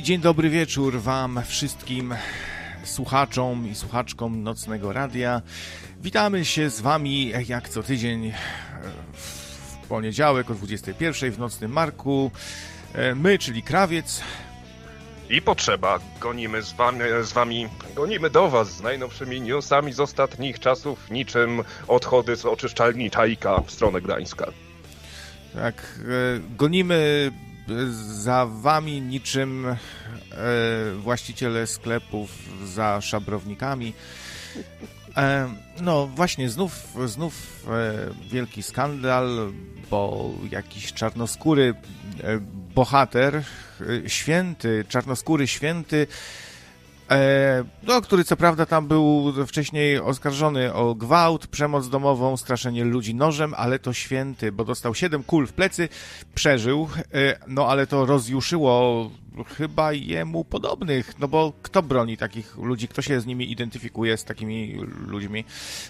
I 0.00 0.02
dzień 0.02 0.20
dobry 0.20 0.50
wieczór 0.50 1.00
Wam 1.00 1.40
wszystkim 1.46 2.14
słuchaczom 2.84 3.68
i 3.68 3.74
słuchaczkom 3.74 4.42
Nocnego 4.42 4.92
Radia. 4.92 5.42
Witamy 6.02 6.44
się 6.44 6.70
z 6.70 6.80
Wami 6.80 7.32
jak 7.48 7.68
co 7.68 7.82
tydzień 7.82 8.32
w 9.12 9.86
poniedziałek 9.88 10.50
o 10.50 10.54
21 10.54 11.32
w 11.32 11.38
Nocnym 11.38 11.72
Marku. 11.72 12.30
My, 13.14 13.38
czyli 13.38 13.62
Krawiec. 13.62 14.20
I 15.30 15.42
potrzeba. 15.42 15.98
Gonimy 16.20 16.62
z 16.62 16.72
wami, 16.72 17.00
z 17.22 17.32
wami, 17.32 17.68
gonimy 17.94 18.30
do 18.30 18.50
Was 18.50 18.76
z 18.76 18.82
najnowszymi 18.82 19.40
newsami 19.40 19.92
z 19.92 20.00
ostatnich 20.00 20.58
czasów, 20.58 21.10
niczym 21.10 21.62
odchody 21.88 22.36
z 22.36 22.44
oczyszczalni 22.46 23.10
Czajka 23.10 23.62
w 23.66 23.70
stronę 23.70 24.00
Gdańska. 24.00 24.46
Tak, 25.54 26.00
gonimy 26.56 27.30
za 28.00 28.46
wami 28.46 29.00
niczym 29.00 29.66
e, 29.66 29.76
właściciele 30.94 31.66
sklepów 31.66 32.30
za 32.64 33.00
szabrownikami. 33.00 33.94
E, 35.16 35.48
no 35.80 36.06
właśnie, 36.06 36.50
znów, 36.50 36.72
znów 37.06 37.66
e, 37.68 38.28
wielki 38.30 38.62
skandal, 38.62 39.52
bo 39.90 40.30
jakiś 40.50 40.92
czarnoskóry 40.92 41.74
bohater, 42.74 43.42
święty, 44.06 44.84
czarnoskóry 44.88 45.46
święty, 45.46 46.06
E, 46.06 46.49
no, 47.82 48.02
który 48.02 48.24
co 48.24 48.36
prawda 48.36 48.66
tam 48.66 48.88
był 48.88 49.32
wcześniej 49.46 49.98
oskarżony 49.98 50.74
o 50.74 50.94
gwałt, 50.94 51.46
przemoc 51.46 51.88
domową, 51.88 52.36
straszenie 52.36 52.84
ludzi 52.84 53.14
nożem, 53.14 53.54
ale 53.56 53.78
to 53.78 53.92
święty, 53.92 54.52
bo 54.52 54.64
dostał 54.64 54.94
7 54.94 55.22
kul 55.22 55.46
w 55.46 55.52
plecy, 55.52 55.88
przeżył, 56.34 56.88
e, 57.14 57.38
no 57.46 57.66
ale 57.66 57.86
to 57.86 58.06
rozjuszyło 58.06 59.10
chyba 59.56 59.92
jemu 59.92 60.44
podobnych, 60.44 61.18
no 61.18 61.28
bo 61.28 61.52
kto 61.62 61.82
broni 61.82 62.16
takich 62.16 62.56
ludzi, 62.56 62.88
kto 62.88 63.02
się 63.02 63.20
z 63.20 63.26
nimi 63.26 63.52
identyfikuje, 63.52 64.16
z 64.16 64.24
takimi 64.24 64.78
ludźmi? 65.06 65.44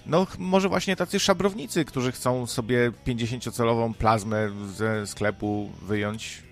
No 0.07 0.27
może 0.39 0.69
właśnie 0.69 0.97
tacy 0.97 1.21
szabrownicy, 1.21 1.85
którzy 1.85 2.13
chcą 2.13 2.47
sobie 2.47 2.93
50-celową 3.07 3.95
plazmę 3.95 4.51
ze 4.77 5.07
sklepu 5.07 5.71
wyjąć, 5.83 6.43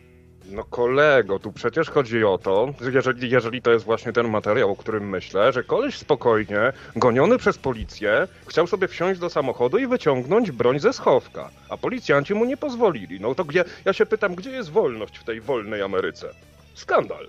no 0.49 0.65
kolego, 0.65 1.39
tu 1.39 1.53
przecież 1.53 1.91
chodzi 1.91 2.25
o 2.25 2.39
to, 2.39 2.75
jeżeli, 2.93 3.31
jeżeli 3.31 3.63
to 3.63 3.71
jest 3.71 3.85
właśnie 3.85 4.13
ten 4.13 4.29
materiał, 4.29 4.71
o 4.73 4.77
którym 4.77 5.09
myślę, 5.09 5.53
że 5.53 5.65
koleś 5.65 5.99
spokojnie, 5.99 6.73
goniony 6.97 7.39
przez 7.39 7.59
policję, 7.59 8.29
chciał 8.47 8.67
sobie 8.67 8.89
wsiąść 8.89 9.21
do 9.21 9.31
samochodu 9.31 9.79
i 9.79 9.87
wyciągnąć 9.87 10.51
broń 10.51 10.81
ze 10.81 10.93
schowka, 10.93 11.51
a 11.69 11.77
policjanci 11.77 12.35
mu 12.35 12.45
nie 12.45 12.57
pozwolili. 12.57 13.21
No 13.21 13.35
to 13.35 13.45
gdzie, 13.45 13.65
ja 13.85 13.93
się 13.93 14.07
pytam, 14.07 14.35
gdzie 14.35 14.51
jest 14.51 14.71
wolność 14.71 15.19
w 15.19 15.25
tej 15.25 15.41
wolnej 15.41 15.83
Ameryce? 15.83 16.35
Skandal. 16.75 17.29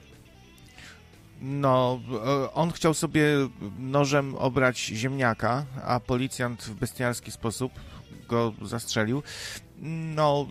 No, 1.42 2.00
e, 2.26 2.54
on 2.54 2.72
chciał 2.72 2.94
sobie 2.94 3.23
nożem 3.80 4.36
obrać 4.36 4.80
ziemniaka, 4.80 5.66
a 5.86 6.00
policjant 6.00 6.64
w 6.64 6.73
bestialski 6.73 7.31
sposób 7.31 7.72
go 8.28 8.54
zastrzelił. 8.61 9.23
No 10.16 10.48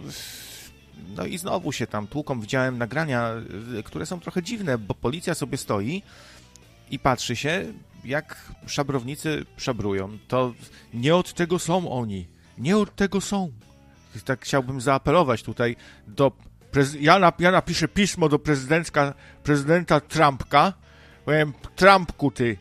no 1.17 1.27
i 1.27 1.39
znowu 1.39 1.73
się 1.73 1.87
tam 1.87 2.07
tłuką. 2.07 2.41
Widziałem 2.41 2.79
nagrania, 2.79 3.33
y, 3.79 3.83
które 3.83 4.07
są 4.07 4.21
trochę 4.21 4.43
dziwne, 4.43 4.79
bo 4.79 4.95
policja 4.95 5.35
sobie 5.35 5.59
stoi 5.59 6.03
i 6.91 6.99
patrzy 6.99 7.37
się, 7.37 7.73
jak 8.05 8.53
szabrownicy 8.67 9.47
szabrują. 9.57 10.19
To 10.29 10.55
nie 10.95 11.17
od 11.17 11.35
tego 11.35 11.59
są 11.59 11.91
oni. 11.91 12.27
Nie 12.59 12.77
od 12.77 12.97
tego 12.97 13.21
są. 13.21 13.53
Tak 14.25 14.45
chciałbym 14.45 14.81
zaapelować 14.81 15.43
tutaj 15.43 15.77
do... 16.07 16.33
Ja, 17.01 17.33
ja 17.39 17.51
napiszę 17.51 17.89
pismo 17.89 18.29
do 18.29 18.39
prezydenta, 18.39 19.15
prezydenta 19.43 20.01
Trumpka. 20.01 20.73
Powiem, 21.25 21.53
Trumpku 21.77 22.31
ty, 22.31 22.59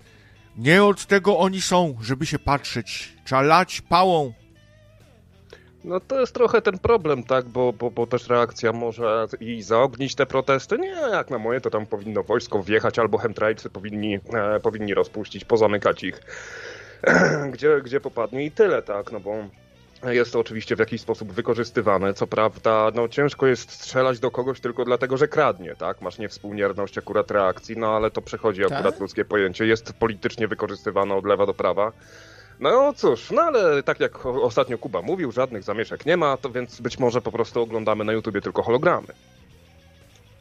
nie 0.58 0.84
od 0.84 1.06
tego 1.06 1.38
oni 1.38 1.62
są, 1.62 1.98
żeby 2.02 2.26
się 2.26 2.40
patrzeć. 2.40 3.14
Trzeba 3.26 3.42
lać 3.42 3.82
pałą 3.82 4.34
no 5.88 6.00
to 6.00 6.20
jest 6.20 6.34
trochę 6.34 6.62
ten 6.62 6.80
problem, 6.80 7.24
tak, 7.24 7.46
bo, 7.46 7.74
bo, 7.74 7.92
bo 7.92 8.08
też 8.08 8.28
reakcja 8.28 8.74
może 8.74 9.28
i 9.40 9.62
zaognić 9.62 10.16
te 10.16 10.26
protesty. 10.26 10.78
Nie, 10.78 10.90
jak 10.90 11.30
na 11.30 11.38
moje, 11.38 11.62
to 11.62 11.70
tam 11.70 11.86
powinno 11.86 12.24
wojsko 12.24 12.64
wjechać 12.64 13.00
albo 13.00 13.18
chemtrailsy 13.18 13.70
powinni, 13.70 14.16
e, 14.16 14.60
powinni 14.60 14.94
rozpuścić, 14.94 15.46
pozamykać 15.46 16.04
ich, 16.04 16.22
gdzie, 17.54 17.82
gdzie 17.84 18.02
popadnie 18.02 18.46
i 18.46 18.52
tyle, 18.52 18.82
tak, 18.82 19.12
no 19.12 19.20
bo 19.20 19.36
jest 20.04 20.34
to 20.34 20.40
oczywiście 20.40 20.76
w 20.76 20.80
jakiś 20.80 21.02
sposób 21.02 21.32
wykorzystywane. 21.34 22.14
Co 22.14 22.28
prawda, 22.28 22.92
no 22.96 23.08
ciężko 23.08 23.48
jest 23.48 23.72
strzelać 23.72 24.20
do 24.20 24.32
kogoś 24.32 24.60
tylko 24.60 24.86
dlatego, 24.86 25.18
że 25.18 25.28
kradnie, 25.28 25.76
tak? 25.76 26.02
Masz 26.02 26.18
niewspółmierność 26.18 26.98
akurat 26.98 27.32
reakcji, 27.32 27.78
no 27.78 27.96
ale 27.96 28.12
to 28.12 28.22
przechodzi 28.22 28.66
akurat 28.66 28.84
tak? 28.84 29.00
ludzkie 29.00 29.26
pojęcie. 29.26 29.66
Jest 29.66 29.94
politycznie 29.94 30.48
wykorzystywane 30.48 31.16
od 31.16 31.26
lewa 31.26 31.46
do 31.46 31.54
prawa. 31.54 31.92
No 32.60 32.94
cóż, 32.94 33.32
no 33.32 33.42
ale 33.42 33.84
tak 33.84 34.00
jak 34.00 34.26
ostatnio 34.26 34.78
Kuba 34.78 35.02
mówił, 35.02 35.32
żadnych 35.32 35.64
zamieszek 35.64 36.06
nie 36.06 36.18
ma, 36.18 36.38
to 36.38 36.50
więc 36.50 36.82
być 36.82 37.00
może 37.00 37.22
po 37.22 37.32
prostu 37.32 37.62
oglądamy 37.62 38.04
na 38.04 38.14
YouTubie 38.14 38.42
tylko 38.42 38.64
hologramy. 38.64 39.08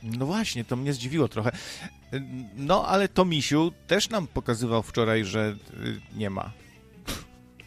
No 0.03 0.27
właśnie, 0.27 0.65
to 0.65 0.77
mnie 0.77 0.93
zdziwiło 0.93 1.28
trochę. 1.28 1.50
No 2.56 2.87
ale 2.87 3.09
to 3.09 3.25
Misiu 3.25 3.72
też 3.87 4.10
nam 4.10 4.27
pokazywał 4.27 4.82
wczoraj, 4.82 5.25
że 5.25 5.56
y, 5.84 6.00
nie 6.16 6.31
ma. 6.31 6.50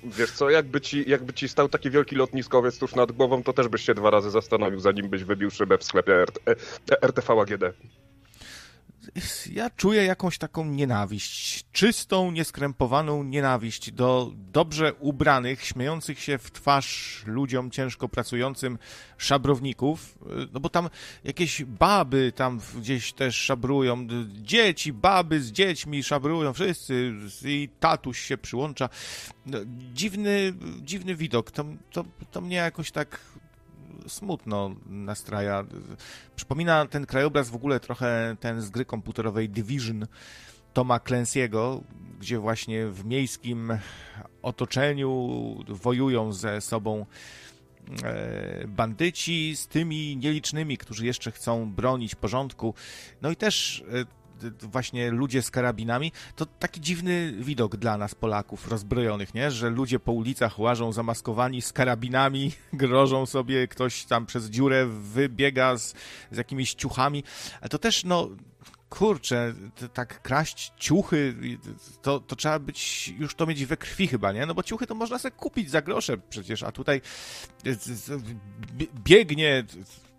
Wiesz 0.03 0.31
co, 0.31 0.49
jakby 0.49 0.81
ci, 0.81 1.09
jakby 1.09 1.33
ci 1.33 1.49
stał 1.49 1.69
taki 1.69 1.89
wielki 1.89 2.15
lotniskowiec 2.15 2.79
tuż 2.79 2.95
nad 2.95 3.11
głową, 3.11 3.43
to 3.43 3.53
też 3.53 3.67
byś 3.67 3.85
się 3.85 3.93
dwa 3.93 4.09
razy 4.09 4.31
zastanowił, 4.31 4.79
zanim 4.79 5.09
byś 5.09 5.23
wybił 5.23 5.51
szybę 5.51 5.77
w 5.77 5.83
sklepie 5.83 6.13
RT, 6.13 6.39
RTV 7.01 7.41
AGD 7.41 7.63
ja 9.51 9.69
czuję 9.69 10.03
jakąś 10.05 10.37
taką 10.37 10.65
nienawiść, 10.65 11.65
czystą, 11.71 12.31
nieskrępowaną 12.31 13.23
nienawiść 13.23 13.91
do 13.91 14.31
dobrze 14.35 14.93
ubranych, 14.93 15.65
śmiejących 15.65 16.19
się 16.19 16.37
w 16.37 16.51
twarz 16.51 17.23
ludziom 17.25 17.71
ciężko 17.71 18.09
pracującym 18.09 18.77
szabrowników, 19.17 20.17
no 20.53 20.59
bo 20.59 20.69
tam 20.69 20.89
jakieś 21.23 21.63
baby 21.63 22.31
tam 22.35 22.59
gdzieś 22.77 23.13
też 23.13 23.35
szabrują, 23.35 24.07
dzieci, 24.27 24.93
baby 24.93 25.41
z 25.41 25.51
dziećmi 25.51 26.03
szabrują, 26.03 26.53
wszyscy 26.53 27.13
i 27.45 27.69
tatuś 27.79 28.19
się 28.19 28.37
przyłącza. 28.37 28.89
No, 29.45 29.57
dziwny, 29.93 30.53
dziwny 30.81 31.15
widok, 31.15 31.51
to, 31.51 31.65
to, 31.91 32.05
to 32.31 32.41
mnie 32.41 32.55
jakoś 32.55 32.91
tak 32.91 33.19
smutno 34.07 34.75
nastraja. 34.85 35.65
Przypomina 36.35 36.85
ten 36.85 37.05
krajobraz 37.05 37.49
w 37.49 37.55
ogóle 37.55 37.79
trochę 37.79 38.35
ten 38.39 38.61
z 38.61 38.69
gry 38.69 38.85
komputerowej 38.85 39.49
Division 39.49 40.07
Toma 40.73 40.97
Clancy'ego, 40.97 41.81
gdzie 42.19 42.39
właśnie 42.39 42.87
w 42.87 43.05
miejskim 43.05 43.77
otoczeniu 44.41 45.39
wojują 45.67 46.33
ze 46.33 46.61
sobą 46.61 47.05
e, 48.03 48.67
bandyci 48.67 49.55
z 49.55 49.67
tymi 49.67 50.17
nielicznymi, 50.17 50.77
którzy 50.77 51.05
jeszcze 51.05 51.31
chcą 51.31 51.71
bronić 51.71 52.15
porządku. 52.15 52.73
No 53.21 53.31
i 53.31 53.35
też 53.35 53.83
e, 53.93 54.18
właśnie 54.61 55.11
ludzie 55.11 55.41
z 55.41 55.51
karabinami, 55.51 56.11
to 56.35 56.45
taki 56.45 56.81
dziwny 56.81 57.33
widok 57.39 57.77
dla 57.77 57.97
nas, 57.97 58.15
Polaków, 58.15 58.67
rozbrojonych, 58.67 59.33
nie? 59.33 59.51
Że 59.51 59.69
ludzie 59.69 59.99
po 59.99 60.11
ulicach 60.11 60.59
łażą 60.59 60.91
zamaskowani 60.91 61.61
z 61.61 61.73
karabinami, 61.73 62.51
grożą 62.73 63.25
sobie, 63.25 63.67
ktoś 63.67 64.05
tam 64.05 64.25
przez 64.25 64.49
dziurę 64.49 64.85
wybiega 64.85 65.77
z, 65.77 65.93
z 66.31 66.37
jakimiś 66.37 66.73
ciuchami. 66.73 67.23
Ale 67.61 67.69
to 67.69 67.77
też, 67.77 68.03
no, 68.03 68.29
kurczę, 68.89 69.53
tak 69.93 70.21
kraść 70.21 70.73
ciuchy, 70.77 71.35
to, 72.01 72.19
to 72.19 72.35
trzeba 72.35 72.59
być, 72.59 73.07
już 73.17 73.35
to 73.35 73.45
mieć 73.45 73.65
we 73.65 73.77
krwi 73.77 74.07
chyba, 74.07 74.31
nie? 74.31 74.45
No 74.45 74.53
bo 74.53 74.63
ciuchy 74.63 74.87
to 74.87 74.95
można 74.95 75.19
sobie 75.19 75.31
kupić 75.31 75.69
za 75.69 75.81
grosze 75.81 76.17
przecież, 76.17 76.63
a 76.63 76.71
tutaj 76.71 77.01
biegnie 79.05 79.63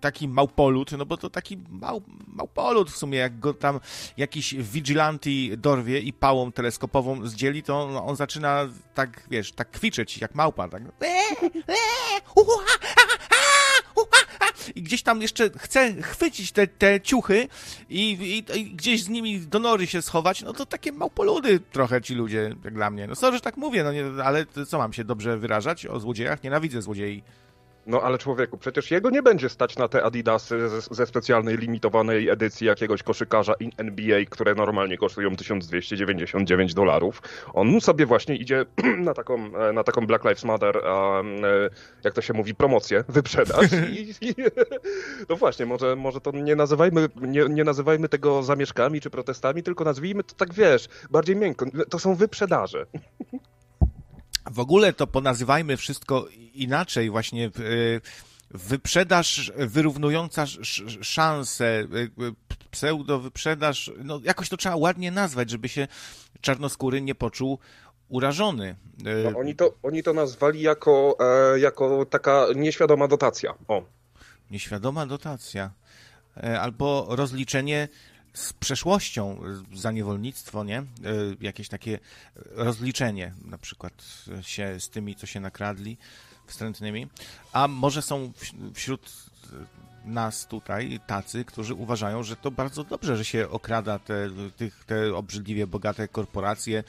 taki 0.01 0.29
małpolut, 0.29 0.93
no 0.93 1.07
bo 1.07 1.17
to 1.17 1.31
taki 1.31 1.59
mał, 1.69 2.03
małpolut 2.27 2.91
w 2.91 2.97
sumie, 2.97 3.19
jak 3.19 3.39
go 3.39 3.55
tam 3.55 3.81
jakiś 4.17 4.55
vigilanti 4.55 5.53
dorwie 5.59 5.99
i 5.99 6.13
pałą 6.13 6.53
teleskopową 6.53 7.27
zdzieli, 7.27 7.63
to 7.63 8.05
on 8.07 8.17
zaczyna 8.17 8.69
tak, 8.95 9.27
wiesz, 9.31 9.53
tak 9.53 9.71
kwiczeć 9.71 10.19
jak 10.19 10.35
małpa, 10.35 10.69
tak 10.69 10.83
i 14.75 14.83
gdzieś 14.83 15.03
tam 15.03 15.23
jeszcze 15.23 15.51
chce 15.59 16.03
chwycić 16.03 16.53
te, 16.53 16.67
te 16.67 17.01
ciuchy 17.01 17.49
i, 17.89 18.11
i, 18.11 18.59
i, 18.59 18.65
gdzieś 18.71 19.03
z 19.03 19.09
nimi 19.09 19.41
do 19.41 19.59
nory 19.59 19.87
się 19.87 20.03
schować, 20.03 20.43
no 20.43 20.53
to 20.53 20.67
takie 20.67 20.93
małpoludy 20.93 21.61
trochę 21.61 22.03
ci 22.03 22.15
ludzie, 22.15 22.57
jak 22.65 22.75
dla 22.75 22.91
mnie. 22.91 23.07
No 23.07 23.15
sorry, 23.15 23.37
że 23.37 23.41
tak 23.41 23.57
mówię, 23.57 23.85
no 23.85 23.93
nie, 23.93 24.05
ale 24.25 24.47
co 24.69 24.79
mam 24.79 24.93
się 24.93 25.05
dobrze 25.05 25.39
wyrażać 25.39 25.87
o 25.87 26.01
złodziejach? 26.01 26.43
Nienawidzę 26.43 26.83
złodziei. 26.83 27.23
No 27.87 28.03
ale 28.03 28.19
człowieku, 28.19 28.59
przecież 28.59 28.91
jego 28.91 29.11
nie 29.11 29.23
będzie 29.23 29.49
stać 29.49 29.77
na 29.77 29.89
te 29.89 30.03
Adidasy 30.05 30.69
ze, 30.69 30.81
ze 30.81 31.07
specjalnej, 31.07 31.57
limitowanej 31.57 32.29
edycji 32.29 32.67
jakiegoś 32.67 33.03
koszykarza 33.03 33.55
NBA, 33.77 34.25
które 34.31 34.55
normalnie 34.55 34.99
kosztują 34.99 35.37
1299 35.37 36.75
dolarów. 36.75 37.23
On 37.53 37.81
sobie 37.81 38.07
właśnie 38.07 38.37
idzie 38.37 38.67
na 38.99 39.15
taką, 39.15 39.57
e, 39.57 39.73
na 39.73 39.85
taką 39.85 40.07
Black 40.07 40.25
Lives 40.25 40.45
Matter, 40.45 40.77
e, 40.77 41.23
jak 42.05 42.15
to 42.15 42.23
się 42.23 42.35
mówi, 42.35 42.55
promocję, 42.55 43.05
wyprzedaż. 43.09 43.67
I, 43.91 44.15
i, 44.21 44.35
no 45.29 45.37
właśnie, 45.37 45.67
może, 45.67 45.97
może 45.97 46.21
to 46.21 46.31
nie 46.31 46.57
nazywajmy, 46.57 47.09
nie, 47.21 47.45
nie 47.49 47.65
nazywajmy 47.65 48.09
tego 48.09 48.43
zamieszkami 48.43 49.01
czy 49.01 49.11
protestami, 49.11 49.63
tylko 49.63 49.85
nazwijmy 49.85 50.25
to 50.25 50.35
tak, 50.35 50.55
wiesz, 50.55 50.89
bardziej 51.11 51.37
miękko. 51.37 51.67
To 51.91 51.99
są 51.99 52.15
wyprzedaże. 52.15 52.87
W 54.51 54.59
ogóle 54.59 54.93
to 54.93 55.07
ponazywajmy 55.07 55.77
wszystko 55.77 56.29
inaczej, 56.55 57.11
właśnie 57.11 57.51
wyprzedaż 58.51 59.53
wyrównująca 59.57 60.47
szanse, 61.01 61.85
pseudo 62.71 63.19
wyprzedaż, 63.19 63.91
no 64.05 64.21
jakoś 64.25 64.49
to 64.49 64.57
trzeba 64.57 64.77
ładnie 64.77 65.11
nazwać, 65.11 65.51
żeby 65.51 65.69
się 65.69 65.89
czarnoskóry 66.41 67.01
nie 67.01 67.15
poczuł 67.15 67.59
urażony. 68.09 68.77
No, 69.25 69.39
oni, 69.39 69.57
to, 69.57 69.75
oni 69.83 70.03
to 70.03 70.13
nazwali 70.13 70.61
jako, 70.61 71.17
e, 71.55 71.59
jako 71.59 72.07
taka 72.07 72.47
nieświadoma 72.57 73.09
dotacja. 73.09 73.55
O. 73.69 73.83
Nieświadoma 74.51 75.07
dotacja. 75.07 75.71
E, 76.37 76.61
albo 76.61 77.07
rozliczenie 77.11 77.89
z 78.35 78.53
przeszłością, 78.53 79.41
za 79.75 79.93
niewolnictwo, 79.93 80.65
nie? 80.65 80.79
E, 80.79 80.85
jakieś 81.41 81.69
takie 81.69 81.99
rozliczenie 82.51 83.35
na 83.45 83.59
przykład 83.59 84.05
się 84.43 84.81
z 84.81 84.91
tymi, 84.91 85.17
co 85.17 85.27
się 85.27 85.41
nakradli, 85.41 85.97
wstrętnymi. 86.47 87.07
A 87.53 87.69
może 87.69 88.03
są 88.03 88.33
wśród 88.75 89.31
nas 90.05 90.47
tutaj 90.47 91.01
tacy, 91.07 91.45
którzy 91.45 91.75
uważają, 91.75 92.23
że 92.23 92.37
to 92.37 92.51
bardzo 92.51 92.85
dobrze, 92.85 93.17
że 93.17 93.25
się 93.25 93.49
okrada 93.49 93.99
te, 93.99 94.31
tych, 94.57 94.85
te 94.85 95.17
obrzydliwie 95.17 95.67
bogate 95.67 96.09
korporacje, 96.09 96.85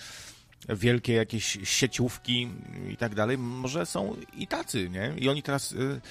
wielkie 0.69 1.13
jakieś 1.13 1.57
sieciówki 1.63 2.49
i 2.89 2.97
tak 2.97 3.15
dalej. 3.15 3.37
Może 3.37 3.85
są 3.85 4.15
i 4.33 4.47
tacy, 4.47 4.89
nie? 4.89 5.13
I 5.17 5.29
oni 5.29 5.43
teraz 5.43 5.71
y, 5.71 6.01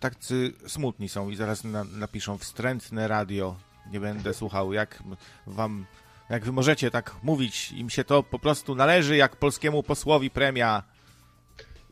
tacy 0.00 0.52
smutni 0.66 1.08
są 1.08 1.30
i 1.30 1.36
zaraz 1.36 1.64
na, 1.64 1.84
napiszą 1.84 2.38
wstrętne 2.38 3.08
radio 3.08 3.56
nie 3.92 4.00
będę 4.00 4.34
słuchał, 4.34 4.72
jak 4.72 5.02
wam, 5.46 5.86
jak 6.30 6.44
wy 6.44 6.52
możecie 6.52 6.90
tak 6.90 7.14
mówić, 7.22 7.72
im 7.72 7.90
się 7.90 8.04
to 8.04 8.22
po 8.22 8.38
prostu 8.38 8.74
należy, 8.74 9.16
jak 9.16 9.36
polskiemu 9.36 9.82
posłowi 9.82 10.30
premia. 10.30 10.82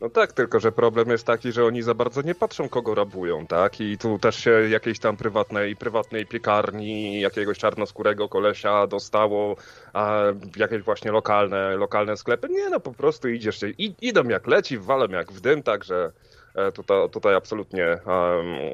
No 0.03 0.09
tak, 0.09 0.33
tylko 0.33 0.59
że 0.59 0.71
problem 0.71 1.09
jest 1.09 1.25
taki, 1.25 1.51
że 1.51 1.65
oni 1.65 1.81
za 1.81 1.93
bardzo 1.93 2.21
nie 2.21 2.35
patrzą, 2.35 2.69
kogo 2.69 2.95
rabują, 2.95 3.47
tak? 3.47 3.81
I 3.81 3.97
tu 3.97 4.19
też 4.19 4.43
się 4.43 4.51
jakiejś 4.51 4.99
tam 4.99 5.17
prywatnej, 5.17 5.75
prywatnej 5.75 6.25
piekarni, 6.25 7.21
jakiegoś 7.21 7.57
czarnoskórego 7.57 8.29
kolesia 8.29 8.87
dostało, 8.87 9.55
a 9.93 10.21
jakieś 10.55 10.81
właśnie 10.81 11.11
lokalne, 11.11 11.75
lokalne 11.77 12.17
sklepy. 12.17 12.47
Nie, 12.49 12.69
no 12.69 12.79
po 12.79 12.93
prostu 12.93 13.29
idziesz, 13.29 13.59
i, 13.77 13.95
idą 14.01 14.23
jak 14.23 14.47
leci, 14.47 14.77
walą 14.77 15.07
jak 15.07 15.31
w 15.31 15.41
dym, 15.41 15.63
także 15.63 16.11
tutaj, 16.73 17.09
tutaj 17.09 17.35
absolutnie 17.35 17.97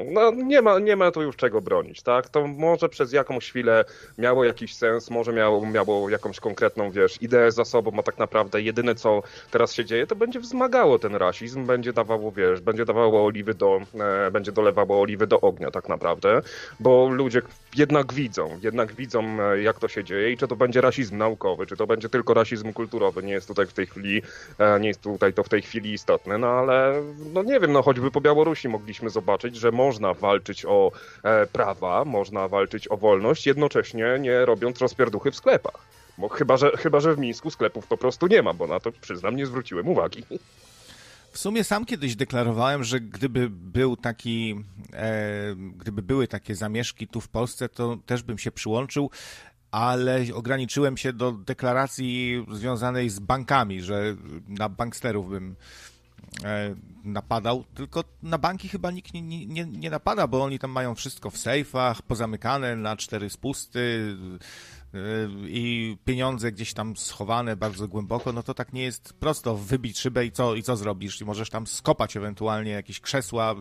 no, 0.06 0.32
nie, 0.32 0.62
ma, 0.62 0.80
nie 0.80 0.96
ma 0.96 1.12
tu 1.12 1.22
już 1.22 1.36
czego 1.36 1.62
bronić, 1.62 2.02
tak? 2.02 2.30
To 2.30 2.48
może 2.48 2.90
przez 2.90 3.14
jakąś 3.14 3.50
chwilę 3.50 3.86
miało 4.18 4.44
jakiś 4.44 4.76
sens, 4.76 5.10
może 5.10 5.34
miało, 5.34 5.66
miało 5.66 6.10
jakąś 6.10 6.40
konkretną, 6.40 6.92
wiesz, 6.92 7.22
ideę 7.22 7.52
za 7.52 7.66
sobą, 7.66 7.92
a 7.98 8.04
tak 8.04 8.18
naprawdę 8.18 8.62
jedyne, 8.62 8.96
co 8.96 9.24
teraz 9.52 9.74
się 9.74 9.86
dzieje, 9.86 10.08
to 10.08 10.16
będzie 10.16 10.40
wzmagało 10.40 11.00
ten 11.00 11.16
rasizm, 11.16 11.66
będzie 11.66 11.94
dawało, 11.94 12.32
wiesz, 12.32 12.62
będzie 12.62 12.86
dawało 12.86 13.26
oliwy 13.26 13.54
do, 13.54 13.82
e, 14.28 14.32
będzie 14.32 14.52
dolewało 14.52 15.02
oliwy 15.02 15.28
do 15.28 15.42
ognia 15.42 15.72
tak 15.72 15.90
naprawdę, 15.90 16.42
bo 16.80 17.10
ludzie 17.10 17.42
jednak 17.76 18.14
widzą, 18.14 18.60
jednak 18.62 18.94
widzą, 18.94 19.42
e, 19.42 19.62
jak 19.62 19.80
to 19.80 19.88
się 19.88 20.04
dzieje 20.04 20.32
i 20.32 20.38
czy 20.38 20.48
to 20.48 20.56
będzie 20.56 20.82
rasizm 20.82 21.18
naukowy, 21.18 21.66
czy 21.66 21.78
to 21.78 21.88
będzie 21.88 22.10
tylko 22.10 22.34
rasizm 22.34 22.74
kulturowy, 22.74 23.24
nie 23.24 23.34
jest 23.34 23.48
tutaj 23.48 23.66
w 23.66 23.74
tej 23.74 23.88
chwili, 23.88 24.22
nie 24.80 24.88
jest 24.88 25.02
tutaj 25.02 25.34
to 25.34 25.44
w 25.44 25.50
tej 25.50 25.62
chwili 25.62 25.94
istotne, 25.94 26.38
no 26.38 26.48
ale, 26.48 27.04
no 27.34 27.44
nie 27.44 27.60
wiem, 27.60 27.69
wiem, 27.70 27.74
no 27.74 27.82
choćby 27.82 28.12
po 28.12 28.22
Białorusi 28.22 28.70
mogliśmy 28.70 29.10
zobaczyć, 29.10 29.56
że 29.56 29.72
można 29.72 30.14
walczyć 30.14 30.66
o 30.66 30.92
e, 31.24 31.46
prawa, 31.46 32.06
można 32.06 32.48
walczyć 32.48 32.92
o 32.92 32.98
wolność, 32.98 33.48
jednocześnie 33.48 34.18
nie 34.20 34.46
robiąc 34.46 34.80
rozpierduchy 34.80 35.32
w 35.32 35.36
sklepach. 35.36 35.86
Bo 36.18 36.30
chyba 36.30 36.58
że, 36.58 36.72
chyba, 36.78 37.00
że 37.00 37.16
w 37.16 37.20
Mińsku 37.20 37.52
sklepów 37.52 37.88
po 37.88 37.98
prostu 37.98 38.28
nie 38.28 38.42
ma, 38.42 38.54
bo 38.54 38.68
na 38.68 38.80
to, 38.80 38.92
przyznam, 38.92 39.36
nie 39.36 39.46
zwróciłem 39.46 39.88
uwagi. 39.88 40.24
W 41.32 41.38
sumie 41.38 41.64
sam 41.64 41.86
kiedyś 41.86 42.16
deklarowałem, 42.16 42.84
że 42.84 43.00
gdyby 43.00 43.50
był 43.50 43.98
taki, 43.98 44.64
e, 44.94 45.56
gdyby 45.56 46.02
były 46.02 46.28
takie 46.28 46.56
zamieszki 46.56 47.08
tu 47.08 47.22
w 47.22 47.28
Polsce, 47.28 47.70
to 47.70 47.98
też 48.06 48.24
bym 48.24 48.38
się 48.38 48.52
przyłączył, 48.52 49.10
ale 49.72 50.26
ograniczyłem 50.34 50.98
się 50.98 51.14
do 51.14 51.32
deklaracji 51.32 52.46
związanej 52.52 53.10
z 53.10 53.20
bankami, 53.20 53.82
że 53.82 54.16
na 54.48 54.70
banksterów 54.70 55.30
bym 55.30 55.56
napadał, 57.04 57.64
tylko 57.74 58.04
na 58.24 58.38
banki 58.38 58.70
chyba 58.70 58.92
nikt 58.92 59.14
nie, 59.14 59.22
nie, 59.22 59.66
nie 59.66 59.90
napada, 59.90 60.28
bo 60.28 60.44
oni 60.44 60.60
tam 60.60 60.72
mają 60.72 60.96
wszystko 60.96 61.30
w 61.30 61.38
sejfach, 61.38 62.02
pozamykane 62.02 62.76
na 62.76 62.98
cztery 62.98 63.30
spusty, 63.30 64.16
i 65.48 65.98
pieniądze 66.06 66.52
gdzieś 66.52 66.74
tam 66.74 66.98
schowane 66.98 67.56
bardzo 67.56 67.88
głęboko, 67.88 68.34
no 68.34 68.44
to 68.44 68.54
tak 68.54 68.74
nie 68.74 68.84
jest 68.84 69.14
prosto 69.14 69.58
wybić 69.58 70.00
szybę 70.00 70.26
i 70.26 70.32
co, 70.32 70.56
i 70.56 70.64
co 70.64 70.76
zrobisz? 70.76 71.22
I 71.22 71.26
możesz 71.26 71.50
tam 71.50 71.68
skopać 71.68 72.18
ewentualnie 72.18 72.72
jakieś 72.72 73.00
krzesła, 73.00 73.56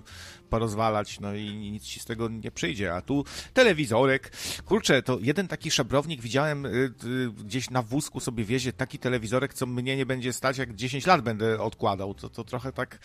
porozwalać, 0.51 1.21
no 1.21 1.35
i 1.35 1.55
nic 1.55 1.85
ci 1.85 2.01
z 2.01 2.05
tego 2.05 2.29
nie 2.29 2.51
przyjdzie. 2.51 2.95
A 2.95 3.03
tu 3.03 3.25
telewizorek. 3.55 4.33
Kurczę, 4.65 5.03
to 5.03 5.19
jeden 5.21 5.49
taki 5.49 5.71
szabrownik 5.71 6.21
widziałem 6.21 6.67
y, 6.67 6.69
y, 7.05 7.31
gdzieś 7.45 7.71
na 7.71 7.83
wózku 7.83 8.21
sobie 8.21 8.45
wiezie 8.45 8.73
taki 8.73 8.99
telewizorek, 8.99 9.55
co 9.55 9.67
mnie 9.67 9.97
nie 9.97 10.07
będzie 10.07 10.33
stać, 10.33 10.59
jak 10.59 10.75
10 10.75 11.07
lat 11.07 11.21
będę 11.21 11.61
odkładał. 11.61 12.15
To, 12.15 12.29
to 12.29 12.45
trochę 12.45 12.73
tak 12.73 12.99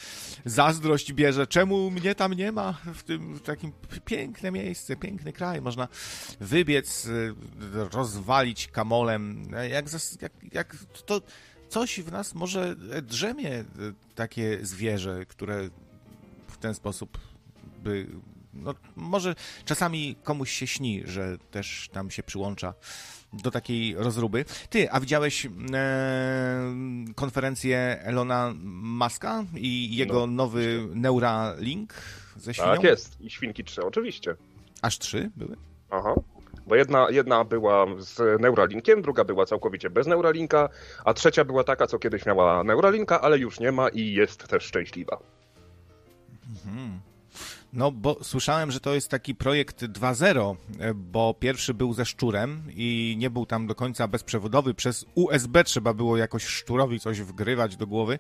zazdrość 0.46 1.14
bierze. 1.14 1.48
Czemu 1.48 1.92
mnie 1.92 2.16
tam 2.16 2.34
nie 2.34 2.52
ma 2.52 2.74
w 2.94 3.04
tym 3.04 3.40
takim 3.40 3.72
piękne 4.06 4.52
miejsce, 4.52 4.96
piękny 4.96 5.34
kraj. 5.34 5.62
Można 5.62 5.88
wybiec, 6.40 7.08
roz 7.92 8.13
rozwalić 8.14 8.68
kamolem. 8.68 9.48
Jak, 9.70 9.86
jak, 10.22 10.32
jak 10.52 10.76
to 11.06 11.22
coś 11.70 12.00
w 12.00 12.12
nas 12.12 12.36
może 12.36 12.76
drzemie 13.02 13.52
e, 13.52 13.66
takie 14.16 14.60
zwierzę, 14.62 15.26
które 15.26 15.70
w 16.48 16.58
ten 16.58 16.74
sposób 16.74 17.18
by. 17.84 18.08
No, 18.54 18.74
może 18.96 19.36
czasami 19.66 20.16
komuś 20.24 20.52
się 20.52 20.68
śni, 20.68 21.02
że 21.06 21.38
też 21.52 21.90
tam 21.94 22.12
się 22.12 22.24
przyłącza 22.24 22.74
do 23.34 23.52
takiej 23.52 23.96
rozruby. 23.96 24.46
Ty, 24.70 24.92
a 24.92 25.00
widziałeś 25.00 25.46
e, 25.46 25.50
konferencję 27.16 28.00
Elona 28.04 28.54
Muska 28.84 29.46
i 29.56 29.96
jego 29.96 30.14
no, 30.14 30.28
nowy 30.28 30.88
Neuralink 30.94 31.94
ze 32.38 32.54
świnią? 32.54 32.74
Tak 32.74 32.84
jest, 32.84 33.22
i 33.22 33.30
świnki 33.30 33.64
trzy, 33.64 33.84
oczywiście. 33.84 34.36
Aż 34.82 35.00
trzy 35.00 35.32
były? 35.36 35.58
Aha. 35.90 36.14
Bo 36.68 36.76
jedna, 36.76 37.08
jedna 37.10 37.44
była 37.44 37.86
z 37.98 38.42
Neuralinkiem, 38.42 39.02
druga 39.02 39.24
była 39.24 39.46
całkowicie 39.46 39.90
bez 39.90 40.08
Neuralinka, 40.08 40.70
a 41.06 41.14
trzecia 41.14 41.46
była 41.46 41.64
taka, 41.64 41.88
co 41.88 42.00
kiedyś 42.00 42.26
miała 42.26 42.64
Neuralinka, 42.64 43.22
ale 43.22 43.38
już 43.38 43.60
nie 43.60 43.72
ma 43.72 43.90
i 43.90 44.14
jest 44.14 44.48
też 44.48 44.64
szczęśliwa. 44.64 45.18
Mhm. 46.66 47.00
No, 47.74 47.92
bo 47.92 48.18
słyszałem, 48.24 48.72
że 48.72 48.80
to 48.80 48.94
jest 48.94 49.10
taki 49.10 49.36
projekt 49.36 49.84
2.0, 49.84 50.56
e, 50.80 50.94
bo 50.94 51.34
pierwszy 51.34 51.74
był 51.74 51.94
ze 51.94 52.06
szczurem 52.06 52.64
i 52.76 53.16
nie 53.18 53.30
był 53.30 53.46
tam 53.46 53.68
do 53.68 53.76
końca 53.76 54.08
bezprzewodowy. 54.08 54.74
Przez 54.74 55.06
USB 55.16 55.64
trzeba 55.64 55.94
było 55.94 56.18
jakoś 56.18 56.46
szczurowi 56.46 57.00
coś 57.00 57.22
wgrywać 57.22 57.76
do 57.76 57.88
głowy. 57.88 58.20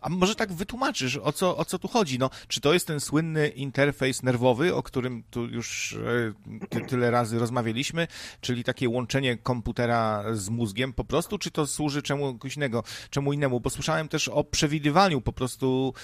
A 0.00 0.08
może 0.08 0.34
tak 0.34 0.52
wytłumaczysz, 0.52 1.16
o 1.16 1.32
co, 1.32 1.56
o 1.56 1.64
co 1.64 1.78
tu 1.78 1.88
chodzi? 1.88 2.18
No, 2.18 2.30
czy 2.48 2.60
to 2.60 2.72
jest 2.72 2.86
ten 2.86 3.00
słynny 3.00 3.48
interfejs 3.48 4.22
nerwowy, 4.22 4.74
o 4.74 4.82
którym 4.82 5.22
tu 5.30 5.46
już 5.46 5.92
e, 5.92 6.68
ty, 6.68 6.80
tyle 6.80 7.10
razy 7.10 7.38
rozmawialiśmy, 7.38 8.06
czyli 8.40 8.64
takie 8.64 8.88
łączenie 8.88 9.36
komputera 9.36 10.24
z 10.32 10.48
mózgiem 10.48 10.92
po 10.92 11.04
prostu, 11.04 11.38
czy 11.38 11.50
to 11.50 11.66
służy 11.66 12.02
czemuś 12.02 12.56
innego, 12.56 12.84
czemu 13.10 13.32
innemu? 13.32 13.60
Bo 13.60 13.70
słyszałem 13.70 14.08
też 14.08 14.28
o 14.28 14.44
przewidywaniu 14.44 15.20
po 15.20 15.32
prostu 15.32 15.94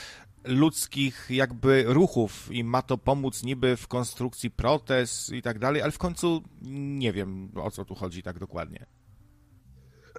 ludzkich 0.49 1.27
jakby 1.31 1.85
ruchów 1.87 2.49
i 2.51 2.65
ma 2.65 2.83
to 2.83 2.99
pomóc 2.99 3.43
niby 3.43 3.77
w 3.77 3.89
konstrukcji 3.89 4.51
protez 4.51 5.31
i 5.31 5.43
tak 5.43 5.59
dalej, 5.59 5.83
ale 5.83 5.93
w 5.93 5.99
końcu 5.99 6.43
nie 6.63 7.13
wiem 7.13 7.51
o 7.55 7.71
co 7.71 7.85
tu 7.85 7.95
chodzi 7.95 8.23
tak 8.23 8.39
dokładnie. 8.39 8.87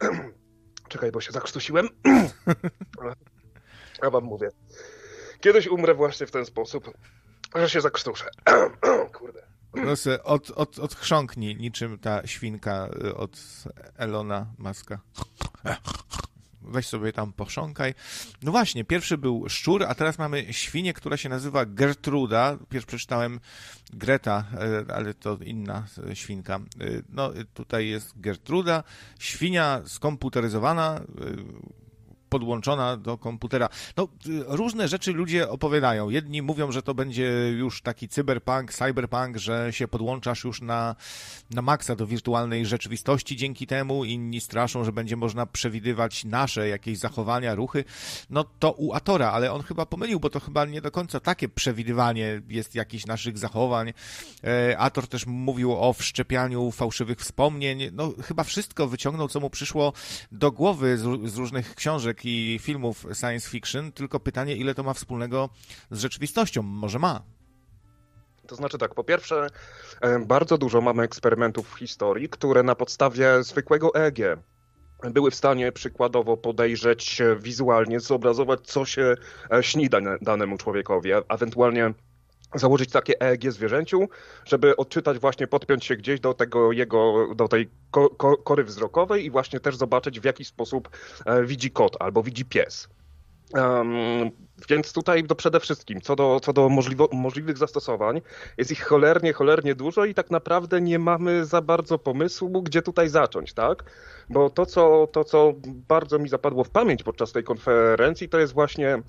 Czekaj, 0.90 1.12
bo 1.12 1.22
się 1.22 1.32
zakrztusiłem. 1.32 1.88
Ja 4.04 4.10
wam 4.10 4.24
mówię. 4.24 4.50
Kiedyś 5.42 5.68
umrę 5.68 5.94
właśnie 5.94 6.28
w 6.28 6.32
ten 6.32 6.46
sposób, 6.46 6.92
że 7.56 7.70
się 7.70 7.82
zakrztuszę. 7.82 8.26
Kurde. 9.18 9.42
Proszę, 9.72 10.24
od, 10.24 10.52
od, 10.52 10.80
odchrząknij 10.80 11.56
niczym 11.56 12.00
ta 12.00 12.28
świnka 12.28 12.90
y, 13.04 13.16
od 13.16 13.40
Elona 13.98 14.54
Maska. 14.58 15.00
Weź 16.70 16.88
sobie 16.88 17.14
tam 17.14 17.34
posząkaj. 17.34 17.94
No 18.44 18.52
właśnie, 18.52 18.86
pierwszy 18.86 19.18
był 19.18 19.50
szczur, 19.50 19.84
a 19.84 19.96
teraz 19.96 20.18
mamy 20.18 20.54
świnię, 20.54 20.94
która 20.94 21.18
się 21.18 21.30
nazywa 21.30 21.66
Gertruda. 21.66 22.58
Pierwszy 22.70 22.88
przeczytałem 22.88 23.40
Greta, 23.94 24.46
e, 24.90 24.94
ale 24.96 25.14
to 25.14 25.38
inna 25.44 25.86
świnka. 26.14 26.56
E, 26.56 26.60
no 27.10 27.32
tutaj 27.54 27.88
jest 27.88 28.22
Gertruda, 28.22 28.84
świnia 29.20 29.82
skomputeryzowana, 29.86 31.02
podłączona 32.30 32.98
do 32.98 33.18
komputera. 33.18 33.70
No, 33.98 34.08
różne 34.48 34.88
rzeczy 34.88 35.14
ludzie 35.14 35.50
opowiadają. 35.50 36.10
Jedni 36.10 36.42
mówią, 36.42 36.72
że 36.72 36.82
to 36.82 36.94
będzie 36.94 37.50
już 37.58 37.82
taki 37.82 38.08
cyberpunk, 38.08 38.74
cyberpunk, 38.74 39.38
że 39.38 39.74
się 39.74 39.88
podłączasz 39.88 40.44
już 40.44 40.62
na, 40.62 40.96
na 41.52 41.62
maksa 41.62 41.96
do 41.96 42.08
wirtualnej 42.08 42.66
rzeczywistości 42.66 43.38
dzięki 43.38 43.68
temu. 43.68 44.06
Inni 44.06 44.42
straszą, 44.42 44.84
że 44.84 44.92
będzie 44.92 45.16
można 45.16 45.46
przewidywać 45.46 46.26
nasze 46.26 46.68
jakieś 46.68 46.98
zachowania, 46.98 47.56
ruchy. 47.56 47.84
No 48.30 48.46
to 48.60 48.72
u 48.72 48.94
Atora, 48.94 49.32
ale 49.32 49.52
on 49.52 49.64
chyba 49.64 49.86
pomylił, 49.86 50.20
bo 50.20 50.30
to 50.30 50.40
chyba 50.40 50.66
nie 50.66 50.82
do 50.82 50.92
końca 50.92 51.20
takie 51.20 51.50
przewidywanie 51.50 52.42
jest 52.50 52.76
jakichś 52.76 53.06
naszych 53.06 53.38
zachowań. 53.38 53.94
E, 54.44 54.78
Ator 54.78 55.08
też 55.08 55.26
mówił 55.26 55.76
o 55.84 55.94
wszczepianiu 55.94 56.72
fałszywych 56.72 57.20
wspomnień. 57.20 57.80
No, 57.92 58.14
chyba 58.24 58.44
wszystko 58.44 58.88
wyciągnął, 58.88 59.28
co 59.28 59.40
mu 59.40 59.50
przyszło 59.50 59.94
do 60.32 60.52
głowy 60.52 60.98
z, 60.98 61.32
z 61.32 61.38
różnych 61.38 61.76
książek 61.76 62.19
i 62.26 62.60
filmów 62.62 63.06
science 63.14 63.50
fiction, 63.50 63.92
tylko 63.92 64.20
pytanie, 64.20 64.56
ile 64.56 64.76
to 64.76 64.84
ma 64.84 64.94
wspólnego 64.94 65.50
z 65.92 66.02
rzeczywistością. 66.02 66.62
Może 66.62 67.00
ma. 67.00 67.22
To 68.48 68.56
znaczy 68.56 68.78
tak, 68.78 68.96
po 68.96 69.04
pierwsze, 69.04 69.48
e, 70.02 70.20
bardzo 70.20 70.58
dużo 70.58 70.82
mamy 70.82 71.04
eksperymentów 71.04 71.74
w 71.74 71.78
historii, 71.78 72.30
które 72.30 72.64
na 72.64 72.76
podstawie 72.76 73.44
zwykłego 73.44 73.96
EEG 73.96 74.20
były 75.04 75.32
w 75.32 75.36
stanie 75.36 75.72
przykładowo 75.72 76.38
podejrzeć 76.38 77.22
wizualnie, 77.40 78.00
zobrazować, 78.00 78.60
co 78.64 78.86
się 78.86 79.16
e, 79.52 79.64
śni 79.64 79.90
danemu 80.22 80.58
człowiekowi, 80.58 81.10
ewentualnie 81.30 81.94
założyć 82.56 82.92
takie 82.92 83.22
EEG 83.22 83.52
zwierzęciu, 83.52 84.10
żeby 84.46 84.76
odczytać 84.76 85.20
właśnie, 85.20 85.48
podpiąć 85.48 85.86
się 85.86 85.96
gdzieś 85.96 86.20
do 86.20 86.34
tego 86.34 86.72
jego, 86.72 87.28
do 87.36 87.48
tej 87.48 87.70
ko 87.92 88.10
ko 88.10 88.38
kory 88.38 88.64
wzrokowej 88.64 89.26
i 89.26 89.32
właśnie 89.32 89.60
też 89.60 89.76
zobaczyć 89.76 90.20
w 90.20 90.26
jaki 90.26 90.46
sposób 90.46 90.90
e, 91.26 91.44
widzi 91.44 91.72
kot 91.72 91.96
albo 92.00 92.24
widzi 92.24 92.46
pies. 92.46 92.90
Um, 93.54 94.32
więc 94.70 94.94
tutaj 94.94 95.24
to 95.24 95.36
przede 95.36 95.60
wszystkim, 95.60 96.02
co 96.02 96.16
do, 96.16 96.40
co 96.40 96.54
do 96.54 96.70
możliwych 97.12 97.58
zastosowań, 97.58 98.22
jest 98.58 98.72
ich 98.72 98.84
cholernie, 98.84 99.34
cholernie 99.34 99.76
dużo 99.76 100.06
i 100.06 100.14
tak 100.14 100.32
naprawdę 100.32 100.82
nie 100.82 101.00
mamy 101.00 101.46
za 101.46 101.62
bardzo 101.62 102.00
pomysłu, 102.00 102.64
gdzie 102.64 102.82
tutaj 102.82 103.10
zacząć, 103.10 103.54
tak? 103.54 103.84
Bo 104.30 104.50
to, 104.50 104.66
co, 104.66 105.08
to, 105.12 105.24
co 105.24 105.54
bardzo 105.66 106.20
mi 106.20 106.30
zapadło 106.30 106.64
w 106.64 106.70
pamięć 106.70 107.04
podczas 107.04 107.32
tej 107.32 107.44
konferencji, 107.44 108.30
to 108.30 108.40
jest 108.40 108.54
właśnie 108.54 109.02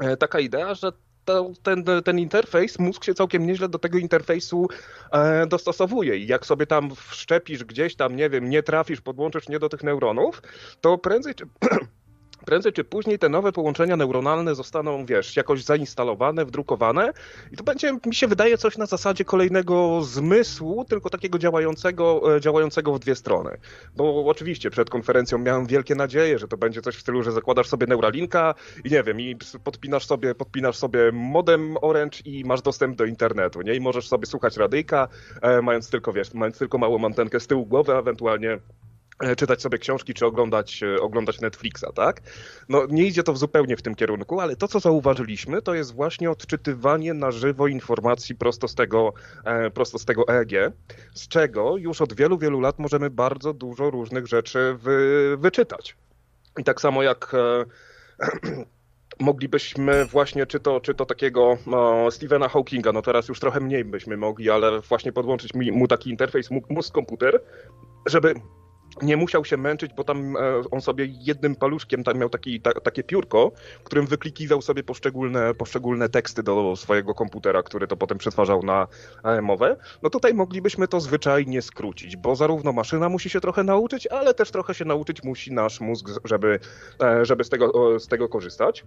e, 0.00 0.16
taka 0.16 0.40
idea, 0.40 0.74
że 0.74 0.92
to, 1.28 1.52
ten, 1.62 1.84
ten 2.04 2.18
interfejs, 2.18 2.78
mózg 2.78 3.04
się 3.04 3.14
całkiem 3.14 3.46
nieźle 3.46 3.68
do 3.68 3.78
tego 3.78 3.98
interfejsu 3.98 4.68
e, 5.12 5.46
dostosowuje. 5.46 6.16
I 6.16 6.26
jak 6.26 6.46
sobie 6.46 6.66
tam 6.66 6.90
wszczepisz 6.94 7.64
gdzieś 7.64 7.96
tam, 7.96 8.16
nie 8.16 8.30
wiem, 8.30 8.50
nie 8.50 8.62
trafisz, 8.62 9.00
podłączysz 9.00 9.48
nie 9.48 9.58
do 9.58 9.68
tych 9.68 9.82
neuronów, 9.82 10.42
to 10.80 10.98
prędzej 10.98 11.34
czy 11.34 11.44
prędzej 12.48 12.72
czy 12.72 12.84
później 12.84 13.18
te 13.18 13.28
nowe 13.28 13.52
połączenia 13.52 13.96
neuronalne 13.96 14.54
zostaną, 14.54 15.06
wiesz, 15.06 15.36
jakoś 15.36 15.64
zainstalowane, 15.64 16.44
wdrukowane 16.44 17.12
i 17.52 17.56
to 17.56 17.64
będzie, 17.64 17.98
mi 18.06 18.14
się 18.14 18.26
wydaje, 18.26 18.58
coś 18.58 18.78
na 18.78 18.86
zasadzie 18.86 19.24
kolejnego 19.24 20.02
zmysłu, 20.02 20.84
tylko 20.84 21.10
takiego 21.10 21.38
działającego, 21.38 22.36
e, 22.36 22.40
działającego 22.40 22.92
w 22.92 22.98
dwie 22.98 23.14
strony. 23.14 23.50
Bo 23.96 24.26
oczywiście 24.26 24.70
przed 24.70 24.90
konferencją 24.90 25.38
miałem 25.38 25.66
wielkie 25.66 25.94
nadzieje, 25.94 26.38
że 26.38 26.48
to 26.48 26.56
będzie 26.56 26.82
coś 26.82 26.96
w 26.96 27.00
stylu, 27.00 27.22
że 27.22 27.32
zakładasz 27.32 27.68
sobie 27.68 27.86
Neuralinka 27.86 28.54
i 28.84 28.90
nie 28.90 29.02
wiem, 29.02 29.20
i 29.20 29.36
podpinasz 29.64 30.06
sobie, 30.06 30.34
podpinasz 30.34 30.76
sobie 30.76 31.12
modem 31.12 31.76
Orange 31.80 32.18
i 32.24 32.44
masz 32.44 32.62
dostęp 32.62 32.96
do 32.96 33.04
internetu, 33.04 33.62
nie? 33.62 33.74
I 33.74 33.80
możesz 33.80 34.08
sobie 34.08 34.26
słuchać 34.26 34.56
radyjka, 34.56 35.08
e, 35.42 35.62
mając 35.62 35.90
tylko, 35.90 36.12
wiesz, 36.12 36.34
mając 36.34 36.58
tylko 36.58 36.78
małą 36.78 37.04
antenkę 37.04 37.40
z 37.40 37.46
tyłu 37.46 37.66
głowy, 37.66 37.96
ewentualnie 37.96 38.58
czytać 39.36 39.62
sobie 39.62 39.78
książki 39.78 40.14
czy 40.14 40.26
oglądać, 40.26 40.82
e, 40.82 41.00
oglądać 41.00 41.40
Netflixa, 41.40 41.84
tak? 41.94 42.20
No 42.68 42.86
nie 42.90 43.06
idzie 43.06 43.22
to 43.22 43.36
zupełnie 43.36 43.76
w 43.76 43.82
tym 43.82 43.94
kierunku, 43.94 44.40
ale 44.40 44.56
to, 44.56 44.68
co 44.68 44.80
zauważyliśmy, 44.80 45.62
to 45.62 45.74
jest 45.74 45.94
właśnie 45.94 46.30
odczytywanie 46.30 47.14
na 47.14 47.30
żywo 47.30 47.68
informacji 47.68 48.34
prosto 48.34 48.68
z 48.68 48.74
tego, 48.74 49.12
e, 49.44 49.70
prosto 49.70 49.98
z 49.98 50.04
tego 50.04 50.28
EEG, 50.28 50.72
z 51.14 51.28
czego 51.28 51.76
już 51.76 52.00
od 52.00 52.12
wielu, 52.12 52.38
wielu 52.38 52.60
lat 52.60 52.78
możemy 52.78 53.10
bardzo 53.10 53.54
dużo 53.54 53.90
różnych 53.90 54.26
rzeczy 54.26 54.76
wy, 54.78 55.36
wyczytać. 55.38 55.96
I 56.58 56.64
tak 56.64 56.80
samo 56.80 57.02
jak 57.02 57.32
moglibyśmy 59.20 60.04
właśnie, 60.04 60.46
czy 60.46 60.60
to, 60.60 60.80
czy 60.80 60.94
to 60.94 61.06
takiego 61.06 61.58
no, 61.66 62.10
Stephena 62.10 62.48
Hawkinga, 62.48 62.92
no 62.92 63.02
teraz 63.02 63.28
już 63.28 63.40
trochę 63.40 63.60
mniej 63.60 63.84
byśmy 63.84 64.16
mogli, 64.16 64.50
ale 64.50 64.80
właśnie 64.80 65.12
podłączyć 65.12 65.54
mu 65.54 65.88
taki 65.88 66.10
interfejs 66.10 66.50
mózg-komputer, 66.50 67.40
żeby 68.06 68.34
nie 69.02 69.16
musiał 69.16 69.44
się 69.44 69.56
męczyć, 69.56 69.94
bo 69.94 70.04
tam 70.04 70.36
e, 70.36 70.40
on 70.70 70.80
sobie 70.80 71.08
jednym 71.20 71.56
paluszkiem 71.56 72.04
tam 72.04 72.18
miał 72.18 72.28
taki, 72.28 72.60
ta, 72.60 72.72
takie 72.72 73.02
piórko, 73.02 73.52
którym 73.84 74.06
wyklikiwał 74.06 74.62
sobie 74.62 74.82
poszczególne, 74.82 75.54
poszczególne 75.54 76.08
teksty 76.08 76.42
do 76.42 76.76
swojego 76.76 77.14
komputera, 77.14 77.62
który 77.62 77.86
to 77.86 77.96
potem 77.96 78.18
przetwarzał 78.18 78.62
na 78.62 78.86
e, 79.24 79.42
mowę. 79.42 79.76
No 80.02 80.10
tutaj 80.10 80.34
moglibyśmy 80.34 80.88
to 80.88 81.00
zwyczajnie 81.00 81.62
skrócić, 81.62 82.16
bo 82.16 82.36
zarówno 82.36 82.72
maszyna 82.72 83.08
musi 83.08 83.30
się 83.30 83.40
trochę 83.40 83.64
nauczyć, 83.64 84.06
ale 84.06 84.34
też 84.34 84.50
trochę 84.50 84.74
się 84.74 84.84
nauczyć 84.84 85.22
musi 85.22 85.52
nasz 85.52 85.80
mózg, 85.80 86.08
żeby, 86.24 86.58
e, 87.02 87.24
żeby 87.24 87.44
z, 87.44 87.48
tego, 87.48 88.00
z 88.00 88.08
tego 88.08 88.28
korzystać. 88.28 88.84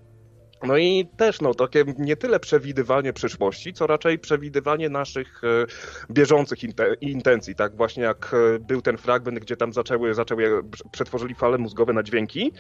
No 0.64 0.78
i 0.78 1.10
też 1.18 1.42
no, 1.42 1.54
takie 1.54 1.86
nie 1.98 2.16
tyle 2.16 2.40
przewidywanie 2.40 3.14
przyszłości, 3.14 3.74
co 3.74 3.88
raczej 3.88 4.20
przewidywanie 4.20 4.90
naszych 4.90 5.42
e, 5.44 5.48
bieżących 6.14 6.60
intencji, 7.02 7.56
tak? 7.56 7.76
Właśnie 7.76 8.04
jak 8.04 8.34
e, 8.34 8.60
był 8.60 8.82
ten 8.82 8.98
fragment, 8.98 9.40
gdzie 9.40 9.58
tam 9.58 9.74
zaczęły, 9.74 10.14
zaczęły 10.14 10.64
przetworzyli 10.92 11.36
fale 11.36 11.58
mózgowe 11.58 11.94
na 11.94 12.04
dźwięki, 12.04 12.52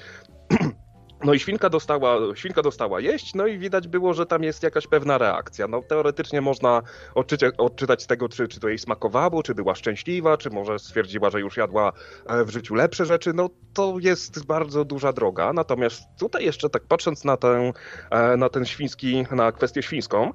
No 1.24 1.34
i 1.34 1.40
świnka 1.40 1.70
dostała, 1.70 2.18
świnka 2.36 2.62
dostała 2.62 3.00
jeść, 3.00 3.34
no 3.36 3.48
i 3.48 3.58
widać 3.58 3.88
było, 3.88 4.14
że 4.14 4.26
tam 4.26 4.44
jest 4.44 4.64
jakaś 4.64 4.88
pewna 4.88 5.18
reakcja. 5.18 5.68
No 5.68 5.82
teoretycznie 5.82 6.42
można 6.42 6.82
odczytać, 7.16 7.56
odczytać 7.58 8.04
z 8.04 8.08
tego, 8.08 8.30
czy, 8.30 8.48
czy 8.48 8.60
to 8.60 8.70
jej 8.70 8.80
smakowało, 8.80 9.44
czy 9.44 9.56
była 9.56 9.76
szczęśliwa, 9.76 10.38
czy 10.38 10.50
może 10.50 10.80
stwierdziła, 10.80 11.30
że 11.30 11.40
już 11.40 11.58
jadła 11.58 11.92
e, 12.26 12.46
w 12.46 12.50
życiu 12.50 12.76
lepsze 12.76 13.06
rzeczy. 13.06 13.34
No 13.34 13.50
to 13.74 13.96
jest 14.00 14.46
bardzo 14.46 14.86
duża 14.86 15.14
droga. 15.14 15.54
Natomiast 15.54 16.02
tutaj 16.20 16.46
jeszcze 16.46 16.70
tak 16.70 16.84
patrząc 16.84 17.24
na, 17.26 17.38
tę, 17.38 17.72
e, 18.10 18.38
na 18.38 18.50
ten 18.50 18.66
świński, 18.66 19.26
na 19.32 19.52
kwestię 19.52 19.84
świńską, 19.84 20.32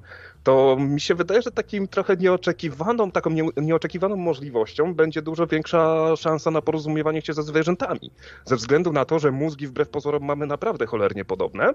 to 0.47 0.77
mi 0.79 1.01
się 1.01 1.15
wydaje, 1.15 1.41
że 1.41 1.51
takim 1.51 1.87
trochę 1.87 2.17
nieoczekiwaną, 2.17 3.11
taką 3.11 3.29
nie, 3.29 3.43
nieoczekiwaną 3.57 4.15
możliwością 4.15 4.95
będzie 4.95 5.21
dużo 5.21 5.47
większa 5.47 6.15
szansa 6.15 6.51
na 6.51 6.61
porozumiewanie 6.61 7.21
się 7.21 7.33
ze 7.33 7.43
zwierzętami. 7.43 8.11
Ze 8.45 8.55
względu 8.55 8.93
na 8.93 9.05
to, 9.05 9.19
że 9.19 9.31
mózgi 9.31 9.67
wbrew 9.67 9.89
pozorom 9.89 10.23
mamy 10.23 10.45
naprawdę 10.45 10.85
cholernie 10.85 11.25
podobne. 11.25 11.73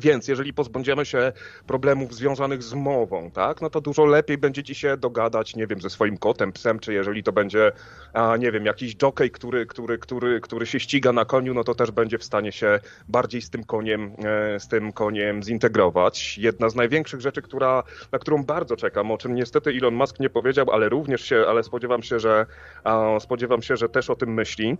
Więc 0.00 0.28
jeżeli 0.28 0.52
pozbędziemy 0.52 1.06
się 1.06 1.32
problemów 1.66 2.14
związanych 2.14 2.62
z 2.62 2.74
mową, 2.74 3.30
tak, 3.30 3.62
no 3.62 3.70
to 3.70 3.80
dużo 3.80 4.04
lepiej 4.04 4.38
będzie 4.38 4.62
ci 4.62 4.74
się 4.74 4.96
dogadać, 4.96 5.56
nie 5.56 5.66
wiem, 5.66 5.80
ze 5.80 5.90
swoim 5.90 6.18
kotem, 6.18 6.52
psem, 6.52 6.78
czy 6.78 6.94
jeżeli 6.94 7.22
to 7.22 7.32
będzie, 7.32 7.72
a, 8.12 8.36
nie 8.36 8.52
wiem, 8.52 8.66
jakiś 8.66 8.96
jockey, 9.02 9.30
który, 9.30 9.66
który, 9.66 9.98
który, 9.98 10.40
który 10.40 10.66
się 10.66 10.80
ściga 10.80 11.12
na 11.12 11.24
koniu, 11.24 11.54
no 11.54 11.64
to 11.64 11.74
też 11.74 11.90
będzie 11.90 12.18
w 12.18 12.24
stanie 12.24 12.52
się 12.52 12.80
bardziej 13.08 13.42
z 13.42 13.50
tym 13.50 13.64
koniem, 13.64 14.16
e, 14.24 14.60
z 14.60 14.68
tym 14.68 14.92
koniem 14.92 15.42
zintegrować. 15.42 16.38
Jedna 16.38 16.68
z 16.68 16.74
największych 16.74 17.20
rzeczy, 17.20 17.42
która, 17.42 17.82
na 18.12 18.18
którą 18.18 18.44
bardzo 18.44 18.76
czekam, 18.76 19.10
o 19.10 19.18
czym 19.18 19.34
niestety 19.34 19.70
Elon 19.70 19.94
Musk 19.94 20.20
nie 20.20 20.30
powiedział, 20.30 20.70
ale 20.70 20.88
również 20.88 21.22
się, 21.22 21.44
ale 21.48 21.62
spodziewam 21.62 22.02
się, 22.02 22.20
że, 22.20 22.46
a, 22.84 23.20
spodziewam 23.20 23.62
się, 23.62 23.76
że 23.76 23.88
też 23.88 24.10
o 24.10 24.16
tym 24.16 24.34
myśli, 24.34 24.76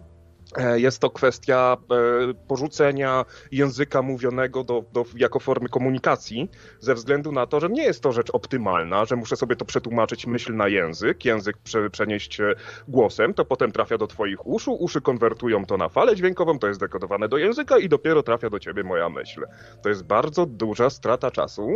jest 0.76 0.98
to 0.98 1.10
kwestia 1.10 1.76
e, 1.90 2.34
porzucenia 2.48 3.24
języka 3.52 4.02
mówionego 4.02 4.64
do, 4.64 4.84
do, 4.92 5.04
jako 5.16 5.40
formy 5.40 5.68
komunikacji, 5.68 6.50
ze 6.80 6.94
względu 6.94 7.32
na 7.32 7.46
to, 7.46 7.60
że 7.60 7.68
nie 7.68 7.82
jest 7.82 8.02
to 8.02 8.12
rzecz 8.12 8.30
optymalna, 8.30 9.04
że 9.04 9.16
muszę 9.16 9.36
sobie 9.36 9.56
to 9.56 9.64
przetłumaczyć 9.64 10.26
myśl 10.26 10.56
na 10.56 10.68
język, 10.68 11.24
język 11.24 11.58
prze, 11.58 11.90
przenieść 11.90 12.40
e, 12.40 12.54
głosem, 12.88 13.34
to 13.34 13.44
potem 13.44 13.72
trafia 13.72 13.98
do 13.98 14.06
Twoich 14.06 14.46
uszu, 14.46 14.74
uszy 14.74 15.00
konwertują 15.00 15.64
to 15.64 15.76
na 15.76 15.88
falę 15.88 16.16
dźwiękową, 16.16 16.58
to 16.58 16.66
jest 16.66 16.80
dekodowane 16.80 17.28
do 17.28 17.38
języka 17.38 17.78
i 17.78 17.88
dopiero 17.88 18.22
trafia 18.22 18.50
do 18.50 18.58
Ciebie 18.58 18.84
moja 18.84 19.08
myśl. 19.08 19.44
To 19.82 19.88
jest 19.88 20.04
bardzo 20.04 20.46
duża 20.46 20.90
strata 20.90 21.30
czasu, 21.30 21.68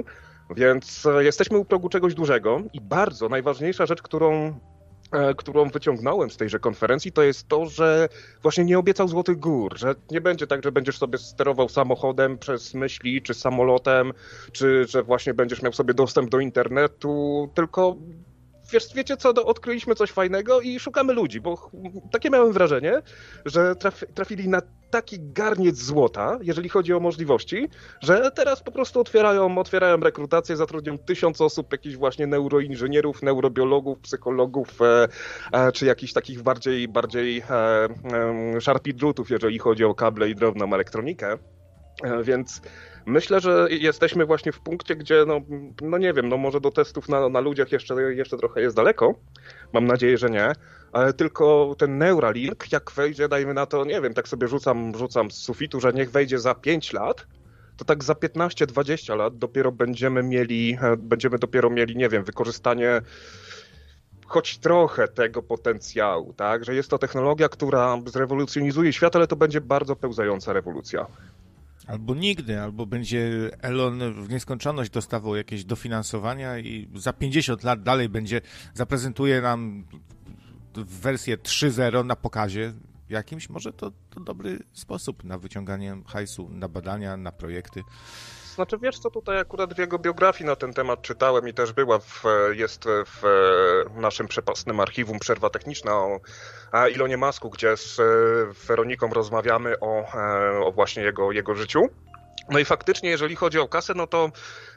więc 0.57 1.09
jesteśmy 1.19 1.59
u 1.59 1.65
progu 1.65 1.89
czegoś 1.89 2.15
dużego 2.15 2.61
i 2.73 2.81
bardzo 2.81 3.29
najważniejsza 3.29 3.87
rzecz, 3.87 4.03
którą 4.03 4.55
E, 4.55 4.80
którą 5.37 5.69
wyciągnąłem 5.69 6.31
z 6.31 6.37
tejże 6.37 6.59
konferencji, 6.59 7.13
to 7.13 7.23
jest 7.23 7.49
to, 7.49 7.67
że 7.67 8.09
właśnie 8.43 8.65
nie 8.65 8.79
obiecał 8.79 9.09
Złotych 9.09 9.39
Gór, 9.39 9.79
że 9.79 9.95
nie 10.11 10.21
będzie 10.21 10.47
tak, 10.47 10.65
że 10.65 10.73
będziesz 10.73 10.99
sobie 10.99 11.19
sterował 11.19 11.69
samochodem 11.69 12.39
przez 12.39 12.75
myśli, 12.75 13.23
czy 13.23 13.35
samolotem, 13.35 14.13
czy 14.53 14.85
że 14.89 15.03
właśnie 15.03 15.35
będziesz 15.35 15.63
miał 15.63 15.73
sobie 15.73 15.95
dostęp 15.95 16.31
do 16.31 16.41
internetu, 16.41 17.49
tylko 17.55 17.97
wiesz, 18.73 18.95
wiecie 18.95 19.17
co, 19.17 19.33
no, 19.33 19.45
odkryliśmy 19.45 19.95
coś 19.95 20.11
fajnego 20.11 20.61
i 20.61 20.81
szukamy 20.81 21.13
ludzi, 21.13 21.41
bo 21.41 21.71
takie 22.13 22.31
miałem 22.31 22.53
wrażenie, 22.53 23.03
że 23.45 23.77
traf, 23.77 24.05
trafili 24.15 24.49
na 24.49 24.63
taki 24.91 25.17
garniec 25.21 25.77
złota, 25.77 26.39
jeżeli 26.43 26.69
chodzi 26.69 26.95
o 26.95 27.01
możliwości, 27.01 27.69
że 28.01 28.31
teraz 28.31 28.63
po 28.63 28.73
prostu 28.73 29.01
otwierają, 29.01 29.59
otwierają 29.59 29.97
rekrutację, 29.97 30.57
zatrudnią 30.57 30.99
tysiąc 30.99 31.41
osób, 31.41 31.73
jakichś 31.73 31.97
właśnie 31.97 32.27
neuroinżynierów, 32.27 33.23
neurobiologów, 33.23 33.99
psychologów, 33.99 34.83
e, 34.83 35.09
e, 35.53 35.73
czy 35.73 35.87
jakichś 35.87 36.13
takich 36.13 36.43
bardziej, 36.43 36.89
bardziej 36.89 37.43
e, 37.51 37.55
e, 37.55 39.31
jeżeli 39.31 39.59
chodzi 39.59 39.85
o 39.85 39.95
kable 39.95 40.31
i 40.31 40.35
drobną 40.35 40.75
elektronikę. 40.75 41.39
E, 42.03 42.23
więc 42.23 42.61
myślę, 43.07 43.41
że 43.41 43.69
jesteśmy 43.71 44.27
właśnie 44.27 44.53
w 44.53 44.61
punkcie, 44.61 44.97
gdzie, 44.97 45.25
no, 45.27 45.41
no 45.83 45.99
nie 45.99 46.13
wiem, 46.13 46.29
no 46.29 46.37
może 46.37 46.61
do 46.61 46.71
testów 46.71 47.09
na, 47.09 47.29
na 47.29 47.41
ludziach 47.41 47.73
jeszcze, 47.73 47.95
jeszcze 47.95 48.37
trochę 48.37 48.61
jest 48.61 48.77
daleko. 48.77 49.15
Mam 49.73 49.87
nadzieję, 49.87 50.19
że 50.19 50.31
nie. 50.31 50.53
Ale 50.93 51.13
tylko 51.13 51.75
ten 51.79 51.99
Neuralink, 51.99 52.73
jak 52.73 52.91
wejdzie, 52.91 53.29
dajmy 53.29 53.55
na 53.55 53.67
to, 53.67 53.85
nie 53.85 54.01
wiem, 54.01 54.15
tak 54.15 54.29
sobie 54.29 54.49
rzucam, 54.49 54.93
rzucam 54.99 55.31
z 55.31 55.35
sufitu, 55.35 55.81
że 55.81 55.93
niech 55.93 56.11
wejdzie 56.11 56.39
za 56.39 56.55
5 56.55 56.93
lat, 56.93 57.27
to 57.77 57.85
tak 57.85 58.05
za 58.05 58.13
15-20 58.13 59.17
lat 59.17 59.39
dopiero 59.39 59.73
będziemy 59.73 60.23
mieli, 60.23 60.79
e, 60.83 60.97
będziemy 60.97 61.39
dopiero 61.39 61.71
mieli, 61.71 61.97
nie 61.97 62.09
wiem, 62.09 62.25
wykorzystanie 62.25 63.01
choć 64.27 64.59
trochę 64.59 65.09
tego 65.09 65.43
potencjału, 65.43 66.33
tak? 66.33 66.65
Że 66.65 66.75
jest 66.75 66.91
to 66.91 66.99
technologia, 66.99 67.49
która 67.49 67.99
zrewolucjonizuje 68.07 68.93
świat, 68.93 69.17
ale 69.17 69.27
to 69.27 69.37
będzie 69.37 69.61
bardzo 69.61 69.97
pełzająca 69.97 70.53
rewolucja. 70.53 71.07
Albo 71.91 72.15
nigdy, 72.15 72.61
albo 72.61 72.87
będzie 72.87 73.51
Elon 73.63 74.25
w 74.25 74.29
nieskończoność 74.29 74.91
dostawał 74.91 75.37
jakieś 75.37 75.65
dofinansowania 75.65 76.59
i 76.59 76.89
za 76.95 77.13
50 77.13 77.65
lat 77.65 77.83
dalej 77.83 78.09
będzie, 78.09 78.41
zaprezentuje 78.75 79.41
nam 79.41 79.85
wersję 80.75 81.37
3.0 81.37 82.05
na 82.05 82.17
pokazie 82.17 82.73
jakimś. 83.09 83.49
Może 83.49 83.73
to, 83.73 83.93
to 84.11 84.21
dobry 84.21 84.59
sposób 84.73 85.25
na 85.25 85.39
wyciąganie 85.39 85.97
hajsu, 86.07 86.49
na 86.49 86.69
badania, 86.69 87.17
na 87.17 87.33
projekty. 87.33 87.83
Znaczy 88.61 88.79
wiesz 88.79 88.99
co, 88.99 89.11
tutaj 89.11 89.39
akurat 89.39 89.75
w 89.75 89.79
jego 89.79 89.99
biografii 89.99 90.47
na 90.47 90.57
ten 90.57 90.73
temat 90.73 91.03
czytałem 91.03 91.49
i 91.49 91.55
też 91.55 91.73
była 91.73 91.99
w, 91.99 92.25
jest 92.53 92.85
w 92.87 93.23
naszym 93.95 94.29
przepastnym 94.29 94.81
archiwum 94.81 95.19
Przerwa 95.19 95.51
Techniczna 95.51 95.93
o 95.95 96.21
Ilonie 96.95 97.17
Masku, 97.17 97.51
gdzie 97.51 97.77
z 97.77 98.01
Weroniką 98.67 99.11
rozmawiamy 99.11 99.81
o, 99.81 100.07
o 100.65 100.73
właśnie 100.73 101.03
jego, 101.03 101.33
jego 101.33 101.55
życiu. 101.55 101.89
No 102.51 102.59
i 102.59 102.65
faktycznie, 102.65 103.11
jeżeli 103.11 103.37
chodzi 103.37 103.59
o 103.59 103.69
kasę, 103.69 103.93
no 103.97 104.07
to 104.07 104.31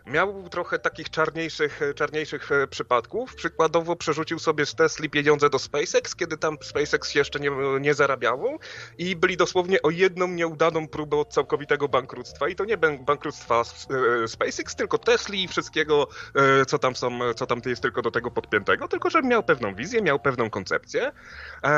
miał 0.06 0.50
trochę 0.50 0.80
takich 0.80 1.10
czarniejszych, 1.10 1.80
czarniejszych 1.96 2.52
e, 2.52 2.68
przypadków. 2.68 3.36
Przykładowo 3.36 3.96
przerzucił 3.96 4.40
sobie 4.40 4.66
z 4.66 4.76
Tesli 4.76 5.10
pieniądze 5.10 5.50
do 5.50 5.60
SpaceX, 5.60 6.16
kiedy 6.16 6.38
tam 6.38 6.58
SpaceX 6.62 7.16
jeszcze 7.16 7.40
nie, 7.40 7.52
nie 7.80 7.94
zarabiało 7.94 8.60
i 8.98 9.16
byli 9.16 9.38
dosłownie 9.38 9.82
o 9.82 9.90
jedną 9.90 10.28
nieudaną 10.28 10.88
próbę 10.88 11.18
od 11.18 11.34
całkowitego 11.34 11.88
bankructwa. 11.88 12.48
I 12.48 12.56
to 12.56 12.66
nie 12.66 12.78
bankructwa 12.78 13.62
e, 13.62 14.28
SpaceX, 14.28 14.76
tylko 14.76 14.98
Tesli 14.98 15.44
i 15.44 15.48
wszystkiego, 15.48 16.08
e, 16.36 16.66
co 16.66 16.80
tam 16.80 16.96
są, 16.96 17.20
co 17.36 17.46
tam 17.46 17.62
jest 17.66 17.82
tylko 17.82 18.02
do 18.02 18.12
tego 18.12 18.32
podpiętego, 18.32 18.88
tylko 18.88 19.10
że 19.10 19.22
miał 19.22 19.44
pewną 19.44 19.76
wizję, 19.76 20.02
miał 20.02 20.20
pewną 20.20 20.50
koncepcję. 20.50 21.12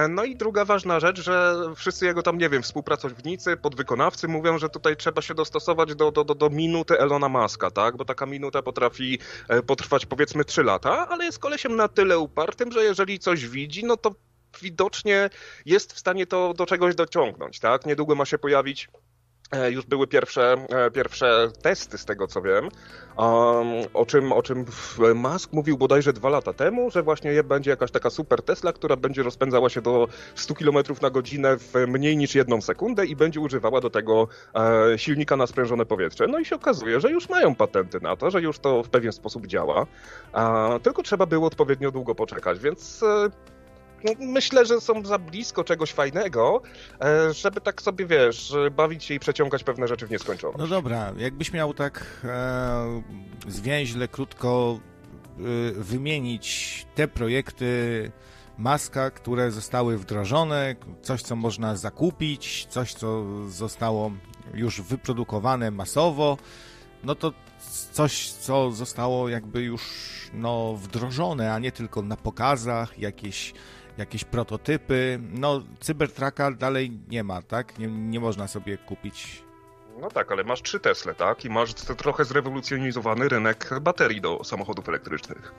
No 0.10 0.24
i 0.24 0.36
druga 0.36 0.66
ważna 0.66 1.00
rzecz, 1.00 1.22
że 1.22 1.56
wszyscy 1.76 2.06
jego 2.06 2.24
tam, 2.24 2.38
nie 2.38 2.50
wiem, 2.50 2.64
współpracownicy, 2.64 3.58
podwykonawcy 3.58 4.28
mówią, 4.28 4.58
że 4.58 4.70
tutaj 4.70 4.98
trzeba 4.98 5.22
się 5.22 5.34
dostosować 5.34 5.96
do, 5.96 6.12
do, 6.12 6.24
do, 6.24 6.36
do 6.36 6.50
minuty 6.50 7.00
Elona 7.00 7.30
Muska, 7.30 7.72
tak? 7.72 7.98
Bo 7.98 8.06
tak 8.06 8.15
taka 8.16 8.26
minuta 8.26 8.62
potrafi 8.62 9.20
e, 9.48 9.62
potrwać 9.62 10.06
powiedzmy 10.06 10.46
3 10.46 10.64
lata, 10.64 11.08
ale 11.10 11.26
jest 11.26 11.40
kolesiem 11.40 11.76
na 11.76 11.88
tyle 11.88 12.20
upartym, 12.20 12.72
że 12.72 12.84
jeżeli 12.84 13.20
coś 13.20 13.48
widzi, 13.48 13.86
no 13.86 13.98
to 13.98 14.16
widocznie 14.62 15.30
jest 15.66 15.94
w 15.94 16.00
stanie 16.00 16.28
to 16.28 16.54
do 16.54 16.66
czegoś 16.66 16.96
dociągnąć, 16.96 17.60
tak? 17.60 17.86
Niedługo 17.86 18.16
ma 18.16 18.26
się 18.26 18.38
pojawić 18.38 18.90
już 19.70 19.86
były 19.86 20.08
pierwsze, 20.08 20.56
e, 20.70 20.92
pierwsze 20.92 21.48
testy 21.62 21.98
z 21.98 22.06
tego 22.06 22.28
co 22.28 22.42
wiem, 22.42 22.70
o 23.94 24.06
czym, 24.08 24.32
o 24.32 24.42
czym 24.42 24.66
Musk 25.16 25.54
mówił 25.54 25.78
bodajże 25.78 26.14
dwa 26.14 26.30
lata 26.30 26.54
temu, 26.54 26.92
że 26.92 27.04
właśnie 27.04 27.44
będzie 27.44 27.72
jakaś 27.72 27.92
taka 27.92 28.10
super 28.10 28.42
Tesla, 28.42 28.74
która 28.74 28.96
będzie 28.96 29.24
rozpędzała 29.24 29.70
się 29.70 29.82
do 29.82 30.08
100 30.36 30.56
km 30.56 30.78
na 31.02 31.10
godzinę 31.10 31.58
w 31.58 31.74
mniej 31.88 32.18
niż 32.18 32.36
jedną 32.36 32.62
sekundę 32.62 33.06
i 33.06 33.16
będzie 33.16 33.40
używała 33.40 33.82
do 33.82 33.90
tego 33.90 34.28
e, 34.56 35.00
silnika 35.00 35.36
na 35.36 35.48
sprężone 35.48 35.86
powietrze. 35.86 36.28
No 36.28 36.40
i 36.40 36.46
się 36.46 36.56
okazuje, 36.56 37.00
że 37.00 37.12
już 37.12 37.30
mają 37.30 37.56
patenty 37.56 38.00
na 38.02 38.16
to, 38.16 38.32
że 38.32 38.42
już 38.42 38.60
to 38.60 38.84
w 38.84 38.90
pewien 38.90 39.12
sposób 39.12 39.48
działa, 39.48 39.86
tylko 40.84 41.04
trzeba 41.04 41.26
było 41.26 41.48
odpowiednio 41.48 41.92
długo 41.92 42.16
poczekać, 42.16 42.60
więc 42.60 43.04
myślę, 44.20 44.66
że 44.66 44.82
są 44.82 45.06
za 45.06 45.20
blisko 45.20 45.64
czegoś 45.64 45.92
fajnego, 45.92 46.62
e, 47.02 47.34
żeby 47.34 47.62
tak 47.62 47.82
sobie, 47.82 48.06
wiesz, 48.06 48.54
bawić 48.72 49.04
się 49.04 49.14
i 49.14 49.20
przeciągać 49.20 49.64
pewne 49.64 49.88
rzeczy 49.88 50.08
w 50.08 50.12
nieskończoność. 50.12 50.60
No 50.60 50.68
dobra, 50.68 51.14
jakbyś 51.18 51.54
miał 51.54 51.74
tak 51.74 52.06
e, 52.24 53.02
zwięźle, 53.48 54.08
krótko 54.08 54.80
e, 54.80 55.42
wymienić 55.72 56.86
te 56.96 57.08
projekty 57.08 58.12
Maska, 58.58 59.12
które 59.12 59.52
zostały 59.52 59.98
wdrożone, 59.98 60.76
coś, 61.02 61.22
co 61.22 61.36
można 61.36 61.76
zakupić, 61.76 62.68
coś, 62.70 62.94
co 62.94 63.24
zostało 63.50 64.12
już 64.54 64.82
wyprodukowane 64.82 65.72
masowo, 65.72 66.38
no 67.04 67.16
to 67.16 67.34
coś, 67.92 68.30
co 68.32 68.72
zostało 68.72 69.30
jakby 69.30 69.62
już 69.62 69.82
no, 70.34 70.74
wdrożone, 70.74 71.54
a 71.54 71.60
nie 71.60 71.72
tylko 71.72 72.02
na 72.02 72.18
pokazach, 72.18 73.00
jakieś 73.00 73.54
jakieś 73.98 74.24
prototypy. 74.24 75.20
No, 75.32 75.64
Cybertrucka 75.80 76.52
dalej 76.52 76.92
nie 77.10 77.24
ma, 77.24 77.42
tak? 77.42 77.80
Nie, 77.80 77.88
nie 77.88 78.20
można 78.20 78.48
sobie 78.48 78.78
kupić. 78.78 79.44
No 80.02 80.10
tak, 80.10 80.32
ale 80.32 80.44
masz 80.44 80.62
trzy 80.62 80.80
Tesle, 80.80 81.16
tak? 81.16 81.46
I 81.46 81.50
masz 81.50 81.74
trochę 81.74 82.26
zrewolucjonizowany 82.26 83.30
rynek 83.30 83.70
baterii 83.82 84.22
do 84.22 84.44
samochodów 84.44 84.90
elektrycznych. 84.90 85.54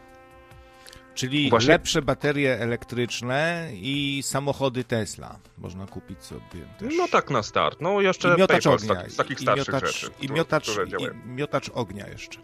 Czyli 1.15 1.51
Właśnie... 1.51 1.69
lepsze 1.69 2.03
baterie 2.03 2.61
elektryczne 2.61 3.71
i 3.73 4.23
samochody 4.25 4.85
Tesla 4.85 5.39
można 5.59 5.87
kupić 5.87 6.25
sobie 6.25 6.67
też. 6.79 6.95
No 6.97 7.09
tak 7.09 7.31
na 7.31 7.43
start. 7.43 7.81
No 7.81 8.01
jeszcze 8.01 8.35
I 8.35 8.39
miotacz 8.39 8.67
ognia. 8.67 8.95
Tak, 8.95 9.13
z 9.13 9.17
takich 9.17 9.41
starszych 9.41 9.75
miotacz, 9.75 10.01
rzeczy. 10.01 10.11
I 10.21 10.29
miotacz, 10.29 10.69
i 10.99 11.29
miotacz 11.29 11.71
ognia 11.75 12.09
jeszcze. 12.09 12.39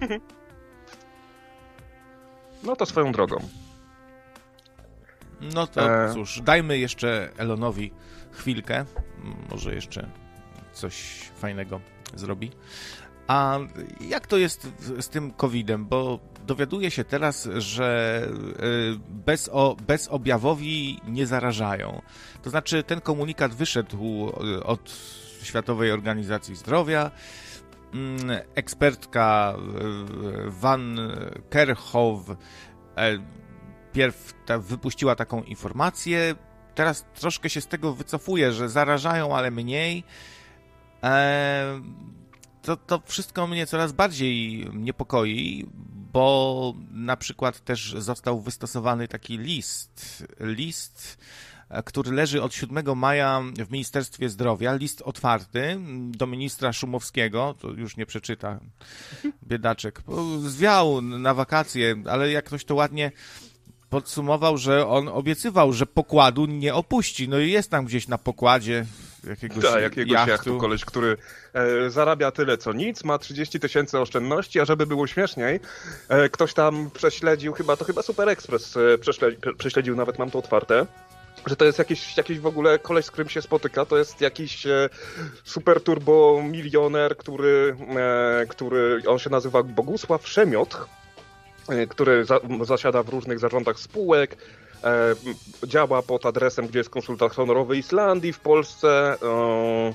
No 2.63 2.77
to 2.77 2.87
swoją 2.87 3.13
drogą. 3.13 3.49
No 5.55 5.67
to 5.67 6.05
e... 6.05 6.15
cóż, 6.15 6.41
dajmy 6.41 6.79
jeszcze 6.79 7.31
Elonowi 7.37 7.93
chwilkę. 8.33 8.85
Może 9.51 9.75
jeszcze 9.75 10.11
coś 10.73 10.95
fajnego 11.37 11.81
zrobi. 12.15 12.51
A 13.27 13.59
jak 14.01 14.27
to 14.27 14.37
jest 14.37 14.69
z 15.01 15.09
tym 15.09 15.31
COVID-em? 15.31 15.87
Bo 15.87 16.19
dowiaduję 16.47 16.91
się 16.91 17.05
teraz, 17.05 17.49
że 17.57 18.23
e, 18.29 18.33
bez, 19.09 19.51
o, 19.53 19.77
bezobjawowi 19.87 21.01
nie 21.09 21.27
zarażają. 21.27 22.03
To 22.43 22.51
znaczy, 22.51 22.83
ten 22.83 23.01
komunikat 23.01 23.55
wyszedł 23.55 24.33
e, 24.57 24.65
od 24.65 24.91
Światowej 25.43 25.93
Organizacji 25.93 26.57
Zdrowia. 26.57 27.11
Mm, 27.95 28.19
ekspertka 28.55 29.55
e, 29.57 30.51
Van 30.51 30.99
Kerkhove 31.51 32.37
pierw 33.93 34.35
ta, 34.47 34.59
wypuściła 34.59 35.17
taką 35.17 35.43
informację, 35.43 36.35
teraz 36.75 37.05
troszkę 37.15 37.51
się 37.51 37.61
z 37.61 37.67
tego 37.67 37.95
wycofuje, 37.95 38.53
że 38.53 38.69
zarażają, 38.69 39.37
ale 39.37 39.51
mniej. 39.51 40.05
E, 41.03 41.81
to, 42.63 42.77
to 42.77 43.03
wszystko 43.07 43.47
mnie 43.47 43.67
coraz 43.67 43.93
bardziej 43.93 44.67
niepokoi, 44.73 45.67
bo 46.13 46.75
na 46.91 47.17
przykład 47.17 47.65
też 47.65 47.95
został 47.99 48.41
wystosowany 48.41 49.09
taki 49.09 49.39
list, 49.39 50.25
list, 50.41 51.19
który 51.85 52.13
leży 52.13 52.43
od 52.43 52.55
7 52.55 52.99
maja 52.99 53.43
w 53.67 53.71
Ministerstwie 53.71 54.29
Zdrowia, 54.29 54.75
list 54.75 55.03
otwarty 55.03 55.77
do 56.11 56.27
ministra 56.27 56.73
Szumowskiego, 56.73 57.55
to 57.59 57.71
już 57.71 57.97
nie 57.97 58.07
przeczyta, 58.07 58.61
biedaczek, 59.49 60.03
zwiał 60.41 61.03
na 61.03 61.35
wakacje, 61.35 61.97
ale 62.11 62.31
jak 62.31 62.45
ktoś 62.45 62.65
to 62.65 62.75
ładnie 62.75 63.13
podsumował, 63.93 64.59
że 64.59 64.87
on 64.87 65.09
obiecywał, 65.09 65.73
że 65.73 65.87
pokładu 65.87 66.47
nie 66.47 66.75
opuści. 66.75 67.29
No 67.29 67.39
i 67.39 67.51
jest 67.51 67.71
tam 67.71 67.85
gdzieś 67.85 68.09
na 68.09 68.19
pokładzie 68.19 68.85
jakiegoś 69.29 69.65
Tak, 69.65 69.83
jakiegoś 69.83 70.13
jachtu. 70.13 70.31
jachtu 70.31 70.59
koleś, 70.59 70.85
który 70.85 71.17
e, 71.55 71.91
zarabia 71.91 72.31
tyle 72.31 72.59
co 72.59 72.73
nic, 72.73 73.05
ma 73.05 73.19
30 73.19 73.61
tysięcy 73.61 73.99
oszczędności, 73.99 74.61
a 74.61 74.65
żeby 74.65 74.87
było 74.87 75.07
śmieszniej, 75.07 75.61
e, 76.09 76.29
ktoś 76.29 76.55
tam 76.55 76.91
prześledził, 76.95 77.53
chyba 77.53 77.77
to 77.77 77.85
chyba 77.85 78.03
Super 78.03 78.29
Express 78.29 78.77
e, 78.77 78.99
prześledził, 78.99 79.41
prześledził, 79.59 79.97
nawet 79.97 80.19
mam 80.19 80.31
to 80.31 80.39
otwarte, 80.39 80.87
że 81.47 81.57
to 81.57 81.65
jest 81.65 81.79
jakiś, 81.79 82.17
jakiś 82.17 82.39
w 82.39 82.47
ogóle 82.47 82.79
koleś, 82.79 83.05
z 83.05 83.11
którym 83.11 83.29
się 83.29 83.43
spotyka, 83.43 83.85
to 83.85 83.99
jest 83.99 84.21
jakiś 84.21 84.67
e, 84.67 84.89
super 85.45 85.81
turbo 85.81 86.43
milioner, 86.51 87.17
który, 87.17 87.77
e, 87.97 88.47
który, 88.47 89.03
on 89.07 89.19
się 89.19 89.31
nazywa 89.31 89.63
Bogusław 89.63 90.29
Szemioth, 90.29 90.77
który 91.89 92.25
za, 92.25 92.41
zasiada 92.63 93.03
w 93.03 93.09
różnych 93.09 93.39
zarządach 93.39 93.79
spółek, 93.79 94.37
e, 94.85 95.15
działa 95.67 96.03
pod 96.03 96.27
adresem, 96.27 96.67
gdzie 96.67 96.79
jest 96.79 96.91
konsultant 96.91 97.33
honorowy 97.33 97.77
Islandii 97.77 98.33
w 98.33 98.41
Polsce. 98.41 99.17
E, 99.23 99.93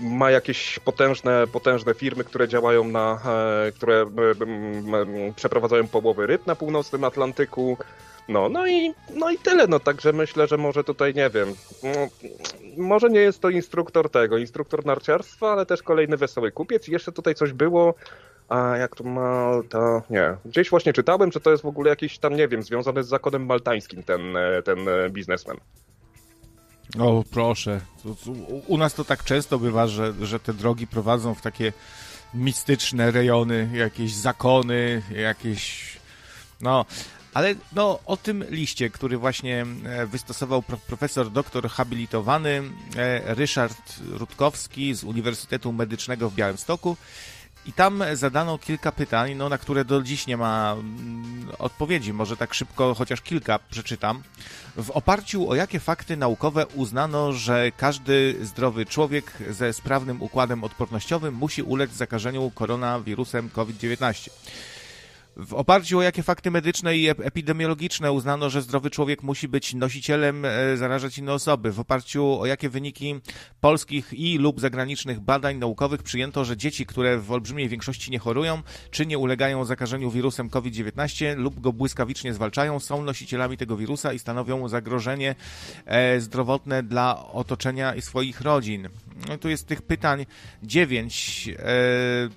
ma 0.00 0.30
jakieś 0.30 0.78
potężne, 0.78 1.46
potężne 1.46 1.94
firmy, 1.94 2.24
które 2.24 2.48
działają 2.48 2.84
na, 2.84 3.20
e, 3.66 3.72
które 3.72 4.06
przeprowadzają 5.36 5.88
połowy 5.88 6.26
ryb 6.26 6.46
na 6.46 6.56
północnym 6.56 7.04
Atlantyku. 7.04 7.76
No, 8.28 8.48
no 8.48 8.66
i, 8.66 8.94
no 9.14 9.30
i 9.30 9.38
tyle, 9.38 9.66
no 9.66 9.80
także 9.80 10.12
myślę, 10.12 10.46
że 10.46 10.56
może 10.56 10.84
tutaj, 10.84 11.14
nie 11.14 11.30
wiem, 11.30 11.54
no, 11.82 12.08
może 12.76 13.10
nie 13.10 13.20
jest 13.20 13.40
to 13.40 13.50
instruktor 13.50 14.10
tego, 14.10 14.38
instruktor 14.38 14.86
narciarstwa, 14.86 15.52
ale 15.52 15.66
też 15.66 15.82
kolejny 15.82 16.16
wesoły 16.16 16.52
kupiec 16.52 16.88
i 16.88 16.92
jeszcze 16.92 17.12
tutaj 17.12 17.34
coś 17.34 17.52
było, 17.52 17.94
a 18.48 18.76
jak 18.76 18.96
to 18.96 19.04
Malta, 19.04 20.02
nie, 20.10 20.36
gdzieś 20.44 20.70
właśnie 20.70 20.92
czytałem, 20.92 21.32
że 21.32 21.40
to 21.40 21.50
jest 21.50 21.62
w 21.62 21.66
ogóle 21.66 21.90
jakiś 21.90 22.18
tam, 22.18 22.36
nie 22.36 22.48
wiem, 22.48 22.62
związany 22.62 23.04
z 23.04 23.08
zakonem 23.08 23.46
maltańskim 23.46 24.02
ten, 24.02 24.36
e, 24.36 24.62
ten 24.62 24.78
biznesmen. 25.10 25.56
O, 26.98 27.24
proszę. 27.30 27.80
U 28.66 28.78
nas 28.78 28.94
to 28.94 29.04
tak 29.04 29.24
często 29.24 29.58
bywa, 29.58 29.86
że, 29.86 30.14
że 30.22 30.40
te 30.40 30.54
drogi 30.54 30.86
prowadzą 30.86 31.34
w 31.34 31.42
takie 31.42 31.72
mistyczne 32.34 33.10
rejony, 33.10 33.68
jakieś 33.74 34.14
zakony, 34.14 35.02
jakieś. 35.10 35.92
No, 36.60 36.84
ale 37.34 37.54
no, 37.72 37.98
o 38.06 38.16
tym 38.16 38.44
liście, 38.50 38.90
który 38.90 39.18
właśnie 39.18 39.66
e, 39.84 40.06
wystosował 40.06 40.62
profesor 40.62 41.30
doktor 41.30 41.68
habilitowany 41.68 42.62
e, 42.96 43.34
Ryszard 43.34 43.78
Rutkowski 44.10 44.94
z 44.94 45.04
Uniwersytetu 45.04 45.72
Medycznego 45.72 46.30
w 46.30 46.34
Białymstoku, 46.34 46.96
i 47.68 47.72
tam 47.72 48.04
zadano 48.12 48.58
kilka 48.58 48.92
pytań, 48.92 49.34
no, 49.34 49.48
na 49.48 49.58
które 49.58 49.84
do 49.84 50.02
dziś 50.02 50.26
nie 50.26 50.36
ma 50.36 50.72
mm, 50.72 51.48
odpowiedzi. 51.58 52.12
Może 52.12 52.36
tak 52.36 52.54
szybko, 52.54 52.94
chociaż 52.94 53.20
kilka 53.20 53.58
przeczytam. 53.58 54.22
W 54.76 54.90
oparciu 54.90 55.50
o 55.50 55.54
jakie 55.54 55.80
fakty 55.80 56.16
naukowe 56.16 56.66
uznano, 56.66 57.32
że 57.32 57.72
każdy 57.76 58.36
zdrowy 58.42 58.86
człowiek 58.86 59.32
ze 59.50 59.72
sprawnym 59.72 60.22
układem 60.22 60.64
odpornościowym 60.64 61.34
musi 61.34 61.62
ulec 61.62 61.92
zakażeniu 61.92 62.50
koronawirusem 62.54 63.50
COVID-19? 63.50 64.30
W 65.38 65.54
oparciu 65.54 65.98
o 65.98 66.02
jakie 66.02 66.22
fakty 66.22 66.50
medyczne 66.50 66.96
i 66.96 67.08
epidemiologiczne 67.08 68.12
uznano, 68.12 68.50
że 68.50 68.62
zdrowy 68.62 68.90
człowiek 68.90 69.22
musi 69.22 69.48
być 69.48 69.74
nosicielem, 69.74 70.44
e, 70.44 70.76
zarażać 70.76 71.18
inne 71.18 71.32
osoby? 71.32 71.72
W 71.72 71.80
oparciu 71.80 72.40
o 72.40 72.46
jakie 72.46 72.68
wyniki 72.68 73.20
polskich 73.60 74.12
i 74.12 74.38
lub 74.38 74.60
zagranicznych 74.60 75.20
badań 75.20 75.56
naukowych 75.56 76.02
przyjęto, 76.02 76.44
że 76.44 76.56
dzieci, 76.56 76.86
które 76.86 77.18
w 77.18 77.32
olbrzymiej 77.32 77.68
większości 77.68 78.10
nie 78.10 78.18
chorują, 78.18 78.62
czy 78.90 79.06
nie 79.06 79.18
ulegają 79.18 79.64
zakażeniu 79.64 80.10
wirusem 80.10 80.50
COVID-19 80.50 81.36
lub 81.36 81.60
go 81.60 81.72
błyskawicznie 81.72 82.34
zwalczają, 82.34 82.80
są 82.80 83.02
nosicielami 83.02 83.56
tego 83.56 83.76
wirusa 83.76 84.12
i 84.12 84.18
stanowią 84.18 84.68
zagrożenie 84.68 85.34
e, 85.86 86.20
zdrowotne 86.20 86.82
dla 86.82 87.26
otoczenia 87.32 87.94
i 87.94 88.02
swoich 88.02 88.40
rodzin? 88.40 88.88
No, 89.28 89.38
tu 89.38 89.48
jest 89.48 89.66
tych 89.66 89.82
pytań 89.82 90.26
dziewięć 90.62 91.48
e, 91.58 91.64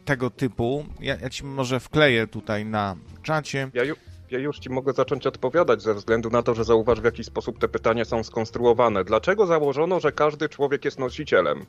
tego 0.06 0.30
typu. 0.30 0.86
Ja, 1.00 1.16
ja 1.22 1.30
ci 1.30 1.46
może 1.46 1.80
wkleję 1.80 2.28
tutaj 2.28 2.66
na 2.66 2.96
czacie. 3.24 3.70
Ja, 3.74 3.84
ju, 3.84 3.96
ja 4.32 4.40
już 4.40 4.60
ci 4.60 4.70
mogę 4.70 4.94
zacząć 4.94 5.28
odpowiadać 5.28 5.82
ze 5.82 5.94
względu 5.94 6.30
na 6.30 6.44
to, 6.44 6.56
że 6.56 6.64
zauważ 6.64 7.02
w 7.02 7.04
jaki 7.04 7.24
sposób 7.24 7.60
te 7.60 7.68
pytania 7.68 8.06
są 8.06 8.24
skonstruowane. 8.24 9.04
Dlaczego 9.04 9.46
założono, 9.46 10.00
że 10.00 10.12
każdy 10.12 10.50
człowiek 10.50 10.86
jest 10.86 11.00
nosicielem? 11.00 11.66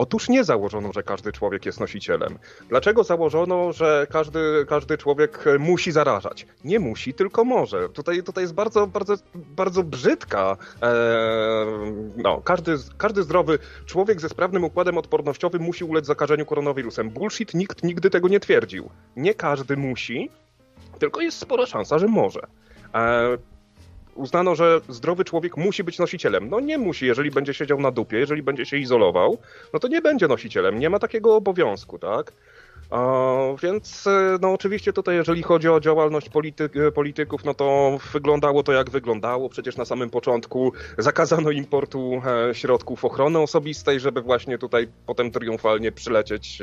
Otóż 0.00 0.28
nie 0.28 0.44
założono, 0.44 0.92
że 0.92 1.02
każdy 1.02 1.32
człowiek 1.32 1.66
jest 1.66 1.80
nosicielem. 1.80 2.38
Dlaczego 2.68 3.04
założono, 3.04 3.72
że 3.72 4.06
każdy, 4.10 4.66
każdy 4.68 4.98
człowiek 4.98 5.44
musi 5.58 5.92
zarażać? 5.92 6.46
Nie 6.64 6.80
musi, 6.80 7.14
tylko 7.14 7.44
może. 7.44 7.88
Tutaj, 7.88 8.22
tutaj 8.22 8.44
jest 8.44 8.54
bardzo, 8.54 8.86
bardzo, 8.86 9.14
bardzo 9.34 9.82
brzydka. 9.82 10.56
E, 10.82 10.94
no, 12.16 12.40
każdy, 12.40 12.76
każdy 12.98 13.22
zdrowy 13.22 13.58
człowiek 13.86 14.20
ze 14.20 14.28
sprawnym 14.28 14.64
układem 14.64 14.98
odpornościowym 14.98 15.62
musi 15.62 15.84
ulec 15.84 16.06
zakażeniu 16.06 16.46
koronawirusem. 16.46 17.10
Bullshit, 17.10 17.54
nikt 17.54 17.82
nigdy 17.84 18.10
tego 18.10 18.28
nie 18.28 18.40
twierdził. 18.40 18.90
Nie 19.16 19.34
każdy 19.34 19.76
musi, 19.76 20.30
tylko 20.98 21.20
jest 21.20 21.38
spora 21.38 21.66
szansa, 21.66 21.98
że 21.98 22.06
może. 22.06 22.40
E, 22.94 23.38
uznano, 24.14 24.54
że 24.54 24.80
zdrowy 24.88 25.24
człowiek 25.24 25.56
musi 25.56 25.84
być 25.84 25.98
nosicielem. 25.98 26.50
No 26.50 26.60
nie 26.60 26.78
musi, 26.78 27.06
jeżeli 27.06 27.30
będzie 27.30 27.54
siedział 27.54 27.80
na 27.80 27.90
dupie, 27.90 28.18
jeżeli 28.18 28.42
będzie 28.42 28.66
się 28.66 28.76
izolował, 28.76 29.38
no 29.72 29.78
to 29.78 29.88
nie 29.88 30.02
będzie 30.02 30.28
nosicielem, 30.28 30.78
nie 30.78 30.90
ma 30.90 30.98
takiego 30.98 31.36
obowiązku, 31.36 31.98
tak? 31.98 32.32
więc 33.62 34.06
e, 34.06 34.38
no 34.40 34.52
oczywiście 34.52 34.92
tutaj, 34.92 35.16
jeżeli 35.16 35.42
chodzi 35.42 35.68
o 35.68 35.80
działalność 35.80 36.30
e, 36.74 36.92
polityków, 36.92 37.44
no 37.44 37.54
to 37.54 37.98
wyglądało 38.12 38.62
to 38.62 38.72
jak 38.72 38.90
wyglądało. 38.90 39.48
Przecież 39.48 39.76
na 39.76 39.84
samym 39.84 40.10
początku 40.10 40.72
zakazano 40.98 41.50
importu 41.50 42.22
e, 42.50 42.54
środków 42.54 43.04
ochrony 43.04 43.38
osobistej, 43.38 44.00
żeby 44.00 44.22
właśnie 44.22 44.58
tutaj 44.58 44.88
potem 45.06 45.30
triumfalnie 45.30 45.92
przylecieć 45.92 46.62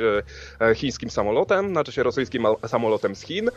chińskim 0.76 1.10
samolotem, 1.10 1.70
znaczy 1.70 1.92
się 1.92 2.04
rosyjskim 2.04 2.46
samolotem 2.68 3.16
z 3.16 3.22
Chin. 3.22 3.50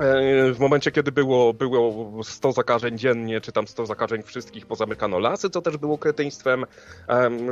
E, 0.00 0.52
w 0.52 0.58
momencie, 0.58 0.90
kiedy 0.90 1.12
było, 1.12 1.54
było 1.54 2.24
100 2.24 2.52
zakażeń 2.52 2.98
dziennie, 2.98 3.40
czy 3.40 3.52
tam 3.52 3.66
100 3.66 3.86
zakażeń 3.86 4.22
wszystkich, 4.22 4.66
pozamykano 4.66 5.18
lasy, 5.18 5.50
co 5.50 5.62
też 5.62 5.76
było 5.76 5.98
kretyństwem 5.98 6.66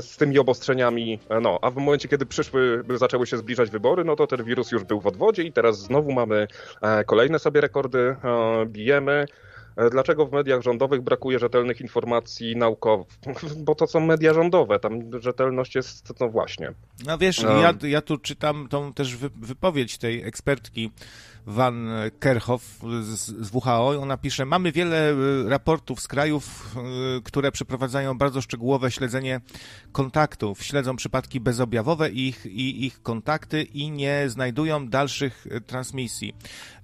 z 0.00 0.16
tymi 0.16 0.38
obostrzeniami. 0.38 1.18
E, 1.28 1.40
no, 1.40 1.58
a 1.62 1.70
w 1.70 1.76
momencie, 1.76 2.08
kiedy 2.08 2.26
przyszły, 2.26 2.84
zaczęły 2.94 3.26
się 3.26 3.37
zbliżać 3.37 3.70
wybory, 3.70 4.04
no 4.04 4.16
to 4.16 4.26
ten 4.26 4.44
wirus 4.44 4.72
już 4.72 4.84
był 4.84 5.00
w 5.00 5.06
odwodzie 5.06 5.42
i 5.42 5.52
teraz 5.52 5.78
znowu 5.78 6.12
mamy 6.12 6.46
e, 6.82 7.04
kolejne 7.04 7.38
sobie 7.38 7.61
rekordy, 7.61 8.16
bijemy. 8.66 9.26
Dlaczego 9.90 10.26
w 10.26 10.32
mediach 10.32 10.62
rządowych 10.62 11.02
brakuje 11.02 11.38
rzetelnych 11.38 11.80
informacji 11.80 12.56
naukowych? 12.56 13.06
Bo 13.64 13.74
to 13.74 13.87
są 13.87 14.00
media 14.00 14.34
rządowe, 14.34 14.78
tam 14.78 15.20
rzetelność 15.20 15.74
jest, 15.74 16.20
no 16.20 16.28
właśnie. 16.28 16.72
No 17.06 17.18
wiesz. 17.18 17.42
Ja, 17.42 17.74
ja 17.82 18.02
tu 18.02 18.18
czytam 18.18 18.68
tą 18.68 18.92
też 18.92 19.16
wypowiedź 19.37 19.98
tej 19.98 20.22
ekspertki 20.22 20.90
Van 21.48 21.88
Kerkhoff 22.20 22.80
z, 23.02 23.54
WHO. 23.54 23.88
Ona 24.00 24.16
pisze, 24.16 24.44
mamy 24.44 24.72
wiele 24.72 25.12
y, 25.12 25.48
raportów 25.48 26.00
z 26.00 26.08
krajów, 26.08 26.76
y, 27.18 27.22
które 27.22 27.52
przeprowadzają 27.52 28.18
bardzo 28.18 28.40
szczegółowe 28.40 28.90
śledzenie 28.90 29.40
kontaktów. 29.92 30.62
Śledzą 30.62 30.96
przypadki 30.96 31.40
bezobjawowe 31.40 32.11
i 32.11 32.28
ich, 32.28 32.46
i 32.46 32.87
ich 32.87 33.02
kontakty 33.02 33.62
i 33.62 33.90
nie 33.90 34.24
znajdują 34.26 34.88
dalszych 34.88 35.46
y, 35.46 35.61
transmisji. 35.61 36.34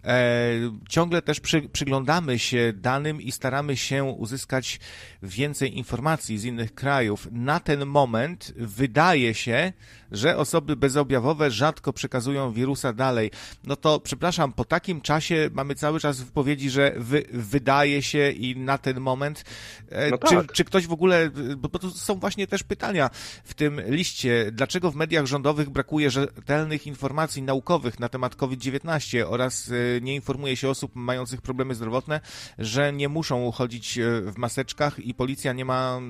E, 0.04 0.50
ciągle 0.88 1.22
też 1.22 1.40
przy, 1.40 1.62
przyglądamy 1.62 2.38
się 2.38 2.72
danym 2.76 3.22
i 3.22 3.32
staramy 3.32 3.76
się 3.76 4.04
uzyskać 4.04 4.80
więcej 5.22 5.78
informacji 5.78 6.38
z 6.38 6.44
innych 6.44 6.74
krajów. 6.74 7.28
Na 7.32 7.60
ten 7.60 7.86
moment 7.86 8.52
wydaje 8.56 9.34
się, 9.34 9.72
że 10.12 10.36
osoby 10.36 10.76
bezobjawowe 10.76 11.50
rzadko 11.50 11.92
przekazują 11.92 12.52
wirusa 12.52 12.92
dalej. 12.92 13.30
No 13.64 13.76
to 13.76 14.00
przepraszam, 14.00 14.52
po 14.52 14.64
takim 14.64 15.00
czasie 15.00 15.50
mamy 15.52 15.74
cały 15.74 16.00
czas 16.00 16.20
wypowiedzi, 16.20 16.70
że 16.70 16.94
wy, 16.96 17.24
wydaje 17.32 18.02
się 18.02 18.30
i 18.30 18.56
na 18.56 18.78
ten 18.78 19.00
moment. 19.00 19.44
E, 19.90 20.10
no 20.10 20.18
czy, 20.18 20.34
tak. 20.34 20.52
czy 20.52 20.64
ktoś 20.64 20.86
w 20.86 20.92
ogóle, 20.92 21.30
bo, 21.56 21.68
bo 21.68 21.78
to 21.78 21.90
są 21.90 22.14
właśnie 22.14 22.46
też 22.46 22.62
pytania 22.62 23.10
w 23.44 23.54
tym 23.54 23.80
liście, 23.86 24.50
dlaczego 24.52 24.90
w 24.90 24.96
mediach 24.96 25.26
rządowych 25.26 25.70
brakuje 25.70 26.10
rzetelnych 26.10 26.86
informacji 26.86 27.42
naukowych 27.42 28.00
na 28.00 28.08
temat 28.08 28.36
COVID-19 28.36 29.24
oraz 29.28 29.70
e, 29.70 29.93
nie 30.02 30.14
informuje 30.14 30.56
się 30.56 30.68
osób 30.68 30.92
mających 30.94 31.42
problemy 31.42 31.74
zdrowotne, 31.74 32.20
że 32.58 32.92
nie 32.92 33.08
muszą 33.08 33.50
chodzić 33.52 33.98
e, 33.98 34.20
w 34.20 34.38
maseczkach 34.38 34.98
i 34.98 35.14
policja 35.14 35.52
nie 35.52 35.64
ma 35.64 36.00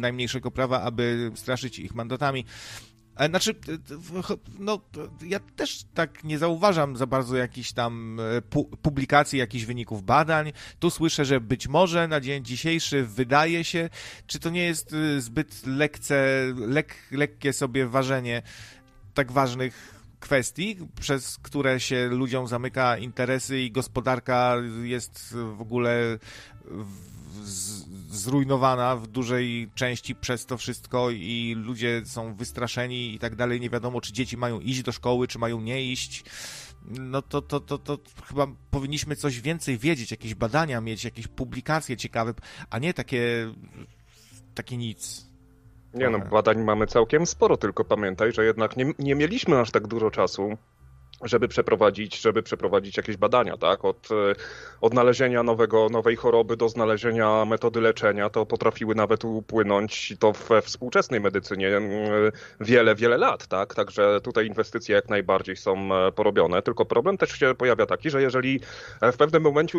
najmniejszego 0.00 0.50
prawa, 0.50 0.82
aby 0.82 1.32
straszyć 1.34 1.78
ich 1.78 1.94
mandatami. 1.94 2.44
E, 3.16 3.28
znaczy, 3.28 3.54
no, 4.58 4.80
ja 5.26 5.40
też 5.40 5.84
tak 5.94 6.24
nie 6.24 6.38
zauważam 6.38 6.96
za 6.96 7.06
bardzo 7.06 7.36
jakichś 7.36 7.72
tam 7.72 8.20
e, 8.20 8.42
pu 8.42 8.64
publikacji, 8.64 9.38
jakichś 9.38 9.64
wyników 9.64 10.02
badań. 10.02 10.52
Tu 10.78 10.90
słyszę, 10.90 11.24
że 11.24 11.40
być 11.40 11.68
może 11.68 12.08
na 12.08 12.20
dzień 12.20 12.44
dzisiejszy 12.44 13.04
wydaje 13.04 13.64
się, 13.64 13.90
czy 14.26 14.38
to 14.38 14.50
nie 14.50 14.64
jest 14.64 14.94
zbyt 15.18 15.66
lekce, 15.66 16.26
lek, 16.56 16.94
lekkie 17.10 17.52
sobie 17.52 17.86
ważenie 17.86 18.42
tak 19.14 19.32
ważnych 19.32 20.03
kwestii, 20.24 20.76
przez 21.00 21.38
które 21.38 21.80
się 21.80 22.08
ludziom 22.08 22.48
zamyka 22.48 22.98
interesy 22.98 23.60
i 23.60 23.70
gospodarka 23.70 24.56
jest 24.82 25.34
w 25.56 25.60
ogóle 25.60 26.18
zrujnowana 28.10 28.96
w 28.96 29.06
dużej 29.06 29.70
części 29.74 30.14
przez 30.14 30.46
to 30.46 30.56
wszystko 30.56 31.10
i 31.10 31.54
ludzie 31.56 32.02
są 32.04 32.34
wystraszeni 32.34 33.14
i 33.14 33.18
tak 33.18 33.36
dalej. 33.36 33.60
Nie 33.60 33.70
wiadomo, 33.70 34.00
czy 34.00 34.12
dzieci 34.12 34.36
mają 34.36 34.60
iść 34.60 34.82
do 34.82 34.92
szkoły, 34.92 35.28
czy 35.28 35.38
mają 35.38 35.60
nie 35.60 35.92
iść. 35.92 36.24
No 36.84 37.22
to, 37.22 37.42
to, 37.42 37.60
to, 37.60 37.78
to 37.78 37.98
chyba 38.26 38.46
powinniśmy 38.70 39.16
coś 39.16 39.40
więcej 39.40 39.78
wiedzieć, 39.78 40.10
jakieś 40.10 40.34
badania 40.34 40.80
mieć, 40.80 41.04
jakieś 41.04 41.26
publikacje 41.28 41.96
ciekawe, 41.96 42.34
a 42.70 42.78
nie 42.78 42.94
takie, 42.94 43.52
takie 44.54 44.76
nic. 44.76 45.33
Nie 45.94 46.10
no, 46.10 46.18
badań 46.18 46.64
mamy 46.64 46.86
całkiem 46.86 47.26
sporo, 47.26 47.56
tylko 47.56 47.84
pamiętaj, 47.84 48.32
że 48.32 48.44
jednak 48.44 48.76
nie, 48.76 48.92
nie 48.98 49.14
mieliśmy 49.14 49.60
aż 49.60 49.70
tak 49.70 49.86
dużo 49.86 50.10
czasu 50.10 50.56
żeby 51.24 51.48
przeprowadzić, 51.48 52.20
żeby 52.20 52.42
przeprowadzić 52.42 52.96
jakieś 52.96 53.16
badania, 53.16 53.56
tak? 53.56 53.84
Od 53.84 54.08
odnalezienia 54.80 55.42
nowego, 55.42 55.88
nowej 55.88 56.16
choroby 56.16 56.56
do 56.56 56.68
znalezienia 56.68 57.44
metody 57.44 57.80
leczenia, 57.80 58.30
to 58.30 58.46
potrafiły 58.46 58.94
nawet 58.94 59.24
upłynąć 59.24 60.14
to 60.18 60.32
we 60.32 60.62
współczesnej 60.62 61.20
medycynie 61.20 61.80
wiele, 62.60 62.94
wiele 62.94 63.18
lat, 63.18 63.46
tak? 63.46 63.74
Także 63.74 64.20
tutaj 64.22 64.46
inwestycje 64.46 64.94
jak 64.94 65.08
najbardziej 65.08 65.56
są 65.56 65.88
porobione, 66.14 66.62
tylko 66.62 66.84
problem 66.84 67.18
też 67.18 67.38
się 67.38 67.54
pojawia 67.54 67.86
taki, 67.86 68.10
że 68.10 68.22
jeżeli 68.22 68.60
w 69.02 69.16
pewnym 69.16 69.42
momencie, 69.42 69.78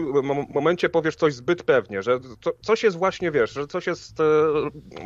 momencie 0.54 0.90
powiesz 0.90 1.16
coś 1.16 1.34
zbyt 1.34 1.64
pewnie, 1.64 2.04
że 2.04 2.20
coś 2.62 2.84
jest 2.84 2.98
właśnie, 2.98 3.32
wiesz, 3.32 3.54
że 3.54 3.68
coś 3.68 3.88
jest, 3.88 4.18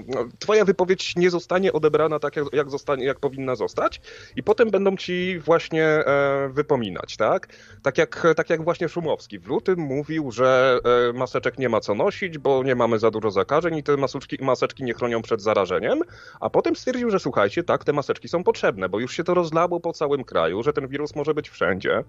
no, 0.08 0.26
twoja 0.40 0.66
wypowiedź 0.66 1.16
nie 1.16 1.30
zostanie 1.30 1.74
odebrana 1.74 2.20
tak, 2.20 2.36
jak, 2.36 2.46
jak, 2.54 2.70
zostanie, 2.70 3.06
jak 3.06 3.20
powinna 3.20 3.56
zostać 3.56 4.02
i 4.36 4.44
potem 4.44 4.72
będą 4.72 4.98
ci 4.98 5.40
właśnie 5.40 5.86
e, 5.86 6.29
wypominać, 6.50 7.18
tak? 7.18 7.48
Tak 7.82 7.98
jak, 7.98 8.28
tak 8.36 8.50
jak 8.50 8.64
właśnie 8.64 8.90
Szumowski 8.90 9.40
w 9.40 9.48
lutym 9.48 9.80
mówił, 9.80 10.32
że 10.32 10.80
e, 11.10 11.14
maseczek 11.14 11.58
nie 11.58 11.70
ma 11.70 11.80
co 11.80 11.96
nosić, 11.96 12.38
bo 12.38 12.64
nie 12.64 12.76
mamy 12.76 13.00
za 13.00 13.12
dużo 13.12 13.32
zakażeń 13.32 13.78
i 13.78 13.84
te 13.84 13.98
maseczki, 13.98 14.38
maseczki 14.42 14.84
nie 14.84 14.94
chronią 14.94 15.22
przed 15.22 15.42
zarażeniem, 15.42 16.00
a 16.40 16.50
potem 16.50 16.76
stwierdził, 16.76 17.10
że 17.10 17.20
słuchajcie, 17.20 17.64
tak, 17.64 17.84
te 17.84 17.94
maseczki 17.94 18.28
są 18.28 18.44
potrzebne, 18.44 18.90
bo 18.90 19.00
już 19.00 19.14
się 19.14 19.24
to 19.24 19.34
rozlało 19.34 19.80
po 19.80 19.94
całym 19.94 20.24
kraju, 20.24 20.64
że 20.64 20.74
ten 20.74 20.88
wirus 20.88 21.16
może 21.16 21.34
być 21.34 21.50
wszędzie. 21.50 22.04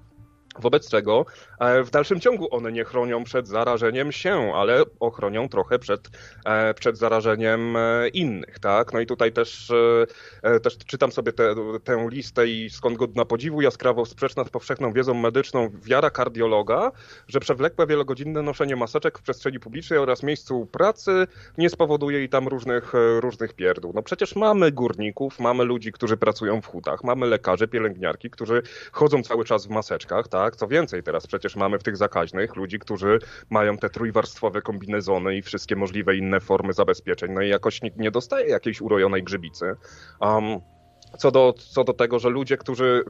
Wobec 0.58 0.90
czego 0.90 1.26
e, 1.58 1.82
w 1.82 1.90
dalszym 1.90 2.20
ciągu 2.20 2.54
one 2.54 2.72
nie 2.72 2.84
chronią 2.84 3.24
przed 3.24 3.48
zarażeniem 3.48 4.12
się, 4.12 4.52
ale 4.54 4.82
ochronią 5.00 5.48
trochę 5.48 5.78
przed, 5.78 6.08
e, 6.44 6.74
przed 6.74 6.98
zarażeniem 6.98 7.76
e, 7.76 8.08
innych, 8.08 8.58
tak? 8.58 8.92
No 8.92 9.00
i 9.00 9.06
tutaj 9.06 9.32
też, 9.32 9.72
też 10.62 10.78
czytam 10.78 11.12
sobie 11.12 11.32
te, 11.32 11.54
tę 11.84 12.08
listę 12.10 12.48
i 12.48 12.70
skąd 12.70 12.96
godna 12.96 13.24
podziwu, 13.24 13.62
jaskrawo 13.62 14.06
sprzeczna 14.06 14.44
z 14.44 14.48
powszechną 14.50 14.92
wiedzą 14.92 15.14
medyczną 15.14 15.70
wiara 15.82 16.10
kardiologa, 16.10 16.92
że 17.28 17.40
przewlekłe 17.40 17.86
wielogodzinne 17.86 18.42
noszenie 18.42 18.76
maseczek 18.76 19.18
w 19.18 19.22
przestrzeni 19.22 19.60
publicznej 19.60 19.98
oraz 19.98 20.22
miejscu 20.22 20.66
pracy 20.66 21.26
nie 21.58 21.70
spowoduje 21.70 22.24
i 22.24 22.28
tam 22.28 22.48
różnych, 22.48 22.92
różnych 23.20 23.52
pierdół. 23.52 23.92
No 23.94 24.02
przecież 24.02 24.36
mamy 24.36 24.72
górników, 24.72 25.40
mamy 25.40 25.64
ludzi, 25.64 25.92
którzy 25.92 26.16
pracują 26.16 26.62
w 26.62 26.66
hutach, 26.66 27.04
mamy 27.04 27.26
lekarzy, 27.26 27.68
pielęgniarki, 27.68 28.30
którzy 28.30 28.62
chodzą 28.92 29.22
cały 29.22 29.44
czas 29.44 29.66
w 29.66 29.70
maseczkach, 29.70 30.28
tak? 30.28 30.39
Tak? 30.44 30.57
Co 30.57 30.68
więcej, 30.68 31.03
teraz 31.03 31.26
przecież 31.26 31.57
mamy 31.57 31.79
w 31.79 31.83
tych 31.83 31.96
zakaźnych 31.96 32.57
ludzi, 32.57 32.79
którzy 32.79 33.18
mają 33.50 33.76
te 33.76 33.90
trójwarstwowe 33.90 34.62
kombinezony 34.62 35.37
i 35.37 35.42
wszystkie 35.42 35.76
możliwe 35.76 36.16
inne 36.16 36.40
formy 36.40 36.72
zabezpieczeń, 36.72 37.33
no 37.33 37.42
i 37.42 37.48
jakoś 37.48 37.83
nikt 37.83 37.98
nie 37.98 38.11
dostaje 38.11 38.48
jakiejś 38.48 38.81
urojonej 38.81 39.22
grzybicy. 39.22 39.74
Um, 40.20 40.61
co 41.18 41.31
do, 41.31 41.55
co 41.59 41.85
do 41.85 41.92
tego, 41.92 42.18
że 42.18 42.29
ludzie 42.29 42.57
którzy, 42.57 43.05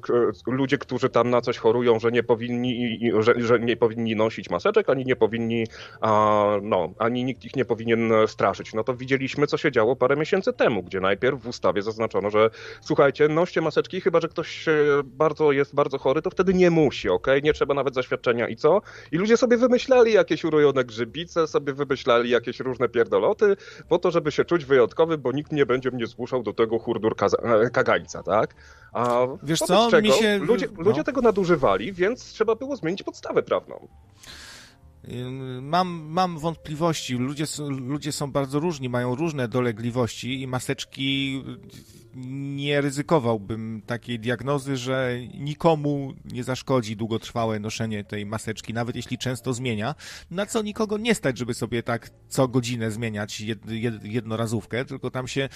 ludzie, 0.47 0.79
którzy 0.79 1.09
tam 1.09 1.31
na 1.31 1.41
coś 1.41 1.59
chorują, 1.59 1.99
że 1.99 2.13
nie 2.13 2.23
powinni, 2.23 3.01
że, 3.19 3.35
że 3.37 3.61
nie 3.61 3.77
powinni 3.77 4.17
nosić 4.17 4.51
maseczek, 4.51 4.91
ani 4.91 5.05
nie 5.05 5.17
powinni, 5.17 5.67
a, 6.01 6.47
no, 6.63 6.89
ani 6.99 7.25
nikt 7.25 7.45
ich 7.45 7.57
nie 7.57 7.65
powinien 7.65 8.13
straszyć. 8.27 8.75
No 8.75 8.85
to 8.85 8.95
widzieliśmy, 8.95 9.47
co 9.47 9.57
się 9.57 9.73
działo 9.73 9.97
parę 9.97 10.17
miesięcy 10.17 10.53
temu, 10.53 10.83
gdzie 10.83 11.01
najpierw 11.01 11.43
w 11.43 11.49
ustawie 11.49 11.83
zaznaczono, 11.83 12.31
że 12.31 12.51
słuchajcie, 12.81 13.29
noście 13.29 13.61
maseczki, 13.61 14.01
chyba 14.01 14.21
że 14.21 14.29
ktoś 14.29 14.67
bardzo 15.05 15.53
jest 15.53 15.75
bardzo 15.75 15.99
chory, 15.99 16.23
to 16.23 16.31
wtedy 16.31 16.55
nie 16.55 16.71
musi, 16.71 17.09
ok? 17.09 17.27
Nie 17.43 17.53
trzeba 17.53 17.75
nawet 17.75 17.95
zaświadczenia 17.95 18.49
i 18.49 18.57
co? 18.57 18.83
I 19.13 19.17
ludzie 19.17 19.37
sobie 19.37 19.57
wymyślali 19.57 20.13
jakieś 20.13 20.45
urojone 20.45 20.85
grzybice, 20.85 21.47
sobie 21.47 21.73
wymyślali 21.73 22.31
jakieś 22.31 22.61
różne 22.61 22.89
pierdoloty, 22.89 23.57
po 23.89 23.99
to, 23.99 24.11
żeby 24.11 24.33
się 24.33 24.45
czuć 24.45 24.65
wyjątkowy, 24.65 25.19
bo 25.19 25.33
nikt 25.33 25.53
nie 25.53 25.67
będzie 25.67 25.91
mnie 25.91 26.07
zmuszał 26.07 26.43
do 26.43 26.53
tego 26.53 26.79
hurdur 26.79 27.17
kaga 27.73 27.90
kagańca, 27.91 28.23
tak? 28.23 28.55
A 28.93 29.27
Wiesz 29.43 29.59
co, 29.59 29.91
czego 29.91 30.13
się... 30.13 30.39
ludzie, 30.39 30.69
no. 30.79 30.83
ludzie 30.83 31.05
tego 31.05 31.21
nadużywali, 31.21 31.93
więc 31.93 32.25
trzeba 32.25 32.55
było 32.55 32.77
zmienić 32.77 33.03
podstawę 33.03 33.43
prawną. 33.43 33.89
Mam, 35.63 35.89
mam 35.89 36.39
wątpliwości. 36.39 37.15
Ludzie, 37.15 37.45
ludzie 37.69 38.13
są 38.13 38.33
bardzo 38.33 38.61
różni, 38.61 38.89
mają 38.89 39.15
różne 39.15 39.49
dolegliwości 39.49 40.43
i 40.43 40.47
maseczki 40.47 41.43
nie 42.15 42.81
ryzykowałbym 42.81 43.83
takiej 43.87 44.19
diagnozy, 44.19 44.77
że 44.77 45.19
nikomu 45.35 46.15
nie 46.25 46.45
zaszkodzi 46.45 46.97
długotrwałe 46.97 47.61
noszenie 47.61 48.05
tej 48.05 48.27
maseczki, 48.27 48.75
nawet 48.75 48.97
jeśli 48.97 49.19
często 49.19 49.55
zmienia, 49.55 49.95
na 50.31 50.47
co 50.47 50.63
nikogo 50.63 50.99
nie 50.99 51.15
stać, 51.15 51.39
żeby 51.39 51.55
sobie 51.55 51.83
tak 51.83 52.11
co 52.29 52.49
godzinę 52.49 52.91
zmieniać 52.91 53.41
jed, 53.41 53.71
jed, 53.71 54.05
jednorazówkę, 54.05 54.85
tylko 54.85 55.11
tam 55.11 55.29
się 55.29 55.49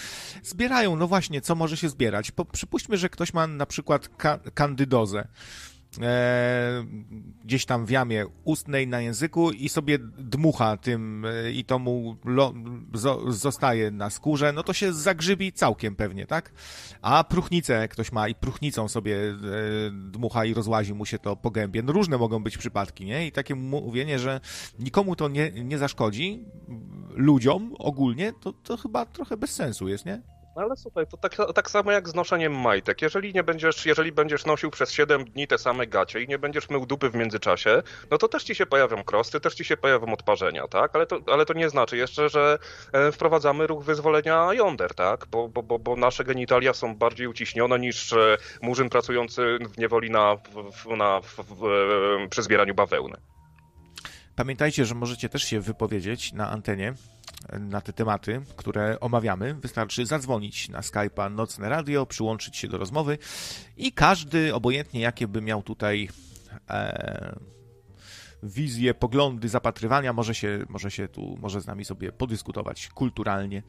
zbierają. 0.42 0.96
No 0.96 1.09
właśnie, 1.09 1.40
co 1.40 1.54
może 1.54 1.76
się 1.76 1.88
zbierać? 1.88 2.30
Po, 2.30 2.44
przypuśćmy, 2.44 2.96
że 2.96 3.09
ktoś 3.09 3.35
ma 3.35 3.46
na 3.46 3.66
przykład 3.66 4.09
ka 4.09 4.38
kandydozę 4.38 5.28
e, 6.02 6.85
gdzieś 7.44 7.66
tam 7.66 7.87
w 7.87 7.90
jamie 7.90 8.26
ustnej 8.44 8.88
na 8.88 9.00
języku 9.00 9.50
i 9.50 9.68
sobie 9.68 9.98
dmucha 10.18 10.76
tym 10.76 11.24
e, 11.24 11.52
i 11.52 11.64
to 11.64 11.78
mu 11.78 12.16
lo, 12.24 12.54
zo, 12.94 13.33
zostaje 13.33 13.90
na 13.90 14.11
skórze, 14.11 14.52
no 14.52 14.62
to 14.62 14.72
się 14.72 14.92
zagrzybi 14.92 15.52
całkiem 15.52 15.96
pewnie, 15.96 16.26
tak? 16.26 16.52
A 17.02 17.24
próchnicę 17.24 17.88
ktoś 17.88 18.12
ma 18.12 18.28
i 18.28 18.35
próchnicą 18.35 18.88
sobie 18.88 19.16
e, 19.16 19.35
dmucha 19.90 20.44
i 20.44 20.54
rozłazi 20.54 20.94
mu 20.94 21.07
się 21.07 21.18
to 21.18 21.37
po 21.37 21.50
gębie. 21.50 21.83
No 21.83 21.92
różne 21.92 22.18
mogą 22.18 22.42
być 22.42 22.59
przypadki, 22.59 23.04
nie? 23.04 23.26
I 23.26 23.33
takie 23.33 23.54
mówienie, 23.54 24.18
że 24.18 24.40
nikomu 24.78 25.16
to 25.16 25.28
nie, 25.28 25.50
nie 25.50 25.78
zaszkodzi, 25.78 26.44
ludziom 27.14 27.74
ogólnie, 27.78 28.33
to, 28.33 28.52
to 28.52 28.76
chyba 28.76 29.07
trochę 29.07 29.37
bez 29.37 29.50
sensu 29.50 29.88
jest, 29.88 30.07
nie? 30.07 30.33
No 30.56 30.62
ale 30.62 30.76
słuchaj, 30.76 31.06
to 31.06 31.16
tak, 31.16 31.36
tak 31.54 31.70
samo 31.70 31.92
jak 31.92 32.08
z 32.08 32.14
noszeniem 32.14 32.60
majtek. 32.60 33.02
Jeżeli 33.02 33.34
nie 33.34 33.42
będziesz, 33.42 33.86
jeżeli 33.86 34.12
będziesz 34.12 34.46
nosił 34.46 34.70
przez 34.70 34.92
7 34.92 35.24
dni 35.24 35.46
te 35.46 35.58
same 35.58 35.86
gacie 35.86 36.22
i 36.22 36.28
nie 36.28 36.38
będziesz 36.38 36.68
mył 36.70 36.86
dupy 36.86 37.10
w 37.10 37.14
międzyczasie, 37.14 37.82
no 38.10 38.18
to 38.18 38.28
też 38.28 38.44
ci 38.44 38.54
się 38.54 38.66
pojawią 38.66 39.04
krosty, 39.04 39.40
też 39.40 39.54
ci 39.54 39.64
się 39.64 39.76
pojawią 39.76 40.12
odparzenia, 40.12 40.68
tak? 40.68 40.96
Ale 40.96 41.06
to, 41.06 41.18
ale 41.32 41.46
to 41.46 41.52
nie 41.52 41.70
znaczy 41.70 41.96
jeszcze, 41.96 42.28
że 42.28 42.58
e, 42.92 43.12
wprowadzamy 43.12 43.66
ruch 43.66 43.84
wyzwolenia 43.84 44.54
jąder, 44.54 44.94
tak? 44.94 45.26
Bo, 45.30 45.48
bo, 45.48 45.62
bo, 45.62 45.78
bo 45.78 45.96
nasze 45.96 46.24
genitalia 46.24 46.74
są 46.74 46.96
bardziej 46.96 47.26
uciśnione 47.26 47.78
niż 47.78 48.12
e, 48.12 48.36
murzyn 48.62 48.88
pracujący 48.88 49.58
w 49.74 49.78
niewoli 49.78 50.10
na, 50.10 50.36
na, 50.96 51.20
w, 51.20 51.36
w, 51.36 51.66
przy 52.30 52.42
zbieraniu 52.42 52.74
bawełny. 52.74 53.16
Pamiętajcie, 54.36 54.86
że 54.86 54.94
możecie 54.94 55.28
też 55.28 55.44
się 55.44 55.60
wypowiedzieć 55.60 56.32
na 56.32 56.50
antenie 56.50 56.94
na 57.60 57.80
te 57.80 57.92
tematy, 57.92 58.42
które 58.56 59.00
omawiamy. 59.00 59.54
Wystarczy 59.54 60.06
zadzwonić 60.06 60.68
na 60.68 60.80
Skype'a 60.80 61.30
Nocne 61.30 61.68
Radio, 61.68 62.06
przyłączyć 62.06 62.56
się 62.56 62.68
do 62.68 62.78
rozmowy 62.78 63.18
i 63.76 63.92
każdy, 63.92 64.54
obojętnie 64.54 65.00
jakie 65.00 65.28
by 65.28 65.42
miał 65.42 65.62
tutaj 65.62 66.08
e, 66.70 67.38
wizje, 68.42 68.94
poglądy, 68.94 69.48
zapatrywania, 69.48 70.12
może 70.12 70.34
się, 70.34 70.64
może 70.68 70.90
się 70.90 71.08
tu, 71.08 71.36
może 71.40 71.60
z 71.60 71.66
nami 71.66 71.84
sobie 71.84 72.12
podyskutować 72.12 72.88
kulturalnie. 72.88 73.62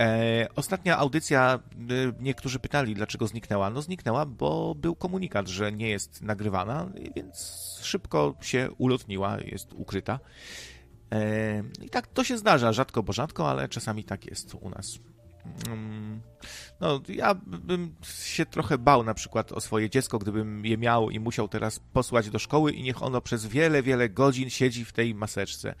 E, 0.00 0.48
ostatnia 0.56 0.98
audycja, 0.98 1.58
e, 1.74 2.12
niektórzy 2.20 2.58
pytali, 2.58 2.94
dlaczego 2.94 3.26
zniknęła. 3.26 3.70
No 3.70 3.82
zniknęła, 3.82 4.26
bo 4.26 4.74
był 4.74 4.96
komunikat, 4.96 5.48
że 5.48 5.72
nie 5.72 5.88
jest 5.88 6.22
nagrywana, 6.22 6.90
więc 7.16 7.78
szybko 7.82 8.34
się 8.40 8.68
ulotniła, 8.78 9.38
jest 9.40 9.72
ukryta. 9.72 10.20
E, 11.12 11.62
I 11.82 11.90
tak 11.90 12.06
to 12.06 12.24
się 12.24 12.38
zdarza, 12.38 12.72
rzadko 12.72 13.02
bo 13.02 13.12
rzadko, 13.12 13.50
ale 13.50 13.68
czasami 13.68 14.04
tak 14.04 14.26
jest 14.26 14.54
u 14.54 14.70
nas. 14.70 14.98
Mm, 15.68 16.20
no, 16.80 17.00
ja 17.08 17.34
bym 17.34 17.94
się 18.24 18.46
trochę 18.46 18.78
bał 18.78 19.04
na 19.04 19.14
przykład 19.14 19.52
o 19.52 19.60
swoje 19.60 19.90
dziecko, 19.90 20.18
gdybym 20.18 20.66
je 20.66 20.78
miał 20.78 21.10
i 21.10 21.20
musiał 21.20 21.48
teraz 21.48 21.78
posłać 21.92 22.30
do 22.30 22.38
szkoły 22.38 22.72
i 22.72 22.82
niech 22.82 23.02
ono 23.02 23.20
przez 23.20 23.46
wiele, 23.46 23.82
wiele 23.82 24.08
godzin 24.08 24.50
siedzi 24.50 24.84
w 24.84 24.92
tej 24.92 25.14
maseczce. 25.14 25.74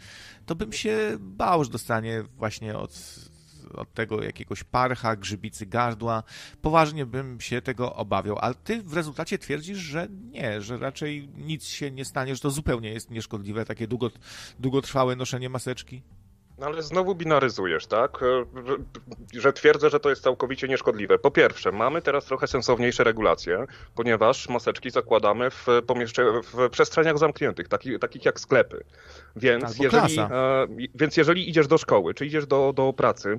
To 0.46 0.54
bym 0.54 0.72
się 0.72 1.16
bał, 1.20 1.64
że 1.64 1.70
dostanie 1.70 2.22
właśnie 2.36 2.78
od 2.78 3.24
od 3.76 3.94
tego 3.94 4.22
jakiegoś 4.22 4.64
parcha, 4.64 5.16
grzybicy 5.16 5.66
gardła. 5.66 6.22
Poważnie 6.62 7.06
bym 7.06 7.40
się 7.40 7.62
tego 7.62 7.94
obawiał, 7.94 8.38
ale 8.38 8.54
ty 8.54 8.82
w 8.82 8.94
rezultacie 8.94 9.38
twierdzisz, 9.38 9.78
że 9.78 10.08
nie, 10.30 10.60
że 10.60 10.78
raczej 10.78 11.28
nic 11.36 11.64
się 11.64 11.90
nie 11.90 12.04
stanie, 12.04 12.34
że 12.34 12.40
to 12.40 12.50
zupełnie 12.50 12.92
jest 12.92 13.10
nieszkodliwe, 13.10 13.64
takie 13.64 13.88
długo, 13.88 14.10
długotrwałe 14.58 15.16
noszenie 15.16 15.48
maseczki. 15.48 16.02
No 16.58 16.66
ale 16.66 16.82
znowu 16.82 17.14
binaryzujesz, 17.14 17.86
tak? 17.86 18.18
Że, 18.66 18.76
że, 19.40 19.52
twierdzę, 19.52 19.90
że 19.90 20.00
to 20.00 20.10
jest 20.10 20.22
całkowicie 20.22 20.68
nieszkodliwe. 20.68 21.18
Po 21.18 21.30
pierwsze, 21.30 21.72
mamy 21.72 22.02
teraz 22.02 22.24
trochę 22.24 22.46
sensowniejsze 22.46 23.04
regulacje, 23.04 23.66
ponieważ 23.94 24.48
maseczki 24.48 24.90
zakładamy 24.90 25.50
w, 25.50 25.66
w 26.54 26.70
przestrzeniach 26.70 27.18
zamkniętych, 27.18 27.68
takich, 27.68 27.98
takich 27.98 28.24
jak 28.24 28.40
sklepy. 28.40 28.84
Więc 29.36 29.78
jeżeli, 29.78 30.18
e, 30.18 30.66
więc 30.94 31.16
jeżeli 31.16 31.48
idziesz 31.48 31.66
do 31.66 31.78
szkoły, 31.78 32.14
czy 32.14 32.26
idziesz 32.26 32.46
do, 32.46 32.72
do 32.72 32.92
pracy, 32.92 33.38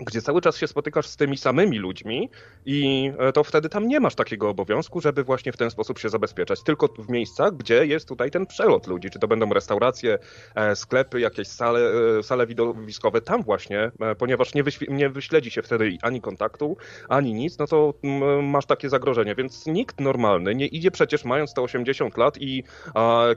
gdzie 0.00 0.22
cały 0.22 0.40
czas 0.40 0.56
się 0.56 0.66
spotykasz 0.66 1.06
z 1.06 1.16
tymi 1.16 1.36
samymi 1.36 1.78
ludźmi 1.78 2.30
i 2.66 3.10
e, 3.18 3.32
to 3.32 3.44
wtedy 3.44 3.68
tam 3.68 3.88
nie 3.88 4.00
masz 4.00 4.14
takiego 4.14 4.48
obowiązku, 4.48 5.00
żeby 5.00 5.24
właśnie 5.24 5.52
w 5.52 5.56
ten 5.56 5.70
sposób 5.70 5.98
się 5.98 6.08
zabezpieczać. 6.08 6.62
Tylko 6.62 6.88
w 6.98 7.08
miejscach, 7.08 7.56
gdzie 7.56 7.86
jest 7.86 8.08
tutaj 8.08 8.30
ten 8.30 8.46
przelot 8.46 8.86
ludzi, 8.86 9.10
czy 9.10 9.18
to 9.18 9.28
będą 9.28 9.52
restauracje, 9.52 10.18
e, 10.54 10.76
sklepy, 10.76 11.20
jakieś 11.20 11.48
sale, 11.48 11.80
e, 12.18 12.22
sale 12.22 12.46
widowiskowe, 12.46 13.20
tam 13.20 13.42
właśnie, 13.42 13.90
ponieważ 14.18 14.54
nie, 14.54 14.62
nie 14.88 15.10
wyśledzi 15.10 15.50
się 15.50 15.62
wtedy 15.62 15.96
ani 16.02 16.20
kontaktu, 16.20 16.76
ani 17.08 17.34
nic, 17.34 17.58
no 17.58 17.66
to 17.66 17.94
masz 18.42 18.66
takie 18.66 18.88
zagrożenie, 18.88 19.34
więc 19.34 19.66
nikt 19.66 20.00
normalny 20.00 20.54
nie 20.54 20.66
idzie 20.66 20.90
przecież 20.90 21.24
mając 21.24 21.54
te 21.54 21.62
80 21.62 22.16
lat 22.16 22.38
i 22.40 22.64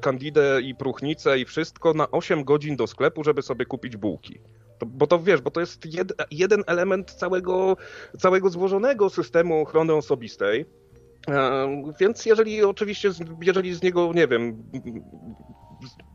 kandidę 0.01 0.61
i 0.61 0.75
próchnicę 0.75 1.39
i 1.39 1.45
wszystko 1.45 1.93
na 1.93 2.11
8 2.11 2.43
godzin 2.43 2.75
do 2.75 2.87
sklepu, 2.87 3.23
żeby 3.23 3.41
sobie 3.41 3.65
kupić 3.65 3.97
bułki. 3.97 4.39
To, 4.79 4.85
bo 4.85 5.07
to 5.07 5.19
wiesz, 5.19 5.41
bo 5.41 5.51
to 5.51 5.59
jest 5.59 5.85
jed, 5.85 6.13
jeden 6.49 6.63
element 6.67 7.11
całego, 7.11 7.77
całego 8.19 8.49
złożonego 8.49 9.09
systemu 9.09 9.61
ochrony 9.61 9.93
osobistej. 9.93 10.65
E, 11.27 11.93
więc 11.99 12.25
jeżeli 12.25 12.63
oczywiście, 12.63 13.11
jeżeli 13.41 13.75
z 13.75 13.81
niego, 13.81 14.11
nie 14.13 14.27
wiem, 14.27 14.63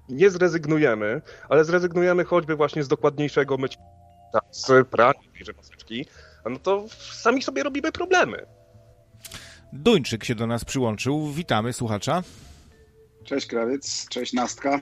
nie 0.09 0.31
zrezygnujemy, 0.31 1.23
ale 1.49 1.65
zrezygnujemy 1.65 2.25
choćby 2.25 2.57
właśnie 2.57 2.83
z 2.83 2.89
dokładniejszego 2.89 3.57
mycia, 3.57 3.79
z 4.51 4.89
prania 4.89 5.13
tejże 5.33 5.53
maseczki, 5.53 6.07
no 6.51 6.59
to 6.59 6.85
sami 7.13 7.43
sobie 7.43 7.63
robimy 7.63 7.93
problemy. 7.93 8.47
Duńczyk 9.73 10.25
się 10.25 10.35
do 10.35 10.47
nas 10.47 10.65
przyłączył. 10.65 11.31
Witamy 11.33 11.73
słuchacza. 11.73 12.23
Cześć 13.25 13.47
Krawiec, 13.47 14.09
cześć 14.09 14.33
Nastka. 14.33 14.81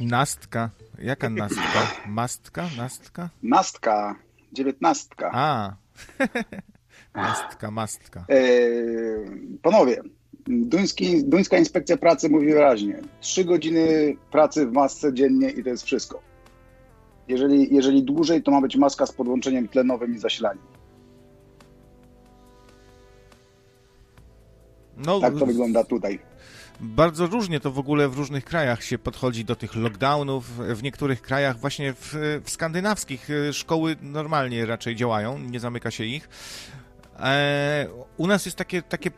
Nastka. 0.00 0.70
Jaka 1.02 1.30
nastka? 1.30 1.80
Mastka? 2.06 2.68
Nastka? 2.76 3.30
Nastka. 3.42 4.16
Dziewiętnastka. 4.52 5.30
A. 5.34 5.76
mastka, 7.14 7.70
mastka. 7.70 8.24
E, 8.28 8.40
panowie, 9.62 10.02
duński, 10.46 11.24
duńska 11.24 11.58
inspekcja 11.58 11.96
pracy 11.96 12.28
mówi 12.28 12.46
wyraźnie. 12.46 13.00
Trzy 13.20 13.44
godziny 13.44 14.16
pracy 14.30 14.66
w 14.66 14.72
masce 14.72 15.14
dziennie 15.14 15.50
i 15.50 15.64
to 15.64 15.68
jest 15.70 15.84
wszystko. 15.84 16.22
Jeżeli, 17.28 17.74
jeżeli 17.74 18.02
dłużej, 18.02 18.42
to 18.42 18.50
ma 18.50 18.60
być 18.60 18.76
maska 18.76 19.06
z 19.06 19.12
podłączeniem 19.12 19.68
tlenowym 19.68 20.14
i 20.14 20.18
zasilaniem. 20.18 20.64
No, 24.96 25.20
tak 25.20 25.38
to 25.38 25.46
wygląda 25.46 25.84
tutaj. 25.84 26.18
Bardzo 26.84 27.26
różnie 27.26 27.60
to 27.60 27.70
w 27.70 27.78
ogóle 27.78 28.08
w 28.08 28.16
różnych 28.16 28.44
krajach 28.44 28.84
się 28.84 28.98
podchodzi 28.98 29.44
do 29.44 29.56
tych 29.56 29.74
lockdownów. 29.74 30.56
W 30.56 30.82
niektórych 30.82 31.22
krajach, 31.22 31.58
właśnie 31.58 31.92
w, 31.92 32.40
w 32.44 32.50
skandynawskich, 32.50 33.30
y, 33.30 33.52
szkoły 33.52 33.96
normalnie 34.00 34.66
raczej 34.66 34.96
działają, 34.96 35.38
nie 35.38 35.60
zamyka 35.60 35.90
się 35.90 36.04
ich. 36.04 36.28
E, 37.18 37.86
u 38.16 38.26
nas 38.26 38.46
jest 38.46 38.58
takie, 38.58 38.82
takie, 38.82 39.10
y, 39.10 39.12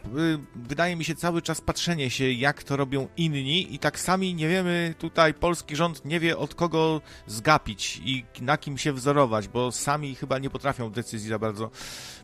wydaje 0.54 0.96
mi 0.96 1.04
się, 1.04 1.14
cały 1.14 1.42
czas 1.42 1.60
patrzenie 1.60 2.10
się, 2.10 2.32
jak 2.32 2.62
to 2.62 2.76
robią 2.76 3.08
inni, 3.16 3.74
i 3.74 3.78
tak 3.78 4.00
sami 4.00 4.34
nie 4.34 4.48
wiemy, 4.48 4.94
tutaj 4.98 5.34
polski 5.34 5.76
rząd 5.76 6.04
nie 6.04 6.20
wie 6.20 6.38
od 6.38 6.54
kogo 6.54 7.00
zgapić 7.26 8.00
i 8.04 8.24
na 8.40 8.58
kim 8.58 8.78
się 8.78 8.92
wzorować, 8.92 9.48
bo 9.48 9.72
sami 9.72 10.14
chyba 10.14 10.38
nie 10.38 10.50
potrafią 10.50 10.90
decyzji 10.90 11.28
za 11.28 11.38
bardzo 11.38 11.70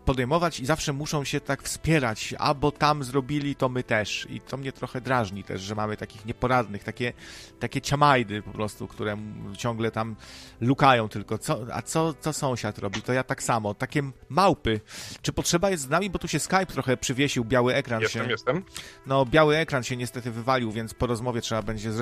podejmować 0.05 0.61
i 0.61 0.67
zawsze 0.67 0.93
muszą 0.93 1.25
się 1.25 1.41
tak 1.41 1.63
wspierać, 1.63 2.35
albo 2.39 2.73
tam 2.73 3.05
zrobili, 3.05 3.57
to 3.57 3.69
my 3.69 3.83
też. 3.83 4.27
I 4.31 4.41
to 4.41 4.57
mnie 4.57 4.73
trochę 4.73 5.01
drażni 5.01 5.45
też, 5.45 5.61
że 5.61 5.75
mamy 5.75 5.97
takich 5.97 6.27
nieporadnych, 6.27 6.85
takie, 6.85 7.13
takie 7.59 7.81
ciamajdy 7.81 8.43
po 8.43 8.51
prostu, 8.51 8.89
które 8.89 9.17
ciągle 9.57 9.91
tam 9.91 10.17
lukają 10.61 11.09
tylko. 11.09 11.39
Co, 11.39 11.61
a 11.73 11.83
co, 11.83 12.15
co 12.15 12.33
sąsiad 12.33 12.79
robi? 12.79 13.03
To 13.03 13.13
ja 13.13 13.25
tak 13.25 13.43
samo. 13.43 13.75
Takie 13.75 14.03
małpy. 14.29 14.81
Czy 15.23 15.33
potrzeba 15.33 15.60
jest 15.69 15.83
z 15.83 15.89
nami? 15.89 16.11
Bo 16.11 16.19
tu 16.19 16.29
się 16.29 16.39
Skype 16.39 16.67
trochę 16.67 16.97
przywiesił, 16.97 17.45
biały 17.45 17.75
ekran 17.75 18.01
jestem, 18.01 18.25
się... 18.25 18.31
Jestem, 18.31 18.63
No, 19.07 19.27
biały 19.27 19.57
ekran 19.57 19.83
się 19.83 19.97
niestety 19.97 20.31
wywalił, 20.31 20.73
więc 20.73 20.95
po 20.95 21.07
rozmowie 21.07 21.41
trzeba 21.41 21.63
będzie 21.63 21.93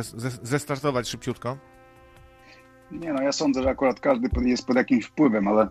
zrestartować 0.43 1.09
szybciutko. 1.09 1.57
Nie 2.91 3.13
no, 3.13 3.23
ja 3.23 3.33
sądzę, 3.33 3.63
że 3.63 3.71
akurat 3.71 4.01
każdy 4.01 4.29
jest 4.45 4.67
pod 4.67 4.77
jakimś 4.77 5.05
wpływem, 5.05 5.49
ale 5.49 5.69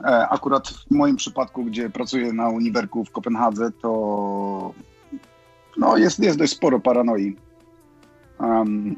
E, 0.00 0.28
akurat 0.28 0.68
w 0.68 0.90
moim 0.90 1.16
przypadku, 1.16 1.64
gdzie 1.64 1.90
pracuję 1.90 2.32
na 2.32 2.48
Uniwerku 2.48 3.04
w 3.04 3.10
Kopenhadze, 3.10 3.70
to 3.82 4.74
no, 5.76 5.96
jest, 5.96 6.18
jest 6.18 6.38
dość 6.38 6.52
sporo 6.52 6.80
paranoi. 6.80 7.36
Um, 8.38 8.96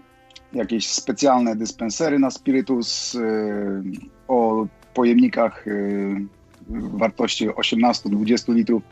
jakieś 0.52 0.90
specjalne 0.90 1.56
dyspensery 1.56 2.18
na 2.18 2.30
spirytus 2.30 3.14
y, 3.14 3.82
o 4.28 4.66
pojemnikach 4.94 5.66
y, 5.66 6.26
wartości 6.68 7.50
18-20 7.50 8.54
litrów. 8.54 8.82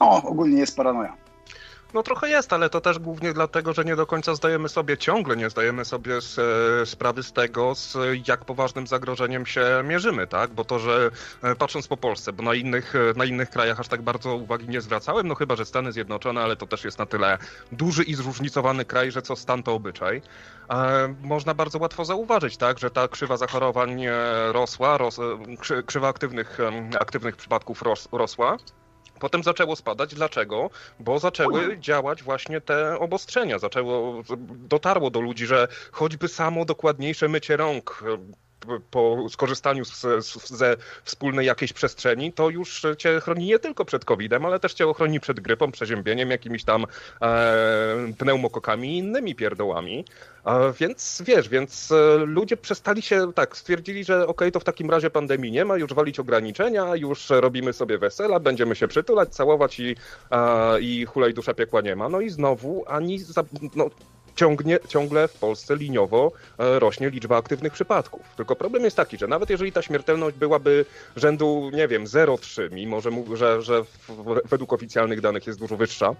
O, 0.00 0.22
ogólnie 0.22 0.58
jest 0.58 0.76
paranoja. 0.76 1.23
No 1.94 2.02
trochę 2.02 2.28
jest, 2.28 2.52
ale 2.52 2.70
to 2.70 2.80
też 2.80 2.98
głównie 2.98 3.32
dlatego, 3.32 3.72
że 3.72 3.84
nie 3.84 3.96
do 3.96 4.06
końca 4.06 4.34
zdajemy 4.34 4.68
sobie, 4.68 4.98
ciągle 4.98 5.36
nie 5.36 5.50
zdajemy 5.50 5.84
sobie 5.84 6.20
z, 6.20 6.38
e, 6.38 6.86
sprawy 6.86 7.22
z 7.22 7.32
tego, 7.32 7.74
z 7.74 7.96
jak 8.28 8.44
poważnym 8.44 8.86
zagrożeniem 8.86 9.46
się 9.46 9.66
mierzymy, 9.84 10.26
tak? 10.26 10.50
Bo 10.50 10.64
to, 10.64 10.78
że 10.78 11.10
e, 11.42 11.54
patrząc 11.54 11.88
po 11.88 11.96
Polsce, 11.96 12.32
bo 12.32 12.42
na 12.42 12.54
innych, 12.54 12.94
e, 12.96 12.98
na 13.16 13.24
innych 13.24 13.50
krajach 13.50 13.80
aż 13.80 13.88
tak 13.88 14.02
bardzo 14.02 14.34
uwagi 14.34 14.68
nie 14.68 14.80
zwracałem, 14.80 15.28
no 15.28 15.34
chyba, 15.34 15.56
że 15.56 15.64
Stany 15.64 15.92
Zjednoczone, 15.92 16.42
ale 16.42 16.56
to 16.56 16.66
też 16.66 16.84
jest 16.84 16.98
na 16.98 17.06
tyle 17.06 17.38
duży 17.72 18.02
i 18.02 18.14
zróżnicowany 18.14 18.84
kraj, 18.84 19.10
że 19.10 19.22
co 19.22 19.36
stan 19.36 19.62
to 19.62 19.74
obyczaj. 19.74 20.22
Można 21.22 21.54
bardzo 21.54 21.78
łatwo 21.78 22.04
zauważyć, 22.04 22.56
tak, 22.56 22.78
że 22.78 22.90
ta 22.90 23.08
krzywa 23.08 23.36
zachorowań 23.36 24.04
rosła, 24.52 24.98
ros, 24.98 25.20
krzywa 25.86 26.08
aktywnych, 26.08 26.58
aktywnych 27.00 27.36
przypadków 27.36 27.82
ros, 27.82 28.08
rosła. 28.12 28.56
Potem 29.24 29.42
zaczęło 29.42 29.76
spadać. 29.76 30.14
Dlaczego? 30.14 30.70
Bo 31.00 31.18
zaczęły 31.18 31.78
działać 31.78 32.22
właśnie 32.22 32.60
te 32.60 32.98
obostrzenia. 32.98 33.58
Zaczęło, 33.58 34.22
dotarło 34.50 35.10
do 35.10 35.20
ludzi, 35.20 35.46
że 35.46 35.68
choćby 35.92 36.28
samo 36.28 36.64
dokładniejsze 36.64 37.28
mycie 37.28 37.56
rąk, 37.56 38.04
po 38.90 39.26
skorzystaniu 39.28 39.84
z, 39.84 40.00
z, 40.00 40.48
ze 40.48 40.76
wspólnej 41.04 41.46
jakiejś 41.46 41.72
przestrzeni, 41.72 42.32
to 42.32 42.50
już 42.50 42.82
cię 42.98 43.20
chroni 43.20 43.46
nie 43.46 43.58
tylko 43.58 43.84
przed 43.84 44.04
COVID-em, 44.04 44.46
ale 44.46 44.60
też 44.60 44.74
cię 44.74 44.86
ochroni 44.86 45.20
przed 45.20 45.40
grypą, 45.40 45.72
przeziębieniem, 45.72 46.30
jakimiś 46.30 46.64
tam 46.64 46.86
e, 47.22 48.12
pneumokokami 48.18 48.88
i 48.94 48.98
innymi 48.98 49.34
pierdołami. 49.34 50.04
Więc 50.80 51.22
wiesz, 51.26 51.48
więc 51.48 51.92
e, 51.92 52.16
ludzie 52.16 52.56
przestali 52.56 53.02
się, 53.02 53.32
tak, 53.32 53.56
stwierdzili, 53.56 54.04
że 54.04 54.14
okej, 54.14 54.30
okay, 54.30 54.50
to 54.50 54.60
w 54.60 54.64
takim 54.64 54.90
razie 54.90 55.10
pandemii 55.10 55.52
nie 55.52 55.64
ma, 55.64 55.76
już 55.76 55.94
walić 55.94 56.20
ograniczenia, 56.20 56.96
już 56.96 57.30
robimy 57.30 57.72
sobie 57.72 57.98
wesela, 57.98 58.40
będziemy 58.40 58.76
się 58.76 58.88
przytulać, 58.88 59.28
całować 59.34 59.80
i, 59.80 59.96
i 60.80 61.04
hulaj 61.04 61.34
dusza 61.34 61.54
piekła 61.54 61.80
nie 61.80 61.96
ma. 61.96 62.08
No 62.08 62.20
i 62.20 62.30
znowu 62.30 62.84
ani, 62.86 63.18
za, 63.18 63.44
no, 63.76 63.90
ciągnie, 64.36 64.78
ciągle 64.88 65.28
w 65.28 65.32
Polsce 65.32 65.76
liniowo 65.76 66.32
e, 66.58 66.78
rośnie 66.78 67.10
liczba 67.10 67.36
aktywnych 67.36 67.72
przypadków. 67.72 68.20
Tylko 68.36 68.56
problem 68.56 68.84
jest 68.84 68.96
taki, 68.96 69.18
że 69.18 69.26
nawet 69.26 69.50
jeżeli 69.50 69.72
ta 69.72 69.82
śmiertelność 69.82 70.36
byłaby 70.36 70.84
rzędu, 71.16 71.70
nie 71.72 71.88
wiem, 71.88 72.04
0,3, 72.04 72.72
mimo 72.72 73.00
że, 73.00 73.10
że, 73.34 73.62
że 73.62 73.82
według 74.44 74.72
oficjalnych 74.72 75.20
danych 75.20 75.46
jest 75.46 75.58
dużo 75.58 75.76
wyższa, 75.76 76.14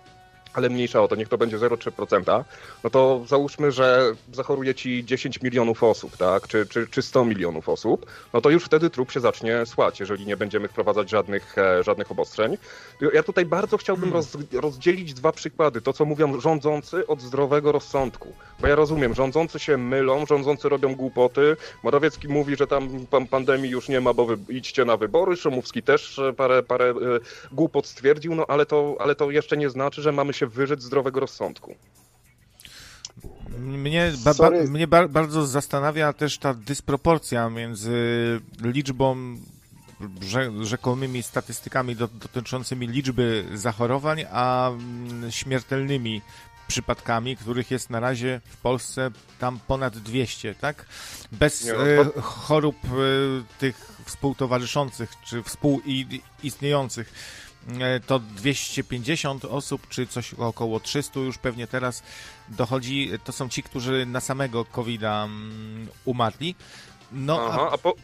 ale 0.55 0.69
mniejsza 0.69 1.03
o 1.03 1.09
to, 1.09 1.17
niech 1.17 1.29
to 1.29 1.39
będzie 1.39 1.59
0,3%, 1.59 2.45
no 2.85 2.91
to 2.91 3.25
załóżmy, 3.27 3.73
że 3.73 4.13
zachoruje 4.33 4.75
ci 4.75 5.05
10 5.05 5.43
milionów 5.43 5.83
osób, 5.83 6.17
tak, 6.17 6.49
czy, 6.49 6.67
czy, 6.67 6.87
czy 6.87 7.03
100 7.03 7.25
milionów 7.25 7.69
osób, 7.69 8.07
no 8.33 8.41
to 8.41 8.51
już 8.51 8.65
wtedy 8.65 8.91
trup 8.91 9.11
się 9.11 9.21
zacznie 9.21 9.67
słać, 9.67 10.01
jeżeli 10.01 10.27
nie 10.27 10.37
będziemy 10.37 10.69
wprowadzać 10.69 11.11
żadnych, 11.11 11.59
e, 11.59 11.83
żadnych 11.83 12.11
obostrzeń. 12.11 12.57
Ja 13.13 13.23
tutaj 13.23 13.47
bardzo 13.47 13.77
chciałbym 13.77 14.11
hmm. 14.11 14.17
roz, 14.17 14.37
rozdzielić 14.53 15.15
dwa 15.15 15.33
przykłady, 15.33 15.81
to 15.81 15.93
co 15.93 16.05
mówią 16.05 16.41
rządzący 16.41 17.07
od 17.07 17.21
zdrowego 17.21 17.73
rozsądku, 17.73 18.33
bo 18.61 18.67
ja 18.67 18.75
rozumiem, 18.75 19.15
rządzący 19.15 19.59
się 19.59 19.77
mylą, 19.77 20.27
rządzący 20.27 20.69
robią 20.69 20.95
głupoty, 20.95 21.57
Morawiecki 21.83 22.29
mówi, 22.29 22.57
że 22.57 22.67
tam 22.67 23.07
pandemii 23.31 23.71
już 23.71 23.89
nie 23.89 24.01
ma, 24.01 24.13
bo 24.13 24.27
wy, 24.27 24.39
idźcie 24.49 24.85
na 24.85 24.97
wybory, 24.97 25.37
Szumowski 25.37 25.83
też 25.83 26.19
e, 26.19 26.33
parę, 26.33 26.63
parę 26.63 26.91
e, 26.91 26.95
głupot 27.53 27.87
stwierdził, 27.87 28.35
no 28.35 28.45
ale 28.49 28.67
to, 28.67 28.97
ale 28.99 29.15
to 29.15 29.31
jeszcze 29.31 29.57
nie 29.57 29.71
znaczy, 29.71 30.03
że 30.03 30.13
mamy 30.13 30.33
się 30.33 30.44
się 30.45 30.51
wyrzec 30.51 30.83
zdrowego 30.83 31.21
rozsądku. 31.21 31.75
Mnie, 33.59 34.13
ba, 34.25 34.35
ba, 34.35 34.51
mnie 34.51 34.87
ba, 34.87 35.09
bardzo 35.09 35.47
zastanawia 35.47 36.13
też 36.13 36.39
ta 36.39 36.55
dysproporcja 36.55 37.51
między 37.51 37.95
liczbą, 38.63 39.37
rzekomymi 40.63 41.23
statystykami 41.23 41.97
dotyczącymi 41.97 42.89
liczby 42.89 43.45
zachorowań, 43.55 44.25
a 44.33 44.71
mm, 44.71 45.33
śmiertelnymi 45.33 46.23
przypadkami, 46.67 47.37
których 47.37 47.71
jest 47.71 47.91
na 47.91 48.01
razie 48.01 48.41
w 48.51 48.57
Polsce 48.57 49.11
tam 49.39 49.61
ponad 49.67 49.99
200, 49.99 50.55
tak? 50.55 50.87
Bez 51.33 51.69
e, 51.69 51.75
chorób 52.21 52.77
e, 52.85 52.89
tych 53.59 53.95
współtowarzyszących 54.05 55.13
czy 55.25 55.43
współistniejących 55.43 57.13
to 58.07 58.19
250 58.19 59.45
osób, 59.45 59.89
czy 59.89 60.07
coś 60.07 60.35
około 60.35 60.81
300 60.81 61.21
już 61.21 61.39
pewnie 61.39 61.67
teraz 61.67 62.03
dochodzi. 62.49 63.11
To 63.25 63.33
są 63.33 63.49
ci, 63.49 63.63
którzy 63.63 64.07
na 64.07 64.21
samego 64.21 64.65
covid 64.65 65.03
mm, 65.03 65.89
umarli. 66.05 66.55
No, 67.13 67.49
Aha, 67.49 67.69
a, 67.71 67.75
a 67.75 67.79
po, 67.79 67.95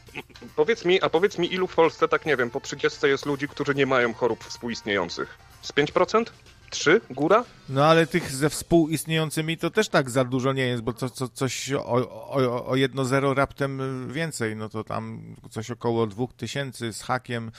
powiedz 0.57 0.85
mi, 0.85 1.03
a 1.03 1.09
powiedz 1.09 1.39
mi, 1.39 1.53
ilu 1.53 1.67
w 1.67 1.75
Polsce, 1.75 2.09
tak 2.09 2.27
nie 2.27 2.37
wiem, 2.37 2.51
po 2.51 2.61
30 2.61 3.07
jest 3.07 3.27
ludzi, 3.27 3.49
którzy 3.49 3.75
nie 3.75 3.87
mają 3.87 4.15
chorób 4.15 4.45
współistniejących? 4.45 5.39
Z 5.63 5.73
5%? 5.73 6.25
Trzy? 6.71 7.01
Góra? 7.11 7.45
No 7.69 7.87
ale 7.87 8.07
tych 8.07 8.33
ze 8.33 8.51
współistniejącymi 8.51 9.57
to 9.57 9.71
też 9.71 9.89
tak 9.89 10.11
za 10.11 10.25
dużo 10.25 10.53
nie 10.53 10.67
jest, 10.67 10.83
bo 10.83 10.93
to, 10.93 11.11
to 11.11 11.29
coś 11.29 11.73
o, 11.73 11.85
o, 11.85 12.67
o 12.67 12.77
jedno 12.77 13.05
zero 13.05 13.35
raptem 13.35 13.81
więcej, 14.13 14.57
no 14.57 14.69
to 14.69 14.85
tam 14.85 15.23
coś 15.51 15.71
około 15.71 16.07
dwóch 16.07 16.33
tysięcy 16.35 16.93
z 16.93 17.03
hakiem. 17.03 17.51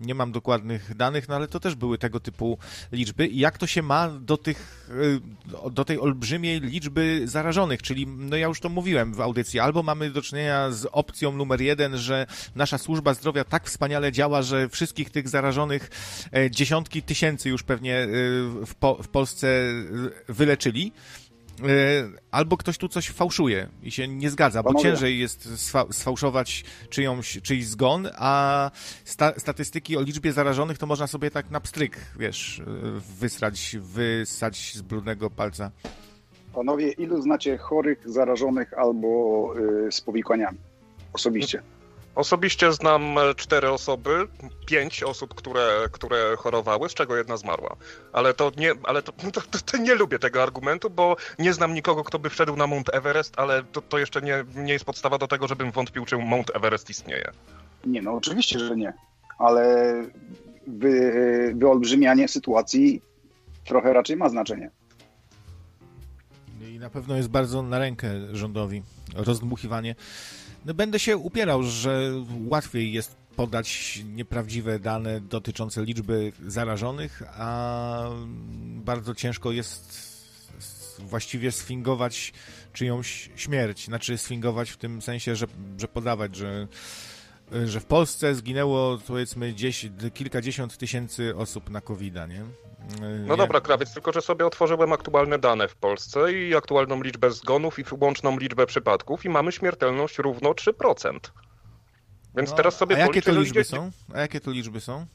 Nie 0.00 0.14
mam 0.14 0.32
dokładnych 0.32 0.96
danych, 0.96 1.28
no 1.28 1.36
ale 1.36 1.48
to 1.48 1.60
też 1.60 1.74
były 1.74 1.98
tego 1.98 2.20
typu 2.20 2.58
liczby. 2.92 3.26
I 3.26 3.38
jak 3.38 3.58
to 3.58 3.66
się 3.66 3.82
ma 3.82 4.08
do 4.08 4.36
tych, 4.36 4.90
y, 5.64 5.70
do 5.70 5.84
tej 5.84 6.00
olbrzymiej 6.00 6.60
liczby 6.60 7.22
zarażonych, 7.24 7.82
czyli 7.82 8.06
no 8.06 8.36
ja 8.36 8.46
już 8.46 8.60
to 8.60 8.68
mówiłem 8.68 9.14
w 9.14 9.20
audycji, 9.20 9.60
albo 9.60 9.82
mamy 9.82 10.10
do 10.10 10.22
czynienia 10.22 10.70
z 10.70 10.86
opcją 10.92 11.32
numer 11.32 11.60
jeden, 11.60 11.98
że 11.98 12.26
nasza 12.54 12.78
służba 12.78 13.14
zdrowia 13.14 13.44
tak 13.44 13.66
wspaniale 13.66 14.12
działa, 14.12 14.42
że 14.42 14.68
wszystkich 14.68 15.10
tych 15.10 15.28
zarażonych 15.28 15.90
e, 16.32 16.50
dziesiątki 16.50 17.02
tysięcy 17.02 17.48
już 17.48 17.62
pewnie 17.62 18.04
y, 18.57 18.57
w, 18.66 18.74
po, 18.74 19.02
w 19.02 19.08
Polsce 19.08 19.48
wyleczyli, 20.28 20.92
e, 21.62 21.64
albo 22.30 22.56
ktoś 22.56 22.78
tu 22.78 22.88
coś 22.88 23.10
fałszuje 23.10 23.68
i 23.82 23.90
się 23.90 24.08
nie 24.08 24.30
zgadza, 24.30 24.62
bo 24.62 24.74
ciężej 24.74 25.18
jest 25.18 25.68
sfałszować 25.90 26.64
czyjąś, 26.90 27.38
czyjś 27.42 27.66
zgon, 27.66 28.08
a 28.14 28.70
sta 29.04 29.32
statystyki 29.36 29.96
o 29.96 30.02
liczbie 30.02 30.32
zarażonych 30.32 30.78
to 30.78 30.86
można 30.86 31.06
sobie 31.06 31.30
tak 31.30 31.50
na 31.50 31.60
pstryk, 31.60 31.96
wiesz, 32.18 32.62
wysrać, 33.20 33.76
wysać 33.80 34.74
z 34.74 34.82
brudnego 34.82 35.30
palca. 35.30 35.70
Panowie, 36.54 36.92
ilu 36.92 37.22
znacie 37.22 37.58
chorych, 37.58 38.10
zarażonych 38.10 38.74
albo 38.74 39.52
y, 39.86 39.92
z 39.92 40.00
powikłaniami 40.00 40.58
osobiście? 41.12 41.62
Osobiście 42.18 42.72
znam 42.72 43.18
e, 43.18 43.34
cztery 43.34 43.70
osoby, 43.70 44.28
pięć 44.66 45.02
osób, 45.02 45.34
które, 45.34 45.88
które 45.92 46.36
chorowały, 46.38 46.88
z 46.88 46.94
czego 46.94 47.16
jedna 47.16 47.36
zmarła. 47.36 47.76
Ale 48.12 48.34
to 48.34 48.52
nie, 48.56 48.72
ale 48.82 49.02
to, 49.02 49.12
to, 49.32 49.40
to, 49.40 49.58
to 49.64 49.76
nie 49.76 49.94
lubię 49.94 50.18
tego 50.18 50.42
argumentu, 50.42 50.90
bo 50.90 51.16
nie 51.38 51.52
znam 51.52 51.74
nikogo, 51.74 52.04
kto 52.04 52.18
by 52.18 52.30
wszedł 52.30 52.56
na 52.56 52.66
Mount 52.66 52.94
Everest, 52.94 53.34
ale 53.36 53.62
to, 53.62 53.82
to 53.82 53.98
jeszcze 53.98 54.22
nie, 54.22 54.44
nie 54.54 54.72
jest 54.72 54.84
podstawa 54.84 55.18
do 55.18 55.28
tego, 55.28 55.48
żebym 55.48 55.70
wątpił, 55.70 56.04
czy 56.04 56.16
Mount 56.16 56.56
Everest 56.56 56.90
istnieje. 56.90 57.30
Nie, 57.86 58.02
no 58.02 58.12
oczywiście, 58.12 58.58
że 58.58 58.76
nie. 58.76 58.92
Ale 59.38 59.94
wy, 60.66 61.12
wyolbrzymianie 61.56 62.28
sytuacji 62.28 63.02
trochę 63.64 63.92
raczej 63.92 64.16
ma 64.16 64.28
znaczenie. 64.28 64.70
I 66.60 66.78
na 66.78 66.90
pewno 66.90 67.16
jest 67.16 67.28
bardzo 67.28 67.62
na 67.62 67.78
rękę 67.78 68.08
rządowi 68.32 68.82
rozdmuchiwanie 69.14 69.94
no 70.64 70.74
będę 70.74 70.98
się 70.98 71.16
upierał, 71.16 71.62
że 71.62 72.12
łatwiej 72.48 72.92
jest 72.92 73.16
podać 73.36 74.00
nieprawdziwe 74.04 74.78
dane 74.78 75.20
dotyczące 75.20 75.84
liczby 75.84 76.32
zarażonych, 76.46 77.22
a 77.26 78.10
bardzo 78.84 79.14
ciężko 79.14 79.52
jest 79.52 80.08
właściwie 80.98 81.52
sfingować 81.52 82.32
czyjąś 82.72 83.30
śmierć. 83.36 83.84
Znaczy 83.84 84.18
sfingować 84.18 84.70
w 84.70 84.76
tym 84.76 85.02
sensie, 85.02 85.36
że, 85.36 85.46
że 85.78 85.88
podawać, 85.88 86.36
że 86.36 86.68
że 87.64 87.80
w 87.80 87.84
Polsce 87.84 88.34
zginęło 88.34 88.98
powiedzmy 89.06 89.52
gdzieś 89.52 89.86
kilkadziesiąt 90.14 90.76
tysięcy 90.76 91.36
osób 91.36 91.70
na 91.70 91.80
covid 91.80 92.14
nie? 92.14 92.44
No 93.26 93.36
dobra, 93.36 93.60
krawiec, 93.60 93.94
tylko 93.94 94.12
że 94.12 94.22
sobie 94.22 94.46
otworzyłem 94.46 94.92
aktualne 94.92 95.38
dane 95.38 95.68
w 95.68 95.76
Polsce 95.76 96.32
i 96.32 96.56
aktualną 96.56 97.02
liczbę 97.02 97.30
zgonów 97.30 97.78
i 97.78 97.84
łączną 98.00 98.38
liczbę 98.38 98.66
przypadków 98.66 99.24
i 99.24 99.28
mamy 99.28 99.52
śmiertelność 99.52 100.18
równo 100.18 100.50
3%. 100.50 101.18
Więc 102.36 102.50
no, 102.50 102.56
teraz 102.56 102.76
sobie 102.76 102.96
A 102.96 102.98
jakie 102.98 103.22
to 103.22 103.32
liczby 103.32 103.64
są? 103.64 103.90
A 104.14 104.20
jakie 104.20 104.40
to 104.40 104.50
liczby 104.50 104.80
są? 104.80 105.06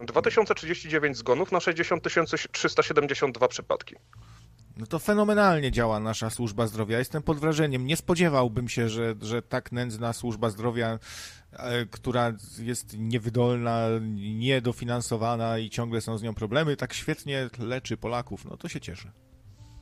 2039 0.00 1.16
zgonów 1.16 1.52
na 1.52 1.60
60 1.60 2.04
372 2.52 3.48
przypadki. 3.48 3.96
No 4.80 4.86
to 4.86 4.98
fenomenalnie 4.98 5.70
działa 5.70 6.00
nasza 6.00 6.30
służba 6.30 6.66
zdrowia. 6.66 6.98
Jestem 6.98 7.22
pod 7.22 7.38
wrażeniem. 7.38 7.86
Nie 7.86 7.96
spodziewałbym 7.96 8.68
się, 8.68 8.88
że, 8.88 9.14
że 9.22 9.42
tak 9.42 9.72
nędzna 9.72 10.12
służba 10.12 10.50
zdrowia, 10.50 10.98
e, 11.52 11.86
która 11.86 12.32
jest 12.58 12.98
niewydolna, 12.98 13.86
niedofinansowana 14.38 15.58
i 15.58 15.70
ciągle 15.70 16.00
są 16.00 16.18
z 16.18 16.22
nią 16.22 16.34
problemy, 16.34 16.76
tak 16.76 16.94
świetnie 16.94 17.48
leczy 17.58 17.96
Polaków. 17.96 18.44
No 18.44 18.56
to 18.56 18.68
się 18.68 18.80
cieszę. 18.80 19.12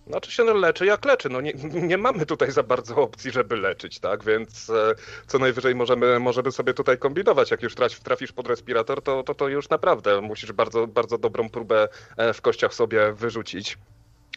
Znaczy 0.07 0.33
się 0.33 0.45
leczy 0.45 0.87
jak 0.87 1.05
leczy. 1.05 1.29
No 1.29 1.41
nie, 1.41 1.53
nie 1.93 1.99
mamy 1.99 2.27
tutaj 2.27 2.53
za 2.53 2.63
bardzo 2.63 2.97
opcji, 2.97 3.31
żeby 3.31 3.57
leczyć, 3.57 4.01
tak? 4.01 4.25
Więc 4.25 4.71
e, 4.71 4.95
co 5.27 5.39
najwyżej 5.39 5.75
możemy, 5.75 6.21
możemy 6.21 6.53
sobie 6.53 6.75
tutaj 6.75 6.99
kombinować. 6.99 7.51
Jak 7.51 7.63
już 7.63 7.75
trafisz 8.05 8.33
pod 8.33 8.49
respirator, 8.49 9.03
to, 9.03 9.23
to, 9.23 9.35
to 9.35 9.49
już 9.49 9.69
naprawdę 9.69 10.21
musisz 10.21 10.53
bardzo, 10.53 10.87
bardzo 10.87 11.19
dobrą 11.19 11.49
próbę 11.49 11.89
e, 12.17 12.33
w 12.33 12.41
kościach 12.41 12.75
sobie 12.75 13.13
wyrzucić. 13.13 13.79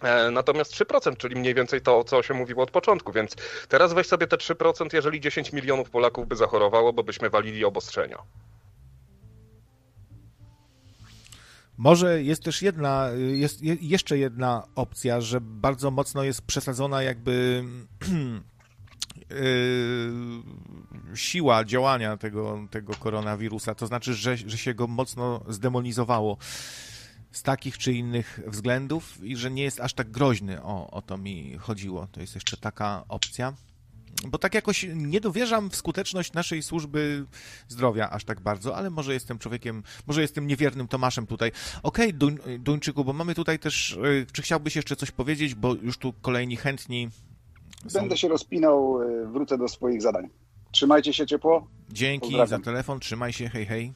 E, 0.02 0.32
natomiast 0.32 0.74
3%, 0.74 1.18
czyli 1.18 1.36
mniej 1.36 1.54
więcej 1.54 1.82
to, 1.82 2.04
co 2.04 2.24
się 2.24 2.34
mówiło 2.34 2.64
od 2.64 2.72
początku, 2.72 3.12
więc 3.12 3.36
teraz 3.68 3.94
weź 3.94 4.08
sobie 4.08 4.28
te 4.28 4.38
3%, 4.38 4.88
jeżeli 4.94 5.22
10 5.22 5.54
milionów 5.54 5.90
Polaków 5.90 6.28
by 6.28 6.36
zachorowało, 6.36 6.94
bo 6.94 7.04
byśmy 7.04 7.30
walili 7.30 7.66
obostrzenia. 7.66 8.18
Może 11.78 12.24
jest 12.24 12.44
też 12.44 12.62
jedna, 12.62 13.10
jest 13.32 13.62
jeszcze 13.82 14.18
jedna 14.18 14.64
opcja, 14.76 15.22
że 15.22 15.42
bardzo 15.42 15.92
mocno 15.92 16.24
jest 16.24 16.42
przesadzona 16.42 17.04
jakby 17.04 17.64
yy, 19.30 21.18
siła 21.18 21.66
działania 21.66 22.18
tego, 22.18 22.60
tego 22.72 22.94
koronawirusa, 22.94 23.76
to 23.76 23.88
znaczy, 23.88 24.14
że, 24.14 24.38
że 24.38 24.58
się 24.58 24.74
go 24.74 24.88
mocno 24.88 25.44
zdemonizowało 25.48 26.38
z 27.32 27.44
takich 27.44 27.78
czy 27.78 27.94
innych 27.94 28.40
względów 28.48 29.24
i 29.24 29.36
że 29.36 29.52
nie 29.52 29.64
jest 29.64 29.80
aż 29.80 29.94
tak 29.94 30.12
groźny. 30.12 30.64
O, 30.64 30.92
o 30.92 31.02
to 31.02 31.18
mi 31.18 31.58
chodziło. 31.58 32.08
To 32.12 32.22
jest 32.22 32.36
jeszcze 32.36 32.58
taka 32.58 33.04
opcja. 33.10 33.54
Bo 34.28 34.38
tak 34.38 34.56
jakoś 34.56 34.86
nie 34.96 35.22
dowierzam 35.22 35.70
w 35.70 35.76
skuteczność 35.76 36.34
naszej 36.34 36.64
służby 36.64 37.26
zdrowia 37.68 38.10
aż 38.10 38.24
tak 38.24 38.40
bardzo, 38.40 38.76
ale 38.76 38.90
może 38.90 39.14
jestem 39.14 39.40
człowiekiem, 39.40 39.84
może 40.08 40.22
jestem 40.22 40.48
niewiernym 40.48 40.88
Tomaszem 40.88 41.28
tutaj. 41.28 41.52
Okej, 41.84 42.08
okay, 42.08 42.14
Duń, 42.14 42.38
Duńczyku, 42.60 43.06
bo 43.06 43.14
mamy 43.14 43.36
tutaj 43.36 43.60
też, 43.60 43.92
y, 43.92 44.26
czy 44.34 44.42
chciałbyś 44.42 44.76
jeszcze 44.76 44.96
coś 44.96 45.12
powiedzieć, 45.12 45.56
bo 45.56 45.76
już 45.76 45.98
tu 45.98 46.14
kolejni 46.22 46.58
chętni 46.58 47.10
są... 47.88 48.00
Będę 48.00 48.18
się 48.18 48.28
rozpinał, 48.28 49.02
y, 49.02 49.28
wrócę 49.28 49.58
do 49.58 49.68
swoich 49.68 50.02
zadań. 50.02 50.30
Trzymajcie 50.72 51.14
się 51.14 51.28
ciepło. 51.28 51.68
Dzięki 51.90 52.36
za 52.48 52.60
telefon, 52.60 53.00
trzymaj 53.00 53.34
się, 53.34 53.50
hej, 53.50 53.66
hej. 53.66 53.94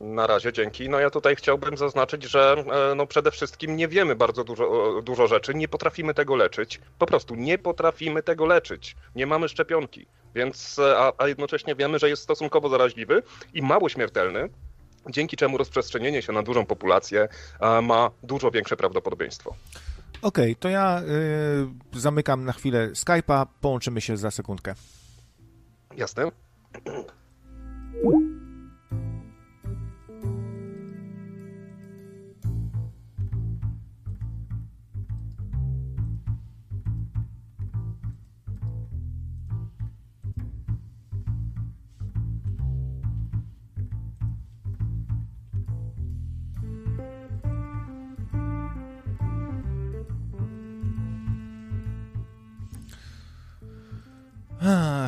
Na 0.00 0.26
razie, 0.26 0.52
dzięki. 0.52 0.88
No 0.88 1.00
ja 1.00 1.10
tutaj 1.10 1.36
chciałbym 1.36 1.76
zaznaczyć, 1.76 2.24
że 2.24 2.64
e, 2.90 2.94
no 2.94 3.06
przede 3.06 3.30
wszystkim 3.30 3.76
nie 3.76 3.88
wiemy 3.88 4.16
bardzo 4.16 4.44
dużo, 4.44 4.92
dużo 5.02 5.26
rzeczy, 5.26 5.54
nie 5.54 5.68
potrafimy 5.68 6.14
tego 6.14 6.36
leczyć. 6.36 6.80
Po 6.98 7.06
prostu 7.06 7.34
nie 7.34 7.58
potrafimy 7.58 8.22
tego 8.22 8.46
leczyć. 8.46 8.96
Nie 9.14 9.26
mamy 9.26 9.48
szczepionki, 9.48 10.06
więc, 10.34 10.78
e, 10.78 10.98
a, 10.98 11.12
a 11.18 11.28
jednocześnie 11.28 11.74
wiemy, 11.74 11.98
że 11.98 12.08
jest 12.08 12.22
stosunkowo 12.22 12.68
zaraźliwy 12.68 13.22
i 13.54 13.62
mało 13.62 13.88
śmiertelny, 13.88 14.48
dzięki 15.10 15.36
czemu 15.36 15.58
rozprzestrzenienie 15.58 16.22
się 16.22 16.32
na 16.32 16.42
dużą 16.42 16.66
populację 16.66 17.28
ma 17.82 18.10
dużo 18.22 18.50
większe 18.50 18.76
prawdopodobieństwo. 18.76 19.54
Okej, 20.22 20.52
okay, 20.52 20.54
to 20.54 20.68
ja 20.68 21.02
y, 21.94 21.98
zamykam 22.00 22.44
na 22.44 22.52
chwilę 22.52 22.90
Skype'a, 22.92 23.46
połączymy 23.60 24.00
się 24.00 24.16
za 24.16 24.30
sekundkę. 24.30 24.74
Jasne. 25.96 26.30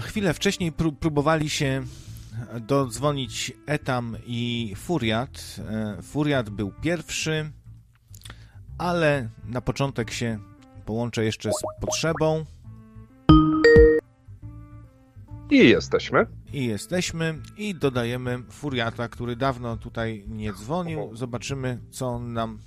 Chwilę 0.00 0.34
wcześniej 0.34 0.72
pró 0.72 0.92
próbowali 0.92 1.50
się 1.50 1.82
dodzwonić 2.60 3.52
Etam 3.66 4.16
i 4.26 4.72
Furiat. 4.76 5.56
E, 5.68 6.02
Furiat 6.02 6.50
był 6.50 6.72
pierwszy, 6.82 7.52
ale 8.78 9.28
na 9.44 9.60
początek 9.60 10.10
się 10.10 10.38
połączę 10.84 11.24
jeszcze 11.24 11.50
z 11.52 11.80
potrzebą. 11.80 12.44
I 15.50 15.68
jesteśmy. 15.68 16.26
I 16.52 16.66
jesteśmy. 16.66 17.38
I 17.56 17.74
dodajemy 17.74 18.42
Furiata, 18.50 19.08
który 19.08 19.36
dawno 19.36 19.76
tutaj 19.76 20.24
nie 20.28 20.52
dzwonił. 20.52 21.16
Zobaczymy, 21.16 21.78
co 21.90 22.08
on 22.08 22.32
nam 22.32 22.58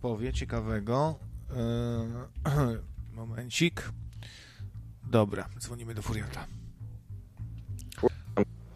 powie 0.00 0.32
ciekawego. 0.32 1.18
Eee, 1.50 2.76
momencik. 3.16 3.92
Dobra, 5.10 5.48
dzwonimy 5.58 5.94
do 5.94 6.02
Furiata. 6.02 6.46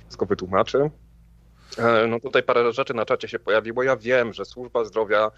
Wszystko 0.01 0.27
wytłumaczy. 0.27 0.91
E, 1.79 2.07
no 2.07 2.21
tutaj 2.21 2.43
parę 2.43 2.73
rzeczy 2.73 2.95
na 2.95 3.05
czacie 3.05 3.29
się 3.29 3.39
pojawiło. 3.39 3.83
Ja 3.83 3.97
wiem, 3.97 4.33
że 4.33 4.45
służba 4.45 4.85
zdrowia 4.85 5.31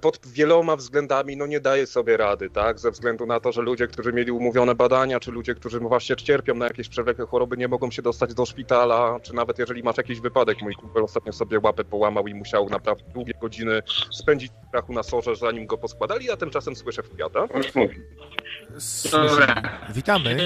pod 0.00 0.26
wieloma 0.26 0.76
względami 0.76 1.36
no 1.36 1.46
nie 1.46 1.60
daje 1.60 1.86
sobie 1.86 2.16
rady, 2.16 2.50
tak? 2.50 2.78
Ze 2.78 2.90
względu 2.90 3.26
na 3.26 3.40
to, 3.40 3.52
że 3.52 3.62
ludzie, 3.62 3.86
którzy 3.86 4.12
mieli 4.12 4.30
umówione 4.30 4.74
badania, 4.74 5.20
czy 5.20 5.30
ludzie, 5.30 5.54
którzy 5.54 5.80
właśnie 5.80 6.16
cierpią 6.16 6.54
na 6.54 6.66
jakieś 6.66 6.88
przewlekłe 6.88 7.26
choroby, 7.26 7.56
nie 7.56 7.68
mogą 7.68 7.90
się 7.90 8.02
dostać 8.02 8.34
do 8.34 8.46
szpitala, 8.46 9.20
czy 9.22 9.34
nawet 9.34 9.58
jeżeli 9.58 9.82
masz 9.82 9.96
jakiś 9.96 10.20
wypadek. 10.20 10.62
Mój 10.62 10.74
kumpel 10.74 11.04
ostatnio 11.04 11.32
sobie 11.32 11.58
łapę 11.62 11.84
połamał 11.84 12.26
i 12.26 12.34
musiał 12.34 12.68
naprawdę 12.68 13.04
długie 13.14 13.32
godziny 13.40 13.82
spędzić 14.10 14.52
w 14.52 14.68
strachu 14.68 14.92
na 14.92 15.02
sorze, 15.02 15.36
zanim 15.36 15.66
go 15.66 15.78
poskładali, 15.78 16.30
a 16.30 16.36
tymczasem 16.36 16.76
słyszę 16.76 17.02
Fiata. 17.02 17.46
Dobra. 19.12 19.62
Witamy. 19.94 20.36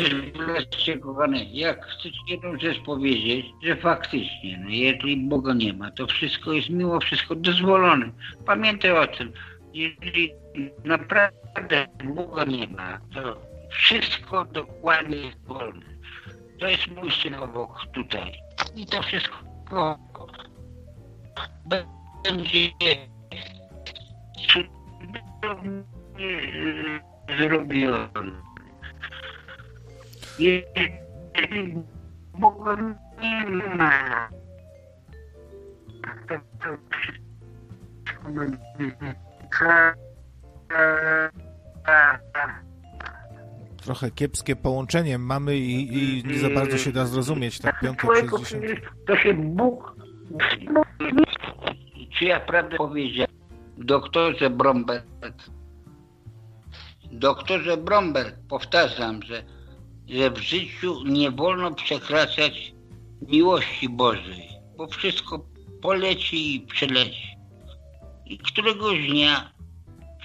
Jak 1.52 1.86
chcecie 1.86 2.18
jedną 2.28 2.58
rzecz 2.58 2.78
powiedzieć, 2.86 3.46
że 3.62 3.76
faktycznie, 3.76 4.60
no 4.64 4.70
jeżeli 4.70 5.16
Boga 5.16 5.54
nie 5.54 5.72
ma, 5.72 5.90
to 5.90 6.06
wszystko 6.06 6.52
jest 6.52 6.70
mimo 6.70 7.00
wszystko 7.00 7.34
dozwolone. 7.34 8.10
Pamiętaj 8.46 8.90
o 8.90 9.06
tym, 9.06 9.25
jeżeli 9.76 10.34
naprawdę 10.84 11.86
Boga 12.04 12.44
nie 12.44 12.68
ma, 12.68 13.00
to 13.14 13.40
wszystko 13.70 14.44
dokładnie 14.44 15.16
jest 15.16 15.44
wolne. 15.44 15.86
To 16.60 16.68
jest 16.68 16.86
mój 16.86 17.10
syn 17.10 17.34
obok 17.34 17.86
tutaj. 17.92 18.32
I 18.76 18.86
to 18.86 19.02
wszystko 19.02 19.36
będzie 22.24 22.70
cudownie 24.48 25.82
zrobione. 27.38 28.08
Jeżeli 30.38 31.82
Boga 32.34 32.76
nie 33.22 33.76
ma, 33.76 34.28
to, 36.28 36.34
to 36.34 36.78
wszystko 36.90 38.30
będzie 38.30 39.25
Trochę 43.82 44.10
kiepskie 44.10 44.56
połączenie 44.56 45.18
mamy 45.18 45.56
i, 45.56 45.98
i 45.98 46.24
nie 46.24 46.38
za 46.38 46.50
bardzo 46.50 46.78
się 46.78 46.92
da 46.92 47.06
zrozumieć, 47.06 47.58
tak 47.58 47.80
piątek 47.80 48.10
60. 48.30 48.80
To 49.06 49.16
się 49.16 49.34
Bóg... 49.34 49.96
Czy 52.18 52.24
ja 52.24 52.40
prawdę 52.40 52.76
powiedziałem? 52.76 53.36
Doktorze 53.78 54.50
Bromberg, 54.50 55.06
doktorze 57.12 57.76
Bromberg, 57.76 58.36
powtarzam, 58.48 59.22
że, 59.22 59.42
że 60.08 60.30
w 60.30 60.38
życiu 60.38 61.04
nie 61.04 61.30
wolno 61.30 61.74
przekraczać 61.74 62.74
miłości 63.28 63.88
Bożej, 63.88 64.48
bo 64.76 64.86
wszystko 64.86 65.46
poleci 65.82 66.56
i 66.56 66.60
przeleci. 66.60 67.35
I 68.26 68.38
któregoś 68.38 69.08
dnia, 69.08 69.50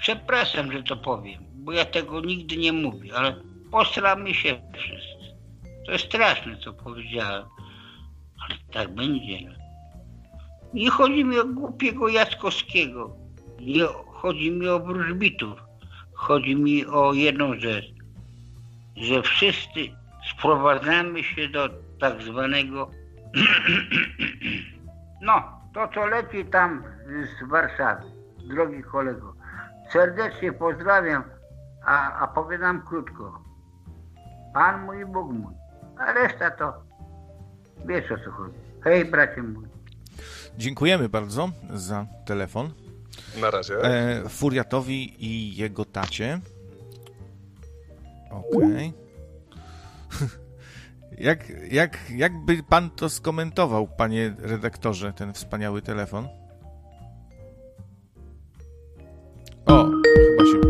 przepraszam, 0.00 0.72
że 0.72 0.82
to 0.82 0.96
powiem, 0.96 1.44
bo 1.54 1.72
ja 1.72 1.84
tego 1.84 2.20
nigdy 2.20 2.56
nie 2.56 2.72
mówię, 2.72 3.16
ale 3.16 3.36
posramy 3.70 4.34
się 4.34 4.62
wszyscy. 4.74 5.36
To 5.86 5.92
jest 5.92 6.04
straszne, 6.04 6.56
co 6.56 6.72
powiedziałem, 6.72 7.44
ale 8.40 8.58
tak 8.72 8.94
będzie. 8.94 9.38
Nie 10.74 10.90
chodzi 10.90 11.24
mi 11.24 11.38
o 11.38 11.44
głupiego 11.44 12.08
Jackowskiego, 12.08 13.16
nie 13.60 13.84
chodzi 14.12 14.50
mi 14.50 14.68
o 14.68 14.80
wróżbitów. 14.80 15.72
Chodzi 16.14 16.56
mi 16.56 16.86
o 16.86 17.12
jedną 17.12 17.60
rzecz, 17.60 17.84
że 18.96 19.22
wszyscy 19.22 19.80
sprowadzamy 20.30 21.24
się 21.24 21.48
do 21.48 21.68
tak 22.00 22.22
zwanego 22.22 22.90
no, 25.22 25.61
to 25.74 25.88
co 25.94 26.06
leci 26.06 26.44
tam 26.44 26.84
z 27.06 27.48
Warszawy, 27.48 28.02
drogi 28.48 28.82
kolego. 28.82 29.34
Serdecznie 29.92 30.52
pozdrawiam, 30.52 31.24
a, 31.84 32.18
a 32.20 32.26
powiadam 32.26 32.82
krótko. 32.86 33.42
Pan 34.54 34.84
mój, 34.84 35.06
Bóg 35.06 35.32
mój. 35.32 35.54
A 35.98 36.12
reszta 36.12 36.50
to 36.50 36.72
wiesz 37.86 38.12
o 38.12 38.16
co 38.24 38.30
chodzi. 38.30 38.54
Hej, 38.84 39.04
bracie 39.04 39.42
mój. 39.42 39.64
Dziękujemy 40.58 41.08
bardzo 41.08 41.50
za 41.74 42.06
telefon. 42.26 42.70
Na 43.40 43.50
razie. 43.50 43.74
E, 43.82 44.28
Furiatowi 44.28 45.24
i 45.26 45.56
jego 45.56 45.84
tacie. 45.84 46.40
Okej. 48.30 48.92
Jak, 51.18 51.52
jak, 51.70 52.10
jak 52.10 52.44
by 52.44 52.62
pan 52.62 52.90
to 52.90 53.08
skomentował, 53.10 53.88
panie 53.88 54.34
redaktorze, 54.38 55.12
ten 55.12 55.32
wspaniały 55.32 55.82
telefon? 55.82 56.28
O, 59.66 59.84
chyba 59.84 60.44
się... 60.44 60.60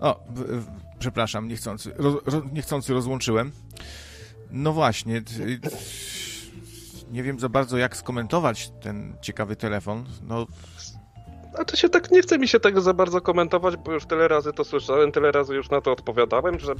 O, 0.00 0.24
w, 0.28 0.40
w, 0.40 0.66
przepraszam, 0.98 1.48
niechcący, 1.48 1.92
roz, 1.96 2.14
ro, 2.26 2.42
niechcący 2.52 2.92
rozłączyłem. 2.92 3.52
No 4.50 4.72
właśnie, 4.72 5.22
nie 7.10 7.22
wiem 7.22 7.40
za 7.40 7.48
bardzo 7.48 7.78
jak 7.78 7.96
skomentować 7.96 8.72
ten 8.82 9.16
ciekawy 9.20 9.56
telefon. 9.56 10.04
No, 10.22 10.46
A 11.60 11.64
to 11.64 11.76
się 11.76 11.88
tak, 11.88 12.10
nie 12.10 12.22
chce 12.22 12.38
mi 12.38 12.48
się 12.48 12.60
tego 12.60 12.80
za 12.80 12.94
bardzo 12.94 13.20
komentować, 13.20 13.76
bo 13.76 13.92
już 13.92 14.06
tyle 14.06 14.28
razy 14.28 14.52
to 14.52 14.64
słyszałem, 14.64 15.12
tyle 15.12 15.32
razy 15.32 15.54
już 15.54 15.70
na 15.70 15.80
to 15.80 15.92
odpowiadałem, 15.92 16.58
że 16.58 16.74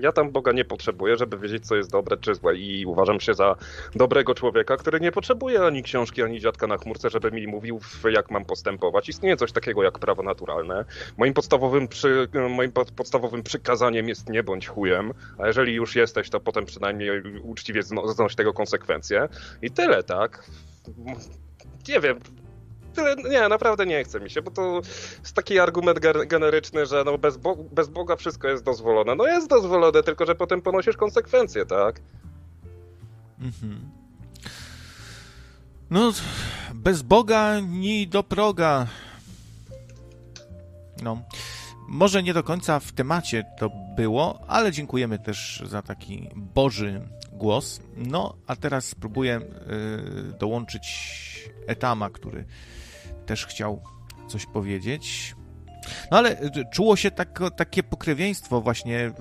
ja 0.00 0.12
tam 0.12 0.30
Boga 0.30 0.52
nie 0.52 0.64
potrzebuję, 0.64 1.16
żeby 1.16 1.38
wiedzieć, 1.38 1.66
co 1.66 1.76
jest 1.76 1.90
dobre 1.90 2.16
czy 2.16 2.34
złe 2.34 2.56
i 2.56 2.86
uważam 2.86 3.20
się 3.20 3.34
za 3.34 3.56
dobrego 3.94 4.34
człowieka, 4.34 4.76
który 4.76 5.00
nie 5.00 5.12
potrzebuje 5.12 5.62
ani 5.62 5.82
książki, 5.82 6.22
ani 6.22 6.40
dziadka 6.40 6.66
na 6.66 6.76
chmurce, 6.76 7.10
żeby 7.10 7.30
mi 7.30 7.46
mówił, 7.46 7.80
jak 8.10 8.30
mam 8.30 8.44
postępować. 8.44 9.08
Istnieje 9.08 9.36
coś 9.36 9.52
takiego 9.52 9.82
jak 9.82 9.98
prawo 9.98 10.22
naturalne. 10.22 10.84
Moim 11.16 11.34
podstawowym, 11.34 11.88
przy, 11.88 12.28
moim 12.50 12.72
pod- 12.72 12.90
podstawowym 12.90 13.42
przykazaniem 13.42 14.08
jest 14.08 14.28
nie 14.28 14.42
bądź 14.42 14.66
chujem, 14.68 15.12
a 15.38 15.46
jeżeli 15.46 15.74
już 15.74 15.96
jesteś, 15.96 16.30
to 16.30 16.40
potem 16.40 16.66
przynajmniej 16.66 17.10
uczciwie 17.42 17.82
zno- 17.82 18.08
znoś 18.08 18.34
tego 18.34 18.52
konsekwencje. 18.52 19.28
I 19.62 19.70
tyle, 19.70 20.02
tak? 20.02 20.44
Nie 21.88 22.00
wiem, 22.00 22.20
tyle, 22.94 23.16
nie, 23.16 23.48
naprawdę 23.48 23.86
nie 23.86 24.04
chce 24.04 24.20
mi 24.20 24.30
się, 24.30 24.42
bo 24.42 24.50
to 24.50 24.80
jest 25.20 25.34
taki 25.34 25.58
argument 25.58 25.98
ge- 26.00 26.26
generyczny, 26.26 26.86
że 26.86 27.02
no 27.06 27.18
bez, 27.18 27.36
Bo- 27.36 27.56
bez 27.56 27.88
Boga 27.88 28.16
wszystko 28.16 28.48
jest 28.48 28.64
dozwolone. 28.64 29.14
No 29.14 29.26
jest 29.26 29.48
dozwolone, 29.50 30.02
tylko 30.02 30.26
że 30.26 30.34
potem 30.34 30.62
ponosisz 30.62 30.96
konsekwencje, 30.96 31.66
tak? 31.66 32.00
Mhm. 33.40 33.90
No, 35.90 36.12
bez 36.74 37.02
Boga 37.02 37.60
ni 37.60 38.08
do 38.08 38.22
proga. 38.22 38.86
No, 41.02 41.22
może 41.88 42.22
nie 42.22 42.34
do 42.34 42.42
końca 42.42 42.80
w 42.80 42.92
temacie 42.92 43.44
to 43.58 43.70
było, 43.96 44.40
ale 44.48 44.72
dziękujemy 44.72 45.18
też 45.18 45.62
za 45.66 45.82
taki 45.82 46.28
Boży 46.36 47.08
głos. 47.32 47.80
No, 47.96 48.34
a 48.46 48.56
teraz 48.56 48.84
spróbuję 48.84 49.40
y, 49.40 50.38
dołączyć 50.38 50.84
Etama, 51.66 52.10
który 52.10 52.44
też 53.26 53.46
chciał 53.46 53.82
coś 54.28 54.46
powiedzieć. 54.46 55.34
No 56.10 56.18
ale 56.18 56.42
y, 56.42 56.50
czuło 56.72 56.96
się 56.96 57.10
tak, 57.10 57.40
takie 57.56 57.82
pokrewieństwo 57.82 58.60
właśnie 58.60 59.12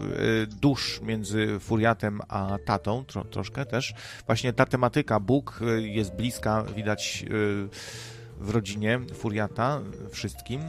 y, 0.44 0.48
dusz 0.48 1.02
między 1.02 1.60
Furiatem 1.60 2.22
a 2.28 2.58
tatą, 2.66 3.06
tro, 3.06 3.24
troszkę 3.24 3.66
też. 3.66 3.94
Właśnie 4.26 4.54
ta 4.54 4.66
tematyka 4.66 5.20
Bóg 5.20 5.60
y, 5.62 5.88
jest 5.88 6.14
bliska, 6.16 6.64
widać 6.76 7.26
w 8.38 8.50
rodzinie 8.50 9.00
Furiata 9.14 9.82
wszystkim. 10.12 10.62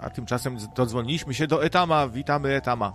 A 0.00 0.10
tymczasem 0.10 0.58
dodzwoniliśmy 0.76 1.34
się 1.34 1.46
do 1.46 1.64
Etama. 1.64 2.08
Witamy 2.08 2.54
Etama. 2.54 2.94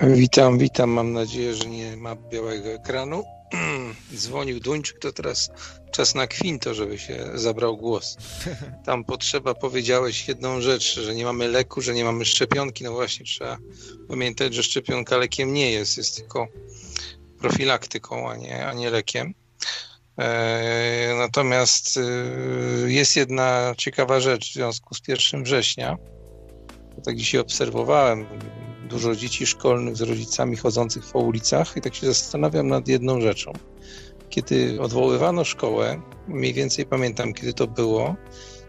Witam, 0.00 0.58
witam. 0.58 0.90
Mam 0.90 1.12
nadzieję, 1.12 1.54
że 1.54 1.68
nie 1.68 1.96
ma 1.96 2.16
białego 2.16 2.68
ekranu. 2.68 3.35
Dzwonił 4.14 4.60
Duńczyk, 4.60 4.98
to 4.98 5.12
teraz 5.12 5.50
czas 5.92 6.14
na 6.14 6.26
kwinto, 6.26 6.74
żeby 6.74 6.98
się 6.98 7.30
zabrał 7.34 7.76
głos. 7.76 8.16
Tam 8.86 9.04
potrzeba, 9.04 9.54
powiedziałeś 9.54 10.28
jedną 10.28 10.60
rzecz, 10.60 11.00
że 11.00 11.14
nie 11.14 11.24
mamy 11.24 11.48
leku, 11.48 11.80
że 11.80 11.94
nie 11.94 12.04
mamy 12.04 12.24
szczepionki. 12.24 12.84
No 12.84 12.92
właśnie, 12.92 13.26
trzeba 13.26 13.58
pamiętać, 14.08 14.54
że 14.54 14.62
szczepionka 14.62 15.16
lekiem 15.16 15.52
nie 15.52 15.70
jest, 15.72 15.96
jest 15.96 16.16
tylko 16.16 16.48
profilaktyką, 17.40 18.30
a 18.30 18.36
nie, 18.36 18.66
a 18.66 18.72
nie 18.72 18.90
lekiem. 18.90 19.34
E, 20.18 21.14
Natomiast 21.18 21.96
e, 21.96 22.02
jest 22.90 23.16
jedna 23.16 23.74
ciekawa 23.78 24.20
rzecz 24.20 24.50
w 24.50 24.54
związku 24.54 24.94
z 24.94 25.00
1 25.08 25.44
września. 25.44 25.96
Tak 27.04 27.16
dzisiaj 27.16 27.40
obserwowałem 27.40 28.26
dużo 28.86 29.16
dzieci 29.16 29.46
szkolnych 29.46 29.96
z 29.96 30.00
rodzicami 30.00 30.56
chodzących 30.56 31.04
po 31.12 31.18
ulicach 31.18 31.76
i 31.76 31.80
tak 31.80 31.94
się 31.94 32.06
zastanawiam 32.06 32.68
nad 32.68 32.88
jedną 32.88 33.20
rzeczą. 33.20 33.52
Kiedy 34.30 34.80
odwoływano 34.80 35.44
szkołę, 35.44 36.00
mniej 36.28 36.52
więcej 36.54 36.86
pamiętam 36.86 37.34
kiedy 37.34 37.52
to 37.52 37.66
było, 37.66 38.16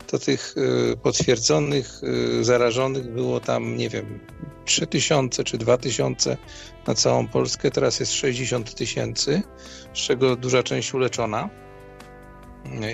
to 0.07 0.20
tych 0.20 0.55
y, 0.57 0.97
potwierdzonych 0.97 2.01
y, 2.03 2.43
zarażonych 2.43 3.11
było 3.11 3.39
tam, 3.39 3.78
nie 3.78 3.89
wiem, 3.89 4.20
3000 4.65 5.43
czy 5.43 5.57
2000 5.57 6.38
na 6.88 6.95
całą 6.95 7.28
Polskę. 7.28 7.72
Teraz 7.72 7.99
jest 7.99 8.13
60 8.13 8.76
tysięcy, 8.76 9.41
z 9.93 9.97
czego 9.97 10.36
duża 10.36 10.63
część 10.63 10.93
uleczona. 10.93 11.49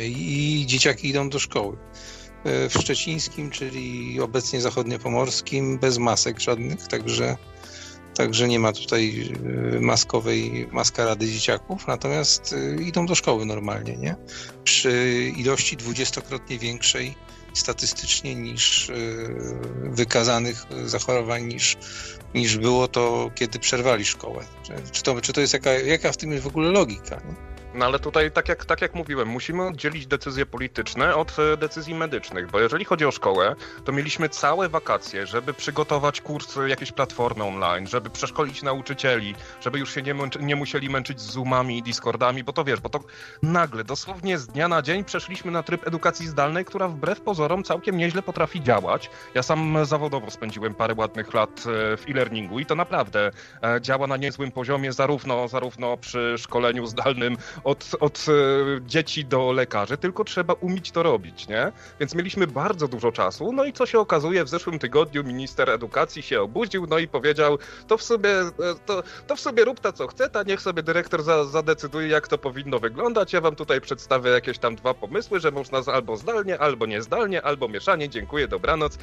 I 0.01 0.63
dzieciaki 0.67 1.09
idą 1.09 1.29
do 1.29 1.39
szkoły. 1.39 1.77
W 2.45 2.73
Szczecińskim, 2.79 3.49
czyli 3.49 4.21
obecnie 4.21 4.61
zachodniopomorskim, 4.61 5.79
bez 5.79 5.97
masek 5.97 6.39
żadnych, 6.39 6.87
także 6.87 7.37
Także 8.13 8.47
nie 8.47 8.59
ma 8.59 8.73
tutaj 8.73 9.31
y, 9.75 9.79
maskowej 9.79 10.67
maskarady 10.71 11.27
dzieciaków, 11.27 11.87
natomiast 11.87 12.53
y, 12.53 12.83
idą 12.83 13.05
do 13.05 13.15
szkoły 13.15 13.45
normalnie, 13.45 13.97
nie? 13.97 14.15
Przy 14.63 15.31
ilości 15.37 15.77
dwudziestokrotnie 15.77 16.59
większej 16.59 17.15
statystycznie 17.53 18.35
niż 18.35 18.91
wykazanych 19.83 20.65
zachorowań 20.85 21.43
niż, 21.43 21.77
niż 22.33 22.57
było 22.57 22.87
to, 22.87 23.31
kiedy 23.35 23.59
przerwali 23.59 24.05
szkołę. 24.05 24.43
Czy 24.91 25.03
to, 25.03 25.21
czy 25.21 25.33
to 25.33 25.41
jest 25.41 25.53
jaka, 25.53 25.71
jaka 25.71 26.11
w 26.11 26.17
tym 26.17 26.31
jest 26.31 26.43
w 26.43 26.47
ogóle 26.47 26.71
logika? 26.71 27.15
Nie? 27.15 27.52
No 27.75 27.85
ale 27.85 27.99
tutaj, 27.99 28.31
tak 28.31 28.49
jak, 28.49 28.65
tak 28.65 28.81
jak 28.81 28.95
mówiłem, 28.95 29.27
musimy 29.27 29.67
oddzielić 29.67 30.07
decyzje 30.07 30.45
polityczne 30.45 31.15
od 31.15 31.39
e, 31.39 31.57
decyzji 31.57 31.95
medycznych, 31.95 32.51
bo 32.51 32.59
jeżeli 32.59 32.85
chodzi 32.85 33.05
o 33.05 33.11
szkołę, 33.11 33.55
to 33.85 33.91
mieliśmy 33.91 34.29
całe 34.29 34.69
wakacje, 34.69 35.27
żeby 35.27 35.53
przygotować 35.53 36.21
kursy, 36.21 36.69
jakieś 36.69 36.91
platformy 36.91 37.43
online, 37.43 37.87
żeby 37.87 38.09
przeszkolić 38.09 38.63
nauczycieli, 38.63 39.35
żeby 39.61 39.79
już 39.79 39.93
się 39.93 40.01
nie, 40.01 40.15
nie 40.39 40.55
musieli 40.55 40.89
męczyć 40.89 41.21
z 41.21 41.31
Zoomami 41.31 41.77
i 41.77 41.83
Discordami, 41.83 42.43
bo 42.43 42.53
to 42.53 42.63
wiesz, 42.63 42.79
bo 42.79 42.89
to 42.89 42.99
nagle, 43.41 43.83
dosłownie 43.83 44.37
z 44.37 44.47
dnia 44.47 44.67
na 44.67 44.81
dzień 44.81 45.03
przeszliśmy 45.03 45.51
na 45.51 45.63
tryb 45.63 45.87
edukacji 45.87 46.27
zdalnej, 46.27 46.65
która 46.65 46.87
wbrew 46.87 47.21
pozorom 47.21 47.63
całkiem 47.63 47.97
nieźle 47.97 48.21
potrafi 48.21 48.61
działać. 48.61 49.09
Ja 49.33 49.43
sam 49.43 49.85
zawodowo 49.85 50.31
spędziłem 50.31 50.73
parę 50.73 50.93
ładnych 50.97 51.33
lat 51.33 51.49
e, 51.59 51.97
w 51.97 52.09
e-learningu 52.09 52.59
i 52.59 52.65
to 52.65 52.75
naprawdę 52.75 53.31
e, 53.63 53.81
działa 53.81 54.07
na 54.07 54.17
niezłym 54.17 54.51
poziomie, 54.51 54.93
zarówno, 54.93 55.47
zarówno 55.47 55.97
przy 55.97 56.35
szkoleniu 56.37 56.85
zdalnym, 56.85 57.37
od, 57.63 57.91
od 57.99 58.25
e, 58.27 58.31
dzieci 58.81 59.25
do 59.25 59.51
lekarzy, 59.51 59.97
tylko 59.97 60.23
trzeba 60.23 60.53
umieć 60.53 60.91
to 60.91 61.03
robić, 61.03 61.47
nie? 61.47 61.71
Więc 61.99 62.15
mieliśmy 62.15 62.47
bardzo 62.47 62.87
dużo 62.87 63.11
czasu, 63.11 63.53
no 63.53 63.65
i 63.65 63.73
co 63.73 63.85
się 63.85 63.99
okazuje, 63.99 64.43
w 64.43 64.49
zeszłym 64.49 64.79
tygodniu 64.79 65.23
minister 65.23 65.69
edukacji 65.69 66.21
się 66.21 66.41
obudził, 66.41 66.87
no 66.87 66.99
i 66.99 67.07
powiedział, 67.07 67.57
to 67.87 67.97
w 67.97 68.03
sobie, 68.03 68.29
e, 68.39 68.51
to, 68.85 69.03
to 69.27 69.35
w 69.35 69.39
sobie 69.39 69.65
rób 69.65 69.79
ta 69.79 69.91
co 69.91 70.07
chce, 70.07 70.29
a 70.33 70.43
niech 70.43 70.61
sobie 70.61 70.83
dyrektor 70.83 71.23
za, 71.23 71.45
zadecyduje, 71.45 72.07
jak 72.07 72.27
to 72.27 72.37
powinno 72.37 72.79
wyglądać. 72.79 73.33
Ja 73.33 73.41
wam 73.41 73.55
tutaj 73.55 73.81
przedstawię 73.81 74.29
jakieś 74.29 74.57
tam 74.57 74.75
dwa 74.75 74.93
pomysły, 74.93 75.39
że 75.39 75.51
można 75.51 75.79
albo 75.93 76.17
zdalnie, 76.17 76.59
albo 76.59 76.85
niezdalnie, 76.85 77.41
albo 77.41 77.67
mieszanie, 77.67 78.09
dziękuję, 78.09 78.47
dobranoc. 78.47 78.97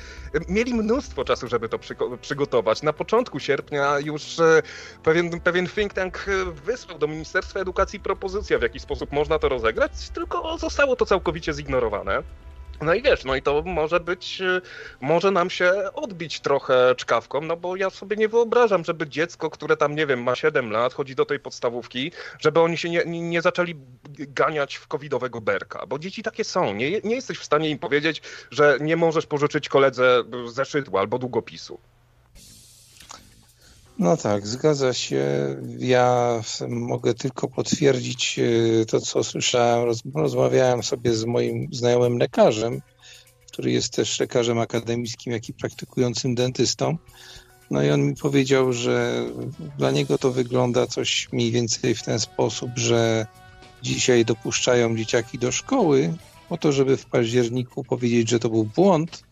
Mieli 0.49 0.75
mnóstwo 0.75 1.25
czasu, 1.25 1.49
żeby 1.49 1.69
to 1.69 1.79
przy, 1.79 1.97
przygotować. 2.21 2.83
Na 2.83 2.93
początku 2.93 3.41
sierpnia 3.41 3.99
już 3.99 4.39
e, 4.39 4.63
pewien, 5.03 5.41
pewien 5.41 5.69
think 5.69 5.93
tank 5.95 6.25
wysłał 6.65 6.99
do 6.99 7.07
Ministerstwa 7.07 7.61
Edukacji 7.61 8.01
propozycję 8.01 8.50
w 8.59 8.63
jaki 8.63 8.81
sposób 8.81 9.13
można 9.13 9.39
to 9.39 9.49
rozegrać, 9.49 9.93
tylko 10.15 10.59
zostało 10.59 10.97
to 10.97 11.07
całkowicie 11.07 11.53
zignorowane. 11.53 12.23
No 12.83 12.95
i 12.95 13.03
wiesz, 13.03 13.25
no 13.25 13.37
i 13.37 13.43
to 13.43 13.63
może 13.63 14.01
być, 14.01 14.41
y, 14.41 14.61
może 15.01 15.31
nam 15.31 15.51
się 15.51 15.73
odbić 15.95 16.41
trochę 16.41 16.95
czkawką, 16.97 17.41
no 17.41 17.57
bo 17.57 17.77
ja 17.77 17.91
sobie 17.91 18.17
nie 18.17 18.29
wyobrażam, 18.29 18.85
żeby 18.85 19.09
dziecko, 19.09 19.51
które 19.51 19.77
tam, 19.77 19.95
nie 19.95 20.07
wiem, 20.07 20.23
ma 20.23 20.35
7 20.35 20.71
lat, 20.71 20.95
chodzi 20.95 21.15
do 21.15 21.25
tej 21.25 21.41
podstawówki, 21.41 22.13
żeby 22.39 22.61
oni 22.61 22.77
się 22.77 22.91
nie, 22.91 23.05
nie 23.07 23.43
zaczęli 23.43 23.75
ganiać 24.19 24.77
w 24.77 24.87
covidowego 24.87 25.41
berka, 25.41 25.87
bo 25.87 25.99
dzieci 25.99 26.23
takie 26.23 26.45
są. 26.45 26.75
Nie, 26.75 27.01
nie 27.01 27.15
jesteś 27.15 27.39
w 27.39 27.45
stanie 27.45 27.71
im 27.71 27.79
powiedzieć, 27.79 28.23
że 28.51 28.79
nie 28.81 28.97
możesz 28.97 29.27
pożyczyć 29.27 29.69
koledze 29.69 30.25
zeszytu 30.47 30.99
albo 30.99 31.19
długopisu. 31.19 31.81
No 34.01 34.17
tak, 34.17 34.47
zgadza 34.47 34.93
się. 34.93 35.27
Ja 35.79 36.41
mogę 36.69 37.15
tylko 37.15 37.49
potwierdzić 37.49 38.39
e, 38.39 38.87
to, 38.87 39.01
co 39.01 39.25
słyszałem. 39.25 39.89
Rozmawiałem 40.15 40.83
sobie 40.83 41.15
z 41.15 41.25
moim 41.25 41.69
znajomym 41.73 42.19
lekarzem, 42.19 42.81
który 43.53 43.73
jest 43.73 43.93
też 43.93 44.21
lekarzem 44.21 44.59
akademickim, 44.59 45.33
jak 45.33 45.49
i 45.49 45.55
praktykującym 45.55 46.35
dentystą. 46.35 46.97
No 47.71 47.83
i 47.83 47.91
on 47.91 48.03
mi 48.03 48.17
powiedział, 48.17 48.73
że 48.73 49.25
dla 49.79 49.91
niego 49.91 50.19
to 50.19 50.33
wygląda 50.33 50.87
coś 50.87 51.29
mniej 51.33 51.51
więcej 51.51 51.95
w 51.95 52.03
ten 52.03 52.21
sposób, 52.21 52.71
że 52.77 53.27
dzisiaj 53.83 54.25
dopuszczają 54.25 54.97
dzieciaki 54.97 55.39
do 55.39 55.53
szkoły 55.53 56.15
po 56.49 56.59
to, 56.59 56.73
żeby 56.73 56.97
w 56.97 57.07
październiku 57.07 57.85
powiedzieć, 57.85 58.29
że 58.29 58.39
to 58.39 58.49
był 58.49 58.65
błąd 58.65 59.23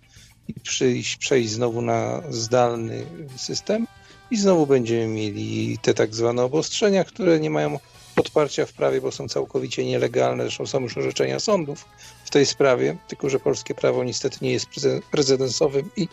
i 0.49 0.55
przyjść, 0.61 1.17
przejść 1.17 1.51
znowu 1.51 1.83
na 1.83 2.23
zdalny 2.31 3.07
system 3.37 3.87
i 4.31 4.37
znowu 4.37 4.67
będziemy 4.67 5.07
mieli 5.07 5.79
te 5.83 5.95
tak 5.95 6.15
zwane 6.15 6.43
obostrzenia, 6.43 7.05
które 7.05 7.41
nie 7.41 7.51
mają 7.51 7.79
podparcia 8.19 8.67
w 8.67 8.73
prawie, 8.73 9.01
bo 9.01 9.13
są 9.13 9.29
całkowicie 9.29 9.85
nielegalne. 9.85 10.43
Zresztą 10.43 10.67
są 10.67 10.81
już 10.81 10.99
orzeczenia 10.99 11.41
sądów 11.41 11.85
w 12.25 12.31
tej 12.31 12.47
sprawie, 12.47 12.97
tylko 13.09 13.31
że 13.31 13.41
polskie 13.41 13.75
prawo 13.75 14.05
niestety 14.05 14.39
nie 14.43 14.53
jest 14.53 14.67
prezydensowym 15.11 15.91
i, 15.97 16.09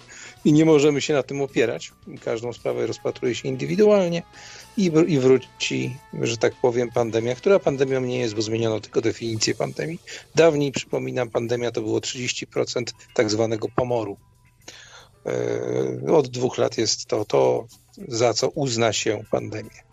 i 0.46 0.54
nie 0.54 0.66
możemy 0.66 1.02
się 1.02 1.14
na 1.14 1.24
tym 1.24 1.42
opierać. 1.42 1.92
Każdą 2.24 2.54
sprawę 2.54 2.88
rozpatruje 2.88 3.36
się 3.36 3.48
indywidualnie 3.48 4.24
i, 4.78 4.92
i 5.08 5.20
wróci, 5.20 5.98
że 6.22 6.38
tak 6.38 6.56
powiem, 6.56 6.92
pandemia, 6.92 7.36
która 7.36 7.60
pandemią 7.60 8.02
nie 8.02 8.20
jest, 8.20 8.36
bo 8.36 8.42
zmieniono 8.42 8.80
tylko 8.80 9.02
definicję 9.02 9.56
pandemii. 9.56 10.00
Dawniej, 10.36 10.72
przypominam, 10.72 11.30
pandemia 11.30 11.72
to 11.72 11.82
było 11.82 12.00
30% 12.00 12.84
tak 13.14 13.30
zwanego 13.30 13.68
pomoru. 13.76 14.18
E, 15.26 16.14
od 16.14 16.28
dwóch 16.28 16.58
lat 16.58 16.78
jest 16.78 17.06
to 17.06 17.26
to, 17.26 17.68
za 18.08 18.34
co 18.34 18.50
uzna 18.50 18.94
się 18.94 19.24
pandemię. 19.32 19.86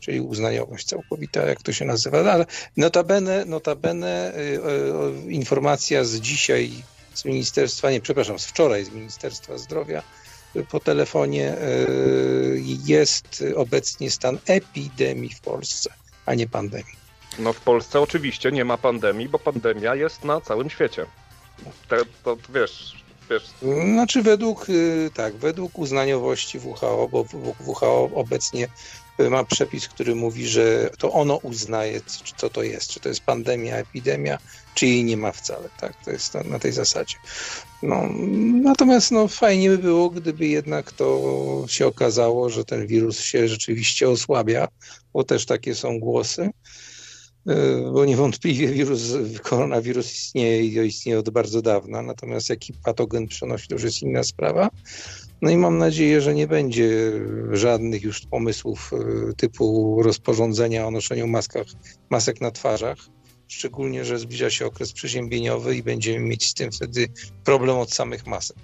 Czyli 0.00 0.20
uznaniowość 0.20 0.86
całkowita, 0.86 1.46
jak 1.46 1.62
to 1.62 1.72
się 1.72 1.84
nazywa. 1.84 2.22
No, 2.22 2.30
ale 2.30 2.46
notabene, 2.76 3.44
notabene 3.44 4.32
y, 4.34 4.38
y, 5.28 5.32
informacja 5.32 6.04
z 6.04 6.14
dzisiaj 6.14 6.70
z 7.14 7.24
Ministerstwa, 7.24 7.90
nie, 7.90 8.00
przepraszam, 8.00 8.38
z 8.38 8.46
wczoraj 8.46 8.84
z 8.84 8.90
Ministerstwa 8.90 9.58
Zdrowia 9.58 10.02
y, 10.56 10.64
po 10.64 10.80
telefonie 10.80 11.56
jest 12.84 13.44
obecnie 13.56 14.10
stan 14.10 14.38
epidemii 14.46 15.30
w 15.30 15.40
Polsce, 15.40 15.90
a 16.26 16.34
nie 16.34 16.48
pandemii. 16.48 17.00
No 17.38 17.52
w 17.52 17.60
Polsce 17.60 18.00
oczywiście 18.00 18.52
nie 18.52 18.64
ma 18.64 18.78
pandemii, 18.78 19.28
bo 19.28 19.38
pandemia 19.38 19.94
jest 19.94 20.24
na 20.24 20.40
całym 20.40 20.70
świecie. 20.70 21.06
To, 21.88 21.96
to 22.24 22.36
wiesz, 22.54 22.99
wiesz. 23.30 23.42
Znaczy 23.92 24.22
według, 24.22 24.70
y, 24.70 25.10
tak, 25.14 25.36
według 25.36 25.78
uznaniowości 25.78 26.58
WHO, 26.58 27.08
bo 27.12 27.24
WHO 27.66 28.10
obecnie 28.14 28.68
ma 29.30 29.44
przepis, 29.44 29.88
który 29.88 30.14
mówi, 30.14 30.48
że 30.48 30.90
to 30.98 31.12
ono 31.12 31.36
uznaje, 31.36 32.00
co 32.36 32.50
to 32.50 32.62
jest, 32.62 32.90
czy 32.90 33.00
to 33.00 33.08
jest 33.08 33.20
pandemia, 33.20 33.76
epidemia, 33.76 34.38
czy 34.74 34.86
jej 34.86 35.04
nie 35.04 35.16
ma 35.16 35.32
wcale, 35.32 35.68
tak, 35.80 36.04
to 36.04 36.10
jest 36.10 36.34
na 36.34 36.58
tej 36.58 36.72
zasadzie. 36.72 37.16
No, 37.82 38.08
natomiast 38.62 39.10
no, 39.10 39.28
fajnie 39.28 39.70
by 39.70 39.78
było, 39.78 40.10
gdyby 40.10 40.46
jednak 40.46 40.92
to 40.92 41.64
się 41.68 41.86
okazało, 41.86 42.50
że 42.50 42.64
ten 42.64 42.86
wirus 42.86 43.20
się 43.20 43.48
rzeczywiście 43.48 44.08
osłabia, 44.08 44.68
bo 45.12 45.24
też 45.24 45.46
takie 45.46 45.74
są 45.74 45.98
głosy. 45.98 46.50
E, 47.46 47.90
bo 47.92 48.04
niewątpliwie 48.04 48.68
wirus, 48.68 49.00
koronawirus 49.42 50.12
istnieje 50.12 50.64
i 50.64 50.88
istnieje 50.88 51.18
od 51.18 51.30
bardzo 51.30 51.62
dawna, 51.62 52.02
natomiast 52.02 52.50
jaki 52.50 52.72
patogen 52.72 53.26
przenosi, 53.26 53.68
to 53.68 53.74
już 53.74 53.84
jest 53.84 54.02
inna 54.02 54.22
sprawa. 54.22 54.70
No 55.42 55.50
i 55.50 55.56
mam 55.56 55.78
nadzieję, 55.78 56.20
że 56.20 56.34
nie 56.34 56.46
będzie 56.46 57.12
żadnych 57.52 58.02
już 58.02 58.20
pomysłów 58.20 58.90
e, 58.92 59.32
typu 59.34 59.96
rozporządzenia 60.02 60.86
o 60.86 60.90
noszeniu 60.90 61.26
maskach, 61.26 61.66
masek 62.10 62.40
na 62.40 62.50
twarzach, 62.50 62.98
szczególnie, 63.48 64.04
że 64.04 64.18
zbliża 64.18 64.50
się 64.50 64.66
okres 64.66 64.92
przeziębieniowy 64.92 65.76
i 65.76 65.82
będziemy 65.82 66.26
mieć 66.26 66.46
z 66.46 66.54
tym 66.54 66.72
wtedy 66.72 67.06
problem 67.44 67.76
od 67.76 67.92
samych 67.92 68.26
masek. 68.26 68.56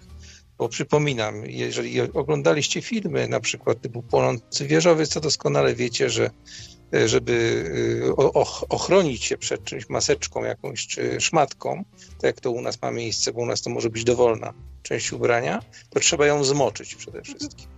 Bo 0.58 0.68
przypominam, 0.68 1.46
jeżeli 1.46 2.00
oglądaliście 2.00 2.82
filmy 2.82 3.28
na 3.28 3.40
przykład 3.40 3.80
typu 3.80 4.02
Płonący 4.02 4.66
Wieżowiec, 4.66 5.10
to 5.10 5.20
doskonale 5.20 5.74
wiecie, 5.74 6.10
że 6.10 6.30
żeby 6.92 7.64
e, 8.08 8.16
ochronić 8.68 9.24
się 9.24 9.38
przed 9.38 9.64
czymś, 9.64 9.88
maseczką 9.88 10.44
jakąś 10.44 10.86
czy 10.86 11.20
szmatką, 11.20 11.84
tak 12.10 12.22
jak 12.22 12.40
to 12.40 12.50
u 12.50 12.60
nas 12.60 12.82
ma 12.82 12.90
miejsce, 12.90 13.32
bo 13.32 13.40
u 13.40 13.46
nas 13.46 13.62
to 13.62 13.70
może 13.70 13.90
być 13.90 14.04
dowolna 14.04 14.52
część 14.82 15.12
ubrania, 15.12 15.62
to 15.90 16.00
trzeba 16.00 16.26
ją 16.26 16.44
zmoczyć 16.44 16.94
przede 16.94 17.22
wszystkim. 17.22 17.76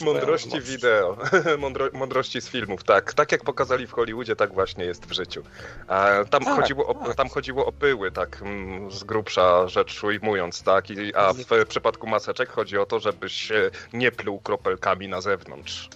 Mądrości 0.00 0.60
wideo, 0.60 1.16
Mądro, 1.58 1.88
mądrości 1.92 2.40
z 2.40 2.48
filmów, 2.48 2.84
tak. 2.84 3.14
Tak 3.14 3.32
jak 3.32 3.44
pokazali 3.44 3.86
w 3.86 3.92
Hollywoodzie, 3.92 4.36
tak 4.36 4.54
właśnie 4.54 4.84
jest 4.84 5.06
w 5.06 5.12
życiu. 5.12 5.42
A 5.88 6.10
tam, 6.30 6.44
tak, 6.44 6.56
chodziło 6.56 6.86
o, 6.86 6.94
tak. 7.06 7.14
tam 7.14 7.28
chodziło 7.28 7.66
o 7.66 7.72
pyły, 7.72 8.12
tak 8.12 8.42
mm, 8.42 8.90
z 8.90 9.04
grubsza 9.04 9.68
rzecz 9.68 10.04
ujmując, 10.04 10.62
tak? 10.62 10.90
I, 10.90 11.14
a 11.14 11.32
w 11.32 11.66
przypadku 11.68 12.06
maseczek 12.06 12.48
chodzi 12.48 12.78
o 12.78 12.86
to, 12.86 13.00
żebyś 13.00 13.52
nie 13.92 14.12
pluł 14.12 14.40
kropelkami 14.40 15.08
na 15.08 15.20
zewnątrz. 15.20 15.88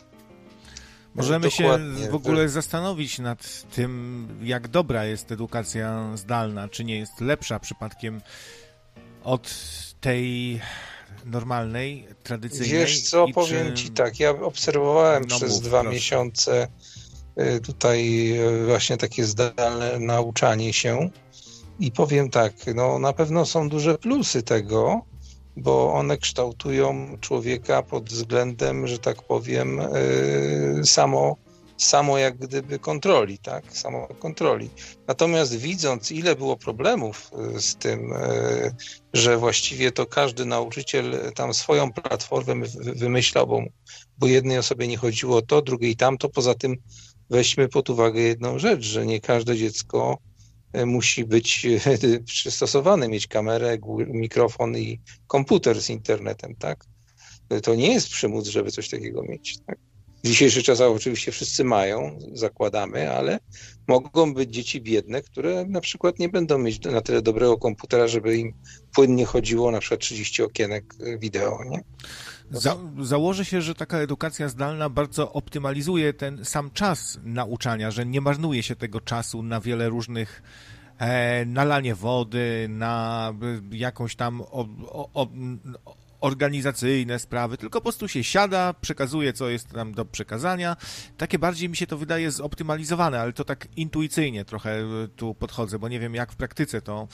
Możemy 1.14 1.48
Dokładnie. 1.50 2.04
się 2.04 2.10
w 2.10 2.14
ogóle 2.14 2.48
zastanowić 2.48 3.18
nad 3.18 3.64
tym, 3.74 4.28
jak 4.42 4.68
dobra 4.68 5.04
jest 5.04 5.32
edukacja 5.32 6.16
zdalna, 6.16 6.68
czy 6.68 6.84
nie 6.84 6.98
jest 6.98 7.20
lepsza 7.20 7.58
przypadkiem 7.58 8.20
od 9.24 9.54
tej 10.00 10.60
normalnej, 11.24 12.06
tradycyjnej. 12.22 12.80
Wiesz 12.80 13.02
co, 13.02 13.26
powiem 13.34 13.66
czy... 13.66 13.74
ci 13.74 13.90
tak, 13.90 14.20
ja 14.20 14.30
obserwowałem 14.30 15.24
no 15.28 15.36
przez 15.36 15.54
mów, 15.54 15.62
dwa 15.62 15.80
proszę. 15.80 15.94
miesiące 15.94 16.68
y, 17.56 17.60
tutaj 17.60 18.30
y, 18.62 18.66
właśnie 18.66 18.96
takie 18.96 19.24
zdalne 19.24 19.98
nauczanie 19.98 20.72
się 20.72 21.10
i 21.80 21.92
powiem 21.92 22.30
tak, 22.30 22.52
no 22.74 22.98
na 22.98 23.12
pewno 23.12 23.46
są 23.46 23.68
duże 23.68 23.98
plusy 23.98 24.42
tego, 24.42 25.04
bo 25.56 25.92
one 25.92 26.18
kształtują 26.18 27.16
człowieka 27.20 27.82
pod 27.82 28.08
względem, 28.08 28.86
że 28.86 28.98
tak 28.98 29.22
powiem, 29.22 29.80
y, 29.80 30.80
samo 30.84 31.36
samo 31.82 32.18
jak 32.18 32.38
gdyby 32.38 32.78
kontroli, 32.78 33.38
tak? 33.38 33.76
Samo 33.76 34.06
kontroli. 34.06 34.70
Natomiast 35.06 35.56
widząc, 35.56 36.12
ile 36.12 36.36
było 36.36 36.56
problemów 36.56 37.30
e, 37.56 37.60
z 37.60 37.76
tym, 37.76 38.12
e, 38.12 38.74
że 39.12 39.36
właściwie 39.36 39.92
to 39.92 40.06
każdy 40.06 40.44
nauczyciel 40.44 41.32
tam 41.34 41.54
swoją 41.54 41.92
platformę 41.92 42.66
wymyślał, 42.96 43.46
bo, 43.46 43.62
bo 44.18 44.26
jednej 44.26 44.58
osobie 44.58 44.88
nie 44.88 44.96
chodziło 44.96 45.36
o 45.36 45.42
to, 45.42 45.62
drugiej 45.62 45.96
tamto. 45.96 46.28
Poza 46.28 46.54
tym 46.54 46.76
weźmy 47.30 47.68
pod 47.68 47.90
uwagę 47.90 48.20
jedną 48.20 48.58
rzecz, 48.58 48.82
że 48.82 49.06
nie 49.06 49.20
każde 49.20 49.56
dziecko 49.56 50.18
musi 50.86 51.24
być 51.24 51.66
przystosowane, 52.24 53.08
mieć 53.08 53.26
kamerę, 53.26 53.78
mikrofon 54.06 54.76
i 54.76 55.00
komputer 55.26 55.82
z 55.82 55.90
internetem, 55.90 56.54
tak? 56.56 56.84
To 57.62 57.74
nie 57.74 57.92
jest 57.92 58.08
przymus, 58.08 58.48
żeby 58.48 58.70
coś 58.70 58.88
takiego 58.88 59.22
mieć, 59.22 59.58
tak? 59.66 59.78
W 60.24 60.26
dzisiejszych 60.26 60.64
czasach 60.64 60.90
oczywiście 60.90 61.32
wszyscy 61.32 61.64
mają, 61.64 62.18
zakładamy, 62.32 63.12
ale 63.12 63.38
mogą 63.88 64.34
być 64.34 64.54
dzieci 64.54 64.80
biedne, 64.80 65.22
które 65.22 65.64
na 65.64 65.80
przykład 65.80 66.18
nie 66.18 66.28
będą 66.28 66.58
mieć 66.58 66.80
na 66.80 67.00
tyle 67.00 67.22
dobrego 67.22 67.58
komputera, 67.58 68.08
żeby 68.08 68.36
im 68.36 68.52
płynnie 68.94 69.24
chodziło 69.24 69.70
na 69.70 69.80
przykład 69.80 70.00
30 70.00 70.42
okienek 70.42 70.84
wideo, 71.18 71.64
nie? 71.64 71.80
Za, 72.50 72.76
założę 73.00 73.44
się, 73.44 73.62
że 73.62 73.74
taka 73.74 73.98
edukacja 73.98 74.48
zdalna 74.48 74.88
bardzo 74.88 75.32
optymalizuje 75.32 76.12
ten 76.12 76.44
sam 76.44 76.70
czas 76.70 77.18
nauczania, 77.24 77.90
że 77.90 78.06
nie 78.06 78.20
marnuje 78.20 78.62
się 78.62 78.76
tego 78.76 79.00
czasu 79.00 79.42
na 79.42 79.60
wiele 79.60 79.88
różnych 79.88 80.42
e, 80.98 81.44
nalanie 81.44 81.94
wody, 81.94 82.66
na 82.68 83.32
jakąś 83.70 84.16
tam 84.16 84.40
o, 84.40 84.68
o, 84.86 85.10
o, 85.14 85.28
organizacyjne 86.20 87.18
sprawy, 87.18 87.56
tylko 87.56 87.80
po 87.80 87.82
prostu 87.82 88.08
się 88.08 88.24
siada, 88.24 88.74
przekazuje, 88.80 89.32
co 89.32 89.48
jest 89.48 89.68
tam 89.68 89.92
do 89.92 90.04
przekazania. 90.04 90.76
Takie 91.16 91.38
bardziej 91.38 91.68
mi 91.68 91.76
się 91.76 91.86
to 91.86 91.98
wydaje 91.98 92.30
zoptymalizowane, 92.30 93.20
ale 93.20 93.32
to 93.32 93.44
tak 93.44 93.68
intuicyjnie 93.76 94.44
trochę 94.44 94.78
e, 94.78 95.08
tu 95.16 95.34
podchodzę, 95.34 95.78
bo 95.78 95.88
nie 95.88 96.00
wiem, 96.00 96.14
jak 96.14 96.32
w 96.32 96.36
praktyce 96.36 96.82
to 96.82 97.08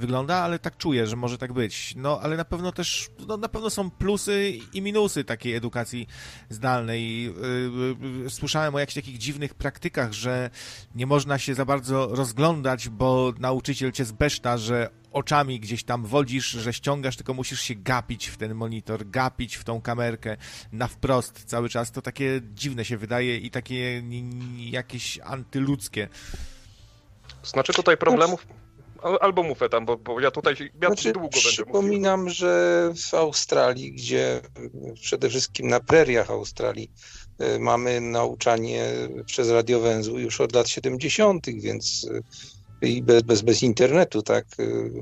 wygląda, 0.00 0.36
ale 0.36 0.58
tak 0.58 0.76
czuję, 0.76 1.06
że 1.06 1.16
może 1.16 1.38
tak 1.38 1.52
być. 1.52 1.94
No, 1.96 2.20
ale 2.22 2.36
na 2.36 2.44
pewno 2.44 2.72
też, 2.72 3.10
no, 3.28 3.36
na 3.36 3.48
pewno 3.48 3.70
są 3.70 3.90
plusy 3.90 4.52
i 4.72 4.82
minusy 4.82 5.24
takiej 5.24 5.54
edukacji 5.54 6.06
zdalnej. 6.48 7.24
Yy, 7.24 8.30
słyszałem 8.30 8.74
o 8.74 8.78
jakichś 8.78 8.94
takich 8.94 9.18
dziwnych 9.18 9.54
praktykach, 9.54 10.12
że 10.12 10.50
nie 10.94 11.06
można 11.06 11.38
się 11.38 11.54
za 11.54 11.64
bardzo 11.64 12.06
rozglądać, 12.06 12.88
bo 12.88 13.32
nauczyciel 13.38 13.92
cię 13.92 14.04
zbeszta, 14.04 14.58
że 14.58 14.90
oczami 15.12 15.60
gdzieś 15.60 15.84
tam 15.84 16.04
wodzisz, 16.04 16.46
że 16.46 16.72
ściągasz, 16.72 17.16
tylko 17.16 17.34
musisz 17.34 17.60
się 17.60 17.74
gapić 17.74 18.26
w 18.26 18.36
ten 18.36 18.54
monitor, 18.54 19.10
gapić 19.10 19.56
w 19.56 19.64
tą 19.64 19.80
kamerkę 19.80 20.36
na 20.72 20.86
wprost 20.86 21.44
cały 21.44 21.68
czas. 21.68 21.92
To 21.92 22.02
takie 22.02 22.40
dziwne 22.54 22.84
się 22.84 22.96
wydaje 22.96 23.36
i 23.36 23.50
takie 23.50 24.02
jakieś 24.56 25.18
antyludzkie. 25.18 26.08
Znaczy 27.42 27.72
tutaj 27.72 27.96
problemów... 27.96 28.46
Albo 29.20 29.42
mówę 29.42 29.68
tam, 29.68 29.86
bo, 29.86 29.96
bo 29.96 30.20
ja 30.20 30.30
tutaj 30.30 30.54
ja 30.82 30.88
znaczy, 30.88 31.12
długo 31.12 31.28
będę 31.28 31.48
Przypominam, 31.48 32.20
mówił. 32.20 32.34
że 32.34 32.92
w 33.10 33.14
Australii, 33.14 33.92
gdzie 33.92 34.40
przede 35.02 35.28
wszystkim 35.28 35.68
na 35.68 35.80
preriach 35.80 36.30
Australii 36.30 36.90
y, 37.42 37.58
mamy 37.58 38.00
nauczanie 38.00 38.84
przez 39.26 39.50
radiowęzły 39.50 40.22
już 40.22 40.40
od 40.40 40.54
lat 40.54 40.68
70., 40.68 41.46
więc 41.46 42.04
y, 42.04 42.22
i 42.82 43.02
bez, 43.02 43.22
bez, 43.22 43.42
bez 43.42 43.62
internetu, 43.62 44.22
tak, 44.22 44.44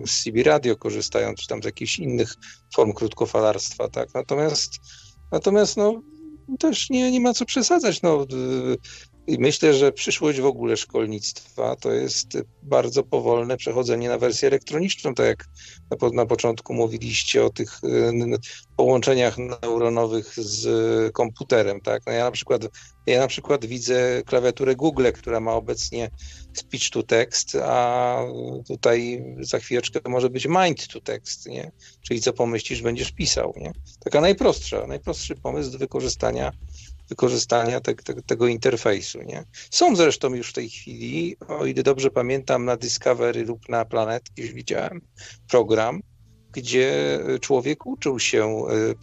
z 0.06 0.22
CB 0.22 0.42
Radio 0.42 0.76
korzystają, 0.76 1.34
czy 1.34 1.46
tam 1.46 1.62
z 1.62 1.64
jakichś 1.64 1.98
innych 1.98 2.34
form 2.74 2.92
krótkofalarstwa, 2.92 3.88
tak, 3.88 4.14
natomiast 4.14 4.70
natomiast 5.32 5.76
no 5.76 6.02
też 6.58 6.90
nie, 6.90 7.10
nie 7.10 7.20
ma 7.20 7.34
co 7.34 7.44
przesadzać, 7.44 8.02
no 8.02 8.26
i 9.28 9.38
myślę, 9.38 9.74
że 9.74 9.92
przyszłość 9.92 10.40
w 10.40 10.46
ogóle 10.46 10.76
szkolnictwa 10.76 11.76
to 11.76 11.92
jest 11.92 12.38
bardzo 12.62 13.02
powolne 13.02 13.56
przechodzenie 13.56 14.08
na 14.08 14.18
wersję 14.18 14.48
elektroniczną, 14.48 15.14
tak 15.14 15.26
jak 15.26 15.44
na, 15.90 16.08
na 16.08 16.26
początku 16.26 16.74
mówiliście 16.74 17.44
o 17.44 17.50
tych 17.50 17.80
połączeniach 18.76 19.36
neuronowych 19.38 20.34
z 20.36 21.12
komputerem, 21.12 21.80
tak? 21.80 22.02
No 22.06 22.12
ja 22.12 22.24
na 22.24 22.30
przykład 22.30 22.62
ja 23.06 23.20
na 23.20 23.26
przykład 23.26 23.66
widzę 23.66 24.22
klawiaturę 24.26 24.76
Google, 24.76 25.06
która 25.14 25.40
ma 25.40 25.52
obecnie 25.52 26.10
speech 26.52 26.90
to 26.90 27.02
text, 27.02 27.56
a 27.62 28.18
tutaj 28.68 29.24
za 29.40 29.58
chwileczkę 29.58 30.00
może 30.08 30.30
być 30.30 30.46
mind 30.46 30.88
to 30.88 31.00
text, 31.00 31.46
nie? 31.46 31.72
Czyli 32.00 32.20
co 32.20 32.32
pomyślisz, 32.32 32.82
będziesz 32.82 33.12
pisał, 33.12 33.54
nie? 33.56 33.72
Taka 34.04 34.20
najprostsza, 34.20 34.86
najprostszy 34.86 35.34
pomysł 35.34 35.70
do 35.70 35.78
wykorzystania 35.78 36.52
wykorzystania 37.08 37.80
te, 37.80 37.94
te, 37.94 38.22
tego 38.22 38.46
interfejsu. 38.46 39.22
Nie? 39.22 39.44
Są 39.70 39.96
zresztą 39.96 40.34
już 40.34 40.50
w 40.50 40.52
tej 40.52 40.70
chwili, 40.70 41.36
o 41.48 41.66
ile 41.66 41.82
dobrze 41.82 42.10
pamiętam, 42.10 42.64
na 42.64 42.76
Discovery 42.76 43.44
lub 43.44 43.68
na 43.68 43.84
Planet, 43.84 44.22
gdzieś 44.34 44.52
widziałem 44.52 45.00
program, 45.48 46.00
gdzie 46.52 47.18
człowiek 47.40 47.86
uczył 47.86 48.18
się, 48.18 48.62
e, 48.68 48.94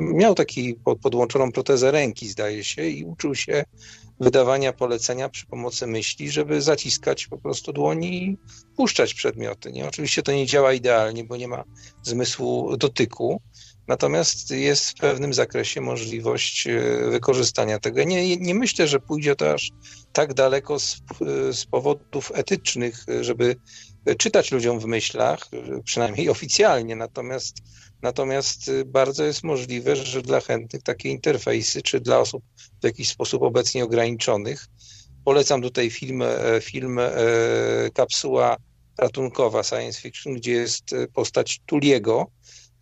miał 0.00 0.34
taki 0.34 0.74
podłączoną 1.02 1.52
protezę 1.52 1.90
ręki, 1.90 2.28
zdaje 2.28 2.64
się, 2.64 2.88
i 2.88 3.04
uczył 3.04 3.34
się 3.34 3.64
wydawania 4.20 4.72
polecenia 4.72 5.28
przy 5.28 5.46
pomocy 5.46 5.86
myśli, 5.86 6.30
żeby 6.30 6.62
zaciskać 6.62 7.26
po 7.26 7.38
prostu 7.38 7.72
dłoni 7.72 8.24
i 8.24 8.38
puszczać 8.76 9.14
przedmioty. 9.14 9.72
Nie? 9.72 9.88
Oczywiście 9.88 10.22
to 10.22 10.32
nie 10.32 10.46
działa 10.46 10.72
idealnie, 10.72 11.24
bo 11.24 11.36
nie 11.36 11.48
ma 11.48 11.64
zmysłu 12.02 12.76
dotyku, 12.76 13.40
Natomiast 13.88 14.50
jest 14.50 14.90
w 14.90 14.94
pewnym 14.94 15.34
zakresie 15.34 15.80
możliwość 15.80 16.66
e, 16.66 16.80
wykorzystania 17.10 17.78
tego. 17.78 18.04
Nie, 18.04 18.36
nie 18.36 18.54
myślę, 18.54 18.88
że 18.88 19.00
pójdzie 19.00 19.36
to 19.36 19.52
aż 19.52 19.70
tak 20.12 20.34
daleko 20.34 20.78
z, 20.78 21.02
z 21.52 21.66
powodów 21.66 22.32
etycznych, 22.34 23.04
żeby 23.20 23.56
czytać 24.18 24.52
ludziom 24.52 24.80
w 24.80 24.86
myślach, 24.86 25.48
przynajmniej 25.84 26.28
oficjalnie. 26.36 26.96
Natomiast, 26.96 27.56
natomiast 28.02 28.70
bardzo 28.86 29.24
jest 29.24 29.44
możliwe, 29.44 29.96
że 29.96 30.22
dla 30.22 30.40
chętnych 30.40 30.82
takie 30.82 31.08
interfejsy, 31.08 31.82
czy 31.82 32.00
dla 32.00 32.18
osób 32.18 32.42
w 32.80 32.84
jakiś 32.84 33.08
sposób 33.08 33.42
obecnie 33.42 33.84
ograniczonych, 33.84 34.66
polecam 35.24 35.62
tutaj 35.62 35.90
film, 35.90 36.22
e, 36.22 36.60
film 36.60 36.98
e, 36.98 37.10
Kapsuła 37.94 38.56
ratunkowa 38.98 39.62
science 39.62 40.00
fiction, 40.00 40.34
gdzie 40.34 40.52
jest 40.52 40.94
postać 41.14 41.60
Tuliego, 41.66 42.26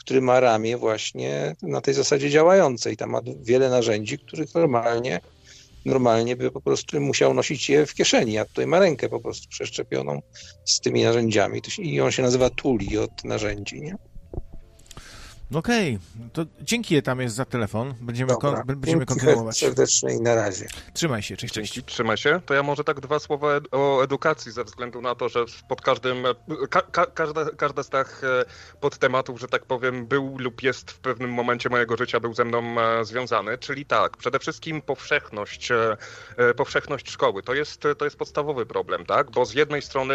który 0.05 0.21
ma 0.21 0.41
ramię 0.41 0.77
właśnie 0.77 1.55
na 1.63 1.81
tej 1.81 1.95
zasadzie 1.95 2.31
działającej. 2.31 2.97
Tam 2.97 3.11
ma 3.11 3.21
wiele 3.43 3.71
narzędzi, 3.71 4.19
których 4.19 4.55
normalnie 4.55 5.21
normalnie 5.85 6.37
by 6.37 6.51
po 6.51 6.61
prostu 6.61 7.01
musiał 7.01 7.35
nosić 7.35 7.69
je 7.69 7.87
w 7.87 7.95
kieszeni, 7.95 8.39
a 8.39 8.45
tutaj 8.45 8.67
ma 8.67 8.79
rękę 8.79 9.09
po 9.09 9.21
prostu 9.21 9.49
przeszczepioną 9.49 10.21
z 10.65 10.81
tymi 10.81 11.03
narzędziami. 11.03 11.61
I 11.79 12.01
on 12.01 12.11
się 12.11 12.23
nazywa 12.23 12.51
Tuli 12.51 12.99
od 12.99 13.25
narzędzi, 13.25 13.81
nie? 13.81 13.95
Okej, 15.53 15.99
okay. 16.17 16.31
to 16.33 16.45
dzięki 16.61 17.03
tam 17.03 17.21
jest 17.21 17.35
za 17.35 17.45
telefon. 17.45 17.95
Będziemy, 18.01 18.37
kon 18.37 18.55
będziemy 18.67 19.07
kontynuować. 19.07 19.59
serdecznie 19.59 20.15
i 20.15 20.21
na 20.21 20.35
razie. 20.35 20.67
Trzymaj 20.93 21.23
się, 21.23 21.37
cześć, 21.37 21.55
Dzięki, 21.55 21.71
cześć. 21.71 21.87
trzymaj 21.87 22.17
się. 22.17 22.41
To 22.47 22.55
ja 22.55 22.63
może 22.63 22.85
tak 22.85 23.01
dwa 23.01 23.19
słowa 23.19 23.55
ed 23.55 23.65
o 23.71 24.05
edukacji, 24.05 24.53
ze 24.53 24.65
względu 24.65 25.01
na 25.01 25.15
to, 25.15 25.29
że 25.29 25.45
pod 25.69 25.81
każdym, 25.81 26.25
ka 26.71 26.83
ka 26.83 27.07
każda, 27.07 27.45
każda 27.51 27.83
z 27.83 27.89
tych 27.89 28.25
e, 28.25 28.45
podtematów, 28.81 29.41
że 29.41 29.49
tak 29.49 29.65
powiem, 29.65 30.07
był 30.07 30.39
lub 30.39 30.63
jest 30.63 30.91
w 30.91 30.99
pewnym 30.99 31.33
momencie 31.33 31.69
mojego 31.69 31.97
życia, 31.97 32.21
był 32.21 32.35
ze 32.35 32.45
mną 32.45 32.81
e, 32.81 33.05
związany. 33.05 33.59
Czyli 33.59 33.87
tak, 33.87 34.17
przede 34.17 34.39
wszystkim 34.39 34.83
powszechność, 34.83 35.71
e, 35.71 35.97
powszechność 36.57 37.11
szkoły. 37.11 37.43
To 37.43 37.55
jest, 37.55 37.83
to 37.99 38.05
jest 38.05 38.17
podstawowy 38.17 38.67
problem, 38.67 39.07
tak? 39.07 39.31
Bo 39.31 39.47
z 39.47 39.55
jednej 39.55 39.83
strony, 39.83 40.15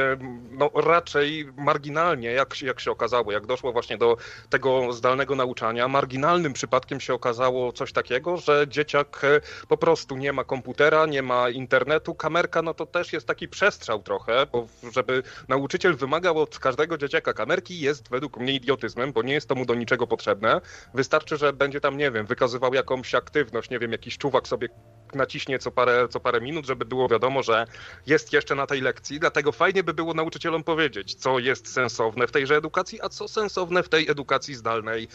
no 0.51 0.69
raczej 0.75 1.51
marginalnie, 1.57 2.31
jak, 2.31 2.61
jak 2.61 2.79
się 2.79 2.91
okazało, 2.91 3.31
jak 3.31 3.45
doszło 3.45 3.71
właśnie 3.71 3.97
do 3.97 4.17
tego 4.49 4.93
zdalnego 4.93 5.18
nauczania. 5.35 5.87
Marginalnym 5.87 6.53
przypadkiem 6.53 6.99
się 6.99 7.13
okazało 7.13 7.71
coś 7.71 7.93
takiego, 7.93 8.37
że 8.37 8.65
dzieciak 8.67 9.21
e, 9.23 9.41
po 9.67 9.77
prostu 9.77 10.17
nie 10.17 10.33
ma 10.33 10.43
komputera, 10.43 11.05
nie 11.05 11.21
ma 11.21 11.49
internetu. 11.49 12.15
Kamerka, 12.15 12.61
no 12.61 12.73
to 12.73 12.85
też 12.85 13.13
jest 13.13 13.27
taki 13.27 13.47
przestrzał 13.47 14.03
trochę, 14.03 14.45
bo 14.51 14.67
żeby 14.93 15.23
nauczyciel 15.47 15.95
wymagał 15.95 16.39
od 16.39 16.59
każdego 16.59 16.97
dzieciaka 16.97 17.33
kamerki 17.33 17.79
jest 17.79 18.09
według 18.09 18.37
mnie 18.37 18.53
idiotyzmem, 18.53 19.13
bo 19.13 19.21
nie 19.21 19.33
jest 19.33 19.47
to 19.49 19.55
mu 19.55 19.65
do 19.65 19.75
niczego 19.75 20.07
potrzebne. 20.07 20.61
Wystarczy, 20.93 21.37
że 21.37 21.53
będzie 21.53 21.81
tam, 21.81 21.97
nie 21.97 22.11
wiem, 22.11 22.25
wykazywał 22.25 22.73
jakąś 22.73 23.15
aktywność, 23.15 23.69
nie 23.69 23.79
wiem, 23.79 23.91
jakiś 23.91 24.17
czuwak 24.17 24.47
sobie 24.47 24.69
naciśnie 25.15 25.59
co 25.59 25.71
parę, 25.71 26.07
co 26.09 26.19
parę 26.19 26.41
minut, 26.41 26.65
żeby 26.65 26.85
było 26.85 27.07
wiadomo, 27.07 27.43
że 27.43 27.65
jest 28.07 28.33
jeszcze 28.33 28.55
na 28.55 28.67
tej 28.67 28.81
lekcji. 28.81 29.19
Dlatego 29.19 29.51
fajnie 29.51 29.83
by 29.83 29.93
było 29.93 30.13
nauczycielom 30.13 30.63
powiedzieć, 30.63 31.15
co 31.15 31.39
jest 31.39 31.73
sensowne 31.73 32.27
w 32.27 32.31
tejże 32.31 32.55
edukacji, 32.57 33.01
a 33.01 33.09
co 33.09 33.27
sensowne 33.27 33.83
w 33.83 33.89
tej 33.89 34.09
edukacji 34.09 34.55
zdalnej, 34.55 35.07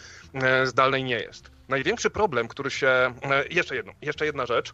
zdalnej 0.63 1.03
nie 1.03 1.19
jest. 1.19 1.51
Największy 1.69 2.09
problem, 2.09 2.47
który 2.47 2.71
się. 2.71 2.87
E, 2.87 3.13
jeszcze 3.49 3.75
jedno, 3.75 3.91
jeszcze 4.01 4.25
jedna 4.25 4.45
rzecz 4.45 4.73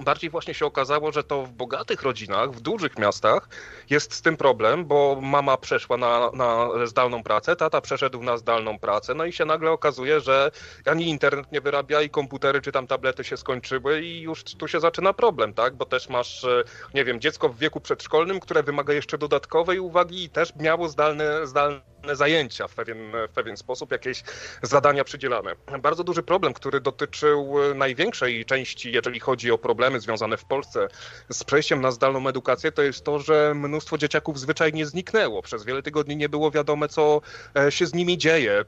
bardziej 0.00 0.30
właśnie 0.30 0.54
się 0.54 0.66
okazało, 0.66 1.12
że 1.12 1.24
to 1.24 1.42
w 1.42 1.52
bogatych 1.52 2.02
rodzinach, 2.02 2.50
w 2.50 2.60
dużych 2.60 2.98
miastach 2.98 3.48
jest 3.90 4.14
z 4.14 4.22
tym 4.22 4.36
problem, 4.36 4.84
bo 4.84 5.18
mama 5.22 5.56
przeszła 5.56 5.96
na, 5.96 6.30
na 6.34 6.68
zdalną 6.86 7.22
pracę, 7.22 7.56
tata 7.56 7.80
przeszedł 7.80 8.22
na 8.22 8.36
zdalną 8.36 8.78
pracę, 8.78 9.14
no 9.14 9.24
i 9.24 9.32
się 9.32 9.44
nagle 9.44 9.70
okazuje, 9.70 10.20
że 10.20 10.50
ani 10.86 11.08
internet 11.08 11.52
nie 11.52 11.60
wyrabia 11.60 12.02
i 12.02 12.10
komputery 12.10 12.60
czy 12.60 12.72
tam 12.72 12.86
tablety 12.86 13.24
się 13.24 13.36
skończyły 13.36 14.00
i 14.00 14.20
już 14.20 14.44
tu 14.44 14.68
się 14.68 14.80
zaczyna 14.80 15.12
problem, 15.12 15.54
tak? 15.54 15.74
Bo 15.74 15.84
też 15.84 16.08
masz, 16.08 16.44
e, 16.44 16.64
nie 16.94 17.04
wiem, 17.04 17.20
dziecko 17.20 17.48
w 17.48 17.58
wieku 17.58 17.80
przedszkolnym, 17.80 18.40
które 18.40 18.62
wymaga 18.62 18.92
jeszcze 18.94 19.18
dodatkowej 19.18 19.78
uwagi 19.78 20.24
i 20.24 20.30
też 20.30 20.56
miało 20.56 20.88
zdalne, 20.88 21.46
zdalne 21.46 21.93
zajęcia 22.12 22.68
w 22.68 22.74
pewien, 22.74 23.12
w 23.28 23.32
pewien 23.32 23.56
sposób, 23.56 23.92
jakieś 23.92 24.22
zadania 24.62 25.04
przydzielane. 25.04 25.54
Bardzo 25.80 26.04
duży 26.04 26.22
problem, 26.22 26.54
który 26.54 26.80
dotyczył 26.80 27.54
największej 27.74 28.44
części, 28.44 28.92
jeżeli 28.92 29.20
chodzi 29.20 29.50
o 29.50 29.58
problemy 29.58 30.00
związane 30.00 30.36
w 30.36 30.44
Polsce 30.44 30.88
z 31.30 31.44
przejściem 31.44 31.80
na 31.80 31.90
zdalną 31.90 32.28
edukację, 32.28 32.72
to 32.72 32.82
jest 32.82 33.04
to, 33.04 33.18
że 33.18 33.52
mnóstwo 33.54 33.98
dzieciaków 33.98 34.40
zwyczajnie 34.40 34.86
zniknęło. 34.86 35.42
Przez 35.42 35.64
wiele 35.64 35.82
tygodni 35.82 36.16
nie 36.16 36.28
było 36.28 36.50
wiadome, 36.50 36.88
co 36.88 37.20
e, 37.56 37.72
się 37.72 37.86
z 37.86 37.94
nimi 37.94 38.18
dzieje. 38.18 38.64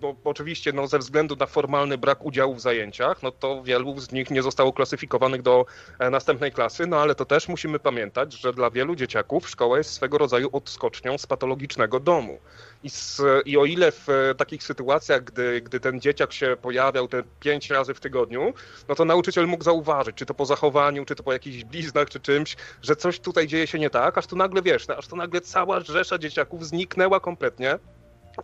Bo 0.00 0.16
oczywiście 0.24 0.72
no, 0.72 0.86
ze 0.86 0.98
względu 0.98 1.36
na 1.36 1.46
formalny 1.46 1.98
brak 1.98 2.24
udziału 2.24 2.54
w 2.54 2.60
zajęciach, 2.60 3.22
no 3.22 3.30
to 3.30 3.62
wielu 3.62 4.00
z 4.00 4.12
nich 4.12 4.30
nie 4.30 4.42
zostało 4.42 4.72
klasyfikowanych 4.72 5.42
do 5.42 5.66
e, 5.98 6.10
następnej 6.10 6.52
klasy, 6.52 6.86
no 6.86 7.00
ale 7.00 7.14
to 7.14 7.24
też 7.24 7.48
musimy 7.48 7.78
pamiętać, 7.78 8.32
że 8.32 8.52
dla 8.52 8.70
wielu 8.70 8.96
dzieciaków 8.96 9.48
szkoła 9.48 9.78
jest 9.78 9.92
swego 9.92 10.18
rodzaju 10.18 10.48
odskocznią 10.52 11.18
z 11.18 11.26
patologicznego 11.26 12.00
domu. 12.00 12.38
I, 12.82 12.90
z, 12.90 13.22
I 13.44 13.58
o 13.58 13.64
ile 13.64 13.92
w 13.92 14.06
takich 14.36 14.62
sytuacjach, 14.62 15.24
gdy, 15.24 15.60
gdy 15.60 15.80
ten 15.80 16.00
dzieciak 16.00 16.32
się 16.32 16.56
pojawiał 16.62 17.08
te 17.08 17.22
pięć 17.40 17.70
razy 17.70 17.94
w 17.94 18.00
tygodniu, 18.00 18.54
no 18.88 18.94
to 18.94 19.04
nauczyciel 19.04 19.46
mógł 19.46 19.64
zauważyć, 19.64 20.16
czy 20.16 20.26
to 20.26 20.34
po 20.34 20.46
zachowaniu, 20.46 21.04
czy 21.04 21.14
to 21.14 21.22
po 21.22 21.32
jakichś 21.32 21.64
bliznach, 21.64 22.10
czy 22.10 22.20
czymś, 22.20 22.56
że 22.82 22.96
coś 22.96 23.20
tutaj 23.20 23.46
dzieje 23.46 23.66
się 23.66 23.78
nie 23.78 23.90
tak, 23.90 24.18
aż 24.18 24.26
tu 24.26 24.36
nagle 24.36 24.62
wiesz, 24.62 24.90
aż 24.90 25.08
tu 25.08 25.16
nagle 25.16 25.40
cała 25.40 25.80
rzesza 25.80 26.18
dzieciaków 26.18 26.66
zniknęła 26.66 27.20
kompletnie 27.20 27.78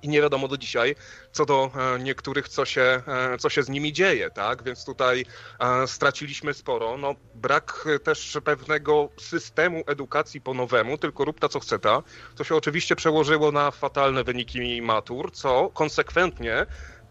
i 0.02 0.08
nie 0.08 0.20
wiadomo 0.20 0.48
do 0.48 0.56
dzisiaj, 0.56 0.94
co 1.32 1.46
do 1.46 1.70
e, 1.96 1.98
niektórych, 1.98 2.48
co 2.48 2.64
się, 2.64 3.02
e, 3.06 3.38
co 3.38 3.48
się 3.48 3.62
z 3.62 3.68
nimi 3.68 3.92
dzieje, 3.92 4.30
tak? 4.30 4.62
Więc 4.62 4.84
tutaj 4.84 5.24
e, 5.58 5.86
straciliśmy 5.86 6.54
sporo. 6.54 6.96
No, 6.96 7.14
brak 7.34 7.88
też 8.04 8.38
pewnego 8.44 9.08
systemu 9.20 9.82
edukacji 9.86 10.40
po 10.40 10.54
nowemu, 10.54 10.98
tylko 10.98 11.24
rób 11.24 11.40
ta 11.40 11.48
co 11.48 11.60
chce 11.60 11.78
ta, 11.78 12.02
co 12.34 12.44
się 12.44 12.54
oczywiście 12.54 12.96
przełożyło 12.96 13.52
na 13.52 13.70
fatalne 13.70 14.24
wyniki 14.24 14.82
matur, 14.82 15.32
co 15.32 15.70
konsekwentnie 15.74 16.66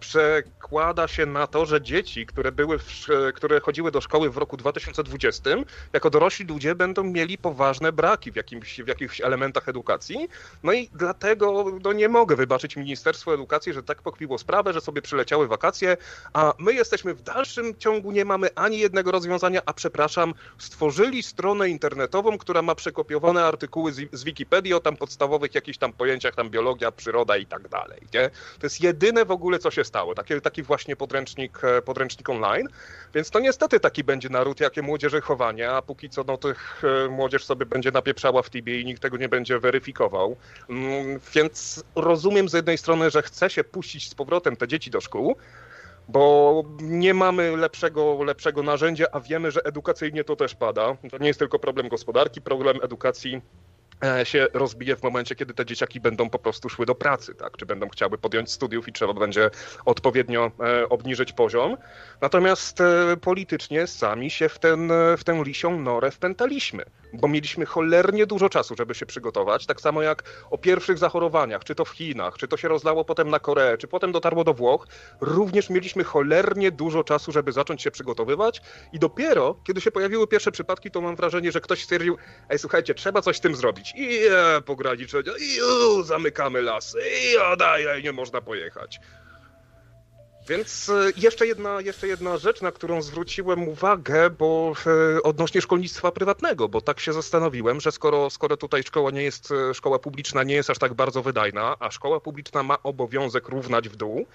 przekłada 0.06 1.08
się 1.08 1.26
na 1.26 1.48
to, 1.48 1.66
że 1.66 1.82
dzieci, 1.82 2.26
które, 2.26 2.52
były 2.52 2.80
w, 2.80 3.08
które 3.36 3.60
chodziły 3.60 3.92
do 3.92 4.02
szkoły 4.02 4.30
w 4.30 4.38
roku 4.38 4.58
2020, 4.58 5.50
jako 5.94 6.10
dorośli 6.10 6.46
ludzie 6.46 6.76
będą 6.76 7.04
mieli 7.04 7.38
poważne 7.38 7.92
braki 7.92 8.32
w, 8.32 8.36
jakimś, 8.36 8.82
w 8.82 8.88
jakichś 8.88 9.22
elementach 9.22 9.70
edukacji. 9.70 10.30
No 10.64 10.74
i 10.74 10.90
dlatego 10.94 11.66
no, 11.84 11.94
nie 11.94 12.10
mogę 12.10 12.36
wybaczyć 12.36 12.76
Ministerstwu 12.76 13.32
Edukacji, 13.32 13.74
że 13.74 13.84
tak 13.84 14.02
pokpiło 14.02 14.38
sprawę, 14.38 14.74
że 14.74 14.82
sobie 14.82 15.02
przyleciały 15.02 15.48
wakacje, 15.48 15.98
a 16.34 16.54
my 16.60 16.74
jesteśmy 16.74 17.14
w 17.14 17.22
dalszym 17.22 17.76
ciągu, 17.78 18.12
nie 18.12 18.26
mamy 18.26 18.50
ani 18.56 18.80
jednego 18.80 19.12
rozwiązania, 19.12 19.62
a 19.66 19.74
przepraszam, 19.74 20.34
stworzyli 20.58 21.24
stronę 21.24 21.70
internetową, 21.70 22.38
która 22.38 22.62
ma 22.62 22.76
przekopiowane 22.76 23.46
artykuły 23.46 23.94
z, 23.94 24.10
z 24.12 24.24
Wikipedii 24.24 24.74
o 24.74 24.80
tam 24.80 24.98
podstawowych 24.98 25.56
jakichś 25.56 25.78
tam 25.78 25.94
pojęciach, 25.94 26.36
tam 26.36 26.50
biologia, 26.50 26.92
przyroda 26.92 27.38
i 27.38 27.46
tak 27.46 27.68
dalej. 27.68 28.02
Nie? 28.14 28.30
To 28.60 28.66
jest 28.66 28.82
jedyne 28.82 29.26
w 29.26 29.32
ogóle, 29.32 29.60
co 29.60 29.72
się 29.72 29.84
stało. 29.84 29.95
Taki, 30.16 30.42
taki 30.42 30.64
właśnie 30.64 30.96
podręcznik, 30.96 31.64
e, 31.64 31.82
podręcznik 31.82 32.30
online. 32.30 32.68
Więc 33.14 33.30
to 33.30 33.40
niestety 33.40 33.80
taki 33.80 34.04
będzie 34.04 34.30
naród, 34.30 34.60
jakie 34.60 34.82
młodzieży 34.82 35.22
chowania, 35.22 35.72
a 35.72 35.82
póki 35.82 36.10
co 36.10 36.24
no, 36.24 36.38
tych 36.38 36.82
e, 37.06 37.10
młodzież 37.10 37.46
sobie 37.46 37.66
będzie 37.66 37.92
napieprzała 37.92 38.42
w 38.42 38.50
Tibie 38.50 38.82
i 38.82 38.86
nikt 38.86 39.02
tego 39.02 39.18
nie 39.18 39.30
będzie 39.30 39.60
weryfikował. 39.60 40.36
Mm, 40.70 41.20
więc 41.34 41.84
rozumiem 41.96 42.50
z 42.50 42.54
jednej 42.54 42.78
strony, 42.78 43.10
że 43.10 43.22
chce 43.22 43.50
się 43.50 43.64
puścić 43.64 44.10
z 44.10 44.16
powrotem 44.16 44.56
te 44.56 44.68
dzieci 44.68 44.92
do 44.92 45.02
szkół, 45.02 45.36
bo 46.08 46.64
nie 46.82 47.14
mamy 47.14 47.58
lepszego, 47.58 48.24
lepszego 48.24 48.64
narzędzia, 48.64 49.06
a 49.12 49.20
wiemy, 49.20 49.52
że 49.52 49.64
edukacyjnie 49.64 50.24
to 50.24 50.36
też 50.36 50.56
pada. 50.56 50.98
To 51.12 51.18
nie 51.18 51.28
jest 51.28 51.40
tylko 51.40 51.60
problem 51.60 51.90
gospodarki, 51.90 52.42
problem 52.42 52.80
edukacji 52.84 53.42
się 54.24 54.48
rozbije 54.54 54.96
w 54.96 55.04
momencie, 55.04 55.36
kiedy 55.36 55.54
te 55.54 55.66
dzieciaki 55.66 56.00
będą 56.00 56.30
po 56.30 56.40
prostu 56.40 56.70
szły 56.70 56.86
do 56.86 56.96
pracy, 56.96 57.36
tak? 57.36 57.58
Czy 57.58 57.66
będą 57.66 57.90
chciały 57.90 58.18
podjąć 58.18 58.52
studiów 58.52 58.88
i 58.88 58.94
trzeba 58.94 59.14
będzie 59.14 59.50
odpowiednio 59.86 60.52
e, 60.60 60.90
obniżyć 60.90 61.34
poziom. 61.34 61.78
Natomiast 62.22 62.82
e, 62.82 63.18
politycznie 63.22 63.88
sami 63.88 64.30
się 64.32 64.50
w, 64.50 64.60
ten, 64.60 64.92
w 65.18 65.24
tę 65.24 65.44
lisią 65.46 65.80
norę 65.80 66.12
wpętaliśmy 66.12 66.86
bo 67.18 67.28
mieliśmy 67.28 67.66
cholernie 67.66 68.26
dużo 68.26 68.50
czasu, 68.50 68.76
żeby 68.78 68.96
się 68.96 69.06
przygotować. 69.06 69.66
Tak 69.66 69.82
samo 69.82 70.02
jak 70.02 70.24
o 70.50 70.58
pierwszych 70.58 70.98
zachorowaniach, 70.98 71.64
czy 71.64 71.76
to 71.76 71.86
w 71.86 71.90
Chinach, 71.90 72.38
czy 72.38 72.48
to 72.48 72.58
się 72.58 72.68
rozlało 72.68 73.06
potem 73.06 73.30
na 73.30 73.40
Koreę, 73.40 73.78
czy 73.78 73.88
potem 73.88 74.12
dotarło 74.12 74.44
do 74.44 74.54
Włoch, 74.54 74.88
również 75.22 75.70
mieliśmy 75.70 76.04
cholernie 76.04 76.72
dużo 76.72 77.04
czasu, 77.04 77.32
żeby 77.32 77.52
zacząć 77.52 77.82
się 77.82 77.92
przygotowywać. 77.92 78.62
I 78.94 79.00
dopiero, 79.00 79.56
kiedy 79.64 79.82
się 79.82 79.92
pojawiły 79.92 80.28
pierwsze 80.28 80.52
przypadki, 80.52 80.92
to 80.92 81.02
mam 81.02 81.16
wrażenie, 81.16 81.52
że 81.52 81.62
ktoś 81.62 81.84
stwierdził, 81.84 82.18
ej 82.50 82.60
słuchajcie, 82.60 82.94
trzeba 82.94 83.22
coś 83.22 83.38
z 83.38 83.42
tym 83.42 83.56
zrobić. 83.56 83.94
I 83.96 84.20
e, 84.32 84.62
pograniczenia, 84.62 85.32
i 85.40 85.60
zamykamy 86.04 86.62
lasy, 86.62 87.00
i 87.24 87.38
o, 87.38 87.56
daj, 87.56 88.04
nie 88.04 88.12
można 88.12 88.42
pojechać. 88.42 89.00
Więc 90.48 90.90
e, 90.90 91.12
jeszcze 91.18 91.48
jedna, 91.48 91.82
jeszcze 91.82 92.08
jedna 92.08 92.38
rzecz, 92.38 92.62
na 92.62 92.72
którą 92.72 93.02
zwróciłem 93.02 93.68
uwagę, 93.68 94.30
bo 94.30 94.74
e, 95.18 95.24
odnośnie 95.24 95.62
szkolnictwa 95.62 96.12
prywatnego, 96.12 96.70
bo 96.70 96.82
tak 96.82 97.00
się 97.00 97.14
zastanowiłem, 97.14 97.82
że 97.82 97.92
skoro, 97.92 98.30
skoro 98.30 98.58
tutaj 98.58 98.84
szkoła 98.84 99.12
nie 99.12 99.24
jest, 99.24 99.52
e, 99.52 99.74
szkoła 99.74 100.00
publiczna 100.00 100.44
nie 100.44 100.56
jest 100.56 100.70
aż 100.70 100.78
tak 100.78 100.94
bardzo 100.94 101.24
wydajna, 101.24 101.76
a 101.80 101.92
szkoła 101.92 102.20
publiczna 102.20 102.64
ma 102.64 102.84
obowiązek 102.84 103.50
równać 103.50 103.90
w 103.90 103.96
dół, 103.96 104.26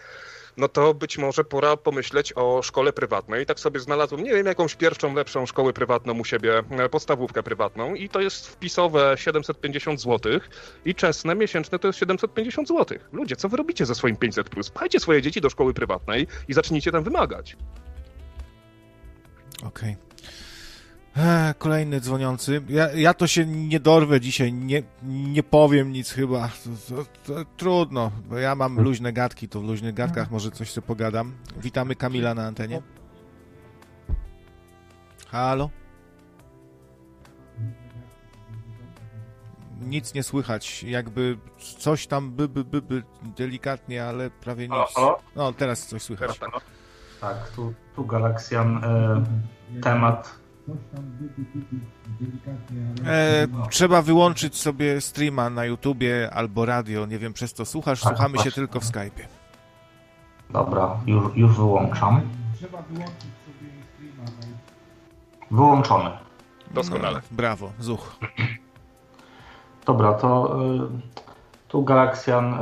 no 0.60 0.68
to 0.68 0.94
być 0.94 1.18
może 1.18 1.44
pora 1.44 1.76
pomyśleć 1.76 2.32
o 2.36 2.62
szkole 2.62 2.92
prywatnej. 2.92 3.46
Tak 3.46 3.60
sobie 3.60 3.80
znalazłem, 3.80 4.24
nie 4.24 4.32
wiem, 4.32 4.46
jakąś 4.46 4.74
pierwszą, 4.74 5.14
lepszą 5.14 5.46
szkołę 5.46 5.72
prywatną 5.72 6.18
u 6.18 6.24
siebie, 6.24 6.62
e, 6.70 6.88
podstawówkę 6.88 7.42
prywatną 7.42 7.94
i 7.94 8.08
to 8.08 8.20
jest 8.20 8.48
wpisowe 8.48 9.14
750 9.18 10.00
zł 10.00 10.32
i 10.84 10.94
czesne 10.94 11.34
miesięczne 11.34 11.78
to 11.78 11.86
jest 11.86 11.98
750 11.98 12.68
zł. 12.68 12.98
Ludzie, 13.12 13.36
co 13.36 13.48
wy 13.48 13.56
robicie 13.56 13.86
ze 13.86 13.94
swoim 13.94 14.16
500+. 14.16 14.44
Plus? 14.44 14.70
Pchajcie 14.70 15.00
swoje 15.00 15.22
dzieci 15.22 15.40
do 15.40 15.50
szkoły 15.50 15.74
prywatnej 15.74 16.26
i 16.48 16.54
zacznijcie 16.54 16.92
tam 16.92 17.04
wymagać. 17.04 17.56
Okej. 19.62 19.90
Okay. 19.90 20.09
Kolejny 21.58 22.00
dzwoniący. 22.00 22.62
Ja, 22.68 22.92
ja 22.92 23.14
to 23.14 23.26
się 23.26 23.46
nie 23.46 23.80
dorwę 23.80 24.20
dzisiaj, 24.20 24.52
nie, 24.52 24.82
nie 25.02 25.42
powiem 25.42 25.92
nic 25.92 26.10
chyba. 26.10 26.48
To, 26.48 26.94
to, 26.94 27.04
to, 27.24 27.44
trudno, 27.56 28.10
bo 28.28 28.38
ja 28.38 28.54
mam 28.54 28.80
luźne 28.80 29.12
gadki, 29.12 29.48
to 29.48 29.60
w 29.60 29.64
luźnych 29.64 29.94
gadkach 29.94 30.30
może 30.30 30.50
coś 30.50 30.70
sobie 30.70 30.86
pogadam. 30.86 31.34
Witamy 31.56 31.96
Kamila 31.96 32.34
na 32.34 32.46
antenie. 32.46 32.82
Halo? 35.28 35.70
Nic 39.80 40.14
nie 40.14 40.22
słychać, 40.22 40.82
jakby 40.82 41.38
coś 41.78 42.06
tam 42.06 42.30
by, 42.30 42.48
by, 42.48 42.64
by, 42.64 42.82
by 42.82 43.02
delikatnie, 43.36 44.04
ale 44.04 44.30
prawie 44.30 44.68
nic. 44.68 44.94
No, 45.36 45.52
teraz 45.52 45.86
coś 45.86 46.02
słychać. 46.02 46.40
Tak, 47.20 47.48
tu, 47.48 47.74
tu 47.96 48.04
Galaksjan, 48.04 48.84
e, 48.84 49.80
temat 49.82 50.39
E, 53.06 53.46
trzeba 53.70 54.02
wyłączyć 54.02 54.56
sobie 54.56 55.00
streama 55.00 55.50
na 55.50 55.64
YouTubie 55.64 56.30
albo 56.34 56.66
radio. 56.66 57.06
Nie 57.06 57.18
wiem, 57.18 57.32
przez 57.32 57.52
co 57.52 57.64
słuchasz. 57.64 58.00
Tak, 58.00 58.12
Słuchamy 58.12 58.34
właśnie. 58.34 58.50
się 58.50 58.54
tylko 58.54 58.80
w 58.80 58.84
Skype'ie. 58.84 59.24
Dobra, 60.50 60.96
już, 61.06 61.36
już 61.36 61.56
wyłączam. 61.56 62.20
Trzeba 62.56 62.82
wyłączyć 62.82 63.20
sobie 63.20 63.70
streama 63.94 64.30
na 64.30 65.56
Wyłączony. 65.56 66.10
Doskonale. 66.74 67.16
No, 67.16 67.36
brawo, 67.36 67.72
zuch. 67.78 68.16
Dobra, 69.86 70.12
to 70.12 70.58
y, 70.74 70.88
tu 71.68 71.84
Galaksjan. 71.84 72.54
Y, 72.54 72.56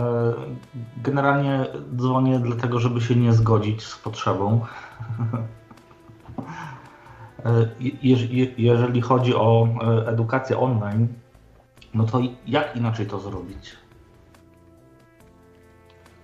generalnie 0.97 1.67
dzwonię 1.97 2.39
dlatego, 2.39 2.81
żeby 2.81 3.01
się 3.01 3.17
nie 3.17 3.33
zgodzić 3.33 3.85
z 3.85 3.99
potrzebą. 3.99 4.61
E, 7.47 7.69
jeżeli 8.59 9.01
chodzi 9.01 9.35
o 9.35 9.69
e, 9.83 10.09
edukację 10.09 10.59
online, 10.59 11.09
no 11.95 12.05
to 12.05 12.21
jak 12.47 12.77
inaczej 12.77 13.07
to 13.07 13.19
zrobić? 13.21 13.77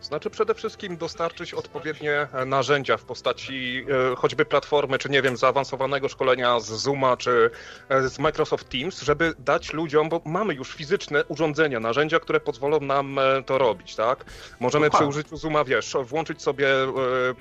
Znaczy 0.04 0.30
przede 0.30 0.54
wszystkim 0.54 0.96
dostarczyć 0.96 1.54
odpowiednie 1.54 2.28
narzędzia 2.46 2.96
w 2.96 3.04
postaci 3.04 3.86
e, 4.12 4.16
choćby 4.16 4.44
platformy, 4.44 4.98
czy 4.98 5.08
nie 5.08 5.22
wiem, 5.22 5.36
zaawansowanego 5.36 6.08
szkolenia 6.08 6.60
z 6.60 6.66
Zooma, 6.66 7.16
czy 7.16 7.50
e, 7.88 8.08
z 8.08 8.18
Microsoft 8.18 8.68
Teams, 8.68 9.02
żeby 9.02 9.34
dać 9.38 9.72
ludziom, 9.72 10.08
bo 10.08 10.20
mamy 10.24 10.54
już 10.54 10.74
fizyczne 10.74 11.24
urządzenia, 11.24 11.80
narzędzia, 11.80 12.20
które 12.20 12.40
pozwolą 12.40 12.80
nam 12.80 13.18
e, 13.18 13.42
to 13.46 13.58
robić, 13.58 13.94
tak? 13.94 14.24
Możemy 14.60 14.86
Dokładnie. 14.86 15.08
przy 15.10 15.18
użyciu 15.18 15.36
Zooma, 15.36 15.64
wiesz, 15.64 15.96
włączyć 16.04 16.42
sobie 16.42 16.68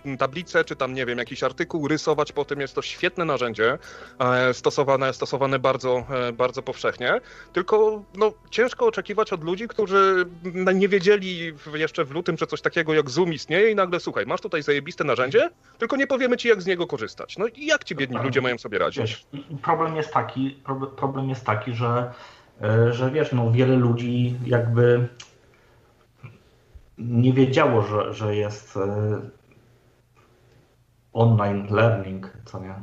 e, 0.05 0.17
tablicę, 0.17 0.63
czy 0.63 0.75
tam, 0.75 0.93
nie 0.93 1.05
wiem, 1.05 1.17
jakiś 1.17 1.43
artykuł, 1.43 1.87
rysować 1.87 2.31
po 2.31 2.45
tym. 2.45 2.61
Jest 2.61 2.75
to 2.75 2.81
świetne 2.81 3.25
narzędzie, 3.25 3.77
e, 4.19 4.53
stosowane, 4.53 5.13
stosowane 5.13 5.59
bardzo, 5.59 6.05
e, 6.09 6.31
bardzo 6.31 6.61
powszechnie. 6.61 7.21
Tylko 7.53 8.03
no, 8.15 8.33
ciężko 8.49 8.85
oczekiwać 8.85 9.33
od 9.33 9.43
ludzi, 9.43 9.67
którzy 9.67 10.25
nie 10.73 10.87
wiedzieli 10.87 11.53
jeszcze 11.73 12.05
w 12.05 12.11
lutym, 12.11 12.37
że 12.37 12.47
coś 12.53 12.61
takiego 12.61 12.93
jak 12.93 13.09
Zoom 13.09 13.33
istnieje 13.33 13.71
i 13.71 13.75
nagle, 13.75 13.99
słuchaj, 13.99 14.25
masz 14.25 14.41
tutaj 14.41 14.63
zajebiste 14.63 15.03
narzędzie, 15.03 15.49
tylko 15.77 15.95
nie 15.95 16.07
powiemy 16.07 16.37
ci, 16.37 16.47
jak 16.47 16.61
z 16.61 16.65
niego 16.65 16.87
korzystać. 16.87 17.37
No 17.37 17.47
i 17.47 17.65
jak 17.65 17.83
ci 17.83 17.95
biedni 17.95 18.17
ludzie 18.17 18.41
mają 18.41 18.57
sobie 18.57 18.79
radzić? 18.79 19.01
Wiesz, 19.01 19.25
problem 19.61 19.95
jest 19.95 20.13
taki, 20.13 20.61
prob- 20.65 20.95
problem 20.95 21.29
jest 21.29 21.45
taki, 21.45 21.73
że, 21.73 22.13
e, 22.61 22.93
że 22.93 23.11
wiesz, 23.11 23.31
no 23.31 23.51
wiele 23.51 23.75
ludzi 23.75 24.35
jakby 24.45 25.07
nie 26.97 27.33
wiedziało, 27.33 27.81
że, 27.81 28.13
że 28.13 28.35
jest 28.35 28.77
e, 28.77 29.21
online 31.13 31.67
learning, 31.69 32.33
co 32.45 32.59
nie? 32.59 32.75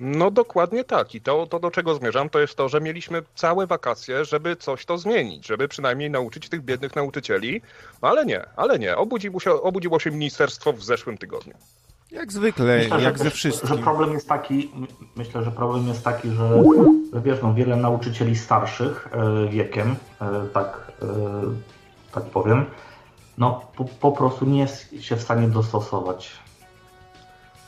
No 0.00 0.30
dokładnie 0.30 0.84
tak. 0.84 1.14
I 1.14 1.20
to, 1.20 1.46
to, 1.46 1.58
do 1.60 1.70
czego 1.70 1.94
zmierzam, 1.94 2.28
to 2.28 2.38
jest 2.38 2.54
to, 2.56 2.68
że 2.68 2.80
mieliśmy 2.80 3.22
całe 3.34 3.66
wakacje, 3.66 4.24
żeby 4.24 4.56
coś 4.56 4.84
to 4.84 4.98
zmienić, 4.98 5.46
żeby 5.46 5.68
przynajmniej 5.68 6.10
nauczyć 6.10 6.48
tych 6.48 6.62
biednych 6.62 6.96
nauczycieli, 6.96 7.62
ale 8.00 8.24
nie, 8.26 8.44
ale 8.56 8.78
nie. 8.78 8.96
Obudziło 8.96 9.40
się, 9.40 9.52
obudziło 9.62 9.98
się 9.98 10.10
ministerstwo 10.10 10.72
w 10.72 10.84
zeszłym 10.84 11.18
tygodniu. 11.18 11.54
Jak 12.10 12.32
zwykle, 12.32 12.78
Myślę, 12.78 13.02
jak 13.02 13.18
że, 13.18 13.24
ze 13.24 13.30
że 13.30 13.36
wszystkim. 13.36 13.78
problem 13.78 14.12
jest 14.12 14.28
taki, 14.28 14.70
my- 14.74 14.86
myślę, 15.16 15.42
że 15.44 15.50
problem 15.50 15.88
jest 15.88 16.04
taki, 16.04 16.30
że, 16.30 16.62
że 17.12 17.20
wiesz, 17.20 17.38
no, 17.42 17.54
wiele 17.54 17.76
nauczycieli 17.76 18.36
starszych 18.36 19.08
e, 19.12 19.48
wiekiem, 19.48 19.96
e, 20.20 20.46
tak, 20.52 20.92
e, 21.02 21.06
tak 22.12 22.24
powiem, 22.24 22.64
no 23.38 23.60
po, 23.76 23.84
po 23.84 24.12
prostu 24.12 24.44
nie 24.46 24.60
jest 24.60 24.94
się 25.00 25.16
w 25.16 25.22
stanie 25.22 25.48
dostosować. 25.48 26.32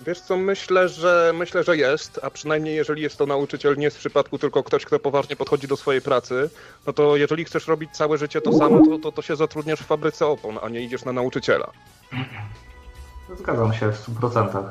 Wiesz 0.01 0.21
co, 0.21 0.37
myślę, 0.37 0.89
że 0.89 1.33
myślę, 1.35 1.65
że 1.65 1.77
jest, 1.77 2.21
a 2.23 2.31
przynajmniej 2.31 2.77
jeżeli 2.77 3.03
jest 3.03 3.19
to 3.19 3.27
nauczyciel 3.27 3.77
nie 3.77 3.91
z 3.91 3.97
przypadku 3.97 4.39
tylko 4.39 4.63
ktoś, 4.63 4.85
kto 4.85 4.99
poważnie 4.99 5.37
podchodzi 5.37 5.69
do 5.69 5.77
swojej 5.77 6.03
pracy, 6.03 6.51
no 6.87 6.93
to 6.93 7.17
jeżeli 7.17 7.45
chcesz 7.45 7.67
robić 7.69 7.91
całe 7.91 8.19
życie 8.19 8.41
to 8.41 8.53
samo, 8.53 8.87
to, 8.87 8.99
to, 8.99 9.13
to 9.13 9.23
się 9.23 9.37
zatrudniasz 9.37 9.81
w 9.81 9.87
fabryce 9.87 10.27
opon, 10.27 10.59
a 10.63 10.69
nie 10.69 10.81
idziesz 10.81 11.05
na 11.05 11.13
nauczyciela. 11.13 11.71
Zgadzam 13.39 13.75
się 13.75 13.93
w 13.93 14.21
100%. 14.21 14.71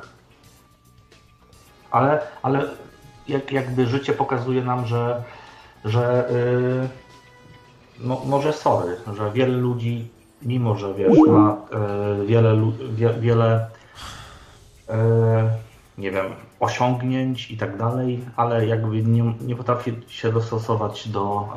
Ale, 1.91 2.19
ale 2.41 2.69
jak, 3.27 3.51
jakby 3.51 3.87
życie 3.87 4.13
pokazuje 4.13 4.63
nam, 4.63 4.85
że, 4.85 5.23
że 5.85 6.29
yy, 6.31 6.87
no, 7.99 8.21
może 8.25 8.53
sorry, 8.53 8.97
że 9.17 9.31
wiele 9.31 9.57
ludzi, 9.57 10.07
mimo 10.41 10.75
że 10.75 10.93
wiesz, 10.93 11.17
ma 11.27 11.57
yy, 12.19 12.25
wiele, 12.25 12.71
wie, 12.89 13.13
wiele 13.13 13.76
nie 15.97 16.11
wiem, 16.11 16.25
osiągnięć 16.59 17.51
i 17.51 17.57
tak 17.57 17.77
dalej, 17.77 18.19
ale 18.35 18.65
jakby 18.67 19.03
nie, 19.03 19.33
nie 19.41 19.55
potrafi 19.55 19.93
się 20.07 20.31
dostosować 20.31 21.09
do, 21.09 21.47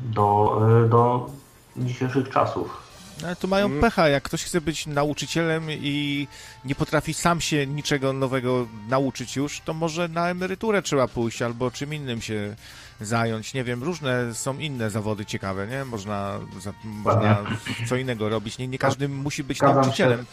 yy, 0.00 0.12
do, 0.12 0.58
yy, 0.82 0.88
do 0.88 1.30
dzisiejszych 1.76 2.28
czasów. 2.28 2.90
Ale 3.24 3.36
tu 3.36 3.48
mają 3.48 3.66
Mm. 3.66 3.80
pecha, 3.80 4.08
jak 4.08 4.22
ktoś 4.22 4.44
chce 4.44 4.60
być 4.60 4.86
nauczycielem 4.86 5.64
i 5.70 6.26
nie 6.64 6.74
potrafi 6.74 7.14
sam 7.14 7.40
się 7.40 7.66
niczego 7.66 8.12
nowego 8.12 8.66
nauczyć 8.88 9.36
już, 9.36 9.60
to 9.60 9.74
może 9.74 10.08
na 10.08 10.28
emeryturę 10.30 10.82
trzeba 10.82 11.08
pójść 11.08 11.42
albo 11.42 11.70
czym 11.70 11.94
innym 11.94 12.20
się 12.20 12.56
zająć. 13.00 13.54
Nie 13.54 13.64
wiem, 13.64 13.82
różne 13.82 14.34
są 14.34 14.58
inne 14.58 14.90
zawody 14.90 15.26
ciekawe, 15.26 15.66
nie? 15.66 15.84
Można, 15.84 16.38
za, 16.60 16.72
można 16.84 17.36
co 17.88 17.96
innego 17.96 18.28
robić. 18.28 18.58
Nie, 18.58 18.68
nie 18.68 18.78
każdy 18.78 19.08
musi 19.08 19.44
być 19.44 19.58
Zgadzam 19.58 19.74
się. 19.76 19.80
nauczycielem. 19.82 20.26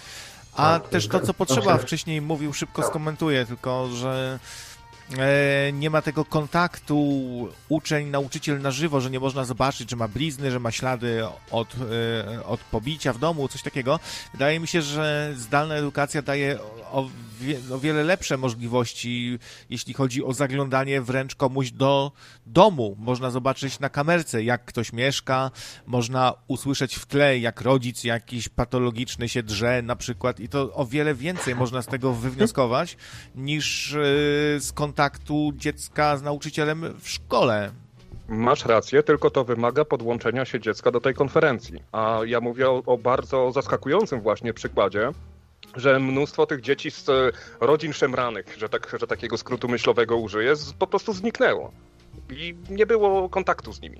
A 0.57 0.79
Tak, 0.79 0.89
też 0.89 1.07
to, 1.07 1.11
co 1.11 1.17
zgadzam 1.17 1.35
potrzeba, 1.35 1.77
wcześniej 1.77 2.21
mówił, 2.21 2.53
szybko 2.53 2.81
Tak. 2.81 2.89
skomentuję, 2.91 3.45
tylko 3.45 3.87
że 3.95 4.39
e, 5.17 5.71
nie 5.73 5.89
ma 5.89 6.01
tego 6.01 6.25
kontaktu 6.25 6.97
uczeń-nauczyciel 7.69 8.61
na 8.61 8.71
żywo, 8.71 9.01
że 9.01 9.09
nie 9.09 9.19
można 9.19 9.45
zobaczyć, 9.45 9.89
że 9.89 9.95
ma 9.95 10.07
blizny, 10.07 10.51
że 10.51 10.59
ma 10.59 10.71
ślady 10.71 11.23
od, 11.51 11.75
e, 12.35 12.45
od 12.45 12.59
pobicia 12.59 13.13
w 13.13 13.19
domu, 13.19 13.47
coś 13.47 13.61
takiego. 13.61 13.99
Wydaje 14.31 14.59
mi 14.59 14.67
się, 14.67 14.81
że 14.81 15.33
zdalna 15.35 15.75
edukacja 15.75 16.21
daje 16.21 16.59
o, 16.91 17.09
wie, 17.39 17.59
o 17.73 17.79
wiele 17.79 18.03
lepsze 18.03 18.37
możliwości, 18.37 19.39
jeśli 19.69 19.93
chodzi 19.93 20.23
o 20.23 20.33
zaglądanie 20.33 21.01
wręcz 21.01 21.35
komuś 21.35 21.71
do 21.71 22.11
domu. 22.45 22.95
Można 22.99 23.31
zobaczyć 23.31 23.79
na 23.79 23.89
kamerce, 23.89 24.43
jak 24.43 24.65
ktoś 24.65 24.93
mieszka, 24.93 25.51
można 25.85 26.33
usłyszeć 26.47 26.95
w 26.95 27.05
tle, 27.05 27.39
jak 27.39 27.61
rodzic 27.61 28.03
jakiś 28.03 28.49
patologiczny 28.49 29.29
się 29.29 29.43
drze 29.43 29.81
na 29.81 29.95
przykład 29.95 30.39
i 30.39 30.49
to 30.49 30.73
o 30.73 30.85
wiele 30.85 31.15
więcej 31.15 31.55
można 31.55 31.81
z 31.81 31.87
tego 31.87 32.13
wywnioskować 32.13 32.97
niż 33.35 33.93
e, 33.93 33.99
z 34.59 34.71
kontaktu 34.71 35.51
dziecka 35.55 36.17
z 36.17 36.21
nauczycielem 36.21 36.93
w 36.99 37.09
szkole. 37.09 37.71
Masz 38.27 38.65
rację, 38.65 39.03
tylko 39.03 39.29
to 39.29 39.43
wymaga 39.43 39.85
podłączenia 39.85 40.45
się 40.45 40.59
dziecka 40.59 40.91
do 40.91 41.01
tej 41.01 41.13
konferencji. 41.13 41.83
A 41.91 42.19
ja 42.25 42.41
mówię 42.41 42.69
o, 42.69 42.83
o 42.85 42.97
bardzo 42.97 43.51
zaskakującym 43.51 44.21
właśnie 44.21 44.53
przykładzie, 44.53 45.11
że 45.75 45.99
mnóstwo 45.99 46.45
tych 46.45 46.61
dzieci 46.61 46.91
z 46.91 47.09
e, 47.09 47.13
rodzin 47.59 47.93
szemranych, 47.93 48.55
że, 48.57 48.69
tak, 48.69 48.97
że 48.99 49.07
takiego 49.07 49.37
skrótu 49.37 49.67
myślowego 49.67 50.17
użyję, 50.17 50.55
z, 50.55 50.73
po 50.73 50.87
prostu 50.87 51.13
zniknęło. 51.13 51.71
I 52.29 52.55
nie 52.69 52.85
było 52.85 53.29
kontaktu 53.29 53.73
z 53.73 53.81
nimi. 53.81 53.97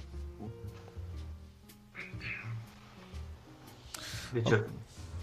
Wiecie, 4.34 4.60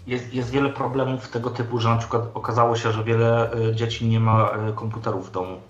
jest, 0.07 0.33
jest 0.33 0.49
wiele 0.49 0.69
problemów 0.69 1.27
tego 1.27 1.49
typu, 1.49 1.79
że 1.79 1.89
na 1.89 1.97
przykład 1.97 2.23
okazało 2.33 2.75
się, 2.75 2.91
że 2.91 3.03
wiele 3.03 3.53
y, 3.69 3.75
dzieci 3.75 4.05
nie 4.07 4.19
ma 4.19 4.49
y, 4.69 4.73
komputerów 4.73 5.27
w 5.27 5.31
domu. 5.31 5.61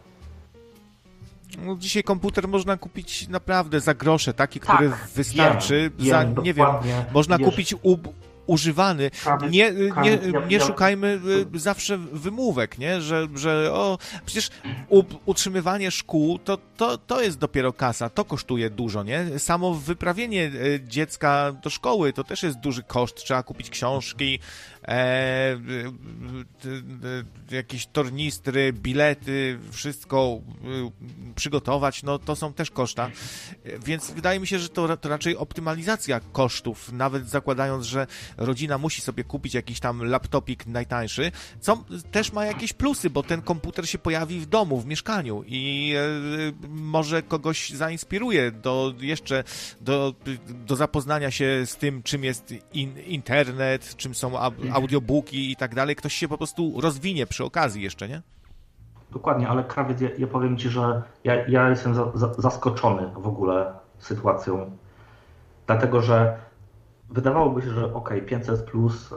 No, 1.65 1.76
dzisiaj 1.76 2.03
komputer 2.03 2.47
można 2.47 2.78
kupić 2.78 3.28
naprawdę 3.28 3.80
za 3.80 3.93
grosze, 3.93 4.34
taki, 4.34 4.59
który 4.59 4.89
Tak, 4.89 5.07
wystarczy. 5.15 5.91
wiem, 5.97 6.09
za, 6.09 6.26
wiem, 6.26 6.43
nie 6.43 6.53
wiem, 6.53 6.67
można 7.13 7.38
Wiesz, 7.38 7.49
kupić 7.49 7.73
u, 7.82 7.97
używany. 8.48 9.12
Nie, 9.50 9.74
nie, 10.04 10.20
nie 10.50 10.60
szukajmy 10.60 11.20
y, 11.56 11.60
zawsze 11.60 11.98
wymówek, 11.98 12.78
nie? 12.78 13.02
Że, 13.02 13.28
że 13.36 13.74
o, 13.74 13.98
przecież 14.26 14.50
utrzymywanie 15.26 15.91
szkół 15.91 16.39
to, 16.39 16.58
to, 16.78 16.98
to 16.98 17.22
jest 17.22 17.38
dopiero 17.38 17.74
kasa, 17.74 18.10
to 18.10 18.26
kosztuje 18.26 18.70
dużo, 18.70 19.04
nie? 19.04 19.39
Samo 19.39 19.74
wyprawienie 19.74 20.43
y, 20.46 20.82
dziecka 20.88 21.52
do 21.64 21.70
szkoły 21.70 22.14
to 22.14 22.24
też 22.24 22.43
jest 22.43 22.60
duży 22.60 22.84
koszt. 22.84 23.16
Trzeba 23.16 23.43
kupić 23.43 23.70
książki, 23.70 24.39
e, 24.88 25.54
y, 25.54 26.70
y, 27.52 27.56
jakieś 27.56 27.88
tornistry, 27.88 28.74
bilety, 28.74 29.60
wszystko 29.72 30.42
y, 31.30 31.34
przygotować, 31.36 32.04
no 32.04 32.20
to 32.20 32.36
są 32.36 32.54
też 32.54 32.72
koszta. 32.72 33.10
Więc 33.86 34.12
wydaje 34.12 34.40
mi 34.40 34.48
się, 34.48 34.60
że 34.60 34.70
to, 34.70 34.98
to 34.98 35.10
raczej 35.10 35.38
optymalizacja 35.38 36.20
kosztów, 36.20 36.92
nawet 36.92 37.30
zakładając, 37.30 37.86
że 37.86 38.08
rodzina 38.38 38.78
musi 38.78 39.02
sobie 39.02 39.24
kupić 39.24 39.54
jakiś 39.54 39.80
tam 39.80 40.04
laptopik 40.04 40.68
najtańszy, 40.68 41.32
co 41.60 41.84
też 42.12 42.34
ma 42.34 42.46
jakieś 42.46 42.74
plusy, 42.74 43.10
bo 43.10 43.24
ten 43.24 43.42
komputer 43.42 43.90
się 43.90 43.98
pojawi 43.98 44.40
w 44.40 44.46
domu, 44.46 44.80
w 44.82 44.86
mieszkaniu 44.86 45.44
i 45.48 45.94
e, 45.96 46.68
może 46.70 47.24
kogoś 47.24 47.70
zainspiruje 47.70 48.52
do 48.52 48.94
jeszcze 49.00 49.44
do, 49.82 50.14
do 50.48 50.76
zapoznania 50.76 51.32
się 51.32 51.64
z 51.66 51.76
tym, 51.76 52.04
czym 52.04 52.24
jest 52.24 52.54
in, 52.74 53.00
internet, 53.00 53.96
czym 53.96 54.16
są 54.16 54.32
au- 54.32 54.74
audiobooki 54.76 55.51
i 55.51 55.55
tak 55.55 55.76
dalej. 55.76 55.95
Ktoś 55.95 56.13
się 56.13 56.28
po 56.28 56.38
prostu 56.38 56.82
rozwinie 56.82 57.26
przy 57.26 57.43
okazji 57.43 57.84
jeszcze, 57.84 58.07
nie? 58.07 58.21
Dokładnie, 59.11 59.49
ale 59.49 59.63
krawiec, 59.63 60.01
ja, 60.01 60.09
ja 60.17 60.28
powiem 60.28 60.57
Ci, 60.57 60.69
że 60.69 61.01
ja, 61.23 61.47
ja 61.47 61.69
jestem 61.69 61.95
za, 61.95 62.11
za, 62.15 62.34
zaskoczony 62.34 63.09
w 63.17 63.28
ogóle 63.28 63.73
sytuacją. 63.99 64.71
Dlatego, 65.67 66.01
że 66.01 66.38
wydawałoby 67.09 67.61
się, 67.61 67.69
że 67.69 67.93
ok, 67.93 68.13
500 68.26 68.61
plus 68.61 69.11
e, 69.11 69.15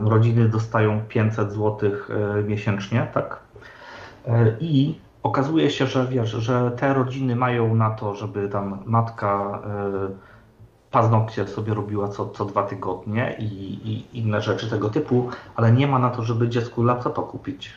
rodziny 0.00 0.48
dostają 0.48 1.00
500 1.08 1.52
zł 1.52 1.90
e, 1.90 2.42
miesięcznie, 2.42 3.08
tak? 3.14 3.40
E, 4.26 4.56
I 4.60 5.00
okazuje 5.22 5.70
się, 5.70 5.86
że 5.86 6.06
wiesz, 6.06 6.30
że 6.30 6.70
te 6.70 6.94
rodziny 6.94 7.36
mają 7.36 7.74
na 7.74 7.90
to, 7.90 8.14
żeby 8.14 8.48
tam 8.48 8.82
matka 8.86 9.62
paznokcie 10.90 11.46
sobie 11.48 11.74
robiła 11.74 12.08
co, 12.08 12.28
co 12.28 12.44
dwa 12.44 12.62
tygodnie 12.62 13.36
i, 13.38 13.44
i 13.44 14.18
inne 14.18 14.42
rzeczy 14.42 14.70
tego 14.70 14.90
typu, 14.90 15.30
ale 15.56 15.72
nie 15.72 15.86
ma 15.86 15.98
na 15.98 16.10
to, 16.10 16.22
żeby 16.22 16.48
dziecku 16.48 16.82
laptopa 16.82 17.22
kupić. 17.22 17.70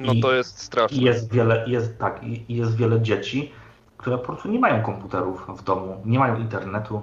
No 0.00 0.12
I- 0.12 0.20
to 0.20 0.32
jest 0.34 0.58
straszne. 0.58 0.98
I 0.98 1.00
jest 1.00 1.32
wiele, 1.32 1.64
jest 1.68 1.98
tak, 1.98 2.22
i 2.24 2.56
jest 2.56 2.76
wiele 2.76 3.00
dzieci, 3.00 3.52
które 3.96 4.18
po 4.18 4.24
prostu 4.24 4.48
nie 4.48 4.58
mają 4.58 4.82
komputerów 4.82 5.46
w 5.58 5.62
domu, 5.62 6.02
nie 6.04 6.18
mają 6.18 6.38
internetu. 6.38 7.02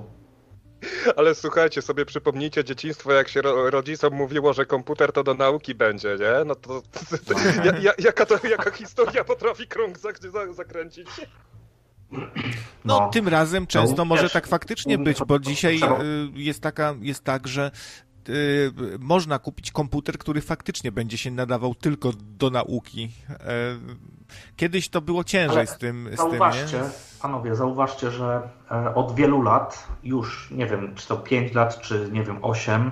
Ale 1.16 1.36
słuchajcie, 1.36 1.82
sobie 1.82 2.06
przypomnijcie 2.06 2.64
dzieciństwo, 2.64 3.12
jak 3.12 3.28
się 3.28 3.42
rodzicom 3.70 4.14
mówiło, 4.14 4.54
że 4.54 4.66
komputer 4.66 5.12
to 5.12 5.24
do 5.24 5.34
nauki 5.34 5.76
będzie, 5.76 6.18
nie? 6.20 6.46
No 6.46 6.56
to, 6.56 6.82
to, 6.82 7.00
to 7.34 7.40
ja, 7.82 7.94
jaka, 8.00 8.26
to, 8.26 8.48
jaka 8.48 8.72
historia 8.72 9.24
potrafi 9.24 9.68
krąg 9.68 9.98
zakręcić? 10.52 11.08
No, 12.86 13.00
no, 13.00 13.10
tym 13.10 13.28
razem 13.28 13.68
często 13.68 13.98
no, 13.98 14.06
może 14.06 14.30
tak 14.30 14.48
faktycznie 14.48 14.98
być, 14.98 15.20
bo 15.28 15.40
dzisiaj 15.40 15.80
y, 16.36 16.42
jest, 16.42 16.62
taka, 16.62 16.96
jest 17.02 17.24
tak, 17.24 17.48
że 17.48 17.72
y, 18.30 18.72
można 19.00 19.40
kupić 19.40 19.72
komputer, 19.72 20.18
który 20.18 20.42
faktycznie 20.42 20.92
będzie 20.92 21.18
się 21.18 21.32
nadawał 21.32 21.76
tylko 21.76 22.12
do 22.14 22.50
nauki. 22.50 23.12
E, 23.30 23.38
kiedyś 24.56 24.90
to 24.90 25.02
było 25.02 25.24
ciężej 25.24 25.58
Ale 25.58 25.68
z 25.68 25.78
tym. 25.78 26.10
Z 26.14 26.18
zauważcie, 26.18 26.78
tym, 26.78 26.82
nie? 26.82 26.90
panowie, 27.22 27.56
zauważcie, 27.56 28.12
że 28.12 28.50
e, 28.72 28.96
od 28.96 29.16
wielu 29.16 29.42
lat, 29.42 29.88
już 30.04 30.52
nie 30.52 30.66
wiem, 30.66 30.96
czy 30.96 31.08
to 31.08 31.18
5 31.18 31.54
lat, 31.54 31.82
czy 31.82 32.10
nie 32.12 32.24
wiem, 32.24 32.40
8, 32.42 32.92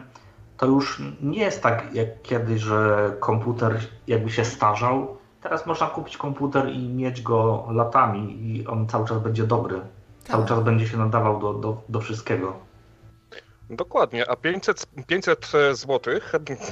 to 0.57 0.65
już 0.65 1.01
nie 1.21 1.39
jest 1.39 1.63
tak 1.63 1.93
jak 1.93 2.21
kiedyś, 2.21 2.61
że 2.61 3.13
komputer 3.19 3.79
jakby 4.07 4.31
się 4.31 4.45
starzał. 4.45 5.17
Teraz 5.43 5.65
można 5.65 5.87
kupić 5.87 6.17
komputer 6.17 6.69
i 6.69 6.89
mieć 6.89 7.21
go 7.21 7.67
latami 7.71 8.47
i 8.47 8.67
on 8.67 8.87
cały 8.87 9.07
czas 9.07 9.19
będzie 9.19 9.43
dobry. 9.43 9.81
Tak. 10.23 10.31
Cały 10.31 10.45
czas 10.45 10.63
będzie 10.63 10.87
się 10.87 10.97
nadawał 10.97 11.39
do, 11.39 11.53
do, 11.53 11.81
do 11.89 12.01
wszystkiego. 12.01 12.53
Dokładnie, 13.69 14.29
a 14.29 14.35
500, 14.35 14.85
500 15.07 15.51
zł 15.71 16.13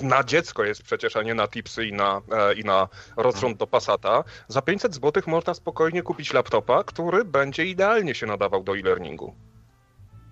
na 0.01 0.23
dziecko 0.23 0.63
jest 0.63 0.83
przecież, 0.83 1.15
a 1.15 1.23
nie 1.23 1.35
na 1.35 1.47
tipsy 1.47 1.85
i 1.85 1.93
na, 1.93 2.21
e, 2.31 2.53
i 2.53 2.63
na 2.63 2.87
rozrząd 3.17 3.57
do 3.57 3.67
Passata. 3.67 4.23
Za 4.47 4.61
500 4.61 4.95
zł 4.95 5.23
można 5.27 5.53
spokojnie 5.53 6.03
kupić 6.03 6.33
laptopa, 6.33 6.83
który 6.83 7.25
będzie 7.25 7.65
idealnie 7.65 8.15
się 8.15 8.25
nadawał 8.25 8.63
do 8.63 8.77
e-learningu. 8.77 9.35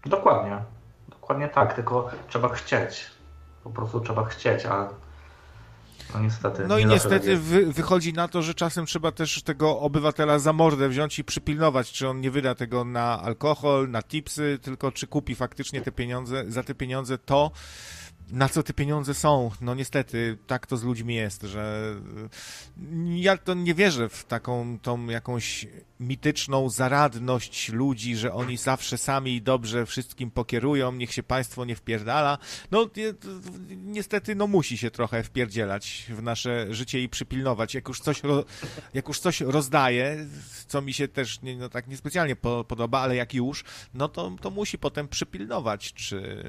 Dokładnie, 0.06 0.58
dokładnie 1.10 1.50
tak, 1.50 1.74
tylko 1.74 2.10
trzeba 2.28 2.50
chcieć. 2.50 3.06
Po 3.64 3.70
prostu 3.70 4.00
trzeba 4.00 4.26
chcieć, 4.26 4.66
a 4.66 4.90
no 6.14 6.20
niestety. 6.20 6.68
No 6.68 6.78
i 6.78 6.86
niestety 6.86 7.38
wy, 7.38 7.74
wychodzi 7.74 8.14
na 8.14 8.28
to, 8.28 8.41
że 8.41 8.53
czasem 8.53 8.86
trzeba 8.86 9.12
też 9.12 9.43
tego 9.43 9.80
obywatela 9.80 10.39
za 10.39 10.53
mordę 10.53 10.89
wziąć 10.89 11.20
i 11.20 11.24
przypilnować, 11.24 11.91
czy 11.91 12.07
on 12.07 12.22
nie 12.22 12.32
wyda 12.32 12.55
tego 12.55 12.86
na 12.86 13.22
alkohol, 13.22 13.89
na 13.89 14.01
tipsy, 14.01 14.60
tylko 14.62 14.91
czy 14.91 15.07
kupi 15.07 15.36
faktycznie 15.36 15.82
te 15.82 15.91
pieniądze, 15.91 16.45
za 16.47 16.64
te 16.64 16.76
pieniądze 16.76 17.18
to, 17.18 17.51
na 18.32 18.50
co 18.50 18.64
te 18.64 18.74
pieniądze 18.74 19.14
są. 19.14 19.52
No 19.62 19.76
niestety, 19.76 20.38
tak 20.48 20.68
to 20.68 20.78
z 20.78 20.84
ludźmi 20.84 21.16
jest, 21.16 21.42
że 21.42 21.96
ja 23.16 23.38
to 23.38 23.54
nie 23.54 23.74
wierzę 23.74 24.10
w 24.10 24.26
taką 24.26 24.80
tą 24.80 25.08
jakąś 25.08 25.68
mityczną 26.00 26.70
zaradność 26.70 27.70
ludzi, 27.70 28.16
że 28.16 28.34
oni 28.34 28.58
zawsze 28.58 28.98
sami 28.98 29.42
dobrze 29.42 29.86
wszystkim 29.86 30.32
pokierują, 30.32 30.92
niech 30.92 31.14
się 31.14 31.24
państwo 31.24 31.66
nie 31.66 31.76
wpierdala. 31.76 32.38
No 32.72 32.90
niestety, 33.70 34.36
no 34.36 34.48
musi 34.48 34.78
się 34.78 34.92
trochę 34.92 35.24
wpierdzielać 35.24 36.06
w 36.10 36.22
nasze 36.22 36.74
życie 36.74 37.04
i 37.04 37.10
przypilnować. 37.10 37.74
Jak 37.74 37.88
już 37.88 38.00
coś, 38.00 38.22
jak 38.94 39.08
już 39.08 39.20
coś 39.20 39.42
rozdaje, 39.42 40.26
co 40.68 40.82
mi 40.82 40.94
się 40.94 41.08
też 41.08 41.42
nie, 41.42 41.58
no 41.58 41.70
tak 41.70 41.88
niespecjalnie 41.88 42.36
po, 42.36 42.64
podoba, 42.64 43.00
ale 43.00 43.16
jak 43.16 43.34
już, 43.34 43.64
no 43.94 44.10
to, 44.10 44.36
to 44.42 44.50
musi 44.50 44.78
potem 44.78 45.08
przypilnować, 45.08 45.94
czy 45.94 46.44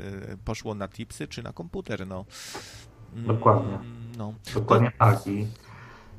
poszło 0.45 0.74
na 0.74 0.89
tipsy, 0.89 1.28
czy 1.28 1.43
na 1.43 1.53
komputer, 1.53 1.70
no. 2.07 2.25
Dokładnie. 3.12 3.79
No. 4.18 4.33
Dokładnie 4.55 4.93
tak. 4.99 5.27
I 5.27 5.47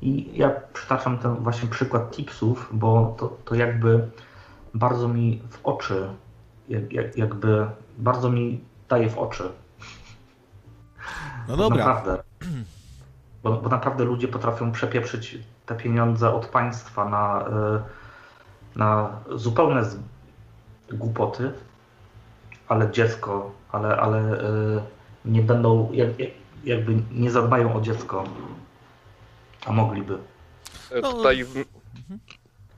i 0.02 0.38
ja 0.38 0.50
przytaczam 0.72 1.18
ten 1.18 1.34
właśnie 1.34 1.68
przykład 1.68 2.10
tipsów, 2.10 2.68
bo 2.72 3.14
to, 3.18 3.36
to 3.44 3.54
jakby 3.54 4.08
bardzo 4.74 5.08
mi 5.08 5.42
w 5.50 5.66
oczy, 5.66 6.08
jak, 6.68 7.16
jakby 7.16 7.66
bardzo 7.98 8.30
mi 8.30 8.64
daje 8.88 9.10
w 9.10 9.18
oczy. 9.18 9.52
No 11.48 11.56
dobra. 11.56 11.86
Naprawdę. 11.86 12.22
Bo, 13.42 13.52
bo 13.52 13.68
naprawdę 13.68 14.04
ludzie 14.04 14.28
potrafią 14.28 14.72
przepieprzyć 14.72 15.38
te 15.66 15.74
pieniądze 15.74 16.34
od 16.34 16.46
państwa 16.46 17.08
na, 17.08 17.40
e, 17.40 17.82
na 18.76 19.20
zupełne 19.34 19.82
głupoty, 20.92 21.52
ale 22.68 22.90
dziecko, 22.90 23.50
ale, 23.72 23.96
ale 23.96 24.18
e, 24.18 24.82
nie 25.24 25.42
będą, 25.42 25.92
jakby 26.64 26.94
nie 27.12 27.30
zadbają 27.30 27.74
o 27.74 27.80
dziecko 27.80 28.24
a 29.66 29.72
mogliby. 29.72 30.18
No, 31.02 31.12
Tutaj 31.12 31.44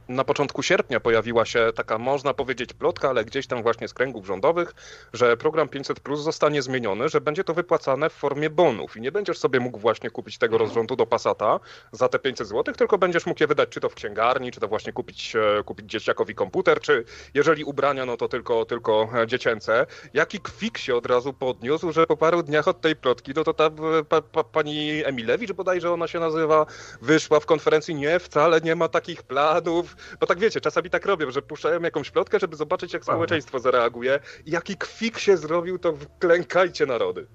na 0.09 0.25
początku 0.25 0.63
sierpnia 0.63 1.01
pojawiła 1.01 1.45
się 1.45 1.71
taka, 1.75 1.99
można 1.99 2.35
powiedzieć, 2.35 2.73
plotka, 2.73 3.09
ale 3.09 3.25
gdzieś 3.25 3.47
tam 3.47 3.63
właśnie 3.63 3.89
z 3.89 3.95
kręgów 3.95 4.27
rządowych, 4.27 4.75
że 5.13 5.37
program 5.37 5.69
500 5.69 6.01
Plus 6.01 6.21
zostanie 6.21 6.63
zmieniony, 6.63 7.09
że 7.09 7.21
będzie 7.21 7.45
to 7.45 7.55
wypłacane 7.55 8.11
w 8.11 8.13
formie 8.13 8.51
bonów. 8.51 8.97
I 8.97 9.01
nie 9.01 9.13
będziesz 9.13 9.39
sobie 9.39 9.61
mógł 9.61 9.79
właśnie 9.79 10.11
kupić 10.11 10.39
tego 10.39 10.59
rozrządu 10.59 10.97
do 10.97 11.07
Passata 11.07 11.61
za 11.93 12.09
te 12.09 12.19
500 12.19 12.49
zł, 12.49 12.75
tylko 12.75 12.99
będziesz 12.99 13.27
mógł 13.27 13.43
je 13.43 13.47
wydać 13.47 13.69
czy 13.69 13.81
to 13.81 13.89
w 13.89 13.95
księgarni, 13.95 14.53
czy 14.53 14.61
to 14.61 14.69
właśnie 14.69 14.93
kupić, 14.93 15.37
e, 15.37 15.63
kupić 15.63 15.91
dzieciakowi 15.91 16.35
komputer, 16.35 16.81
czy 16.81 17.05
jeżeli 17.35 17.65
ubrania, 17.65 18.07
no 18.07 18.17
to 18.17 18.29
tylko, 18.29 18.65
tylko 18.65 19.09
dziecięce. 19.27 19.87
Jaki 20.15 20.41
kwik 20.41 20.79
się 20.79 20.97
od 20.97 21.07
razu 21.07 21.33
podniósł, 21.33 21.93
że 21.93 22.07
po 22.07 22.17
paru 22.17 22.43
dniach 22.43 22.69
od 22.69 22.81
tej 22.81 22.97
plotki, 22.97 23.33
no 23.37 23.45
to 23.45 23.55
ta 23.55 23.67
e, 23.67 23.71
pa, 24.09 24.23
pa, 24.23 24.45
pani 24.45 25.05
Emilewicz 25.05 25.53
bodajże 25.53 25.93
ona 25.93 26.09
się 26.09 26.21
nazywa, 26.21 26.67
wyszła 27.03 27.41
w 27.41 27.47
konferencji, 27.47 27.95
nie, 27.95 28.19
wcale 28.19 28.61
nie 28.61 28.75
ma 28.75 28.89
takich 28.89 29.23
planów, 29.23 29.94
bo 30.21 30.27
tak 30.27 30.39
wiecie, 30.39 30.61
czasami 30.61 30.91
tak 30.91 31.07
robią, 31.07 31.31
że 31.31 31.43
puszczają 31.43 31.81
jakąś 31.81 32.11
plotkę, 32.11 32.39
żeby 32.41 32.57
zobaczyć, 32.57 32.93
jak 32.93 33.03
społeczeństwo 33.03 33.59
zareaguje. 33.59 34.21
Jaki 34.47 34.77
kwik 34.77 35.19
się 35.19 35.37
zrobił, 35.37 35.79
to 35.79 35.93
klękajcie 36.19 36.87
narody. 36.87 37.27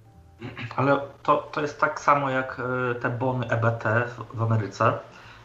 Ale 0.75 0.99
to, 1.23 1.37
to 1.37 1.61
jest 1.61 1.79
tak 1.79 2.01
samo 2.01 2.29
jak 2.29 2.61
e, 2.91 2.95
te 2.95 3.09
bony 3.09 3.49
EBT 3.49 3.83
w 4.33 4.41
Ameryce, 4.41 4.99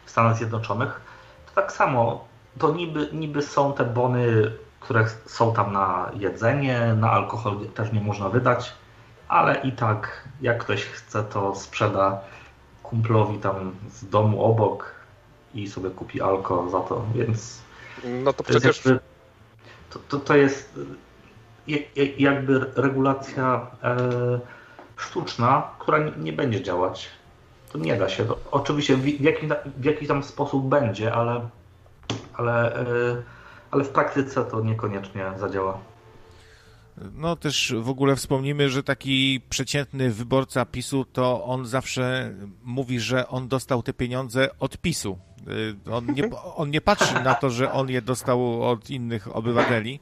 w 0.05 0.11
Stanach 0.11 0.37
Zjednoczonych. 0.37 1.01
To 1.45 1.61
tak 1.61 1.71
samo, 1.71 2.27
to 2.59 2.73
niby, 2.73 3.09
niby 3.13 3.41
są 3.41 3.73
te 3.73 3.85
bony, 3.85 4.51
które 4.79 5.05
są 5.25 5.53
tam 5.53 5.73
na 5.73 6.11
jedzenie, 6.13 6.93
na 6.93 7.11
alkohol 7.11 7.69
też 7.73 7.91
nie 7.91 8.01
można 8.01 8.29
wydać, 8.29 8.73
ale 9.27 9.55
i 9.55 9.71
tak 9.71 10.29
jak 10.41 10.57
ktoś 10.63 10.85
chce, 10.85 11.23
to 11.23 11.55
sprzeda 11.55 12.21
kumplowi 12.83 13.39
tam 13.39 13.75
z 13.89 14.09
domu 14.09 14.43
obok 14.43 14.94
i 15.55 15.67
sobie 15.67 15.89
kupi 15.89 16.21
alko 16.21 16.69
za 16.69 16.79
to, 16.79 17.05
więc. 17.15 17.61
No 18.23 18.33
to 18.33 18.43
przecież. 18.43 18.81
To, 18.81 18.89
to, 19.89 19.99
to, 19.99 20.19
to 20.19 20.35
jest 20.35 20.79
jakby 22.17 22.59
regulacja 22.75 23.67
e, 23.83 24.39
sztuczna, 24.97 25.69
która 25.79 25.99
nie 26.17 26.33
będzie 26.33 26.63
działać. 26.63 27.09
To 27.71 27.77
nie 27.77 27.97
da 27.97 28.09
się. 28.09 28.25
To 28.25 28.37
oczywiście 28.51 28.97
w, 28.97 29.21
jaki, 29.21 29.47
w 29.77 29.85
jaki 29.85 30.07
tam 30.07 30.23
sposób 30.23 30.69
będzie, 30.69 31.13
ale, 31.13 31.49
ale, 32.33 32.75
e, 32.75 32.85
ale 33.71 33.83
w 33.83 33.89
praktyce 33.89 34.45
to 34.45 34.61
niekoniecznie 34.61 35.31
zadziała. 35.37 35.77
No 37.13 37.35
też 37.35 37.73
w 37.79 37.89
ogóle 37.89 38.15
wspomnimy, 38.15 38.69
że 38.69 38.83
taki 38.83 39.41
przeciętny 39.49 40.11
wyborca 40.11 40.65
PiSu 40.65 41.05
to 41.05 41.43
on 41.45 41.65
zawsze 41.65 42.33
mówi, 42.63 42.99
że 42.99 43.27
on 43.27 43.47
dostał 43.47 43.83
te 43.83 43.93
pieniądze 43.93 44.49
od 44.59 44.77
PiSu. 44.77 45.17
Y, 45.47 45.91
on 45.91 46.13
nie, 46.13 46.29
on 46.55 46.71
nie 46.71 46.81
patrzy 46.81 47.13
na 47.13 47.35
to, 47.35 47.49
że 47.49 47.71
on 47.71 47.89
je 47.89 48.01
dostał 48.01 48.63
od 48.63 48.89
innych 48.89 49.35
obywateli, 49.35 49.99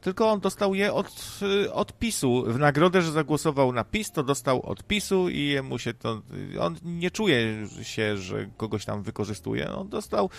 tylko 0.00 0.30
on 0.30 0.40
dostał 0.40 0.74
je 0.74 0.92
od, 0.92 1.40
y, 1.42 1.72
od 1.72 1.98
PiSu. 1.98 2.44
W 2.46 2.58
nagrodę, 2.58 3.02
że 3.02 3.12
zagłosował 3.12 3.72
na 3.72 3.84
PiS, 3.84 4.10
to 4.10 4.22
dostał 4.22 4.62
od 4.62 4.84
PiSu 4.84 5.28
i 5.28 5.60
mu 5.62 5.78
się 5.78 5.94
to... 5.94 6.22
On 6.60 6.76
nie 6.84 7.10
czuje 7.10 7.66
się, 7.82 8.16
że 8.16 8.46
kogoś 8.56 8.84
tam 8.84 9.02
wykorzystuje. 9.02 9.72
On 9.72 9.88
dostał 9.88 10.30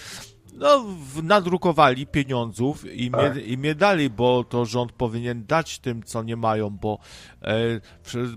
no, 0.56 0.86
nadrukowali 1.24 2.08
pieniądzów 2.08 2.86
i, 2.86 3.12
tak. 3.12 3.34
mnie, 3.34 3.42
i 3.42 3.58
mnie 3.58 3.76
dali, 3.76 4.10
bo 4.10 4.44
to 4.44 4.66
rząd 4.66 4.92
powinien 4.92 5.46
dać 5.46 5.80
tym, 5.80 6.04
co 6.04 6.24
nie 6.24 6.36
mają, 6.36 6.70
bo, 6.70 7.00
e, 7.42 7.58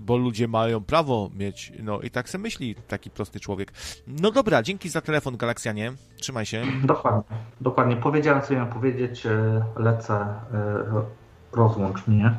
bo 0.01 0.17
ludzie 0.17 0.47
mają 0.47 0.83
prawo 0.83 1.29
mieć. 1.33 1.73
No 1.83 2.01
i 2.01 2.09
tak 2.09 2.29
se 2.29 2.37
myśli 2.37 2.75
taki 2.87 3.09
prosty 3.09 3.39
człowiek. 3.39 3.71
No 4.07 4.31
dobra, 4.31 4.63
dzięki 4.63 4.89
za 4.89 5.01
telefon, 5.01 5.37
Galaksjanie. 5.37 5.93
Trzymaj 6.17 6.45
się. 6.45 6.63
Dokładnie. 6.83 7.37
Dokładnie. 7.61 7.95
Powiedziałem, 7.95 8.41
co 8.41 8.53
miałem 8.53 8.69
powiedzieć. 8.69 9.25
E, 9.25 9.63
lecę. 9.75 10.13
E, 10.13 11.03
rozłącz 11.51 12.07
mnie. 12.07 12.33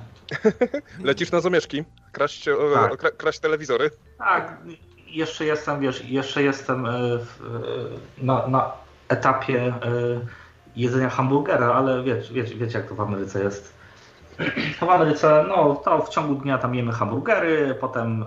Lecisz 1.05 1.33
na 1.33 1.41
zamieszki? 1.41 1.85
Kraść, 2.13 2.49
e, 2.49 2.55
tak. 2.75 3.17
kraść 3.17 3.39
telewizory? 3.39 3.91
Tak. 4.19 4.59
Jeszcze 5.07 5.45
jestem, 5.45 5.81
wiesz, 5.81 6.05
jeszcze 6.05 6.43
jestem 6.43 6.87
na, 8.23 8.49
na 8.49 8.73
etapie 9.09 9.67
e, 9.67 9.73
jedzenia 10.77 11.11
hamburgera, 11.11 11.73
ale 11.75 12.03
wiecie, 12.03 12.35
wiecie, 12.35 12.55
wiecie 12.55 12.79
jak 12.79 12.89
to 12.89 12.95
w 12.95 13.01
Ameryce 13.01 13.43
jest. 13.45 13.73
W 14.81 14.83
Ameryce, 14.83 15.45
no 15.49 15.75
to 15.85 16.03
w 16.03 16.09
ciągu 16.09 16.35
dnia 16.35 16.59
tam 16.59 16.75
jemy 16.75 16.93
hamburgery, 16.93 17.75
potem, 17.81 18.23
e, 18.23 18.27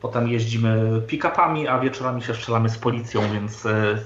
potem 0.00 0.28
jeździmy 0.28 1.02
pick-upami, 1.06 1.66
a 1.68 1.78
wieczorami 1.80 2.22
się 2.22 2.34
strzelamy 2.34 2.68
z 2.68 2.78
policją, 2.78 3.32
więc 3.32 3.66
e, 3.66 3.98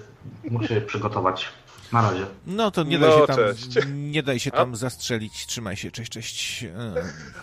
muszę 0.50 0.68
się 0.68 0.80
przygotować. 0.80 1.48
Na 1.92 2.02
razie. 2.10 2.26
No 2.46 2.70
to 2.70 2.82
nie 2.82 2.98
daj 2.98 3.10
No, 3.10 3.20
się 3.20 3.26
tam, 3.26 3.36
cześć. 3.36 3.78
nie 3.92 4.22
daj 4.22 4.38
się 4.40 4.50
tam 4.50 4.76
zastrzelić. 4.76 5.46
Trzymaj 5.46 5.76
się, 5.76 5.90
cześć, 5.90 6.12
cześć. 6.12 6.64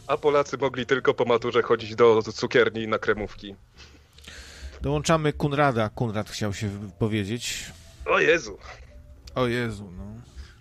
A 0.07 0.17
Polacy 0.17 0.57
mogli 0.57 0.85
tylko 0.85 1.13
po 1.13 1.25
maturze 1.25 1.61
chodzić 1.61 1.95
do 1.95 2.21
cukierni 2.21 2.87
na 2.87 2.99
kremówki. 2.99 3.55
Dołączamy 4.81 5.33
Kunrada. 5.33 5.89
Kunrad 5.89 6.29
chciał 6.29 6.53
się 6.53 6.69
powiedzieć. 6.99 7.71
O 8.05 8.19
Jezu. 8.19 8.57
O 9.35 9.47
Jezu, 9.47 9.91
no. 9.97 10.03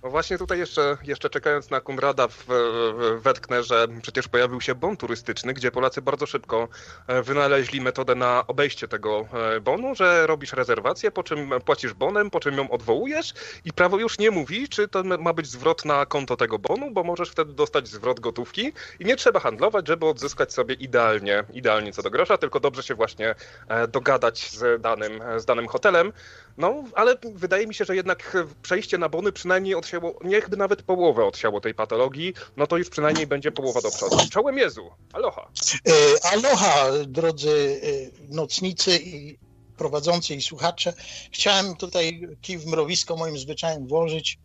No 0.02 0.10
właśnie 0.10 0.38
tutaj 0.38 0.58
jeszcze, 0.58 0.96
jeszcze 1.02 1.30
czekając 1.30 1.70
na 1.70 1.80
Kunrada 1.80 2.28
w, 2.28 2.46
w, 2.46 3.18
wetknę, 3.22 3.62
że 3.62 3.88
przecież 4.02 4.28
pojawił 4.28 4.60
się 4.60 4.74
bon 4.74 4.96
turystyczny, 4.96 5.54
gdzie 5.54 5.70
Polacy 5.70 6.02
bardzo 6.02 6.26
szybko 6.26 6.68
e, 7.06 7.22
wynaleźli 7.22 7.80
metodę 7.80 8.14
na 8.14 8.46
obejście 8.46 8.88
tego 8.88 9.28
e, 9.32 9.60
bonu, 9.60 9.94
że 9.94 10.26
robisz 10.26 10.52
rezerwację, 10.52 11.10
po 11.10 11.22
czym 11.22 11.50
płacisz 11.64 11.92
bonem, 11.92 12.30
po 12.30 12.40
czym 12.40 12.56
ją 12.56 12.70
odwołujesz 12.70 13.34
i 13.64 13.72
prawo 13.72 13.98
już 13.98 14.18
nie 14.18 14.30
mówi, 14.30 14.68
czy 14.68 14.88
to 14.88 15.02
ma 15.02 15.32
być 15.32 15.46
zwrot 15.46 15.84
na 15.84 16.06
konto 16.06 16.36
tego 16.36 16.58
bonu, 16.58 16.90
bo 16.90 17.04
możesz 17.04 17.30
wtedy 17.30 17.52
dostać 17.52 17.88
zwrot 17.88 18.20
gotówki 18.20 18.72
i 19.00 19.04
nie 19.04 19.16
trzeba 19.16 19.40
handlować, 19.40 19.88
żeby 19.88 20.06
odzyskać 20.06 20.52
sobie 20.52 20.74
idealnie, 20.74 21.44
idealnie 21.52 21.92
co 21.92 22.02
do 22.02 22.10
grosza, 22.10 22.38
tylko 22.38 22.60
dobrze 22.60 22.82
się 22.82 22.94
właśnie 22.94 23.34
e, 23.68 23.88
dogadać 23.88 24.50
z 24.50 24.82
danym, 24.82 25.22
z 25.36 25.44
danym 25.44 25.68
hotelem. 25.68 26.12
No, 26.58 26.84
ale 26.94 27.16
wydaje 27.34 27.66
mi 27.66 27.74
się, 27.74 27.84
że 27.84 27.96
jednak 27.96 28.36
przejście 28.62 28.98
na 28.98 29.08
bony 29.08 29.32
przynajmniej 29.32 29.74
odsiało, 29.74 30.18
niechby 30.24 30.56
nawet 30.56 30.82
połowę 30.82 31.24
odsiało 31.24 31.60
tej 31.60 31.74
patologii, 31.74 32.34
no 32.56 32.66
to 32.66 32.76
już 32.78 32.88
przynajmniej 32.90 33.26
będzie 33.26 33.52
połowa 33.52 33.80
do 33.80 33.90
przodu. 33.90 34.16
Czołem 34.30 34.58
Jezu, 34.58 34.90
aloha. 35.12 35.50
E, 35.88 35.92
Aloha, 36.32 36.86
drodzy 37.06 37.80
e, 37.82 38.34
nocnicy 38.34 38.98
i 38.98 39.38
prowadzący 39.76 40.34
i 40.34 40.42
słuchacze. 40.42 40.92
Chciałem 41.32 41.76
tutaj 41.76 42.28
kij 42.42 42.58
w 42.58 42.66
mrowisko 42.66 43.16
moim 43.16 43.38
zwyczajem 43.38 43.86
włożyć 43.86 44.38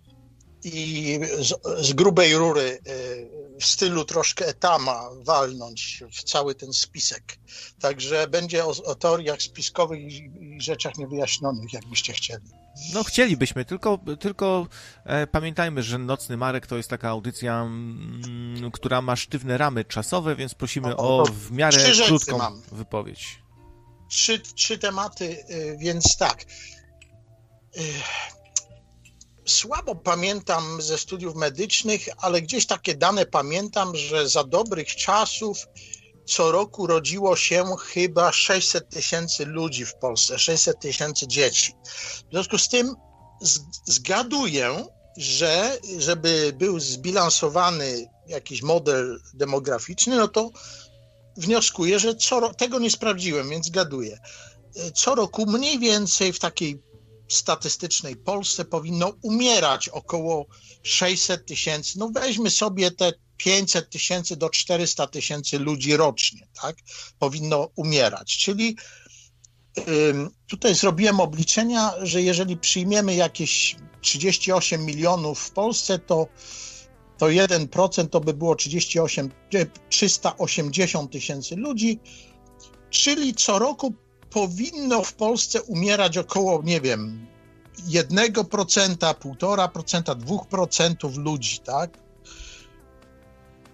i 0.64 1.20
z, 1.40 1.54
z 1.88 1.94
grubej 1.94 2.36
rury 2.36 2.80
e, 2.86 3.60
w 3.60 3.66
stylu 3.66 4.06
troszkę 4.06 4.48
etama 4.48 5.10
walnąć 5.24 6.04
w 6.14 6.24
cały 6.24 6.56
ten 6.56 6.74
spisek. 6.74 7.38
Także 7.80 8.28
będzie 8.28 8.66
o, 8.66 8.70
o 8.86 8.96
teoriach 8.96 9.42
spiskowych 9.42 10.00
i, 10.00 10.32
i 10.40 10.62
rzeczach 10.62 10.98
niewyjaśnionych, 10.98 11.74
jakbyście 11.74 12.14
chcieli. 12.14 12.46
No 12.94 13.04
chcielibyśmy, 13.04 13.66
tylko, 13.66 14.00
tylko 14.20 14.68
e, 15.06 15.28
pamiętajmy, 15.28 15.84
że 15.84 15.98
Nocny 15.98 16.38
Marek 16.38 16.68
to 16.68 16.78
jest 16.78 16.90
taka 16.90 17.10
audycja, 17.10 17.62
mm, 17.62 18.72
która 18.72 19.02
ma 19.02 19.16
sztywne 19.16 19.58
ramy 19.58 19.86
czasowe, 19.86 20.36
więc 20.36 20.54
prosimy 20.54 20.96
O, 20.96 21.20
o 21.22 21.26
w 21.26 21.52
miarę 21.52 21.78
krótką 22.08 22.38
mam. 22.38 22.62
wypowiedź. 22.72 23.40
trzy, 24.10 24.40
trzy 24.40 24.78
tematy, 24.78 25.46
y, 25.50 25.78
więc 25.80 26.18
tak. 26.18 26.46
Y, 27.78 27.82
Słabo 29.48 29.96
pamiętam 29.96 30.82
ze 30.82 30.98
studiów 30.98 31.36
medycznych, 31.36 32.08
ale 32.18 32.42
gdzieś 32.42 32.66
takie 32.66 32.96
dane 32.96 33.26
pamiętam, 33.26 33.96
że 33.96 34.30
za 34.30 34.44
dobrych 34.44 34.96
czasów 34.96 35.58
co 36.26 36.52
roku 36.52 36.88
rodziło 36.88 37.36
się 37.36 37.66
chyba 37.80 38.32
600 38.32 38.90
tysięcy 38.90 39.46
ludzi 39.46 39.86
w 39.86 39.96
Polsce, 39.96 40.40
600 40.40 40.80
tysięcy 40.80 41.28
dzieci. 41.28 41.74
W 42.28 42.32
związku 42.32 42.58
z 42.58 42.70
tym 42.70 42.96
zgaduję, 43.86 44.86
że 45.18 45.78
żeby 45.98 46.54
był 46.58 46.80
zbilansowany 46.80 48.08
jakiś 48.28 48.62
model 48.62 49.20
demograficzny, 49.34 50.16
no 50.16 50.28
to 50.28 50.52
wnioskuję, 51.38 52.00
że 52.00 52.16
co 52.16 52.54
tego 52.54 52.80
nie 52.80 52.92
sprawdziłem, 52.92 53.50
więc 53.50 53.66
zgaduję. 53.66 54.20
E, 54.76 54.92
Co 54.92 55.16
roku 55.16 55.46
mniej 55.46 55.80
więcej 55.80 56.34
w 56.34 56.40
takiej 56.40 56.82
statystycznej 57.28 58.16
Polsce 58.16 58.66
powinno 58.66 59.14
umierać 59.22 59.90
około 59.90 60.46
600 60.84 61.46
tysięcy. 61.46 62.00
No 62.00 62.10
weźmy 62.14 62.50
sobie 62.50 62.92
te 62.92 63.14
500 63.38 63.90
tysięcy 63.90 64.36
do 64.36 64.50
400 64.50 65.08
tysięcy 65.08 65.60
ludzi 65.60 65.98
rocznie, 65.98 66.48
tak? 66.62 66.76
Powinno 67.20 67.70
umierać. 67.76 68.38
Czyli 68.38 68.76
tutaj 70.48 70.76
zrobiłem 70.76 71.20
obliczenia, 71.20 71.94
że 72.02 72.22
jeżeli 72.22 72.58
przyjmiemy 72.58 73.16
jakieś 73.16 73.76
38 74.02 74.86
milionów 74.86 75.40
w 75.40 75.52
Polsce, 75.52 76.00
to 76.00 76.28
to 77.18 77.26
1% 77.26 78.10
to 78.10 78.20
by 78.20 78.34
było 78.34 78.56
38, 78.56 79.32
e, 79.54 79.66
380 79.90 81.12
tysięcy 81.12 81.56
ludzi, 81.56 82.00
czyli 82.90 83.34
co 83.34 83.60
roku 83.60 83.94
powinno 84.38 85.04
w 85.04 85.14
Polsce 85.14 85.62
umierać 85.62 86.18
około, 86.18 86.62
nie 86.64 86.82
wiem, 86.82 87.28
1%, 87.90 88.32
1,5%, 88.34 90.16
2% 90.16 91.18
ludzi, 91.18 91.60
tak? 91.60 91.98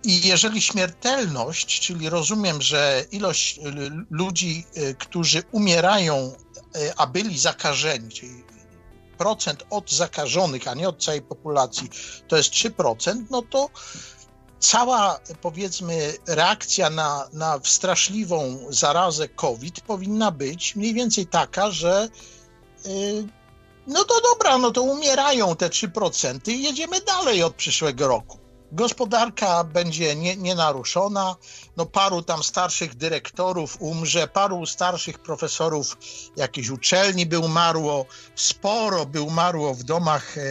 I 0.03 0.27
jeżeli 0.27 0.61
śmiertelność, 0.61 1.79
czyli 1.79 2.09
rozumiem, 2.09 2.61
że 2.61 3.05
ilość 3.11 3.57
y, 3.57 3.61
ludzi, 4.09 4.65
y, 4.77 4.95
którzy 4.95 5.43
umierają, 5.51 6.33
y, 6.75 6.95
a 6.97 7.07
byli 7.07 7.39
zakażeni, 7.39 8.09
czyli 8.09 8.43
procent 9.17 9.63
od 9.69 9.91
zakażonych, 9.91 10.67
a 10.67 10.73
nie 10.73 10.89
od 10.89 11.03
całej 11.03 11.21
populacji, 11.21 11.89
to 12.27 12.37
jest 12.37 12.51
3%, 12.51 13.23
no 13.29 13.41
to 13.41 13.69
cała, 14.63 15.19
powiedzmy, 15.41 16.13
reakcja 16.27 16.89
na, 16.89 17.29
na 17.33 17.59
straszliwą 17.63 18.59
zarazę 18.69 19.29
COVID 19.29 19.81
powinna 19.81 20.31
być 20.31 20.75
mniej 20.75 20.93
więcej 20.93 21.25
taka, 21.25 21.71
że 21.71 22.09
y, 22.85 23.27
no 23.87 24.03
to 24.03 24.21
dobra, 24.21 24.57
no 24.57 24.71
to 24.71 24.81
umierają 24.81 25.55
te 25.55 25.69
3% 25.69 26.51
i 26.51 26.63
jedziemy 26.63 27.01
dalej 27.01 27.43
od 27.43 27.55
przyszłego 27.55 28.07
roku. 28.07 28.42
Gospodarka 28.73 29.63
będzie 29.63 30.15
nie, 30.15 30.37
nienaruszona, 30.37 31.35
no 31.77 31.85
paru 31.85 32.21
tam 32.21 32.43
starszych 32.43 32.95
dyrektorów 32.95 33.77
umrze, 33.79 34.27
paru 34.27 34.65
starszych 34.65 35.19
profesorów 35.19 35.97
jakiejś 36.35 36.69
uczelni 36.69 37.25
by 37.25 37.39
umarło, 37.39 38.05
sporo 38.35 39.05
by 39.05 39.21
umarło 39.21 39.73
w 39.73 39.83
domach 39.83 40.37
e, 40.37 40.41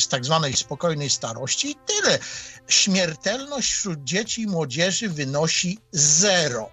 z 0.00 0.08
tak 0.08 0.24
zwanej 0.24 0.52
spokojnej 0.52 1.10
starości 1.10 1.70
i 1.70 1.74
tyle. 1.74 2.18
Śmiertelność 2.68 3.72
wśród 3.72 4.04
dzieci 4.04 4.42
i 4.42 4.46
młodzieży 4.46 5.08
wynosi 5.08 5.78
zero. 5.92 6.70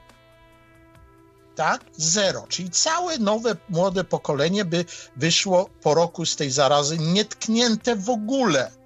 Tak? 1.56 1.86
Zero. 1.98 2.46
Czyli 2.50 2.70
całe 2.70 3.18
nowe, 3.18 3.56
młode 3.70 4.04
pokolenie 4.04 4.66
by 4.66 4.86
wyszło 5.16 5.70
po 5.82 5.94
roku 5.94 6.26
z 6.26 6.36
tej 6.36 6.52
zarazy 6.52 6.98
nietknięte 6.98 7.96
w 7.96 8.10
ogóle. 8.10 8.81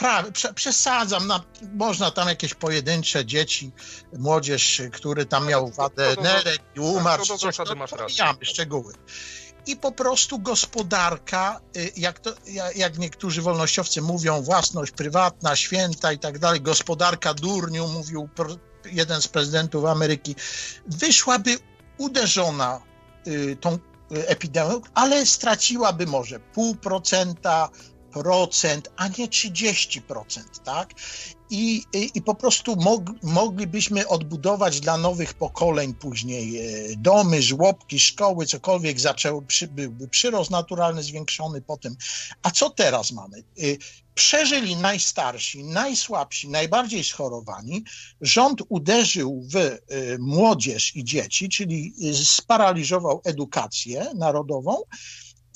Prawie, 0.00 0.32
prze, 0.32 0.54
przesadzam, 0.54 1.26
na, 1.26 1.40
można 1.74 2.10
tam 2.10 2.28
jakieś 2.28 2.54
pojedyncze 2.54 3.26
dzieci, 3.26 3.72
młodzież, 4.18 4.82
który 4.92 5.26
tam 5.26 5.46
miał 5.46 5.70
wadę 5.70 6.08
to 6.10 6.16
do- 6.16 6.22
nerek 6.22 6.58
i 6.76 6.80
umarł, 6.80 7.22
coś, 7.38 7.58
no, 7.58 7.64
pomijamy 7.98 8.44
szczegóły. 8.44 8.94
I 9.66 9.76
po 9.76 9.92
prostu 9.92 10.38
gospodarka, 10.38 11.60
y, 11.76 11.92
jak, 11.96 12.18
to, 12.18 12.30
ja- 12.46 12.72
jak 12.72 12.98
niektórzy 12.98 13.42
wolnościowcy 13.42 14.02
mówią, 14.02 14.42
własność 14.42 14.92
prywatna, 14.92 15.56
święta 15.56 16.12
i 16.12 16.18
tak 16.18 16.38
dalej, 16.38 16.60
gospodarka 16.60 17.34
durniu, 17.34 17.88
mówił 17.88 18.28
jeden 18.92 19.22
z 19.22 19.28
prezydentów 19.28 19.84
Ameryki, 19.84 20.34
wyszłaby 20.86 21.58
uderzona 21.98 22.80
y, 23.26 23.56
tą 23.60 23.74
y, 23.74 24.28
epidemią, 24.28 24.80
ale 24.94 25.26
straciłaby 25.26 26.06
może 26.06 26.40
pół 26.40 26.74
procenta, 26.76 27.68
procent, 27.68 27.99
a 28.96 29.08
nie 29.08 29.28
30%, 29.28 30.00
tak? 30.64 30.94
I, 31.50 31.84
i, 31.92 32.10
i 32.14 32.22
po 32.22 32.34
prostu 32.34 32.76
mog, 32.76 33.02
moglibyśmy 33.22 34.08
odbudować 34.08 34.80
dla 34.80 34.96
nowych 34.96 35.34
pokoleń 35.34 35.94
później 35.94 36.58
e, 36.58 36.96
domy, 36.96 37.42
żłobki, 37.42 38.00
szkoły, 38.00 38.46
cokolwiek 38.46 39.00
zaczęło, 39.00 39.42
przy, 39.42 39.68
byłby 39.68 40.08
przyrost 40.08 40.50
naturalny 40.50 41.02
zwiększony 41.02 41.62
potem. 41.62 41.96
A 42.42 42.50
co 42.50 42.70
teraz 42.70 43.12
mamy? 43.12 43.38
E, 43.38 43.62
Przeżyli 44.14 44.76
najstarsi, 44.76 45.64
najsłabsi, 45.64 46.48
najbardziej 46.48 47.04
schorowani. 47.04 47.84
Rząd 48.20 48.62
uderzył 48.68 49.46
w 49.52 49.56
e, 49.56 49.78
młodzież 50.18 50.96
i 50.96 51.04
dzieci, 51.04 51.48
czyli 51.48 51.94
sparaliżował 52.24 53.20
edukację 53.24 54.06
narodową 54.14 54.76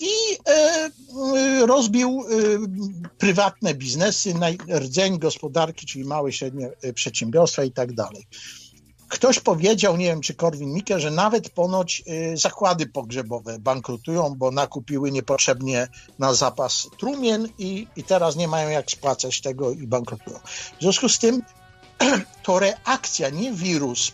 i 0.01 0.39
e, 0.49 0.53
e, 0.53 1.67
rozbił 1.67 2.21
e, 2.21 2.35
prywatne 3.19 3.75
biznesy, 3.75 4.35
rdzeń 4.69 5.19
gospodarki, 5.19 5.87
czyli 5.87 6.05
małe 6.05 6.31
i 6.31 6.33
średnie 6.33 6.71
przedsiębiorstwa 6.95 7.65
i 7.65 7.73
tak 7.73 7.93
dalej. 7.93 8.27
Ktoś 9.09 9.41
powiedział, 9.41 9.97
nie 9.97 10.07
wiem 10.07 10.21
czy 10.21 10.35
Korwin-Mikke, 10.35 11.01
że 11.01 11.11
nawet 11.11 11.51
ponoć 11.51 12.03
zakłady 12.35 12.87
pogrzebowe 12.87 13.59
bankrutują, 13.59 14.35
bo 14.37 14.51
nakupiły 14.51 15.11
niepotrzebnie 15.11 15.89
na 16.19 16.35
zapas 16.35 16.89
trumien 16.99 17.49
i, 17.59 17.87
i 17.97 18.05
teraz 18.05 18.37
nie 18.37 18.49
mają 18.49 18.69
jak 18.69 18.91
spłacać 18.91 19.41
tego 19.41 19.71
i 19.71 19.87
bankrutują. 19.87 20.39
W 20.79 20.81
związku 20.81 21.09
z 21.09 21.19
tym 21.19 21.43
to 22.45 22.59
reakcja, 22.59 23.31
nie 23.31 23.53
wirus 23.53 24.13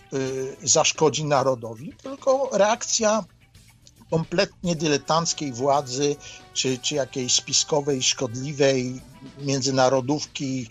zaszkodzi 0.62 1.24
narodowi, 1.24 1.93
tylko 2.02 2.51
reakcja 2.52 3.24
kompletnie 4.11 4.77
dyletanckiej 4.77 5.53
władzy, 5.53 6.16
czy, 6.55 6.78
czy 6.78 6.95
jakiejś 6.95 7.35
spiskowej, 7.35 8.03
szkodliwej 8.03 9.01
międzynarodówki, 9.41 10.69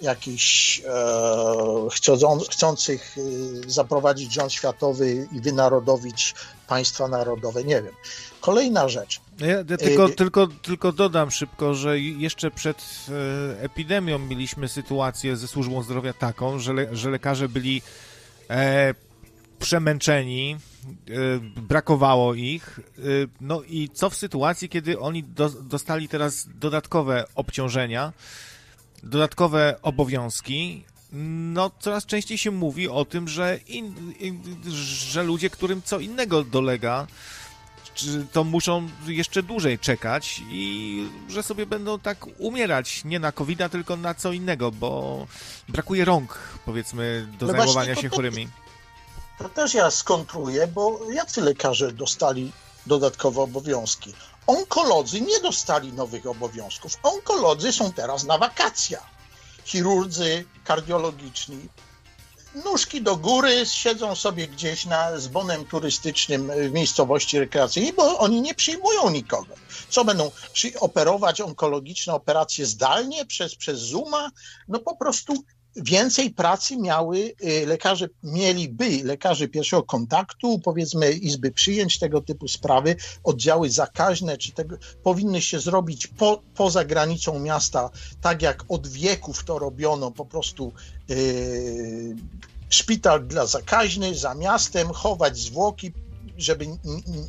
jakichś 0.00 0.80
e, 0.80 0.92
chcą, 1.92 2.38
chcących 2.50 3.16
e, 3.18 3.70
zaprowadzić 3.70 4.32
rząd 4.32 4.52
światowy 4.52 5.28
i 5.32 5.40
wynarodowić 5.40 6.34
państwa 6.68 7.08
narodowe. 7.08 7.64
Nie 7.64 7.82
wiem. 7.82 7.94
Kolejna 8.40 8.88
rzecz. 8.88 9.20
Ja, 9.38 9.46
ja 9.46 9.76
tylko, 9.76 10.06
y 10.06 10.14
tylko, 10.14 10.46
tylko 10.46 10.92
dodam 10.92 11.30
szybko, 11.30 11.74
że 11.74 12.00
jeszcze 12.00 12.50
przed 12.50 12.76
e, 12.78 13.62
epidemią 13.62 14.18
mieliśmy 14.18 14.68
sytuację 14.68 15.36
ze 15.36 15.48
służbą 15.48 15.82
zdrowia 15.82 16.12
taką, 16.12 16.58
że, 16.58 16.72
le, 16.72 16.96
że 16.96 17.10
lekarze 17.10 17.48
byli 17.48 17.82
e, 18.50 18.94
przemęczeni, 19.62 20.56
e, 20.56 21.60
brakowało 21.60 22.34
ich. 22.34 22.80
E, 22.98 23.02
no 23.40 23.62
i 23.62 23.88
co 23.88 24.10
w 24.10 24.16
sytuacji, 24.16 24.68
kiedy 24.68 25.00
oni 25.00 25.24
do, 25.24 25.48
dostali 25.48 26.08
teraz 26.08 26.48
dodatkowe 26.54 27.24
obciążenia, 27.34 28.12
dodatkowe 29.02 29.76
obowiązki? 29.82 30.84
No, 31.52 31.70
coraz 31.80 32.06
częściej 32.06 32.38
się 32.38 32.50
mówi 32.50 32.88
o 32.88 33.04
tym, 33.04 33.28
że, 33.28 33.58
in, 33.68 34.12
in, 34.20 34.42
że 34.72 35.22
ludzie, 35.22 35.50
którym 35.50 35.82
co 35.82 36.00
innego 36.00 36.44
dolega, 36.44 37.06
to 38.32 38.44
muszą 38.44 38.88
jeszcze 39.06 39.42
dłużej 39.42 39.78
czekać 39.78 40.42
i 40.50 41.06
że 41.28 41.42
sobie 41.42 41.66
będą 41.66 41.98
tak 41.98 42.26
umierać 42.38 43.04
nie 43.04 43.18
na 43.20 43.32
covid 43.32 43.58
tylko 43.70 43.96
na 43.96 44.14
co 44.14 44.32
innego, 44.32 44.70
bo 44.70 45.26
brakuje 45.68 46.04
rąk, 46.04 46.38
powiedzmy, 46.64 47.26
do 47.38 47.46
no 47.46 47.52
zajmowania 47.52 47.94
się 47.94 48.08
chorymi. 48.08 48.48
To 49.38 49.48
też 49.48 49.74
ja 49.74 49.90
skontruję, 49.90 50.66
bo 50.66 51.00
jacy 51.12 51.40
lekarze 51.40 51.92
dostali 51.92 52.52
dodatkowe 52.86 53.40
obowiązki? 53.40 54.14
Onkolodzy 54.46 55.20
nie 55.20 55.40
dostali 55.40 55.92
nowych 55.92 56.26
obowiązków. 56.26 56.92
Onkolodzy 57.02 57.72
są 57.72 57.92
teraz 57.92 58.24
na 58.24 58.38
wakacjach. 58.38 59.06
Chirurdzy 59.64 60.44
kardiologiczni 60.64 61.68
nóżki 62.54 63.02
do 63.02 63.16
góry, 63.16 63.66
siedzą 63.66 64.14
sobie 64.14 64.48
gdzieś 64.48 64.86
na, 64.86 65.18
z 65.18 65.28
bonem 65.28 65.64
turystycznym 65.64 66.50
w 66.68 66.72
miejscowości 66.72 67.38
rekreacyjnej, 67.38 67.92
bo 67.92 68.18
oni 68.18 68.40
nie 68.40 68.54
przyjmują 68.54 69.10
nikogo. 69.10 69.54
Co 69.88 70.04
będą 70.04 70.30
operować 70.80 71.40
onkologiczne 71.40 72.14
operacje 72.14 72.66
zdalnie 72.66 73.26
przez, 73.26 73.56
przez 73.56 73.80
Zooma? 73.80 74.30
No 74.68 74.78
po 74.78 74.96
prostu 74.96 75.34
więcej 75.76 76.30
pracy 76.30 76.76
miały 76.76 77.34
y, 77.44 77.66
lekarze, 77.66 78.08
mieliby 78.22 79.04
lekarze 79.04 79.48
pierwszego 79.48 79.82
kontaktu, 79.82 80.58
powiedzmy 80.58 81.12
izby 81.12 81.50
przyjęć, 81.50 81.98
tego 81.98 82.20
typu 82.20 82.48
sprawy, 82.48 82.96
oddziały 83.24 83.70
zakaźne, 83.70 84.38
czy 84.38 84.52
tego 84.52 84.76
powinny 85.02 85.42
się 85.42 85.60
zrobić 85.60 86.06
po, 86.06 86.42
poza 86.54 86.84
granicą 86.84 87.38
miasta, 87.38 87.90
tak 88.20 88.42
jak 88.42 88.64
od 88.68 88.88
wieków 88.88 89.44
to 89.44 89.58
robiono, 89.58 90.10
po 90.10 90.24
prostu 90.24 90.72
yy, 91.08 92.16
szpital 92.68 93.26
dla 93.26 93.46
zakaźny 93.46 94.14
za 94.14 94.34
miastem, 94.34 94.88
chować 94.88 95.38
zwłoki, 95.38 95.92
żeby 96.38 96.66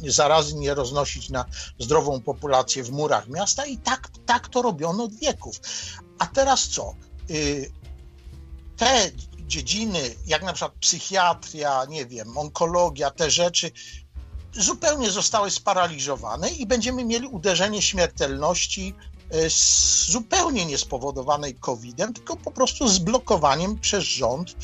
zarazy 0.07 0.55
nie 0.55 0.73
roznosić 0.73 1.29
na 1.29 1.45
zdrową 1.79 2.21
populację 2.21 2.83
w 2.83 2.91
murach 2.91 3.27
miasta 3.27 3.65
i 3.65 3.77
tak, 3.77 4.09
tak 4.25 4.47
to 4.47 4.61
robiono 4.61 5.03
od 5.03 5.15
wieków. 5.15 5.59
A 6.19 6.27
teraz 6.27 6.67
co? 6.67 6.95
Yy, 7.29 7.82
te 8.77 9.11
dziedziny, 9.47 10.15
jak 10.25 10.43
na 10.43 10.53
przykład 10.53 10.73
psychiatria, 10.79 11.85
nie 11.89 12.05
wiem, 12.05 12.37
onkologia, 12.37 13.11
te 13.11 13.31
rzeczy, 13.31 13.71
zupełnie 14.53 15.11
zostały 15.11 15.51
sparaliżowane 15.51 16.49
i 16.49 16.65
będziemy 16.65 17.05
mieli 17.05 17.27
uderzenie 17.27 17.81
śmiertelności 17.81 18.93
e, 19.29 19.49
zupełnie 20.11 20.65
niespowodowanej 20.65 21.55
COVID-em, 21.55 22.13
tylko 22.13 22.35
po 22.35 22.51
prostu 22.51 22.87
zblokowaniem 22.87 23.79
przez 23.79 24.03
rząd 24.03 24.55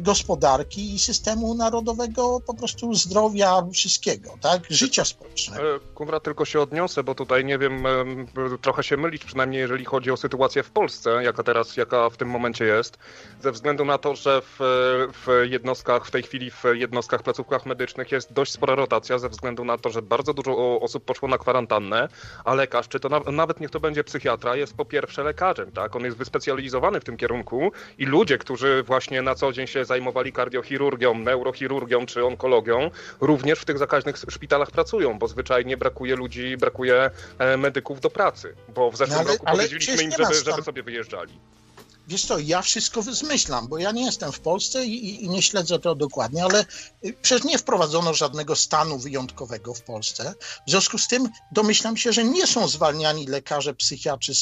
gospodarki 0.00 0.94
i 0.94 0.98
systemu 0.98 1.54
narodowego 1.54 2.40
po 2.46 2.54
prostu 2.54 2.94
zdrowia 2.94 3.66
wszystkiego, 3.72 4.34
tak? 4.40 4.62
Życia 4.70 5.04
społecznego. 5.04 5.74
E, 5.76 5.80
Kumra, 5.94 6.20
tylko 6.20 6.44
się 6.44 6.60
odniosę, 6.60 7.04
bo 7.04 7.14
tutaj 7.14 7.44
nie 7.44 7.58
wiem, 7.58 7.84
trochę 8.60 8.82
się 8.82 8.96
mylić, 8.96 9.24
przynajmniej 9.24 9.60
jeżeli 9.60 9.84
chodzi 9.84 10.10
o 10.10 10.16
sytuację 10.16 10.62
w 10.62 10.70
Polsce, 10.70 11.24
jaka 11.24 11.42
teraz, 11.42 11.76
jaka 11.76 12.10
w 12.10 12.16
tym 12.16 12.28
momencie 12.28 12.64
jest, 12.64 12.98
ze 13.42 13.52
względu 13.52 13.84
na 13.84 13.98
to, 13.98 14.16
że 14.16 14.42
w, 14.42 14.56
w 15.26 15.50
jednostkach, 15.50 16.06
w 16.06 16.10
tej 16.10 16.22
chwili 16.22 16.50
w 16.50 16.64
jednostkach, 16.72 17.22
placówkach 17.22 17.66
medycznych 17.66 18.12
jest 18.12 18.32
dość 18.32 18.52
spora 18.52 18.74
rotacja, 18.74 19.18
ze 19.18 19.28
względu 19.28 19.64
na 19.64 19.78
to, 19.78 19.90
że 19.90 20.02
bardzo 20.02 20.34
dużo 20.34 20.80
osób 20.80 21.04
poszło 21.04 21.28
na 21.28 21.38
kwarantannę, 21.38 22.08
a 22.44 22.54
lekarz, 22.54 22.88
czy 22.88 23.00
to 23.00 23.08
na, 23.08 23.20
nawet 23.20 23.60
niech 23.60 23.70
to 23.70 23.80
będzie 23.80 24.04
psychiatra, 24.04 24.56
jest 24.56 24.76
po 24.76 24.84
pierwsze 24.84 25.22
lekarzem, 25.22 25.72
tak? 25.72 25.96
On 25.96 26.04
jest 26.04 26.16
wyspecjalizowany 26.16 27.00
w 27.00 27.04
tym 27.04 27.16
kierunku 27.16 27.72
i 27.98 28.06
ludzie, 28.06 28.38
którzy 28.38 28.82
właśnie 28.82 29.22
na 29.22 29.34
co 29.34 29.52
dzień 29.52 29.66
się 29.74 29.84
zajmowali 29.84 30.32
kardiochirurgią, 30.32 31.18
neurochirurgią 31.18 32.06
czy 32.06 32.24
onkologią, 32.24 32.90
również 33.20 33.58
w 33.58 33.64
tych 33.64 33.78
zakaźnych 33.78 34.16
szpitalach 34.28 34.70
pracują, 34.70 35.18
bo 35.18 35.28
zwyczajnie 35.28 35.76
brakuje 35.76 36.16
ludzi, 36.16 36.56
brakuje 36.56 37.10
e, 37.38 37.56
medyków 37.56 38.00
do 38.00 38.10
pracy, 38.10 38.54
bo 38.74 38.90
w 38.90 38.96
zeszłym 38.96 39.18
no, 39.18 39.20
ale, 39.20 39.32
roku 39.32 39.46
ale 39.46 39.56
powiedzieliśmy 39.56 40.02
im, 40.02 40.10
żeby, 40.10 40.34
żeby 40.34 40.62
sobie 40.62 40.82
wyjeżdżali. 40.82 41.38
Wiesz 42.08 42.26
co, 42.26 42.38
ja 42.38 42.62
wszystko 42.62 43.02
zmyślam, 43.02 43.68
bo 43.68 43.78
ja 43.78 43.92
nie 43.92 44.04
jestem 44.04 44.32
w 44.32 44.40
Polsce 44.40 44.86
i, 44.86 45.24
i, 45.24 45.28
nie 45.28 45.42
śledzę 45.42 45.78
to 45.78 45.94
dokładnie, 45.94 46.44
ale 46.44 46.64
y, 47.04 47.14
przecież 47.22 47.44
nie 47.44 47.58
wprowadzono 47.58 48.14
żadnego 48.14 48.56
stanu 48.56 48.98
wyjątkowego 48.98 49.74
w 49.74 49.82
Polsce. 49.82 50.34
W 50.66 50.70
związku 50.70 50.98
z 50.98 51.08
tym 51.08 51.28
domyślam 51.52 51.96
się, 51.96 52.12
że 52.12 52.24
nie 52.24 52.46
są 52.46 52.68
zwalniani 52.68 53.26
lekarze 53.26 53.74
psychiatrzy 53.74 54.32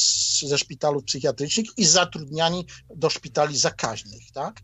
ze 0.47 0.57
szpitalów 0.57 1.03
psychiatrycznych 1.03 1.65
i 1.77 1.85
zatrudniani 1.85 2.65
do 2.95 3.09
szpitali 3.09 3.57
zakaźnych, 3.57 4.31
tak? 4.33 4.55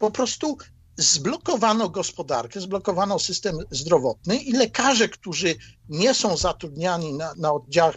Po 0.00 0.10
prostu 0.10 0.56
zblokowano 0.96 1.88
gospodarkę, 1.88 2.60
zblokowano 2.60 3.18
system 3.18 3.58
zdrowotny 3.70 4.36
i 4.36 4.52
lekarze, 4.52 5.08
którzy 5.08 5.54
nie 5.88 6.14
są 6.14 6.36
zatrudniani 6.36 7.12
na, 7.12 7.34
na 7.36 7.52
oddziałach, 7.52 7.96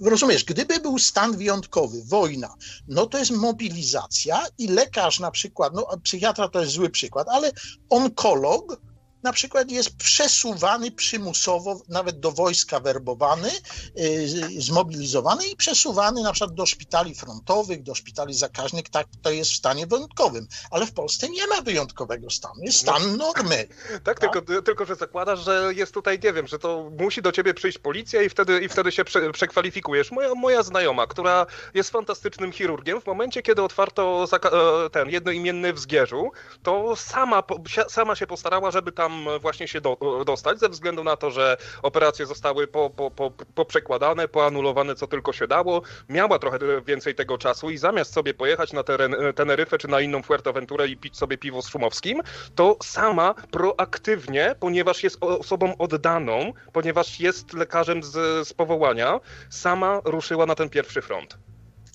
rozumiesz, 0.00 0.44
gdyby 0.44 0.80
był 0.80 0.98
stan 0.98 1.36
wyjątkowy, 1.36 2.02
wojna, 2.04 2.54
no 2.88 3.06
to 3.06 3.18
jest 3.18 3.30
mobilizacja 3.30 4.46
i 4.58 4.68
lekarz 4.68 5.20
na 5.20 5.30
przykład, 5.30 5.74
no 5.74 5.86
psychiatra 6.02 6.48
to 6.48 6.60
jest 6.60 6.72
zły 6.72 6.90
przykład, 6.90 7.28
ale 7.28 7.52
onkolog, 7.90 8.80
na 9.22 9.32
przykład 9.32 9.70
jest 9.70 9.96
przesuwany 9.96 10.90
przymusowo, 10.90 11.80
nawet 11.88 12.20
do 12.20 12.32
wojska 12.32 12.80
werbowany, 12.80 13.50
y, 13.98 14.28
zmobilizowany 14.58 15.46
i 15.46 15.56
przesuwany 15.56 16.22
na 16.22 16.32
przykład 16.32 16.54
do 16.54 16.66
szpitali 16.66 17.14
frontowych, 17.14 17.82
do 17.82 17.94
szpitali 17.94 18.34
zakaźnych, 18.34 18.88
tak 18.88 19.06
to 19.22 19.30
jest 19.30 19.50
w 19.50 19.56
stanie 19.56 19.86
wyjątkowym. 19.86 20.46
Ale 20.70 20.86
w 20.86 20.92
Polsce 20.92 21.28
nie 21.28 21.46
ma 21.46 21.60
wyjątkowego 21.60 22.30
stanu, 22.30 22.54
jest 22.62 22.78
stan 22.78 23.16
no, 23.16 23.16
normy. 23.16 23.68
Tak, 24.04 24.20
tak? 24.20 24.32
Tylko, 24.32 24.62
tylko 24.62 24.84
że 24.84 24.96
zakładasz, 24.96 25.44
że 25.44 25.70
jest 25.74 25.94
tutaj, 25.94 26.20
nie 26.24 26.32
wiem, 26.32 26.46
że 26.46 26.58
to 26.58 26.90
musi 26.98 27.22
do 27.22 27.32
ciebie 27.32 27.54
przyjść 27.54 27.78
policja 27.78 28.22
i 28.22 28.28
wtedy, 28.28 28.60
i 28.60 28.68
wtedy 28.68 28.92
się 28.92 29.04
prze, 29.04 29.32
przekwalifikujesz. 29.32 30.10
Moja, 30.10 30.34
moja 30.34 30.62
znajoma, 30.62 31.06
która 31.06 31.46
jest 31.74 31.90
fantastycznym 31.90 32.52
chirurgiem, 32.52 33.00
w 33.00 33.06
momencie, 33.06 33.42
kiedy 33.42 33.62
otwarto 33.62 34.26
e, 34.32 34.90
ten 34.90 35.10
jednoimienny 35.10 35.72
w 35.72 35.78
Zgierzu, 35.78 36.30
to 36.62 36.96
sama, 36.96 37.42
sama 37.88 38.16
się 38.16 38.26
postarała, 38.26 38.70
żeby 38.70 38.92
tam 38.92 39.11
tam 39.12 39.40
właśnie 39.40 39.68
się 39.68 39.80
do, 39.80 39.96
dostać, 40.26 40.60
ze 40.60 40.68
względu 40.68 41.04
na 41.04 41.16
to, 41.16 41.30
że 41.30 41.56
operacje 41.82 42.26
zostały 42.26 42.66
po, 42.66 42.90
po, 42.90 43.10
po, 43.10 43.30
poprzekładane, 43.30 44.28
poanulowane 44.28 44.94
co 44.94 45.06
tylko 45.06 45.32
się 45.32 45.46
dało. 45.46 45.82
Miała 46.08 46.38
trochę 46.38 46.58
więcej 46.86 47.14
tego 47.14 47.38
czasu 47.38 47.70
i 47.70 47.78
zamiast 47.78 48.12
sobie 48.12 48.34
pojechać 48.34 48.72
na 48.72 48.82
teren, 48.82 49.16
Teneryfę 49.34 49.78
czy 49.78 49.88
na 49.88 50.00
inną 50.00 50.22
Fuerteventurę 50.22 50.88
i 50.88 50.96
pić 50.96 51.16
sobie 51.16 51.38
piwo 51.38 51.62
z 51.62 51.68
Szumowskim, 51.68 52.20
to 52.54 52.76
sama 52.82 53.34
proaktywnie, 53.50 54.54
ponieważ 54.60 55.02
jest 55.02 55.16
osobą 55.20 55.76
oddaną, 55.78 56.52
ponieważ 56.72 57.20
jest 57.20 57.52
lekarzem 57.52 58.02
z, 58.02 58.48
z 58.48 58.52
powołania, 58.52 59.20
sama 59.50 60.00
ruszyła 60.04 60.46
na 60.46 60.54
ten 60.54 60.68
pierwszy 60.68 61.02
front. 61.02 61.38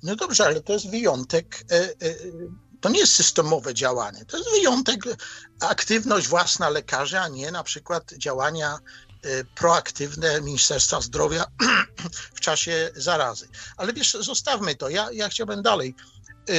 No 0.03 0.15
dobrze, 0.15 0.45
ale 0.45 0.61
to 0.61 0.73
jest 0.73 0.91
wyjątek. 0.91 1.63
To 2.81 2.89
nie 2.89 2.99
jest 2.99 3.15
systemowe 3.15 3.73
działanie. 3.73 4.25
To 4.25 4.37
jest 4.37 4.49
wyjątek, 4.49 5.03
aktywność 5.59 6.27
własna 6.27 6.69
lekarzy, 6.69 7.19
a 7.19 7.27
nie 7.27 7.51
na 7.51 7.63
przykład 7.63 8.13
działania 8.13 8.79
e, 9.21 9.43
proaktywne 9.43 10.41
Ministerstwa 10.41 11.01
Zdrowia 11.01 11.45
w 12.37 12.39
czasie 12.39 12.89
zarazy. 12.95 13.49
Ale 13.77 13.93
wiesz, 13.93 14.11
zostawmy 14.13 14.75
to. 14.75 14.89
Ja, 14.89 15.11
ja 15.11 15.29
chciałbym 15.29 15.61
dalej. 15.61 15.95
E, 16.49 16.53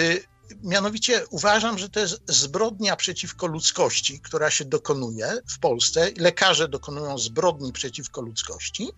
mianowicie 0.63 1.27
uważam, 1.31 1.79
że 1.79 1.89
to 1.89 2.01
jest 2.01 2.21
zbrodnia 2.29 2.97
przeciwko 2.97 3.47
ludzkości, 3.47 4.21
która 4.21 4.51
się 4.51 4.65
dokonuje 4.65 5.33
w 5.51 5.59
Polsce. 5.59 6.11
Lekarze 6.17 6.69
dokonują 6.69 7.19
zbrodni 7.19 7.73
przeciwko 7.73 8.21
ludzkości 8.21 8.91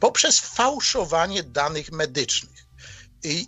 poprzez 0.00 0.40
fałszowanie 0.40 1.42
danych 1.42 1.92
medycznych. 1.92 2.65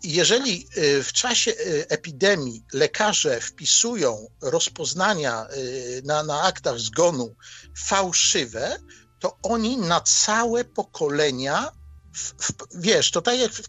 Jeżeli 0.02 0.68
y, 0.76 1.02
w 1.04 1.12
czasie 1.12 1.50
y, 1.50 1.86
epidemii 1.88 2.64
lekarze 2.72 3.40
wpisują 3.40 4.26
rozpoznania 4.42 5.46
y, 5.56 6.02
na, 6.04 6.22
na 6.22 6.42
aktach 6.42 6.78
zgonu 6.78 7.36
fałszywe, 7.76 8.78
to 9.20 9.38
oni 9.42 9.76
na 9.76 10.00
całe 10.00 10.64
pokolenia 10.64 11.72
w, 12.14 12.34
w, 12.38 12.52
wiesz, 12.74 13.10
to 13.10 13.22
tak 13.22 13.38
jak 13.38 13.52
w, 13.52 13.68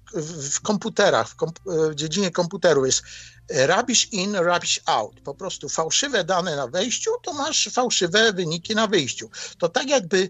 w 0.51 0.61
komputerach, 0.61 1.29
w, 1.29 1.35
komp 1.35 1.59
w, 1.65 1.95
dziedzinie 1.95 2.31
komputerów 2.31 2.85
jest 2.85 3.03
rubbish 3.49 4.07
in, 4.11 4.35
rubbish 4.35 4.79
out. 4.85 5.21
Po 5.21 5.35
prostu 5.35 5.69
fałszywe 5.69 6.23
dane 6.23 6.55
na 6.55 6.67
wejściu, 6.67 7.11
to 7.23 7.33
masz 7.33 7.69
fałszywe 7.71 8.33
wyniki 8.33 8.75
na 8.75 8.87
wyjściu. 8.87 9.29
To 9.57 9.69
tak 9.69 9.89
jakby 9.89 10.29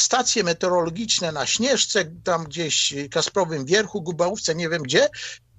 stacje 0.00 0.44
meteorologiczne 0.44 1.32
na 1.32 1.46
Śnieżce, 1.46 2.04
tam 2.24 2.44
gdzieś 2.44 2.94
Kasprowym 3.10 3.64
Wierchu, 3.64 4.02
Gubałówce, 4.02 4.54
nie 4.54 4.68
wiem 4.68 4.82
gdzie, 4.82 5.08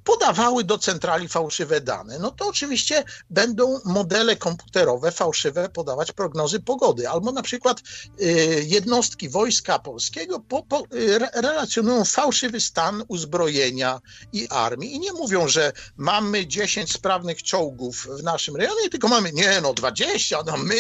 podawały 0.09 0.63
do 0.63 0.77
centrali 0.77 1.27
fałszywe 1.27 1.81
dane, 1.81 2.19
no 2.19 2.31
to 2.31 2.47
oczywiście 2.47 3.03
będą 3.29 3.79
modele 3.85 4.35
komputerowe 4.35 5.11
fałszywe 5.11 5.69
podawać 5.69 6.11
prognozy 6.11 6.59
pogody, 6.59 7.09
albo 7.09 7.31
na 7.31 7.41
przykład 7.41 7.81
y, 8.21 8.63
jednostki 8.67 9.29
Wojska 9.29 9.79
Polskiego 9.79 10.39
po, 10.39 10.63
po, 10.63 10.83
y, 10.93 11.19
relacjonują 11.33 12.05
fałszywy 12.05 12.61
stan 12.61 13.03
uzbrojenia 13.07 13.99
i 14.33 14.47
armii 14.49 14.95
i 14.95 14.99
nie 14.99 15.13
mówią, 15.13 15.47
że 15.47 15.71
mamy 15.97 16.47
10 16.47 16.91
sprawnych 16.91 17.43
czołgów 17.43 18.07
w 18.19 18.23
naszym 18.23 18.55
rejonie, 18.55 18.89
tylko 18.89 19.07
mamy, 19.07 19.31
nie 19.31 19.61
no 19.61 19.73
20, 19.73 20.37
no 20.45 20.57
my, 20.57 20.75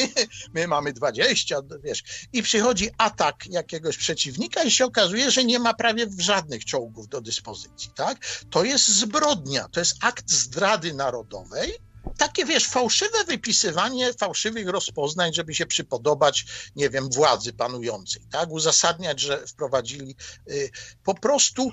my 0.53 0.67
mamy 0.67 0.93
20, 0.93 1.55
wiesz, 1.83 2.03
i 2.33 2.43
przychodzi 2.43 2.89
atak 2.97 3.35
jakiegoś 3.49 3.97
przeciwnika 3.97 4.63
i 4.63 4.71
się 4.71 4.85
okazuje, 4.85 5.31
że 5.31 5.43
nie 5.43 5.59
ma 5.59 5.73
prawie 5.73 6.07
żadnych 6.17 6.65
czołgów 6.65 7.07
do 7.07 7.21
dyspozycji, 7.21 7.91
tak? 7.95 8.17
To 8.49 8.63
jest 8.63 8.87
zbrojenie 8.87 9.18
zbrodnia, 9.19 9.67
to 9.67 9.79
jest 9.79 9.95
akt 10.01 10.31
zdrady 10.31 10.93
narodowej. 10.93 11.73
Takie, 12.17 12.45
wiesz, 12.45 12.67
fałszywe 12.67 13.23
wypisywanie 13.23 14.13
fałszywych 14.13 14.67
rozpoznań, 14.67 15.33
żeby 15.33 15.55
się 15.55 15.65
przypodobać, 15.65 16.45
nie 16.75 16.89
wiem, 16.89 17.09
władzy 17.09 17.53
panującej, 17.53 18.21
tak? 18.31 18.51
Uzasadniać, 18.51 19.19
że 19.19 19.47
wprowadzili 19.47 20.15
y, 20.49 20.69
po 21.03 21.15
prostu 21.15 21.71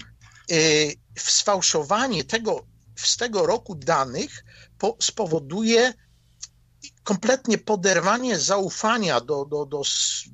y, 0.50 0.94
sfałszowanie 1.18 2.24
tego, 2.24 2.66
z 2.96 3.16
tego 3.16 3.46
roku 3.46 3.74
danych 3.74 4.44
po, 4.78 4.96
spowoduje 5.00 5.92
kompletnie 7.04 7.58
poderwanie 7.58 8.38
zaufania 8.38 9.20
do, 9.20 9.44
do, 9.44 9.66
do, 9.66 9.82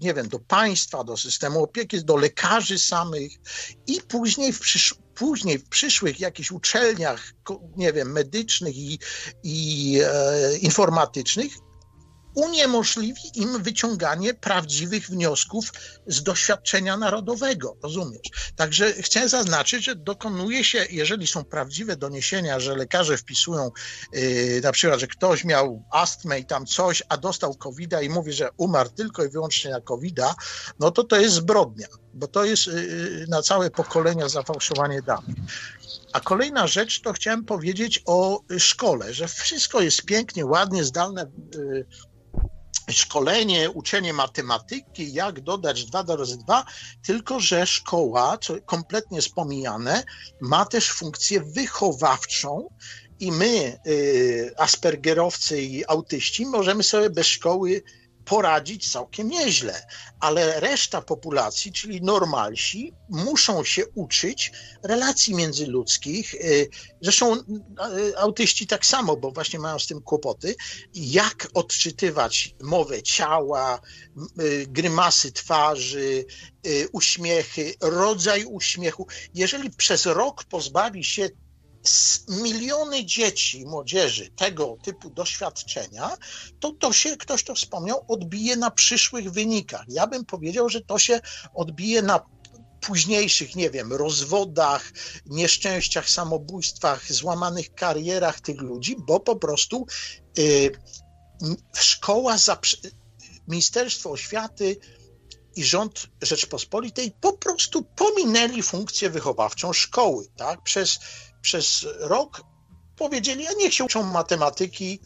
nie 0.00 0.14
wiem, 0.14 0.28
do 0.28 0.38
państwa, 0.38 1.04
do 1.04 1.16
systemu 1.16 1.62
opieki, 1.62 2.04
do 2.04 2.16
lekarzy 2.16 2.78
samych 2.78 3.32
i 3.86 4.00
później 4.00 4.52
w, 4.52 4.60
przysz 4.60 4.94
później 5.14 5.58
w 5.58 5.68
przyszłych 5.68 6.20
jakichś 6.20 6.50
uczelniach, 6.50 7.32
nie 7.76 7.92
wiem, 7.92 8.12
medycznych 8.12 8.76
i, 8.76 8.98
i 9.42 10.00
e, 10.04 10.56
informatycznych 10.56 11.52
uniemożliwi 12.34 13.20
im 13.34 13.62
wyciąganie 13.62 14.34
prawdziwych 14.34 15.06
wniosków 15.06 15.72
z 16.06 16.22
doświadczenia 16.22 16.96
narodowego, 16.96 17.76
rozumiesz? 17.82 18.52
Także 18.56 18.92
chcę 18.92 19.28
zaznaczyć, 19.28 19.84
że 19.84 19.96
dokonuje 19.96 20.64
się, 20.64 20.86
jeżeli 20.90 21.26
są 21.26 21.44
prawdziwe 21.44 21.96
doniesienia, 21.96 22.60
że 22.60 22.76
lekarze 22.76 23.16
wpisują 23.16 23.70
yy, 24.12 24.60
na 24.62 24.72
przykład, 24.72 25.00
że 25.00 25.06
ktoś 25.06 25.44
miał 25.44 25.84
astmę 25.90 26.38
i 26.38 26.46
tam 26.46 26.66
coś, 26.66 27.02
a 27.08 27.16
dostał 27.16 27.54
covid 27.54 27.90
i 28.02 28.08
mówi, 28.08 28.32
że 28.32 28.48
umarł 28.56 28.90
tylko 28.90 29.24
i 29.24 29.28
wyłącznie 29.28 29.70
na 29.70 29.80
covid 29.80 30.20
no 30.80 30.90
to 30.90 31.04
to 31.04 31.16
jest 31.16 31.34
zbrodnia, 31.34 31.86
bo 32.14 32.26
to 32.26 32.44
jest 32.44 32.66
yy, 32.66 33.26
na 33.28 33.42
całe 33.42 33.70
pokolenia 33.70 34.28
zafałszowanie 34.28 35.02
danych. 35.02 35.36
A 36.12 36.20
kolejna 36.20 36.66
rzecz, 36.66 37.00
to 37.00 37.12
chciałem 37.12 37.44
powiedzieć 37.44 38.02
o 38.06 38.40
szkole, 38.58 39.14
że 39.14 39.28
wszystko 39.28 39.80
jest 39.80 40.02
pięknie, 40.02 40.46
ładnie, 40.46 40.84
zdalne 40.84 41.26
yy, 41.54 41.86
szkolenie, 42.90 43.70
uczenie 43.70 44.12
matematyki, 44.12 45.12
jak 45.12 45.40
dodać 45.40 45.84
2 45.84 46.02
do 46.02 46.16
razy 46.16 46.36
2, 46.36 46.64
tylko 47.06 47.40
że 47.40 47.66
szkoła, 47.66 48.38
co 48.38 48.60
kompletnie 48.60 49.16
jest 49.16 49.34
pomijane, 49.34 50.04
ma 50.40 50.64
też 50.64 50.92
funkcję 50.92 51.40
wychowawczą 51.40 52.68
i 53.20 53.32
my, 53.32 53.78
y, 53.86 54.54
aspergerowcy 54.56 55.62
i 55.62 55.86
autyści, 55.86 56.46
możemy 56.46 56.82
sobie 56.82 57.10
bez 57.10 57.26
szkoły 57.26 57.82
poradzić 58.24 58.92
całkiem 58.92 59.28
nieźle, 59.28 59.86
ale 60.20 60.60
reszta 60.60 61.02
populacji, 61.02 61.72
czyli 61.72 62.02
normalsi, 62.02 62.94
muszą 63.08 63.64
się 63.64 63.86
uczyć 63.94 64.52
relacji 64.82 65.34
międzyludzkich. 65.34 66.34
Y, 66.34 66.68
zresztą 67.00 67.36
y, 67.36 67.42
autyści 68.18 68.66
tak 68.66 68.86
samo, 68.86 69.16
bo 69.16 69.30
właśnie 69.30 69.58
mają 69.58 69.78
z 69.78 69.86
tym 69.86 70.02
kłopoty, 70.02 70.54
jak 70.94 71.48
odczytywać 71.54 72.54
mowę 72.62 73.02
ciała, 73.02 73.80
y, 74.40 74.66
grymasy 74.68 75.32
twarzy, 75.32 76.24
uśmiechy, 76.92 77.74
rodzaj 77.80 78.44
uśmiechu. 78.44 79.06
Jeżeli 79.34 79.70
przez 79.70 80.06
rok 80.06 80.44
pozbawi 80.44 81.04
się 81.04 81.28
miliony 82.28 83.04
dzieci 83.04 83.66
młodzieży 83.66 84.30
tego 84.36 84.76
typu 84.82 85.10
doświadczenia, 85.10 86.16
to 86.60 86.72
to 86.72 86.92
się, 86.92 87.16
ktoś 87.16 87.44
to 87.44 87.54
wspomniał, 87.54 88.04
odbije 88.08 88.56
na 88.56 88.70
przyszłych 88.70 89.30
wynikach. 89.30 89.84
Ja 89.88 90.06
bym 90.06 90.24
powiedział, 90.24 90.68
że 90.68 90.80
to 90.80 90.98
się 90.98 91.20
odbije 91.54 92.02
na 92.02 92.20
późniejszych, 92.80 93.56
nie 93.56 93.70
wiem, 93.70 93.92
rozwodach, 93.92 94.92
nieszczęściach, 95.26 96.10
samobójstwach, 96.10 97.12
złamanych 97.12 97.74
karierach 97.74 98.40
tych 98.40 98.60
ludzi, 98.60 98.96
bo 98.98 99.20
po 99.20 99.36
prostu 99.36 99.86
y, 100.38 100.70
szkoła, 101.74 102.36
Ministerstwo 103.48 104.10
Oświaty 104.10 104.76
i 105.56 105.64
rząd 105.64 106.06
Rzeczpospolitej 106.22 107.12
po 107.20 107.32
prostu 107.32 107.82
pominęli 107.82 108.62
funkcję 108.62 109.10
wychowawczą 109.10 109.72
szkoły, 109.72 110.26
tak? 110.36 110.62
Przez 110.62 110.98
przez 111.42 111.86
rok 112.00 112.42
powiedzieli, 112.96 113.46
a 113.46 113.52
niech 113.52 113.74
się 113.74 113.84
uczą 113.84 114.02
matematyki, 114.02 115.00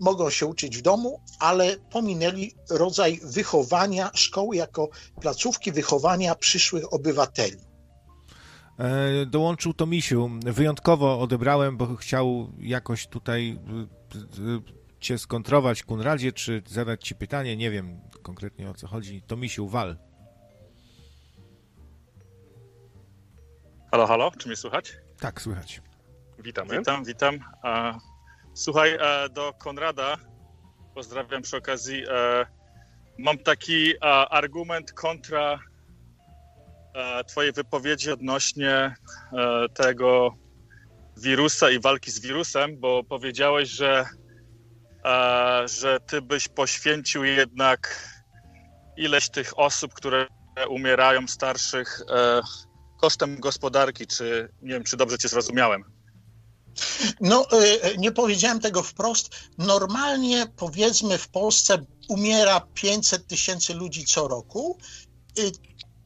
mogą 0.00 0.30
się 0.30 0.46
uczyć 0.46 0.78
w 0.78 0.82
domu, 0.82 1.20
ale 1.38 1.76
pominęli 1.76 2.54
rodzaj 2.70 3.20
wychowania 3.22 4.10
szkoły 4.14 4.56
jako 4.56 4.88
placówki 5.20 5.72
wychowania 5.72 6.34
przyszłych 6.34 6.92
obywateli. 6.92 7.56
E, 8.78 9.26
dołączył 9.26 9.74
to 9.74 9.86
Misiu. 9.86 10.30
Wyjątkowo 10.44 11.20
odebrałem, 11.20 11.76
bo 11.76 11.96
chciał 11.96 12.52
jakoś 12.58 13.06
tutaj 13.06 13.50
e, 13.50 14.20
e, 14.20 14.60
cię 15.00 15.18
skontrować, 15.18 15.82
Kunradzie, 15.82 16.32
czy 16.32 16.62
zadać 16.66 17.04
ci 17.04 17.14
pytanie. 17.14 17.56
Nie 17.56 17.70
wiem 17.70 18.00
konkretnie 18.22 18.70
o 18.70 18.74
co 18.74 18.86
chodzi. 18.86 19.22
To 19.26 19.36
Misiu, 19.36 19.68
wal. 19.68 19.96
Halo, 23.90 24.06
halo, 24.06 24.30
czy 24.30 24.48
mnie 24.48 24.56
słychać? 24.56 25.03
Tak, 25.24 25.40
słychać. 25.42 25.80
Witamy. 26.38 26.78
Witam, 26.78 27.04
witam. 27.04 27.38
Słuchaj, 28.54 28.98
e, 29.00 29.28
do 29.28 29.52
Konrada, 29.52 30.16
pozdrawiam 30.94 31.42
przy 31.42 31.56
okazji. 31.56 32.04
E, 32.08 32.46
mam 33.18 33.38
taki 33.38 33.94
argument 34.30 34.92
kontra 34.92 35.58
e, 36.94 37.24
Twojej 37.24 37.52
wypowiedzi 37.52 38.10
odnośnie 38.10 38.94
tego 39.74 40.34
wirusa 41.16 41.70
i 41.70 41.80
walki 41.80 42.10
z 42.10 42.20
wirusem, 42.20 42.80
bo 42.80 43.04
powiedziałeś, 43.04 43.68
że, 43.68 44.04
że 45.64 46.00
Ty 46.06 46.22
byś 46.22 46.48
poświęcił 46.48 47.24
jednak 47.24 48.08
ileś 48.96 49.28
tych 49.28 49.58
osób, 49.58 49.94
które 49.94 50.26
umierają 50.68 51.28
starszych 51.28 52.00
kosztem 53.04 53.40
gospodarki, 53.40 54.06
czy 54.06 54.48
nie 54.62 54.72
wiem, 54.72 54.84
czy 54.84 54.96
dobrze 54.96 55.18
cię 55.18 55.28
zrozumiałem. 55.28 55.84
No, 57.20 57.46
e, 57.50 57.96
nie 57.96 58.12
powiedziałem 58.12 58.60
tego 58.60 58.82
wprost. 58.82 59.30
Normalnie, 59.58 60.46
powiedzmy, 60.56 61.18
w 61.18 61.28
Polsce 61.28 61.84
umiera 62.08 62.60
500 62.74 63.26
tysięcy 63.26 63.74
ludzi 63.74 64.04
co 64.04 64.28
roku. 64.28 64.78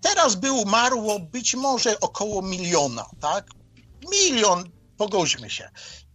Teraz 0.00 0.34
by 0.34 0.52
umarło 0.52 1.18
być 1.18 1.54
może 1.54 2.00
około 2.00 2.42
miliona, 2.42 3.06
tak? 3.20 3.50
Milion, 4.10 4.70
pogodzimy 4.96 5.50
się. 5.50 5.70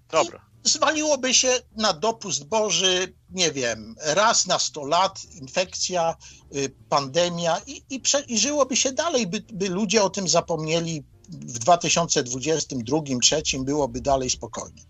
Dobra 0.10 0.53
zwaliłoby 0.64 1.34
się 1.34 1.60
na 1.78 1.94
dopust 1.94 2.46
Boży, 2.46 3.14
nie 3.30 3.52
wiem, 3.52 3.96
raz 4.06 4.48
na 4.48 4.60
100 4.60 4.86
lat, 4.86 5.26
infekcja, 5.42 6.16
y, 6.56 6.72
pandemia 6.90 7.62
i, 7.68 7.84
i, 7.90 8.00
prze, 8.00 8.22
i 8.22 8.38
żyłoby 8.38 8.76
się 8.76 8.92
dalej, 8.92 9.28
by, 9.28 9.44
by 9.54 9.70
ludzie 9.70 10.04
o 10.04 10.10
tym 10.10 10.28
zapomnieli 10.28 11.04
w 11.30 11.60
2022, 11.60 12.84
2023 12.84 13.60
byłoby 13.60 14.02
dalej 14.02 14.30
spokojnie. 14.30 14.82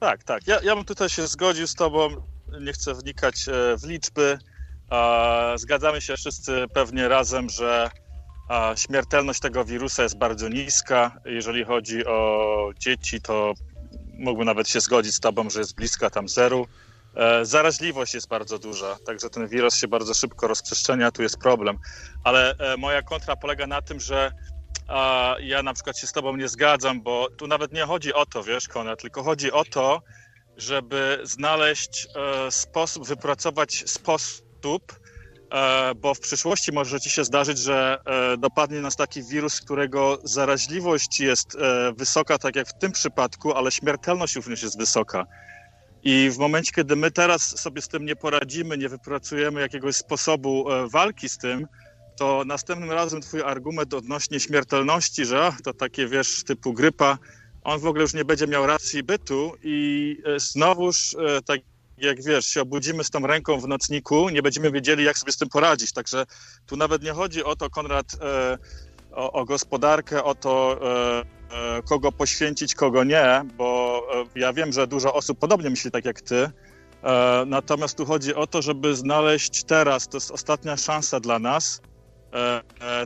Tak, 0.00 0.24
tak. 0.24 0.46
Ja, 0.46 0.60
ja 0.62 0.76
bym 0.76 0.84
tutaj 0.84 1.08
się 1.08 1.26
zgodził 1.26 1.66
z 1.66 1.74
Tobą. 1.74 2.08
Nie 2.60 2.72
chcę 2.72 2.94
wnikać 2.94 3.48
e, 3.48 3.76
w 3.76 3.84
liczby. 3.84 4.38
Zgadzamy 5.56 6.00
się 6.00 6.16
wszyscy 6.16 6.64
pewnie 6.74 7.08
razem, 7.08 7.50
że 7.50 7.90
śmiertelność 8.76 9.40
tego 9.40 9.64
wirusa 9.64 10.02
jest 10.02 10.18
bardzo 10.18 10.48
niska. 10.48 11.20
Jeżeli 11.24 11.64
chodzi 11.64 12.06
o 12.06 12.70
dzieci, 12.78 13.20
to 13.20 13.54
mógłbym 14.20 14.46
nawet 14.46 14.68
się 14.68 14.80
zgodzić 14.80 15.14
z 15.14 15.20
tobą, 15.20 15.50
że 15.50 15.58
jest 15.58 15.74
bliska 15.74 16.10
tam 16.10 16.28
zeru. 16.28 16.66
E, 17.14 17.44
zaraźliwość 17.44 18.14
jest 18.14 18.28
bardzo 18.28 18.58
duża, 18.58 18.96
także 19.06 19.30
ten 19.30 19.48
wirus 19.48 19.76
się 19.76 19.88
bardzo 19.88 20.14
szybko 20.14 20.48
rozprzestrzenia, 20.48 21.10
tu 21.10 21.22
jest 21.22 21.38
problem. 21.38 21.78
Ale 22.24 22.54
e, 22.58 22.76
moja 22.76 23.02
kontra 23.02 23.36
polega 23.36 23.66
na 23.66 23.82
tym, 23.82 24.00
że 24.00 24.32
ja 25.40 25.62
na 25.62 25.74
przykład 25.74 25.98
się 25.98 26.06
z 26.06 26.12
tobą 26.12 26.36
nie 26.36 26.48
zgadzam, 26.48 27.02
bo 27.02 27.28
tu 27.36 27.46
nawet 27.46 27.72
nie 27.72 27.82
chodzi 27.82 28.14
o 28.14 28.26
to, 28.26 28.42
wiesz, 28.42 28.68
Konrad, 28.68 29.00
tylko 29.00 29.22
chodzi 29.22 29.52
o 29.52 29.64
to, 29.64 30.02
żeby 30.56 31.20
znaleźć 31.22 32.06
e, 32.06 32.50
sposób, 32.50 33.06
wypracować 33.06 33.84
sposób, 33.90 35.00
bo 35.96 36.14
w 36.14 36.20
przyszłości 36.20 36.72
może 36.72 37.00
ci 37.00 37.10
się 37.10 37.24
zdarzyć, 37.24 37.58
że 37.58 37.98
dopadnie 38.38 38.80
nas 38.80 38.96
taki 38.96 39.22
wirus, 39.22 39.60
którego 39.60 40.18
zaraźliwość 40.24 41.20
jest 41.20 41.56
wysoka, 41.96 42.38
tak 42.38 42.56
jak 42.56 42.68
w 42.68 42.78
tym 42.78 42.92
przypadku, 42.92 43.52
ale 43.52 43.70
śmiertelność 43.70 44.36
również 44.36 44.62
jest 44.62 44.78
wysoka. 44.78 45.26
I 46.02 46.30
w 46.30 46.38
momencie, 46.38 46.72
kiedy 46.72 46.96
my 46.96 47.10
teraz 47.10 47.60
sobie 47.60 47.82
z 47.82 47.88
tym 47.88 48.04
nie 48.04 48.16
poradzimy, 48.16 48.78
nie 48.78 48.88
wypracujemy 48.88 49.60
jakiegoś 49.60 49.96
sposobu 49.96 50.72
e, 50.72 50.88
walki 50.88 51.28
z 51.28 51.38
tym, 51.38 51.66
to 52.16 52.42
następnym 52.46 52.90
razem 52.90 53.20
twój 53.20 53.42
argument 53.42 53.94
odnośnie 53.94 54.40
śmiertelności, 54.40 55.24
że 55.24 55.52
to 55.64 55.74
takie, 55.74 56.06
wiesz, 56.06 56.44
typu 56.44 56.72
grypa, 56.72 57.18
on 57.62 57.80
w 57.80 57.86
ogóle 57.86 58.02
już 58.02 58.14
nie 58.14 58.24
będzie 58.24 58.46
miał 58.46 58.66
racji 58.66 59.02
bytu 59.02 59.52
i 59.62 60.16
e, 60.24 60.40
znowuż, 60.40 61.14
e, 61.14 61.42
tak 61.42 61.60
jak 62.00 62.22
wiesz, 62.22 62.46
się 62.46 62.62
obudzimy 62.62 63.04
z 63.04 63.10
tą 63.10 63.26
ręką 63.26 63.60
w 63.60 63.68
nocniku, 63.68 64.28
nie 64.28 64.42
będziemy 64.42 64.70
wiedzieli, 64.70 65.04
jak 65.04 65.18
sobie 65.18 65.32
z 65.32 65.36
tym 65.36 65.48
poradzić. 65.48 65.92
Także 65.92 66.24
tu 66.66 66.76
nawet 66.76 67.02
nie 67.02 67.12
chodzi 67.12 67.44
o 67.44 67.56
to, 67.56 67.70
Konrad, 67.70 68.06
o, 69.12 69.32
o 69.32 69.44
gospodarkę, 69.44 70.24
o 70.24 70.34
to, 70.34 70.80
E, 71.52 71.82
kogo 71.82 72.12
poświęcić, 72.12 72.74
kogo 72.74 73.04
nie, 73.04 73.42
bo 73.56 74.02
e, 74.36 74.40
ja 74.40 74.52
wiem, 74.52 74.72
że 74.72 74.86
dużo 74.86 75.14
osób 75.14 75.38
podobnie 75.38 75.70
myśli 75.70 75.90
tak 75.90 76.04
jak 76.04 76.20
ty. 76.20 76.36
E, 76.36 76.50
natomiast 77.46 77.96
tu 77.96 78.06
chodzi 78.06 78.34
o 78.34 78.46
to, 78.46 78.62
żeby 78.62 78.96
znaleźć 78.96 79.64
teraz, 79.64 80.08
to 80.08 80.16
jest 80.16 80.30
ostatnia 80.30 80.76
szansa 80.76 81.20
dla 81.20 81.38
nas, 81.38 81.80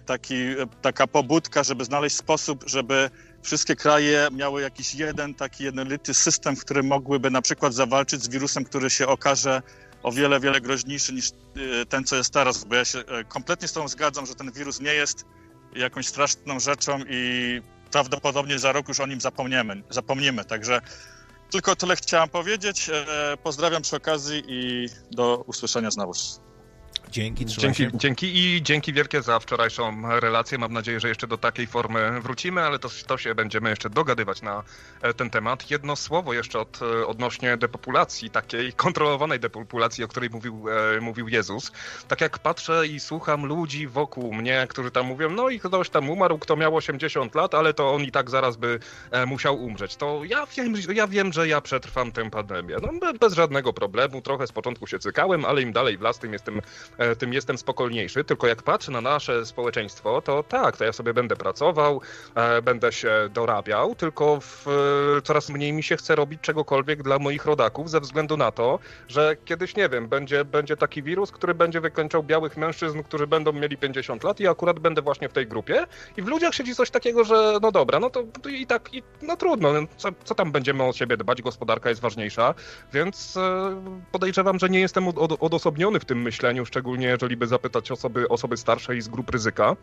taki, 0.07 0.35
taka 0.83 1.07
pobudka, 1.07 1.63
żeby 1.63 1.85
znaleźć 1.85 2.17
sposób, 2.17 2.65
żeby 2.67 3.11
wszystkie 3.45 3.77
kraje 3.77 4.29
miały 4.33 4.63
jakiś 4.63 4.95
jeden 4.95 5.35
taki 5.35 5.65
jednolity 5.65 6.15
system, 6.15 6.57
w 6.57 6.61
którym 6.61 6.87
mogłyby 6.87 7.31
na 7.31 7.43
przykład 7.43 7.75
zawalczyć 7.75 8.23
z 8.23 8.29
wirusem, 8.29 8.65
który 8.65 8.91
się 8.91 9.07
okaże 9.07 9.63
o 10.03 10.13
wiele, 10.13 10.41
wiele 10.41 10.61
groźniejszy 10.61 11.13
niż 11.13 11.31
ten, 11.89 12.05
co 12.05 12.17
jest 12.17 12.33
teraz, 12.33 12.65
bo 12.65 12.75
ja 12.75 12.85
się 12.85 13.05
kompletnie 13.29 13.69
z 13.69 13.73
tą 13.73 13.89
zgadzam, 13.89 14.27
że 14.27 14.35
ten 14.35 14.53
wirus 14.53 14.81
nie 14.81 14.95
jest 14.95 15.25
jakąś 15.77 16.07
straszną 16.07 16.61
rzeczą 16.61 16.99
i 17.09 17.61
prawdopodobnie 17.91 18.59
za 18.59 18.73
rok 18.73 18.89
już 18.89 19.01
o 19.01 19.07
nim 19.07 19.21
zapomniemy. 19.21 19.83
zapomnimy. 19.91 20.45
Także 20.45 20.81
tylko 21.51 21.77
tyle 21.77 21.97
chciałem 21.97 22.29
powiedzieć. 22.29 22.91
E, 22.91 23.37
pozdrawiam 23.43 23.83
przy 23.83 23.97
okazji 23.97 24.43
i 24.49 24.89
do 25.11 25.45
usłyszenia 25.47 25.91
znowu. 25.91 26.13
Dzięki, 27.15 27.47
dzięki, 27.47 27.89
dzięki 27.95 28.39
i 28.39 28.63
dzięki 28.63 28.93
wielkie 28.93 29.23
za 29.23 29.41
wczorajszą 29.41 30.03
relację. 30.21 30.59
Mam 30.59 30.73
nadzieję, 30.73 31.01
że 31.01 31.09
jeszcze 31.09 31.27
do 31.27 31.39
takiej 31.39 31.67
formy 31.67 32.21
wrócimy, 32.21 32.63
ale 32.63 32.79
to, 32.79 32.89
to 33.07 33.19
się 33.19 33.35
będziemy 33.35 33.71
jeszcze 33.71 33.91
dogadywać 33.91 34.43
na 34.43 34.63
e, 35.03 35.15
ten 35.15 35.31
temat. 35.31 35.71
Jedno 35.71 35.97
słowo 35.97 36.33
jeszcze 36.33 36.59
od, 36.59 36.81
e, 36.83 37.07
odnośnie 37.07 37.57
depopulacji, 37.57 38.31
takiej 38.31 38.73
kontrolowanej 38.85 39.41
depopulacji, 39.41 40.05
o 40.05 40.09
której 40.09 40.31
mówił, 40.31 40.65
e, 40.97 41.01
mówił 41.01 41.29
Jezus. 41.29 41.73
Tak 42.09 42.21
jak 42.21 42.39
patrzę 42.39 42.87
i 42.87 43.01
słucham 43.01 43.47
ludzi 43.47 43.87
wokół 43.87 44.35
mnie, 44.35 44.67
którzy 44.69 44.91
tam 44.91 45.07
mówią, 45.07 45.31
no 45.31 45.49
i 45.49 45.61
ktoś 45.61 45.91
tam 45.91 46.11
umarł, 46.11 46.39
kto 46.39 46.57
miał 46.57 46.77
80 46.77 47.35
lat, 47.35 47.55
ale 47.55 47.75
to 47.75 47.93
on 47.93 48.03
i 48.03 48.11
tak 48.11 48.31
zaraz 48.31 48.57
by 48.57 48.79
e, 49.11 49.27
musiał 49.27 49.65
umrzeć. 49.65 49.97
To 49.97 50.25
ja 50.25 50.47
wiem, 50.57 50.75
ja 50.95 51.07
wiem, 51.07 51.33
że 51.33 51.49
ja 51.49 51.61
przetrwam 51.61 52.13
tę 52.13 52.31
pandemię. 52.31 52.77
No, 52.83 53.13
bez 53.21 53.33
żadnego 53.33 53.73
problemu. 53.73 54.23
Trochę 54.23 54.47
z 54.47 54.53
początku 54.53 54.87
się 54.87 54.99
cykałem, 54.99 55.45
ale 55.45 55.63
im 55.63 55.73
dalej 55.73 55.99
w 55.99 56.01
las, 56.01 56.19
tym 56.19 56.33
jestem 56.33 56.61
tym 57.19 57.33
jestem 57.33 57.59
spokojniejszy. 57.59 58.25
Tylko 58.25 58.47
jak 58.47 58.63
patrzę 58.63 58.93
na 58.93 59.01
nasze 59.01 59.47
społeczeństwo, 59.47 60.23
to 60.23 60.43
tak, 60.43 60.77
to 60.77 60.85
ja 60.85 60.93
sobie 60.93 61.15
będę 61.15 61.37
pracował, 61.37 62.01
e, 62.35 62.63
będę 62.63 62.93
się 62.93 63.29
dorabiał, 63.35 63.95
tylko 63.95 64.41
w, 64.41 64.69
e, 65.19 65.23
coraz 65.23 65.51
mniej 65.51 65.73
mi 65.73 65.83
się 65.83 65.97
chce 65.97 66.15
robić 66.15 66.41
czegokolwiek 66.41 67.03
dla 67.03 67.19
moich 67.19 67.45
rodaków 67.45 67.91
ze 67.91 68.01
względu 68.01 68.37
na 68.37 68.51
to, 68.53 68.79
że 69.09 69.37
kiedyś, 69.45 69.77
nie 69.77 69.89
wiem, 69.89 70.09
będzie, 70.09 70.45
będzie 70.45 70.77
taki 70.77 71.03
wirus, 71.03 71.31
który 71.31 71.55
będzie 71.55 71.81
wykończał 71.81 72.23
białych 72.23 72.57
mężczyzn, 72.57 73.03
którzy 73.03 73.27
będą 73.27 73.53
mieli 73.53 73.77
50 73.77 74.25
lat 74.25 74.41
i 74.41 74.49
akurat 74.49 74.79
będę 74.79 75.03
właśnie 75.03 75.29
w 75.29 75.33
tej 75.33 75.47
grupie 75.47 75.87
i 76.17 76.23
w 76.23 76.27
ludziach 76.27 76.55
siedzi 76.55 76.75
coś 76.75 76.91
takiego, 76.91 77.25
że 77.25 77.59
no 77.63 77.73
dobra, 77.73 78.01
no 78.01 78.11
to, 78.11 78.23
to 78.43 78.49
i 78.49 78.67
tak, 78.67 78.95
i, 78.95 79.03
no 79.23 79.37
trudno, 79.37 79.73
no 79.73 79.81
co, 79.97 80.09
co 80.25 80.35
tam 80.35 80.53
będziemy 80.53 80.83
o 80.83 80.93
siebie 80.93 81.17
dbać, 81.17 81.43
gospodarka 81.43 81.89
jest 81.89 82.01
ważniejsza, 82.01 82.55
więc 82.93 83.39
podejrzewam, 84.13 84.59
że 84.59 84.69
nie 84.69 84.81
jestem 84.81 85.09
od, 85.09 85.19
od, 85.19 85.43
odosobniony 85.43 86.01
w 86.01 86.05
tym 86.05 86.23
myśleniu, 86.23 86.65
szczególnie 86.75 87.07
jeżeli 87.07 87.37
by 87.37 87.47
zapytać 87.47 87.91
osoby, 87.91 88.29
osoby 88.29 88.57
starsze 88.57 88.97
i 88.97 89.01
z 89.01 89.09
grup 89.09 89.31
ryzyka. 89.31 89.77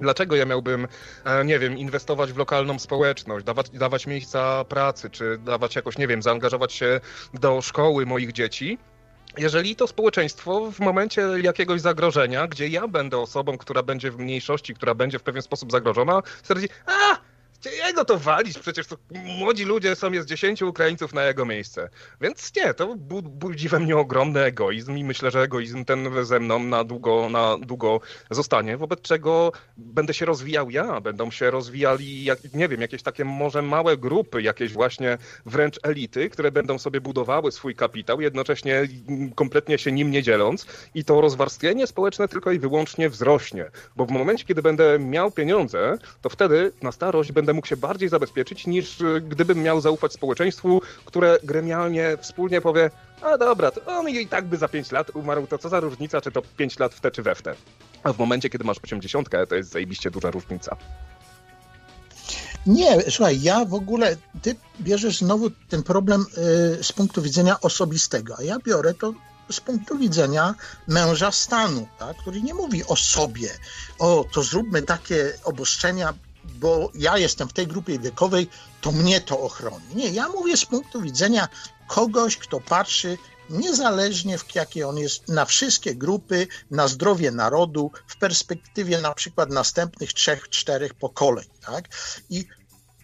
Dlaczego 0.00 0.36
ja 0.36 0.46
miałbym, 0.46 0.88
e, 1.24 1.44
nie 1.44 1.58
wiem, 1.58 1.78
inwestować 1.78 2.32
w 2.32 2.36
lokalną 2.36 2.78
społeczność, 2.78 3.44
dawać, 3.44 3.70
dawać 3.70 4.06
miejsca 4.06 4.64
pracy, 4.64 5.10
czy 5.10 5.38
dawać 5.38 5.76
jakoś, 5.76 5.98
nie 5.98 6.06
wiem, 6.06 6.22
zaangażować 6.22 6.72
się 6.72 7.00
do 7.34 7.62
szkoły 7.62 8.06
moich 8.06 8.32
dzieci, 8.32 8.78
jeżeli 9.38 9.76
to 9.76 9.86
społeczeństwo 9.86 10.70
w 10.72 10.80
momencie 10.80 11.22
jakiegoś 11.42 11.80
zagrożenia, 11.80 12.46
gdzie 12.46 12.68
ja 12.68 12.88
będę 12.88 13.18
osobą, 13.18 13.58
która 13.58 13.82
będzie 13.82 14.10
w 14.10 14.18
mniejszości, 14.18 14.74
która 14.74 14.94
będzie 14.94 15.18
w 15.18 15.22
pewien 15.22 15.42
sposób 15.42 15.72
zagrożona, 15.72 16.22
stwierdzi, 16.42 16.68
a 16.86 17.18
jego 17.64 18.04
to 18.04 18.18
walić, 18.18 18.58
przecież 18.58 18.86
to 18.86 18.96
młodzi 19.38 19.64
ludzie 19.64 19.96
są, 19.96 20.12
jest 20.12 20.28
10 20.28 20.62
Ukraińców 20.62 21.14
na 21.14 21.24
jego 21.24 21.46
miejsce. 21.46 21.88
Więc 22.20 22.52
nie, 22.56 22.74
to 22.74 22.96
bu 22.96 23.22
budzi 23.22 23.68
we 23.68 23.80
mnie 23.80 23.96
ogromny 23.96 24.40
egoizm 24.40 24.96
i 24.96 25.04
myślę, 25.04 25.30
że 25.30 25.42
egoizm 25.42 25.84
ten 25.84 26.24
ze 26.24 26.40
mną 26.40 26.58
na 26.58 26.84
długo, 26.84 27.28
na 27.28 27.58
długo 27.58 28.00
zostanie, 28.30 28.76
wobec 28.76 29.00
czego 29.00 29.52
będę 29.76 30.14
się 30.14 30.26
rozwijał 30.26 30.70
ja, 30.70 31.00
będą 31.00 31.30
się 31.30 31.50
rozwijali, 31.50 32.24
jak, 32.24 32.38
nie 32.54 32.68
wiem, 32.68 32.80
jakieś 32.80 33.02
takie 33.02 33.24
może 33.24 33.62
małe 33.62 33.96
grupy, 33.96 34.42
jakieś 34.42 34.72
właśnie 34.72 35.18
wręcz 35.46 35.78
elity, 35.82 36.30
które 36.30 36.52
będą 36.52 36.78
sobie 36.78 37.00
budowały 37.00 37.52
swój 37.52 37.74
kapitał, 37.74 38.20
jednocześnie 38.20 38.88
kompletnie 39.34 39.78
się 39.78 39.92
nim 39.92 40.10
nie 40.10 40.22
dzieląc. 40.22 40.66
I 40.94 41.04
to 41.04 41.20
rozwarstwienie 41.20 41.86
społeczne 41.86 42.28
tylko 42.28 42.52
i 42.52 42.58
wyłącznie 42.58 43.10
wzrośnie, 43.10 43.70
bo 43.96 44.06
w 44.06 44.10
momencie, 44.10 44.44
kiedy 44.44 44.62
będę 44.62 44.98
miał 44.98 45.30
pieniądze, 45.30 45.98
to 46.22 46.28
wtedy 46.28 46.72
na 46.82 46.92
starość 46.92 47.32
będę 47.32 47.49
będę 47.50 47.56
mógł 47.56 47.66
się 47.66 47.76
bardziej 47.76 48.08
zabezpieczyć, 48.08 48.66
niż 48.66 49.00
e, 49.00 49.20
gdybym 49.20 49.62
miał 49.62 49.80
zaufać 49.80 50.12
społeczeństwu, 50.12 50.82
które 51.04 51.38
gremialnie 51.42 52.16
wspólnie 52.20 52.60
powie, 52.60 52.90
a 53.22 53.38
dobra, 53.38 53.70
to 53.70 53.84
on 53.86 54.08
i 54.08 54.26
tak 54.26 54.44
by 54.44 54.56
za 54.56 54.68
5 54.68 54.92
lat 54.92 55.10
umarł, 55.10 55.46
to 55.46 55.58
co 55.58 55.68
za 55.68 55.80
różnica, 55.80 56.20
czy 56.20 56.32
to 56.32 56.42
5 56.56 56.78
lat 56.78 56.94
w 56.94 57.00
te 57.00 57.10
czy 57.10 57.22
we 57.22 57.34
w 57.34 57.42
te. 57.42 57.54
A 58.02 58.12
w 58.12 58.18
momencie, 58.18 58.50
kiedy 58.50 58.64
masz 58.64 58.78
80, 58.84 59.28
to 59.48 59.54
jest 59.54 59.70
zajebiście 59.70 60.10
duża 60.10 60.30
różnica. 60.30 60.76
Nie, 62.66 63.10
słuchaj, 63.10 63.42
ja 63.42 63.64
w 63.64 63.74
ogóle, 63.74 64.16
ty 64.42 64.56
bierzesz 64.80 65.18
znowu 65.18 65.50
ten 65.68 65.82
problem 65.82 66.26
y, 66.80 66.84
z 66.84 66.92
punktu 66.92 67.22
widzenia 67.22 67.60
osobistego, 67.60 68.34
a 68.38 68.42
ja 68.42 68.58
biorę 68.66 68.94
to 68.94 69.14
z 69.50 69.60
punktu 69.60 69.98
widzenia 69.98 70.54
męża 70.88 71.32
stanu, 71.32 71.88
tak, 71.98 72.16
który 72.16 72.42
nie 72.42 72.54
mówi 72.54 72.84
o 72.84 72.96
sobie, 72.96 73.50
o 73.98 74.24
to 74.32 74.42
zróbmy 74.42 74.82
takie 74.82 75.32
obostrzenia 75.44 76.14
bo 76.44 76.90
ja 76.94 77.18
jestem 77.18 77.48
w 77.48 77.52
tej 77.52 77.66
grupie 77.66 77.98
wiekowej, 77.98 78.48
to 78.80 78.92
mnie 78.92 79.20
to 79.20 79.40
ochroni. 79.40 79.94
Nie, 79.94 80.08
ja 80.08 80.28
mówię 80.28 80.56
z 80.56 80.64
punktu 80.64 81.02
widzenia 81.02 81.48
kogoś, 81.88 82.36
kto 82.36 82.60
patrzy 82.60 83.18
niezależnie 83.50 84.38
w 84.38 84.54
jakie 84.54 84.88
on 84.88 84.98
jest, 84.98 85.28
na 85.28 85.44
wszystkie 85.44 85.94
grupy, 85.94 86.46
na 86.70 86.88
zdrowie 86.88 87.30
narodu, 87.30 87.90
w 88.06 88.16
perspektywie 88.16 89.00
na 89.00 89.14
przykład 89.14 89.50
następnych 89.50 90.12
trzech, 90.12 90.48
czterech 90.48 90.94
pokoleń. 90.94 91.46
Tak? 91.66 91.88
I 92.30 92.44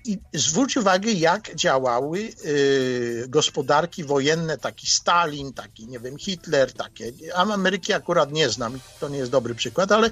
i 0.07 0.19
zwróć 0.35 0.77
uwagę, 0.77 1.12
jak 1.12 1.55
działały 1.55 2.19
y, 2.45 3.24
gospodarki 3.28 4.05
wojenne, 4.05 4.59
taki 4.59 4.87
Stalin, 4.87 5.53
taki, 5.53 5.87
nie 5.87 6.01
wiem, 6.01 6.19
Hitler, 6.19 6.73
takie. 6.73 7.12
Ameryki 7.35 7.93
akurat 7.93 8.33
nie 8.33 8.49
znam, 8.49 8.81
to 9.01 9.09
nie 9.09 9.19
jest 9.19 9.31
dobry 9.31 9.55
przykład, 9.55 9.93
ale 9.93 10.11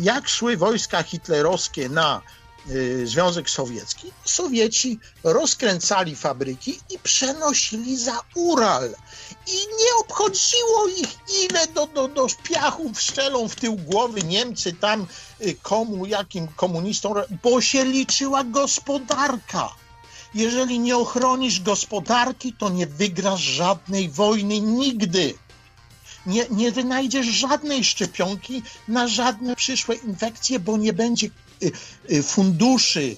jak 0.00 0.28
szły 0.28 0.56
wojska 0.56 1.02
hitlerowskie 1.02 1.88
na 1.88 2.22
Y, 2.22 2.45
Związek 3.04 3.50
Sowiecki, 3.50 4.12
Sowieci 4.24 4.98
rozkręcali 5.24 6.16
fabryki 6.16 6.80
i 6.90 6.98
przenosili 6.98 7.96
za 7.96 8.20
Ural. 8.34 8.94
I 9.46 9.56
nie 9.56 9.94
obchodziło 10.00 10.88
ich, 10.98 11.08
ile 11.44 11.66
do, 11.66 11.86
do, 11.86 12.08
do 12.08 12.26
piachów 12.42 13.02
strzelą 13.02 13.48
w 13.48 13.56
tył 13.56 13.76
głowy 13.76 14.22
Niemcy 14.22 14.72
tam 14.72 15.06
y, 15.40 15.54
komu, 15.62 16.06
jakim 16.06 16.48
komunistom, 16.48 17.14
bo 17.42 17.60
się 17.60 17.84
liczyła 17.84 18.44
gospodarka. 18.44 19.68
Jeżeli 20.34 20.78
nie 20.78 20.96
ochronisz 20.96 21.60
gospodarki, 21.60 22.52
to 22.52 22.68
nie 22.68 22.86
wygrasz 22.86 23.40
żadnej 23.40 24.08
wojny 24.08 24.60
nigdy 24.60 25.34
nie, 26.26 26.46
nie 26.50 26.72
wynajdziesz 26.72 27.26
żadnej 27.26 27.84
szczepionki 27.84 28.62
na 28.88 29.08
żadne 29.08 29.56
przyszłe 29.56 29.94
infekcje, 29.94 30.60
bo 30.60 30.76
nie 30.76 30.92
będzie 30.92 31.26
y, 31.26 31.30
funduszy 32.22 33.16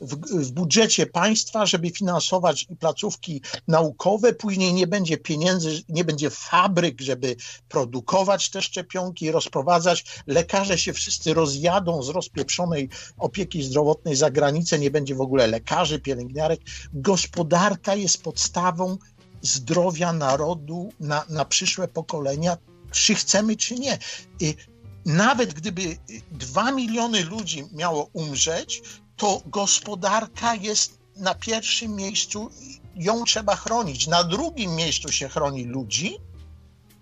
w, 0.00 0.14
w 0.46 0.52
budżecie 0.52 1.06
państwa, 1.06 1.66
żeby 1.66 1.90
finansować 1.90 2.66
placówki 2.80 3.42
naukowe, 3.68 4.32
później 4.32 4.74
nie 4.74 4.86
będzie 4.86 5.16
pieniędzy, 5.16 5.82
nie 5.88 6.04
będzie 6.04 6.30
fabryk, 6.30 7.00
żeby 7.00 7.36
produkować 7.68 8.50
te 8.50 8.62
szczepionki, 8.62 9.30
rozprowadzać. 9.30 10.04
Lekarze 10.26 10.78
się 10.78 10.92
wszyscy 10.92 11.34
rozjadą 11.34 12.02
z 12.02 12.08
rozpieprzonej 12.08 12.88
opieki 13.18 13.62
zdrowotnej 13.62 14.16
za 14.16 14.30
granicę, 14.30 14.78
nie 14.78 14.90
będzie 14.90 15.14
w 15.14 15.20
ogóle 15.20 15.46
lekarzy, 15.46 16.00
pielęgniarek. 16.00 16.60
Gospodarka 16.92 17.94
jest 17.94 18.22
podstawą 18.22 18.98
zdrowia 19.42 20.12
narodu 20.12 20.92
na, 21.00 21.24
na 21.28 21.44
przyszłe 21.44 21.88
pokolenia, 21.88 22.56
czy 22.90 23.14
chcemy, 23.14 23.56
czy 23.56 23.74
nie. 23.74 23.98
Nawet 25.06 25.54
gdyby 25.54 25.96
dwa 26.30 26.72
miliony 26.72 27.24
ludzi 27.24 27.64
miało 27.72 28.08
umrzeć, 28.12 28.82
to 29.16 29.42
gospodarka 29.46 30.54
jest 30.54 30.98
na 31.16 31.34
pierwszym 31.34 31.94
miejscu, 31.94 32.50
ją 32.94 33.24
trzeba 33.24 33.56
chronić. 33.56 34.06
Na 34.06 34.24
drugim 34.24 34.74
miejscu 34.74 35.12
się 35.12 35.28
chroni 35.28 35.64
ludzi, 35.64 36.18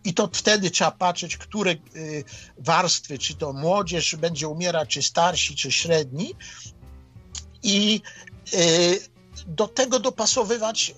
i 0.04 0.14
to 0.14 0.30
wtedy 0.32 0.70
trzeba 0.70 0.90
patrzeć, 0.90 1.36
które 1.36 1.70
y, 1.70 2.24
warstwy, 2.58 3.18
czy 3.18 3.34
to 3.34 3.52
młodzież 3.52 4.16
będzie 4.16 4.48
umierać, 4.48 4.88
czy 4.88 5.02
starsi, 5.02 5.56
czy 5.56 5.72
średni, 5.72 6.34
i 7.62 8.00
y, 8.54 9.00
do 9.46 9.68
tego 9.68 10.00
dopasowywać 10.00 10.94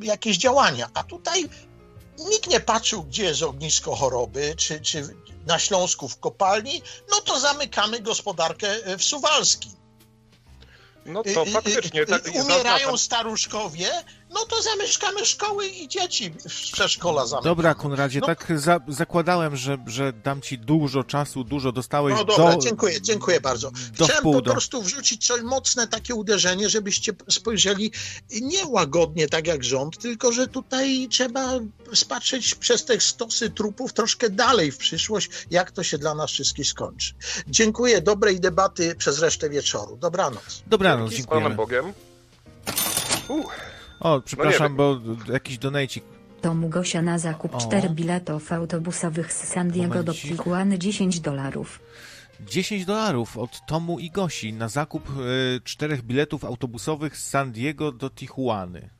y, 0.00 0.06
jakieś 0.06 0.38
działania. 0.38 0.90
A 0.94 1.04
tutaj 1.04 1.48
nikt 2.30 2.50
nie 2.50 2.60
patrzył, 2.60 3.02
gdzie 3.02 3.24
jest 3.24 3.42
ognisko 3.42 3.96
choroby, 3.96 4.54
czy, 4.56 4.80
czy 4.80 5.14
na 5.48 5.58
Śląsku 5.58 6.08
w 6.08 6.20
kopalni, 6.20 6.82
no 7.10 7.20
to 7.20 7.40
zamykamy 7.40 8.00
gospodarkę 8.00 8.96
w 8.98 9.04
Suwalskim. 9.04 9.72
No 11.06 11.22
to 11.22 11.44
faktycznie. 11.44 12.06
Tak, 12.06 12.22
Umierają 12.34 12.96
staruszkowie, 12.96 13.90
no 14.30 14.44
to 14.44 14.62
zamieszkamy 14.62 15.26
szkoły 15.26 15.66
i 15.66 15.88
dzieci 15.88 16.30
w 16.30 16.72
przedszkola 16.72 17.26
zamykamy. 17.26 17.50
Dobra, 17.50 17.74
Konradzie, 17.74 18.20
no. 18.20 18.26
tak 18.26 18.52
za, 18.56 18.80
zakładałem, 18.88 19.56
że, 19.56 19.78
że 19.86 20.12
dam 20.12 20.40
ci 20.40 20.58
dużo 20.58 21.04
czasu, 21.04 21.44
dużo 21.44 21.72
dostałeś 21.72 22.14
No 22.18 22.24
dobra, 22.24 22.52
do, 22.52 22.58
dziękuję, 22.58 23.02
dziękuję 23.02 23.40
bardzo. 23.40 23.70
Chciałem 23.94 24.22
po 24.22 24.42
do... 24.42 24.50
prostu 24.50 24.82
wrzucić 24.82 25.26
coś 25.26 25.42
mocne 25.42 25.86
takie 25.86 26.14
uderzenie, 26.14 26.68
żebyście 26.68 27.12
spojrzeli 27.30 27.92
nie 28.30 28.66
łagodnie, 28.66 29.28
tak 29.28 29.46
jak 29.46 29.64
rząd, 29.64 29.98
tylko 29.98 30.32
że 30.32 30.46
tutaj 30.48 31.08
trzeba 31.10 31.50
spatrzeć 31.94 32.54
przez 32.54 32.84
te 32.84 33.00
stosy 33.00 33.50
trupów 33.50 33.92
troszkę 33.92 34.30
dalej 34.30 34.72
w 34.72 34.78
przyszłość, 34.78 35.30
jak 35.50 35.70
to 35.70 35.82
się 35.82 35.98
dla 35.98 36.14
nas 36.14 36.30
wszystkich 36.30 36.66
skończy. 36.66 37.14
Dziękuję, 37.48 38.00
dobrej 38.00 38.40
debaty 38.40 38.94
przez 38.94 39.18
resztę 39.18 39.50
wieczoru. 39.50 39.96
Dobranoc. 39.96 40.62
Dobranoc, 40.66 41.10
dziękuję. 41.10 41.40
Z 41.40 41.42
Panem 41.42 41.56
Bogiem. 41.56 41.92
Uh. 43.28 43.77
O, 44.00 44.20
przepraszam, 44.20 44.76
no 44.76 44.76
bo 44.76 45.32
jakiś 45.32 45.58
donajcik. 45.58 46.04
Tomu 46.40 46.68
Gosia 46.68 47.02
na 47.02 47.18
zakup 47.18 47.54
o. 47.54 47.58
4 47.58 47.90
biletów 47.90 48.52
autobusowych 48.52 49.32
z 49.32 49.48
San 49.48 49.70
Diego 49.70 50.02
do 50.02 50.14
Tijuany 50.14 50.78
10 50.78 51.20
dolarów. 51.20 51.80
10 52.40 52.84
dolarów 52.84 53.38
od 53.38 53.66
Tomu 53.66 53.98
i 53.98 54.10
Gosi 54.10 54.52
na 54.52 54.68
zakup 54.68 55.10
y, 55.10 55.60
czterech 55.64 56.02
biletów 56.02 56.44
autobusowych 56.44 57.16
z 57.16 57.28
San 57.28 57.52
Diego 57.52 57.92
do 57.92 58.10
Tijuany. 58.10 58.90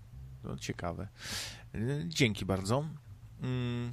To 0.43 0.57
ciekawe. 0.57 1.09
Y, 1.75 2.05
dzięki 2.07 2.45
bardzo. 2.45 2.85
Mm. 3.43 3.93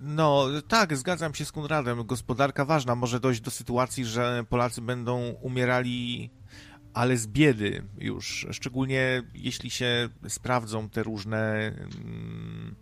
No, 0.00 0.46
tak, 0.68 0.96
zgadzam 0.96 1.34
się 1.34 1.44
z 1.44 1.52
Konradem. 1.52 2.06
Gospodarka 2.06 2.64
ważna. 2.64 2.94
Może 2.94 3.20
dojść 3.20 3.40
do 3.40 3.50
sytuacji, 3.50 4.04
że 4.04 4.44
Polacy 4.48 4.82
będą 4.82 5.28
umierali 5.28 6.30
ale 6.98 7.16
z 7.16 7.26
biedy 7.26 7.82
już, 7.98 8.46
szczególnie 8.52 9.22
jeśli 9.34 9.70
się 9.70 10.08
sprawdzą 10.28 10.88
te 10.88 11.02
różne 11.02 11.66
mm, 11.66 12.74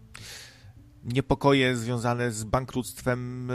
niepokoje 1.05 1.77
związane 1.77 2.33
z 2.33 2.45
bankructwem 2.45 3.51
y, 3.51 3.55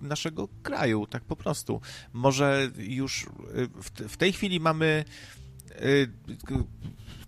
naszego 0.00 0.48
kraju, 0.62 1.06
tak 1.06 1.24
po 1.24 1.36
prostu. 1.36 1.80
Może 2.12 2.70
już 2.78 3.24
y, 3.24 4.08
w 4.08 4.16
tej 4.16 4.32
chwili 4.32 4.60
mamy 4.60 5.04
y, 5.82 6.12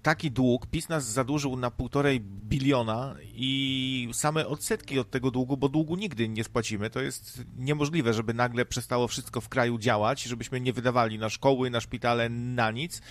taki 0.03 0.31
dług, 0.31 0.67
PiS 0.67 0.89
nas 0.89 1.05
zadłużył 1.05 1.57
na 1.57 1.71
półtorej 1.71 2.21
biliona 2.21 3.15
i 3.23 4.09
same 4.13 4.47
odsetki 4.47 4.99
od 4.99 5.11
tego 5.11 5.31
długu, 5.31 5.57
bo 5.57 5.69
długu 5.69 5.97
nigdy 5.97 6.29
nie 6.29 6.45
spłacimy. 6.45 6.91
To 6.91 7.01
jest 7.01 7.43
niemożliwe, 7.59 8.15
żeby 8.15 8.35
nagle 8.35 8.67
przestało 8.67 9.09
wszystko 9.09 9.41
w 9.41 9.49
kraju 9.49 9.79
działać, 9.79 10.23
żebyśmy 10.23 10.61
nie 10.61 10.73
wydawali 10.73 11.19
na 11.19 11.29
szkoły, 11.29 11.71
na 11.71 11.81
szpitale, 11.81 12.29
na 12.29 12.71
nic 12.71 13.03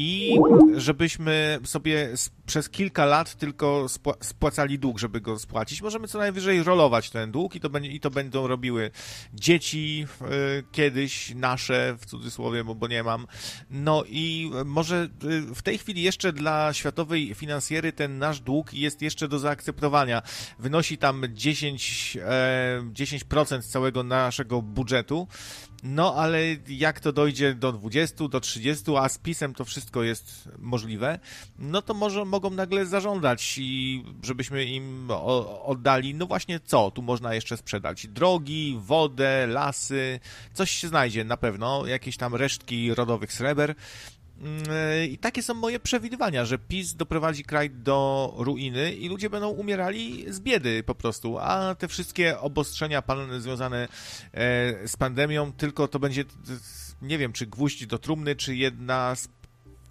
i 0.00 0.38
żebyśmy 0.76 1.58
sobie 1.64 2.08
przez 2.46 2.70
kilka 2.70 3.06
lat 3.06 3.34
tylko 3.34 3.86
spłacali 4.20 4.78
dług, 4.78 4.98
żeby 4.98 5.20
go 5.20 5.38
spłacić. 5.38 5.82
Możemy 5.82 6.08
co 6.08 6.18
najwyżej 6.18 6.62
rolować 6.62 7.10
ten 7.10 7.32
dług 7.32 7.54
i 7.56 7.60
to, 7.60 7.70
będzie, 7.70 7.90
i 7.90 8.00
to 8.00 8.10
będą 8.10 8.46
robiły 8.46 8.90
dzieci 9.34 10.06
y, 10.22 10.64
kiedyś, 10.72 11.34
nasze 11.34 11.96
w 12.00 12.06
cudzysłowie, 12.06 12.64
bo, 12.64 12.74
bo 12.74 12.88
nie 12.88 13.02
mam. 13.02 13.26
No 13.70 14.04
i 14.08 14.50
może 14.64 15.08
y, 15.24 15.54
w 15.54 15.62
tej 15.62 15.78
chwili 15.78 16.02
jeszcze 16.02 16.32
dla 16.32 16.72
światowej 16.72 17.34
finansjery 17.34 17.92
ten 17.92 18.18
nasz 18.18 18.40
dług 18.40 18.74
jest 18.74 19.02
jeszcze 19.02 19.28
do 19.28 19.38
zaakceptowania. 19.38 20.22
Wynosi 20.58 20.98
tam 20.98 21.24
10, 21.30 22.18
e, 22.22 22.82
10% 22.92 23.62
całego 23.62 24.02
naszego 24.02 24.62
budżetu. 24.62 25.28
No, 25.82 26.14
ale 26.14 26.40
jak 26.68 27.00
to 27.00 27.12
dojdzie 27.12 27.54
do 27.54 27.72
20, 27.72 28.28
do 28.28 28.40
30, 28.40 28.84
a 28.96 29.08
z 29.08 29.18
pisem 29.18 29.54
to 29.54 29.64
wszystko 29.64 30.02
jest 30.02 30.48
możliwe, 30.58 31.18
no 31.58 31.82
to 31.82 31.94
może 31.94 32.24
mogą 32.24 32.50
nagle 32.50 32.86
zażądać 32.86 33.54
i 33.58 34.04
żebyśmy 34.22 34.64
im 34.64 35.08
oddali, 35.64 36.14
no 36.14 36.26
właśnie 36.26 36.60
co, 36.60 36.90
tu 36.90 37.02
można 37.02 37.34
jeszcze 37.34 37.56
sprzedać? 37.56 38.06
Drogi, 38.06 38.78
wodę, 38.80 39.46
lasy, 39.46 40.20
coś 40.54 40.70
się 40.70 40.88
znajdzie 40.88 41.24
na 41.24 41.36
pewno, 41.36 41.86
jakieś 41.86 42.16
tam 42.16 42.34
resztki 42.34 42.94
rodowych 42.94 43.32
sreber, 43.32 43.74
i 45.08 45.18
takie 45.18 45.42
są 45.42 45.54
moje 45.54 45.80
przewidywania, 45.80 46.44
że 46.44 46.58
PiS 46.58 46.94
doprowadzi 46.94 47.44
kraj 47.44 47.70
do 47.70 48.34
ruiny 48.38 48.94
i 48.94 49.08
ludzie 49.08 49.30
będą 49.30 49.48
umierali 49.48 50.32
z 50.32 50.40
biedy 50.40 50.82
po 50.82 50.94
prostu, 50.94 51.38
a 51.38 51.74
te 51.74 51.88
wszystkie 51.88 52.38
obostrzenia 52.40 53.02
związane 53.38 53.88
e, 54.32 54.88
z 54.88 54.96
pandemią, 54.96 55.52
tylko 55.52 55.88
to 55.88 55.98
będzie, 55.98 56.24
nie 57.02 57.18
wiem, 57.18 57.32
czy 57.32 57.46
gwóźdź 57.46 57.86
do 57.86 57.98
trumny, 57.98 58.36
czy 58.36 58.56
jedna 58.56 59.14
z 59.14 59.28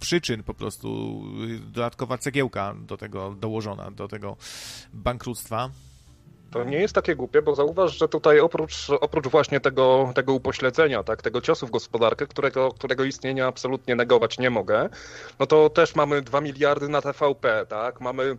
przyczyn 0.00 0.42
po 0.42 0.54
prostu, 0.54 1.22
dodatkowa 1.60 2.18
cegiełka 2.18 2.74
do 2.74 2.96
tego 2.96 3.34
dołożona, 3.40 3.90
do 3.90 4.08
tego 4.08 4.36
bankructwa. 4.92 5.70
To 6.50 6.64
nie 6.64 6.78
jest 6.78 6.94
takie 6.94 7.16
głupie, 7.16 7.42
bo 7.42 7.54
zauważ, 7.54 7.98
że 7.98 8.08
tutaj 8.08 8.40
oprócz, 8.40 8.90
oprócz 8.90 9.26
właśnie 9.26 9.60
tego, 9.60 10.12
tego 10.14 10.32
upośledzenia, 10.32 11.02
tak, 11.02 11.22
tego 11.22 11.40
ciosu 11.40 11.66
w 11.66 11.70
gospodarkę, 11.70 12.26
którego, 12.26 12.72
którego 12.72 13.04
istnienia 13.04 13.46
absolutnie 13.46 13.96
negować 13.96 14.38
nie 14.38 14.50
mogę, 14.50 14.88
no 15.38 15.46
to 15.46 15.70
też 15.70 15.94
mamy 15.94 16.22
2 16.22 16.40
miliardy 16.40 16.88
na 16.88 17.02
TVP, 17.02 17.66
tak, 17.68 18.00
mamy 18.00 18.36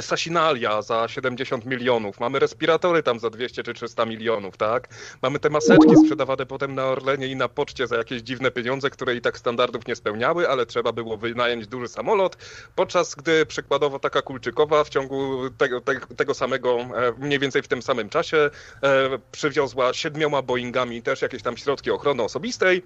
Sasinalia 0.00 0.82
za 0.82 1.08
70 1.08 1.66
milionów, 1.66 2.20
mamy 2.20 2.38
respiratory 2.38 3.02
tam 3.02 3.18
za 3.18 3.30
200 3.30 3.62
czy 3.62 3.74
300 3.74 4.04
milionów, 4.04 4.56
tak? 4.56 4.88
Mamy 5.22 5.38
te 5.38 5.50
maseczki 5.50 5.96
sprzedawane 6.04 6.46
potem 6.46 6.74
na 6.74 6.84
Orlenie 6.84 7.26
i 7.26 7.36
na 7.36 7.48
poczcie 7.48 7.86
za 7.86 7.96
jakieś 7.96 8.22
dziwne 8.22 8.50
pieniądze, 8.50 8.90
które 8.90 9.14
i 9.14 9.20
tak 9.20 9.38
standardów 9.38 9.86
nie 9.86 9.96
spełniały, 9.96 10.48
ale 10.48 10.66
trzeba 10.66 10.92
było 10.92 11.16
wynająć 11.16 11.66
duży 11.66 11.88
samolot, 11.88 12.36
podczas 12.74 13.14
gdy 13.14 13.46
przykładowo 13.46 13.98
taka 13.98 14.22
Kulczykowa 14.22 14.84
w 14.84 14.88
ciągu 14.88 15.50
tego, 15.50 15.80
tego, 15.80 16.06
tego 16.06 16.34
samego, 16.34 16.78
e, 16.80 17.12
mniej 17.18 17.38
więcej 17.38 17.62
w 17.62 17.68
tym 17.68 17.82
samym 17.82 18.08
czasie 18.08 18.36
e, 18.36 18.50
przywiozła 19.32 19.94
siedmioma 19.94 20.42
Boeingami 20.42 21.02
też 21.02 21.22
jakieś 21.22 21.42
tam 21.42 21.56
środki 21.56 21.90
ochrony 21.90 22.22
osobistej, 22.22 22.82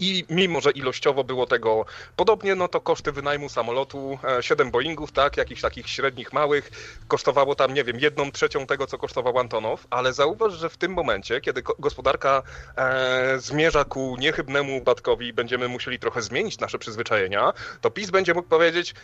i 0.00 0.24
mimo, 0.30 0.60
że 0.60 0.70
ilościowo 0.70 1.24
było 1.24 1.46
tego 1.46 1.84
podobnie, 2.16 2.54
no 2.54 2.68
to 2.68 2.80
koszty 2.80 3.12
wynajmu 3.12 3.48
samolotu, 3.48 4.18
7 4.40 4.68
e, 4.68 4.70
Boeingów, 4.70 5.12
tak, 5.12 5.36
jakichś 5.36 5.60
takich 5.60 5.88
średnich, 5.88 6.32
małych, 6.32 6.70
kosztowało 7.08 7.54
tam, 7.54 7.74
nie 7.74 7.84
wiem, 7.84 8.00
jedną 8.00 8.32
trzecią 8.32 8.66
tego, 8.66 8.86
co 8.86 8.98
kosztował 8.98 9.38
Antonow, 9.38 9.86
ale 9.90 10.12
zauważ, 10.12 10.52
że 10.52 10.68
w 10.68 10.76
tym 10.76 10.92
momencie, 10.92 11.40
kiedy 11.40 11.62
gospodarka 11.78 12.42
e, 12.76 13.38
zmierza 13.38 13.84
ku 13.84 14.16
niechybnemu 14.18 14.76
upadkowi 14.76 15.26
i 15.26 15.32
będziemy 15.32 15.68
musieli 15.68 15.98
trochę 15.98 16.22
zmienić 16.22 16.58
nasze 16.58 16.78
przyzwyczajenia, 16.78 17.52
to 17.80 17.90
PiS 17.90 18.10
będzie 18.10 18.34
mógł 18.34 18.48
powiedzieć, 18.48 18.94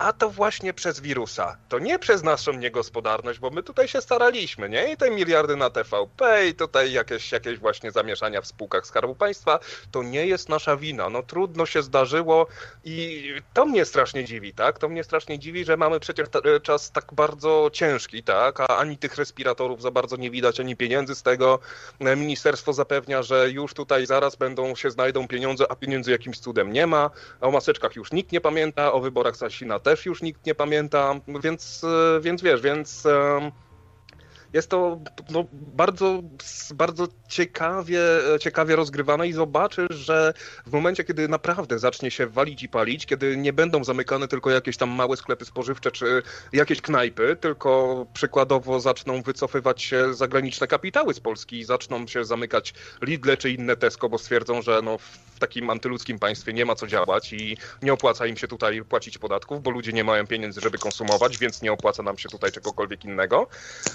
a 0.00 0.12
to 0.12 0.30
właśnie 0.30 0.74
przez 0.74 1.00
wirusa. 1.00 1.56
To 1.68 1.78
nie 1.78 1.98
przez 1.98 2.22
naszą 2.22 2.52
niegospodarność, 2.52 3.38
bo 3.38 3.50
my 3.50 3.62
tutaj 3.62 3.88
się 3.88 4.00
staraliśmy, 4.00 4.68
nie? 4.68 4.92
I 4.92 4.96
te 4.96 5.10
miliardy 5.10 5.56
na 5.56 5.70
TVP 5.70 6.48
i 6.48 6.54
tutaj 6.54 6.92
jakieś, 6.92 7.32
jakieś 7.32 7.58
właśnie 7.58 7.90
zamieszania 7.90 8.40
w 8.40 8.46
spółkach 8.46 8.86
Skarbu 8.86 9.14
Państwa, 9.14 9.58
to 9.90 10.02
nie 10.02 10.26
jest 10.26 10.48
nasza 10.48 10.76
wina. 10.76 11.08
No 11.08 11.22
trudno 11.22 11.66
się 11.66 11.82
zdarzyło 11.82 12.46
i 12.84 13.24
to 13.54 13.66
mnie 13.66 13.84
strasznie 13.84 14.24
dziwi, 14.24 14.54
tak? 14.54 14.78
To 14.78 14.88
mnie 14.88 15.04
strasznie 15.04 15.38
dziwi, 15.38 15.64
że 15.64 15.76
mamy 15.76 16.00
przecież 16.00 16.28
ta, 16.28 16.40
czas 16.62 16.90
tak 16.92 17.14
bardzo 17.14 17.70
ciężki, 17.72 18.22
tak? 18.22 18.60
A 18.60 18.66
ani 18.66 18.98
tych 18.98 19.16
respiratorów 19.16 19.82
za 19.82 19.90
bardzo 19.90 20.16
nie 20.16 20.30
widać, 20.30 20.60
ani 20.60 20.76
pieniędzy 20.76 21.14
z 21.14 21.22
tego. 21.22 21.58
Ministerstwo 22.00 22.72
zapewnia, 22.72 23.22
że 23.22 23.50
już 23.50 23.74
tutaj 23.74 24.06
zaraz 24.06 24.36
będą 24.36 24.74
się 24.74 24.90
znajdą 24.90 25.28
pieniądze, 25.28 25.66
a 25.68 25.76
pieniędzy 25.76 26.10
jakimś 26.10 26.38
cudem 26.38 26.72
nie 26.72 26.86
ma. 26.86 27.10
O 27.40 27.50
maseczkach 27.50 27.96
już 27.96 28.12
nikt 28.12 28.32
nie 28.32 28.40
pamięta, 28.40 28.92
o 28.92 29.00
wyborach 29.00 29.36
Sasina 29.36 29.78
też 29.78 29.89
już 30.06 30.22
nikt 30.22 30.46
nie 30.46 30.54
pamięta, 30.54 31.14
więc, 31.42 31.84
e, 31.84 32.20
więc 32.20 32.42
wiesz, 32.42 32.60
więc 32.60 33.06
jest 34.52 34.70
to 34.70 35.00
no, 35.30 35.44
bardzo, 35.52 36.22
bardzo 36.74 37.08
ciekawie, 37.28 38.00
ciekawie 38.40 38.76
rozgrywane 38.76 39.28
i 39.28 39.32
zobaczysz, 39.32 39.96
że 39.96 40.34
w 40.66 40.72
momencie, 40.72 41.04
kiedy 41.04 41.28
naprawdę 41.28 41.78
zacznie 41.78 42.10
się 42.10 42.26
walić 42.26 42.62
i 42.62 42.68
palić, 42.68 43.06
kiedy 43.06 43.36
nie 43.36 43.52
będą 43.52 43.84
zamykane 43.84 44.28
tylko 44.28 44.50
jakieś 44.50 44.76
tam 44.76 44.90
małe 44.90 45.16
sklepy 45.16 45.44
spożywcze 45.44 45.90
czy 45.90 46.22
jakieś 46.52 46.80
knajpy, 46.80 47.36
tylko 47.40 48.06
przykładowo 48.14 48.80
zaczną 48.80 49.22
wycofywać 49.22 49.82
się 49.82 50.14
zagraniczne 50.14 50.66
kapitały 50.66 51.14
z 51.14 51.20
Polski 51.20 51.58
i 51.58 51.64
zaczną 51.64 52.06
się 52.06 52.24
zamykać 52.24 52.74
Lidle 53.02 53.36
czy 53.36 53.50
inne 53.50 53.76
Tesco, 53.76 54.08
bo 54.08 54.18
stwierdzą, 54.18 54.62
że 54.62 54.80
no, 54.82 54.96
takim 55.40 55.70
antyludzkim 55.70 56.18
państwie 56.18 56.52
nie 56.52 56.64
ma 56.64 56.74
co 56.74 56.86
działać 56.86 57.32
i 57.32 57.56
nie 57.82 57.92
opłaca 57.92 58.26
im 58.26 58.36
się 58.36 58.48
tutaj 58.48 58.84
płacić 58.84 59.18
podatków, 59.18 59.62
bo 59.62 59.70
ludzie 59.70 59.92
nie 59.92 60.04
mają 60.04 60.26
pieniędzy, 60.26 60.60
żeby 60.60 60.78
konsumować, 60.78 61.38
więc 61.38 61.62
nie 61.62 61.72
opłaca 61.72 62.02
nam 62.02 62.18
się 62.18 62.28
tutaj 62.28 62.52
czegokolwiek 62.52 63.04
innego. 63.04 63.48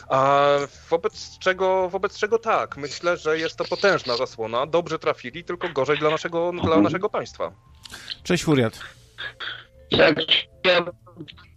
A 0.09 0.49
wobec 0.89 1.39
czego, 1.39 1.89
wobec 1.89 2.17
czego 2.17 2.39
tak, 2.39 2.77
myślę, 2.77 3.17
że 3.17 3.39
jest 3.39 3.55
to 3.55 3.65
potężna 3.65 4.17
zasłona, 4.17 4.65
dobrze 4.65 4.99
trafili, 4.99 5.43
tylko 5.43 5.69
gorzej 5.69 5.97
dla 5.97 6.09
naszego, 6.09 6.51
dla 6.63 6.81
naszego 6.81 7.09
państwa. 7.09 7.51
Cześć 8.23 8.43
Furiat. 8.43 8.80
Ja 9.91 10.13
chciałbym 10.59 10.93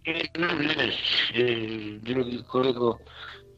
jedną 0.05 0.47
rzecz, 0.63 1.33
drogi 2.01 2.43
kolego, 2.43 2.99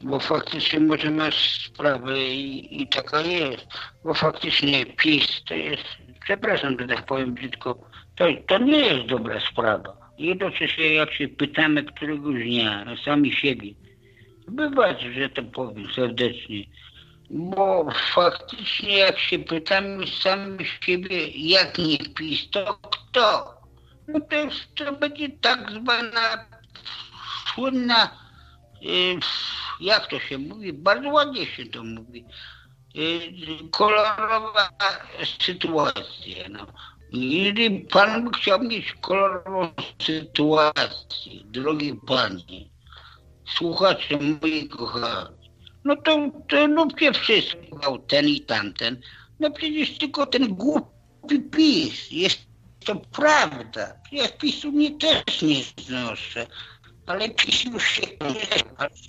bo 0.01 0.19
faktycznie 0.19 0.79
może 0.79 1.11
masz 1.11 1.65
sprawę 1.67 2.19
i, 2.23 2.81
i 2.81 2.87
taka 2.87 3.21
jest, 3.21 3.67
bo 4.03 4.13
faktycznie 4.13 4.85
PiS 4.85 5.43
to 5.47 5.53
jest, 5.53 5.83
przepraszam, 6.23 6.77
że 6.79 6.87
tak 6.87 7.05
powiem 7.05 7.33
brzydko, 7.33 7.89
to, 8.15 8.25
to 8.47 8.57
nie 8.57 8.79
jest 8.79 9.07
dobra 9.07 9.39
sprawa. 9.39 9.97
Jednocześnie 10.17 10.93
jak 10.93 11.13
się 11.13 11.27
pytamy 11.27 11.83
któregoś 11.83 12.43
dnia 12.43 12.85
sami 13.05 13.33
siebie, 13.33 13.73
Bywać, 14.47 15.01
że 15.01 15.29
to 15.29 15.43
powiem 15.43 15.91
serdecznie. 15.95 16.63
Bo 17.29 17.87
faktycznie 18.13 18.97
jak 18.97 19.19
się 19.19 19.39
pytamy 19.39 20.07
sami 20.07 20.65
siebie, 20.81 21.27
jak 21.27 21.77
nie 21.77 21.97
PiS, 21.97 22.49
to 22.49 22.79
kto? 22.91 23.53
No 24.07 24.19
to, 24.19 24.35
jest, 24.35 24.75
to 24.75 24.91
będzie 24.93 25.29
tak 25.29 25.71
zwana 25.71 26.45
słynna, 27.53 28.11
y, 28.83 29.19
jak 29.81 30.07
to 30.07 30.19
się 30.19 30.37
mówi, 30.37 30.73
bardzo 30.73 31.09
ładnie 31.09 31.45
się 31.45 31.65
to 31.65 31.83
mówi, 31.83 32.25
kolorowa 33.71 34.69
sytuacja. 35.45 36.49
No. 36.49 36.67
Jeżeli 37.11 37.79
pan 37.79 38.31
chciał 38.31 38.63
mieć 38.63 38.93
kolorową 39.01 39.69
sytuację, 40.01 41.31
drogi 41.45 41.99
panie, 42.07 42.69
słuchacze 43.57 44.17
moi 44.41 44.69
kochani, 44.69 45.51
no 45.83 45.95
to, 45.95 46.31
to 46.47 46.67
róbcie 46.67 47.13
wszystko, 47.13 47.97
ten 48.07 48.27
i 48.27 48.41
tamten. 48.41 49.01
No 49.39 49.51
przecież 49.51 49.97
tylko 49.97 50.25
ten 50.25 50.47
głupi 50.47 51.39
PiS, 51.51 52.11
jest 52.11 52.39
to 52.85 52.95
prawda. 52.95 53.93
Ja 54.11 54.27
PiSu 54.27 54.71
nie 54.71 54.91
też 54.97 55.41
nie 55.41 55.63
znoszę, 55.85 56.47
ale 57.11 57.29
PiS 57.29 57.63
już 57.63 57.87
się 57.87 58.01
nie 58.01 58.45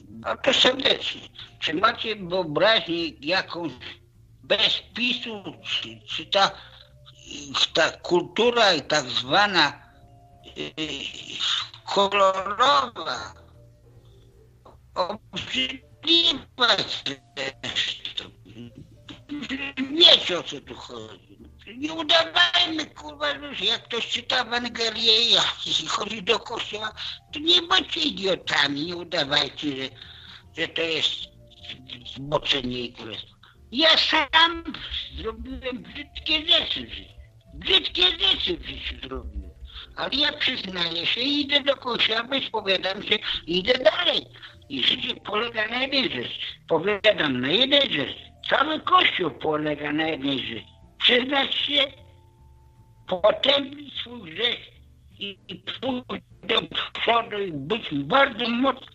No 0.09 0.37
to 0.37 0.55
serdecznie. 0.55 1.21
Czy 1.61 1.75
macie 1.75 2.17
wyobraźnię 2.17 3.09
jakąś 3.21 3.73
bez 4.43 4.83
PiSu, 4.95 5.43
czy, 5.63 6.01
czy 6.07 6.27
ta, 6.27 6.51
ta 7.75 7.91
kultura 7.91 8.81
tak 8.89 9.05
zwana 9.11 9.83
yy, 10.57 10.73
kolorowa, 11.95 13.35
obrzydliwa 14.95 16.69
zresztą. 16.77 18.25
Wiecie 19.97 20.39
o 20.39 20.43
co 20.43 20.61
tu 20.61 20.75
chodzi. 20.75 21.32
Nie 21.67 21.93
udawajmy, 21.93 22.87
kurwa, 22.87 23.27
że 23.53 23.65
jak 23.65 23.83
ktoś 23.85 24.09
czyta 24.09 24.43
Ewangelię 24.43 25.13
i 25.67 25.87
chodzi 25.87 26.23
do 26.23 26.39
kościoła, 26.39 26.93
to 27.33 27.39
nie 27.39 27.63
bądźcie 27.63 28.01
idiotami, 28.01 28.87
nie 28.87 28.97
udawajcie, 28.97 29.69
że, 29.77 29.89
że 30.59 30.69
to 30.69 30.83
jest 30.83 31.11
zboczenie 32.17 32.81
i 32.81 32.93
królestwo. 32.93 33.37
Ja 33.73 33.97
sam 33.97 34.65
zrobiłem 35.17 35.83
brzydkie 35.83 36.47
rzeczy 36.47 36.87
w 36.87 36.95
życiu. 36.95 37.13
Brzydkie 37.55 38.03
rzeczy 38.03 38.57
w 38.57 38.67
życiu 38.67 38.95
zrobiłem. 39.03 39.51
Ale 39.97 40.11
ja 40.15 40.33
przyznaję 40.33 41.07
się, 41.07 41.21
idę 41.21 41.61
do 41.61 41.77
kościoła, 41.77 42.29
spowiadam 42.49 43.03
się, 43.03 43.19
idę 43.47 43.73
dalej. 43.73 44.27
I 44.69 44.83
życie 44.83 45.15
polega 45.15 45.69
na 45.69 45.83
jednej 45.83 46.05
rzeczy. 46.05 46.39
Powiadam 46.69 47.41
na 47.41 47.49
jednej 47.49 47.93
rzeczy. 47.93 48.15
Cały 48.51 48.81
Kościół 48.81 49.31
polega 49.31 49.93
na 49.93 50.09
jednej 50.09 50.39
rzeczy. 50.39 50.72
Przyznać 51.03 51.55
się, 51.55 51.83
potępić 53.07 53.95
swój 54.01 54.31
grzech 54.31 54.59
i, 55.19 55.39
i 55.49 55.55
pójść 55.57 56.25
do 56.43 56.63
przodu 56.93 57.39
i 57.39 57.53
być 57.53 57.95
bardzo 57.95 58.49
mocny. 58.49 58.87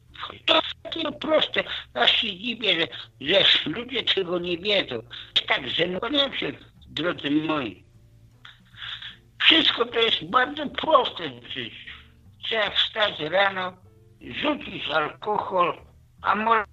To 0.46 0.62
takie 0.84 1.12
proste. 1.12 1.64
Aż 1.94 2.12
się 2.12 2.38
dziwię, 2.38 2.88
że, 3.22 3.44
że 3.44 3.70
ludzie 3.70 4.04
tego 4.04 4.40
nie 4.40 4.58
wiedzą. 4.58 5.00
Tak 5.48 5.70
żenuję 5.70 6.38
się, 6.40 6.52
drodzy 6.88 7.32
moi. 7.32 7.84
Wszystko 9.42 9.86
to 9.86 10.00
jest 10.00 10.26
bardzo 10.26 10.68
proste 10.70 11.30
w 11.30 11.48
życiu. 11.48 11.92
Trzeba 12.44 12.70
wstać 12.70 13.20
rano, 13.20 13.74
rzucić 14.22 14.90
alkohol, 14.90 15.78
a 16.22 16.36
może, 16.36 16.66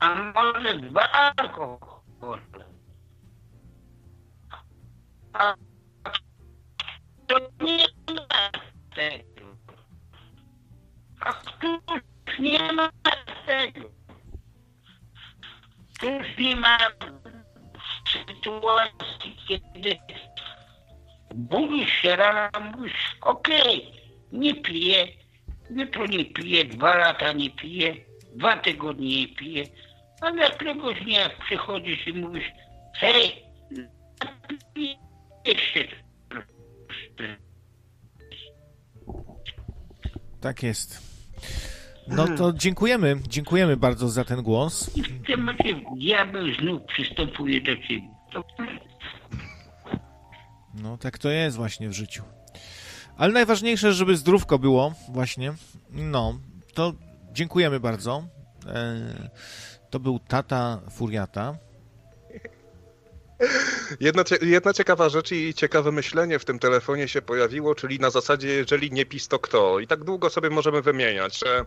a 0.00 0.14
może 0.14 0.78
dwa 0.78 1.10
alkohole. 1.12 2.65
To 7.26 7.38
nie 7.64 7.86
ma 8.14 8.50
tego. 8.94 9.56
A 11.20 11.32
któż 11.32 12.38
nie 12.38 12.72
ma 12.72 12.90
tego? 13.46 13.90
Któż 15.98 16.38
nie 16.38 16.56
ma 16.56 16.78
sytuacji, 18.12 19.36
kiedy 19.48 19.98
budzisz 21.34 21.92
się 21.92 22.16
rano, 22.16 22.60
mówisz, 22.60 23.16
okej, 23.20 23.88
okay, 23.88 24.00
nie 24.32 24.54
piję, 24.54 25.06
Jutro 25.70 26.06
nie 26.06 26.24
piję, 26.24 26.64
dwa 26.64 26.96
lata 26.96 27.32
nie 27.32 27.50
piję, 27.50 27.94
dwa 28.34 28.56
tygodnie 28.56 29.20
nie 29.20 29.28
piję, 29.28 29.64
ale 30.20 30.50
któregoś 30.50 31.00
dnia 31.00 31.30
przychodzisz 31.46 32.06
i 32.06 32.12
mówisz, 32.12 32.52
hej, 32.94 33.42
jeszcze 34.76 35.05
Tak 40.40 40.62
jest. 40.62 41.16
No 42.08 42.28
to 42.28 42.52
dziękujemy, 42.52 43.16
dziękujemy 43.28 43.76
bardzo 43.76 44.08
za 44.08 44.24
ten 44.24 44.42
głos. 44.42 44.96
I 44.96 45.02
w 45.02 45.26
tym 45.26 45.40
momencie 45.40 45.80
diabeł 45.96 46.54
znów 46.60 46.82
przystępuje 46.82 47.60
do 47.60 47.76
ciebie. 47.76 48.08
No 50.74 50.98
tak 50.98 51.18
to 51.18 51.30
jest 51.30 51.56
właśnie 51.56 51.88
w 51.88 51.92
życiu. 51.92 52.22
Ale 53.16 53.32
najważniejsze, 53.32 53.92
żeby 53.92 54.16
zdrówko 54.16 54.58
było, 54.58 54.94
właśnie. 55.08 55.52
No, 55.90 56.38
to 56.74 56.92
dziękujemy 57.32 57.80
bardzo. 57.80 58.24
E, 58.66 59.30
to 59.90 60.00
był 60.00 60.18
tata 60.18 60.80
Furiata. 60.90 61.56
Jedna, 64.00 64.24
jedna, 64.42 64.72
ciekawa 64.72 65.08
rzecz 65.08 65.32
i 65.32 65.54
ciekawe 65.54 65.92
myślenie 65.92 66.38
w 66.38 66.44
tym 66.44 66.58
telefonie 66.58 67.08
się 67.08 67.22
pojawiło, 67.22 67.74
czyli 67.74 67.98
na 67.98 68.10
zasadzie, 68.10 68.48
jeżeli 68.48 68.92
nie 68.92 69.06
PiS, 69.06 69.28
to 69.28 69.38
kto? 69.38 69.80
I 69.80 69.86
tak 69.86 70.04
długo 70.04 70.30
sobie 70.30 70.50
możemy 70.50 70.82
wymieniać, 70.82 71.38
że 71.38 71.64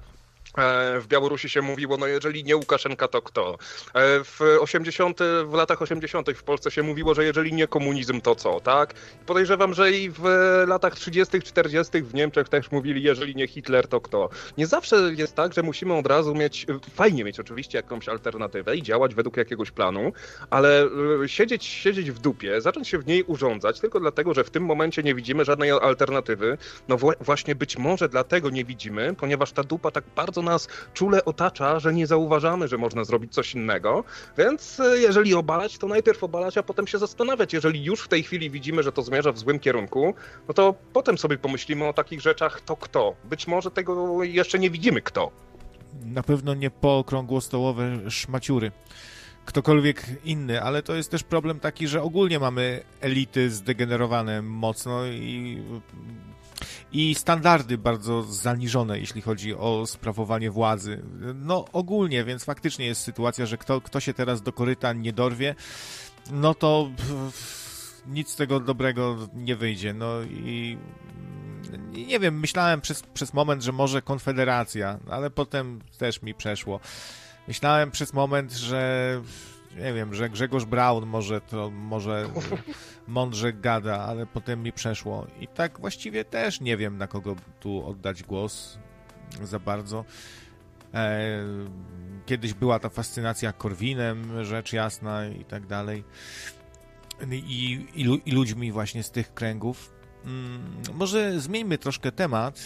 w 0.99 1.05
Białorusi 1.07 1.49
się 1.49 1.61
mówiło, 1.61 1.97
no 1.97 2.07
jeżeli 2.07 2.43
nie 2.43 2.55
Łukaszenka, 2.55 3.07
to 3.07 3.21
kto? 3.21 3.57
E, 3.93 4.23
w 4.23 4.39
80, 4.59 5.19
w 5.45 5.53
latach 5.53 5.81
80. 5.81 6.31
w 6.31 6.43
Polsce 6.43 6.71
się 6.71 6.83
mówiło, 6.83 7.13
że 7.13 7.23
jeżeli 7.23 7.53
nie 7.53 7.67
komunizm, 7.67 8.21
to 8.21 8.35
co, 8.35 8.59
tak? 8.59 8.93
Podejrzewam, 9.25 9.73
że 9.73 9.91
i 9.91 10.09
w 10.09 10.23
latach 10.67 10.95
30., 10.95 11.41
40. 11.41 12.01
w 12.01 12.13
Niemczech 12.13 12.49
też 12.49 12.71
mówili, 12.71 13.03
jeżeli 13.03 13.35
nie 13.35 13.47
Hitler, 13.47 13.87
to 13.87 14.01
kto? 14.01 14.29
Nie 14.57 14.67
zawsze 14.67 14.95
jest 15.17 15.35
tak, 15.35 15.53
że 15.53 15.63
musimy 15.63 15.93
od 15.93 16.07
razu 16.07 16.35
mieć, 16.35 16.65
fajnie 16.95 17.23
mieć 17.23 17.39
oczywiście 17.39 17.77
jakąś 17.77 18.09
alternatywę 18.09 18.75
i 18.75 18.83
działać 18.83 19.15
według 19.15 19.37
jakiegoś 19.37 19.71
planu, 19.71 20.11
ale 20.49 20.83
e, 21.23 21.29
siedzieć, 21.29 21.65
siedzieć 21.65 22.11
w 22.11 22.19
dupie, 22.19 22.61
zacząć 22.61 22.87
się 22.87 22.97
w 22.97 23.07
niej 23.07 23.23
urządzać 23.23 23.79
tylko 23.79 23.99
dlatego, 23.99 24.33
że 24.33 24.43
w 24.43 24.49
tym 24.49 24.65
momencie 24.65 25.03
nie 25.03 25.15
widzimy 25.15 25.45
żadnej 25.45 25.71
alternatywy, 25.71 26.57
no 26.87 26.97
właśnie 27.19 27.55
być 27.55 27.77
może 27.77 28.09
dlatego 28.09 28.49
nie 28.49 28.65
widzimy, 28.65 29.15
ponieważ 29.15 29.51
ta 29.51 29.63
dupa 29.63 29.91
tak 29.91 30.03
bardzo 30.15 30.38
nas 30.41 30.67
czule 30.93 31.25
otacza, 31.25 31.79
że 31.79 31.93
nie 31.93 32.07
zauważamy, 32.07 32.67
że 32.67 32.77
można 32.77 33.03
zrobić 33.03 33.33
coś 33.33 33.55
innego. 33.55 34.03
Więc 34.37 34.79
e, 34.79 34.97
jeżeli 34.97 35.33
obalać, 35.33 35.77
to 35.77 35.87
najpierw 35.87 36.23
obalać, 36.23 36.57
a 36.57 36.63
potem 36.63 36.87
się 36.87 36.97
zastanawiać. 36.97 37.53
Jeżeli 37.53 37.83
już 37.83 38.01
w 38.01 38.07
tej 38.07 38.23
chwili 38.23 38.49
widzimy, 38.49 38.83
że 38.83 38.91
to 38.91 39.01
zmierza 39.01 39.31
w 39.31 39.39
złym 39.39 39.59
kierunku, 39.59 40.13
no 40.47 40.53
to 40.53 40.75
potem 40.93 41.17
sobie 41.17 41.37
pomyślimy 41.37 41.87
o 41.87 41.93
takich 41.93 42.21
rzeczach, 42.21 42.61
to 42.61 42.75
kto. 42.75 43.15
Być 43.23 43.47
może 43.47 43.71
tego 43.71 44.23
jeszcze 44.23 44.59
nie 44.59 44.69
widzimy 44.69 45.01
kto. 45.01 45.31
Na 46.05 46.23
pewno 46.23 46.53
nie 46.53 46.71
pookrągłostołowe 46.71 48.11
szmaciury 48.11 48.71
ktokolwiek 49.49 50.05
inny, 50.23 50.61
ale 50.61 50.83
to 50.83 50.95
jest 50.95 51.11
też 51.11 51.23
problem 51.23 51.59
taki, 51.59 51.87
że 51.87 52.01
ogólnie 52.01 52.39
mamy 52.39 52.83
elity 53.01 53.49
zdegenerowane 53.49 54.41
mocno 54.41 55.05
i 55.05 55.61
i 56.91 57.15
standardy 57.15 57.77
bardzo 57.77 58.23
zaniżone, 58.23 58.99
jeśli 58.99 59.21
chodzi 59.21 59.55
o 59.55 59.85
sprawowanie 59.85 60.51
władzy. 60.51 61.03
No 61.35 61.65
ogólnie, 61.73 62.23
więc 62.23 62.43
faktycznie 62.43 62.85
jest 62.85 63.01
sytuacja, 63.01 63.45
że 63.45 63.57
kto, 63.57 63.81
kto 63.81 63.99
się 63.99 64.13
teraz 64.13 64.41
do 64.41 64.53
koryta 64.53 64.93
nie 64.93 65.13
dorwie, 65.13 65.55
no 66.31 66.53
to 66.53 66.89
nic 68.07 68.29
z 68.29 68.35
tego 68.35 68.59
dobrego 68.59 69.17
nie 69.33 69.55
wyjdzie. 69.55 69.93
No 69.93 70.21
i 70.21 70.77
nie 71.91 72.19
wiem, 72.19 72.39
myślałem 72.39 72.81
przez, 72.81 73.03
przez 73.13 73.33
moment, 73.33 73.63
że 73.63 73.71
może 73.71 74.01
Konfederacja, 74.01 74.99
ale 75.09 75.29
potem 75.29 75.81
też 75.97 76.21
mi 76.21 76.33
przeszło. 76.33 76.79
Myślałem 77.47 77.91
przez 77.91 78.13
moment, 78.13 78.51
że 78.51 79.21
nie 79.79 79.93
wiem, 79.93 80.13
że 80.13 80.29
Grzegorz 80.29 80.65
Braun 80.65 81.05
może 81.05 81.41
to 81.41 81.69
może 81.69 82.29
mądrze 83.07 83.53
gada, 83.53 83.99
ale 83.99 84.25
potem 84.25 84.63
mi 84.63 84.71
przeszło. 84.71 85.27
I 85.39 85.47
tak 85.47 85.79
właściwie 85.79 86.25
też 86.25 86.61
nie 86.61 86.77
wiem, 86.77 86.97
na 86.97 87.07
kogo 87.07 87.35
tu 87.59 87.85
oddać 87.85 88.23
głos 88.23 88.79
za 89.43 89.59
bardzo. 89.59 90.05
E, 90.93 91.29
kiedyś 92.25 92.53
była 92.53 92.79
ta 92.79 92.89
fascynacja 92.89 93.53
Korwinem, 93.53 94.45
rzecz 94.45 94.73
jasna 94.73 95.27
i 95.27 95.45
tak 95.45 95.67
dalej. 95.67 96.03
I, 97.31 97.79
i, 97.95 98.21
i 98.25 98.31
ludźmi 98.31 98.71
właśnie 98.71 99.03
z 99.03 99.11
tych 99.11 99.33
kręgów. 99.33 99.91
Mm, 100.25 100.61
może 100.93 101.39
zmieńmy 101.39 101.77
troszkę 101.77 102.11
temat. 102.11 102.59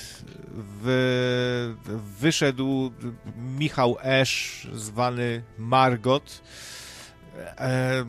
W, 0.81 1.75
wyszedł 2.19 2.91
Michał 3.37 3.97
Esz, 4.01 4.67
zwany 4.73 5.43
Margot 5.57 6.41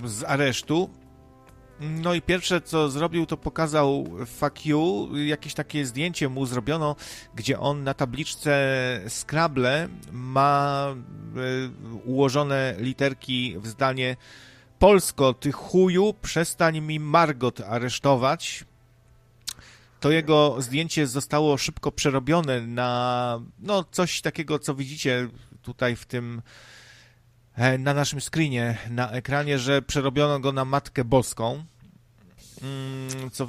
z 0.05 0.25
aresztu. 0.27 0.91
No 1.81 2.15
i 2.15 2.23
pierwsze 2.23 2.61
co 2.61 2.91
zrobił, 2.91 3.27
to 3.27 3.37
pokazał 3.37 4.07
fuck 4.27 4.67
you, 4.67 5.09
jakieś 5.17 5.55
takie 5.55 5.87
zdjęcie 5.87 6.29
mu 6.29 6.47
zrobiono, 6.47 6.97
gdzie 7.35 7.61
on 7.61 7.85
na 7.85 7.95
tabliczce 7.95 9.01
Scrabble 9.09 9.89
ma 10.13 10.87
e, 10.87 12.01
ułożone 12.05 12.75
literki 12.79 13.57
w 13.59 13.67
zdanie 13.67 14.17
Polsko, 14.79 15.35
ty 15.35 15.53
chuju, 15.53 16.15
przestań 16.23 16.81
mi 16.81 17.01
Margot 17.01 17.61
aresztować. 17.61 18.65
To 20.01 20.11
jego 20.11 20.57
zdjęcie 20.59 21.07
zostało 21.07 21.59
szybko 21.59 21.93
przerobione 21.93 22.61
na 22.61 23.41
no 23.59 23.85
coś 23.91 24.21
takiego, 24.21 24.59
co 24.59 24.75
widzicie 24.75 25.29
tutaj 25.63 25.97
w 25.97 26.07
tym 26.07 26.43
E, 26.43 26.74
na 27.78 27.94
naszym 27.94 28.20
screenie, 28.20 28.78
na 28.90 29.10
ekranie, 29.10 29.59
że 29.59 29.82
przerobiono 29.82 30.40
go 30.40 30.52
na 30.52 30.64
Matkę 30.64 31.05
Boską, 31.05 31.64
mm, 32.62 33.31
co 33.31 33.47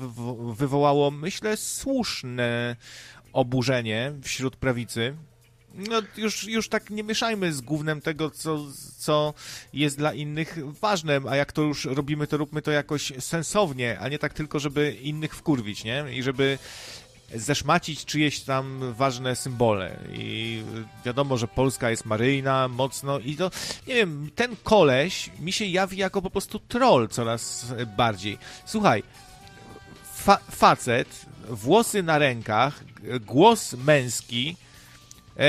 wywołało, 0.53 1.11
myślę, 1.11 1.57
słuszne 1.57 2.75
oburzenie 3.33 4.13
wśród 4.23 4.55
prawicy. 4.55 5.15
No, 5.75 6.01
już, 6.17 6.43
już 6.43 6.69
tak 6.69 6.89
nie 6.89 7.03
mieszajmy 7.03 7.53
z 7.53 7.61
głównym 7.61 8.01
tego, 8.01 8.29
co, 8.29 8.59
co 8.97 9.33
jest 9.73 9.97
dla 9.97 10.13
innych 10.13 10.57
ważne, 10.79 11.21
a 11.29 11.35
jak 11.35 11.51
to 11.51 11.61
już 11.61 11.85
robimy, 11.85 12.27
to 12.27 12.37
róbmy 12.37 12.61
to 12.61 12.71
jakoś 12.71 13.13
sensownie, 13.19 13.99
a 13.99 14.09
nie 14.09 14.19
tak 14.19 14.33
tylko, 14.33 14.59
żeby 14.59 14.91
innych 14.91 15.35
wkurwić, 15.35 15.83
nie? 15.83 16.05
I 16.11 16.23
żeby 16.23 16.57
zeszmacić 17.33 18.05
czyjeś 18.05 18.39
tam 18.39 18.93
ważne 18.93 19.35
symbole. 19.35 19.99
I 20.13 20.63
wiadomo, 21.05 21.37
że 21.37 21.47
Polska 21.47 21.89
jest 21.89 22.05
maryjna 22.05 22.67
mocno 22.67 23.19
i 23.19 23.35
to, 23.35 23.51
nie 23.87 23.95
wiem, 23.95 24.29
ten 24.35 24.55
koleś 24.63 25.31
mi 25.39 25.51
się 25.51 25.65
jawi 25.65 25.97
jako 25.97 26.21
po 26.21 26.29
prostu 26.29 26.59
troll 26.59 27.07
coraz 27.07 27.73
bardziej. 27.97 28.37
Słuchaj, 28.65 29.03
fa 30.13 30.37
facet, 30.51 31.25
włosy 31.49 32.03
na 32.03 32.17
rękach, 32.17 32.83
głos 33.21 33.73
męski, 33.73 34.55
e, 35.37 35.43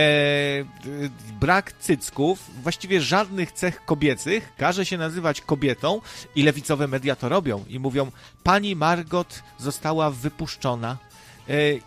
brak 1.40 1.72
cycków, 1.72 2.50
właściwie 2.62 3.00
żadnych 3.00 3.52
cech 3.52 3.84
kobiecych, 3.84 4.52
każe 4.56 4.86
się 4.86 4.98
nazywać 4.98 5.40
kobietą 5.40 6.00
i 6.34 6.42
lewicowe 6.42 6.88
media 6.88 7.16
to 7.16 7.28
robią 7.28 7.64
i 7.68 7.78
mówią, 7.78 8.10
pani 8.42 8.76
Margot 8.76 9.42
została 9.58 10.10
wypuszczona 10.10 10.96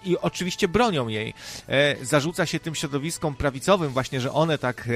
i 0.05 0.17
oczywiście 0.17 0.67
bronią 0.67 1.07
jej. 1.07 1.33
E, 1.67 2.05
zarzuca 2.05 2.45
się 2.45 2.59
tym 2.59 2.75
środowiskom 2.75 3.35
prawicowym 3.35 3.91
właśnie, 3.91 4.21
że 4.21 4.31
one 4.31 4.57
tak 4.57 4.87
e, 4.87 4.91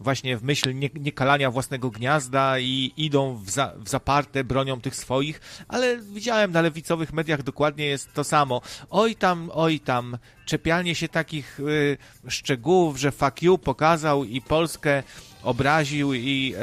właśnie 0.00 0.36
w 0.36 0.42
myśl 0.42 0.74
niekalania 0.94 1.50
własnego 1.50 1.90
gniazda 1.90 2.58
i 2.58 2.92
idą 2.96 3.36
w, 3.36 3.50
za, 3.50 3.72
w 3.76 3.88
zaparte, 3.88 4.44
bronią 4.44 4.80
tych 4.80 4.96
swoich, 4.96 5.40
ale 5.68 5.98
widziałem 5.98 6.52
na 6.52 6.62
lewicowych 6.62 7.12
mediach 7.12 7.42
dokładnie 7.42 7.86
jest 7.86 8.14
to 8.14 8.24
samo. 8.24 8.60
Oj 8.90 9.16
tam, 9.16 9.50
oj 9.54 9.80
tam, 9.80 10.18
czepianie 10.46 10.94
się 10.94 11.08
takich 11.08 11.60
szczegółów, 12.28 12.96
że 12.96 13.12
fuck 13.12 13.42
you 13.42 13.58
pokazał 13.58 14.24
i 14.24 14.40
Polskę 14.40 15.02
obraził 15.42 16.14
i, 16.14 16.54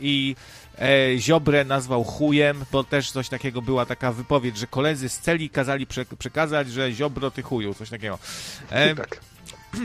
i 0.00 0.36
e, 0.80 1.18
Ziobrę 1.18 1.64
nazwał 1.64 2.04
chujem, 2.04 2.64
bo 2.72 2.84
też 2.84 3.10
coś 3.10 3.28
takiego 3.28 3.62
była 3.62 3.86
taka 3.86 4.12
wypowiedź, 4.12 4.56
że 4.56 4.66
koledzy 4.66 5.08
z 5.08 5.18
celi 5.18 5.50
kazali 5.50 5.86
prze, 5.86 6.04
przekazać, 6.18 6.70
że 6.70 6.92
Ziobro 6.92 7.30
ty 7.30 7.42
chuju, 7.42 7.74
coś 7.74 7.90
takiego. 7.90 8.18
E, 8.70 8.94
tak. 8.94 9.20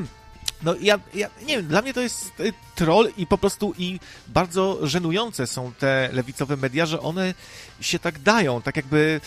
No 0.63 0.75
ja, 0.81 0.99
ja 1.13 1.29
nie 1.41 1.57
wiem, 1.57 1.67
dla 1.67 1.81
mnie 1.81 1.93
to 1.93 2.01
jest 2.01 2.31
e, 2.39 2.43
troll 2.75 3.11
i 3.17 3.27
po 3.27 3.37
prostu 3.37 3.73
i 3.77 3.99
bardzo 4.27 4.87
żenujące 4.87 5.47
są 5.47 5.71
te 5.79 6.09
lewicowe 6.13 6.57
media, 6.57 6.85
że 6.85 7.01
one 7.01 7.33
się 7.81 7.99
tak 7.99 8.19
dają, 8.19 8.61
tak 8.61 8.75
jakby 8.75 9.21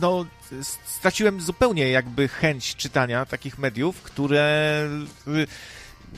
no 0.00 0.26
straciłem 0.84 1.40
zupełnie 1.40 1.90
jakby 1.90 2.28
chęć 2.28 2.76
czytania 2.76 3.26
takich 3.26 3.58
mediów, 3.58 4.02
które 4.02 4.88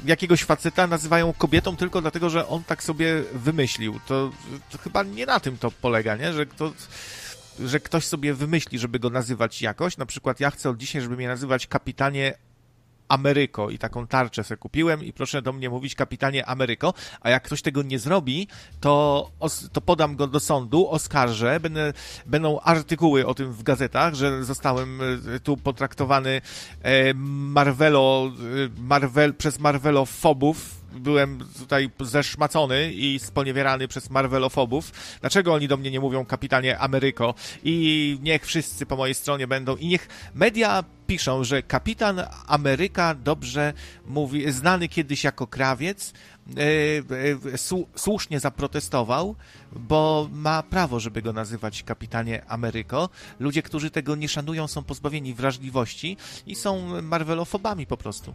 jakiegoś 0.04 0.44
faceta 0.44 0.86
nazywają 0.86 1.32
kobietą 1.32 1.76
tylko 1.76 2.00
dlatego, 2.00 2.30
że 2.30 2.48
on 2.48 2.64
tak 2.64 2.82
sobie 2.82 3.22
wymyślił. 3.32 4.00
To, 4.06 4.30
to 4.70 4.78
chyba 4.78 5.02
nie 5.02 5.26
na 5.26 5.40
tym 5.40 5.58
to 5.58 5.70
polega, 5.70 6.16
nie? 6.16 6.32
Że 6.32 6.46
to 6.46 6.72
że 7.60 7.80
ktoś 7.80 8.06
sobie 8.06 8.34
wymyśli, 8.34 8.78
żeby 8.78 8.98
go 8.98 9.10
nazywać 9.10 9.62
jakoś. 9.62 9.96
Na 9.96 10.06
przykład 10.06 10.40
ja 10.40 10.50
chcę 10.50 10.70
od 10.70 10.76
dzisiaj, 10.76 11.02
żeby 11.02 11.16
mnie 11.16 11.28
nazywać 11.28 11.66
kapitanie 11.66 12.34
Ameryko 13.10 13.70
i 13.70 13.78
taką 13.78 14.06
tarczę 14.06 14.44
sobie 14.44 14.58
kupiłem 14.58 15.04
i 15.04 15.12
proszę 15.12 15.42
do 15.42 15.52
mnie 15.52 15.70
mówić 15.70 15.94
kapitanie 15.94 16.46
Ameryko, 16.46 16.94
a 17.20 17.30
jak 17.30 17.42
ktoś 17.42 17.62
tego 17.62 17.82
nie 17.82 17.98
zrobi, 17.98 18.48
to, 18.80 19.30
to 19.72 19.80
podam 19.80 20.16
go 20.16 20.26
do 20.26 20.40
sądu, 20.40 20.88
oskarżę, 20.90 21.60
będę, 21.60 21.92
będą 22.26 22.60
artykuły 22.60 23.26
o 23.26 23.34
tym 23.34 23.52
w 23.52 23.62
gazetach, 23.62 24.14
że 24.14 24.44
zostałem 24.44 25.00
e, 25.02 25.40
tu 25.40 25.56
potraktowany 25.56 26.40
e, 26.82 27.14
Marvelo, 27.14 28.32
e, 28.32 28.82
Marvel, 28.82 29.34
przez 29.34 29.58
Marvelofobów, 29.58 30.79
byłem 30.92 31.44
tutaj 31.58 31.90
zeszmacony 32.00 32.92
i 32.92 33.18
sponiewierany 33.18 33.88
przez 33.88 34.10
Marvelofobów. 34.10 34.92
Dlaczego 35.20 35.54
oni 35.54 35.68
do 35.68 35.76
mnie 35.76 35.90
nie 35.90 36.00
mówią 36.00 36.24
kapitanie 36.24 36.78
Ameryko? 36.78 37.34
I 37.64 38.18
niech 38.22 38.46
wszyscy 38.46 38.86
po 38.86 38.96
mojej 38.96 39.14
stronie 39.14 39.46
będą. 39.46 39.76
I 39.76 39.88
niech 39.88 40.08
media 40.34 40.84
piszą, 41.06 41.44
że 41.44 41.62
kapitan 41.62 42.20
Ameryka 42.46 43.14
dobrze 43.14 43.72
mówi, 44.06 44.52
znany 44.52 44.88
kiedyś 44.88 45.24
jako 45.24 45.46
krawiec, 45.46 46.12
e, 46.56 46.62
e, 47.54 47.58
słusznie 47.96 48.40
zaprotestował, 48.40 49.36
bo 49.72 50.28
ma 50.32 50.62
prawo, 50.62 51.00
żeby 51.00 51.22
go 51.22 51.32
nazywać 51.32 51.82
kapitanie 51.82 52.44
Ameryko. 52.48 53.08
Ludzie, 53.40 53.62
którzy 53.62 53.90
tego 53.90 54.16
nie 54.16 54.28
szanują, 54.28 54.68
są 54.68 54.84
pozbawieni 54.84 55.34
wrażliwości 55.34 56.16
i 56.46 56.54
są 56.54 57.02
Marvelofobami 57.02 57.86
po 57.86 57.96
prostu. 57.96 58.34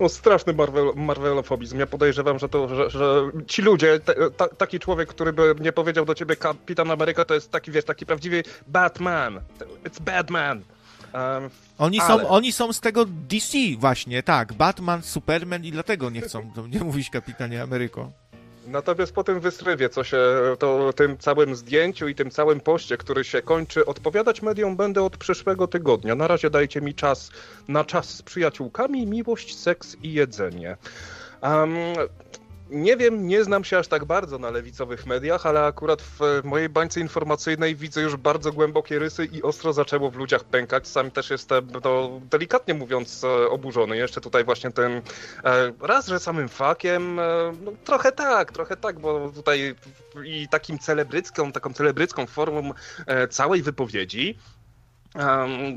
No 0.00 0.08
straszny 0.08 0.52
Marvel, 0.52 0.92
marvelofobizm. 0.96 1.78
Ja 1.78 1.86
podejrzewam, 1.86 2.38
że 2.38 2.48
to, 2.48 2.68
że, 2.68 2.90
że 2.90 3.30
ci 3.46 3.62
ludzie, 3.62 4.00
te, 4.00 4.30
ta, 4.30 4.48
taki 4.48 4.78
człowiek, 4.78 5.08
który 5.08 5.32
by 5.32 5.54
nie 5.60 5.72
powiedział 5.72 6.04
do 6.04 6.14
ciebie 6.14 6.36
Kapitan 6.36 6.90
Ameryka, 6.90 7.24
to 7.24 7.34
jest 7.34 7.50
taki, 7.50 7.70
wiesz, 7.70 7.84
taki 7.84 8.06
prawdziwy 8.06 8.42
Batman. 8.66 9.40
It's 9.84 10.00
Batman. 10.00 10.62
Um, 11.14 11.50
oni, 11.78 12.00
ale... 12.00 12.22
są, 12.22 12.28
oni 12.28 12.52
są 12.52 12.72
z 12.72 12.80
tego 12.80 13.04
DC 13.04 13.58
właśnie, 13.78 14.22
tak. 14.22 14.52
Batman, 14.52 15.02
Superman 15.02 15.64
i 15.64 15.72
dlatego 15.72 16.10
nie 16.10 16.20
chcą 16.20 16.52
nie 16.68 16.80
mówić 16.80 17.10
Kapitanie 17.10 17.62
Ameryko. 17.62 18.12
Natomiast 18.68 19.12
po 19.12 19.24
tym 19.24 19.40
wystrywie, 19.40 19.88
co 19.88 20.04
się, 20.04 20.18
to 20.58 20.92
tym 20.92 21.18
całym 21.18 21.54
zdjęciu 21.54 22.08
i 22.08 22.14
tym 22.14 22.30
całym 22.30 22.60
poście, 22.60 22.96
który 22.96 23.24
się 23.24 23.42
kończy, 23.42 23.86
odpowiadać 23.86 24.42
mediom 24.42 24.76
będę 24.76 25.02
od 25.02 25.16
przyszłego 25.16 25.68
tygodnia. 25.68 26.14
Na 26.14 26.28
razie 26.28 26.50
dajcie 26.50 26.80
mi 26.80 26.94
czas 26.94 27.30
na 27.68 27.84
czas 27.84 28.08
z 28.08 28.22
przyjaciółkami, 28.22 29.06
miłość, 29.06 29.58
seks 29.58 29.96
i 30.02 30.12
jedzenie. 30.12 30.76
Um, 31.42 31.72
nie 32.70 32.96
wiem, 32.96 33.26
nie 33.26 33.44
znam 33.44 33.64
się 33.64 33.78
aż 33.78 33.88
tak 33.88 34.04
bardzo 34.04 34.38
na 34.38 34.50
lewicowych 34.50 35.06
mediach, 35.06 35.46
ale 35.46 35.64
akurat 35.64 36.02
w 36.02 36.20
mojej 36.44 36.68
bańce 36.68 37.00
informacyjnej 37.00 37.76
widzę 37.76 38.02
już 38.02 38.16
bardzo 38.16 38.52
głębokie 38.52 38.98
rysy 38.98 39.24
i 39.24 39.42
ostro 39.42 39.72
zaczęło 39.72 40.10
w 40.10 40.16
ludziach 40.16 40.44
pękać. 40.44 40.88
Sam 40.88 41.10
też 41.10 41.30
jestem, 41.30 41.68
no, 41.84 42.20
delikatnie 42.30 42.74
mówiąc, 42.74 43.24
e, 43.24 43.48
oburzony. 43.48 43.96
Jeszcze 43.96 44.20
tutaj 44.20 44.44
właśnie 44.44 44.70
tym, 44.70 44.92
e, 45.44 45.72
raz, 45.80 46.06
że 46.06 46.18
samym 46.18 46.48
fakiem, 46.48 47.18
e, 47.18 47.22
no, 47.64 47.72
trochę 47.84 48.12
tak, 48.12 48.52
trochę 48.52 48.76
tak, 48.76 49.00
bo 49.00 49.32
tutaj 49.34 49.74
i 50.24 50.48
takim 50.48 50.78
celebrycką, 50.78 51.52
taką 51.52 51.72
celebrycką 51.72 52.26
formą 52.26 52.70
całej 53.30 53.62
wypowiedzi 53.62 54.38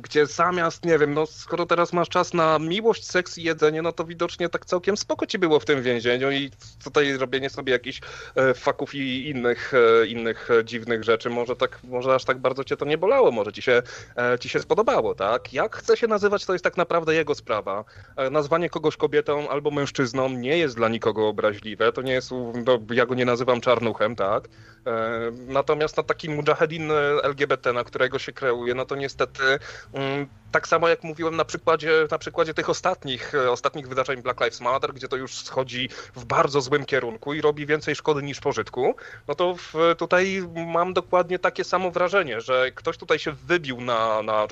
gdzie 0.01 0.25
zamiast, 0.25 0.85
nie 0.85 0.97
wiem, 0.97 1.13
no 1.13 1.25
skoro 1.25 1.65
teraz 1.65 1.93
masz 1.93 2.09
czas 2.09 2.33
na 2.33 2.59
miłość, 2.59 3.05
seks 3.05 3.37
i 3.37 3.43
jedzenie, 3.43 3.81
no 3.81 3.91
to 3.91 4.05
widocznie 4.05 4.49
tak 4.49 4.65
całkiem 4.65 4.97
spoko 4.97 5.27
ci 5.27 5.39
było 5.39 5.59
w 5.59 5.65
tym 5.65 5.81
więzieniu 5.81 6.31
i 6.31 6.51
tutaj 6.83 7.17
robienie 7.17 7.49
sobie 7.49 7.73
jakichś 7.73 8.01
e, 8.35 8.53
faków 8.53 8.95
i 8.95 9.29
innych, 9.29 9.73
e, 9.73 10.07
innych 10.07 10.49
dziwnych 10.63 11.03
rzeczy, 11.03 11.29
może 11.29 11.55
tak, 11.55 11.79
może 11.83 12.15
aż 12.15 12.25
tak 12.25 12.37
bardzo 12.37 12.63
cię 12.63 12.77
to 12.77 12.85
nie 12.85 12.97
bolało, 12.97 13.31
może 13.31 13.53
ci 13.53 13.61
się, 13.61 13.81
e, 14.17 14.39
ci 14.39 14.49
się 14.49 14.59
spodobało, 14.59 15.15
tak? 15.15 15.53
Jak 15.53 15.75
chce 15.75 15.97
się 15.97 16.07
nazywać, 16.07 16.45
to 16.45 16.53
jest 16.53 16.63
tak 16.63 16.77
naprawdę 16.77 17.15
jego 17.15 17.35
sprawa. 17.35 17.83
Nazwanie 18.31 18.69
kogoś 18.69 18.97
kobietą 18.97 19.49
albo 19.49 19.71
mężczyzną 19.71 20.29
nie 20.29 20.57
jest 20.57 20.75
dla 20.75 20.89
nikogo 20.89 21.27
obraźliwe, 21.27 21.91
to 21.91 22.01
nie 22.01 22.13
jest, 22.13 22.31
no, 22.65 22.79
ja 22.93 23.05
go 23.05 23.15
nie 23.15 23.25
nazywam 23.25 23.61
czarnuchem, 23.61 24.15
tak? 24.15 24.47
Natomiast 25.31 25.97
na 25.97 26.03
taki 26.03 26.29
mujahedin 26.29 26.91
LGBT, 27.23 27.73
na 27.73 27.83
którego 27.83 28.19
się 28.19 28.31
kreuje, 28.31 28.73
no 28.73 28.85
to 28.85 28.95
niestety 29.21 29.59
mm, 29.93 30.27
tak 30.51 30.67
samo 30.67 30.87
jak 30.87 31.03
mówiłem 31.03 31.35
na 31.35 31.45
przykładzie, 31.45 32.07
na 32.11 32.17
przykładzie 32.17 32.53
tych 32.53 32.69
ostatnich, 32.69 33.33
ostatnich 33.49 33.87
wydarzeń 33.87 34.21
Black 34.21 34.39
Lives 34.39 34.61
Matter, 34.61 34.93
gdzie 34.93 35.07
to 35.07 35.15
już 35.15 35.35
schodzi 35.35 35.89
w 36.15 36.25
bardzo 36.25 36.61
złym 36.61 36.85
kierunku 36.85 37.33
i 37.33 37.41
robi 37.41 37.65
więcej 37.65 37.95
szkody 37.95 38.23
niż 38.23 38.39
pożytku, 38.39 38.95
no 39.27 39.35
to 39.35 39.55
w, 39.55 39.73
tutaj 39.97 40.43
mam 40.67 40.93
dokładnie 40.93 41.39
takie 41.39 41.63
samo 41.63 41.91
wrażenie, 41.91 42.41
że 42.41 42.71
ktoś 42.71 42.97
tutaj 42.97 43.19
się 43.19 43.31
wybił 43.31 43.81
na, 43.81 44.21
na, 44.21 44.47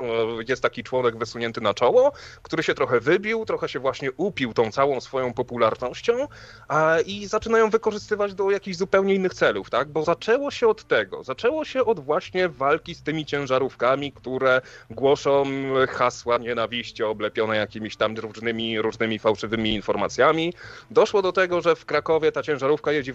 jest 0.48 0.62
taki 0.62 0.84
członek 0.84 1.18
wysunięty 1.18 1.62
na 1.62 1.74
czoło, 1.74 2.12
który 2.44 2.64
się 2.64 2.74
trochę 2.74 3.00
wybił, 3.00 3.46
trochę 3.46 3.70
się 3.70 3.80
właśnie 3.80 4.12
upił 4.12 4.54
tą 4.54 4.72
całą 4.72 5.02
swoją 5.02 5.34
popularnością 5.34 6.28
a, 6.68 6.98
i 7.06 7.26
zaczynają 7.26 7.70
wykorzystywać 7.70 8.34
do 8.34 8.52
jakichś 8.52 8.78
zupełnie 8.78 9.16
innych 9.16 9.34
celów, 9.34 9.70
tak? 9.70 9.90
Bo 9.90 10.04
zaczęło 10.04 10.52
się 10.52 10.68
od 10.68 10.88
tego, 10.88 11.24
zaczęło 11.24 11.66
się 11.66 11.86
od 11.86 12.00
właśnie 12.00 12.50
walki 12.50 12.96
z 12.96 13.04
tymi 13.04 13.26
ciężarówkami, 13.26 14.12
które 14.12 14.59
głoszą 14.90 15.46
hasła 15.90 16.38
nienawiści 16.38 17.04
oblepione 17.04 17.58
jakimiś 17.58 17.96
tam 17.96 18.18
różnymi, 18.18 18.82
różnymi 18.82 19.20
fałszywymi 19.20 19.74
informacjami. 19.74 20.54
Doszło 20.92 21.22
do 21.22 21.32
tego, 21.32 21.62
że 21.62 21.76
w 21.76 21.86
Krakowie 21.86 22.32
ta 22.32 22.44
ciężarówka 22.44 22.92
jeździ, 22.92 23.14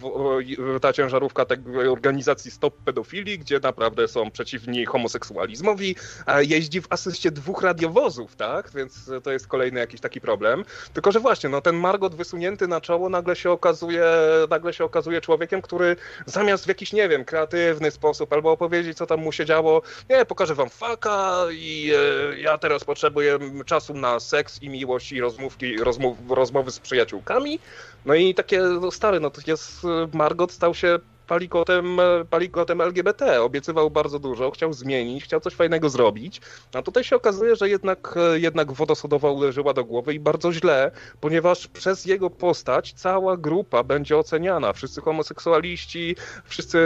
ta 0.82 0.92
ciężarówka 0.92 1.44
tej 1.44 1.58
organizacji 1.88 2.50
Stop 2.50 2.74
Pedofilii, 2.84 3.38
gdzie 3.38 3.60
naprawdę 3.60 4.08
są 4.08 4.30
przeciwni 4.30 4.84
homoseksualizmowi, 4.84 5.96
jeździ 6.38 6.80
w 6.80 6.86
asyście 6.90 7.30
dwóch 7.30 7.62
radiowozów, 7.62 8.36
tak? 8.36 8.70
Więc 8.74 9.10
to 9.22 9.32
jest 9.32 9.46
kolejny 9.46 9.80
jakiś 9.80 10.00
taki 10.00 10.20
problem. 10.20 10.64
Tylko, 10.92 11.12
że 11.12 11.20
właśnie, 11.20 11.50
no 11.50 11.60
ten 11.60 11.76
Margot 11.76 12.14
wysunięty 12.14 12.68
na 12.68 12.80
czoło 12.80 13.08
nagle 13.08 13.36
się 13.36 13.50
okazuje, 13.50 14.04
nagle 14.50 14.72
się 14.72 14.84
okazuje 14.84 15.20
człowiekiem, 15.20 15.62
który 15.62 15.96
zamiast 16.26 16.64
w 16.64 16.68
jakiś, 16.68 16.92
nie 16.92 17.08
wiem, 17.08 17.24
kreatywny 17.24 17.90
sposób 17.90 18.32
albo 18.32 18.52
opowiedzieć, 18.52 18.96
co 18.96 19.06
tam 19.06 19.20
mu 19.20 19.32
się 19.32 19.44
działo, 19.44 19.82
nie, 20.10 20.24
pokażę 20.24 20.54
wam 20.54 20.70
faka 20.70 21.33
i 21.52 21.92
e, 21.94 22.40
ja 22.40 22.58
teraz 22.58 22.84
potrzebuję 22.84 23.38
czasu 23.66 23.94
na 23.94 24.20
seks 24.20 24.62
i 24.62 24.68
miłość 24.68 25.12
i 25.12 25.20
rozmówki, 25.20 25.76
rozmów, 25.76 26.18
rozmowy 26.28 26.70
z 26.70 26.80
przyjaciółkami. 26.80 27.58
No 28.04 28.14
i 28.14 28.34
takie, 28.34 28.60
no 28.60 28.90
stary, 28.90 29.20
no 29.20 29.30
to 29.30 29.40
jest, 29.46 29.82
Margot 30.12 30.52
stał 30.52 30.74
się 30.74 30.98
palikotem, 31.26 31.98
palikotem 32.30 32.80
LGBT. 32.80 33.42
Obiecywał 33.42 33.90
bardzo 33.90 34.18
dużo, 34.18 34.50
chciał 34.50 34.72
zmienić, 34.72 35.24
chciał 35.24 35.40
coś 35.40 35.54
fajnego 35.54 35.88
zrobić. 35.88 36.40
A 36.74 36.82
tutaj 36.82 37.04
się 37.04 37.16
okazuje, 37.16 37.56
że 37.56 37.68
jednak, 37.68 38.14
jednak 38.34 38.72
woda 38.72 38.94
sodowa 38.94 39.30
uderzyła 39.30 39.74
do 39.74 39.84
głowy 39.84 40.14
i 40.14 40.20
bardzo 40.20 40.52
źle, 40.52 40.90
ponieważ 41.20 41.66
przez 41.68 42.04
jego 42.04 42.30
postać 42.30 42.92
cała 42.92 43.36
grupa 43.36 43.82
będzie 43.82 44.18
oceniana. 44.18 44.72
Wszyscy 44.72 45.00
homoseksualiści, 45.00 46.16
wszyscy, 46.44 46.78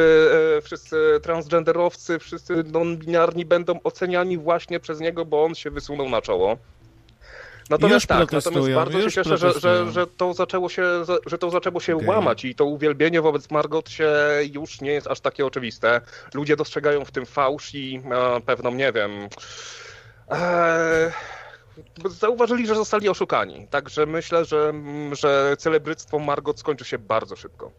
e, 0.59 0.61
wszyscy 0.61 1.21
transgenderowcy, 1.23 2.19
wszyscy 2.19 2.55
non-binarni 2.65 3.45
będą 3.45 3.81
oceniani 3.85 4.39
właśnie 4.39 4.81
przez 4.81 5.01
niego, 5.01 5.25
bo 5.25 5.45
on 5.45 5.55
się 5.55 5.71
wysunął 5.71 6.09
na 6.09 6.23
czoło. 6.23 6.57
Natomiast 7.71 8.07
tak, 8.07 8.33
natomiast 8.33 8.71
bardzo 8.75 9.03
się 9.03 9.11
cieszę, 9.11 9.39
że, 9.39 9.53
że, 9.61 9.93
że, 9.93 10.07
to 10.07 10.35
zaczęło 10.35 10.69
się, 10.69 10.83
że 11.27 11.39
to 11.39 11.51
zaczęło 11.51 11.81
się 11.81 11.97
okay. 11.97 12.09
łamać 12.09 12.45
i 12.45 12.55
to 12.55 12.65
uwielbienie 12.65 13.23
wobec 13.23 13.51
Margot 13.51 13.91
się 13.91 14.13
już 14.53 14.81
nie 14.81 14.91
jest 14.91 15.07
aż 15.07 15.21
takie 15.21 15.47
oczywiste. 15.47 16.01
Ludzie 16.35 16.57
dostrzegają 16.57 17.05
w 17.05 17.11
tym 17.11 17.27
fałsz 17.27 17.75
i 17.75 18.03
e, 18.11 18.41
pewną, 18.41 18.75
nie 18.75 18.93
wiem... 18.93 19.29
E, 20.31 21.13
zauważyli, 22.05 22.67
że 22.67 22.75
zostali 22.75 23.09
oszukani. 23.09 23.67
Także 23.71 24.07
myślę, 24.07 24.45
że, 24.45 24.73
że 25.13 25.57
celebryctwo 25.59 26.19
Margot 26.19 26.61
skończy 26.61 26.85
się 26.85 26.99
bardzo 26.99 27.37
szybko. 27.37 27.73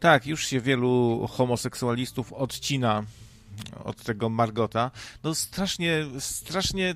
Tak, 0.00 0.26
już 0.26 0.46
się 0.46 0.60
wielu 0.60 1.26
homoseksualistów 1.30 2.32
odcina 2.32 3.04
od 3.84 4.02
tego 4.02 4.28
Margota. 4.28 4.90
No 5.24 5.34
strasznie, 5.34 6.06
strasznie 6.18 6.94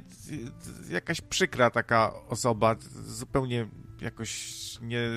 jakaś 0.91 1.21
przykra 1.21 1.71
taka 1.71 2.13
osoba, 2.29 2.77
zupełnie 3.07 3.69
jakoś 4.01 4.61
nie 4.83 5.09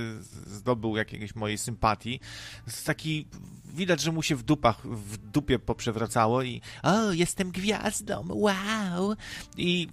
zdobył 0.47 0.97
jakiejś 0.97 1.35
mojej 1.35 1.57
sympatii. 1.57 2.19
Taki 2.85 3.27
widać, 3.73 4.01
że 4.01 4.11
mu 4.11 4.23
się 4.23 4.35
w 4.35 4.43
dupach, 4.43 4.87
w 4.87 5.17
dupie 5.17 5.59
poprzewracało 5.59 6.43
i 6.43 6.61
o, 6.83 7.11
jestem 7.11 7.51
gwiazdą, 7.51 8.25
wow! 8.29 9.15
I 9.57 9.87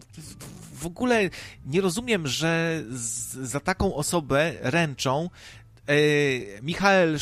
w 0.72 0.86
ogóle 0.86 1.30
nie 1.66 1.80
rozumiem, 1.80 2.26
że 2.26 2.82
z, 2.90 3.32
za 3.32 3.60
taką 3.60 3.94
osobę 3.94 4.52
ręczą 4.60 5.30
e, 5.86 5.94
Michael 6.62 7.18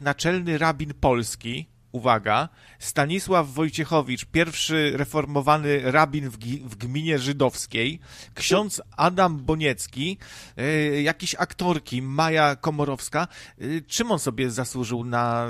naczelny 0.00 0.58
rabin 0.58 0.94
polski, 0.94 1.73
uwaga, 1.94 2.48
Stanisław 2.78 3.52
Wojciechowicz, 3.52 4.24
pierwszy 4.24 4.92
reformowany 4.94 5.92
rabin 5.92 6.30
w, 6.30 6.38
w 6.64 6.76
gminie 6.76 7.18
żydowskiej, 7.18 8.00
ksiądz 8.34 8.82
Adam 8.96 9.38
Boniecki, 9.38 10.18
y, 10.58 11.02
jakieś 11.02 11.34
aktorki, 11.34 12.02
Maja 12.02 12.56
Komorowska. 12.56 13.28
Y, 13.60 13.82
czym 13.88 14.12
on 14.12 14.18
sobie 14.18 14.50
zasłużył 14.50 15.04
na 15.04 15.48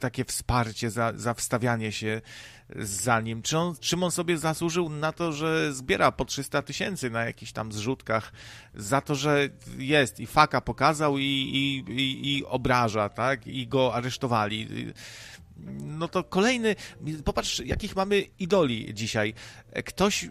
takie 0.00 0.24
wsparcie, 0.24 0.90
za, 0.90 1.12
za 1.16 1.34
wstawianie 1.34 1.92
się 1.92 2.20
za 2.76 3.20
nim? 3.20 3.42
Czy 3.42 3.58
on, 3.58 3.74
czym 3.80 4.02
on 4.02 4.10
sobie 4.10 4.38
zasłużył 4.38 4.88
na 4.88 5.12
to, 5.12 5.32
że 5.32 5.74
zbiera 5.74 6.12
po 6.12 6.24
300 6.24 6.62
tysięcy 6.62 7.10
na 7.10 7.24
jakichś 7.24 7.52
tam 7.52 7.72
zrzutkach, 7.72 8.32
za 8.74 9.00
to, 9.00 9.14
że 9.14 9.48
jest 9.78 10.20
i 10.20 10.26
faka 10.26 10.60
pokazał 10.60 11.18
i, 11.18 11.22
i, 11.24 11.92
i, 11.92 12.36
i 12.36 12.44
obraża, 12.44 13.08
tak? 13.08 13.46
I 13.46 13.68
go 13.68 13.94
aresztowali 13.94 14.92
no 16.02 16.08
to 16.08 16.24
kolejny, 16.24 16.76
popatrz, 17.24 17.60
jakich 17.64 17.96
mamy 17.96 18.24
idoli 18.38 18.94
dzisiaj. 18.94 19.34
Ktoś, 19.84 20.24
y, 20.24 20.28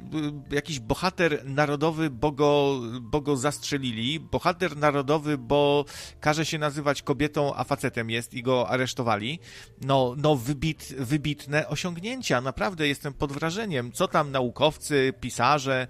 jakiś 0.51 0.79
bohater 0.79 1.45
narodowy, 1.45 2.09
bo 2.09 2.31
go, 2.31 2.79
bo 3.01 3.21
go 3.21 3.37
zastrzelili, 3.37 4.19
bohater 4.19 4.77
narodowy, 4.77 5.37
bo 5.37 5.85
każe 6.19 6.45
się 6.45 6.57
nazywać 6.57 7.01
kobietą, 7.01 7.55
a 7.55 7.63
facetem 7.63 8.09
jest 8.09 8.33
i 8.33 8.43
go 8.43 8.69
aresztowali. 8.69 9.39
No, 9.81 10.15
no 10.17 10.35
wybit, 10.35 10.93
wybitne 10.97 11.67
osiągnięcia, 11.67 12.41
naprawdę 12.41 12.87
jestem 12.87 13.13
pod 13.13 13.31
wrażeniem. 13.31 13.91
Co 13.91 14.07
tam 14.07 14.31
naukowcy, 14.31 15.13
pisarze, 15.19 15.87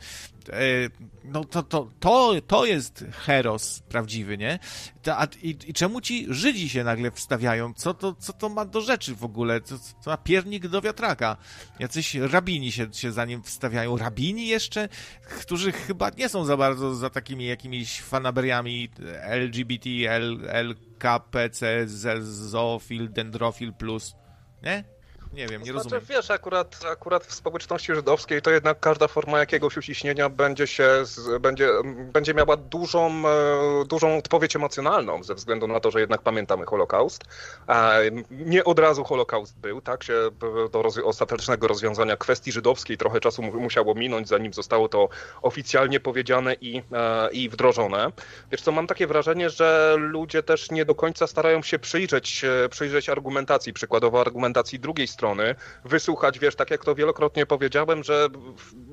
e, 0.49 0.89
no 1.23 1.43
to, 1.43 1.63
to, 1.63 1.89
to, 1.99 2.33
to 2.47 2.65
jest 2.65 3.05
heros 3.11 3.79
prawdziwy, 3.79 4.37
nie? 4.37 4.59
i, 5.41 5.57
I 5.67 5.73
czemu 5.73 6.01
ci 6.01 6.27
Żydzi 6.29 6.69
się 6.69 6.83
nagle 6.83 7.11
wstawiają? 7.11 7.73
Co 7.73 7.93
to, 7.93 8.15
co 8.15 8.33
to 8.33 8.49
ma 8.49 8.65
do 8.65 8.81
rzeczy 8.81 9.15
w 9.15 9.23
ogóle? 9.23 9.61
Co, 9.61 9.79
co 9.79 10.09
ma 10.09 10.17
piernik 10.17 10.67
do 10.67 10.81
wiatraka? 10.81 11.37
Jacyś 11.79 12.15
rabini 12.15 12.71
się, 12.71 12.93
się 12.93 13.11
za 13.11 13.25
nim 13.25 13.40
wstawiają. 13.43 13.97
Rabini 13.97 14.47
jeszcze? 14.47 14.89
Którzy 15.39 15.71
chyba 15.71 16.09
nie 16.09 16.29
są 16.29 16.45
za 16.45 16.57
bardzo 16.57 16.95
za 16.95 17.09
takimi 17.09 17.45
jakimiś 17.45 18.01
fanaberiami 18.01 18.89
LGBT, 19.21 19.89
L, 20.09 20.39
LKPC, 20.47 21.87
zoofil, 22.21 23.11
dendrofil 23.11 23.73
plus, 23.73 24.15
nie? 24.63 24.83
Nie 25.33 25.47
wiem, 25.47 25.61
nie 25.61 25.71
znaczy, 25.71 25.83
rozumiem. 25.83 26.05
Wiesz, 26.09 26.31
akurat, 26.31 26.79
akurat 26.91 27.25
w 27.25 27.33
społeczności 27.33 27.95
żydowskiej 27.95 28.41
to 28.41 28.51
jednak 28.51 28.79
każda 28.79 29.07
forma 29.07 29.39
jakiegoś 29.39 29.77
uciśnienia 29.77 30.29
będzie 30.29 30.67
się, 30.67 30.89
będzie, 31.39 31.69
będzie 32.13 32.33
miała 32.33 32.57
dużą, 32.57 33.23
e, 33.27 33.85
dużą 33.85 34.17
odpowiedź 34.17 34.55
emocjonalną 34.55 35.23
ze 35.23 35.35
względu 35.35 35.67
na 35.67 35.79
to, 35.79 35.91
że 35.91 35.99
jednak 35.99 36.21
pamiętamy 36.21 36.65
Holokaust. 36.65 37.23
Nie 38.31 38.63
od 38.63 38.79
razu 38.79 39.03
Holokaust 39.03 39.59
był, 39.59 39.81
tak 39.81 40.03
się 40.03 40.13
do 40.71 40.81
roz 40.81 40.97
ostatecznego 40.97 41.67
rozwiązania 41.67 42.17
kwestii 42.17 42.51
żydowskiej 42.51 42.97
trochę 42.97 43.19
czasu 43.19 43.41
musiało 43.41 43.95
minąć, 43.95 44.27
zanim 44.27 44.53
zostało 44.53 44.89
to 44.89 45.09
oficjalnie 45.41 45.99
powiedziane 45.99 46.53
i, 46.53 46.83
e, 46.91 47.29
i 47.31 47.49
wdrożone. 47.49 48.11
Wiesz 48.51 48.61
co, 48.61 48.71
mam 48.71 48.87
takie 48.87 49.07
wrażenie, 49.07 49.49
że 49.49 49.95
ludzie 49.97 50.43
też 50.43 50.71
nie 50.71 50.85
do 50.85 50.95
końca 50.95 51.27
starają 51.27 51.63
się 51.63 51.79
przyjrzeć, 51.79 52.45
przyjrzeć 52.69 53.09
argumentacji, 53.09 53.73
przykładowo 53.73 54.21
argumentacji 54.21 54.79
drugiej 54.79 55.07
strony, 55.07 55.20
strony, 55.21 55.55
wysłuchać, 55.85 56.39
wiesz, 56.39 56.55
tak 56.55 56.71
jak 56.71 56.85
to 56.85 56.95
wielokrotnie 56.95 57.45
powiedziałem, 57.45 58.03
że 58.03 58.27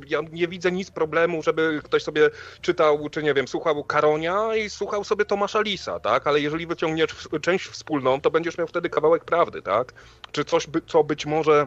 ja 0.06 0.20
nie 0.32 0.48
widzę 0.48 0.72
nic 0.72 0.90
problemu, 0.90 1.42
żeby 1.42 1.80
ktoś 1.84 2.02
sobie 2.02 2.30
czytał, 2.60 3.08
czy 3.08 3.22
nie 3.22 3.34
wiem, 3.34 3.48
słuchał 3.48 3.84
Karonia 3.84 4.56
i 4.56 4.70
słuchał 4.70 5.04
sobie 5.04 5.24
Tomasza 5.24 5.60
Lisa, 5.60 6.00
tak? 6.00 6.26
Ale 6.26 6.40
jeżeli 6.40 6.66
wyciągniesz 6.66 7.28
część 7.42 7.66
wspólną, 7.68 8.20
to 8.20 8.30
będziesz 8.30 8.58
miał 8.58 8.66
wtedy 8.66 8.90
kawałek 8.90 9.24
prawdy, 9.24 9.62
tak? 9.62 9.92
Czy 10.32 10.44
coś, 10.44 10.66
co 10.86 11.04
być 11.04 11.26
może 11.26 11.66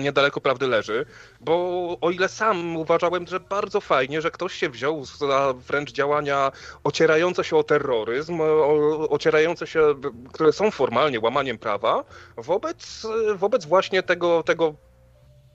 niedaleko 0.00 0.40
prawdy 0.40 0.66
leży, 0.66 1.06
bo 1.40 1.54
o 2.00 2.10
ile 2.10 2.28
sam 2.28 2.76
uważałem, 2.76 3.26
że 3.26 3.40
bardzo 3.40 3.80
fajnie, 3.80 4.22
że 4.22 4.30
ktoś 4.30 4.54
się 4.54 4.68
wziął 4.70 5.04
za 5.04 5.54
wręcz 5.68 5.92
działania 5.92 6.52
ocierające 6.84 7.44
się 7.44 7.56
o 7.56 7.64
terroryzm, 7.64 8.40
o, 8.40 9.08
ocierające 9.08 9.66
się, 9.66 9.94
które 10.32 10.52
są 10.52 10.70
formalnie 10.70 11.20
łamaniem 11.20 11.58
prawa, 11.58 12.04
wobec, 12.36 13.06
wobec 13.34 13.64
właśnie 13.64 14.02
tego, 14.02 14.42
tego 14.42 14.74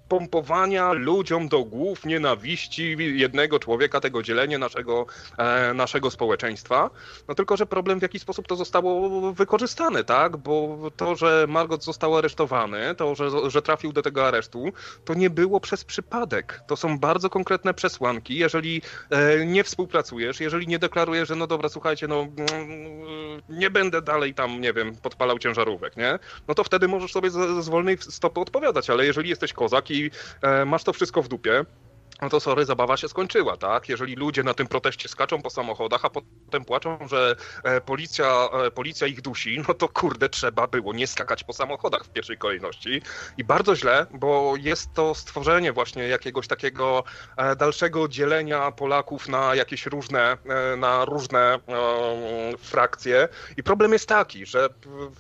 pompowania 0.10 0.94
ludziom 0.94 1.48
do 1.48 1.64
głów 1.64 2.06
nienawiści 2.06 2.96
jednego 3.00 3.60
człowieka, 3.60 4.00
tego 4.00 4.24
dzielenia 4.24 4.58
naszego, 4.58 5.06
e, 5.38 5.74
naszego 5.74 6.12
społeczeństwa. 6.12 6.90
No 7.28 7.36
tylko, 7.36 7.58
że 7.58 7.66
problem 7.66 8.00
w 8.00 8.02
jaki 8.02 8.20
sposób 8.20 8.48
to 8.48 8.56
zostało 8.56 9.34
wykorzystane, 9.34 10.04
tak? 10.04 10.38
Bo 10.38 10.78
to, 10.98 11.16
że 11.16 11.46
Margot 11.50 11.84
został 11.84 12.18
aresztowany, 12.18 12.96
to, 12.96 13.16
że, 13.16 13.30
że 13.50 13.62
trafił 13.62 13.94
do 13.94 14.02
tego 14.02 14.28
aresztu, 14.28 14.72
to 15.06 15.14
nie 15.14 15.30
było 15.30 15.60
przez 15.60 15.84
przypadek. 15.84 16.62
To 16.68 16.76
są 16.76 17.00
bardzo 17.00 17.30
konkretne 17.30 17.74
przesłanki. 17.74 18.36
Jeżeli 18.36 18.82
e, 19.10 19.46
nie 19.46 19.64
współpracujesz, 19.64 20.40
jeżeli 20.40 20.68
nie 20.68 20.80
deklarujesz, 20.80 21.28
że 21.28 21.36
no 21.36 21.48
dobra, 21.48 21.70
słuchajcie, 21.70 22.08
no 22.08 22.20
mm, 22.22 23.42
nie 23.50 23.70
będę 23.70 24.02
dalej 24.02 24.34
tam, 24.34 24.62
nie 24.62 24.74
wiem, 24.74 24.96
podpalał 24.96 25.40
ciężarówek, 25.40 25.98
nie? 25.98 26.20
No 26.48 26.56
to 26.56 26.64
wtedy 26.64 26.88
możesz 26.88 27.12
sobie 27.12 27.30
z, 27.30 27.66
z 27.66 27.70
wolnej 27.70 27.98
stopy 28.00 28.40
odpowiadać, 28.40 28.90
ale 28.90 29.06
jeżeli 29.06 29.30
jesteś 29.30 29.54
kozak 29.54 29.92
i 29.92 29.97
i 29.98 30.12
e, 30.42 30.66
masz 30.66 30.84
to 30.84 30.94
wszystko 30.94 31.22
w 31.22 31.28
dupie, 31.28 31.66
no 32.22 32.30
to 32.30 32.40
sorry, 32.40 32.66
zabawa 32.66 32.98
się 32.98 33.08
skończyła, 33.08 33.58
tak? 33.58 33.90
Jeżeli 33.90 34.16
ludzie 34.16 34.44
na 34.44 34.54
tym 34.54 34.68
proteście 34.68 35.10
skaczą 35.10 35.42
po 35.42 35.50
samochodach, 35.50 36.06
a 36.06 36.10
potem 36.10 36.66
płaczą, 36.66 36.98
że 37.08 37.36
e, 37.64 37.82
policja, 37.82 38.50
e, 38.66 38.72
policja 38.72 39.08
ich 39.08 39.22
dusi, 39.22 39.64
no 39.68 39.74
to 39.74 39.90
kurde, 39.90 40.30
trzeba 40.30 40.68
było 40.68 40.94
nie 40.94 41.08
skakać 41.08 41.44
po 41.44 41.54
samochodach 41.54 42.04
w 42.04 42.10
pierwszej 42.10 42.38
kolejności. 42.38 43.02
I 43.38 43.44
bardzo 43.44 43.76
źle, 43.76 44.06
bo 44.14 44.54
jest 44.60 44.94
to 44.94 45.16
stworzenie 45.16 45.74
właśnie 45.74 46.08
jakiegoś 46.08 46.48
takiego 46.48 47.04
e, 47.38 47.56
dalszego 47.56 48.08
dzielenia 48.08 48.72
Polaków 48.72 49.28
na 49.28 49.56
jakieś 49.56 49.86
różne, 49.86 50.38
na 50.78 51.06
różne 51.06 51.60
frakcje. 52.60 53.28
I 53.58 53.64
problem 53.64 53.94
jest 53.94 54.10
taki, 54.10 54.46
że 54.46 54.70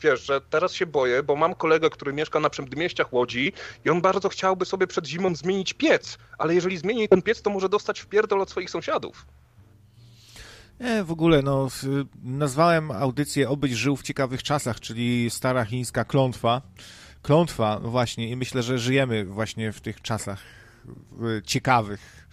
wiesz, 0.01 0.25
że 0.25 0.41
teraz 0.41 0.73
się 0.73 0.85
boję, 0.85 1.23
bo 1.23 1.35
mam 1.35 1.55
kolegę, 1.55 1.89
który 1.89 2.13
mieszka 2.13 2.39
na 2.39 2.49
przedmieściach 2.49 3.13
Łodzi 3.13 3.53
i 3.85 3.89
on 3.89 4.01
bardzo 4.01 4.29
chciałby 4.29 4.65
sobie 4.65 4.87
przed 4.87 5.07
zimą 5.07 5.35
zmienić 5.35 5.73
piec, 5.73 6.17
ale 6.37 6.55
jeżeli 6.55 6.77
zmieni 6.87 7.09
ten 7.09 7.21
piec, 7.21 7.41
to 7.41 7.49
może 7.49 7.69
dostać 7.69 7.99
wpierdol 7.99 8.41
od 8.41 8.49
swoich 8.49 8.69
sąsiadów. 8.69 9.25
Nie, 10.79 11.03
w 11.03 11.11
ogóle, 11.11 11.41
no, 11.41 11.67
nazwałem 12.23 12.91
audycję 12.91 13.49
Obyć 13.49 13.71
żył 13.71 13.95
w 13.95 14.03
ciekawych 14.03 14.43
czasach, 14.43 14.79
czyli 14.79 15.29
stara 15.29 15.65
chińska 15.65 16.05
klątwa. 16.05 16.61
Klątwa, 17.21 17.79
właśnie, 17.79 18.29
i 18.29 18.35
myślę, 18.35 18.63
że 18.63 18.79
żyjemy 18.79 19.25
właśnie 19.25 19.71
w 19.71 19.81
tych 19.81 20.01
czasach 20.01 20.41
ciekawych, 21.45 22.27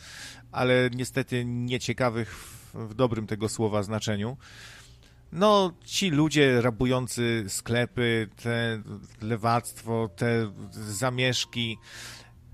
ale 0.52 0.90
niestety 0.94 1.44
nieciekawych 1.44 2.36
w, 2.36 2.74
w 2.74 2.94
dobrym 2.94 3.26
tego 3.26 3.48
słowa 3.48 3.82
znaczeniu. 3.82 4.36
No, 5.32 5.72
ci 5.84 6.10
ludzie 6.10 6.60
rabujący 6.60 7.44
sklepy, 7.48 8.28
te 8.42 8.82
lewactwo, 9.22 10.08
te 10.16 10.52
zamieszki, 10.70 11.78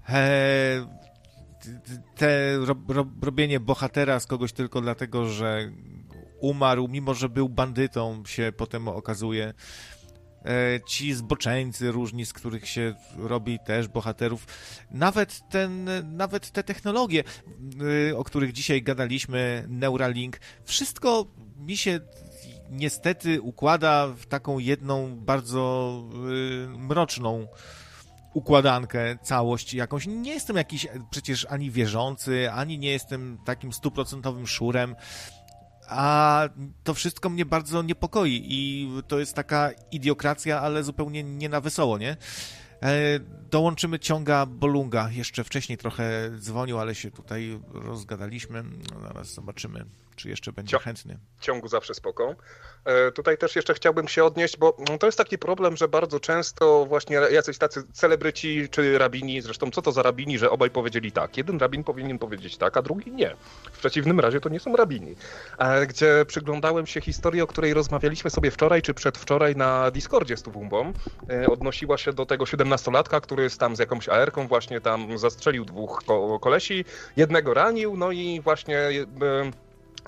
e, 0.09 1.01
te 2.16 2.58
robienie 3.22 3.60
bohatera 3.60 4.20
z 4.20 4.26
kogoś 4.26 4.52
tylko 4.52 4.80
dlatego, 4.80 5.26
że 5.26 5.72
umarł, 6.40 6.88
mimo 6.88 7.14
że 7.14 7.28
był 7.28 7.48
bandytą, 7.48 8.22
się 8.26 8.52
potem 8.56 8.88
okazuje. 8.88 9.54
E, 10.44 10.80
ci 10.86 11.14
zboczeńcy 11.14 11.92
różni, 11.92 12.26
z 12.26 12.32
których 12.32 12.68
się 12.68 12.94
robi 13.18 13.58
też 13.58 13.88
bohaterów. 13.88 14.46
Nawet, 14.90 15.40
ten, 15.50 15.88
nawet 16.16 16.50
te 16.50 16.62
technologie, 16.62 17.24
e, 18.10 18.16
o 18.16 18.24
których 18.24 18.52
dzisiaj 18.52 18.82
gadaliśmy, 18.82 19.64
Neuralink, 19.68 20.38
wszystko 20.64 21.26
mi 21.56 21.76
się 21.76 22.00
niestety 22.70 23.40
układa 23.40 24.06
w 24.06 24.26
taką 24.26 24.58
jedną 24.58 25.16
bardzo 25.16 26.02
e, 26.74 26.78
mroczną 26.78 27.46
układankę, 28.35 29.19
całość 29.23 29.74
jakąś. 29.74 30.07
Nie 30.07 30.32
jestem 30.32 30.57
jakiś 30.57 30.86
przecież 31.11 31.47
ani 31.51 31.70
wierzący, 31.70 32.51
ani 32.52 32.78
nie 32.78 32.90
jestem 32.90 33.39
takim 33.44 33.73
stuprocentowym 33.73 34.47
szurem, 34.47 34.97
a 35.89 36.43
to 36.85 36.94
wszystko 36.94 37.31
mnie 37.31 37.47
bardzo 37.47 37.82
niepokoi 37.82 38.43
i 38.44 38.89
to 39.09 39.19
jest 39.19 39.35
taka 39.35 39.70
idiokracja, 39.90 40.61
ale 40.61 40.85
zupełnie 40.85 41.24
nie 41.24 41.48
na 41.48 41.61
wesoło, 41.61 41.98
nie? 41.98 42.16
E, 42.82 42.97
dołączymy 43.51 43.98
ciąga 43.98 44.47
Bolunga. 44.47 45.11
Jeszcze 45.11 45.44
wcześniej 45.44 45.78
trochę 45.78 46.31
dzwonił, 46.39 46.78
ale 46.78 46.94
się 46.94 47.11
tutaj 47.11 47.61
rozgadaliśmy. 47.73 48.62
No, 48.62 49.01
zaraz 49.01 49.35
zobaczymy, 49.35 49.85
czy 50.16 50.28
jeszcze 50.28 50.52
będzie 50.52 50.70
Cio 50.70 50.78
chętny. 50.78 51.18
Ciągu 51.40 51.68
zawsze 51.68 51.94
spoko. 51.94 52.34
E, 52.84 53.12
tutaj 53.12 53.38
też 53.38 53.56
jeszcze 53.56 53.74
chciałbym 53.74 54.08
się 54.08 54.24
odnieść, 54.24 54.56
bo 54.56 54.76
to 55.00 55.06
jest 55.06 55.18
taki 55.18 55.38
problem, 55.38 55.76
że 55.76 55.88
bardzo 55.88 56.20
często 56.20 56.86
właśnie 56.86 57.16
jacyś 57.16 57.58
tacy 57.58 57.82
celebryci 57.92 58.68
czy 58.70 58.98
rabini, 58.98 59.42
zresztą 59.42 59.70
co 59.70 59.82
to 59.82 59.92
za 59.92 60.02
rabini, 60.02 60.38
że 60.38 60.50
obaj 60.50 60.70
powiedzieli 60.70 61.12
tak. 61.12 61.36
Jeden 61.36 61.58
rabin 61.58 61.84
powinien 61.84 62.18
powiedzieć 62.18 62.56
tak, 62.56 62.76
a 62.76 62.82
drugi 62.82 63.12
nie. 63.12 63.36
W 63.72 63.78
przeciwnym 63.78 64.20
razie 64.20 64.40
to 64.40 64.48
nie 64.48 64.60
są 64.60 64.76
rabini. 64.76 65.16
E, 65.58 65.86
gdzie 65.86 66.24
przyglądałem 66.26 66.86
się 66.86 67.00
historii, 67.00 67.40
o 67.42 67.46
której 67.46 67.74
rozmawialiśmy 67.74 68.30
sobie 68.30 68.50
wczoraj 68.50 68.82
czy 68.82 68.94
przedwczoraj 68.94 69.56
na 69.56 69.90
Discordzie 69.90 70.36
z 70.36 70.42
Tuwumbą. 70.42 70.92
Odnosiła 71.48 71.98
się 71.98 72.12
do 72.12 72.26
tego 72.26 72.44
17-latka, 72.44 73.20
który 73.20 73.42
jest 73.42 73.60
tam 73.60 73.76
z 73.76 73.78
jakąś 73.78 74.08
AR-ką 74.08 74.48
właśnie 74.48 74.80
tam 74.80 75.18
zastrzelił 75.18 75.64
dwóch 75.64 76.02
kolesi, 76.40 76.84
jednego 77.16 77.54
ranił, 77.54 77.96
no 77.96 78.12
i 78.12 78.40
właśnie 78.40 78.78
e, 78.78 79.50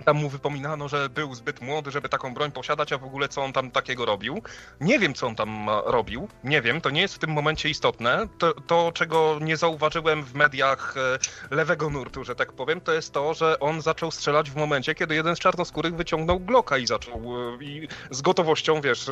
tam 0.02 0.16
mu 0.16 0.28
wypominano, 0.28 0.88
że 0.88 1.08
był 1.08 1.34
zbyt 1.34 1.60
młody, 1.60 1.90
żeby 1.90 2.08
taką 2.08 2.34
broń 2.34 2.52
posiadać, 2.52 2.92
a 2.92 2.98
w 2.98 3.04
ogóle 3.04 3.28
co 3.28 3.42
on 3.42 3.52
tam 3.52 3.70
takiego 3.70 4.04
robił. 4.04 4.42
Nie 4.80 4.98
wiem, 4.98 5.14
co 5.14 5.26
on 5.26 5.34
tam 5.34 5.68
robił, 5.84 6.28
nie 6.44 6.62
wiem, 6.62 6.80
to 6.80 6.90
nie 6.90 7.00
jest 7.00 7.14
w 7.14 7.18
tym 7.18 7.30
momencie 7.30 7.68
istotne. 7.68 8.28
To, 8.38 8.54
to 8.54 8.92
czego 8.94 9.38
nie 9.40 9.56
zauważyłem 9.56 10.24
w 10.24 10.34
mediach 10.34 10.94
e, 11.50 11.54
lewego 11.54 11.90
nurtu, 11.90 12.24
że 12.24 12.34
tak 12.34 12.52
powiem, 12.52 12.80
to 12.80 12.92
jest 12.92 13.12
to, 13.12 13.34
że 13.34 13.60
on 13.60 13.82
zaczął 13.82 14.10
strzelać 14.10 14.50
w 14.50 14.56
momencie, 14.56 14.94
kiedy 14.94 15.14
jeden 15.14 15.36
z 15.36 15.38
czarnoskórych 15.38 15.94
wyciągnął 15.94 16.40
Glocka 16.40 16.78
i 16.78 16.86
zaczął 16.86 17.22
e, 17.52 17.64
i 17.64 17.88
z 18.10 18.22
gotowością, 18.22 18.80
wiesz, 18.80 19.10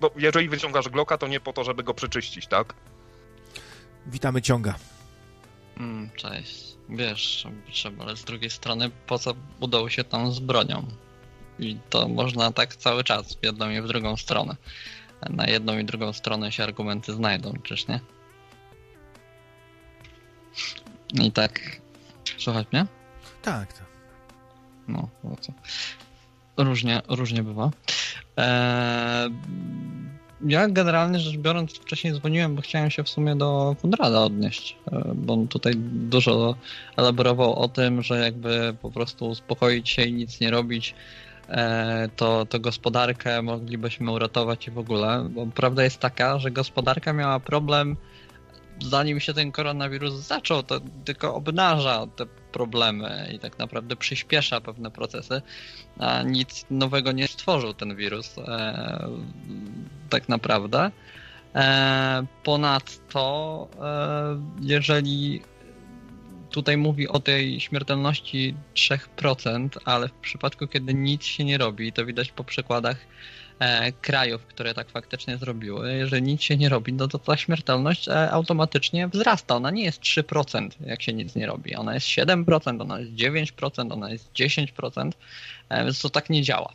no, 0.00 0.10
jeżeli 0.16 0.48
wyciągasz 0.48 0.88
Glocka, 0.88 1.18
to 1.18 1.26
nie 1.26 1.40
po 1.40 1.52
to, 1.52 1.64
żeby 1.64 1.82
go 1.82 1.94
przeczyścić, 1.94 2.46
tak? 2.46 2.74
Witamy 4.06 4.42
ciąga. 4.42 4.74
Mm, 5.76 6.10
cześć. 6.16 6.69
Wiesz, 6.90 7.46
trzeba, 7.72 8.04
ale 8.04 8.16
z 8.16 8.24
drugiej 8.24 8.50
strony 8.50 8.90
po 9.06 9.18
co 9.18 9.34
udał 9.60 9.90
się 9.90 10.04
tam 10.04 10.32
z 10.32 10.38
bronią? 10.38 10.86
I 11.58 11.76
to 11.90 12.08
można 12.08 12.52
tak 12.52 12.76
cały 12.76 13.04
czas, 13.04 13.34
w 13.34 13.44
jedną 13.44 13.70
i 13.70 13.80
w 13.80 13.88
drugą 13.88 14.16
stronę. 14.16 14.56
Na 15.30 15.46
jedną 15.46 15.78
i 15.78 15.84
drugą 15.84 16.12
stronę 16.12 16.52
się 16.52 16.64
argumenty 16.64 17.12
znajdą, 17.12 17.54
czyż 17.62 17.88
nie? 17.88 18.00
I 21.14 21.32
tak, 21.32 21.80
słuchaj 22.38 22.66
mnie? 22.72 22.86
Tak, 23.42 23.72
tak. 23.72 23.86
No, 24.88 25.08
no 25.24 25.36
co. 25.40 25.52
Różnie, 26.56 27.02
różnie 27.08 27.42
bywa. 27.42 27.70
Eee, 28.36 29.30
ja 30.46 30.68
generalnie 30.68 31.18
rzecz 31.18 31.36
biorąc 31.36 31.72
wcześniej 31.72 32.12
dzwoniłem, 32.14 32.54
bo 32.54 32.62
chciałem 32.62 32.90
się 32.90 33.04
w 33.04 33.08
sumie 33.08 33.36
do 33.36 33.76
Konrada 33.82 34.20
odnieść, 34.20 34.76
e, 34.92 35.12
bo 35.14 35.34
on 35.34 35.48
tutaj 35.48 35.74
dużo 35.92 36.54
elaborował 36.96 37.54
o 37.54 37.68
tym, 37.68 38.02
że 38.02 38.18
jakby 38.18 38.74
po 38.82 38.90
prostu 38.90 39.28
uspokoić 39.28 39.88
się 39.88 40.02
i 40.02 40.12
nic 40.12 40.40
nie 40.40 40.50
robić, 40.50 40.94
e, 41.48 42.08
to, 42.16 42.46
to 42.46 42.60
gospodarkę 42.60 43.42
moglibyśmy 43.42 44.10
uratować 44.12 44.68
i 44.68 44.70
w 44.70 44.78
ogóle, 44.78 45.26
bo 45.30 45.46
prawda 45.46 45.84
jest 45.84 45.98
taka, 45.98 46.38
że 46.38 46.50
gospodarka 46.50 47.12
miała 47.12 47.40
problem 47.40 47.96
zanim 48.80 49.20
się 49.20 49.34
ten 49.34 49.52
koronawirus 49.52 50.14
zaczął, 50.14 50.62
to 50.62 50.80
tylko 51.04 51.34
obnaża 51.34 52.06
te 52.16 52.26
problemy 52.52 53.30
i 53.34 53.38
tak 53.38 53.58
naprawdę 53.58 53.96
przyspiesza 53.96 54.60
pewne 54.60 54.90
procesy, 54.90 55.42
a 55.98 56.22
nic 56.22 56.66
nowego 56.70 57.12
nie 57.12 57.28
stworzył 57.28 57.74
ten 57.74 57.96
wirus 57.96 58.38
e, 58.38 59.08
tak 60.10 60.28
naprawdę. 60.28 60.90
E, 61.54 62.26
ponadto, 62.44 63.68
e, 63.80 64.40
jeżeli 64.60 65.42
tutaj 66.50 66.76
mówi 66.76 67.08
o 67.08 67.20
tej 67.20 67.60
śmiertelności 67.60 68.54
3%, 68.74 69.68
ale 69.84 70.08
w 70.08 70.12
przypadku, 70.12 70.66
kiedy 70.66 70.94
nic 70.94 71.24
się 71.24 71.44
nie 71.44 71.58
robi, 71.58 71.92
to 71.92 72.06
widać 72.06 72.32
po 72.32 72.44
przykładach 72.44 72.96
krajów, 74.00 74.46
które 74.46 74.74
tak 74.74 74.90
faktycznie 74.90 75.36
zrobiły, 75.36 75.94
jeżeli 75.94 76.22
nic 76.22 76.42
się 76.42 76.56
nie 76.56 76.68
robi, 76.68 76.92
no 76.92 77.08
to 77.08 77.18
ta 77.18 77.36
śmiertelność 77.36 78.08
e, 78.08 78.30
automatycznie 78.30 79.08
wzrasta. 79.08 79.56
Ona 79.56 79.70
nie 79.70 79.84
jest 79.84 80.00
3%, 80.00 80.68
jak 80.86 81.02
się 81.02 81.12
nic 81.12 81.34
nie 81.34 81.46
robi. 81.46 81.74
Ona 81.74 81.94
jest 81.94 82.06
7%, 82.06 82.82
ona 82.82 83.00
jest 83.00 83.12
9%, 83.12 83.92
ona 83.92 84.10
jest 84.10 84.32
10%, 84.32 85.10
e, 85.68 85.84
więc 85.84 86.00
to 86.00 86.10
tak 86.10 86.30
nie 86.30 86.42
działa. 86.42 86.72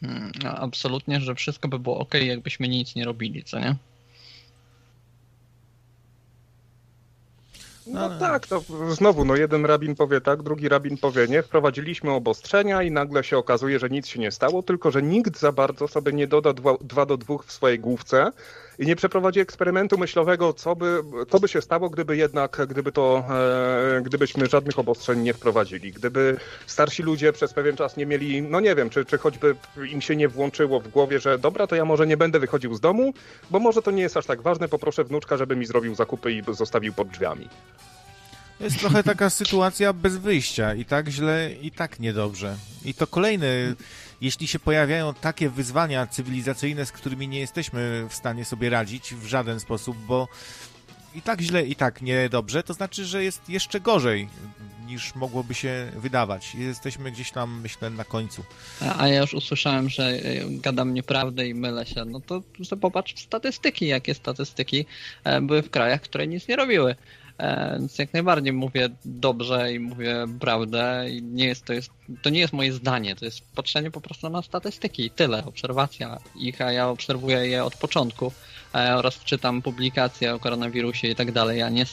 Hmm, 0.00 0.32
absolutnie, 0.44 1.20
że 1.20 1.34
wszystko 1.34 1.68
by 1.68 1.78
było 1.78 1.98
ok, 1.98 2.14
jakbyśmy 2.14 2.68
nic 2.68 2.94
nie 2.94 3.04
robili, 3.04 3.44
co 3.44 3.58
nie? 3.58 3.74
No, 7.86 8.08
no 8.08 8.18
tak, 8.18 8.46
to 8.46 8.62
znowu, 8.90 9.24
no 9.24 9.36
jeden 9.36 9.66
rabin 9.66 9.94
powie 9.94 10.20
tak, 10.20 10.42
drugi 10.42 10.68
rabin 10.68 10.98
powie 10.98 11.26
nie, 11.28 11.42
wprowadziliśmy 11.42 12.12
obostrzenia 12.12 12.82
i 12.82 12.90
nagle 12.90 13.24
się 13.24 13.38
okazuje, 13.38 13.78
że 13.78 13.90
nic 13.90 14.06
się 14.06 14.20
nie 14.20 14.30
stało, 14.30 14.62
tylko 14.62 14.90
że 14.90 15.02
nikt 15.02 15.38
za 15.38 15.52
bardzo 15.52 15.88
sobie 15.88 16.12
nie 16.12 16.26
doda 16.26 16.52
dwa, 16.52 16.74
dwa 16.80 17.06
do 17.06 17.16
dwóch 17.16 17.44
w 17.44 17.52
swojej 17.52 17.78
główce 17.78 18.32
i 18.78 18.86
nie 18.86 18.96
przeprowadzi 18.96 19.40
eksperymentu 19.40 19.98
myślowego, 19.98 20.52
co 20.52 20.76
by, 20.76 21.02
co 21.30 21.40
by 21.40 21.48
się 21.48 21.60
stało, 21.60 21.90
gdyby 21.90 22.16
jednak, 22.16 22.66
gdyby 22.68 22.92
to, 22.92 23.24
e, 23.96 24.02
gdybyśmy 24.02 24.46
żadnych 24.46 24.78
obostrzeń 24.78 25.20
nie 25.20 25.34
wprowadzili, 25.34 25.92
gdyby 25.92 26.36
starsi 26.66 27.02
ludzie 27.02 27.32
przez 27.32 27.52
pewien 27.52 27.76
czas 27.76 27.96
nie 27.96 28.06
mieli, 28.06 28.42
no 28.42 28.60
nie 28.60 28.74
wiem, 28.74 28.90
czy, 28.90 29.04
czy 29.04 29.18
choćby 29.18 29.56
im 29.92 30.00
się 30.00 30.16
nie 30.16 30.28
włączyło 30.28 30.80
w 30.80 30.88
głowie, 30.88 31.20
że 31.20 31.38
dobra, 31.38 31.66
to 31.66 31.76
ja 31.76 31.84
może 31.84 32.06
nie 32.06 32.16
będę 32.16 32.38
wychodził 32.38 32.74
z 32.74 32.80
domu, 32.80 33.14
bo 33.50 33.58
może 33.58 33.82
to 33.82 33.90
nie 33.90 34.02
jest 34.02 34.16
aż 34.16 34.26
tak 34.26 34.42
ważne, 34.42 34.68
poproszę 34.68 35.04
wnuczka, 35.04 35.36
żeby 35.36 35.56
mi 35.56 35.66
zrobił 35.66 35.94
zakupy 35.94 36.32
i 36.32 36.42
zostawił 36.52 36.92
pod 36.92 37.08
drzwiami. 37.08 37.48
Jest 38.60 38.80
trochę 38.80 39.02
taka 39.02 39.30
sytuacja 39.30 39.92
bez 39.92 40.16
wyjścia 40.16 40.74
i 40.74 40.84
tak 40.84 41.08
źle, 41.08 41.50
i 41.62 41.70
tak 41.70 42.00
niedobrze. 42.00 42.56
I 42.84 42.94
to 42.94 43.06
kolejny, 43.06 43.74
jeśli 44.20 44.48
się 44.48 44.58
pojawiają 44.58 45.14
takie 45.14 45.50
wyzwania 45.50 46.06
cywilizacyjne, 46.06 46.86
z 46.86 46.92
którymi 46.92 47.28
nie 47.28 47.40
jesteśmy 47.40 48.06
w 48.08 48.14
stanie 48.14 48.44
sobie 48.44 48.70
radzić 48.70 49.14
w 49.14 49.26
żaden 49.26 49.60
sposób, 49.60 49.96
bo 49.96 50.28
i 51.14 51.22
tak 51.22 51.40
źle, 51.40 51.66
i 51.66 51.76
tak 51.76 52.02
niedobrze, 52.02 52.62
to 52.62 52.74
znaczy, 52.74 53.04
że 53.04 53.24
jest 53.24 53.48
jeszcze 53.48 53.80
gorzej 53.80 54.28
niż 54.86 55.14
mogłoby 55.14 55.54
się 55.54 55.92
wydawać. 55.96 56.54
Jesteśmy 56.54 57.10
gdzieś 57.10 57.30
tam, 57.30 57.60
myślę, 57.60 57.90
na 57.90 58.04
końcu. 58.04 58.44
A, 58.80 59.02
a 59.02 59.08
ja 59.08 59.20
już 59.20 59.34
usłyszałem, 59.34 59.88
że 59.88 60.04
e, 60.04 60.20
gadam 60.50 60.94
nieprawdę 60.94 61.48
i 61.48 61.54
mylę 61.54 61.86
się. 61.86 62.04
No 62.04 62.20
to, 62.20 62.42
popatrz 62.80 63.14
w 63.14 63.20
statystyki, 63.20 63.86
jakie 63.86 64.14
statystyki 64.14 64.86
e, 65.24 65.40
były 65.40 65.62
w 65.62 65.70
krajach, 65.70 66.00
które 66.00 66.26
nic 66.26 66.48
nie 66.48 66.56
robiły. 66.56 66.96
E, 67.38 67.76
więc 67.78 67.98
jak 67.98 68.12
najbardziej 68.12 68.52
mówię 68.52 68.88
dobrze 69.04 69.72
i 69.72 69.80
mówię 69.80 70.26
prawdę 70.40 71.06
i 71.10 71.22
nie 71.22 71.46
jest, 71.46 71.64
to, 71.64 71.72
jest, 71.72 71.90
to 72.22 72.30
nie 72.30 72.40
jest 72.40 72.52
moje 72.52 72.72
zdanie, 72.72 73.16
to 73.16 73.24
jest 73.24 73.40
patrzenie 73.54 73.90
po 73.90 74.00
prostu 74.00 74.30
na 74.30 74.42
statystyki. 74.42 75.10
Tyle, 75.10 75.44
obserwacja 75.44 76.18
ich, 76.36 76.60
a 76.60 76.72
ja 76.72 76.88
obserwuję 76.88 77.46
je 77.46 77.64
od 77.64 77.76
początku 77.76 78.32
e, 78.74 78.96
oraz 78.96 79.18
czytam 79.18 79.62
publikacje 79.62 80.34
o 80.34 80.38
koronawirusie 80.38 81.08
i 81.08 81.14
tak 81.14 81.32
dalej, 81.32 81.58
ja 81.58 81.68
nie 81.68 81.86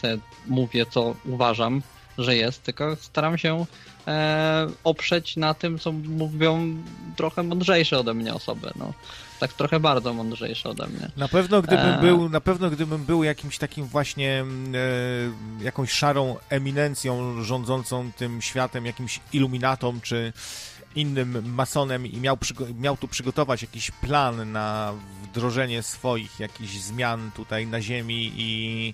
mówię 0.47 0.85
co 0.85 1.15
uważam, 1.25 1.81
że 2.17 2.35
jest, 2.35 2.63
tylko 2.63 2.95
staram 2.95 3.37
się 3.37 3.65
e, 4.07 4.67
oprzeć 4.83 5.37
na 5.37 5.53
tym, 5.53 5.79
co 5.79 5.91
mówią 5.91 6.77
trochę 7.15 7.43
mądrzejsze 7.43 7.99
ode 7.99 8.13
mnie 8.13 8.33
osoby. 8.33 8.71
No 8.75 8.93
tak 9.39 9.53
trochę 9.53 9.79
bardzo 9.79 10.13
mądrzejszy 10.13 10.69
ode 10.69 10.87
mnie. 10.87 11.11
Na 11.17 11.27
pewno 11.27 11.61
gdybym 11.61 11.85
e... 11.85 12.01
był, 12.01 12.29
na 12.29 12.41
pewno 12.41 12.69
gdybym 12.69 13.05
był 13.05 13.23
jakimś 13.23 13.57
takim 13.57 13.85
właśnie 13.85 14.45
e, 15.59 15.63
jakąś 15.63 15.91
szarą 15.91 16.35
eminencją 16.49 17.43
rządzącą 17.43 18.11
tym 18.11 18.41
światem, 18.41 18.85
jakimś 18.85 19.19
iluminatą 19.33 19.99
czy 20.01 20.33
innym 20.95 21.53
masonem 21.53 22.07
i 22.07 22.17
miał, 22.17 22.37
miał 22.79 22.97
tu 22.97 23.07
przygotować 23.07 23.61
jakiś 23.61 23.91
plan 23.91 24.51
na 24.51 24.93
wdrożenie 25.23 25.83
swoich 25.83 26.39
jakichś 26.39 26.73
zmian 26.73 27.31
tutaj 27.35 27.67
na 27.67 27.81
Ziemi 27.81 28.31
i 28.37 28.93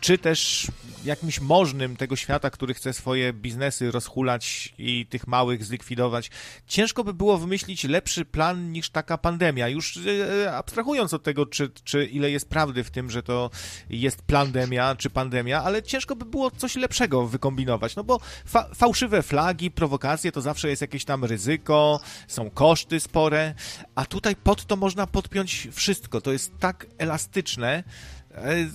czy 0.00 0.18
też 0.18 0.66
jakimś 1.04 1.40
możnym 1.40 1.96
tego 1.96 2.16
świata, 2.16 2.50
który 2.50 2.74
chce 2.74 2.92
swoje 2.92 3.32
biznesy 3.32 3.90
rozhulać 3.90 4.74
i 4.78 5.06
tych 5.06 5.26
małych 5.26 5.64
zlikwidować. 5.64 6.30
Ciężko 6.66 7.04
by 7.04 7.14
było 7.14 7.38
wymyślić 7.38 7.84
lepszy 7.84 8.24
plan 8.24 8.72
niż 8.72 8.90
taka 8.90 9.18
pandemia. 9.18 9.68
Już 9.68 9.98
e, 10.44 10.56
abstrahując 10.56 11.14
od 11.14 11.22
tego, 11.22 11.46
czy, 11.46 11.70
czy 11.84 12.04
ile 12.04 12.30
jest 12.30 12.48
prawdy 12.48 12.84
w 12.84 12.90
tym, 12.90 13.10
że 13.10 13.22
to 13.22 13.50
jest 13.90 14.22
pandemia, 14.22 14.96
czy 14.96 15.10
pandemia, 15.10 15.62
ale 15.62 15.82
ciężko 15.82 16.16
by 16.16 16.24
było 16.24 16.50
coś 16.50 16.76
lepszego 16.76 17.26
wykombinować, 17.26 17.96
no 17.96 18.04
bo 18.04 18.20
fa 18.46 18.68
fałszywe 18.74 19.22
flagi, 19.22 19.70
prowokacje 19.70 20.32
to 20.32 20.40
zawsze 20.40 20.68
jest 20.68 20.82
jakieś 20.82 21.04
tam 21.04 21.24
ryzyko, 21.24 22.00
są 22.28 22.50
koszty 22.50 23.00
spore, 23.00 23.54
a 23.94 24.06
tutaj 24.06 24.36
pod 24.36 24.66
to 24.66 24.76
można 24.76 25.06
podpiąć 25.06 25.68
wszystko. 25.72 26.20
To 26.20 26.32
jest 26.32 26.52
tak 26.58 26.86
elastyczne, 26.98 27.68
e, 27.76 28.17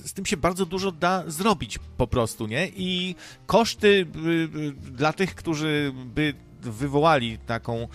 z 0.04 0.14
tym 0.14 0.26
się 0.26 0.38
bardzo 0.38 0.66
dużo 0.66 0.92
da 0.92 1.24
zrobić 1.28 1.80
po 1.98 2.08
prostu, 2.08 2.48
nie? 2.48 2.68
I 2.68 3.16
koszty 3.46 3.88
y, 3.88 4.30
y, 4.60 4.72
dla 4.72 5.14
tych, 5.14 5.36
którzy 5.36 5.94
by 6.06 6.34
wywołali 6.62 7.38
taką 7.38 7.88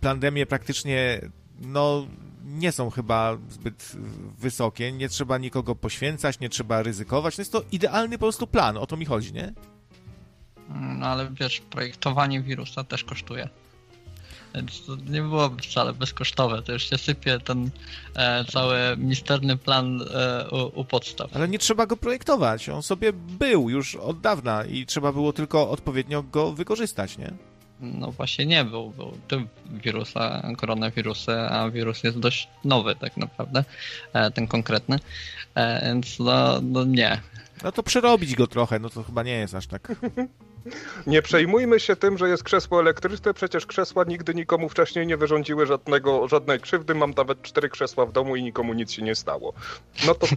pandemię 0.00 0.46
praktycznie, 0.46 1.20
no 1.60 2.06
nie 2.44 2.72
są 2.72 2.90
chyba 2.90 3.38
zbyt 3.50 3.92
wysokie, 4.38 4.92
nie 4.92 5.08
trzeba 5.08 5.38
nikogo 5.38 5.74
poświęcać, 5.74 6.40
nie 6.40 6.48
trzeba 6.48 6.82
ryzykować. 6.82 7.36
To 7.36 7.42
jest 7.42 7.52
to 7.52 7.64
idealny 7.72 8.18
po 8.18 8.24
prostu 8.24 8.46
plan, 8.46 8.76
o 8.76 8.86
to 8.86 8.96
mi 8.96 9.04
chodzi, 9.04 9.32
nie? 9.32 9.52
No 10.68 11.06
ale 11.06 11.30
wiesz, 11.30 11.60
projektowanie 11.60 12.40
wirusa 12.40 12.84
też 12.84 13.04
kosztuje. 13.04 13.48
Więc 14.54 14.86
to 14.86 14.96
nie 14.96 15.22
byłoby 15.22 15.62
wcale 15.62 15.92
bezkosztowe. 15.92 16.62
To 16.62 16.72
już 16.72 16.90
się 16.90 16.98
sypie 16.98 17.38
ten 17.40 17.70
e, 18.16 18.44
cały 18.44 18.76
misterny 18.96 19.56
plan 19.56 20.02
e, 20.14 20.48
u, 20.50 20.80
u, 20.80 20.84
podstaw. 20.84 21.36
Ale 21.36 21.48
nie 21.48 21.58
trzeba 21.58 21.86
go 21.86 21.96
projektować. 21.96 22.68
On 22.68 22.82
sobie 22.82 23.12
był 23.12 23.70
już 23.70 23.96
od 23.96 24.20
dawna 24.20 24.64
i 24.64 24.86
trzeba 24.86 25.12
było 25.12 25.32
tylko 25.32 25.70
odpowiednio 25.70 26.22
go 26.22 26.52
wykorzystać, 26.52 27.18
nie? 27.18 27.32
No 27.80 28.12
właśnie 28.12 28.46
nie 28.46 28.64
był. 28.64 28.90
Był 28.90 29.18
typ 29.28 29.42
wirusa, 29.70 30.42
koronawirusy, 30.56 31.32
a 31.32 31.70
wirus 31.70 32.04
jest 32.04 32.18
dość 32.18 32.48
nowy 32.64 32.96
tak 32.96 33.16
naprawdę, 33.16 33.64
e, 34.12 34.30
ten 34.30 34.46
konkretny. 34.46 34.98
E, 35.54 35.86
więc 35.86 36.18
no, 36.18 36.60
no 36.62 36.84
nie. 36.84 37.20
No 37.64 37.72
to 37.72 37.82
przerobić 37.82 38.34
go 38.34 38.46
trochę, 38.46 38.78
no 38.78 38.90
to 38.90 39.02
chyba 39.02 39.22
nie 39.22 39.32
jest 39.32 39.54
aż 39.54 39.66
tak. 39.66 39.88
Nie 41.06 41.22
przejmujmy 41.22 41.80
się 41.80 41.96
tym, 41.96 42.18
że 42.18 42.28
jest 42.28 42.42
krzesło 42.42 42.80
elektryczne, 42.80 43.34
przecież 43.34 43.66
krzesła 43.66 44.04
nigdy 44.04 44.34
nikomu 44.34 44.68
wcześniej 44.68 45.06
nie 45.06 45.16
wyrządziły 45.16 45.66
żadnego, 45.66 46.28
żadnej 46.28 46.60
krzywdy. 46.60 46.94
Mam 46.94 47.10
nawet 47.16 47.42
cztery 47.42 47.68
krzesła 47.68 48.06
w 48.06 48.12
domu 48.12 48.36
i 48.36 48.42
nikomu 48.42 48.72
nic 48.72 48.92
się 48.92 49.02
nie 49.02 49.14
stało. 49.14 49.52
No 50.06 50.14
to... 50.14 50.26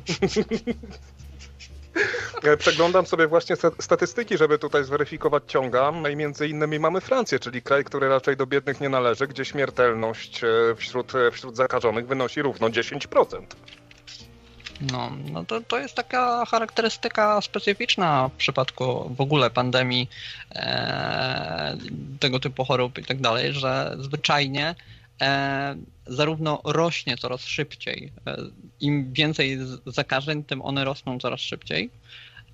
Przeglądam 2.58 3.06
sobie 3.06 3.28
właśnie 3.28 3.56
statystyki, 3.80 4.38
żeby 4.38 4.60
tutaj 4.60 4.84
zweryfikować 4.84 5.44
ciąga. 5.48 5.92
No 5.92 6.10
i 6.10 6.16
między 6.16 6.48
innymi 6.48 6.80
mamy 6.80 7.02
Francję, 7.02 7.40
czyli 7.40 7.62
kraj, 7.62 7.84
który 7.84 8.10
raczej 8.10 8.38
do 8.38 8.46
biednych 8.46 8.82
nie 8.82 8.90
należy, 8.90 9.28
gdzie 9.28 9.46
śmiertelność 9.46 10.44
e, 10.44 10.48
wśród, 10.76 11.16
e, 11.16 11.32
wśród 11.32 11.56
zakażonych 11.56 12.08
wynosi 12.08 12.42
równo 12.42 12.70
10%. 12.70 13.42
No, 14.82 15.12
no 15.32 15.46
to, 15.46 15.62
to 15.62 15.80
jest 15.80 15.96
taka 15.96 16.46
charakterystyka 16.46 17.42
specyficzna 17.42 18.30
w 18.30 18.32
przypadku 18.32 19.16
w 19.16 19.22
ogóle 19.22 19.50
pandemii, 19.50 20.10
e, 20.56 21.78
tego 22.20 22.40
typu 22.40 22.66
chorób 22.66 22.98
i 22.98 23.04
tak 23.04 23.22
dalej, 23.22 23.54
że 23.54 23.96
zwyczajnie 24.00 24.76
e, 25.22 25.76
zarówno 26.08 26.62
rośnie 26.64 27.18
coraz 27.18 27.46
szybciej. 27.46 28.12
E, 28.28 28.38
Im 28.80 29.14
więcej 29.14 29.58
zakażeń, 29.86 30.44
tym 30.44 30.62
one 30.62 30.86
rosną 30.86 31.20
coraz 31.20 31.42
szybciej. 31.42 31.90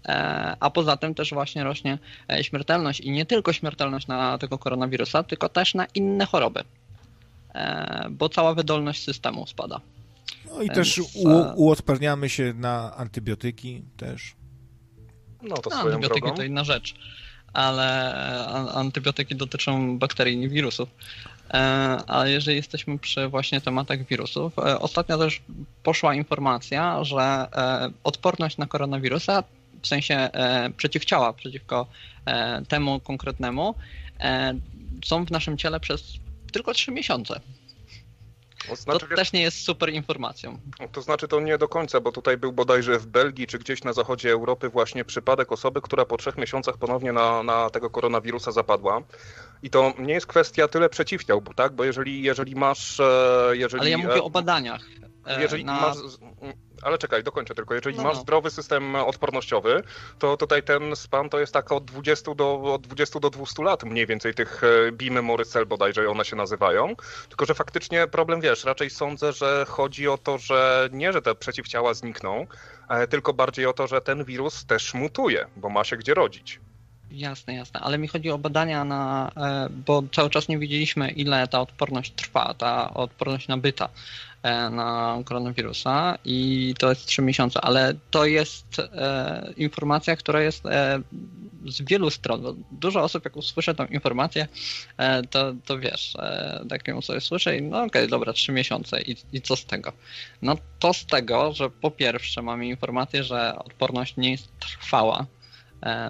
E, 0.06 0.56
a 0.60 0.70
poza 0.70 0.98
tym 0.98 1.16
też 1.16 1.34
właśnie 1.34 1.64
rośnie 1.64 1.98
e, 2.30 2.44
śmiertelność 2.44 3.00
i 3.00 3.12
nie 3.12 3.26
tylko 3.26 3.54
śmiertelność 3.54 4.08
na 4.08 4.38
tego 4.38 4.58
koronawirusa, 4.58 5.24
tylko 5.24 5.50
też 5.50 5.74
na 5.74 5.86
inne 5.96 6.26
choroby, 6.26 6.64
bo 8.10 8.30
cała 8.30 8.54
wydolność 8.54 9.04
systemu 9.04 9.48
spada. 9.48 9.82
No 10.46 10.62
i 10.62 10.66
Więc, 10.66 10.74
też 10.74 11.00
u, 11.00 11.30
uodparniamy 11.56 12.30
się 12.30 12.54
na 12.54 12.96
antybiotyki 12.96 13.82
też. 13.98 14.36
No 15.42 15.58
to 15.58 15.70
no, 15.70 15.76
antybiotyki 15.76 16.22
drogą. 16.22 16.36
to 16.36 16.44
inna 16.44 16.64
rzecz, 16.64 16.96
ale 17.54 18.16
antybiotyki 18.74 19.36
dotyczą 19.36 20.00
bakterii, 20.00 20.38
nie 20.38 20.50
wirusów. 20.50 20.90
A 22.08 22.24
jeżeli 22.28 22.58
jesteśmy 22.58 23.00
przy 23.00 23.28
właśnie 23.28 23.62
tematach 23.62 24.08
wirusów, 24.08 24.54
ostatnio 24.60 25.18
też 25.18 25.42
poszła 25.84 26.16
informacja, 26.16 27.04
że 27.04 27.48
odporność 28.04 28.58
na 28.58 28.66
koronawirusa 28.66 29.44
w 29.82 29.88
sensie 29.88 30.16
e, 30.16 30.70
przeciwciała 30.78 31.34
przeciwko 31.34 31.88
e, 32.26 32.66
temu 32.66 33.00
konkretnemu, 33.00 33.76
e, 34.20 34.54
są 35.06 35.26
w 35.26 35.32
naszym 35.32 35.58
ciele 35.58 35.80
przez 35.80 36.14
tylko 36.52 36.74
3 36.74 36.92
miesiące. 36.92 37.40
To, 38.68 38.76
znaczy, 38.76 39.08
to 39.08 39.16
też 39.16 39.34
nie 39.34 39.42
jest 39.42 39.64
super 39.64 39.90
informacją. 39.90 40.60
To 40.92 41.02
znaczy 41.02 41.28
to 41.28 41.40
nie 41.40 41.58
do 41.58 41.68
końca, 41.68 42.00
bo 42.00 42.12
tutaj 42.12 42.38
był 42.38 42.52
bodajże 42.52 43.00
w 43.00 43.08
Belgii 43.08 43.48
czy 43.48 43.60
gdzieś 43.60 43.84
na 43.84 43.94
zachodzie 43.94 44.32
Europy 44.32 44.70
właśnie 44.70 45.06
przypadek 45.06 45.52
osoby, 45.52 45.82
która 45.82 46.06
po 46.06 46.18
trzech 46.18 46.38
miesiącach 46.38 46.78
ponownie 46.78 47.14
na, 47.14 47.44
na 47.44 47.70
tego 47.70 47.90
koronawirusa 47.90 48.52
zapadła. 48.52 49.02
I 49.64 49.70
to 49.70 49.94
nie 50.00 50.14
jest 50.14 50.28
kwestia 50.28 50.68
tyle 50.68 50.90
przeciwciał, 50.90 51.42
tak? 51.56 51.74
Bo 51.74 51.84
jeżeli, 51.84 52.24
jeżeli 52.24 52.56
masz... 52.56 53.02
Jeżeli, 53.52 53.82
Ale 53.82 53.90
ja 53.90 53.98
mówię 53.98 54.24
o 54.24 54.30
badaniach. 54.30 54.82
Jeżeli 55.40 55.66
na... 55.66 55.82
masz 55.82 55.98
ale 56.82 56.98
czekaj, 56.98 57.24
dokończę 57.24 57.56
tylko. 57.56 57.74
Jeżeli 57.74 57.98
no. 57.98 58.04
masz 58.04 58.16
no. 58.16 58.22
zdrowy 58.22 58.50
system 58.50 58.96
odpornościowy, 58.96 59.84
to 60.20 60.38
tutaj 60.38 60.64
ten 60.64 60.96
span 60.96 61.30
to 61.30 61.40
jest 61.40 61.54
tak 61.54 61.72
od 61.72 61.86
20 61.86 62.36
do, 62.36 62.62
od 62.64 62.82
20 62.82 63.20
do 63.20 63.30
200 63.30 63.64
lat 63.64 63.84
mniej 63.84 64.08
więcej 64.08 64.34
tych 64.34 64.62
e, 64.64 64.92
B-memory 64.92 65.46
cell 65.46 65.66
bodajże 65.66 66.10
one 66.10 66.26
się 66.26 66.36
nazywają. 66.36 66.96
Tylko, 67.28 67.46
że 67.46 67.54
faktycznie 67.54 68.08
problem, 68.08 68.42
wiesz, 68.42 68.64
raczej 68.64 68.90
sądzę, 68.90 69.34
że 69.34 69.66
chodzi 69.68 70.08
o 70.08 70.18
to, 70.18 70.38
że 70.38 70.90
nie, 70.92 71.14
że 71.14 71.22
te 71.22 71.36
przeciwciała 71.36 71.94
znikną, 71.94 72.48
e, 72.90 73.08
tylko 73.08 73.34
bardziej 73.34 73.66
o 73.66 73.74
to, 73.74 73.88
że 73.88 74.02
ten 74.02 74.24
wirus 74.26 74.66
też 74.66 74.94
mutuje, 74.94 75.48
bo 75.56 75.70
ma 75.70 75.84
się 75.84 75.98
gdzie 75.98 76.14
rodzić. 76.14 76.60
Jasne, 77.12 77.54
jasne, 77.54 77.80
ale 77.80 77.98
mi 77.98 78.08
chodzi 78.08 78.30
o 78.30 78.38
badania 78.38 78.86
na, 78.86 79.32
e, 79.38 79.70
bo 79.70 80.04
cały 80.12 80.30
czas 80.30 80.48
nie 80.48 80.58
widzieliśmy 80.58 81.12
ile 81.12 81.48
ta 81.48 81.62
odporność 81.62 82.12
trwa, 82.12 82.54
ta 82.54 82.94
odporność 82.94 83.48
nabyta. 83.48 83.90
E, 84.44 84.70
na 84.70 85.20
koronawirusa 85.26 86.18
i 86.26 86.74
to 86.80 86.90
jest 86.90 87.06
3 87.06 87.22
miesiące, 87.22 87.62
ale 87.62 87.94
to 88.12 88.26
jest 88.26 88.80
e, 88.80 89.54
informacja, 89.58 90.16
która 90.16 90.42
jest 90.42 90.64
z 91.66 91.82
wielu 91.82 92.10
stron. 92.10 92.64
Dużo 92.72 93.04
osób, 93.04 93.26
jak 93.26 93.38
usłyszę 93.38 93.76
tą 93.76 93.86
informację, 93.86 94.48
to, 95.30 95.54
to 95.66 95.80
wiesz, 95.80 96.14
tak 96.70 96.88
ją 96.88 97.02
sobie 97.02 97.22
słyszę 97.22 97.58
i 97.58 97.62
no 97.62 97.78
okej, 97.78 97.88
okay, 97.88 98.08
dobra, 98.08 98.34
3 98.34 98.52
miesiące 98.52 99.02
i, 99.02 99.16
i 99.34 99.42
co 99.42 99.56
z 99.56 99.66
tego? 99.66 99.94
No 100.42 100.58
to 100.80 100.94
z 100.94 101.06
tego, 101.06 101.54
że 101.54 101.70
po 101.70 101.92
pierwsze 101.92 102.42
mamy 102.42 102.68
informację, 102.68 103.24
że 103.24 103.60
odporność 103.60 104.18
nie 104.18 104.32
jest 104.32 104.60
trwała, 104.60 105.26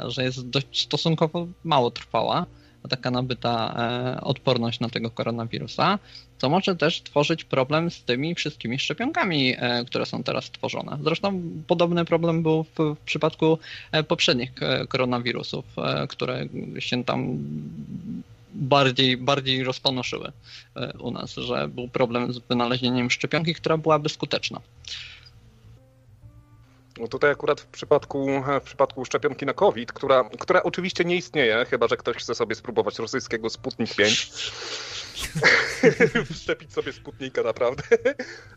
że 0.07 0.23
jest 0.23 0.49
dość 0.49 0.83
stosunkowo 0.83 1.47
mało 1.63 1.91
trwała, 1.91 2.45
taka 2.89 3.11
nabyta 3.11 3.75
odporność 4.21 4.79
na 4.79 4.89
tego 4.89 5.11
koronawirusa 5.11 5.99
co 6.41 6.49
może 6.49 6.75
też 6.75 7.01
tworzyć 7.01 7.43
problem 7.43 7.91
z 7.91 8.03
tymi 8.03 8.35
wszystkimi 8.35 8.79
szczepionkami, 8.79 9.55
e, 9.57 9.85
które 9.85 10.05
są 10.05 10.23
teraz 10.23 10.51
tworzone. 10.51 10.97
Zresztą 11.03 11.41
podobny 11.67 12.05
problem 12.05 12.43
był 12.43 12.63
w, 12.63 12.95
przypadku 13.05 13.57
e, 13.91 14.03
poprzednich 14.03 14.51
e, 14.61 14.87
koronawirusów, 14.87 15.65
które 16.09 16.45
się 16.79 17.03
tam 17.03 17.37
bardziej, 18.53 19.17
bardziej 19.17 19.63
rozponoszyły 19.63 20.31
u 20.99 21.11
nas, 21.11 21.35
że 21.35 21.67
był 21.67 21.87
problem 21.87 22.33
z 22.33 22.39
wynalezieniem 22.39 23.11
szczepionki, 23.11 23.55
która 23.55 23.77
byłaby 23.77 24.09
skuteczna. 24.09 24.61
No 26.97 27.07
tutaj 27.07 27.31
akurat 27.31 27.61
w 27.61 27.65
przypadku, 27.65 28.43
w 28.61 28.63
przypadku 28.63 29.05
szczepionki 29.05 29.45
na 29.45 29.53
COVID, 29.53 29.93
która, 29.93 30.29
która 30.39 30.63
oczywiście 30.63 31.05
nie 31.05 31.15
istnieje, 31.15 31.65
chyba 31.69 31.87
że 31.87 31.97
ktoś 31.97 32.17
chce 32.17 32.35
sobie 32.35 32.55
spróbować 32.55 32.99
rosyjskiego 32.99 33.49
Sputnik 33.49 33.95
5, 33.95 34.31
wszczepić 36.33 36.73
sobie 36.73 36.93
Sputnika 36.93 37.43
naprawdę. 37.43 37.83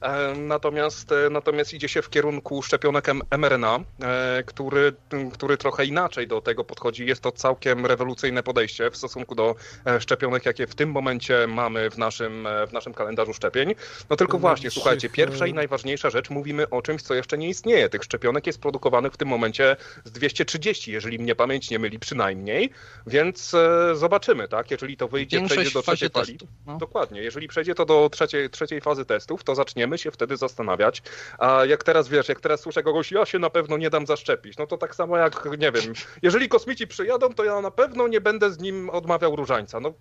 E, 0.00 0.34
natomiast, 0.36 1.12
e, 1.12 1.30
natomiast 1.30 1.74
idzie 1.74 1.88
się 1.88 2.02
w 2.02 2.10
kierunku 2.10 2.62
szczepionek 2.62 3.08
mRNA, 3.38 3.80
e, 4.02 4.42
który, 4.46 4.92
który 5.32 5.56
trochę 5.56 5.84
inaczej 5.84 6.28
do 6.28 6.40
tego 6.40 6.64
podchodzi. 6.64 7.06
Jest 7.06 7.22
to 7.22 7.32
całkiem 7.32 7.86
rewolucyjne 7.86 8.42
podejście 8.42 8.90
w 8.90 8.96
stosunku 8.96 9.34
do 9.34 9.54
szczepionek, 10.00 10.46
jakie 10.46 10.66
w 10.66 10.74
tym 10.74 10.90
momencie 10.90 11.46
mamy 11.46 11.90
w 11.90 11.98
naszym, 11.98 12.48
w 12.68 12.72
naszym 12.72 12.94
kalendarzu 12.94 13.34
szczepień. 13.34 13.74
No 14.10 14.16
tylko 14.16 14.38
właśnie, 14.38 14.70
słuchajcie, 14.70 15.08
pierwsza 15.08 15.46
i 15.46 15.54
najważniejsza 15.54 16.10
rzecz, 16.10 16.30
mówimy 16.30 16.70
o 16.70 16.82
czymś, 16.82 17.02
co 17.02 17.14
jeszcze 17.14 17.38
nie 17.38 17.48
istnieje. 17.48 17.88
Tych 17.88 18.04
szczepionek 18.04 18.46
jest 18.46 18.60
produkowanych 18.60 19.12
w 19.12 19.16
tym 19.16 19.28
momencie 19.28 19.76
z 20.04 20.10
230, 20.10 20.92
jeżeli 20.92 21.18
mnie 21.18 21.34
pamięć 21.34 21.70
nie 21.70 21.78
myli 21.78 21.98
przynajmniej, 21.98 22.70
więc 23.06 23.52
zobaczymy, 23.94 24.48
tak? 24.48 24.70
Jeżeli 24.70 24.96
to 24.96 25.08
wyjdzie, 25.08 25.46
przejdzie 25.46 25.70
do 25.70 25.82
trzeciej 25.82 26.10
fali. 26.10 26.38
No. 26.66 26.78
Dokładnie. 26.78 27.22
Jeżeli 27.22 27.48
przejdzie 27.48 27.74
to 27.74 27.84
do 27.84 28.10
trzeciej, 28.12 28.50
trzeciej 28.50 28.80
fazy 28.80 29.04
testów, 29.04 29.44
to 29.44 29.54
zaczniemy 29.54 29.98
się 29.98 30.10
wtedy 30.10 30.36
zastanawiać. 30.36 31.02
A 31.38 31.64
jak 31.64 31.84
teraz 31.84 32.08
wiesz, 32.08 32.28
jak 32.28 32.40
teraz 32.40 32.60
słyszę 32.60 32.82
kogoś, 32.82 33.12
ja 33.12 33.26
się 33.26 33.38
na 33.38 33.50
pewno 33.50 33.76
nie 33.76 33.90
dam 33.90 34.06
zaszczepić, 34.06 34.58
no 34.58 34.66
to 34.66 34.78
tak 34.78 34.94
samo 34.94 35.16
jak, 35.16 35.48
nie 35.58 35.72
wiem, 35.72 35.92
jeżeli 36.22 36.48
kosmici 36.48 36.86
przyjadą, 36.86 37.34
to 37.34 37.44
ja 37.44 37.60
na 37.60 37.70
pewno 37.70 38.08
nie 38.08 38.20
będę 38.20 38.52
z 38.52 38.58
nim 38.58 38.90
odmawiał 38.90 39.36
różańca. 39.36 39.80
No, 39.80 39.94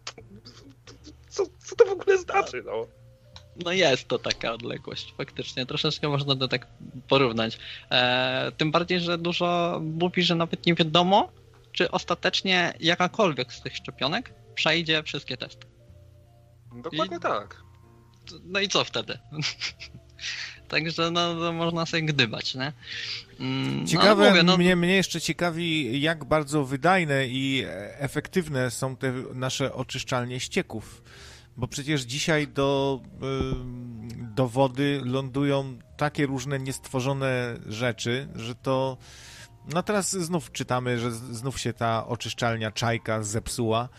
co, 1.30 1.44
co 1.66 1.76
to 1.76 1.86
w 1.86 1.92
ogóle 1.92 2.18
znaczy, 2.18 2.64
no? 2.66 2.88
No 3.66 3.72
jest 3.72 4.08
to 4.08 4.20
taka 4.20 4.54
odległość, 4.54 5.14
faktycznie. 5.18 5.66
Troszeczkę 5.66 6.10
można 6.10 6.36
to 6.36 6.48
tak 6.48 6.68
porównać. 7.08 7.60
E, 7.92 8.52
tym 8.58 8.72
bardziej, 8.72 9.00
że 9.00 9.18
dużo 9.18 9.80
mówi, 9.84 10.24
że 10.24 10.36
nawet 10.36 10.66
nie 10.66 10.76
wiadomo, 10.76 11.32
czy 11.72 11.92
ostatecznie 11.92 12.74
jakakolwiek 12.80 13.54
z 13.54 13.62
tych 13.62 13.76
szczepionek 13.76 14.34
przejdzie 14.56 15.04
wszystkie 15.04 15.38
testy. 15.38 15.73
Dokładnie 16.74 17.18
I... 17.18 17.20
tak. 17.20 17.64
No 18.44 18.60
i 18.60 18.68
co 18.68 18.84
wtedy? 18.84 19.20
Także 20.68 21.12
no, 21.12 21.34
no, 21.34 21.54
można 21.54 21.86
sobie 21.86 22.04
gdybać, 22.04 22.56
nie? 22.56 22.74
Mm, 23.40 23.82
no, 23.82 23.88
Ciekawe, 23.88 24.24
no, 24.24 24.30
mówię, 24.30 24.44
no... 24.44 24.58
mnie, 24.58 24.76
mnie 24.76 24.96
jeszcze 24.96 25.22
ciekawi, 25.22 26.02
jak 26.02 26.26
bardzo 26.26 26.66
wydajne 26.66 27.28
i 27.28 27.66
efektywne 27.98 28.72
są 28.72 28.96
te 28.96 29.14
nasze 29.34 29.74
oczyszczalnie 29.74 30.40
ścieków. 30.40 31.04
Bo 31.58 31.68
przecież 31.68 32.02
dzisiaj 32.02 32.48
do, 32.48 33.02
do 34.18 34.48
wody 34.48 35.02
lądują 35.06 35.80
takie 35.98 36.26
różne 36.26 36.60
niestworzone 36.60 37.60
rzeczy, 37.68 38.28
że 38.36 38.56
to. 38.56 38.98
No 39.74 39.84
teraz 39.84 40.12
znów 40.12 40.52
czytamy, 40.52 41.00
że 41.00 41.12
znów 41.12 41.60
się 41.60 41.74
ta 41.74 42.08
oczyszczalnia 42.08 42.72
czajka 42.72 43.24
zepsuła. 43.24 43.90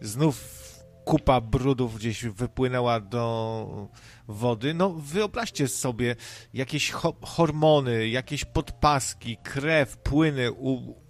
Znów 0.00 0.61
kupa 1.04 1.40
brudów 1.40 1.96
gdzieś 1.96 2.24
wypłynęła 2.24 3.00
do 3.00 3.88
wody. 4.28 4.74
No 4.74 4.90
wyobraźcie 4.90 5.68
sobie 5.68 6.16
jakieś 6.54 6.90
ho 6.90 7.14
hormony, 7.22 8.08
jakieś 8.08 8.44
podpaski, 8.44 9.36
krew, 9.42 9.96
płyny 9.96 10.52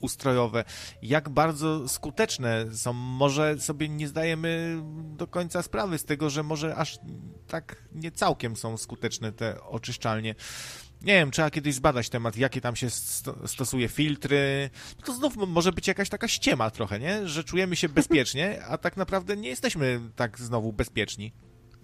ustrojowe, 0.01 0.65
jak 1.03 1.29
bardzo 1.29 1.89
skuteczne 1.89 2.67
są. 2.75 2.93
Może 2.93 3.59
sobie 3.59 3.89
nie 3.89 4.09
zdajemy 4.09 4.83
do 5.17 5.27
końca 5.27 5.63
sprawy 5.63 5.99
z 5.99 6.05
tego, 6.05 6.31
że 6.31 6.43
może 6.43 6.77
aż 6.77 6.99
tak 7.47 7.89
nie 7.93 8.11
całkiem 8.11 8.57
są 8.57 8.77
skuteczne 8.77 9.33
te 9.33 9.63
oczyszczalnie. 9.65 10.35
Nie 11.05 11.15
wiem, 11.15 11.31
trzeba 11.31 11.51
kiedyś 11.51 11.75
zbadać 11.75 12.09
temat, 12.09 12.37
jakie 12.37 12.61
tam 12.61 12.77
się 12.77 12.91
sto 12.91 13.49
stosuje 13.49 13.89
filtry. 13.89 14.71
No 14.99 15.07
to 15.07 15.15
znów 15.15 15.37
może 15.37 15.73
być 15.73 15.87
jakaś 15.89 16.09
taka 16.09 16.29
ściema 16.29 16.71
trochę, 16.71 16.99
nie? 16.99 17.29
Że 17.29 17.45
czujemy 17.45 17.77
się 17.77 17.89
bezpiecznie, 17.89 18.65
a 18.65 18.79
tak 18.79 18.97
naprawdę 18.97 19.37
nie 19.37 19.49
jesteśmy 19.49 20.01
tak 20.17 20.39
znowu 20.39 20.73
bezpieczni. 20.73 21.33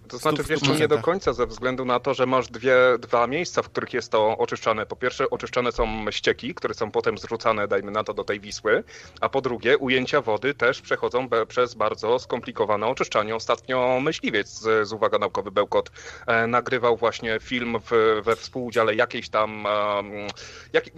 To 0.09 0.17
znaczy, 0.17 0.43
wiesz, 0.43 0.79
nie 0.79 0.87
do 0.87 0.97
końca 0.97 1.33
ze 1.33 1.45
względu 1.45 1.85
na 1.85 1.99
to, 1.99 2.13
że 2.13 2.25
masz 2.25 2.47
dwie, 2.47 2.75
dwa 2.99 3.27
miejsca, 3.27 3.61
w 3.61 3.69
których 3.69 3.93
jest 3.93 4.11
to 4.11 4.37
oczyszczane. 4.37 4.85
Po 4.85 4.95
pierwsze, 4.95 5.29
oczyszczane 5.29 5.71
są 5.71 6.11
ścieki, 6.11 6.55
które 6.55 6.73
są 6.73 6.91
potem 6.91 7.17
zrzucane, 7.17 7.67
dajmy 7.67 7.91
na 7.91 8.03
to, 8.03 8.13
do 8.13 8.23
tej 8.23 8.39
Wisły, 8.39 8.83
a 9.21 9.29
po 9.29 9.41
drugie, 9.41 9.77
ujęcia 9.77 10.21
wody 10.21 10.53
też 10.53 10.81
przechodzą 10.81 11.27
przez 11.47 11.75
bardzo 11.75 12.19
skomplikowane 12.19 12.87
oczyszczanie. 12.87 13.35
Ostatnio 13.35 13.99
myśliwiec 14.03 14.47
z, 14.47 14.87
z 14.87 14.93
Uwaga 14.93 15.17
Naukowy 15.17 15.51
Bełkot 15.51 15.91
e, 16.27 16.47
nagrywał 16.47 16.97
właśnie 16.97 17.39
film 17.41 17.77
w, 17.91 18.21
we 18.23 18.35
współudziale 18.35 18.95
jakiejś 18.95 19.29
tam 19.29 19.65
e, 19.65 19.69
jak, 20.73 20.87
e, 20.87 20.91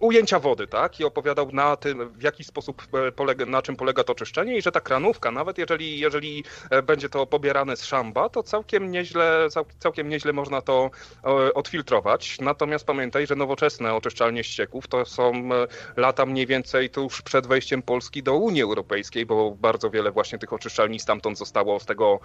ujęcia 0.00 0.38
wody, 0.38 0.66
tak? 0.66 1.00
I 1.00 1.04
opowiadał 1.04 1.52
na 1.52 1.76
tym, 1.76 2.08
w 2.08 2.22
jaki 2.22 2.44
sposób 2.44 2.82
e, 3.08 3.12
polega, 3.12 3.46
na 3.46 3.62
czym 3.62 3.76
polega 3.76 4.04
to 4.04 4.12
oczyszczenie 4.12 4.56
i 4.56 4.62
że 4.62 4.72
ta 4.72 4.80
kranówka, 4.80 5.30
nawet 5.30 5.58
jeżeli, 5.58 5.98
jeżeli 5.98 6.44
e, 6.70 6.82
będzie 6.82 7.08
to 7.08 7.26
pobierane 7.26 7.76
z 7.76 7.84
szamba, 7.84 8.25
to 8.28 8.42
całkiem 8.42 8.90
nieźle, 8.90 9.48
całkiem 9.78 10.08
nieźle 10.08 10.32
można 10.32 10.62
to 10.62 10.90
e, 11.24 11.54
odfiltrować. 11.54 12.40
Natomiast 12.40 12.86
pamiętaj, 12.86 13.26
że 13.26 13.36
nowoczesne 13.36 13.94
oczyszczalnie 13.94 14.44
ścieków 14.44 14.88
to 14.88 15.04
są 15.04 15.32
e, 15.34 15.66
lata 15.96 16.26
mniej 16.26 16.46
więcej 16.46 16.90
tuż 16.90 17.22
przed 17.22 17.46
wejściem 17.46 17.82
Polski 17.82 18.22
do 18.22 18.34
Unii 18.34 18.62
Europejskiej, 18.62 19.26
bo 19.26 19.50
bardzo 19.50 19.90
wiele 19.90 20.10
właśnie 20.10 20.38
tych 20.38 20.52
oczyszczalni 20.52 21.00
stamtąd 21.00 21.38
zostało 21.38 21.80
z 21.80 21.86
tego 21.86 22.20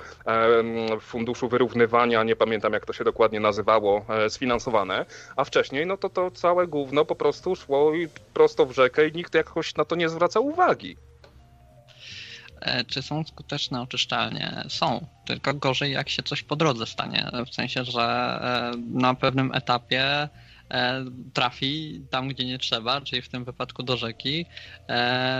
funduszu 1.01 1.49
wyrównywania, 1.49 2.23
nie 2.23 2.35
pamiętam 2.35 2.73
jak 2.73 2.85
to 2.85 2.93
się 2.93 3.03
dokładnie 3.03 3.39
nazywało, 3.39 4.05
sfinansowane. 4.29 5.05
A 5.35 5.43
wcześniej, 5.43 5.85
no 5.85 5.97
to 5.97 6.09
to 6.09 6.31
całe 6.31 6.67
gówno 6.67 7.05
po 7.05 7.15
prostu 7.15 7.55
szło 7.55 7.91
prosto 8.33 8.65
w 8.65 8.71
rzekę 8.71 9.07
i 9.07 9.11
nikt 9.11 9.35
jakoś 9.35 9.75
na 9.75 9.85
to 9.85 9.95
nie 9.95 10.09
zwracał 10.09 10.45
uwagi. 10.45 10.97
E, 12.61 12.85
czy 12.85 13.01
są 13.01 13.23
skuteczne 13.23 13.81
oczyszczalnie? 13.81 14.63
Są, 14.69 15.05
tylko 15.25 15.53
gorzej 15.53 15.91
jak 15.91 16.09
się 16.09 16.23
coś 16.23 16.43
po 16.43 16.55
drodze 16.55 16.85
stanie. 16.85 17.31
W 17.51 17.55
sensie, 17.55 17.83
że 17.83 18.01
e, 18.01 18.71
na 18.91 19.13
pewnym 19.13 19.51
etapie 19.53 20.29
e, 20.71 21.05
trafi 21.33 22.01
tam, 22.09 22.27
gdzie 22.27 22.45
nie 22.45 22.57
trzeba, 22.57 23.01
czyli 23.01 23.21
w 23.21 23.29
tym 23.29 23.45
wypadku 23.45 23.83
do 23.83 23.97
rzeki, 23.97 24.45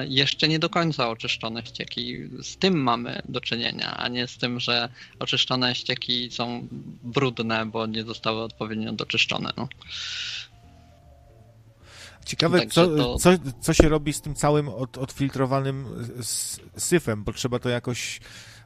jeszcze 0.08 0.48
nie 0.48 0.60
do 0.60 0.70
końca 0.70 1.10
oczyszczone 1.10 1.66
ścieki. 1.66 2.18
Z 2.42 2.58
tym 2.58 2.84
mamy 2.84 3.22
do 3.30 3.42
czynienia, 3.42 3.98
a 3.98 4.08
nie 4.08 4.28
z 4.28 4.38
tym, 4.38 4.60
że 4.60 4.90
oczyszczone 5.20 5.76
ścieki 5.76 6.32
są 6.32 6.68
brudne, 7.04 7.66
bo 7.66 7.86
nie 7.86 8.04
zostały 8.04 8.42
odpowiednio 8.42 8.94
doczyszczone. 8.94 9.50
No. 9.58 9.68
Ciekawe, 12.26 12.68
co, 12.68 12.88
to... 12.88 13.18
co, 13.18 13.30
co 13.62 13.74
się 13.74 13.90
robi 13.90 14.14
z 14.14 14.22
tym 14.22 14.36
całym 14.36 14.70
od, 14.70 14.98
odfiltrowanym 14.98 15.86
syfem, 16.78 17.24
bo 17.24 17.34
trzeba 17.34 17.60
to 17.60 17.70
jakoś 17.70 18.20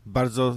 bardzo 0.06 0.56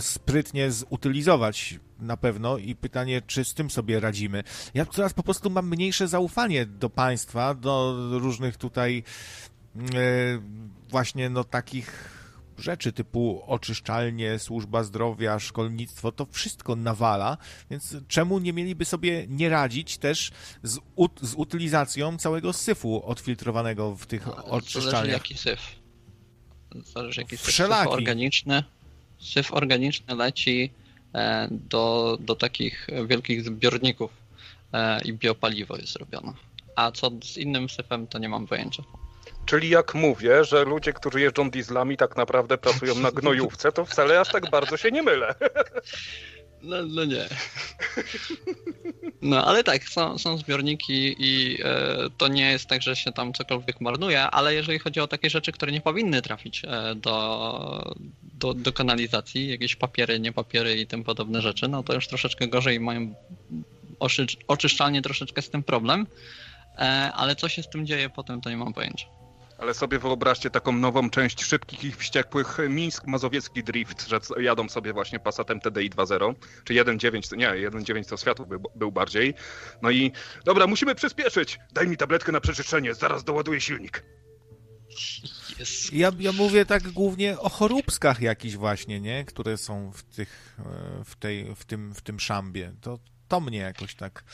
sprytnie 0.00 0.70
zutylizować 0.70 1.80
na 1.98 2.16
pewno 2.16 2.58
i 2.58 2.74
pytanie, 2.74 3.22
czy 3.26 3.44
z 3.44 3.54
tym 3.54 3.70
sobie 3.70 4.00
radzimy. 4.00 4.42
Ja 4.74 4.84
teraz 4.84 5.14
po 5.14 5.22
prostu 5.22 5.50
mam 5.50 5.68
mniejsze 5.68 6.08
zaufanie 6.08 6.66
do 6.66 6.90
państwa, 6.90 7.54
do 7.54 7.96
różnych 8.10 8.56
tutaj 8.56 9.02
e, 9.76 9.82
właśnie 10.90 11.30
no 11.30 11.44
takich 11.44 12.15
rzeczy 12.58 12.92
typu 12.92 13.42
oczyszczalnie, 13.46 14.38
służba 14.38 14.82
zdrowia, 14.82 15.38
szkolnictwo, 15.38 16.12
to 16.12 16.26
wszystko 16.26 16.76
nawala, 16.76 17.38
więc 17.70 17.96
czemu 18.08 18.38
nie 18.38 18.52
mieliby 18.52 18.84
sobie 18.84 19.26
nie 19.28 19.48
radzić 19.48 19.98
też 19.98 20.30
z, 20.62 20.78
ut 20.94 21.20
z 21.22 21.34
utylizacją 21.34 22.18
całego 22.18 22.52
syfu 22.52 23.06
odfiltrowanego 23.06 23.96
w 23.96 24.06
tych 24.06 24.26
no, 24.26 24.44
oczyszczalniach? 24.44 24.92
Zależy 24.92 25.12
jaki 25.12 25.38
syf. 25.38 25.60
Zależy 26.74 27.20
jaki 27.20 27.36
syf. 27.36 27.46
Wszelaki. 27.46 27.84
Syf 27.84 27.92
organiczny, 27.92 28.64
syf 29.18 29.54
organiczny 29.54 30.14
leci 30.14 30.70
e, 31.14 31.48
do, 31.50 32.18
do 32.20 32.34
takich 32.34 32.86
wielkich 33.08 33.44
zbiorników 33.44 34.10
e, 34.72 35.02
i 35.02 35.12
biopaliwo 35.12 35.76
jest 35.76 35.92
zrobione. 35.92 36.32
A 36.76 36.92
co 36.92 37.10
z 37.22 37.36
innym 37.36 37.68
syfem, 37.68 38.06
to 38.06 38.18
nie 38.18 38.28
mam 38.28 38.46
pojęcia. 38.46 38.82
Czyli 39.46 39.68
jak 39.68 39.94
mówię, 39.94 40.44
że 40.44 40.64
ludzie, 40.64 40.92
którzy 40.92 41.20
jeżdżą 41.20 41.50
dieslami 41.50 41.96
tak 41.96 42.16
naprawdę 42.16 42.58
pracują 42.58 42.94
na 42.94 43.10
gnojówce, 43.10 43.72
to 43.72 43.84
wcale 43.84 44.20
aż 44.20 44.28
tak 44.28 44.50
bardzo 44.50 44.76
się 44.76 44.90
nie 44.90 45.02
mylę. 45.02 45.34
No, 46.62 46.76
no 46.86 47.04
nie. 47.04 47.24
No 49.22 49.46
ale 49.46 49.64
tak, 49.64 49.84
są, 49.88 50.18
są 50.18 50.38
zbiorniki 50.38 51.16
i 51.18 51.58
e, 51.64 51.96
to 52.18 52.28
nie 52.28 52.50
jest 52.50 52.66
tak, 52.66 52.82
że 52.82 52.96
się 52.96 53.12
tam 53.12 53.32
cokolwiek 53.32 53.80
marnuje, 53.80 54.22
ale 54.22 54.54
jeżeli 54.54 54.78
chodzi 54.78 55.00
o 55.00 55.06
takie 55.06 55.30
rzeczy, 55.30 55.52
które 55.52 55.72
nie 55.72 55.80
powinny 55.80 56.22
trafić 56.22 56.62
e, 56.64 56.94
do, 56.94 57.94
do, 58.22 58.54
do 58.54 58.72
kanalizacji, 58.72 59.48
jakieś 59.48 59.76
papiery, 59.76 60.20
nie 60.20 60.32
papiery 60.32 60.76
i 60.76 60.86
tym 60.86 61.04
podobne 61.04 61.42
rzeczy, 61.42 61.68
no 61.68 61.82
to 61.82 61.94
już 61.94 62.08
troszeczkę 62.08 62.48
gorzej 62.48 62.80
mają 62.80 63.14
oczy, 63.98 64.26
oczyszczalnie 64.48 65.02
troszeczkę 65.02 65.42
z 65.42 65.50
tym 65.50 65.62
problem, 65.62 66.06
e, 66.78 66.80
ale 67.14 67.36
co 67.36 67.48
się 67.48 67.62
z 67.62 67.68
tym 67.68 67.86
dzieje 67.86 68.10
potem, 68.10 68.40
to 68.40 68.50
nie 68.50 68.56
mam 68.56 68.72
pojęcia. 68.72 69.15
Ale 69.58 69.74
sobie 69.74 69.98
wyobraźcie 69.98 70.50
taką 70.50 70.72
nową 70.72 71.10
część 71.10 71.44
szybkich 71.44 71.84
i 71.84 71.92
wściekłych 71.92 72.58
Mińsk 72.68 73.06
Mazowiecki 73.06 73.64
Drift, 73.64 74.08
że 74.08 74.20
jadą 74.40 74.68
sobie 74.68 74.92
właśnie 74.92 75.20
Passatem 75.20 75.60
TDI 75.60 75.90
2.0, 75.90 76.34
czy 76.64 76.74
1.9, 76.74 77.36
nie, 77.36 77.48
1.9 77.70 78.08
to 78.08 78.16
światło 78.16 78.46
był, 78.46 78.62
był 78.74 78.92
bardziej. 78.92 79.34
No 79.82 79.90
i 79.90 80.12
dobra, 80.44 80.66
musimy 80.66 80.94
przyspieszyć. 80.94 81.58
Daj 81.72 81.88
mi 81.88 81.96
tabletkę 81.96 82.32
na 82.32 82.40
przeczyszczenie, 82.40 82.94
zaraz 82.94 83.24
doładuję 83.24 83.60
silnik. 83.60 84.02
Yes. 85.60 85.92
Ja, 85.92 86.12
ja 86.18 86.32
mówię 86.32 86.66
tak 86.66 86.88
głównie 86.88 87.38
o 87.38 87.48
choróbskach 87.48 88.20
jakichś 88.20 88.54
właśnie, 88.54 89.00
nie? 89.00 89.24
Które 89.24 89.56
są 89.56 89.92
w 89.92 90.02
tych, 90.02 90.56
e, 90.58 91.04
w 91.04 91.16
tej, 91.16 91.54
w 91.54 91.64
tym, 91.64 91.94
w 91.94 92.02
tym 92.02 92.20
szambie. 92.20 92.72
To, 92.80 92.98
to 93.28 93.40
mnie 93.40 93.58
jakoś 93.58 93.94
tak 93.94 94.24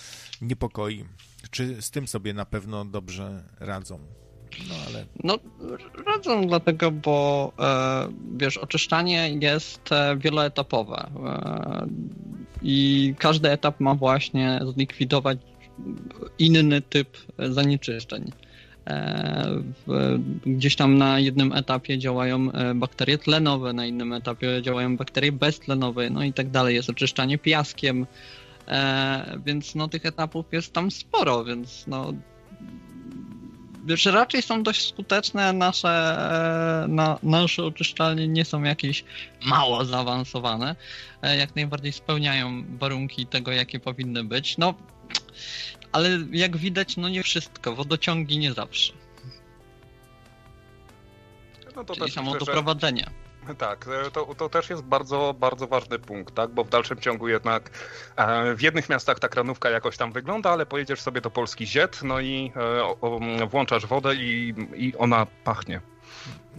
niepokoi. 0.40 1.04
Czy 1.50 1.82
z 1.82 1.90
tym 1.90 2.08
sobie 2.08 2.34
na 2.34 2.44
pewno 2.44 2.84
dobrze 2.84 3.44
radzą? 3.60 4.21
No, 4.68 4.74
ale... 4.88 5.04
no 5.24 5.38
radzą 6.06 6.46
dlatego, 6.46 6.90
bo 6.90 7.52
e, 7.58 8.08
wiesz, 8.36 8.56
oczyszczanie 8.56 9.30
jest 9.40 9.92
e, 9.92 10.16
wieloetapowe 10.16 11.10
e, 11.26 11.86
i 12.62 13.14
każdy 13.18 13.50
etap 13.50 13.80
ma 13.80 13.94
właśnie 13.94 14.60
zlikwidować 14.74 15.38
inny 16.38 16.82
typ 16.82 17.18
zanieczyszczeń. 17.38 18.32
Gdzieś 20.46 20.76
tam 20.76 20.98
na 20.98 21.18
jednym 21.18 21.52
etapie 21.52 21.98
działają 21.98 22.48
bakterie 22.74 23.18
tlenowe, 23.18 23.72
na 23.72 23.86
innym 23.86 24.12
etapie 24.12 24.62
działają 24.62 24.96
bakterie 24.96 25.32
beztlenowe, 25.32 26.10
no 26.10 26.24
i 26.24 26.32
tak 26.32 26.50
dalej. 26.50 26.74
Jest 26.74 26.90
oczyszczanie 26.90 27.38
piaskiem, 27.38 28.06
więc 29.46 29.74
no 29.74 29.88
tych 29.88 30.06
etapów 30.06 30.46
jest 30.52 30.72
tam 30.72 30.90
sporo, 30.90 31.44
więc 31.44 31.84
no 31.86 32.12
wiesz, 33.84 34.04
raczej 34.04 34.42
są 34.42 34.62
dość 34.62 34.88
skuteczne 34.88 35.52
nasze, 35.52 35.88
e, 36.84 36.88
na, 36.88 37.18
nasze 37.22 37.64
oczyszczalnie 37.64 38.28
nie 38.28 38.44
są 38.44 38.62
jakieś 38.62 39.04
mało 39.44 39.84
zaawansowane. 39.84 40.76
E, 41.22 41.36
jak 41.36 41.56
najbardziej 41.56 41.92
spełniają 41.92 42.64
warunki 42.78 43.26
tego, 43.26 43.52
jakie 43.52 43.80
powinny 43.80 44.24
być. 44.24 44.58
No, 44.58 44.74
ale 45.92 46.18
jak 46.30 46.56
widać, 46.56 46.96
no 46.96 47.08
nie 47.08 47.22
wszystko. 47.22 47.74
Wodociągi 47.74 48.38
nie 48.38 48.52
zawsze. 48.52 48.92
No 51.76 51.84
to 51.84 51.94
Czyli 51.94 52.10
samo 52.10 52.38
doprowadzenie. 52.38 53.21
Tak, 53.58 53.88
e, 54.06 54.10
to, 54.10 54.34
to 54.34 54.48
też 54.48 54.70
jest 54.70 54.82
bardzo, 54.82 55.34
bardzo 55.38 55.66
ważny 55.66 55.98
punkt, 55.98 56.34
tak? 56.34 56.50
bo 56.50 56.64
w 56.64 56.68
dalszym 56.68 57.00
ciągu 57.00 57.28
jednak 57.28 57.70
e, 58.16 58.54
w 58.54 58.62
jednych 58.62 58.88
miastach 58.88 59.18
ta 59.18 59.28
kranówka 59.28 59.70
jakoś 59.70 59.96
tam 59.96 60.12
wygląda, 60.12 60.50
ale 60.50 60.66
pojedziesz 60.66 61.00
sobie 61.00 61.20
do 61.20 61.30
Polski 61.30 61.66
Ziet, 61.66 62.02
no 62.02 62.20
i 62.20 62.52
e, 62.56 62.84
o, 62.84 63.20
włączasz 63.50 63.86
wodę 63.86 64.14
i, 64.14 64.54
i 64.76 64.96
ona 64.96 65.26
pachnie. 65.44 65.80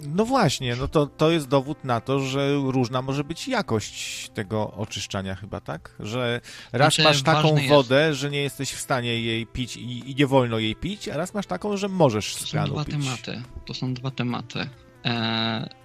No 0.01 0.25
właśnie, 0.25 0.75
no 0.75 0.87
to, 0.87 1.05
to 1.07 1.31
jest 1.31 1.47
dowód 1.47 1.83
na 1.83 2.01
to, 2.01 2.19
że 2.19 2.53
różna 2.53 3.01
może 3.01 3.23
być 3.23 3.47
jakość 3.47 4.29
tego 4.29 4.71
oczyszczania 4.71 5.35
chyba, 5.35 5.59
tak? 5.59 5.95
Że 5.99 6.41
raz 6.71 6.93
znaczy, 6.93 7.03
masz 7.03 7.23
taką 7.23 7.55
wodę, 7.69 8.07
jest... 8.07 8.19
że 8.19 8.29
nie 8.29 8.41
jesteś 8.41 8.71
w 8.71 8.79
stanie 8.79 9.21
jej 9.21 9.47
pić 9.47 9.77
i, 9.77 10.11
i, 10.11 10.15
nie 10.15 10.27
wolno 10.27 10.59
jej 10.59 10.75
pić, 10.75 11.09
a 11.09 11.17
raz 11.17 11.33
masz 11.33 11.45
taką, 11.45 11.77
że 11.77 11.89
możesz 11.89 12.35
z 12.35 12.51
kranu 12.51 12.85
pić. 12.85 12.85
To 12.85 12.91
są 12.91 12.99
dwa 12.99 13.17
tematy. 13.25 13.43
To 13.65 13.73
są 13.73 13.93
dwa 13.93 14.11
tematy. 14.11 14.69
E, 15.05 15.82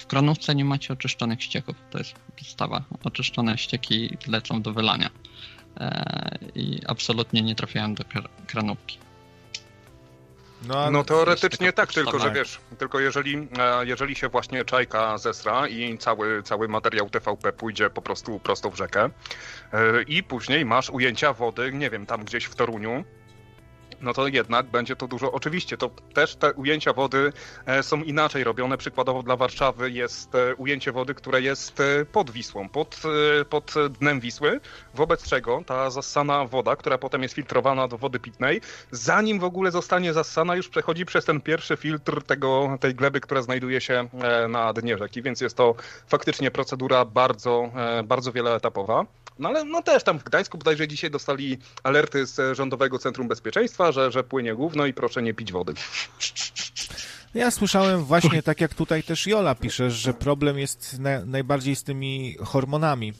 w 0.00 0.06
kranówce 0.06 0.54
nie 0.54 0.64
macie 0.64 0.92
oczyszczonych 0.92 1.42
ścieków. 1.42 1.76
To 1.90 1.98
jest 1.98 2.14
podstawa. 2.38 2.84
Oczyszczone 3.04 3.58
ścieki 3.58 4.18
lecą 4.26 4.62
do 4.62 4.72
wylania. 4.72 5.10
E, 5.80 6.38
I 6.54 6.80
absolutnie 6.86 7.42
nie 7.42 7.54
trafiają 7.54 7.94
do 7.94 8.04
kranówki. 8.46 8.98
No, 10.62 10.90
no 10.90 11.04
teoretycznie 11.04 11.72
tak, 11.72 11.92
tylko 11.92 12.18
że 12.18 12.30
wiesz, 12.30 12.60
tylko 12.78 13.00
jeżeli, 13.00 13.36
e, 13.58 13.86
jeżeli 13.86 14.14
się 14.14 14.28
właśnie 14.28 14.64
czajka 14.64 15.18
zesra 15.18 15.68
i 15.68 15.98
cały, 15.98 16.42
cały 16.42 16.68
materiał 16.68 17.10
TVP 17.10 17.52
pójdzie 17.52 17.90
po 17.90 18.02
prostu 18.02 18.40
prosto 18.40 18.70
w 18.70 18.76
rzekę 18.76 19.04
e, 19.72 20.02
i 20.02 20.22
później 20.22 20.64
masz 20.64 20.90
ujęcia 20.90 21.32
wody, 21.32 21.72
nie 21.72 21.90
wiem, 21.90 22.06
tam 22.06 22.24
gdzieś 22.24 22.44
w 22.44 22.54
Toruniu, 22.54 23.04
no 24.00 24.12
to 24.12 24.28
jednak 24.28 24.66
będzie 24.66 24.96
to 24.96 25.08
dużo. 25.08 25.32
Oczywiście, 25.32 25.76
to 25.76 25.90
też 26.14 26.36
te 26.36 26.52
ujęcia 26.52 26.92
wody 26.92 27.32
e, 27.66 27.82
są 27.82 28.02
inaczej 28.02 28.44
robione. 28.44 28.78
Przykładowo 28.78 29.22
dla 29.22 29.36
Warszawy 29.36 29.90
jest 29.90 30.34
e, 30.34 30.54
ujęcie 30.54 30.92
wody, 30.92 31.14
które 31.14 31.42
jest 31.42 31.80
e, 31.80 32.04
pod 32.04 32.30
Wisłą, 32.30 32.68
pod, 32.68 33.02
pod 33.50 33.74
dnem 34.00 34.20
Wisły, 34.20 34.60
wobec 34.94 35.28
czego 35.28 35.62
ta 35.66 35.90
zassana 35.90 36.44
woda, 36.44 36.76
która 36.76 36.98
potem 36.98 37.22
jest 37.22 37.34
filtrowana 37.34 37.88
do 37.88 37.98
wody 37.98 38.20
pitnej, 38.20 38.60
zanim 38.90 39.38
w 39.38 39.44
ogóle 39.44 39.70
zostanie 39.70 40.12
zassana, 40.12 40.56
już 40.56 40.68
przechodzi 40.68 41.06
przez 41.06 41.24
ten 41.24 41.40
pierwszy 41.40 41.76
filtr 41.76 42.22
tego, 42.22 42.78
tej 42.80 42.94
gleby, 42.94 43.20
która 43.20 43.42
znajduje 43.42 43.80
się 43.80 44.08
na 44.48 44.72
dnie 44.72 44.98
rzeki, 44.98 45.22
więc 45.22 45.40
jest 45.40 45.56
to 45.56 45.74
faktycznie 46.08 46.50
procedura 46.50 47.04
bardzo, 47.04 47.70
bardzo 48.04 48.32
wieloetapowa. 48.32 49.06
No 49.40 49.48
ale 49.48 49.64
no 49.64 49.82
też 49.82 50.04
tam 50.04 50.18
w 50.18 50.24
Gdańsku 50.24 50.58
bodajże 50.58 50.88
dzisiaj 50.88 51.10
dostali 51.10 51.58
alerty 51.82 52.26
z 52.26 52.56
Rządowego 52.56 52.98
Centrum 52.98 53.28
Bezpieczeństwa, 53.28 53.92
że, 53.92 54.10
że 54.12 54.24
płynie 54.24 54.54
gówno 54.54 54.86
i 54.86 54.94
proszę 54.94 55.22
nie 55.22 55.34
pić 55.34 55.52
wody. 55.52 55.74
Ja 57.34 57.50
słyszałem 57.50 58.04
właśnie, 58.04 58.42
tak 58.42 58.60
jak 58.60 58.74
tutaj 58.74 59.02
też 59.02 59.26
Jola 59.26 59.54
pisze, 59.54 59.90
że 59.90 60.14
problem 60.14 60.58
jest 60.58 60.98
na, 60.98 61.24
najbardziej 61.24 61.76
z 61.76 61.84
tymi 61.84 62.36
hormonami 62.44 63.12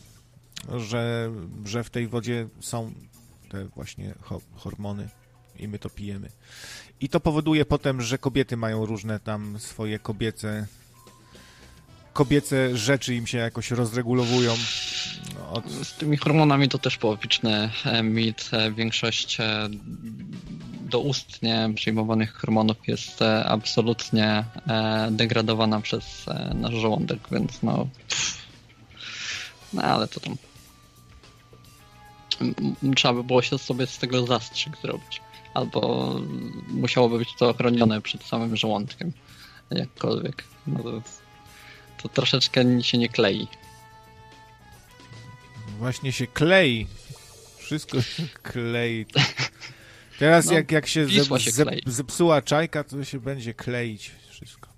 że, 0.76 1.32
że 1.64 1.84
w 1.84 1.90
tej 1.90 2.09
wodzie 2.09 2.48
są 2.60 2.92
te 3.48 3.64
właśnie 3.64 4.14
ho 4.22 4.40
hormony 4.55 5.09
i 5.56 5.68
my 5.68 5.78
to 5.78 5.90
pijemy. 5.90 6.28
I 7.01 7.09
to 7.09 7.20
powoduje 7.20 7.64
potem, 7.64 8.02
że 8.02 8.18
kobiety 8.18 8.56
mają 8.56 8.86
różne 8.86 9.20
tam 9.20 9.59
swoje 9.59 9.98
kobiece 9.98 10.66
kobiece 12.20 12.76
rzeczy 12.76 13.14
im 13.14 13.26
się 13.26 13.38
jakoś 13.38 13.70
rozregulowują. 13.70 14.55
Od... 15.52 15.70
Z 15.70 15.92
tymi 15.92 16.16
hormonami 16.16 16.68
to 16.68 16.78
też 16.78 16.97
połowiczny 16.97 17.70
e, 17.84 18.02
mit. 18.02 18.51
E, 18.52 18.72
większość 18.72 19.40
e, 19.40 19.68
doustnie 20.80 21.70
przyjmowanych 21.74 22.32
hormonów 22.32 22.76
jest 22.88 23.22
absolutnie 23.44 24.44
degradowana 25.10 25.80
przez 25.80 26.26
nasz 26.55 26.74
żołądek, 26.74 27.18
więc 27.32 27.62
no... 27.62 27.86
No 29.72 29.82
ale 29.82 30.09
to 30.09 30.20
tam... 30.20 30.36
Trzeba 32.97 33.14
by 33.14 33.24
było 33.24 33.42
się 33.42 33.59
sobie 33.59 33.86
z 33.86 33.98
tego 33.98 34.26
zastrzyk 34.26 34.76
zrobić. 34.82 35.20
Albo 35.55 36.14
musiałoby 36.68 37.18
być 37.18 37.28
to 37.38 37.55
chronione 37.55 38.01
przed 38.01 38.22
samym 38.22 38.56
żołądkiem. 38.56 39.12
Jakkolwiek. 39.70 40.44
No 40.66 40.82
to 40.82 41.02
to 42.02 42.09
troszeczkę 42.09 42.82
się 42.82 42.98
nie 42.98 43.09
klei. 43.09 43.48
Właśnie 45.78 46.12
się 46.12 46.27
klei. 46.27 46.86
Wszystko 47.59 48.02
się 48.02 48.22
klei. 48.43 49.06
Teraz 50.18 50.47
no, 50.47 50.52
jak, 50.52 50.72
jak 50.72 50.86
się, 50.86 51.10
się 51.10 51.22
zepsuła 51.86 52.43
czajka, 52.43 52.85
to 52.85 53.05
się 53.05 53.20
będzie 53.20 53.55
kleić 53.55 54.10
wszystko. 54.31 54.70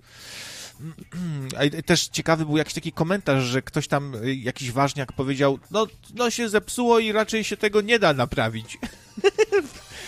A 1.59 1.83
też 1.83 2.09
ciekawy 2.09 2.47
był 2.47 2.57
jakiś 2.57 2.75
taki 2.75 2.93
komentarz, 2.93 3.45
że 3.45 3.63
ktoś 3.63 3.89
tam, 3.89 4.15
y, 4.15 4.35
jakiś 4.35 4.73
ważniak 4.73 5.13
powiedział, 5.13 5.59
no, 5.71 5.87
no 6.15 6.31
się 6.31 6.49
zepsuło 6.49 6.99
i 6.99 7.13
raczej 7.13 7.45
się 7.45 7.57
tego 7.57 7.81
nie 7.81 7.99
da 7.99 8.13
naprawić. 8.13 8.79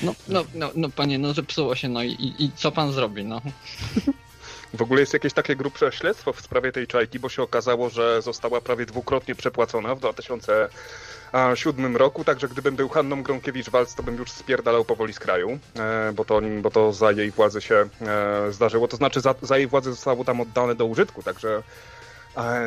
No, 0.03 0.15
no, 0.29 0.45
no, 0.55 0.71
no 0.75 0.89
panie, 0.89 1.19
no 1.19 1.35
zepsuło 1.35 1.77
się, 1.77 1.89
no 1.89 2.03
i, 2.03 2.35
i 2.39 2.51
co 2.57 2.73
pan 2.73 2.93
zrobi, 2.93 3.25
no? 3.25 3.43
W 4.75 4.83
ogóle 4.83 5.01
jest 5.01 5.13
jakieś 5.13 5.33
takie 5.33 5.57
grubsze 5.57 5.93
śledztwo 5.93 6.33
w 6.33 6.41
sprawie 6.41 6.73
tej 6.73 6.87
czajki, 6.87 7.19
bo 7.19 7.29
się 7.29 7.43
okazało, 7.43 7.91
że 7.91 8.23
została 8.23 8.61
prawie 8.61 8.87
dwukrotnie 8.87 9.35
przepłacona 9.35 9.95
w 9.95 9.99
2007 9.99 11.97
roku, 11.97 12.25
także 12.25 12.49
gdybym 12.49 12.77
był 12.77 12.89
Hanną 12.89 13.23
Gronkiewicz-Walc, 13.23 13.97
to 13.97 14.03
bym 14.03 14.17
już 14.17 14.31
spierdalał 14.31 14.85
powoli 14.85 15.13
z 15.13 15.19
kraju, 15.19 15.59
e, 15.77 16.13
bo 16.13 16.25
to, 16.25 16.41
bo 16.63 16.71
to 16.71 16.93
za 16.93 17.13
jej 17.13 17.31
władzy 17.31 17.61
się 17.61 17.89
e, 18.01 18.53
zdarzyło. 18.53 18.89
To 18.89 18.97
znaczy 18.97 19.21
za, 19.21 19.35
za 19.43 19.59
jej 19.59 19.67
władzy 19.67 19.91
zostało 19.91 20.25
tam 20.25 20.41
oddane 20.41 20.75
do 20.75 20.87
użytku, 20.87 21.23
także 21.23 21.63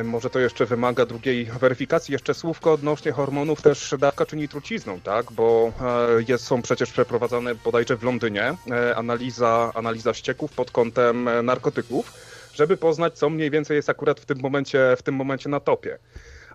może 0.04 0.30
to 0.30 0.40
jeszcze 0.40 0.66
wymaga 0.66 1.06
drugiej 1.06 1.46
weryfikacji. 1.46 2.12
Jeszcze 2.12 2.34
słówko 2.34 2.74
odnośnie 2.74 3.12
hormonów, 3.12 3.62
też 3.62 3.96
dawka 4.00 4.26
czyni 4.26 4.48
trucizną, 4.48 5.02
tak? 5.02 5.32
Bo 5.32 5.72
e, 5.82 6.24
jest, 6.28 6.46
są 6.46 6.62
przecież 6.62 6.92
przeprowadzane 6.92 7.56
bodajże 7.56 7.98
w 7.98 8.04
Londynie 8.04 8.56
e, 8.72 8.96
analiza, 8.96 9.72
analiza 9.76 10.14
ścieków 10.14 10.52
pod 10.52 10.72
kątem 10.72 11.28
e, 11.28 11.42
narkotyków, 11.42 12.14
żeby 12.54 12.78
poznać, 12.78 13.18
co 13.18 13.30
mniej 13.30 13.52
więcej 13.52 13.76
jest 13.76 13.90
akurat 13.90 14.20
w 14.20 14.26
tym 14.26 14.40
momencie, 14.40 14.96
w 14.98 15.04
tym 15.04 15.16
momencie 15.16 15.50
na 15.50 15.60
topie. 15.60 16.00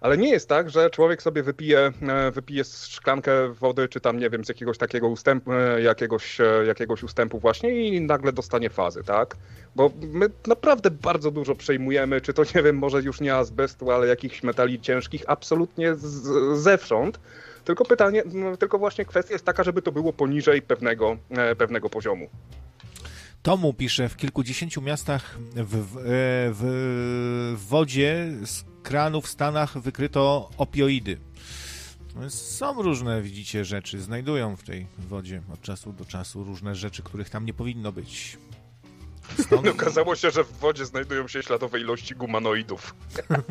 Ale 0.03 0.19
nie 0.19 0.31
jest 0.31 0.49
tak, 0.49 0.70
że 0.70 0.91
człowiek 0.91 1.23
sobie 1.23 1.43
wypije, 1.43 1.93
e, 2.03 2.31
wypije 2.31 2.65
szklankę 2.65 3.49
wody, 3.49 3.89
czy 3.89 4.01
tam, 4.01 4.19
nie 4.19 4.31
wiem, 4.31 4.45
z 4.45 4.49
jakiegoś 4.49 4.79
takiego 4.79 5.09
ustępu, 5.09 5.53
e, 5.53 5.83
jakiegoś, 5.83 6.41
e, 6.41 6.45
jakiegoś 6.66 7.03
ustępu 7.03 7.39
właśnie 7.39 7.89
i 7.89 8.01
nagle 8.01 8.33
dostanie 8.33 8.70
fazy, 8.70 9.05
tak? 9.05 9.37
Bo 9.77 9.91
my 10.12 10.27
naprawdę 10.47 10.91
bardzo 10.91 11.31
dużo 11.31 11.55
przejmujemy, 11.55 12.20
czy 12.20 12.33
to, 12.33 12.43
nie 12.55 12.62
wiem, 12.62 12.79
może 12.79 13.03
już 13.03 13.20
nie 13.20 13.35
azbestu, 13.35 13.91
ale 13.91 14.07
jakichś 14.07 14.43
metali 14.43 14.81
ciężkich, 14.81 15.24
absolutnie 15.27 15.95
z, 15.95 16.59
zewsząd. 16.62 17.20
Tylko 17.65 17.85
pytanie, 17.85 18.23
tylko 18.59 18.79
właśnie 18.79 19.05
kwestia 19.05 19.33
jest 19.33 19.45
taka, 19.45 19.65
żeby 19.65 19.83
to 19.83 19.93
było 19.93 20.12
poniżej 20.12 20.62
pewnego, 20.62 21.16
pewnego 21.59 21.91
poziomu. 21.91 22.29
Tomu 23.43 23.74
pisze, 23.74 24.09
w 24.09 24.16
kilkudziesięciu 24.16 24.83
miastach 24.83 25.39
w, 25.57 25.87
w, 26.53 27.57
w 27.57 27.66
wodzie 27.69 28.33
z 28.83 28.85
kranów 28.85 29.27
w 29.27 29.29
Stanach 29.29 29.79
wykryto 29.79 30.51
opioidy. 30.59 31.19
Są 32.29 32.83
różne, 32.83 33.23
widzicie, 33.23 33.65
rzeczy. 33.65 34.01
Znajdują 34.01 34.57
w 34.57 34.63
tej 34.63 34.87
wodzie 34.99 35.43
od 35.53 35.63
czasu 35.63 35.93
do 35.93 36.05
czasu 36.05 36.45
różne 36.45 36.75
rzeczy, 36.75 37.03
których 37.03 37.31
tam 37.31 37.47
nie 37.47 37.55
powinno 37.55 37.93
być. 37.93 38.39
Stąd... 39.41 39.69
Okazało 39.69 40.17
się, 40.17 40.31
że 40.31 40.45
w 40.45 40.53
wodzie 40.53 40.87
znajdują 40.87 41.29
się 41.29 41.43
śladowe 41.43 41.81
ilości 41.81 42.15
gumanoidów. 42.15 42.95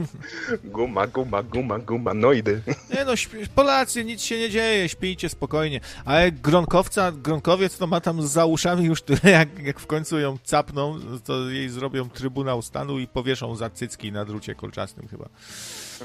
guma, 0.63 1.07
guma, 1.07 1.43
guma, 1.43 1.79
gumanoidy. 1.79 2.61
Nie 2.93 3.05
no, 3.05 3.13
Polacy, 3.55 4.05
nic 4.05 4.21
się 4.21 4.39
nie 4.39 4.49
dzieje, 4.49 4.89
śpijcie 4.89 5.29
spokojnie. 5.29 5.79
Ale 6.05 6.31
gronkowca, 6.31 7.11
gronkowiec 7.11 7.77
to 7.77 7.87
ma 7.87 8.01
tam 8.01 8.27
za 8.27 8.45
uszami 8.45 8.85
już 8.85 9.01
tyle, 9.01 9.31
jak, 9.31 9.59
jak 9.59 9.79
w 9.79 9.87
końcu 9.87 10.19
ją 10.19 10.37
capną, 10.43 10.99
to 11.25 11.49
jej 11.49 11.69
zrobią 11.69 12.09
Trybunał 12.09 12.61
Stanu 12.61 12.99
i 12.99 13.07
powieszą 13.07 13.55
za 13.55 13.69
cycki 13.69 14.11
na 14.11 14.25
drucie 14.25 14.55
kolczastym 14.55 15.07
chyba. 15.07 15.29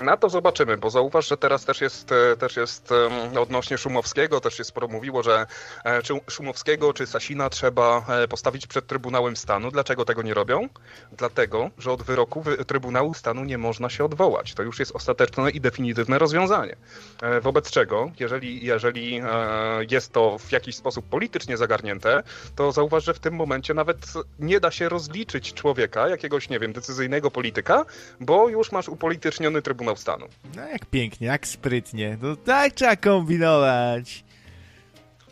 Na 0.02 0.16
to 0.16 0.28
zobaczymy, 0.28 0.76
bo 0.76 0.90
zauważ, 0.90 1.28
że 1.28 1.36
teraz 1.36 1.64
też 1.64 1.80
jest, 1.80 2.12
e, 2.12 2.36
też 2.36 2.56
jest 2.56 2.90
odnośnie 3.40 3.78
Szumowskiego, 3.78 4.40
też 4.40 4.56
się 4.56 4.64
sporo 4.64 4.88
mówiło, 4.88 5.22
że 5.22 5.46
e, 5.84 6.02
czy 6.02 6.14
Szumowskiego 6.30 6.92
czy 6.92 7.06
Sasina 7.06 7.50
trzeba 7.50 8.04
e, 8.08 8.28
postawić 8.28 8.66
przed 8.66 8.86
Trybunałem 8.86 9.36
Stanu. 9.36 9.70
Dlaczego 9.70 10.04
tego 10.04 10.22
nie 10.22 10.34
robią? 10.34 10.68
Dlatego, 11.12 11.70
że 11.78 11.92
od 11.92 12.02
wyroku 12.02 12.44
Trybunału 12.66 13.14
Stanu 13.14 13.44
nie 13.44 13.58
można 13.58 13.90
się 13.90 14.04
odwołać. 14.04 14.54
To 14.54 14.62
już 14.62 14.78
jest 14.78 14.96
ostateczne 14.96 15.50
i 15.50 15.60
definitywne 15.60 16.18
rozwiązanie. 16.18 16.76
Wobec 17.42 17.70
czego, 17.70 18.10
jeżeli, 18.20 18.64
jeżeli 18.64 19.22
jest 19.90 20.12
to 20.12 20.38
w 20.38 20.52
jakiś 20.52 20.76
sposób 20.76 21.08
politycznie 21.08 21.56
zagarnięte, 21.56 22.22
to 22.56 22.72
zauważ, 22.72 23.04
że 23.04 23.14
w 23.14 23.18
tym 23.18 23.34
momencie 23.34 23.74
nawet 23.74 23.96
nie 24.38 24.60
da 24.60 24.70
się 24.70 24.88
rozliczyć 24.88 25.54
człowieka, 25.54 26.08
jakiegoś, 26.08 26.48
nie 26.48 26.58
wiem, 26.58 26.72
decyzyjnego 26.72 27.30
polityka, 27.30 27.84
bo 28.20 28.48
już 28.48 28.72
masz 28.72 28.88
upolityczniony 28.88 29.62
Trybunał 29.62 29.85
Trybunał 29.86 29.96
Stanu. 29.96 30.26
No 30.56 30.68
jak 30.68 30.86
pięknie, 30.86 31.26
jak 31.26 31.46
sprytnie. 31.46 32.18
No 32.22 32.36
tak 32.36 32.72
trzeba 32.72 32.96
kombinować. 32.96 34.24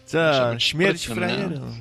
Co? 0.07 0.55
Śmierć 0.59 1.07
frajerom. 1.07 1.75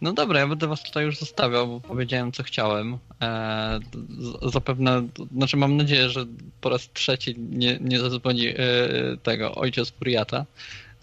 No 0.00 0.12
dobra, 0.12 0.40
ja 0.40 0.46
będę 0.46 0.66
was 0.66 0.82
tutaj 0.82 1.04
już 1.04 1.18
zostawiał, 1.18 1.68
bo 1.68 1.80
powiedziałem 1.80 2.32
co 2.32 2.42
chciałem. 2.42 2.98
Eee, 3.20 3.80
zapewne, 4.52 5.08
znaczy 5.32 5.56
mam 5.56 5.76
nadzieję, 5.76 6.10
że 6.10 6.26
po 6.60 6.68
raz 6.68 6.88
trzeci 6.92 7.34
nie, 7.38 7.78
nie 7.80 8.00
zadzwoni 8.00 8.48
e, 8.48 8.54
tego 9.22 9.54
ojciec 9.54 9.90
Furiata, 9.90 10.46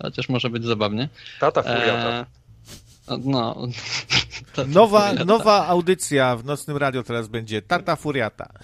chociaż 0.02 0.30
może 0.30 0.50
być 0.50 0.66
zabawnie. 0.66 1.10
Tata 1.40 1.64
Furiata. 1.64 2.20
Eee, 2.20 2.26
no. 3.08 3.68
Nowa, 4.68 5.08
furiata. 5.08 5.26
nowa 5.26 5.68
audycja 5.68 6.36
w 6.36 6.46
Nocnym 6.46 6.78
Radio 6.78 7.04
teraz 7.04 7.28
będzie 7.28 7.62
Tata 7.62 7.96
Furiata. 7.96 8.50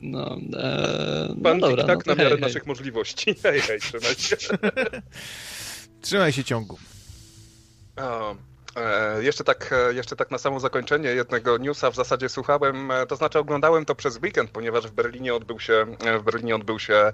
No, 0.00 0.36
e, 0.56 1.28
no 1.28 1.42
Pan 1.42 1.60
dobra, 1.60 1.84
tak 1.84 2.06
no 2.06 2.14
na 2.14 2.22
miarę 2.22 2.30
hej, 2.30 2.40
naszych 2.40 2.62
hej. 2.62 2.68
możliwości. 2.68 3.34
Hej, 3.42 3.60
hej, 3.60 3.80
trzymaj 3.80 4.14
się. 4.14 4.36
trzymaj 6.00 6.32
się 6.32 6.44
ciągu. 6.44 6.78
Um. 7.96 8.53
E, 8.76 9.22
jeszcze 9.22 9.44
tak, 9.44 9.72
e, 9.72 9.94
jeszcze 9.94 10.16
tak 10.16 10.30
na 10.30 10.38
samo 10.38 10.60
zakończenie 10.60 11.08
jednego 11.08 11.58
newsa 11.58 11.90
w 11.90 11.94
zasadzie 11.94 12.28
słuchałem, 12.28 12.90
e, 12.90 13.06
to 13.06 13.16
znaczy 13.16 13.38
oglądałem 13.38 13.84
to 13.84 13.94
przez 13.94 14.18
weekend, 14.22 14.50
ponieważ 14.50 14.86
w 14.86 14.90
Berlinie 14.90 15.34
odbył 15.34 15.60
się, 15.60 15.86
w 16.18 16.22
Berlinie 16.22 16.56
odbył 16.56 16.78
się 16.78 17.12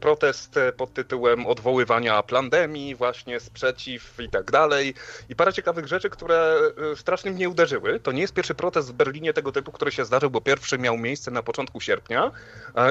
protest 0.00 0.54
pod 0.76 0.94
tytułem 0.94 1.46
odwoływania 1.46 2.22
pandemii, 2.22 2.94
właśnie 2.94 3.40
sprzeciw 3.40 4.20
i 4.20 4.28
tak 4.28 4.50
dalej. 4.50 4.94
I 5.28 5.36
parę 5.36 5.52
ciekawych 5.52 5.86
rzeczy, 5.86 6.10
które 6.10 6.60
strasznie 6.96 7.30
mnie 7.30 7.48
uderzyły. 7.48 8.00
To 8.00 8.12
nie 8.12 8.20
jest 8.20 8.34
pierwszy 8.34 8.54
protest 8.54 8.90
w 8.90 8.92
Berlinie 8.92 9.32
tego 9.32 9.52
typu, 9.52 9.72
który 9.72 9.92
się 9.92 10.04
zdarzył, 10.04 10.30
bo 10.30 10.40
pierwszy 10.40 10.78
miał 10.78 10.98
miejsce 10.98 11.30
na 11.30 11.42
początku 11.42 11.80
sierpnia. 11.80 12.30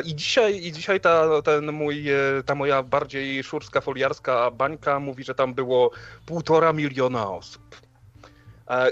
I 0.03 0.15
dzisiaj, 0.15 0.55
i 0.55 0.71
dzisiaj 0.71 0.99
ta, 0.99 1.41
ten 1.41 1.71
mój, 1.71 2.05
ta 2.45 2.55
moja 2.55 2.83
bardziej 2.83 3.43
szurska, 3.43 3.81
foliarska 3.81 4.51
bańka 4.51 4.99
mówi, 4.99 5.23
że 5.23 5.35
tam 5.35 5.53
było 5.53 5.91
półtora 6.25 6.73
miliona 6.73 7.31
osób. 7.31 7.87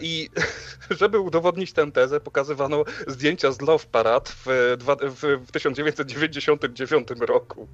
I 0.01 0.29
żeby 0.99 1.19
udowodnić 1.19 1.73
tę 1.73 1.91
tezę, 1.91 2.19
pokazywano 2.19 2.83
zdjęcia 3.07 3.51
z 3.51 3.61
Love 3.61 3.85
Parade 3.91 4.31
w, 4.45 4.77
w, 5.01 5.47
w 5.47 5.51
1999 5.51 7.07
roku. 7.19 7.67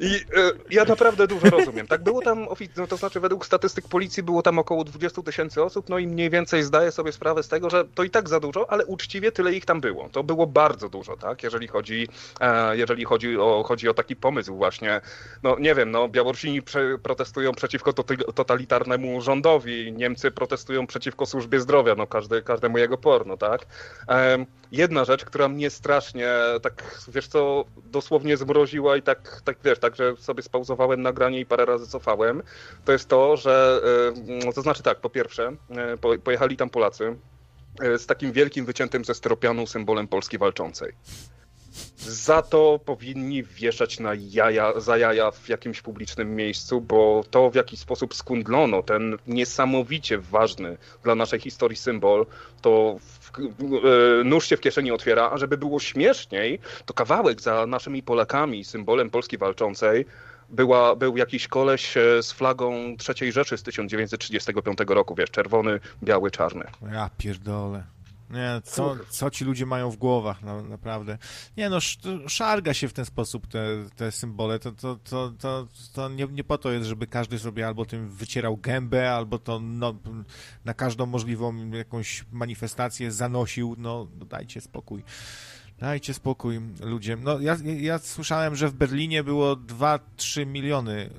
I 0.00 0.14
e, 0.14 0.50
ja 0.70 0.84
naprawdę 0.84 1.26
dużo 1.26 1.50
rozumiem. 1.50 1.86
Tak 1.86 2.02
było 2.02 2.22
tam, 2.22 2.46
no, 2.76 2.86
to 2.86 2.96
znaczy 2.96 3.20
według 3.20 3.46
statystyk 3.46 3.88
policji 3.88 4.22
było 4.22 4.42
tam 4.42 4.58
około 4.58 4.84
20 4.84 5.22
tysięcy 5.22 5.62
osób, 5.62 5.88
no 5.88 5.98
i 5.98 6.06
mniej 6.06 6.30
więcej 6.30 6.62
zdaję 6.62 6.92
sobie 6.92 7.12
sprawę 7.12 7.42
z 7.42 7.48
tego, 7.48 7.70
że 7.70 7.84
to 7.94 8.02
i 8.02 8.10
tak 8.10 8.28
za 8.28 8.40
dużo, 8.40 8.70
ale 8.70 8.86
uczciwie 8.86 9.32
tyle 9.32 9.52
ich 9.52 9.64
tam 9.64 9.80
było. 9.80 10.08
To 10.08 10.24
było 10.24 10.46
bardzo 10.46 10.88
dużo, 10.88 11.16
tak, 11.16 11.42
jeżeli 11.42 11.68
chodzi, 11.68 12.08
e, 12.40 12.76
jeżeli 12.76 13.04
chodzi 13.04 13.38
o, 13.38 13.64
chodzi 13.66 13.88
o 13.88 13.94
taki 13.94 14.16
pomysł 14.16 14.56
właśnie, 14.56 15.00
no 15.42 15.56
nie 15.58 15.74
wiem, 15.74 15.90
no 15.90 16.08
Białorusini 16.08 16.62
protestują 17.02 17.52
przeciwko 17.52 17.92
totalitarnemu 18.34 19.20
rządowi, 19.20 19.92
Niemcy 19.92 20.30
protestują 20.30 20.86
przeciwko 20.90 21.26
służbie 21.26 21.60
zdrowia, 21.60 21.94
no 21.94 22.06
każdy, 22.06 22.42
każdemu 22.42 22.78
jego 22.78 22.98
porno, 22.98 23.36
tak? 23.36 23.66
Jedna 24.72 25.04
rzecz, 25.04 25.24
która 25.24 25.48
mnie 25.48 25.70
strasznie, 25.70 26.28
tak, 26.62 27.00
wiesz 27.08 27.28
co, 27.28 27.64
dosłownie 27.84 28.36
zmroziła 28.36 28.96
i 28.96 29.02
tak, 29.02 29.42
tak 29.44 29.56
wiesz, 29.64 29.78
tak, 29.78 29.96
że 29.96 30.16
sobie 30.16 30.42
spauzowałem 30.42 31.02
nagranie 31.02 31.40
i 31.40 31.46
parę 31.46 31.64
razy 31.64 31.86
cofałem, 31.86 32.42
to 32.84 32.92
jest 32.92 33.08
to, 33.08 33.36
że, 33.36 33.80
to 34.54 34.62
znaczy 34.62 34.82
tak, 34.82 35.00
po 35.00 35.10
pierwsze, 35.10 35.52
pojechali 36.24 36.56
tam 36.56 36.70
Polacy, 36.70 37.16
z 37.80 38.06
takim 38.06 38.32
wielkim 38.32 38.64
wyciętym 38.64 39.04
ze 39.04 39.14
styropianu 39.14 39.66
symbolem 39.66 40.08
Polski 40.08 40.38
walczącej. 40.38 40.92
Za 41.98 42.42
to 42.42 42.80
powinni 42.84 43.42
wieszać 43.42 44.00
na 44.00 44.10
jaja, 44.14 44.80
za 44.80 44.98
jaja 44.98 45.30
w 45.30 45.48
jakimś 45.48 45.82
publicznym 45.82 46.36
miejscu, 46.36 46.80
bo 46.80 47.24
to 47.30 47.50
w 47.50 47.54
jaki 47.54 47.76
sposób 47.76 48.14
skundlono 48.14 48.82
ten 48.82 49.16
niesamowicie 49.26 50.18
ważny 50.18 50.76
dla 51.02 51.14
naszej 51.14 51.40
historii 51.40 51.76
symbol, 51.76 52.26
to 52.60 52.96
w, 53.00 53.30
e, 53.40 54.24
nóż 54.24 54.48
się 54.48 54.56
w 54.56 54.60
kieszeni 54.60 54.92
otwiera, 54.92 55.30
a 55.32 55.38
żeby 55.38 55.58
było 55.58 55.80
śmieszniej, 55.80 56.58
to 56.86 56.94
kawałek 56.94 57.40
za 57.40 57.66
naszymi 57.66 58.02
Polakami, 58.02 58.64
symbolem 58.64 59.10
Polski 59.10 59.38
walczącej, 59.38 60.06
była, 60.48 60.96
był 60.96 61.16
jakiś 61.16 61.48
koleś 61.48 61.96
e, 61.96 62.22
z 62.22 62.32
flagą 62.32 62.96
III 63.20 63.32
Rzeszy 63.32 63.58
z 63.58 63.62
1935 63.62 64.78
roku, 64.88 65.14
wiesz, 65.14 65.30
czerwony, 65.30 65.80
biały, 66.02 66.30
czarny. 66.30 66.64
Ja 66.92 67.10
pierdolę. 67.18 67.82
Nie, 68.30 68.60
co, 68.64 68.96
co 69.08 69.30
ci 69.30 69.44
ludzie 69.44 69.66
mają 69.66 69.90
w 69.90 69.96
głowach, 69.96 70.42
no, 70.42 70.62
naprawdę. 70.62 71.18
Nie 71.56 71.70
no, 71.70 71.78
szarga 72.28 72.74
się 72.74 72.88
w 72.88 72.92
ten 72.92 73.04
sposób 73.04 73.46
te, 73.46 73.60
te 73.96 74.12
symbole, 74.12 74.58
to, 74.58 74.72
to, 74.72 74.96
to, 74.96 75.32
to, 75.38 75.66
to 75.92 76.08
nie, 76.08 76.26
nie 76.26 76.44
po 76.44 76.58
to 76.58 76.70
jest, 76.70 76.88
żeby 76.88 77.06
każdy 77.06 77.38
sobie 77.38 77.66
albo 77.66 77.84
tym 77.84 78.08
wycierał 78.08 78.56
gębę, 78.56 79.12
albo 79.12 79.38
to 79.38 79.60
no, 79.60 79.94
na 80.64 80.74
każdą 80.74 81.06
możliwą 81.06 81.70
jakąś 81.70 82.24
manifestację 82.32 83.12
zanosił, 83.12 83.74
no, 83.78 84.06
no 84.18 84.24
dajcie 84.24 84.60
spokój. 84.60 85.04
Dajcie 85.78 86.14
spokój 86.14 86.60
ludzie. 86.80 87.16
No, 87.16 87.40
ja, 87.40 87.56
ja 87.80 87.98
słyszałem, 87.98 88.56
że 88.56 88.68
w 88.68 88.74
Berlinie 88.74 89.24
było 89.24 89.56
2-3 89.56 90.46
miliony 90.46 91.10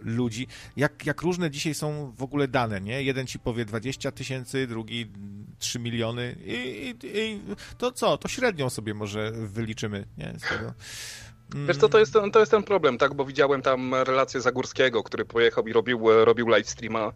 ludzi. 0.00 0.46
Jak, 0.76 1.06
jak 1.06 1.22
różne 1.22 1.50
dzisiaj 1.50 1.74
są 1.74 2.12
w 2.16 2.22
ogóle 2.22 2.48
dane, 2.48 2.80
nie? 2.80 3.02
Jeden 3.02 3.26
ci 3.26 3.38
powie 3.38 3.64
20 3.64 4.12
tysięcy, 4.12 4.66
drugi 4.66 5.06
3 5.58 5.78
miliony 5.78 6.36
i, 6.44 6.52
i, 6.52 7.18
i, 7.18 7.40
to 7.78 7.92
co? 7.92 8.18
To 8.18 8.28
średnią 8.28 8.70
sobie 8.70 8.94
może 8.94 9.32
wyliczymy, 9.32 10.06
nie? 10.18 10.34
Z 10.38 10.48
tego. 10.48 10.72
Wiesz 11.54 11.76
co, 11.76 11.88
to 11.88 11.98
jest, 11.98 12.12
ten, 12.12 12.30
to 12.30 12.40
jest 12.40 12.50
ten 12.50 12.62
problem, 12.62 12.98
tak, 12.98 13.14
bo 13.14 13.24
widziałem 13.24 13.62
tam 13.62 13.94
relację 13.94 14.40
Zagórskiego, 14.40 15.02
który 15.02 15.24
pojechał 15.24 15.66
i 15.66 15.72
robił, 15.72 16.24
robił 16.24 16.48
live 16.48 16.68
streama. 16.68 17.12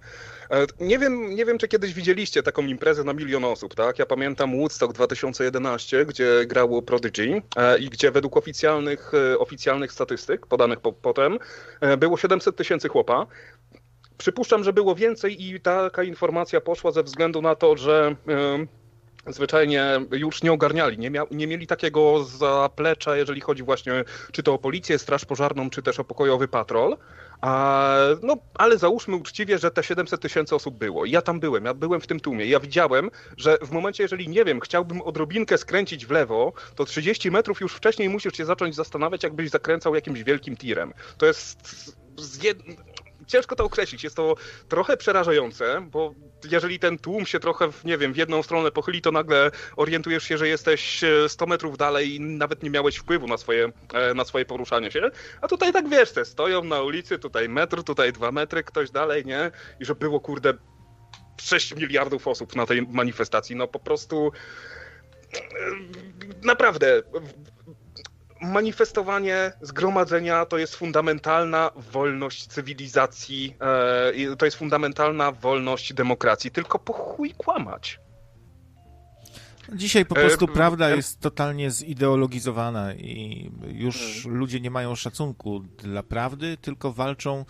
E, 0.51 0.67
nie 0.81 0.99
wiem, 0.99 1.35
nie 1.35 1.45
wiem, 1.45 1.59
czy 1.59 1.69
kiedyś 1.69 1.95
widzieliście 1.95 2.43
taką 2.43 2.67
imprezę 2.67 3.05
na 3.05 3.13
milion 3.13 3.45
osób, 3.45 3.75
tak? 3.75 3.99
Ja 3.99 4.07
pamiętam 4.07 4.59
Woodstock 4.59 4.93
2011, 4.93 6.07
gdzie 6.07 6.47
grało 6.47 6.83
Prodigy 6.83 7.43
e, 7.57 7.79
i 7.79 7.91
gdzie 7.91 8.11
według 8.11 8.37
oficjalnych, 8.37 9.13
e, 9.33 9.39
oficjalnych 9.39 9.93
statystyk, 9.93 10.47
podanych 10.47 10.81
po, 10.81 10.93
potem, 10.93 11.39
było 11.99 12.17
700 12.17 12.57
tysięcy 12.57 12.89
chłopa. 12.89 13.27
Przypuszczam, 14.21 14.65
że 14.65 14.73
było 14.73 14.95
więcej 14.95 15.45
i 15.45 15.61
taka 15.61 16.03
informacja 16.03 16.61
poszła 16.61 16.91
ze 16.91 17.03
względu 17.03 17.43
na 17.43 17.55
to, 17.55 17.77
że 17.77 18.17
zwyczajnie 19.27 20.01
już 20.13 20.43
nie 20.43 20.53
ogarniali, 20.53 20.99
nie, 20.99 21.11
mia, 21.11 21.23
nie 21.31 21.47
mieli 21.47 21.67
takiego 21.67 22.25
zaplecza, 22.25 23.17
jeżeli 23.17 23.41
chodzi 23.41 23.63
właśnie 23.63 24.05
czy 24.33 24.43
to 24.43 24.55
o 24.55 24.59
policję, 24.59 24.99
straż 24.99 25.25
pożarną, 25.25 25.71
czy 25.71 25.83
też 25.83 26.01
o 26.01 26.05
pokojowy 26.05 26.49
patrol. 26.49 26.97
A, 27.41 27.95
no, 28.23 28.37
ale 28.55 28.79
załóżmy 28.79 29.17
uczciwie, 29.17 29.59
że 29.59 29.71
te 29.71 29.83
700 29.83 30.21
tysięcy 30.21 30.55
osób 30.55 30.79
było. 30.79 31.05
Ja 31.05 31.23
tam 31.23 31.41
byłem, 31.41 31.65
ja 31.65 31.75
byłem 31.75 32.01
w 32.01 32.07
tym 32.07 32.21
tłumie. 32.21 32.47
Ja 32.47 32.61
widziałem, 32.61 33.11
że 33.37 33.59
w 33.63 33.71
momencie, 33.71 34.03
jeżeli 34.03 34.29
nie 34.29 34.45
wiem, 34.45 34.61
chciałbym 34.61 35.03
odrobinkę 35.03 35.59
skręcić 35.59 36.07
w 36.07 36.11
lewo, 36.11 36.53
to 36.75 36.85
30 36.85 37.31
metrów 37.31 37.61
już 37.61 37.75
wcześniej 37.75 38.09
musisz 38.09 38.37
się 38.37 38.45
zacząć 38.45 38.75
zastanawiać, 38.75 39.23
jakbyś 39.23 39.51
zakręcał 39.51 39.95
jakimś 39.95 40.23
wielkim 40.23 40.57
tirem. 40.57 40.93
To 41.19 41.27
jest 41.27 42.01
jed 42.43 42.59
ciężko 43.31 43.57
to 43.57 43.65
określić. 43.65 44.05
Jest 44.05 44.17
to 44.17 44.35
trochę 44.69 44.97
przerażające, 44.97 45.89
bo 45.91 46.15
jeżeli 46.51 46.79
ten 46.79 46.99
tłum 46.99 47.27
się 47.27 47.41
trochę, 47.41 47.73
w, 47.73 47.85
nie 47.85 47.99
wiem, 47.99 48.13
w 48.13 48.17
jedną 48.17 48.43
stronę 48.43 48.71
pochyli, 48.71 49.03
to 49.03 49.13
nagle 49.13 49.51
orientujesz 49.77 50.25
się, 50.25 50.39
że 50.39 50.49
jesteś 50.49 51.01
100 51.29 51.45
e, 51.45 51.49
metrów 51.49 51.77
dalej 51.77 52.15
i 52.15 52.21
nawet 52.21 52.63
nie 52.63 52.71
miałeś 52.71 52.97
wpływu 52.97 53.27
na 53.27 53.37
swoje, 53.37 53.73
e, 53.95 54.15
na 54.15 54.25
swoje 54.25 54.45
poruszanie 54.45 54.91
się. 54.91 55.11
A 55.41 55.49
tutaj 55.49 55.73
tak 55.73 55.89
wiesz, 55.89 56.13
te 56.13 56.25
stoją 56.25 56.65
na 56.65 56.83
ulicy, 56.83 57.19
tutaj 57.19 57.49
metr, 57.49 57.83
tutaj 57.83 58.13
dwa 58.13 58.33
metry, 58.33 58.65
ktoś 58.65 58.91
dalej, 58.91 59.25
nie? 59.27 59.51
I 59.81 59.85
że 59.85 59.95
było, 59.95 60.21
kurde, 60.21 60.55
6 61.41 61.75
miliardów 61.75 62.29
osób 62.29 62.57
na 62.57 62.67
tej 62.67 62.83
manifestacji. 62.83 63.57
No 63.57 63.69
po 63.69 63.79
prostu 63.79 64.33
e, 65.35 65.39
naprawdę 66.43 67.03
manifestowanie, 68.41 69.53
zgromadzenia 69.63 70.47
to 70.47 70.59
jest 70.59 70.77
fundamentalna 70.77 71.71
wolność 71.77 72.47
cywilizacji, 72.47 73.57
e, 74.31 74.37
to 74.37 74.45
jest 74.45 74.57
fundamentalna 74.57 75.33
wolność 75.33 75.95
demokracji, 75.95 76.51
tylko 76.51 76.79
po 76.79 76.93
chuj 76.93 77.35
kłamać. 77.35 78.01
Dzisiaj 79.75 80.07
po 80.07 80.15
prostu 80.15 80.45
e, 80.45 80.49
prawda 80.49 80.89
e, 80.89 80.97
jest 80.97 81.21
totalnie 81.21 81.71
zideologizowana 81.71 82.95
i 82.95 83.51
już 83.73 84.23
hmm. 84.23 84.39
ludzie 84.39 84.61
nie 84.61 84.71
mają 84.71 84.95
szacunku 84.95 85.61
dla 85.61 86.03
prawdy, 86.03 86.57
tylko 86.57 86.93
walczą 86.93 87.45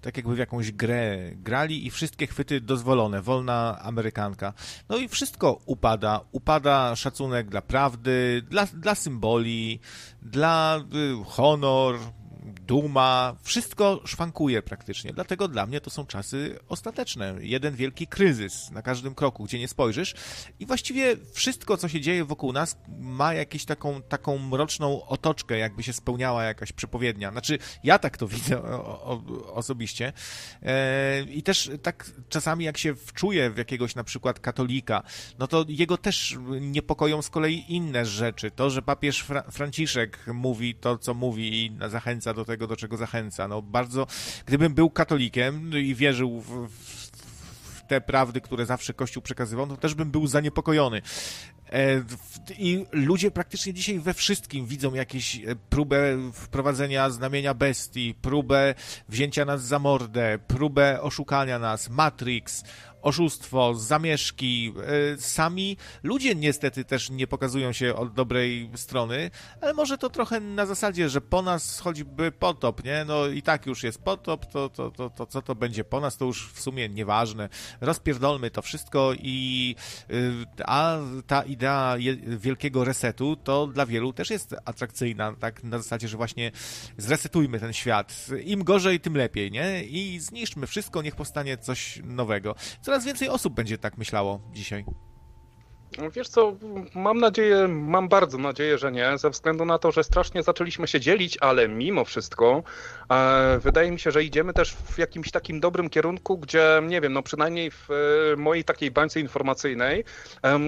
tak 0.00 0.16
jakby 0.16 0.34
w 0.34 0.38
jakąś 0.38 0.72
grę 0.72 1.30
grali 1.34 1.86
i 1.86 1.90
wszystkie 1.90 2.26
chwyty 2.26 2.60
dozwolone, 2.60 3.22
wolna 3.22 3.78
amerykanka. 3.82 4.52
No 4.88 4.96
i 4.96 5.08
wszystko 5.08 5.60
upada. 5.66 6.20
Upada 6.32 6.96
szacunek 6.96 7.48
dla 7.48 7.62
prawdy, 7.62 8.42
dla, 8.50 8.66
dla 8.66 8.94
symboli, 8.94 9.80
dla 10.22 10.80
y, 10.94 11.24
honor, 11.24 11.98
duma, 12.42 13.36
wszystko 13.42 14.00
szwankuje 14.04 14.62
praktycznie. 14.62 15.12
Dlatego 15.12 15.48
dla 15.48 15.66
mnie 15.66 15.80
to 15.80 15.90
są 15.90 16.06
czasy 16.06 16.58
ostateczne. 16.68 17.34
Jeden 17.40 17.74
wielki 17.74 18.06
kryzys 18.06 18.70
na 18.70 18.82
każdym 18.82 19.14
kroku, 19.14 19.44
gdzie 19.44 19.58
nie 19.58 19.68
spojrzysz. 19.68 20.14
I 20.60 20.66
właściwie 20.66 21.16
wszystko, 21.32 21.76
co 21.76 21.88
się 21.88 22.00
dzieje 22.00 22.24
wokół 22.24 22.52
nas, 22.52 22.78
ma 22.98 23.34
jakąś 23.34 23.64
taką, 23.64 24.02
taką 24.02 24.38
mroczną 24.38 25.06
otoczkę, 25.06 25.58
jakby 25.58 25.82
się 25.82 25.92
spełniała 25.92 26.44
jakaś 26.44 26.72
przepowiednia. 26.72 27.30
Znaczy, 27.30 27.58
ja 27.84 27.98
tak 27.98 28.16
to 28.16 28.28
widzę 28.36 28.62
o, 28.62 29.04
o, 29.04 29.22
osobiście. 29.54 30.12
E, 30.62 31.22
I 31.22 31.42
też 31.42 31.70
tak 31.82 32.10
czasami, 32.28 32.64
jak 32.64 32.78
się 32.78 32.94
wczuję 32.94 33.50
w 33.50 33.58
jakiegoś 33.58 33.94
na 33.94 34.04
przykład 34.04 34.40
katolika, 34.40 35.02
no 35.38 35.46
to 35.46 35.64
jego 35.68 35.96
też 35.96 36.38
niepokoją 36.60 37.22
z 37.22 37.30
kolei 37.30 37.64
inne 37.68 38.06
rzeczy. 38.06 38.50
To, 38.50 38.70
że 38.70 38.82
papież 38.82 39.20
Fra 39.20 39.42
Franciszek 39.42 40.26
mówi 40.26 40.74
to, 40.74 40.98
co 40.98 41.14
mówi 41.14 41.64
i 41.64 41.72
zachęca 41.88 42.29
do 42.34 42.44
tego, 42.44 42.66
do 42.66 42.76
czego 42.76 42.96
zachęca. 42.96 43.48
No 43.48 43.62
bardzo, 43.62 44.06
gdybym 44.46 44.74
był 44.74 44.90
katolikiem 44.90 45.78
i 45.78 45.94
wierzył 45.94 46.40
w, 46.40 46.68
w 46.68 47.10
te 47.88 48.00
prawdy, 48.00 48.40
które 48.40 48.66
zawsze 48.66 48.94
Kościół 48.94 49.22
przekazywał, 49.22 49.66
to 49.66 49.76
też 49.76 49.94
bym 49.94 50.10
był 50.10 50.26
zaniepokojony. 50.26 51.02
E, 51.72 52.02
I 52.58 52.86
ludzie 52.92 53.30
praktycznie 53.30 53.74
dzisiaj 53.74 53.98
we 53.98 54.14
wszystkim 54.14 54.66
widzą 54.66 54.94
jakieś 54.94 55.36
e, 55.36 55.56
próbę 55.70 56.18
wprowadzenia 56.32 57.10
znamienia 57.10 57.54
bestii, 57.54 58.14
próbę 58.22 58.74
wzięcia 59.08 59.44
nas 59.44 59.62
za 59.62 59.78
mordę, 59.78 60.38
próbę 60.46 61.00
oszukania 61.00 61.58
nas, 61.58 61.90
Matrix, 61.90 62.64
oszustwo, 63.02 63.74
zamieszki. 63.74 64.74
E, 65.14 65.18
sami 65.18 65.76
ludzie 66.02 66.34
niestety 66.34 66.84
też 66.84 67.10
nie 67.10 67.26
pokazują 67.26 67.72
się 67.72 67.94
od 67.94 68.14
dobrej 68.14 68.70
strony, 68.74 69.30
ale 69.60 69.74
może 69.74 69.98
to 69.98 70.10
trochę 70.10 70.40
na 70.40 70.66
zasadzie, 70.66 71.08
że 71.08 71.20
po 71.20 71.42
nas 71.42 71.80
choćby 71.80 72.32
potop, 72.32 72.84
nie? 72.84 73.04
No 73.04 73.26
i 73.26 73.42
tak 73.42 73.66
już 73.66 73.82
jest 73.82 74.02
potop, 74.02 74.46
to, 74.46 74.68
to, 74.68 74.90
to, 74.90 75.10
to 75.10 75.26
co 75.26 75.42
to 75.42 75.54
będzie 75.54 75.84
po 75.84 76.00
nas, 76.00 76.16
to 76.16 76.24
już 76.24 76.52
w 76.52 76.60
sumie 76.60 76.88
nieważne. 76.88 77.48
Rozpierdolmy 77.80 78.50
to 78.50 78.62
wszystko 78.62 79.12
i 79.18 79.76
e, 80.10 80.14
a 80.66 80.98
ta 81.26 81.42
idea 81.42 81.96
wielkiego 82.26 82.84
resetu 82.84 83.36
to 83.36 83.66
dla 83.66 83.86
wielu 83.86 84.12
też 84.12 84.30
jest 84.30 84.54
atrakcyjna, 84.64 85.34
tak 85.40 85.64
na 85.64 85.78
zasadzie, 85.78 86.08
że 86.08 86.16
właśnie 86.16 86.52
zresetujmy 86.98 87.60
ten 87.60 87.72
świat. 87.72 88.26
Im 88.44 88.64
gorzej, 88.64 89.00
tym 89.00 89.16
lepiej, 89.16 89.50
nie? 89.50 89.84
I 89.84 90.20
zniszczmy 90.20 90.66
wszystko, 90.66 91.02
niech 91.02 91.16
powstanie 91.16 91.58
coś 91.58 92.00
nowego. 92.04 92.54
Co 92.82 92.89
coraz 92.90 93.04
więcej 93.04 93.28
osób 93.28 93.54
będzie 93.54 93.78
tak 93.78 93.98
myślało 93.98 94.40
dzisiaj. 94.52 94.84
Wiesz 96.12 96.28
co, 96.28 96.56
mam 96.94 97.18
nadzieję, 97.18 97.68
mam 97.68 98.08
bardzo 98.08 98.38
nadzieję, 98.38 98.78
że 98.78 98.92
nie, 98.92 99.18
ze 99.18 99.30
względu 99.30 99.64
na 99.64 99.78
to, 99.78 99.92
że 99.92 100.04
strasznie 100.04 100.42
zaczęliśmy 100.42 100.88
się 100.88 101.00
dzielić, 101.00 101.38
ale 101.40 101.68
mimo 101.68 102.04
wszystko 102.04 102.62
e, 103.10 103.58
wydaje 103.62 103.90
mi 103.90 103.98
się, 103.98 104.10
że 104.10 104.24
idziemy 104.24 104.52
też 104.52 104.74
w 104.74 104.98
jakimś 104.98 105.30
takim 105.30 105.60
dobrym 105.60 105.90
kierunku, 105.90 106.38
gdzie, 106.38 106.82
nie 106.88 107.00
wiem, 107.00 107.12
no 107.12 107.22
przynajmniej 107.22 107.70
w 107.70 107.88
e, 107.90 108.36
mojej 108.36 108.64
takiej 108.64 108.90
bańce 108.90 109.20
informacyjnej 109.20 110.04
e, 110.44 110.58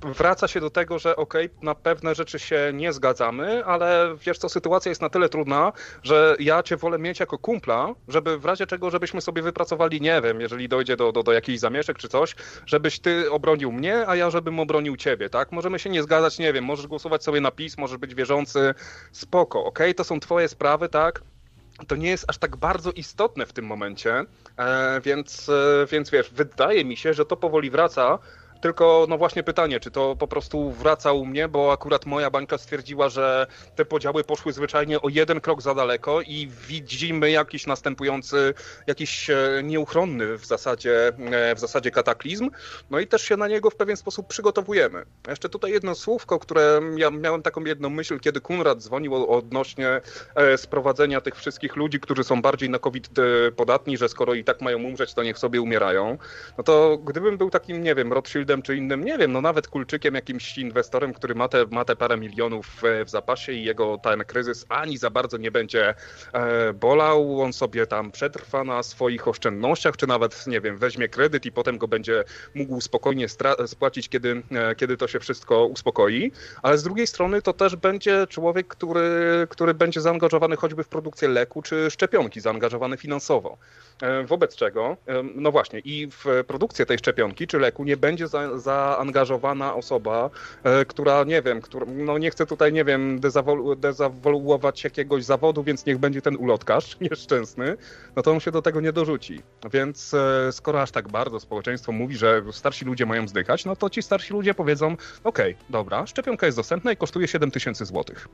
wraca 0.00 0.48
się 0.48 0.60
do 0.60 0.70
tego, 0.70 0.98
że 0.98 1.16
okej, 1.16 1.46
okay, 1.46 1.58
na 1.62 1.74
pewne 1.74 2.14
rzeczy 2.14 2.38
się 2.38 2.70
nie 2.74 2.92
zgadzamy, 2.92 3.64
ale 3.64 4.16
wiesz 4.26 4.38
co, 4.38 4.48
sytuacja 4.48 4.88
jest 4.88 5.00
na 5.00 5.08
tyle 5.08 5.28
trudna, 5.28 5.72
że 6.02 6.36
ja 6.38 6.62
cię 6.62 6.76
wolę 6.76 6.98
mieć 6.98 7.20
jako 7.20 7.38
kumpla, 7.38 7.94
żeby 8.08 8.38
w 8.38 8.44
razie 8.44 8.66
czego, 8.66 8.90
żebyśmy 8.90 9.20
sobie 9.20 9.42
wypracowali, 9.42 10.00
nie 10.00 10.20
wiem, 10.20 10.40
jeżeli 10.40 10.68
dojdzie 10.68 10.96
do, 10.96 11.12
do, 11.12 11.22
do 11.22 11.32
jakichś 11.32 11.58
zamieszek 11.58 11.98
czy 11.98 12.08
coś, 12.08 12.34
żebyś 12.66 12.98
ty 12.98 13.30
obronił 13.30 13.72
mnie, 13.72 14.04
a 14.08 14.16
ja 14.16 14.30
żebym 14.30 14.60
obronił 14.60 14.96
ciebie, 14.96 15.30
tak? 15.30 15.52
Możemy 15.52 15.78
się 15.78 15.90
nie 15.90 16.02
zgadzać, 16.02 16.38
nie 16.38 16.52
wiem, 16.52 16.64
możesz 16.64 16.86
głosować 16.86 17.24
sobie 17.24 17.40
na 17.40 17.50
PiS, 17.50 17.78
możesz 17.78 17.98
być 17.98 18.14
wierzący, 18.14 18.74
spoko, 19.12 19.64
okej, 19.64 19.86
okay? 19.86 19.94
to 19.94 20.04
są 20.04 20.20
twoje 20.20 20.48
sprawy, 20.48 20.88
tak? 20.88 21.22
to 21.88 21.96
nie 21.96 22.08
jest 22.08 22.24
aż 22.28 22.38
tak 22.38 22.56
bardzo 22.56 22.92
istotne 22.92 23.46
w 23.46 23.52
tym 23.52 23.64
momencie, 23.64 24.24
e, 24.56 25.00
więc, 25.00 25.48
e, 25.48 25.86
więc 25.90 26.10
wiesz, 26.10 26.30
wydaje 26.30 26.84
mi 26.84 26.96
się, 26.96 27.14
że 27.14 27.24
to 27.24 27.36
powoli 27.36 27.70
wraca 27.70 28.18
tylko 28.60 29.06
no 29.08 29.18
właśnie 29.18 29.42
pytanie, 29.42 29.80
czy 29.80 29.90
to 29.90 30.16
po 30.16 30.28
prostu 30.28 30.70
wraca 30.70 31.12
u 31.12 31.26
mnie, 31.26 31.48
bo 31.48 31.72
akurat 31.72 32.06
moja 32.06 32.30
bańka 32.30 32.58
stwierdziła, 32.58 33.08
że 33.08 33.46
te 33.76 33.84
podziały 33.84 34.24
poszły 34.24 34.52
zwyczajnie 34.52 35.00
o 35.00 35.08
jeden 35.08 35.40
krok 35.40 35.62
za 35.62 35.74
daleko 35.74 36.20
i 36.22 36.48
widzimy 36.68 37.30
jakiś 37.30 37.66
następujący, 37.66 38.54
jakiś 38.86 39.30
e, 39.30 39.36
nieuchronny 39.64 40.38
w 40.38 40.46
zasadzie, 40.46 41.08
e, 41.08 41.54
w 41.54 41.58
zasadzie 41.58 41.90
kataklizm, 41.90 42.50
no 42.90 42.98
i 42.98 43.06
też 43.06 43.22
się 43.22 43.36
na 43.36 43.48
niego 43.48 43.70
w 43.70 43.76
pewien 43.76 43.96
sposób 43.96 44.26
przygotowujemy. 44.26 45.04
Jeszcze 45.28 45.48
tutaj 45.48 45.72
jedno 45.72 45.94
słówko, 45.94 46.38
które 46.38 46.80
ja 46.96 47.10
miałem 47.10 47.42
taką 47.42 47.64
jedną 47.64 47.90
myśl, 47.90 48.20
kiedy 48.20 48.40
Kunrad 48.40 48.82
dzwonił 48.82 49.32
odnośnie 49.32 50.00
e, 50.34 50.58
sprowadzenia 50.58 51.20
tych 51.20 51.36
wszystkich 51.36 51.76
ludzi, 51.76 52.00
którzy 52.00 52.24
są 52.24 52.42
bardziej 52.42 52.70
na 52.70 52.78
COVID 52.78 53.08
podatni, 53.56 53.96
że 53.96 54.08
skoro 54.08 54.34
i 54.34 54.44
tak 54.44 54.60
mają 54.60 54.82
umrzeć, 54.82 55.14
to 55.14 55.22
niech 55.22 55.38
sobie 55.38 55.60
umierają. 55.60 56.18
No 56.58 56.64
to 56.64 56.98
gdybym 56.98 57.38
był 57.38 57.50
takim, 57.50 57.82
nie 57.82 57.94
wiem, 57.94 58.12
Rothschild 58.12 58.45
czy 58.62 58.76
innym, 58.76 59.04
nie 59.04 59.18
wiem, 59.18 59.32
no 59.32 59.40
nawet 59.40 59.68
Kulczykiem, 59.68 60.14
jakimś 60.14 60.58
inwestorem, 60.58 61.12
który 61.12 61.34
ma 61.34 61.48
te, 61.48 61.66
ma 61.70 61.84
te 61.84 61.96
parę 61.96 62.16
milionów 62.16 62.66
w, 62.66 63.04
w 63.04 63.10
zapasie 63.10 63.52
i 63.52 63.64
jego 63.64 63.98
ten 63.98 64.24
kryzys 64.24 64.66
ani 64.68 64.98
za 64.98 65.10
bardzo 65.10 65.36
nie 65.36 65.50
będzie 65.50 65.94
e, 66.32 66.72
bolał, 66.72 67.42
on 67.42 67.52
sobie 67.52 67.86
tam 67.86 68.12
przetrwa 68.12 68.64
na 68.64 68.82
swoich 68.82 69.28
oszczędnościach, 69.28 69.96
czy 69.96 70.06
nawet, 70.06 70.46
nie 70.46 70.60
wiem, 70.60 70.78
weźmie 70.78 71.08
kredyt 71.08 71.46
i 71.46 71.52
potem 71.52 71.78
go 71.78 71.88
będzie 71.88 72.24
mógł 72.54 72.80
spokojnie 72.80 73.26
spłacić, 73.66 74.08
kiedy, 74.08 74.42
e, 74.52 74.74
kiedy 74.74 74.96
to 74.96 75.08
się 75.08 75.20
wszystko 75.20 75.66
uspokoi, 75.66 76.32
ale 76.62 76.78
z 76.78 76.82
drugiej 76.82 77.06
strony 77.06 77.42
to 77.42 77.52
też 77.52 77.76
będzie 77.76 78.26
człowiek, 78.26 78.66
który, 78.66 79.46
który 79.50 79.74
będzie 79.74 80.00
zaangażowany 80.00 80.56
choćby 80.56 80.84
w 80.84 80.88
produkcję 80.88 81.28
leku, 81.28 81.62
czy 81.62 81.90
szczepionki, 81.90 82.40
zaangażowany 82.40 82.96
finansowo. 82.96 83.58
E, 84.02 84.24
wobec 84.24 84.56
czego, 84.56 84.96
e, 85.06 85.22
no 85.34 85.52
właśnie, 85.52 85.78
i 85.78 86.08
w 86.10 86.24
produkcję 86.46 86.86
tej 86.86 86.98
szczepionki 86.98 87.46
czy 87.46 87.58
leku 87.58 87.84
nie 87.84 87.96
będzie 87.96 88.28
za, 88.36 88.58
zaangażowana 88.58 89.74
osoba, 89.74 90.30
e, 90.64 90.84
która, 90.84 91.24
nie 91.24 91.42
wiem, 91.42 91.60
która, 91.60 91.86
no 91.88 92.18
nie 92.18 92.30
chce 92.30 92.46
tutaj, 92.46 92.72
nie 92.72 92.84
wiem, 92.84 93.20
dezawolu, 93.20 93.76
dezawoluować 93.76 94.84
jakiegoś 94.84 95.24
zawodu, 95.24 95.62
więc 95.62 95.86
niech 95.86 95.98
będzie 95.98 96.22
ten 96.22 96.36
ulotkarz 96.36 96.96
nieszczęsny, 97.10 97.76
no 98.16 98.22
to 98.22 98.30
on 98.32 98.40
się 98.40 98.50
do 98.50 98.62
tego 98.62 98.80
nie 98.80 98.92
dorzuci. 98.92 99.42
Więc 99.72 100.14
skoro 100.50 100.82
aż 100.82 100.90
tak 100.90 101.08
bardzo 101.08 101.40
społeczeństwo 101.40 101.92
mówi, 101.92 102.16
że 102.16 102.42
starsi 102.52 102.84
ludzie 102.84 103.06
mają 103.06 103.28
zdychać, 103.28 103.64
no 103.64 103.76
to 103.76 103.90
ci 103.90 104.02
starsi 104.02 104.32
ludzie 104.32 104.54
powiedzą, 104.54 104.96
okej, 105.24 105.54
okay, 105.54 105.66
dobra, 105.70 106.06
szczepionka 106.06 106.46
jest 106.46 106.58
dostępna 106.58 106.92
i 106.92 106.96
kosztuje 106.96 107.28
7 107.28 107.50
tysięcy 107.50 107.84
złotych. 107.84 108.28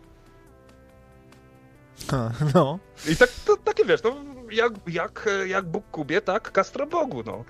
No. 2.54 2.78
I 3.08 3.16
tak, 3.16 3.28
to, 3.46 3.56
takie 3.56 3.84
wiesz, 3.84 4.02
no 4.02 4.14
jak, 4.50 4.72
jak, 4.86 5.28
jak 5.46 5.64
Bóg 5.64 5.84
Kubie, 5.90 6.20
tak 6.20 6.52
Castro 6.52 6.86
Bogu, 6.86 7.22
no. 7.26 7.44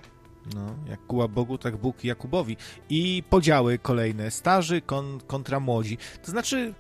No, 0.55 0.75
jak 0.91 1.07
Kuba 1.07 1.29
Bogu, 1.29 1.59
tak 1.59 1.77
Bóg 1.77 2.05
Jakubowi. 2.05 2.57
I 2.91 3.23
podziały 3.31 3.79
kolejne, 3.79 4.31
starzy 4.31 4.81
kon, 4.81 5.21
kontra 5.27 5.61
młodzi. 5.61 5.99
To 6.25 6.31
znaczy, 6.31 6.75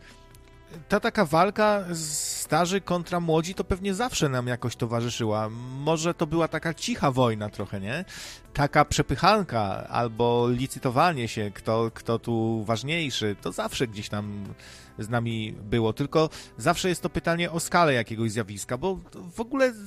ta 0.88 1.00
taka 1.00 1.24
walka 1.24 1.84
starzy 1.94 2.80
kontra 2.80 3.20
młodzi 3.20 3.54
to 3.54 3.64
pewnie 3.64 3.94
zawsze 3.94 4.28
nam 4.28 4.46
jakoś 4.46 4.76
towarzyszyła. 4.76 5.48
Może 5.78 6.14
to 6.14 6.26
była 6.26 6.48
taka 6.48 6.74
cicha 6.74 7.10
wojna 7.10 7.48
trochę, 7.48 7.80
nie? 7.80 8.04
Taka 8.52 8.84
przepychanka 8.84 9.88
albo 9.88 10.48
licytowanie 10.50 11.28
się, 11.28 11.50
kto, 11.54 11.90
kto 11.94 12.18
tu 12.18 12.64
ważniejszy, 12.64 13.36
to 13.42 13.52
zawsze 13.52 13.86
gdzieś 13.86 14.08
tam 14.08 14.44
z 14.98 15.08
nami 15.08 15.54
było. 15.62 15.92
Tylko 15.92 16.30
zawsze 16.58 16.88
jest 16.88 17.02
to 17.02 17.10
pytanie 17.10 17.50
o 17.50 17.60
skalę 17.60 17.94
jakiegoś 17.94 18.30
zjawiska, 18.30 18.78
bo 18.78 18.98
w 19.34 19.40
ogóle 19.40 19.72
z, 19.72 19.78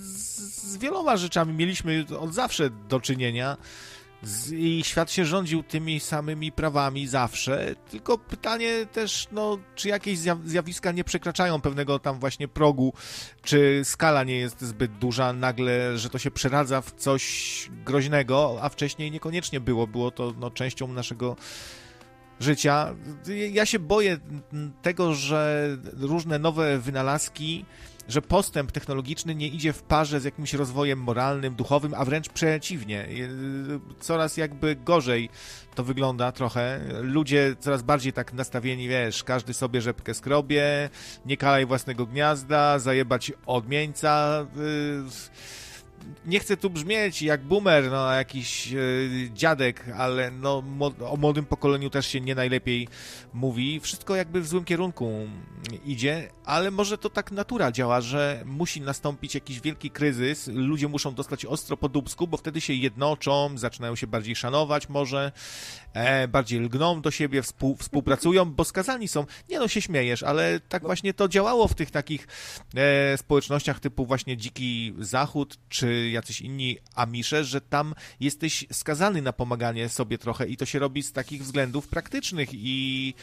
z 0.64 0.78
wieloma 0.78 1.18
rzeczami 1.18 1.54
mieliśmy 1.54 2.06
od 2.20 2.34
zawsze 2.34 2.70
do 2.70 3.00
czynienia 3.00 3.58
i 4.52 4.84
świat 4.84 5.12
się 5.12 5.26
rządził 5.26 5.64
tymi 5.64 6.00
samymi 6.00 6.52
prawami 6.52 7.08
zawsze, 7.08 7.76
tylko 7.90 8.18
pytanie 8.18 8.86
też, 8.86 9.28
no, 9.32 9.58
czy 9.76 9.90
jakieś 9.90 10.20
zjawiska 10.46 10.92
nie 10.92 11.04
przekraczają 11.04 11.62
pewnego 11.62 12.00
tam 12.00 12.20
właśnie 12.20 12.48
progu, 12.48 12.94
czy 13.42 13.82
skala 13.84 14.24
nie 14.24 14.38
jest 14.38 14.62
zbyt 14.62 14.98
duża 14.98 15.34
nagle, 15.34 15.98
że 15.98 16.10
to 16.10 16.18
się 16.18 16.32
przeradza 16.32 16.82
w 16.82 16.92
coś 16.92 17.70
groźnego, 17.86 18.58
a 18.62 18.70
wcześniej 18.70 19.12
niekoniecznie 19.12 19.60
było, 19.60 19.88
było 19.88 20.12
to 20.12 20.34
no, 20.40 20.52
częścią 20.52 20.88
naszego 20.88 21.36
życia. 22.40 22.96
Ja 23.52 23.66
się 23.66 23.80
boję 23.80 24.18
tego, 24.82 25.14
że 25.14 25.70
różne 25.94 26.40
nowe 26.40 26.80
wynalazki 26.80 27.66
że 28.08 28.22
postęp 28.22 28.72
technologiczny 28.72 29.36
nie 29.36 29.48
idzie 29.48 29.74
w 29.74 29.84
parze 29.84 30.20
z 30.20 30.24
jakimś 30.24 30.54
rozwojem 30.54 31.00
moralnym, 31.00 31.56
duchowym, 31.56 31.94
a 31.94 32.06
wręcz 32.06 32.30
przeciwnie. 32.30 33.08
Coraz 34.00 34.38
jakby 34.38 34.76
gorzej 34.76 35.30
to 35.76 35.84
wygląda 35.84 36.32
trochę. 36.32 36.80
Ludzie 37.02 37.56
coraz 37.60 37.82
bardziej 37.82 38.14
tak 38.14 38.34
nastawieni, 38.34 38.88
wiesz, 38.88 39.24
każdy 39.24 39.54
sobie 39.54 39.82
rzepkę 39.82 40.14
skrobie, 40.14 40.90
nie 41.26 41.38
kalaj 41.38 41.66
własnego 41.66 42.06
gniazda, 42.06 42.80
zajebać 42.80 43.32
odmieńca. 43.46 44.46
Yy 44.56 45.65
nie 46.26 46.40
chcę 46.40 46.58
tu 46.58 46.70
brzmieć 46.70 47.22
jak 47.22 47.42
boomer, 47.42 47.92
no 47.92 48.12
jakiś 48.12 48.74
e, 48.74 48.78
dziadek, 49.34 49.86
ale 49.98 50.32
no 50.32 50.64
o 51.10 51.18
młodym 51.18 51.46
pokoleniu 51.46 51.90
też 51.90 52.08
się 52.08 52.22
nie 52.22 52.36
najlepiej 52.36 52.88
mówi. 53.34 53.80
Wszystko 53.80 54.16
jakby 54.16 54.42
w 54.42 54.48
złym 54.48 54.66
kierunku 54.66 55.12
idzie, 55.86 56.30
ale 56.46 56.72
może 56.72 56.98
to 56.98 57.10
tak 57.10 57.32
natura 57.32 57.72
działa, 57.72 58.02
że 58.02 58.44
musi 58.46 58.82
nastąpić 58.82 59.36
jakiś 59.36 59.62
wielki 59.62 59.92
kryzys, 59.92 60.48
ludzie 60.48 60.88
muszą 60.88 61.14
dostać 61.14 61.46
ostro 61.46 61.78
po 61.78 61.90
dubsku, 61.90 62.28
bo 62.28 62.38
wtedy 62.38 62.62
się 62.62 62.74
jednoczą, 62.74 63.58
zaczynają 63.58 63.96
się 63.96 64.08
bardziej 64.08 64.36
szanować 64.36 64.90
może, 64.90 65.32
e, 65.96 66.28
bardziej 66.28 66.60
lgną 66.60 67.02
do 67.02 67.12
siebie, 67.12 67.42
współ, 67.42 67.76
współpracują, 67.76 68.46
bo 68.46 68.64
skazani 68.64 69.08
są. 69.08 69.26
Nie 69.50 69.60
no, 69.60 69.68
się 69.68 69.82
śmiejesz, 69.82 70.24
ale 70.24 70.60
tak 70.60 70.84
właśnie 70.84 71.14
to 71.14 71.28
działało 71.28 71.68
w 71.68 71.76
tych 71.76 71.92
takich 71.92 72.28
e, 72.76 73.18
społecznościach 73.18 73.80
typu 73.80 74.06
właśnie 74.06 74.38
Dziki 74.38 74.94
Zachód, 75.00 75.58
czy 75.70 76.10
jacyś 76.10 76.42
inni 76.42 76.78
Amisze, 76.96 77.44
że 77.44 77.62
tam 77.62 77.94
jesteś 78.20 78.66
skazany 78.72 79.22
na 79.22 79.34
pomaganie 79.34 79.90
sobie 79.90 80.18
trochę 80.18 80.48
i 80.48 80.58
to 80.58 80.66
się 80.66 80.80
robi 80.80 81.04
z 81.04 81.12
takich 81.12 81.44
względów 81.44 81.88
praktycznych 81.88 82.50
i, 82.54 83.14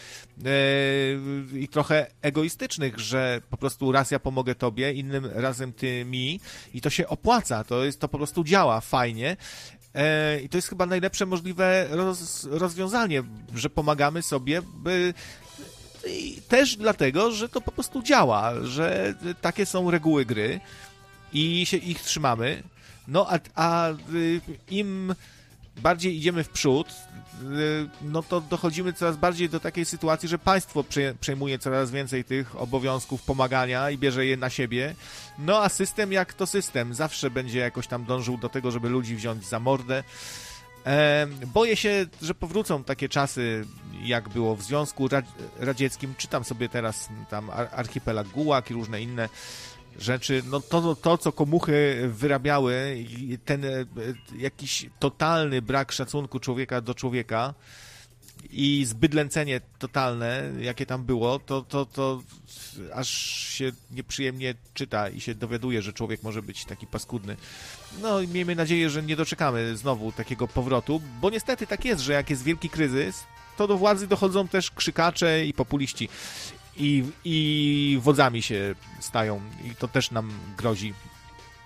e, 0.45 1.59
i 1.59 1.69
trochę 1.69 2.07
egoistycznych, 2.23 2.99
że 2.99 3.43
po 3.51 3.57
prostu 3.57 3.93
raz 3.93 4.11
ja 4.11 4.19
pomogę 4.19 4.55
tobie, 4.55 4.93
innym 4.93 5.27
razem 5.35 5.73
ty 5.73 6.05
mi 6.05 6.41
i 6.75 6.81
to 6.81 6.91
się 6.91 7.09
opłaca, 7.09 7.65
to 7.65 7.85
jest, 7.85 8.01
to 8.01 8.09
po 8.09 8.19
prostu 8.19 8.45
działa 8.45 8.81
fajnie 8.81 9.37
I 10.43 10.49
to 10.49 10.59
jest 10.59 10.69
chyba 10.69 10.87
najlepsze 10.87 11.27
możliwe 11.27 11.87
roz, 11.91 12.45
rozwiązanie, 12.51 13.23
że 13.55 13.71
pomagamy 13.71 14.23
sobie, 14.23 14.63
by 14.75 15.15
i 16.07 16.43
też 16.49 16.77
dlatego, 16.77 17.33
że 17.33 17.49
to 17.49 17.61
po 17.61 17.73
prostu 17.73 18.03
działa, 18.03 18.53
że 18.63 19.15
takie 19.41 19.67
są 19.67 19.91
reguły 19.91 20.25
gry 20.25 20.61
i 21.33 21.67
się 21.67 21.77
ich 21.77 22.01
trzymamy. 22.01 22.63
No 23.09 23.27
a, 23.31 23.39
a 23.55 23.91
y, 24.15 24.41
im 24.71 25.15
bardziej 25.77 26.17
idziemy 26.17 26.45
w 26.45 26.49
przód, 26.49 26.87
no 28.03 28.23
to 28.23 28.41
dochodzimy 28.41 28.93
coraz 28.93 29.17
bardziej 29.17 29.49
do 29.49 29.61
takiej 29.61 29.85
sytuacji, 29.85 30.29
że 30.29 30.39
państwo 30.39 30.85
przejmuje 31.21 31.59
coraz 31.59 31.91
więcej 31.91 32.25
tych 32.25 32.61
obowiązków 32.61 33.23
pomagania 33.23 33.91
i 33.91 33.99
bierze 33.99 34.27
je 34.27 34.37
na 34.37 34.51
siebie. 34.51 34.95
No 35.39 35.63
a 35.63 35.69
system 35.69 36.13
jak 36.13 36.35
to 36.35 36.47
system, 36.47 36.95
zawsze 36.95 37.31
będzie 37.31 37.59
jakoś 37.59 37.87
tam 37.87 38.05
dążył 38.05 38.39
do 38.39 38.49
tego, 38.49 38.71
żeby 38.71 38.89
ludzi 38.89 39.17
wziąć 39.17 39.47
za 39.47 39.61
mordę. 39.61 40.05
boję 41.47 41.77
się, 41.77 42.07
że 42.23 42.35
powrócą 42.35 42.85
takie 42.85 43.09
czasy, 43.09 43.67
jak 44.03 44.29
było 44.29 44.57
w 44.57 44.63
Związku 44.63 45.09
Radzieckim. 45.59 46.15
Czytam 46.19 46.45
sobie 46.45 46.69
teraz 46.69 47.09
tam 47.31 47.51
archipelag 47.51 48.29
Gułak 48.29 48.71
i 48.71 48.75
różne 48.75 49.03
inne 49.03 49.29
rzeczy, 49.99 50.43
no 50.51 50.61
to, 50.61 50.95
to, 50.97 51.19
co 51.19 51.33
komuchy 51.33 52.09
wyrabiały, 52.13 53.05
ten 53.45 53.65
e, 53.65 53.85
jakiś 54.39 54.87
totalny 54.99 55.63
brak 55.63 55.93
szacunku 55.93 56.41
człowieka 56.41 56.81
do 56.81 56.95
człowieka 56.95 57.55
i 58.51 58.85
zbydlęcenie 58.85 59.61
totalne, 59.79 60.53
jakie 60.61 60.87
tam 60.87 61.05
było, 61.05 61.39
to, 61.39 61.63
to, 61.63 61.87
to 61.87 62.23
aż 62.95 63.09
się 63.49 63.73
nieprzyjemnie 63.91 64.55
czyta 64.75 65.09
i 65.09 65.21
się 65.21 65.35
dowiaduje, 65.35 65.83
że 65.83 65.93
człowiek 65.93 66.23
może 66.23 66.43
być 66.43 66.65
taki 66.65 66.87
paskudny. 66.87 67.37
No 68.03 68.21
i 68.21 68.29
miejmy 68.29 68.55
nadzieję, 68.55 68.91
że 68.91 69.03
nie 69.03 69.17
doczekamy 69.17 69.77
znowu 69.77 70.13
takiego 70.13 70.49
powrotu, 70.49 71.03
bo 71.21 71.31
niestety 71.31 71.67
tak 71.67 71.85
jest, 71.85 72.03
że 72.03 72.13
jak 72.13 72.31
jest 72.31 72.43
wielki 72.43 72.69
kryzys, 72.71 73.25
to 73.57 73.67
do 73.67 73.79
władzy 73.79 74.07
dochodzą 74.07 74.49
też 74.49 74.71
krzykacze 74.71 75.47
i 75.47 75.53
populiści. 75.53 76.09
I, 76.77 77.05
I 77.25 77.99
wodzami 78.03 78.43
się 78.43 78.75
stają. 79.01 79.41
I 79.65 79.77
to 79.77 79.89
też 79.89 80.11
nam 80.11 80.33
grozi 80.57 80.95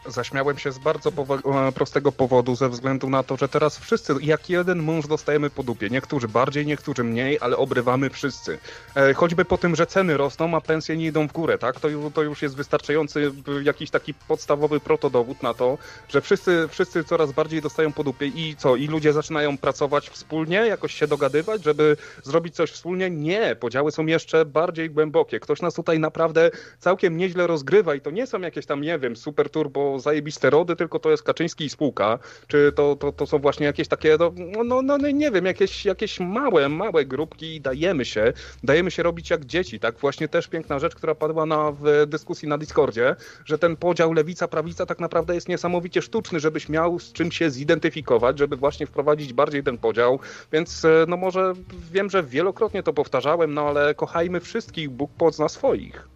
Zaśmiałem 0.09 0.59
się 0.59 0.73
z 0.73 0.79
bardzo 0.79 1.11
powo- 1.13 1.69
e, 1.69 1.73
prostego 1.73 2.13
powodu, 2.13 2.57
ze 2.57 2.69
względu 2.69 3.11
na 3.11 3.23
to, 3.23 3.37
że 3.37 3.49
teraz 3.49 3.79
wszyscy, 3.79 4.15
jak 4.21 4.51
jeden 4.51 4.79
mąż, 4.83 5.07
dostajemy 5.07 5.51
po 5.51 5.63
dupie. 5.63 5.91
Niektórzy 5.91 6.29
bardziej, 6.29 6.67
niektórzy 6.67 7.05
mniej, 7.05 7.39
ale 7.41 7.57
obrywamy 7.57 8.11
wszyscy. 8.11 8.59
E, 8.97 9.15
choćby 9.15 9.45
po 9.45 9.59
tym, 9.59 9.77
że 9.77 9.87
ceny 9.87 10.17
rosną, 10.17 10.57
a 10.57 10.61
pensje 10.61 10.97
nie 10.97 11.07
idą 11.07 11.29
w 11.29 11.33
górę, 11.33 11.59
tak? 11.59 11.81
To, 11.81 11.89
to 12.15 12.23
już 12.23 12.43
jest 12.43 12.57
wystarczający 12.57 13.33
jakiś 13.63 13.91
taki 13.91 14.15
podstawowy 14.15 14.81
protodowód 14.81 15.43
na 15.43 15.55
to, 15.55 15.79
że 16.09 16.21
wszyscy, 16.21 16.69
wszyscy 16.69 17.05
coraz 17.05 17.33
bardziej 17.33 17.63
dostają 17.63 17.93
po 17.93 18.05
dupie 18.05 18.27
i 18.27 18.57
co? 18.59 18.77
I 18.77 18.87
ludzie 18.87 19.13
zaczynają 19.13 19.59
pracować 19.59 20.09
wspólnie, 20.11 20.57
jakoś 20.57 20.95
się 20.95 21.07
dogadywać, 21.07 21.65
żeby 21.65 21.97
zrobić 22.23 22.55
coś 22.55 22.71
wspólnie? 22.71 23.11
Nie, 23.11 23.57
podziały 23.61 23.93
są 23.93 24.07
jeszcze 24.07 24.45
bardziej 24.45 24.91
głębokie. 24.91 25.41
Ktoś 25.41 25.63
nas 25.63 25.75
tutaj 25.75 25.99
naprawdę 25.99 26.51
całkiem 26.79 27.17
nieźle 27.17 27.47
rozgrywa 27.47 27.95
i 27.95 28.01
to 28.01 28.11
nie 28.11 28.27
są 28.27 28.41
jakieś 28.41 28.67
tam, 28.67 28.81
nie 28.81 28.99
wiem, 28.99 29.17
super 29.17 29.51
turbo 29.51 29.96
zajebiste 29.99 30.51
rody, 30.51 30.77
tylko 30.77 30.99
to 30.99 31.11
jest 31.11 31.23
Kaczyński 31.23 31.65
i 31.65 31.71
spółka, 31.71 32.19
czy 32.47 32.73
to, 32.73 32.97
to, 32.97 33.13
to 33.13 33.27
są 33.27 33.39
właśnie 33.39 33.67
jakieś 33.67 33.89
takie, 33.89 34.17
no, 34.21 34.33
no, 34.65 34.83
no, 34.83 34.99
no 34.99 35.11
nie 35.11 35.31
wiem, 35.31 35.47
jakieś, 35.47 35.85
jakieś 35.85 36.21
małe, 36.21 36.69
małe 36.69 37.05
grupki 37.05 37.57
i 37.57 37.61
dajemy 37.61 38.05
się, 38.05 38.33
dajemy 38.65 38.91
się 38.91 39.03
robić 39.03 39.31
jak 39.31 39.45
dzieci, 39.45 39.81
tak? 39.81 39.99
Właśnie 39.99 40.29
też 40.29 40.49
piękna 40.49 40.79
rzecz, 40.79 40.95
która 40.95 41.15
padła 41.15 41.47
na, 41.47 41.73
w 41.73 42.07
dyskusji 42.07 42.49
na 42.49 42.59
Discordzie, 42.59 43.17
że 43.45 43.59
ten 43.59 43.77
podział 43.77 44.13
lewica-prawica 44.13 44.87
tak 44.87 45.01
naprawdę 45.01 45.35
jest 45.35 45.49
niesamowicie 45.49 46.03
sztuczny, 46.03 46.41
żebyś 46.41 46.69
miał 46.69 46.99
z 46.99 47.13
czym 47.13 47.33
się 47.33 47.51
zidentyfikować, 47.51 48.39
żeby 48.39 48.57
właśnie 48.57 48.87
wprowadzić 48.87 49.33
bardziej 49.33 49.63
ten 49.63 49.79
podział, 49.79 50.19
więc 50.53 50.85
e, 50.85 51.05
no 51.09 51.17
może 51.17 51.53
wiem, 51.93 52.11
że 52.11 52.23
wielokrotnie 52.23 52.83
to 52.83 52.93
powtarzałem, 52.93 53.55
no 53.55 53.63
ale 53.63 53.95
kochajmy 53.95 54.41
wszystkich, 54.41 54.91
Bóg 54.91 55.11
pozna 55.19 55.49
swoich. 55.49 56.16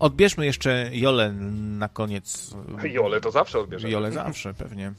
Odbierzmy 0.00 0.46
jeszcze 0.46 0.90
Jolę 0.92 1.32
na 1.78 1.88
koniec. 1.88 2.54
Jolę 2.84 3.20
to 3.20 3.30
zawsze 3.30 3.60
odbierzemy. 3.60 3.92
Jolę 3.92 4.12
zawsze 4.12 4.54
pewnie. 4.54 4.86
E, 4.86 4.94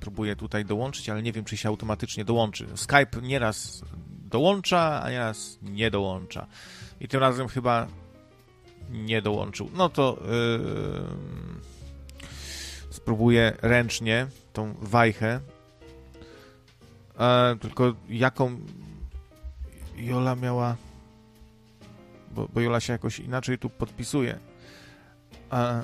próbuję 0.00 0.36
tutaj 0.36 0.64
dołączyć, 0.64 1.08
ale 1.08 1.22
nie 1.22 1.32
wiem, 1.32 1.44
czy 1.44 1.56
się 1.56 1.68
automatycznie 1.68 2.24
dołączy. 2.24 2.66
Skype 2.74 3.22
nieraz 3.22 3.82
dołącza, 4.08 5.02
a 5.02 5.10
nieraz 5.10 5.58
nie 5.62 5.90
dołącza. 5.90 6.46
I 7.00 7.08
tym 7.08 7.20
razem 7.20 7.48
chyba 7.48 7.86
nie 8.90 9.22
dołączył. 9.22 9.70
No 9.74 9.88
to 9.88 10.18
yy, 12.20 12.24
spróbuję 12.90 13.52
ręcznie 13.62 14.26
tą 14.52 14.74
wajchę. 14.80 15.40
E, 17.18 17.56
tylko 17.60 17.94
jaką 18.08 18.60
Jola 19.96 20.34
miała 20.36 20.76
bo, 22.30 22.48
bo 22.52 22.60
Jola 22.60 22.80
się 22.80 22.92
jakoś 22.92 23.18
inaczej 23.18 23.58
tu 23.58 23.70
podpisuje. 23.70 24.38
A, 25.50 25.80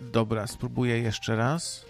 dobra, 0.00 0.46
spróbuję 0.46 0.98
jeszcze 0.98 1.36
raz. 1.36 1.84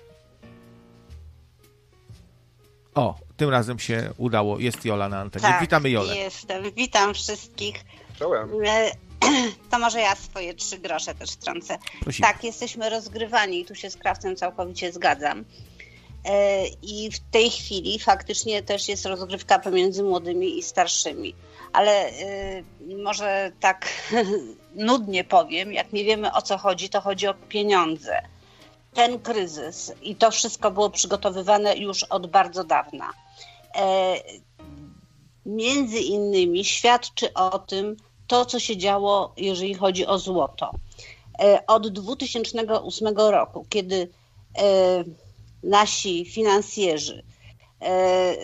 O, 2.95 3.15
tym 3.37 3.51
razem 3.51 3.79
się 3.79 4.11
udało. 4.17 4.59
Jest 4.59 4.85
Jola 4.85 5.09
na 5.09 5.21
antenie. 5.21 5.43
Tak, 5.49 5.61
Witamy 5.61 5.91
Jolę. 5.91 6.17
jestem. 6.17 6.63
Witam 6.77 7.15
wszystkich. 7.15 7.85
Czołem. 8.19 8.51
E, 8.67 8.91
To 9.71 9.79
może 9.79 10.01
ja 10.01 10.15
swoje 10.15 10.55
trzy 10.55 10.79
grosze 10.79 11.15
też 11.15 11.37
trącę. 11.37 11.79
Prosimy. 12.01 12.29
Tak, 12.29 12.45
jesteśmy 12.45 12.91
rozgrywani 12.91 13.61
i 13.61 13.65
tu 13.65 13.75
się 13.75 13.91
z 13.91 13.97
Krawcem 13.97 14.37
całkowicie 14.37 14.93
zgadzam. 14.93 15.45
E, 16.25 16.67
I 16.67 17.11
w 17.11 17.21
tej 17.31 17.51
chwili 17.51 17.99
faktycznie 17.99 18.63
też 18.63 18.89
jest 18.89 19.07
rozgrywka 19.07 19.59
pomiędzy 19.59 20.03
młodymi 20.03 20.59
i 20.59 20.63
starszymi. 20.63 21.35
Ale 21.73 22.07
e, 22.07 22.13
może 23.05 23.53
tak 23.61 23.89
nudnie 24.75 25.25
powiem, 25.25 25.73
jak 25.73 25.93
nie 25.93 26.05
wiemy 26.05 26.33
o 26.33 26.43
co 26.43 26.59
chodzi, 26.59 26.89
to 26.89 27.01
chodzi 27.01 27.27
o 27.27 27.35
pieniądze. 27.35 28.23
Ten 28.95 29.19
kryzys 29.19 29.93
i 30.03 30.17
to 30.17 30.31
wszystko 30.31 30.71
było 30.71 30.91
przygotowywane 30.91 31.77
już 31.77 32.05
od 32.05 32.27
bardzo 32.27 32.65
dawna. 32.65 33.13
E, 33.75 34.17
Między 35.49 35.99
innymi 35.99 36.65
świadczy 36.65 37.35
o 37.35 37.59
tym 37.59 37.97
to, 38.27 38.45
co 38.45 38.61
się 38.61 38.77
działo, 38.77 39.33
jeżeli 39.37 39.75
chodzi 39.75 40.07
o 40.07 40.19
złoto. 40.19 40.71
Od 41.67 41.89
2008 41.89 43.17
roku, 43.17 43.67
kiedy 43.69 44.09
nasi 45.63 46.25
finansjerzy 46.25 47.23
e, 47.81 48.35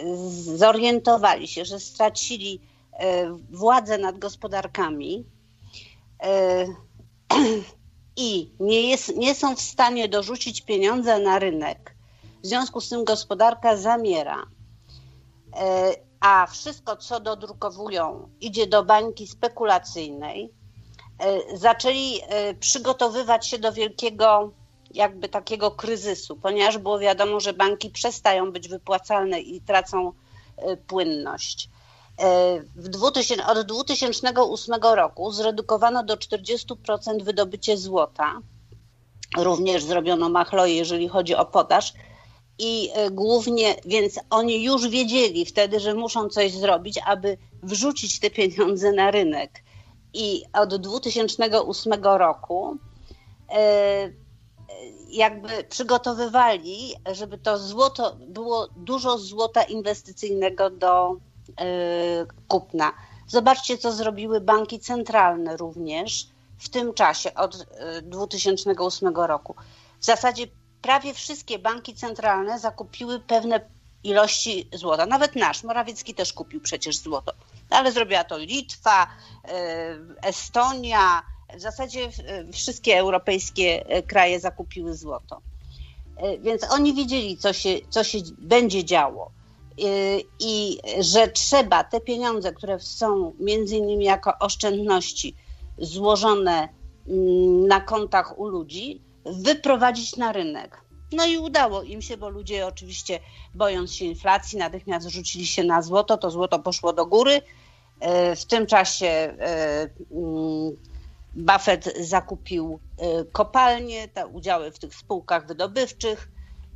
zorientowali 0.57 1.49
się, 1.49 1.65
że 1.65 1.81
stracili 1.81 2.61
e, 2.93 3.31
władzę 3.51 3.99
nad 3.99 4.19
gospodarkami 4.19 5.25
e, 6.23 6.67
i 8.17 8.51
nie, 8.61 8.83
jest, 8.83 9.17
nie 9.17 9.35
są 9.35 9.57
w 9.57 9.61
stanie 9.61 10.09
dorzucić 10.09 10.63
pieniądza 10.63 11.19
na 11.19 11.39
rynek, 11.39 11.95
w 12.43 12.47
związku 12.47 12.81
z 12.81 12.89
tym 12.89 13.05
gospodarka 13.05 13.77
zamiera. 13.77 14.47
A 16.21 16.47
wszystko, 16.47 16.97
co 16.97 17.21
dodrukowują, 17.21 18.29
idzie 18.41 18.67
do 18.67 18.85
bańki 18.85 19.27
spekulacyjnej. 19.27 20.53
Zaczęli 21.55 22.21
przygotowywać 22.61 23.47
się 23.47 23.59
do 23.59 23.73
wielkiego, 23.73 24.53
jakby 24.95 25.29
takiego 25.29 25.71
kryzysu, 25.71 26.37
ponieważ 26.37 26.79
było 26.79 26.99
wiadomo, 26.99 27.41
że 27.41 27.53
banki 27.53 27.91
przestają 27.91 28.53
być 28.53 28.69
wypłacalne 28.69 29.41
i 29.41 29.61
tracą 29.61 30.13
e, 30.57 30.77
płynność. 30.77 31.69
E, 32.19 32.61
W 32.77 32.89
2000, 32.89 33.47
od 33.47 33.67
2008 33.67 34.75
roku 34.83 35.33
zredukowano 35.33 36.05
do 36.05 36.17
40% 36.17 37.23
wydobycie 37.23 37.77
złota. 37.77 38.41
Również 39.37 39.85
zrobiono 39.85 40.29
machloje, 40.29 40.75
jeżeli 40.75 41.09
chodzi 41.09 41.35
o 41.35 41.45
podaż. 41.45 41.93
I 42.59 42.91
e, 42.95 43.11
głównie, 43.11 43.75
więc 43.85 44.21
oni 44.31 44.65
już 44.65 44.89
wiedzieli 44.89 45.47
wtedy, 45.47 45.81
że 45.81 45.95
muszą 45.95 46.29
coś 46.29 46.53
zrobić, 46.53 47.01
aby 47.07 47.37
wrzucić 47.63 48.21
te 48.21 48.31
pieniądze 48.31 48.93
na 48.93 49.11
rynek. 49.11 49.63
I 50.13 50.43
od 50.53 50.77
2008 50.77 51.93
roku 52.03 52.79
jakby 55.09 55.65
przygotowywali, 55.65 56.95
żeby 57.13 57.39
to 57.39 57.59
złoto, 57.59 58.17
było 58.21 58.69
dużo 58.77 59.19
złota 59.19 59.63
inwestycyjnego 59.63 60.71
do 60.71 61.17
e, 61.61 61.67
kupna. 62.49 62.93
Zobaczcie, 63.27 63.79
co 63.79 63.93
zrobiły 63.93 64.41
banki 64.41 64.81
centralne 64.81 65.57
również 65.57 66.29
w 66.59 66.69
tym 66.69 66.95
czasie 66.95 67.35
od 67.35 67.67
e, 67.79 68.03
2008 68.03 69.15
roku. 69.15 69.55
W 70.01 70.05
zasadzie 70.05 70.47
prawie 70.83 71.15
wszystkie 71.15 71.59
banki 71.59 71.95
centralne 71.95 72.59
zakupiły 72.59 73.21
pewne 73.21 73.61
ilości 74.05 74.69
złota. 74.73 75.07
Nawet 75.07 75.37
nasz, 75.37 75.65
Morawiecki 75.65 76.15
też 76.15 76.33
kupił 76.33 76.61
przecież 76.61 76.97
złoto. 76.97 77.33
Ale 77.71 77.93
zrobiła 77.93 78.25
to 78.25 78.39
Litwa, 78.39 79.07
e, 79.45 79.97
Estonia, 80.23 81.23
w 81.57 81.61
zasadzie 81.61 82.09
wszystkie 82.53 82.99
europejskie 82.99 83.87
e, 83.87 84.03
kraje 84.03 84.41
zakupiły 84.41 84.95
złoto. 84.95 85.41
E, 86.17 86.39
Więc 86.39 86.73
oni 86.73 86.95
wiedzieli, 86.95 87.37
co 87.37 87.53
się, 87.53 87.79
co 87.91 88.05
się 88.05 88.19
będzie 88.39 88.85
działo. 88.85 89.31
E, 89.31 89.85
I 90.41 90.79
że 91.01 91.29
trzeba 91.29 91.85
te 91.85 92.01
pieniądze, 92.01 92.53
które 92.53 92.81
są 92.81 93.33
między 93.41 93.77
innymi 93.77 94.05
jako 94.05 94.33
oszczędności 94.41 95.35
złożone 95.79 96.69
mm, 97.09 97.67
na 97.67 97.81
kontach 97.81 98.39
u 98.39 98.49
ludzi, 98.49 99.01
wyprowadzić 99.27 100.17
na 100.17 100.33
rynek. 100.33 100.81
No 101.13 101.27
i 101.27 101.39
udało 101.39 101.83
im 101.83 102.03
się, 102.03 102.17
bo 102.17 102.29
ludzie 102.29 102.67
oczywiście 102.67 103.21
bojąc 103.55 103.95
się 103.95 104.05
inflacji, 104.05 104.59
natychmiast 104.59 105.09
rzucili 105.09 105.47
się 105.47 105.65
na 105.65 105.83
złoto, 105.83 106.17
to 106.17 106.31
złoto 106.31 106.59
poszło 106.59 106.93
do 106.93 107.07
góry. 107.07 107.41
W 108.37 108.45
tym 108.45 108.67
czasie 108.67 109.37
mm, 110.11 110.77
Buffett 111.37 111.99
zakupił 112.01 112.81
e, 112.99 113.25
kopalnie, 113.25 114.09
te 114.09 114.27
udziały 114.27 114.71
w 114.71 114.79
tych 114.79 114.95
spółkach 114.95 115.47
wydobywczych 115.47 116.29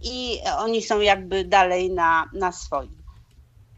i 0.02 0.40
oni 0.58 0.82
są 0.82 1.00
jakby 1.00 1.44
dalej 1.44 1.90
na, 1.90 2.30
na 2.32 2.52
swoim. 2.52 3.02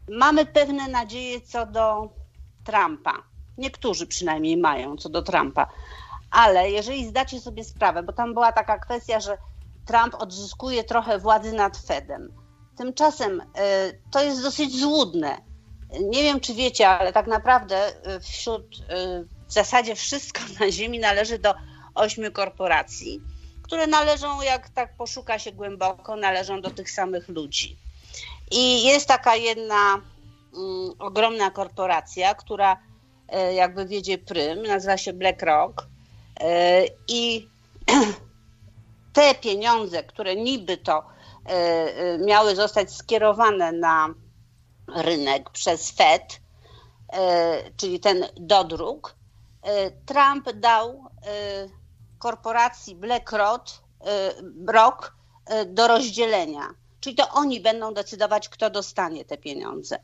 Mamy 0.09 0.45
pewne 0.45 0.87
nadzieje 0.87 1.41
co 1.41 1.65
do 1.65 2.09
Trumpa. 2.63 3.23
Niektórzy 3.57 4.07
przynajmniej 4.07 4.57
mają 4.57 4.97
co 4.97 5.09
do 5.09 5.21
Trumpa. 5.21 5.67
Ale 6.31 6.71
jeżeli 6.71 7.07
zdacie 7.07 7.41
sobie 7.41 7.63
sprawę, 7.63 8.03
bo 8.03 8.13
tam 8.13 8.33
była 8.33 8.51
taka 8.51 8.79
kwestia, 8.79 9.19
że 9.19 9.37
Trump 9.85 10.15
odzyskuje 10.15 10.83
trochę 10.83 11.19
władzy 11.19 11.53
nad 11.53 11.77
Fedem. 11.77 12.33
Tymczasem 12.77 13.41
y, 13.41 13.43
to 14.11 14.23
jest 14.23 14.43
dosyć 14.43 14.79
złudne. 14.79 15.37
Nie 16.09 16.23
wiem, 16.23 16.39
czy 16.39 16.53
wiecie, 16.53 16.89
ale 16.89 17.13
tak 17.13 17.27
naprawdę 17.27 17.89
y, 18.15 18.19
wśród 18.19 18.75
y, 18.79 19.40
w 19.51 19.53
zasadzie 19.53 19.95
wszystko 19.95 20.41
na 20.59 20.71
Ziemi 20.71 20.99
należy 20.99 21.39
do 21.39 21.53
ośmiu 21.95 22.31
korporacji, 22.31 23.21
które 23.63 23.87
należą, 23.87 24.41
jak 24.41 24.69
tak 24.69 24.95
poszuka 24.95 25.39
się 25.39 25.51
głęboko, 25.51 26.15
należą 26.15 26.61
do 26.61 26.69
tych 26.69 26.91
samych 26.91 27.29
ludzi. 27.29 27.77
I 28.51 28.83
jest 28.83 29.07
taka 29.07 29.35
jedna 29.35 29.93
mm, 29.93 30.91
ogromna 30.99 31.51
korporacja, 31.51 32.35
która 32.35 32.77
e, 33.27 33.53
jakby 33.53 33.85
wiedzie 33.85 34.17
prym, 34.17 34.63
nazywa 34.63 34.97
się 34.97 35.13
BlackRock 35.13 35.87
e, 36.39 36.83
i 37.07 37.47
te 39.13 39.35
pieniądze, 39.35 40.03
które 40.03 40.35
niby 40.35 40.77
to 40.77 41.03
e, 41.45 42.17
miały 42.17 42.55
zostać 42.55 42.95
skierowane 42.95 43.71
na 43.71 44.13
rynek 44.95 45.49
przez 45.49 45.91
Fed, 45.91 46.41
czyli 47.77 47.99
ten 47.99 48.25
dodruk, 48.37 49.20
Trump 50.05 50.51
dał 50.51 51.05
korporacji 52.19 52.95
BlackRock 52.95 53.63
Rock 54.67 55.15
do 55.67 55.87
rozdzielenia. 55.87 56.67
Czyli 56.99 57.15
to 57.15 57.29
oni 57.29 57.59
będą 57.59 57.93
decydować, 57.93 58.49
kto 58.49 58.69
dostanie 58.69 59.25
te 59.25 59.37
pieniądze. 59.37 59.99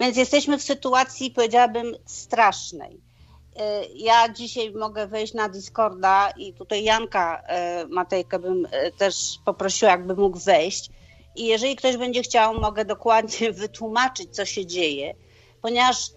Więc 0.00 0.16
jesteśmy 0.16 0.58
w 0.58 0.62
sytuacji, 0.62 1.30
powiedziałabym, 1.30 1.96
strasznej. 2.06 3.00
E, 3.56 3.84
ja 3.84 4.28
dzisiaj 4.28 4.72
mogę 4.72 5.06
wejść 5.06 5.34
na 5.34 5.48
Discorda 5.48 6.30
i 6.30 6.54
tutaj 6.54 6.84
Janka 6.84 7.42
e, 7.46 7.86
Matejkę 7.86 8.38
bym 8.38 8.66
e, 8.70 8.92
też 8.92 9.14
poprosiła, 9.44 9.90
jakby 9.90 10.16
mógł 10.16 10.38
wejść. 10.38 10.90
I 11.36 11.46
jeżeli 11.46 11.76
ktoś 11.76 11.96
będzie 11.96 12.22
chciał, 12.22 12.60
mogę 12.60 12.84
dokładnie 12.84 13.52
wytłumaczyć, 13.62 14.36
co 14.36 14.44
się 14.44 14.66
dzieje, 14.66 15.14
ponieważ 15.62 16.10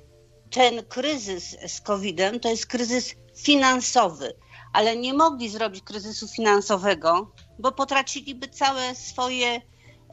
ten 0.52 0.86
kryzys 0.86 1.58
z 1.68 1.82
COVID-em 1.82 2.40
to 2.40 2.50
jest 2.50 2.66
kryzys 2.66 3.16
finansowy, 3.36 4.34
ale 4.74 4.98
nie 4.98 5.14
mogli 5.14 5.50
zrobić 5.50 5.84
kryzysu 5.84 6.28
finansowego, 6.28 7.32
bo 7.60 7.72
potraciliby 7.72 8.48
całe 8.48 8.96
swoje 8.96 9.62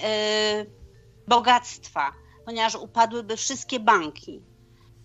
E, 0.03 0.67
bogactwa, 1.29 2.13
ponieważ 2.45 2.75
upadłyby 2.75 3.37
wszystkie 3.37 3.81
banki. 3.81 4.43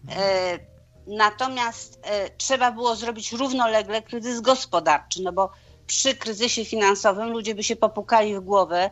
E, 0.10 0.60
natomiast 1.08 2.00
e, 2.04 2.30
trzeba 2.30 2.72
było 2.72 2.96
zrobić 2.96 3.32
równolegle 3.32 4.02
kryzys 4.02 4.42
gospodarczy, 4.42 5.24
no 5.24 5.32
bo 5.34 5.52
przy 5.88 6.16
kryzysie 6.16 6.66
finansowym 6.66 7.30
ludzie 7.30 7.56
by 7.56 7.64
się 7.64 7.76
popukali 7.76 8.36
w 8.36 8.40
głowę, 8.40 8.90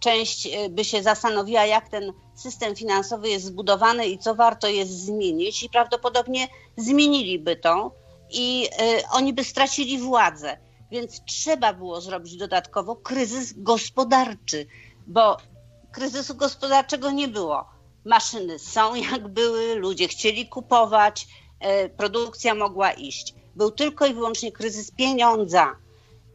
część 0.00 0.48
by 0.70 0.84
się 0.84 1.02
zastanowiła, 1.02 1.64
jak 1.64 1.88
ten 1.88 2.12
system 2.34 2.76
finansowy 2.76 3.28
jest 3.28 3.44
zbudowany 3.44 4.06
i 4.06 4.18
co 4.18 4.34
warto 4.34 4.68
jest 4.68 4.90
zmienić, 4.90 5.62
i 5.62 5.68
prawdopodobnie 5.68 6.48
zmieniliby 6.76 7.56
to 7.56 7.90
i 8.30 8.68
oni 9.12 9.32
by 9.32 9.44
stracili 9.44 9.98
władzę. 9.98 10.56
Więc 10.90 11.24
trzeba 11.24 11.72
było 11.72 12.00
zrobić 12.00 12.36
dodatkowo 12.36 12.96
kryzys 12.96 13.54
gospodarczy, 13.56 14.66
bo 15.06 15.36
kryzysu 15.92 16.34
gospodarczego 16.34 17.10
nie 17.10 17.28
było. 17.28 17.64
Maszyny 18.04 18.58
są 18.58 18.94
jak 19.10 19.28
były, 19.28 19.74
ludzie 19.74 20.08
chcieli 20.08 20.48
kupować, 20.48 21.26
e, 21.60 21.88
produkcja 21.88 22.54
mogła 22.54 22.92
iść. 22.92 23.34
Był 23.56 23.70
tylko 23.70 24.06
i 24.06 24.14
wyłącznie 24.14 24.52
kryzys 24.52 24.90
pieniądza. 24.90 25.76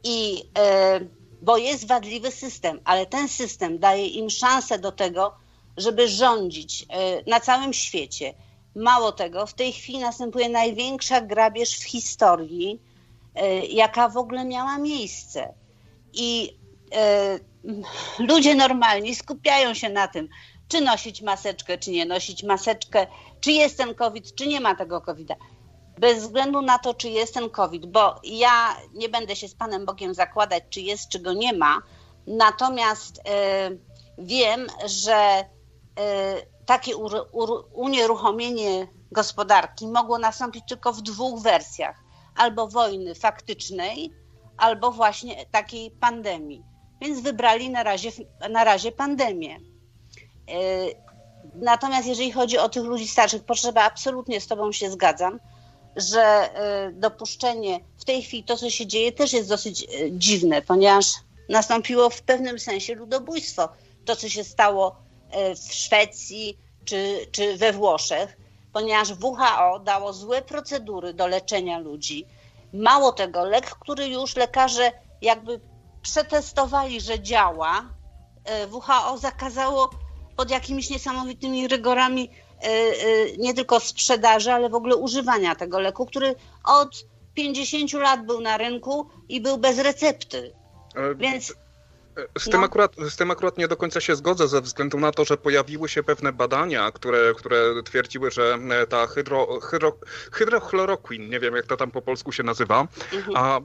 I 0.03 0.43
e, 0.58 0.99
bo 1.42 1.58
jest 1.58 1.88
wadliwy 1.88 2.32
system, 2.32 2.80
ale 2.84 3.06
ten 3.06 3.27
system 3.27 3.80
daje 3.80 4.08
im 4.08 4.30
szansę 4.30 4.80
do 4.80 4.92
tego, 4.92 5.35
żeby 5.77 6.08
rządzić 6.08 6.85
e, 6.90 7.30
na 7.30 7.40
całym 7.40 7.74
świecie. 7.74 8.34
Mało 8.76 9.11
tego, 9.11 9.45
w 9.45 9.53
tej 9.53 9.74
chwili 9.74 10.00
następuje 10.00 10.50
największa 10.50 11.22
grabież 11.22 11.80
w 11.80 11.84
historii, 11.84 12.80
jaka 13.69 14.09
w 14.09 14.18
ogóle 14.18 14.45
miała 14.45 14.77
miejsce. 14.77 15.53
I 16.14 16.53
ludzie 18.19 18.56
normalni 18.56 19.16
skupiają 19.16 19.74
się 19.74 19.90
na 19.90 20.08
tym, 20.08 20.30
czy 20.68 20.82
nosić 20.82 21.22
maseczkę, 21.22 21.77
czy 21.77 21.92
nie 21.92 22.06
nosić 22.06 22.43
maseczkę, 22.43 23.08
czy 23.42 23.51
jest 23.51 23.77
ten 23.77 23.95
COVID, 23.95 24.35
czy 24.35 24.48
nie 24.48 24.61
ma 24.61 24.76
tego 24.76 25.01
COVID-a. 25.01 25.35
Bez 26.00 26.19
względu 26.19 26.61
na 26.61 26.80
to, 26.80 26.94
czy 26.94 27.10
jest 27.10 27.34
ten 27.34 27.50
COVID, 27.50 27.86
bo 27.86 28.16
ja 28.24 28.76
nie 28.94 29.10
będę 29.10 29.36
się 29.36 29.48
z 29.48 29.56
Panem 29.56 29.86
Bogiem 29.86 30.14
zakładać, 30.14 30.64
czy 30.69 30.82
jest, 30.82 31.10
czy 31.10 31.19
go 31.19 31.34
nie 31.34 31.53
ma. 31.53 31.82
Natomiast 32.28 33.18
y, 33.18 33.22
wiem, 34.18 34.68
że 34.86 35.40
y, 35.42 36.66
takie 36.66 36.98
unieruchomienie 37.74 38.88
gospodarki 39.11 39.88
mogło 39.88 40.18
nastąpić 40.18 40.64
tylko 40.69 40.94
w 40.94 41.02
dwóch 41.02 41.42
wersjach: 41.42 41.95
albo 42.36 42.68
wojny 42.68 43.16
faktycznej, 43.16 44.14
albo 44.58 44.92
właśnie 44.92 45.45
takiej 45.45 45.92
pandemii 45.92 46.69
więc 47.02 47.22
wybrali 47.22 47.69
na 47.69 47.84
razie, 47.84 48.10
na 48.50 48.64
razie 48.64 48.92
pandemię. 48.92 49.56
E, 49.56 50.56
natomiast 51.56 52.08
jeżeli 52.08 52.32
chodzi 52.32 52.58
o 52.58 52.69
tych 52.69 52.84
ludzi 52.84 53.08
starszych, 53.08 53.44
potrzeba 53.44 53.84
absolutnie 53.84 54.42
z 54.42 54.48
Tobą 54.48 54.72
się 54.72 54.92
zgadzam, 54.92 55.40
że 55.95 56.22
e, 56.22 56.92
dopuszczenie 56.92 57.80
w 57.98 58.06
tej 58.06 58.22
chwili 58.24 58.43
to, 58.43 58.58
co 58.58 58.69
się 58.69 58.88
dzieje, 58.88 59.11
też 59.11 59.34
jest 59.34 59.50
dosyć 59.50 59.84
e, 59.84 59.88
dziwne, 60.11 60.61
ponieważ 60.61 61.06
nastąpiło 61.50 62.09
w 62.09 62.22
pewnym 62.22 62.59
sensie 62.59 62.95
ludobójstwo. 62.95 63.69
To, 64.06 64.16
co 64.16 64.30
się 64.30 64.43
stało 64.43 64.95
w 65.56 65.74
Szwecji 65.74 66.58
czy, 66.85 67.27
czy 67.32 67.58
we 67.58 67.74
Włoszech, 67.74 68.38
ponieważ 68.74 69.09
WHO 69.22 69.80
dało 69.80 70.14
złe 70.14 70.42
procedury 70.42 71.14
do 71.14 71.27
leczenia 71.27 71.80
ludzi. 71.80 72.26
Mało 72.74 73.11
tego, 73.11 73.45
lek, 73.45 73.66
który 73.66 74.08
już 74.08 74.35
lekarze 74.35 74.92
jakby 75.22 75.59
przetestowali, 76.01 77.01
że 77.01 77.19
działa, 77.19 77.90
e, 78.45 78.68
WHO 78.68 79.18
zakazało 79.18 79.90
pod 80.35 80.50
jakimiś 80.50 80.90
niesamowitymi 80.90 81.68
rygorami 81.68 82.30
e, 82.30 82.34
e, 82.34 82.49
nie 83.38 83.53
tylko 83.53 83.79
sprzedaży, 83.79 84.51
ale 84.51 84.69
w 84.69 84.75
ogóle 84.75 84.95
używania 84.95 85.55
tego 85.55 85.79
leku, 85.79 86.05
który 86.05 86.35
od 86.63 87.05
50 87.33 87.93
lat 87.93 88.25
był 88.25 88.41
na 88.41 88.57
rynku 88.57 89.07
i 89.29 89.41
był 89.41 89.57
bez 89.57 89.79
recepty. 89.79 90.53
Więc 91.15 91.53
z 92.38 92.49
tym, 92.49 92.59
no. 92.59 92.65
akurat, 92.65 92.95
z 93.09 93.15
tym 93.15 93.31
akurat 93.31 93.57
nie 93.57 93.67
do 93.67 93.77
końca 93.77 94.01
się 94.01 94.15
zgodzę, 94.15 94.48
ze 94.48 94.61
względu 94.61 94.99
na 94.99 95.11
to, 95.11 95.25
że 95.25 95.38
pojawiły 95.38 95.89
się 95.89 96.03
pewne 96.03 96.33
badania, 96.33 96.91
które, 96.91 97.33
które 97.38 97.83
twierdziły, 97.83 98.31
że 98.31 98.57
e, 98.69 98.88
ta 98.88 99.07
hydro, 99.07 99.59
hydro, 99.59 99.98
hydrochloroquin, 100.31 101.30
nie 101.30 101.39
wiem 101.39 101.56
jak 101.56 101.65
to 101.65 101.77
tam 101.77 101.91
po 101.91 102.01
polsku 102.01 102.31
się 102.31 102.43
nazywa, 102.43 102.88
mhm. 103.14 103.38
a 103.38 103.59
e, 103.59 103.61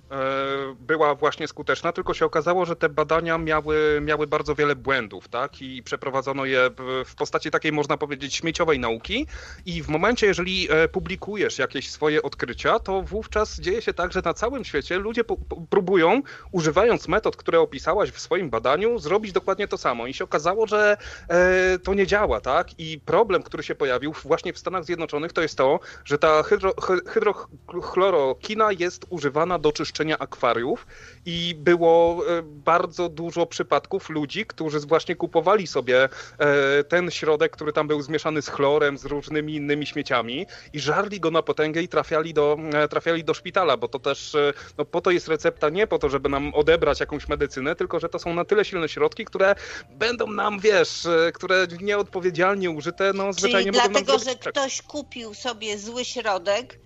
była 0.81 1.15
właśnie 1.15 1.49
skuteczna, 1.49 1.93
tylko 1.93 2.15
się 2.15 2.27
okazało, 2.27 2.67
że 2.67 2.77
te 2.77 2.89
badania 2.89 3.39
miały, 3.39 4.01
miały 4.03 4.27
bardzo 4.27 4.55
wiele 4.55 4.77
błędów, 4.77 5.29
tak? 5.29 5.63
I 5.63 5.83
przeprowadzono 5.83 6.45
je 6.45 6.71
w 7.07 7.15
postaci 7.15 7.51
takiej, 7.51 7.73
można 7.73 7.97
powiedzieć, 7.97 8.35
śmieciowej 8.35 8.79
nauki. 8.79 9.27
I 9.67 9.83
w 9.83 9.89
momencie, 9.89 10.27
jeżeli 10.27 10.69
e, 10.71 10.89
publikujesz 10.89 11.59
jakieś 11.59 11.91
swoje 11.91 12.23
odkrycia, 12.23 12.79
to 12.79 13.03
wówczas 13.03 13.61
dzieje 13.61 13.83
się 13.83 13.95
tak, 13.95 14.13
że 14.13 14.23
na 14.25 14.35
całym 14.35 14.65
świecie 14.65 14.99
ludzie 14.99 15.25
próbują, 15.71 16.23
używając 16.53 17.09
metod, 17.09 17.37
które 17.37 17.61
opisałaś 17.61 18.11
w 18.11 18.21
swoim 18.21 18.44
swoim 18.45 18.51
badaniu 18.51 18.99
zrobić 18.99 19.33
dokładnie 19.33 19.69
to 19.69 19.79
samo. 19.79 20.07
I 20.07 20.15
się 20.15 20.25
okazało, 20.25 20.67
że 20.67 20.97
e, 21.29 21.79
to 21.79 21.95
nie 21.95 22.07
działa, 22.07 22.41
tak? 22.41 22.69
I 22.79 23.01
problem, 23.01 23.43
który 23.43 23.63
się 23.63 23.75
pojawił 23.75 24.13
właśnie 24.13 24.53
w 24.53 24.59
Stanach 24.59 24.85
Zjednoczonych, 24.85 25.33
to 25.33 25.43
jest 25.43 25.59
to, 25.59 25.81
że 26.05 26.19
ta 26.19 26.43
hydro, 26.43 26.73
hydrochlorokina 27.07 28.73
jest 28.73 29.07
używana 29.11 29.59
do 29.59 29.73
czyszczenia 29.73 30.19
akwariów 30.19 30.87
i 31.27 31.55
było 31.59 32.25
e, 32.29 32.43
bardzo 32.43 33.09
dużo 33.09 33.47
przypadków 33.47 34.11
ludzi, 34.11 34.47
którzy 34.47 34.81
właśnie 34.81 35.17
kupowali 35.17 35.67
sobie 35.67 36.09
e, 36.39 36.85
ten 36.85 37.11
środek, 37.11 37.53
który 37.53 37.73
tam 37.73 37.89
był 37.89 38.03
zmieszany 38.03 38.43
z 38.43 38.49
chlorem, 38.49 38.99
z 38.99 39.05
różnymi 39.05 39.55
innymi 39.55 39.87
śmieciami 39.87 40.47
i 40.73 40.81
żarli 40.81 41.21
go 41.21 41.31
na 41.31 41.43
potęgę 41.43 41.83
i 41.83 41.89
trafiali 41.89 42.35
do, 42.35 42.59
trafiali 42.91 43.25
do 43.25 43.35
szpitala, 43.35 43.77
bo 43.77 43.89
to 43.89 43.99
też, 43.99 44.37
no 44.79 44.85
po 44.85 45.01
to 45.01 45.11
jest 45.11 45.29
recepta, 45.29 45.69
nie 45.69 45.87
po 45.87 45.99
to, 45.99 46.09
żeby 46.09 46.29
nam 46.29 46.55
odebrać 46.55 47.01
jakąś 47.01 47.29
medycynę, 47.29 47.77
tylko 47.77 48.01
że 48.01 48.09
to 48.09 48.19
są 48.19 48.34
na 48.35 48.45
tyle 48.45 48.65
silne 48.65 48.89
środki, 48.89 49.25
które 49.25 49.55
będą 49.91 50.27
nam, 50.27 50.61
wiesz, 50.61 51.07
które 51.35 51.67
nieodpowiedzialnie 51.81 52.71
użyte, 52.71 53.13
no 53.13 53.33
zwyczajnie 53.33 53.73
Czyli 53.73 53.91
dlatego, 53.91 54.19
że 54.19 54.35
ktoś 54.35 54.83
kupił 54.83 55.35
sobie 55.35 55.79
zły 55.79 56.05
środek, 56.05 56.79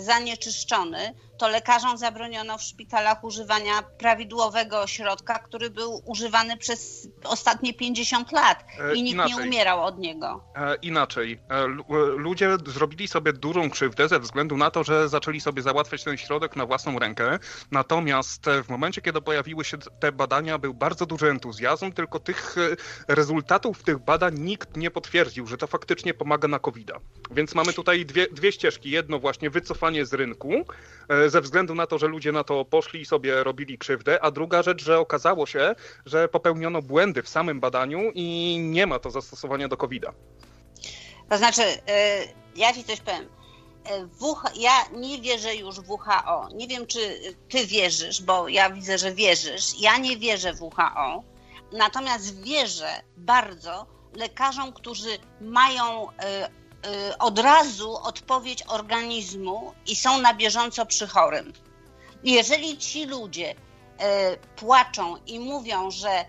zanieczyszczony, 0.00 1.14
to 1.38 1.48
lekarzom 1.48 1.98
zabroniono 1.98 2.58
w 2.58 2.62
szpitalach 2.62 3.24
używania 3.24 3.82
prawidłowego 3.98 4.86
środka, 4.86 5.38
który 5.38 5.70
był 5.70 6.02
używany 6.04 6.56
przez 6.56 7.08
ostatnie 7.24 7.74
50 7.74 8.32
lat 8.32 8.64
e, 8.80 8.94
i 8.94 9.02
nikt 9.02 9.14
inaczej. 9.14 9.36
nie 9.36 9.42
umierał 9.42 9.84
od 9.84 9.98
niego. 9.98 10.44
E, 10.56 10.74
inaczej. 10.74 11.40
E, 11.50 11.66
ludzie 12.16 12.56
zrobili 12.66 13.08
sobie 13.08 13.32
dużą 13.32 13.70
krzywdę 13.70 14.08
ze 14.08 14.20
względu 14.20 14.56
na 14.56 14.70
to, 14.70 14.84
że 14.84 15.08
zaczęli 15.08 15.40
sobie 15.40 15.62
załatwiać 15.62 16.04
ten 16.04 16.16
środek 16.16 16.56
na 16.56 16.66
własną 16.66 16.98
rękę. 16.98 17.38
Natomiast 17.70 18.46
w 18.64 18.68
momencie, 18.68 19.02
kiedy 19.02 19.20
pojawiły 19.20 19.64
się 19.64 19.78
te 19.78 20.12
badania, 20.12 20.58
był 20.58 20.74
bardzo 20.74 21.06
duży 21.06 21.30
entuzjazm, 21.30 21.92
tylko 21.92 22.20
tych 22.20 22.56
rezultatów 23.08 23.82
tych 23.82 23.98
badań 23.98 24.38
nikt 24.38 24.76
nie 24.76 24.90
potwierdził, 24.90 25.46
że 25.46 25.56
to 25.56 25.66
faktycznie 25.66 26.14
pomaga 26.14 26.48
na 26.48 26.58
covid 26.58 26.88
-a. 26.88 27.00
Więc 27.30 27.54
mamy 27.54 27.72
tutaj 27.72 28.06
dwie, 28.06 28.26
dwie 28.32 28.52
ścieżki. 28.52 28.90
Jedno 28.90 29.18
właśnie 29.18 29.50
wycofanie 29.50 30.06
z 30.06 30.14
rynku, 30.14 30.64
ze 31.30 31.40
względu 31.40 31.74
na 31.74 31.86
to, 31.86 31.98
że 31.98 32.06
ludzie 32.06 32.32
na 32.32 32.44
to 32.44 32.64
poszli 32.64 33.00
i 33.00 33.06
sobie 33.06 33.44
robili 33.44 33.78
krzywdę, 33.78 34.24
a 34.24 34.30
druga 34.30 34.62
rzecz, 34.62 34.84
że 34.84 34.98
okazało 34.98 35.46
się, 35.46 35.74
że 36.06 36.28
popełniono 36.28 36.82
błędy 36.82 37.22
w 37.22 37.28
samym 37.28 37.60
badaniu 37.60 38.10
i 38.14 38.58
nie 38.60 38.86
ma 38.86 38.98
to 38.98 39.10
zastosowania 39.10 39.68
do 39.68 39.76
COVID-a. 39.76 40.12
To 41.28 41.38
znaczy, 41.38 41.62
e, 41.62 42.24
ja 42.56 42.72
ci 42.72 42.84
coś 42.84 43.00
powiem. 43.00 43.28
WH, 44.20 44.56
ja 44.56 44.72
nie 44.92 45.20
wierzę 45.20 45.56
już 45.56 45.80
w 45.80 45.90
WHO. 45.90 46.48
Nie 46.54 46.68
wiem, 46.68 46.86
czy 46.86 46.98
ty 47.48 47.66
wierzysz, 47.66 48.22
bo 48.22 48.48
ja 48.48 48.70
widzę, 48.70 48.98
że 48.98 49.14
wierzysz. 49.14 49.80
Ja 49.80 49.98
nie 49.98 50.16
wierzę 50.16 50.54
w 50.54 50.62
WHO. 50.62 51.22
Natomiast 51.72 52.42
wierzę 52.42 53.02
bardzo 53.16 53.86
lekarzom, 54.16 54.72
którzy 54.72 55.18
mają 55.40 56.06
od 57.18 57.38
razu 57.38 57.96
odpowiedź 57.96 58.62
organizmu 58.68 59.72
i 59.86 59.96
są 59.96 60.20
na 60.20 60.34
bieżąco 60.34 60.86
przy 60.86 61.06
chorym. 61.06 61.52
Jeżeli 62.24 62.78
ci 62.78 63.06
ludzie 63.06 63.54
płaczą 64.56 65.16
i 65.26 65.40
mówią, 65.40 65.90
że 65.90 66.24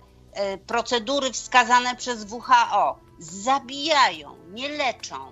procedury 0.68 1.32
wskazane 1.32 1.95
przez 1.95 2.26
WHO 2.32 3.00
zabijają, 3.19 4.36
nie 4.52 4.69
leczą, 4.69 5.32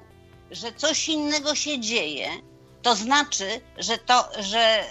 że 0.52 0.72
coś 0.72 1.10
innego 1.10 1.56
się 1.56 1.80
dzieje, 1.80 2.30
to 2.82 2.96
znaczy, 2.96 3.62
że, 3.78 3.98
to, 3.98 4.30
że 4.40 4.84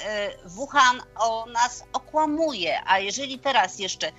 Wuhan 0.45 1.03
o 1.19 1.47
nas 1.47 1.85
okłamuje. 1.93 2.81
A 2.87 2.99
jeżeli 2.99 3.39
teraz 3.39 3.79
jeszcze 3.79 4.13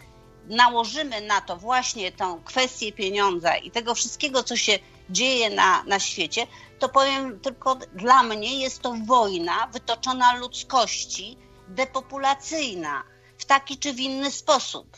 nałożymy 0.45 1.21
na 1.21 1.41
to 1.41 1.57
właśnie 1.57 2.11
tą 2.11 2.43
kwestię 2.43 2.91
pieniądza 2.91 3.57
i 3.57 3.71
tego 3.71 3.95
wszystkiego, 3.95 4.43
co 4.43 4.55
się 4.55 4.79
dzieje 5.09 5.49
na, 5.49 5.83
na 5.83 5.99
świecie, 5.99 6.47
to 6.79 6.89
powiem 6.89 7.39
tylko 7.39 7.75
dla 7.75 8.23
mnie 8.23 8.59
jest 8.59 8.81
to 8.81 8.95
wojna 9.05 9.67
wytoczona 9.67 10.35
ludzkości, 10.35 11.37
depopulacyjna 11.67 13.03
w 13.37 13.45
taki 13.45 13.77
czy 13.77 13.93
w 13.93 13.99
inny 13.99 14.31
sposób. 14.31 14.97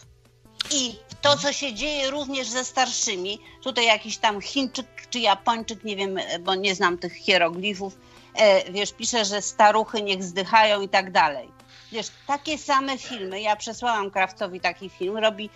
I 0.71 0.95
to, 1.21 1.37
co 1.37 1.53
się 1.53 1.73
dzieje 1.73 2.09
również 2.09 2.47
ze 2.47 2.65
starszymi, 2.65 3.39
tutaj 3.63 3.85
jakiś 3.85 4.17
tam 4.17 4.41
Chińczyk 4.41 4.87
czy 5.09 5.19
Japończyk, 5.19 5.83
nie 5.83 5.95
wiem, 5.95 6.19
bo 6.39 6.55
nie 6.55 6.75
znam 6.75 6.97
tych 6.97 7.13
hieroglifów, 7.13 7.97
e, 8.35 8.71
wiesz, 8.71 8.93
pisze, 8.93 9.25
że 9.25 9.41
staruchy 9.41 10.01
niech 10.01 10.23
zdychają 10.23 10.81
i 10.81 10.89
tak 10.89 11.11
dalej. 11.11 11.51
Wiesz, 11.91 12.07
takie 12.27 12.57
same 12.57 12.97
filmy, 12.97 13.41
ja 13.41 13.55
przesłałam 13.55 14.11
Krawcowi 14.11 14.59
taki 14.59 14.89
film, 14.89 15.17
robi 15.17 15.49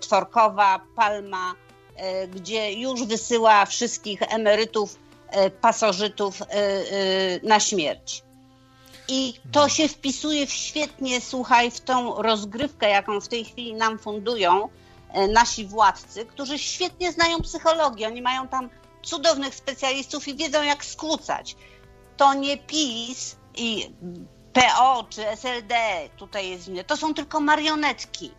Tworkowa, 0.00 0.80
Palma, 0.96 1.52
e, 1.52 1.65
gdzie 2.34 2.72
już 2.72 3.04
wysyła 3.04 3.66
wszystkich 3.66 4.22
emerytów, 4.22 4.98
pasożytów 5.60 6.42
na 7.42 7.60
śmierć. 7.60 8.22
I 9.08 9.34
to 9.52 9.68
się 9.68 9.88
wpisuje 9.88 10.46
w 10.46 10.52
świetnie, 10.52 11.20
słuchaj, 11.20 11.70
w 11.70 11.80
tą 11.80 12.22
rozgrywkę, 12.22 12.90
jaką 12.90 13.20
w 13.20 13.28
tej 13.28 13.44
chwili 13.44 13.74
nam 13.74 13.98
fundują 13.98 14.68
e, 15.12 15.28
nasi 15.28 15.66
władcy, 15.66 16.26
którzy 16.26 16.58
świetnie 16.58 17.12
znają 17.12 17.40
psychologię. 17.40 18.06
Oni 18.06 18.22
mają 18.22 18.48
tam 18.48 18.70
cudownych 19.02 19.54
specjalistów 19.54 20.28
i 20.28 20.36
wiedzą, 20.36 20.62
jak 20.62 20.84
skłócać. 20.84 21.56
To 22.16 22.34
nie 22.34 22.56
PiS 22.56 23.36
i 23.54 23.90
PO 24.52 25.06
czy 25.10 25.28
SLD 25.28 25.74
tutaj 26.16 26.50
jest 26.50 26.68
inne. 26.68 26.84
To 26.84 26.96
są 26.96 27.14
tylko 27.14 27.40
marionetki. 27.40 28.30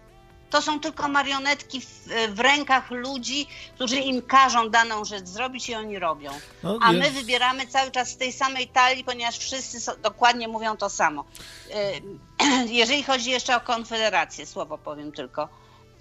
To 0.49 0.61
są 0.61 0.79
tylko 0.79 1.07
marionetki 1.07 1.81
w, 1.81 2.07
w, 2.29 2.39
rękach 2.39 2.91
ludzi, 2.91 3.47
którzy 3.75 3.95
im 3.99 4.21
każą 4.21 4.69
daną 4.69 5.05
rzecz 5.05 5.25
zrobić 5.25 5.69
i 5.69 5.75
oni 5.75 5.99
robią. 5.99 6.31
No, 6.63 6.79
A 6.81 6.91
my 6.91 7.11
wybieramy 7.11 7.67
cały 7.67 7.91
czas 7.91 8.09
z 8.09 8.17
tej 8.17 8.33
samej 8.33 8.67
talii, 8.67 9.03
ponieważ 9.03 9.37
wszyscy 9.37 9.79
so, 9.79 9.95
dokładnie 9.95 10.47
mówią 10.47 10.77
to 10.77 10.89
samo. 10.89 11.25
Y, 11.69 12.67
jeżeli 12.81 13.03
chodzi 13.03 13.31
jeszcze 13.31 13.55
o 13.55 13.59
Konfederację, 13.59 14.45
słowo 14.45 14.77
powiem 14.77 15.11
tylko. 15.11 15.49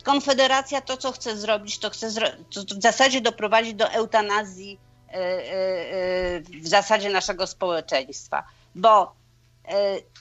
Konfederacja 0.04 0.80
to, 0.80 0.96
co 0.96 1.12
chce 1.12 1.36
zrobić, 1.36 1.78
to 1.78 1.90
chce 1.90 2.10
zro 2.10 2.28
to 2.54 2.76
w 2.78 2.82
zasadzie 2.82 3.20
doprowadzić 3.20 3.74
do 3.74 3.90
eutanazji 3.90 4.78
y, 5.08 5.16
y, 5.16 6.60
w 6.62 6.68
zasadzie 6.68 7.10
naszego 7.10 7.46
społeczeństwa. 7.46 8.44
Bo 8.74 9.16
E, 9.25 9.25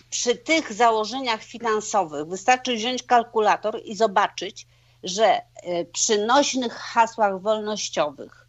przy 0.09 0.35
tych 0.35 0.73
założeniach 0.73 1.43
finansowych 1.43 2.27
wystarczy 2.27 2.75
wziąć 2.75 3.03
kalkulator 3.03 3.81
i 3.85 3.95
zobaczyć, 3.95 4.67
że 5.03 5.25
e, 5.25 5.85
przy 5.85 6.25
nośnych 6.25 6.73
hasłach 6.73 7.41
wolnościowych, 7.41 8.47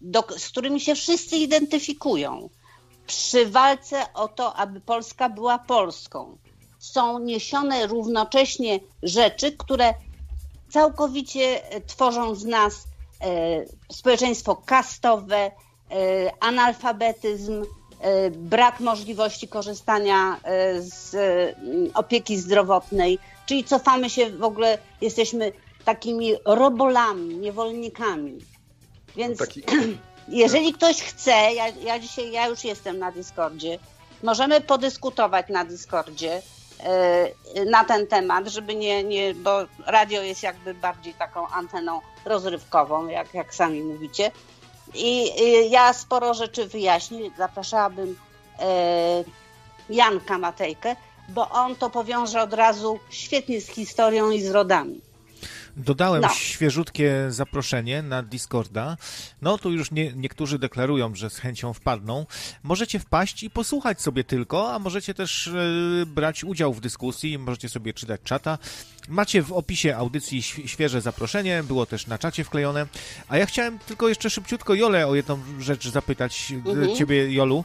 do, 0.00 0.24
z 0.38 0.48
którymi 0.48 0.80
się 0.80 0.94
wszyscy 0.94 1.36
identyfikują, 1.36 2.48
przy 3.06 3.46
walce 3.46 4.12
o 4.14 4.28
to, 4.28 4.54
aby 4.56 4.80
Polska 4.80 5.28
była 5.28 5.58
Polską, 5.58 6.38
są 6.78 7.18
niesione 7.18 7.86
równocześnie 7.86 8.80
rzeczy, 9.02 9.52
które 9.52 9.94
całkowicie 10.68 11.70
e, 11.70 11.80
tworzą 11.80 12.34
z 12.34 12.44
nas 12.44 12.84
e, 13.20 13.64
społeczeństwo 13.92 14.56
kastowe, 14.56 15.36
e, 15.36 15.52
analfabetyzm, 16.40 17.64
E, 17.64 17.79
brak 18.30 18.80
możliwości 18.80 19.48
korzystania 19.48 20.40
e, 20.42 20.82
z 20.82 21.14
mm, 21.14 21.90
opieki 21.94 22.36
zdrowotnej, 22.36 23.18
czyli 23.46 23.64
cofamy 23.64 24.10
się 24.10 24.30
w 24.30 24.44
ogóle, 24.44 24.78
jesteśmy 25.00 25.52
takimi 25.84 26.34
robolami, 26.44 27.36
niewolnikami. 27.36 28.38
Więc 29.16 29.38
Taki... 29.38 29.62
jeżeli 30.28 30.72
ktoś 30.72 31.02
chce, 31.02 31.30
ja, 31.30 31.68
ja 31.68 31.98
dzisiaj, 31.98 32.30
ja 32.30 32.46
już 32.46 32.64
jestem 32.64 32.98
na 32.98 33.12
Discordzie, 33.12 33.78
możemy 34.22 34.60
podyskutować 34.60 35.48
na 35.48 35.64
Discordzie 35.64 36.42
e, 36.80 37.64
na 37.64 37.84
ten 37.84 38.06
temat, 38.06 38.48
żeby 38.48 38.74
nie, 38.74 39.04
nie, 39.04 39.34
bo 39.34 39.60
radio 39.86 40.22
jest 40.22 40.42
jakby 40.42 40.74
bardziej 40.74 41.14
taką 41.14 41.48
anteną 41.48 42.00
rozrywkową, 42.24 43.08
jak, 43.08 43.34
jak 43.34 43.54
sami 43.54 43.82
mówicie, 43.82 44.30
i 44.94 45.30
ja 45.70 45.92
sporo 45.92 46.34
rzeczy 46.34 46.66
wyjaśnię. 46.66 47.30
Zapraszałabym 47.38 48.18
e, 48.58 49.24
Janka 49.90 50.38
Matejkę, 50.38 50.96
bo 51.28 51.50
on 51.50 51.76
to 51.76 51.90
powiąże 51.90 52.42
od 52.42 52.54
razu 52.54 52.98
świetnie 53.10 53.60
z 53.60 53.68
historią 53.68 54.30
i 54.30 54.42
z 54.42 54.50
rodami. 54.50 55.00
Dodałem 55.76 56.22
no. 56.22 56.28
świeżutkie 56.28 57.26
zaproszenie 57.28 58.02
na 58.02 58.22
Discorda. 58.22 58.96
No 59.42 59.58
tu 59.58 59.72
już 59.72 59.90
nie, 59.90 60.12
niektórzy 60.12 60.58
deklarują, 60.58 61.14
że 61.14 61.30
z 61.30 61.38
chęcią 61.38 61.72
wpadną. 61.72 62.26
Możecie 62.62 62.98
wpaść 62.98 63.42
i 63.42 63.50
posłuchać 63.50 64.00
sobie 64.00 64.24
tylko, 64.24 64.74
a 64.74 64.78
możecie 64.78 65.14
też 65.14 65.46
e, 65.46 65.52
brać 66.06 66.44
udział 66.44 66.74
w 66.74 66.80
dyskusji, 66.80 67.38
możecie 67.38 67.68
sobie 67.68 67.94
czytać 67.94 68.20
czata. 68.24 68.58
Macie 69.08 69.42
w 69.42 69.52
opisie 69.52 69.96
audycji 69.96 70.42
świeże 70.42 71.00
zaproszenie, 71.00 71.62
było 71.62 71.86
też 71.86 72.06
na 72.06 72.18
czacie 72.18 72.44
wklejone. 72.44 72.86
A 73.28 73.38
ja 73.38 73.46
chciałem 73.46 73.78
tylko 73.78 74.08
jeszcze 74.08 74.30
szybciutko 74.30 74.74
Jolę 74.74 75.06
o 75.06 75.14
jedną 75.14 75.38
rzecz 75.58 75.88
zapytać, 75.88 76.52
e, 76.66 76.70
mhm. 76.70 76.96
ciebie 76.96 77.32
Jolu. 77.32 77.64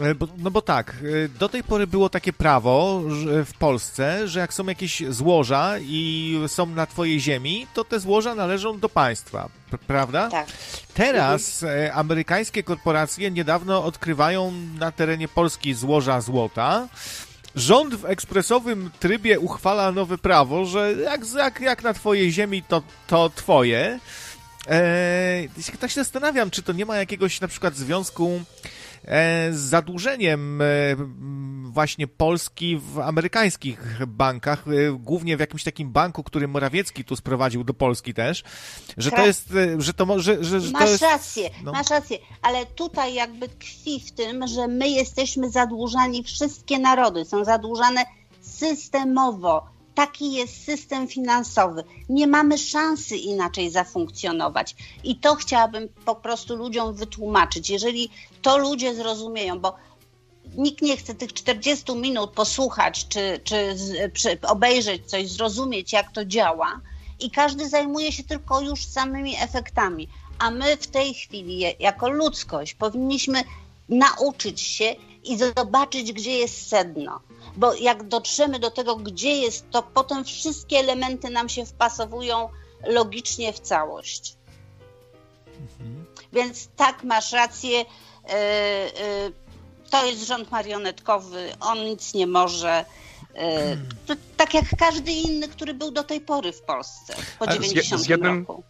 E, 0.00 0.14
bo, 0.14 0.28
no 0.38 0.50
bo 0.50 0.62
tak, 0.62 0.94
e, 1.24 1.28
do 1.28 1.48
tej 1.48 1.64
pory 1.64 1.86
było 1.86 2.08
takie 2.08 2.32
prawo 2.32 3.02
w 3.44 3.52
Polsce, 3.58 4.28
że 4.28 4.40
jak 4.40 4.54
są 4.54 4.66
jakieś 4.66 5.02
złoża 5.08 5.74
i 5.80 6.38
są 6.46 6.66
na 6.66 6.86
twojej 6.86 7.20
ziemi, 7.20 7.66
to 7.74 7.84
te 7.84 8.00
złoża 8.00 8.34
należą 8.34 8.80
do 8.80 8.88
państwa, 8.88 9.48
prawda? 9.86 10.30
Tak. 10.30 10.46
Teraz 10.94 11.62
mhm. 11.62 11.98
amerykańskie 11.98 12.62
korporacje 12.62 13.30
niedawno 13.30 13.84
odkrywają 13.84 14.52
na 14.78 14.92
terenie 14.92 15.28
Polski 15.28 15.74
złoża 15.74 16.20
złota. 16.20 16.88
Rząd 17.56 17.94
w 17.94 18.04
ekspresowym 18.04 18.90
trybie 19.00 19.40
uchwala 19.40 19.92
nowe 19.92 20.18
prawo, 20.18 20.64
że 20.64 20.92
jak, 20.92 21.20
jak, 21.34 21.60
jak 21.60 21.82
na 21.82 21.94
twojej 21.94 22.32
ziemi, 22.32 22.62
to, 22.62 22.82
to 23.06 23.30
twoje. 23.30 23.98
Eee, 24.68 25.48
tak 25.80 25.90
się 25.90 26.00
zastanawiam, 26.00 26.50
czy 26.50 26.62
to 26.62 26.72
nie 26.72 26.86
ma 26.86 26.96
jakiegoś 26.96 27.40
na 27.40 27.48
przykład 27.48 27.76
związku 27.76 28.40
E, 28.91 28.91
z 29.50 29.56
zadłużeniem 29.56 30.62
e, 30.62 30.64
właśnie 31.62 32.06
Polski 32.06 32.76
w 32.76 32.98
amerykańskich 32.98 33.98
bankach, 34.06 34.64
e, 34.68 34.92
głównie 34.98 35.36
w 35.36 35.40
jakimś 35.40 35.64
takim 35.64 35.92
banku, 35.92 36.22
który 36.22 36.48
Morawiecki 36.48 37.04
tu 37.04 37.16
sprowadził 37.16 37.64
do 37.64 37.74
Polski 37.74 38.14
też, 38.14 38.42
że 38.96 39.10
to 39.10 39.26
jest, 39.26 39.52
że 39.78 39.94
to 39.94 40.06
może, 40.06 40.44
że, 40.44 40.60
że 40.60 40.70
Masz 40.70 40.90
jest, 40.90 41.02
rację, 41.02 41.50
no. 41.64 41.72
masz 41.72 41.90
rację, 41.90 42.18
ale 42.42 42.66
tutaj 42.66 43.14
jakby 43.14 43.48
tkwi 43.48 44.00
w 44.00 44.12
tym, 44.12 44.46
że 44.46 44.68
my 44.68 44.88
jesteśmy 44.88 45.50
zadłużani, 45.50 46.24
wszystkie 46.24 46.78
narody 46.78 47.24
są 47.24 47.44
zadłużane 47.44 48.04
systemowo 48.40 49.72
Taki 49.94 50.32
jest 50.32 50.64
system 50.64 51.08
finansowy. 51.08 51.84
Nie 52.08 52.26
mamy 52.26 52.58
szansy 52.58 53.16
inaczej 53.16 53.70
zafunkcjonować. 53.70 54.76
I 55.04 55.16
to 55.16 55.34
chciałabym 55.34 55.88
po 56.04 56.14
prostu 56.14 56.56
ludziom 56.56 56.94
wytłumaczyć. 56.94 57.70
Jeżeli 57.70 58.10
to 58.42 58.58
ludzie 58.58 58.94
zrozumieją, 58.94 59.60
bo 59.60 59.76
nikt 60.56 60.82
nie 60.82 60.96
chce 60.96 61.14
tych 61.14 61.32
40 61.32 61.94
minut 61.94 62.30
posłuchać, 62.30 63.08
czy, 63.08 63.40
czy, 63.44 63.76
czy 64.14 64.40
obejrzeć 64.40 65.06
coś, 65.06 65.30
zrozumieć, 65.30 65.92
jak 65.92 66.12
to 66.12 66.24
działa, 66.24 66.80
i 67.20 67.30
każdy 67.30 67.68
zajmuje 67.68 68.12
się 68.12 68.24
tylko 68.24 68.60
już 68.60 68.86
samymi 68.86 69.36
efektami. 69.36 70.08
A 70.38 70.50
my 70.50 70.76
w 70.76 70.86
tej 70.86 71.14
chwili, 71.14 71.64
jako 71.80 72.08
ludzkość, 72.08 72.74
powinniśmy 72.74 73.42
nauczyć 73.88 74.60
się 74.60 74.94
i 75.24 75.36
zobaczyć, 75.36 76.12
gdzie 76.12 76.32
jest 76.32 76.68
sedno 76.68 77.20
bo 77.56 77.74
jak 77.74 78.08
dotrzemy 78.08 78.58
do 78.58 78.70
tego, 78.70 78.96
gdzie 78.96 79.36
jest, 79.36 79.70
to 79.70 79.82
potem 79.82 80.24
wszystkie 80.24 80.78
elementy 80.78 81.30
nam 81.30 81.48
się 81.48 81.66
wpasowują 81.66 82.48
logicznie 82.86 83.52
w 83.52 83.60
całość. 83.60 84.36
Więc 86.32 86.68
tak, 86.76 87.04
masz 87.04 87.32
rację. 87.32 87.80
E, 87.80 88.34
e, 88.34 89.30
to 89.90 90.06
jest 90.06 90.26
rząd 90.26 90.50
marionetkowy, 90.50 91.52
on 91.60 91.78
nic 91.84 92.14
nie 92.14 92.26
może. 92.26 92.84
E, 93.34 93.76
to 94.06 94.14
tak 94.36 94.54
jak 94.54 94.64
każdy 94.78 95.12
inny, 95.12 95.48
który 95.48 95.74
był 95.74 95.90
do 95.90 96.04
tej 96.04 96.20
pory 96.20 96.52
w 96.52 96.62
Polsce 96.62 97.14
po 97.38 97.46
90 97.46 98.08
roku 98.08 98.62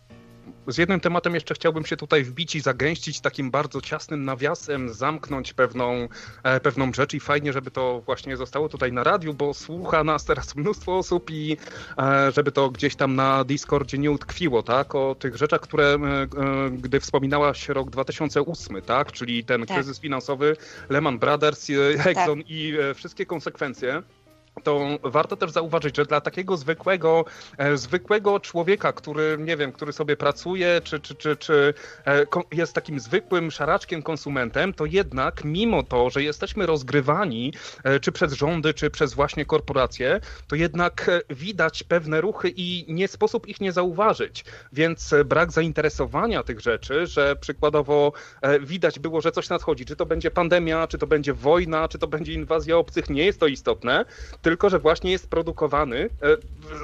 z 0.66 0.78
jednym 0.78 1.00
tematem 1.00 1.34
jeszcze 1.34 1.54
chciałbym 1.54 1.86
się 1.86 1.96
tutaj 1.96 2.24
wbić 2.24 2.54
i 2.54 2.60
zagęścić 2.60 3.20
takim 3.20 3.50
bardzo 3.50 3.80
ciasnym 3.80 4.24
nawiasem, 4.24 4.94
zamknąć 4.94 5.52
pewną, 5.52 6.08
e, 6.42 6.60
pewną 6.60 6.92
rzecz 6.92 7.14
i 7.14 7.20
fajnie, 7.20 7.52
żeby 7.52 7.70
to 7.70 8.02
właśnie 8.06 8.36
zostało 8.36 8.68
tutaj 8.68 8.92
na 8.92 9.04
radiu, 9.04 9.34
bo 9.34 9.54
słucha 9.54 10.04
nas 10.04 10.24
teraz 10.24 10.56
mnóstwo 10.56 10.98
osób 10.98 11.30
i 11.30 11.56
e, 11.98 12.32
żeby 12.32 12.52
to 12.52 12.70
gdzieś 12.70 12.96
tam 12.96 13.14
na 13.14 13.44
Discordzie 13.44 13.98
nie 13.98 14.10
utkwiło, 14.10 14.62
tak? 14.62 14.94
O 14.94 15.14
tych 15.14 15.36
rzeczach, 15.36 15.60
które, 15.60 15.84
e, 15.84 15.96
e 15.96 16.70
gdy 16.70 17.00
wspominałaś 17.00 17.68
rok 17.68 17.90
2008, 17.90 18.82
tak? 18.82 19.12
Czyli 19.12 19.44
ten 19.44 19.66
tak. 19.66 19.76
kryzys 19.76 20.00
finansowy, 20.00 20.56
Lehman 20.88 21.18
Brothers, 21.18 21.70
e, 21.70 21.74
Exxon 22.10 22.38
tak. 22.38 22.50
i 22.50 22.72
e, 22.90 22.94
wszystkie 22.94 23.26
konsekwencje 23.26 24.02
to 24.62 24.98
warto 25.02 25.36
też 25.36 25.50
zauważyć, 25.50 25.96
że 25.96 26.04
dla 26.04 26.20
takiego 26.20 26.56
zwykłego, 26.56 27.24
e, 27.58 27.76
zwykłego 27.76 28.40
człowieka, 28.40 28.92
który, 28.92 29.36
nie 29.40 29.56
wiem, 29.56 29.72
który 29.72 29.92
sobie 29.92 30.16
pracuje, 30.16 30.80
czy, 30.84 31.00
czy, 31.00 31.14
czy, 31.14 31.36
czy 31.36 31.74
e, 32.06 32.26
jest 32.52 32.72
takim 32.72 33.00
zwykłym 33.00 33.50
szaraczkiem 33.50 34.02
konsumentem, 34.02 34.74
to 34.74 34.86
jednak 34.86 35.44
mimo 35.44 35.82
to, 35.82 36.10
że 36.10 36.22
jesteśmy 36.22 36.66
rozgrywani, 36.66 37.52
e, 37.84 38.00
czy 38.00 38.12
przez 38.12 38.32
rządy, 38.32 38.74
czy 38.74 38.90
przez 38.90 39.14
właśnie 39.14 39.44
korporacje, 39.44 40.20
to 40.46 40.56
jednak 40.56 41.10
widać 41.30 41.82
pewne 41.82 42.20
ruchy 42.20 42.48
i 42.56 42.84
nie 42.88 43.08
sposób 43.08 43.46
ich 43.46 43.60
nie 43.60 43.72
zauważyć. 43.72 44.44
Więc 44.72 45.14
brak 45.24 45.52
zainteresowania 45.52 46.42
tych 46.42 46.60
rzeczy, 46.60 47.06
że 47.06 47.36
przykładowo 47.36 48.12
widać 48.60 48.98
było, 48.98 49.20
że 49.20 49.32
coś 49.32 49.48
nadchodzi, 49.48 49.84
czy 49.84 49.96
to 49.96 50.06
będzie 50.06 50.30
pandemia, 50.30 50.86
czy 50.86 50.98
to 50.98 51.06
będzie 51.06 51.34
wojna, 51.34 51.88
czy 51.88 51.98
to 51.98 52.06
będzie 52.06 52.32
inwazja 52.32 52.76
obcych, 52.76 53.10
nie 53.10 53.24
jest 53.24 53.40
to 53.40 53.46
istotne 53.46 54.04
tylko 54.42 54.70
że 54.70 54.78
właśnie 54.78 55.10
jest 55.10 55.28
produkowany, 55.28 55.98
e, 55.98 56.08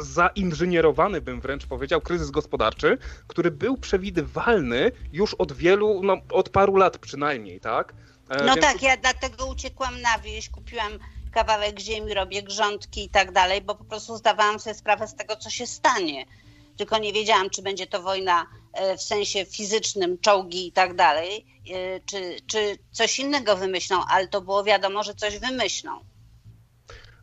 zainżynierowany 0.03 1.21
bym 1.21 1.41
wręcz 1.41 1.67
powiedział, 1.67 2.01
kryzys 2.01 2.31
gospodarczy, 2.31 2.99
który 3.27 3.51
był 3.51 3.77
przewidywalny 3.77 4.93
już 5.13 5.35
od 5.35 5.53
wielu, 5.53 6.03
no 6.03 6.17
od 6.33 6.49
paru 6.49 6.77
lat 6.77 6.99
przynajmniej, 6.99 7.61
tak? 7.61 7.95
E, 8.29 8.45
no 8.45 8.55
Więc... 8.55 8.67
tak, 8.67 8.83
ja 8.83 8.97
dlatego 8.97 9.47
uciekłam 9.47 10.01
na 10.01 10.19
wieś, 10.19 10.49
kupiłam 10.49 10.93
kawałek 11.33 11.81
ziemi, 11.81 12.15
robię 12.15 12.43
grządki 12.43 13.05
i 13.05 13.09
tak 13.09 13.33
dalej, 13.33 13.61
bo 13.61 13.75
po 13.75 13.85
prostu 13.85 14.17
zdawałam 14.17 14.61
sobie 14.61 14.75
sprawę 14.75 15.09
z 15.09 15.15
tego, 15.15 15.37
co 15.37 15.51
się 15.51 15.67
stanie. 15.67 16.27
Tylko 16.77 16.99
nie 16.99 17.13
wiedziałam, 17.13 17.51
czy 17.51 17.63
będzie 17.63 17.87
to 17.87 18.03
wojna 18.03 18.47
e, 18.73 18.97
w 18.97 19.03
sensie 19.03 19.45
fizycznym, 19.45 20.19
czołgi 20.19 20.67
i 20.67 20.73
tak 20.73 20.95
dalej, 20.95 21.47
czy, 22.07 22.37
czy 22.47 22.79
coś 22.93 23.19
innego 23.19 23.57
wymyślą, 23.57 24.05
ale 24.11 24.29
to 24.29 24.41
było 24.41 24.65
wiadomo, 24.65 25.03
że 25.03 25.15
coś 25.15 25.39
wymyślą. 25.39 26.01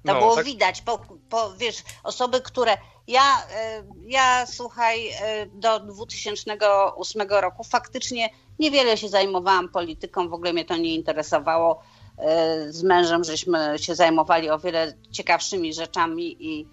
To 0.06 0.14
no, 0.14 0.20
było 0.20 0.36
tak... 0.36 0.46
widać, 0.46 0.82
po, 0.82 1.00
po, 1.30 1.54
wiesz, 1.58 1.84
osoby, 2.04 2.42
które. 2.42 2.78
Ja, 3.08 3.44
e, 3.56 3.84
ja 4.06 4.46
słuchaj, 4.46 5.10
e, 5.10 5.46
do 5.46 5.80
2008 5.80 7.28
roku 7.30 7.64
faktycznie 7.64 8.30
niewiele 8.60 8.98
się 8.98 9.10
zajmowałam 9.10 9.70
polityką, 9.70 10.30
w 10.30 10.34
ogóle 10.34 10.54
mnie 10.54 10.66
to 10.66 10.78
nie 10.78 10.96
interesowało. 10.96 11.82
E, 12.18 12.72
z 12.72 12.84
mężem 12.84 13.24
żeśmy 13.24 13.74
się 13.80 13.96
zajmowali 13.96 14.50
o 14.50 14.60
wiele 14.60 14.94
ciekawszymi 15.12 15.74
rzeczami 15.74 16.38
i, 16.40 16.68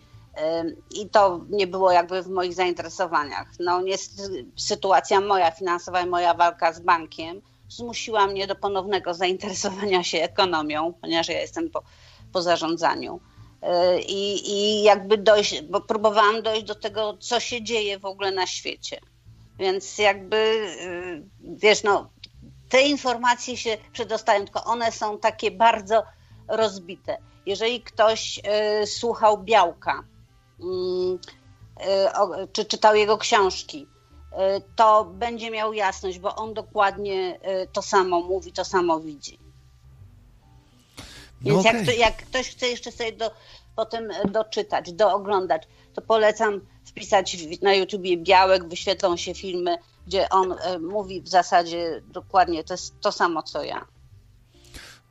i 0.94 1.08
to 1.08 1.40
nie 1.50 1.66
było 1.66 1.92
jakby 1.92 2.22
w 2.22 2.28
moich 2.28 2.54
zainteresowaniach. 2.54 3.48
No 3.60 3.80
niestety 3.80 4.46
sytuacja 4.56 5.20
moja 5.20 5.50
finansowa 5.50 6.00
i 6.00 6.06
moja 6.06 6.34
walka 6.34 6.72
z 6.72 6.80
bankiem 6.80 7.42
zmusiła 7.68 8.26
mnie 8.26 8.46
do 8.46 8.54
ponownego 8.54 9.14
zainteresowania 9.14 10.04
się 10.04 10.22
ekonomią, 10.22 10.94
ponieważ 11.00 11.28
ja 11.28 11.40
jestem 11.40 11.70
po 11.70 11.82
po 12.32 12.42
zarządzaniu. 12.42 13.20
E, 13.62 14.00
I, 14.00 14.50
I 14.50 14.82
jakby 14.82 15.18
dojść, 15.18 15.62
bo 15.62 15.80
próbowałam 15.80 16.42
dojść 16.42 16.62
do 16.62 16.74
tego, 16.74 17.16
co 17.20 17.40
się 17.40 17.62
dzieje 17.62 17.98
w 17.98 18.04
ogóle 18.04 18.30
na 18.30 18.46
świecie. 18.46 19.00
Więc 19.58 19.98
jakby, 19.98 20.36
e, 20.36 21.22
wiesz, 21.40 21.82
no, 21.82 22.10
te 22.68 22.82
informacje 22.82 23.56
się 23.56 23.78
przedostają, 23.92 24.44
tylko 24.44 24.64
one 24.64 24.92
są 24.92 25.18
takie 25.18 25.50
bardzo 25.50 26.02
rozbite. 26.48 27.18
Jeżeli 27.46 27.80
ktoś 27.80 28.40
y, 28.82 28.86
słuchał 28.86 29.38
Białka, 29.38 30.04
y, 30.60 32.12
o, 32.12 32.46
czy 32.52 32.64
czytał 32.64 32.96
jego 32.96 33.18
książki, 33.18 33.86
y, 34.32 34.36
to 34.76 35.04
będzie 35.04 35.50
miał 35.50 35.72
jasność, 35.72 36.18
bo 36.18 36.36
on 36.36 36.54
dokładnie 36.54 37.40
to 37.72 37.82
samo 37.82 38.20
mówi, 38.20 38.52
to 38.52 38.64
samo 38.64 39.00
widzi. 39.00 39.41
No 41.44 41.62
Więc 41.62 41.66
okay. 41.66 41.84
jak, 41.84 41.98
jak 41.98 42.16
ktoś 42.16 42.48
chce 42.48 42.68
jeszcze 42.68 42.92
sobie 42.92 43.12
do, 43.12 43.30
potem 43.76 44.08
doczytać, 44.28 44.92
dooglądać, 44.92 45.62
to 45.94 46.02
polecam 46.02 46.60
wpisać 46.84 47.36
na 47.62 47.74
YouTubie 47.74 48.16
Białek, 48.16 48.68
wyświetlą 48.68 49.16
się 49.16 49.34
filmy, 49.34 49.76
gdzie 50.06 50.28
on 50.28 50.52
e, 50.52 50.78
mówi 50.78 51.20
w 51.20 51.28
zasadzie 51.28 52.02
dokładnie 52.12 52.64
to 52.64 52.74
jest 52.74 53.00
to 53.00 53.12
samo, 53.12 53.42
co 53.42 53.64
ja. 53.64 53.86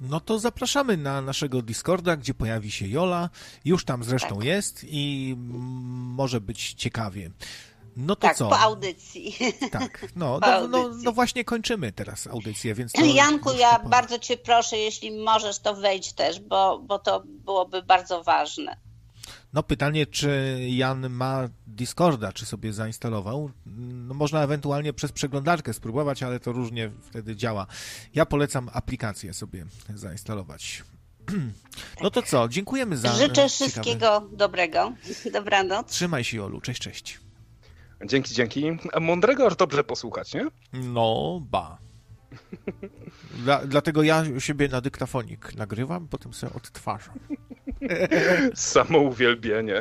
No 0.02 0.20
to 0.20 0.40
zapraszamy 0.40 0.98
na 0.98 1.22
naszego 1.22 1.62
Discorda, 1.62 2.18
gdzie 2.18 2.34
pojawi 2.34 2.72
się 2.72 2.88
Jola. 2.88 3.30
Już 3.66 3.86
tam 3.86 4.04
zresztą 4.04 4.36
tak. 4.36 4.46
jest 4.46 4.84
i 4.84 5.36
może 6.16 6.42
być 6.42 6.74
ciekawie. 6.74 7.32
No 7.98 8.16
to 8.16 8.22
tak, 8.22 8.38
co? 8.38 8.50
po 8.50 8.60
audycji. 8.60 9.36
Tak, 9.72 10.08
no, 10.16 10.40
no, 10.42 10.68
no, 10.68 10.90
no, 11.04 11.12
właśnie 11.12 11.44
kończymy 11.44 11.92
teraz 11.92 12.28
audycję, 12.28 12.76
więc... 12.76 12.92
To, 12.92 13.06
Janku, 13.06 13.54
ja 13.54 13.80
bardzo 13.80 14.20
cię 14.20 14.38
proszę, 14.38 14.78
jeśli 14.78 15.12
możesz, 15.12 15.60
to 15.60 15.76
wejdź 15.76 16.14
też, 16.14 16.40
bo, 16.40 16.80
bo 16.80 17.00
to 17.00 17.24
byłoby 17.26 17.84
bardzo 17.84 18.24
ważne. 18.24 18.78
No 19.54 19.64
pytanie, 19.64 20.06
czy 20.06 20.60
Jan 20.70 21.10
ma 21.10 21.50
Discorda, 21.68 22.32
czy 22.32 22.46
sobie 22.46 22.74
zainstalował? 22.74 23.52
No, 23.66 24.14
można 24.14 24.44
ewentualnie 24.44 24.94
przez 24.94 25.12
przeglądarkę 25.12 25.74
spróbować, 25.74 26.24
ale 26.24 26.40
to 26.40 26.52
różnie 26.52 26.92
wtedy 27.02 27.36
działa. 27.36 27.68
Ja 28.16 28.26
polecam 28.26 28.70
aplikację 28.74 29.34
sobie 29.34 29.66
zainstalować. 29.96 30.84
No 32.02 32.12
to 32.12 32.22
co, 32.22 32.50
dziękujemy 32.50 32.98
za... 32.98 33.14
Życzę 33.14 33.50
wszystkiego 33.50 34.30
dobrego. 34.32 34.94
Dobranoc. 35.34 35.88
Trzymaj 35.88 36.24
się, 36.24 36.44
Olu. 36.44 36.62
Cześć, 36.62 36.82
cześć. 36.82 37.20
Dzięki, 38.06 38.34
dzięki. 38.34 38.78
A 38.94 39.00
mądrego 39.00 39.48
aż 39.48 39.56
dobrze 39.56 39.84
posłuchać, 39.84 40.34
nie? 40.34 40.48
No, 40.74 41.42
ba. 41.52 41.78
Dla, 43.34 43.66
dlatego 43.66 44.04
ja 44.04 44.24
siebie 44.40 44.68
na 44.68 44.82
dyktafonik 44.82 45.56
nagrywam, 45.56 46.08
potem 46.08 46.34
sobie 46.34 46.54
odtwarzam. 46.54 47.20
Samouwielbienie. 48.56 49.80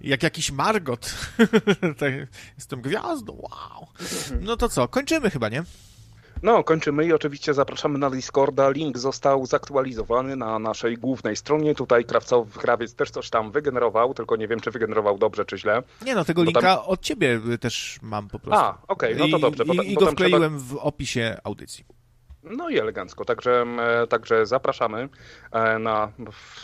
Jak 0.00 0.22
jakiś 0.22 0.50
Margot. 0.52 1.14
Tak, 1.98 2.12
jestem 2.56 2.80
gwiazdą, 2.80 3.32
wow. 3.32 3.86
No 4.40 4.56
to 4.56 4.68
co, 4.68 4.88
kończymy 4.88 5.30
chyba, 5.30 5.48
nie? 5.48 5.62
No, 6.42 6.64
kończymy 6.64 7.06
i 7.06 7.12
oczywiście 7.12 7.54
zapraszamy 7.54 7.98
na 7.98 8.10
Discorda. 8.10 8.70
Link 8.70 8.98
został 8.98 9.46
zaktualizowany 9.46 10.36
na 10.36 10.58
naszej 10.58 10.98
głównej 10.98 11.36
stronie. 11.36 11.74
Tutaj 11.74 12.04
Krawcow, 12.04 12.58
Krawiec 12.58 12.94
też 12.94 13.10
coś 13.10 13.30
tam 13.30 13.50
wygenerował, 13.50 14.14
tylko 14.14 14.36
nie 14.36 14.48
wiem, 14.48 14.60
czy 14.60 14.70
wygenerował 14.70 15.18
dobrze, 15.18 15.44
czy 15.44 15.58
źle. 15.58 15.82
Nie 16.04 16.14
no, 16.14 16.24
tego 16.24 16.44
linka 16.44 16.60
tam... 16.60 16.78
od 16.86 17.00
ciebie 17.00 17.40
też 17.60 17.98
mam 18.02 18.28
po 18.28 18.38
prostu. 18.38 18.64
A, 18.64 18.78
okej, 18.88 19.14
okay, 19.14 19.28
no 19.28 19.38
to 19.38 19.50
dobrze. 19.50 19.64
I, 19.64 19.92
i 19.92 19.94
go 19.94 20.06
wkleiłem 20.06 20.58
trzeba... 20.58 20.80
w 20.80 20.86
opisie 20.86 21.36
audycji. 21.44 21.84
No 22.42 22.68
i 22.68 22.78
elegancko, 22.78 23.24
także, 23.24 23.64
e, 24.02 24.06
także 24.06 24.46
zapraszamy 24.46 25.08
e, 25.52 25.78
na 25.78 26.12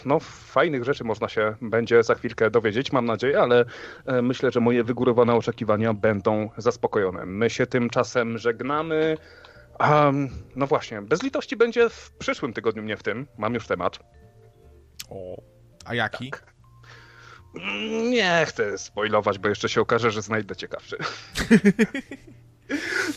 no, 0.05 0.21
fajnych 0.21 0.85
rzeczy 0.85 1.05
można 1.05 1.29
się 1.29 1.55
będzie 1.63 2.03
za 2.03 2.15
chwilkę 2.15 2.51
dowiedzieć, 2.51 2.93
mam 2.93 3.07
nadzieję, 3.07 3.41
ale 3.41 3.65
e, 4.07 4.23
myślę, 4.23 4.51
że 4.53 4.61
moje 4.61 4.85
wygórowane 4.85 5.35
oczekiwania 5.35 5.95
będą 5.95 6.51
zaspokojone. 6.57 7.27
My 7.27 7.51
się 7.51 7.67
tymczasem 7.67 8.39
żegnamy. 8.39 9.17
Um, 9.81 10.29
no 10.57 10.67
właśnie, 10.67 11.03
bez 11.03 11.23
litości 11.23 11.57
będzie 11.57 11.91
w 11.91 12.11
przyszłym 12.19 12.53
tygodniu, 12.53 12.83
nie 12.83 12.97
w 12.97 13.03
tym. 13.03 13.27
Mam 13.39 13.55
już 13.55 13.67
temat. 13.67 13.99
O, 15.11 15.43
a 15.85 15.95
jaki? 15.95 16.31
Tak. 16.31 16.57
Nie 18.11 18.45
chcę 18.47 18.79
spoilować, 18.79 19.39
bo 19.39 19.49
jeszcze 19.49 19.69
się 19.69 19.81
okaże, 19.81 20.11
że 20.11 20.23
znajdę 20.23 20.57
ciekawszy. 20.57 20.97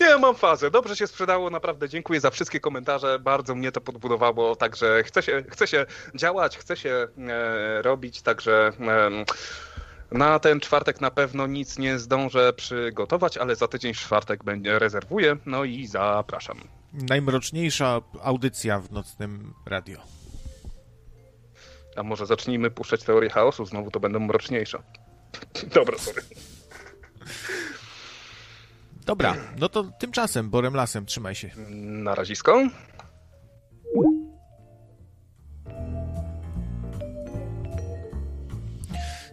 Nie, 0.01 0.17
mam 0.17 0.35
fazę. 0.35 0.71
Dobrze 0.71 0.95
się 0.95 1.07
sprzedało, 1.07 1.49
naprawdę 1.49 1.89
dziękuję 1.89 2.19
za 2.19 2.31
wszystkie 2.31 2.59
komentarze. 2.59 3.19
Bardzo 3.19 3.55
mnie 3.55 3.71
to 3.71 3.81
podbudowało, 3.81 4.55
także 4.55 5.03
chcę 5.03 5.23
się, 5.23 5.43
chcę 5.49 5.67
się 5.67 5.85
działać, 6.15 6.57
chcę 6.57 6.77
się 6.77 7.07
e, 7.29 7.81
robić, 7.81 8.21
także 8.21 8.71
e, 8.79 9.25
na 10.11 10.39
ten 10.39 10.59
czwartek 10.59 11.01
na 11.01 11.11
pewno 11.11 11.47
nic 11.47 11.77
nie 11.77 11.99
zdążę 11.99 12.53
przygotować, 12.53 13.37
ale 13.37 13.55
za 13.55 13.67
tydzień 13.67 13.93
czwartek 13.93 14.43
będzie 14.43 14.79
rezerwuję, 14.79 15.37
no 15.45 15.63
i 15.63 15.87
zapraszam. 15.87 16.57
Najmroczniejsza 16.93 18.01
audycja 18.23 18.79
w 18.79 18.91
nocnym 18.91 19.53
radio. 19.65 19.99
A 21.95 22.03
może 22.03 22.25
zacznijmy 22.25 22.71
puszczać 22.71 23.03
teorię 23.03 23.29
chaosu, 23.29 23.65
znowu 23.65 23.91
to 23.91 23.99
będą 23.99 24.19
mroczniejsze. 24.19 24.83
Dobra, 25.75 25.97
sorry. 25.97 26.21
Dobra, 29.05 29.35
no 29.57 29.69
to 29.69 29.83
tymczasem, 29.83 30.49
Borem 30.49 30.73
Lasem, 30.73 31.05
trzymaj 31.05 31.35
się. 31.35 31.49
Na 31.77 32.15
razisko. 32.15 32.63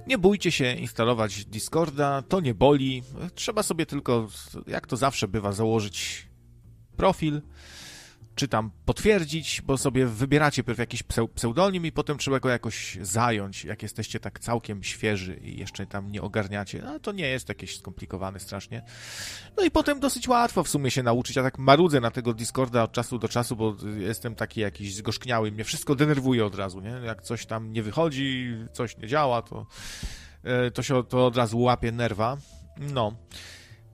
Nie 0.06 0.18
bójcie 0.18 0.52
się 0.52 0.74
instalować 0.74 1.44
Discorda, 1.44 2.22
to 2.22 2.40
nie 2.40 2.54
boli. 2.54 3.02
Trzeba 3.34 3.62
sobie 3.62 3.86
tylko, 3.86 4.28
jak 4.66 4.86
to 4.86 4.96
zawsze 4.96 5.28
bywa, 5.28 5.52
założyć 5.52 6.26
profil, 6.96 7.42
czy 8.36 8.48
tam 8.48 8.70
potwierdzić, 8.84 9.62
bo 9.62 9.78
sobie 9.78 10.06
wybieracie 10.06 10.64
pierw 10.64 10.78
jakiś 10.78 11.02
pseudonim 11.34 11.86
i 11.86 11.92
potem 11.92 12.18
trzeba 12.18 12.40
go 12.40 12.48
jakoś 12.48 12.98
zająć, 13.02 13.64
jak 13.64 13.82
jesteście 13.82 14.20
tak 14.20 14.40
całkiem 14.40 14.82
świeży 14.82 15.40
i 15.42 15.58
jeszcze 15.58 15.86
tam 15.86 16.12
nie 16.12 16.22
ogarniacie. 16.22 16.82
No 16.84 16.98
to 16.98 17.12
nie 17.12 17.28
jest 17.28 17.48
jakieś 17.48 17.78
skomplikowane 17.78 18.40
strasznie. 18.40 18.82
No 19.56 19.64
i 19.64 19.70
potem 19.70 20.00
dosyć 20.00 20.28
łatwo 20.28 20.64
w 20.64 20.68
sumie 20.68 20.90
się 20.90 21.02
nauczyć. 21.02 21.36
Ja 21.36 21.42
tak 21.42 21.58
marudzę 21.58 22.00
na 22.00 22.10
tego 22.10 22.34
Discorda 22.34 22.82
od 22.82 22.92
czasu 22.92 23.18
do 23.18 23.28
czasu, 23.28 23.56
bo 23.56 23.76
jestem 23.98 24.34
taki 24.34 24.60
jakiś 24.60 24.94
zgorzkniały. 24.94 25.52
Mnie 25.52 25.64
wszystko 25.64 25.94
denerwuje 25.94 26.46
od 26.46 26.54
razu, 26.54 26.80
nie? 26.80 26.90
Jak 26.90 27.22
coś 27.22 27.46
tam 27.46 27.72
nie 27.72 27.82
wychodzi, 27.82 28.56
coś 28.72 28.96
nie 28.96 29.08
działa, 29.08 29.42
to, 29.42 29.66
e, 30.44 30.70
to 30.70 30.82
się 30.82 31.04
to 31.04 31.26
od 31.26 31.36
razu 31.36 31.60
łapie 31.60 31.92
nerwa. 31.92 32.36
No. 32.78 33.16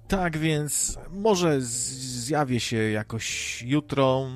Tak 0.09 0.39
więc 0.39 0.99
może 1.11 1.61
zjawię 1.61 2.61
się 2.61 2.77
jakoś 2.77 3.63
jutro. 3.63 4.27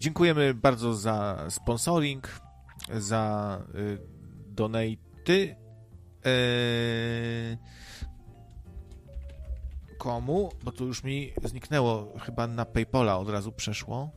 Dziękujemy 0.00 0.54
bardzo 0.54 0.94
za 0.94 1.46
sponsoring, 1.50 2.40
za 2.98 3.58
y, 3.74 3.98
donaty. 4.46 5.56
Y, 6.26 7.58
komu? 9.98 10.50
Bo 10.64 10.72
to 10.72 10.84
już 10.84 11.04
mi 11.04 11.32
zniknęło, 11.44 12.18
chyba 12.18 12.46
na 12.46 12.64
PayPola 12.64 13.18
od 13.18 13.28
razu 13.28 13.52
przeszło. 13.52 14.10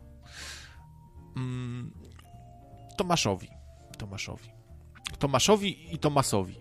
Mm, 1.37 1.91
Tomaszowi. 2.97 3.49
Tomaszowi. 3.97 4.49
Tomaszowi 5.19 5.93
i 5.95 5.99
Tomasowi. 5.99 6.59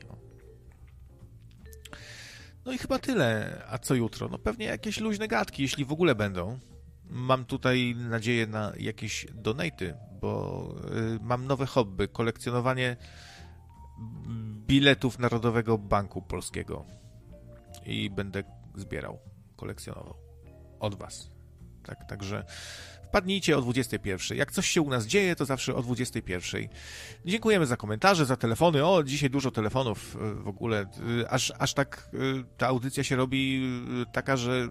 No 2.64 2.72
i 2.72 2.78
chyba 2.78 2.98
tyle. 2.98 3.62
A 3.70 3.78
co 3.78 3.94
jutro? 3.94 4.28
No 4.28 4.38
pewnie 4.38 4.66
jakieś 4.66 5.00
luźne 5.00 5.28
gadki, 5.28 5.62
jeśli 5.62 5.84
w 5.84 5.92
ogóle 5.92 6.14
będą. 6.14 6.58
Mam 7.04 7.44
tutaj 7.44 7.94
nadzieję 7.96 8.46
na 8.46 8.72
jakieś 8.78 9.26
donaty, 9.34 9.94
bo 10.20 10.74
y, 11.16 11.18
mam 11.22 11.46
nowe 11.46 11.66
hobby. 11.66 12.08
Kolekcjonowanie 12.08 12.96
biletów 14.66 15.18
Narodowego 15.18 15.78
Banku 15.78 16.22
Polskiego. 16.22 16.84
I 17.86 18.10
będę 18.10 18.44
zbierał, 18.76 19.18
kolekcjonował. 19.56 20.14
Od 20.80 20.94
was. 20.94 21.30
Tak, 21.82 22.08
także 22.08 22.44
Wpadnijcie 23.14 23.58
o 23.58 23.60
21. 23.60 24.38
Jak 24.38 24.52
coś 24.52 24.68
się 24.68 24.82
u 24.82 24.90
nas 24.90 25.06
dzieje, 25.06 25.36
to 25.36 25.44
zawsze 25.44 25.74
o 25.74 25.82
21. 25.82 26.68
Dziękujemy 27.24 27.66
za 27.66 27.76
komentarze, 27.76 28.26
za 28.26 28.36
telefony. 28.36 28.86
O, 28.86 29.02
dzisiaj 29.02 29.30
dużo 29.30 29.50
telefonów 29.50 30.16
e, 30.16 30.34
w 30.34 30.48
ogóle. 30.48 30.86
E, 31.22 31.30
aż, 31.30 31.52
aż 31.58 31.74
tak 31.74 32.10
e, 32.14 32.18
ta 32.56 32.66
audycja 32.66 33.04
się 33.04 33.16
robi 33.16 33.62
taka, 34.12 34.36
że 34.36 34.68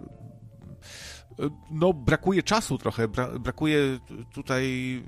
no, 1.71 1.93
brakuje 1.93 2.43
czasu 2.43 2.77
trochę, 2.77 3.07
brakuje 3.39 3.99
tutaj, 4.33 5.03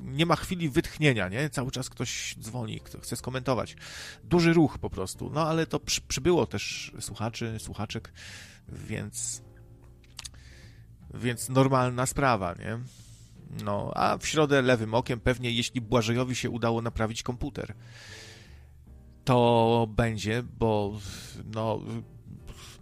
nie 0.00 0.26
ma 0.26 0.36
chwili 0.36 0.68
wytchnienia, 0.68 1.28
nie? 1.28 1.50
Cały 1.50 1.70
czas 1.70 1.90
ktoś 1.90 2.36
dzwoni, 2.40 2.80
kto 2.80 3.00
chce 3.00 3.16
skomentować. 3.16 3.76
Duży 4.24 4.52
ruch 4.52 4.78
po 4.78 4.90
prostu, 4.90 5.30
no 5.34 5.48
ale 5.48 5.66
to 5.66 5.80
przybyło 6.08 6.46
też 6.46 6.92
słuchaczy, 7.00 7.56
słuchaczek, 7.58 8.12
więc 8.68 9.45
więc 11.14 11.48
normalna 11.48 12.06
sprawa, 12.06 12.54
nie? 12.54 12.78
No, 13.64 13.90
a 13.94 14.18
w 14.18 14.26
środę 14.26 14.62
lewym 14.62 14.94
okiem 14.94 15.20
pewnie, 15.20 15.50
jeśli 15.50 15.80
Błażejowi 15.80 16.36
się 16.36 16.50
udało 16.50 16.82
naprawić 16.82 17.22
komputer, 17.22 17.74
to 19.24 19.88
będzie, 19.90 20.42
bo 20.42 21.00
no, 21.54 21.80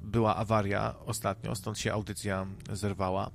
była 0.03 0.37
awaria 0.37 0.95
ostatnio, 1.07 1.55
stąd 1.55 1.79
się 1.79 1.93
audycja 1.93 2.47
zerwała. 2.73 3.31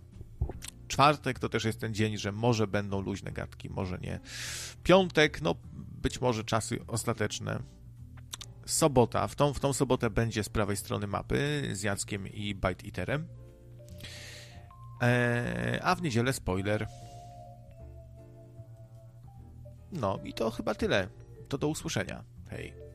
Czwartek 0.87 1.39
to 1.39 1.49
też 1.49 1.63
jest 1.65 1.79
ten 1.79 1.93
dzień, 1.93 2.17
że 2.17 2.31
może 2.31 2.67
będą 2.67 3.01
luźne 3.01 3.31
gadki, 3.31 3.69
może 3.69 3.99
nie. 4.01 4.19
Piątek, 4.83 5.41
no 5.41 5.55
być 6.01 6.21
może 6.21 6.43
czasy 6.43 6.79
ostateczne. 6.87 7.59
Sobota, 8.65 9.27
w 9.27 9.35
tą, 9.35 9.53
w 9.53 9.59
tą 9.59 9.73
sobotę 9.73 10.09
będzie 10.09 10.43
z 10.43 10.49
prawej 10.49 10.77
strony 10.77 11.07
mapy 11.07 11.69
z 11.71 11.83
Jackiem 11.83 12.27
i 12.27 12.55
Bite 12.55 12.85
Eaterem. 12.85 13.27
Eee, 15.01 15.79
a 15.83 15.95
w 15.95 16.01
niedzielę 16.01 16.33
spoiler. 16.33 16.87
No 19.91 20.19
i 20.23 20.33
to 20.33 20.51
chyba 20.51 20.75
tyle. 20.75 21.07
To 21.49 21.57
do 21.57 21.67
usłyszenia. 21.67 22.23
Hej. 22.49 22.88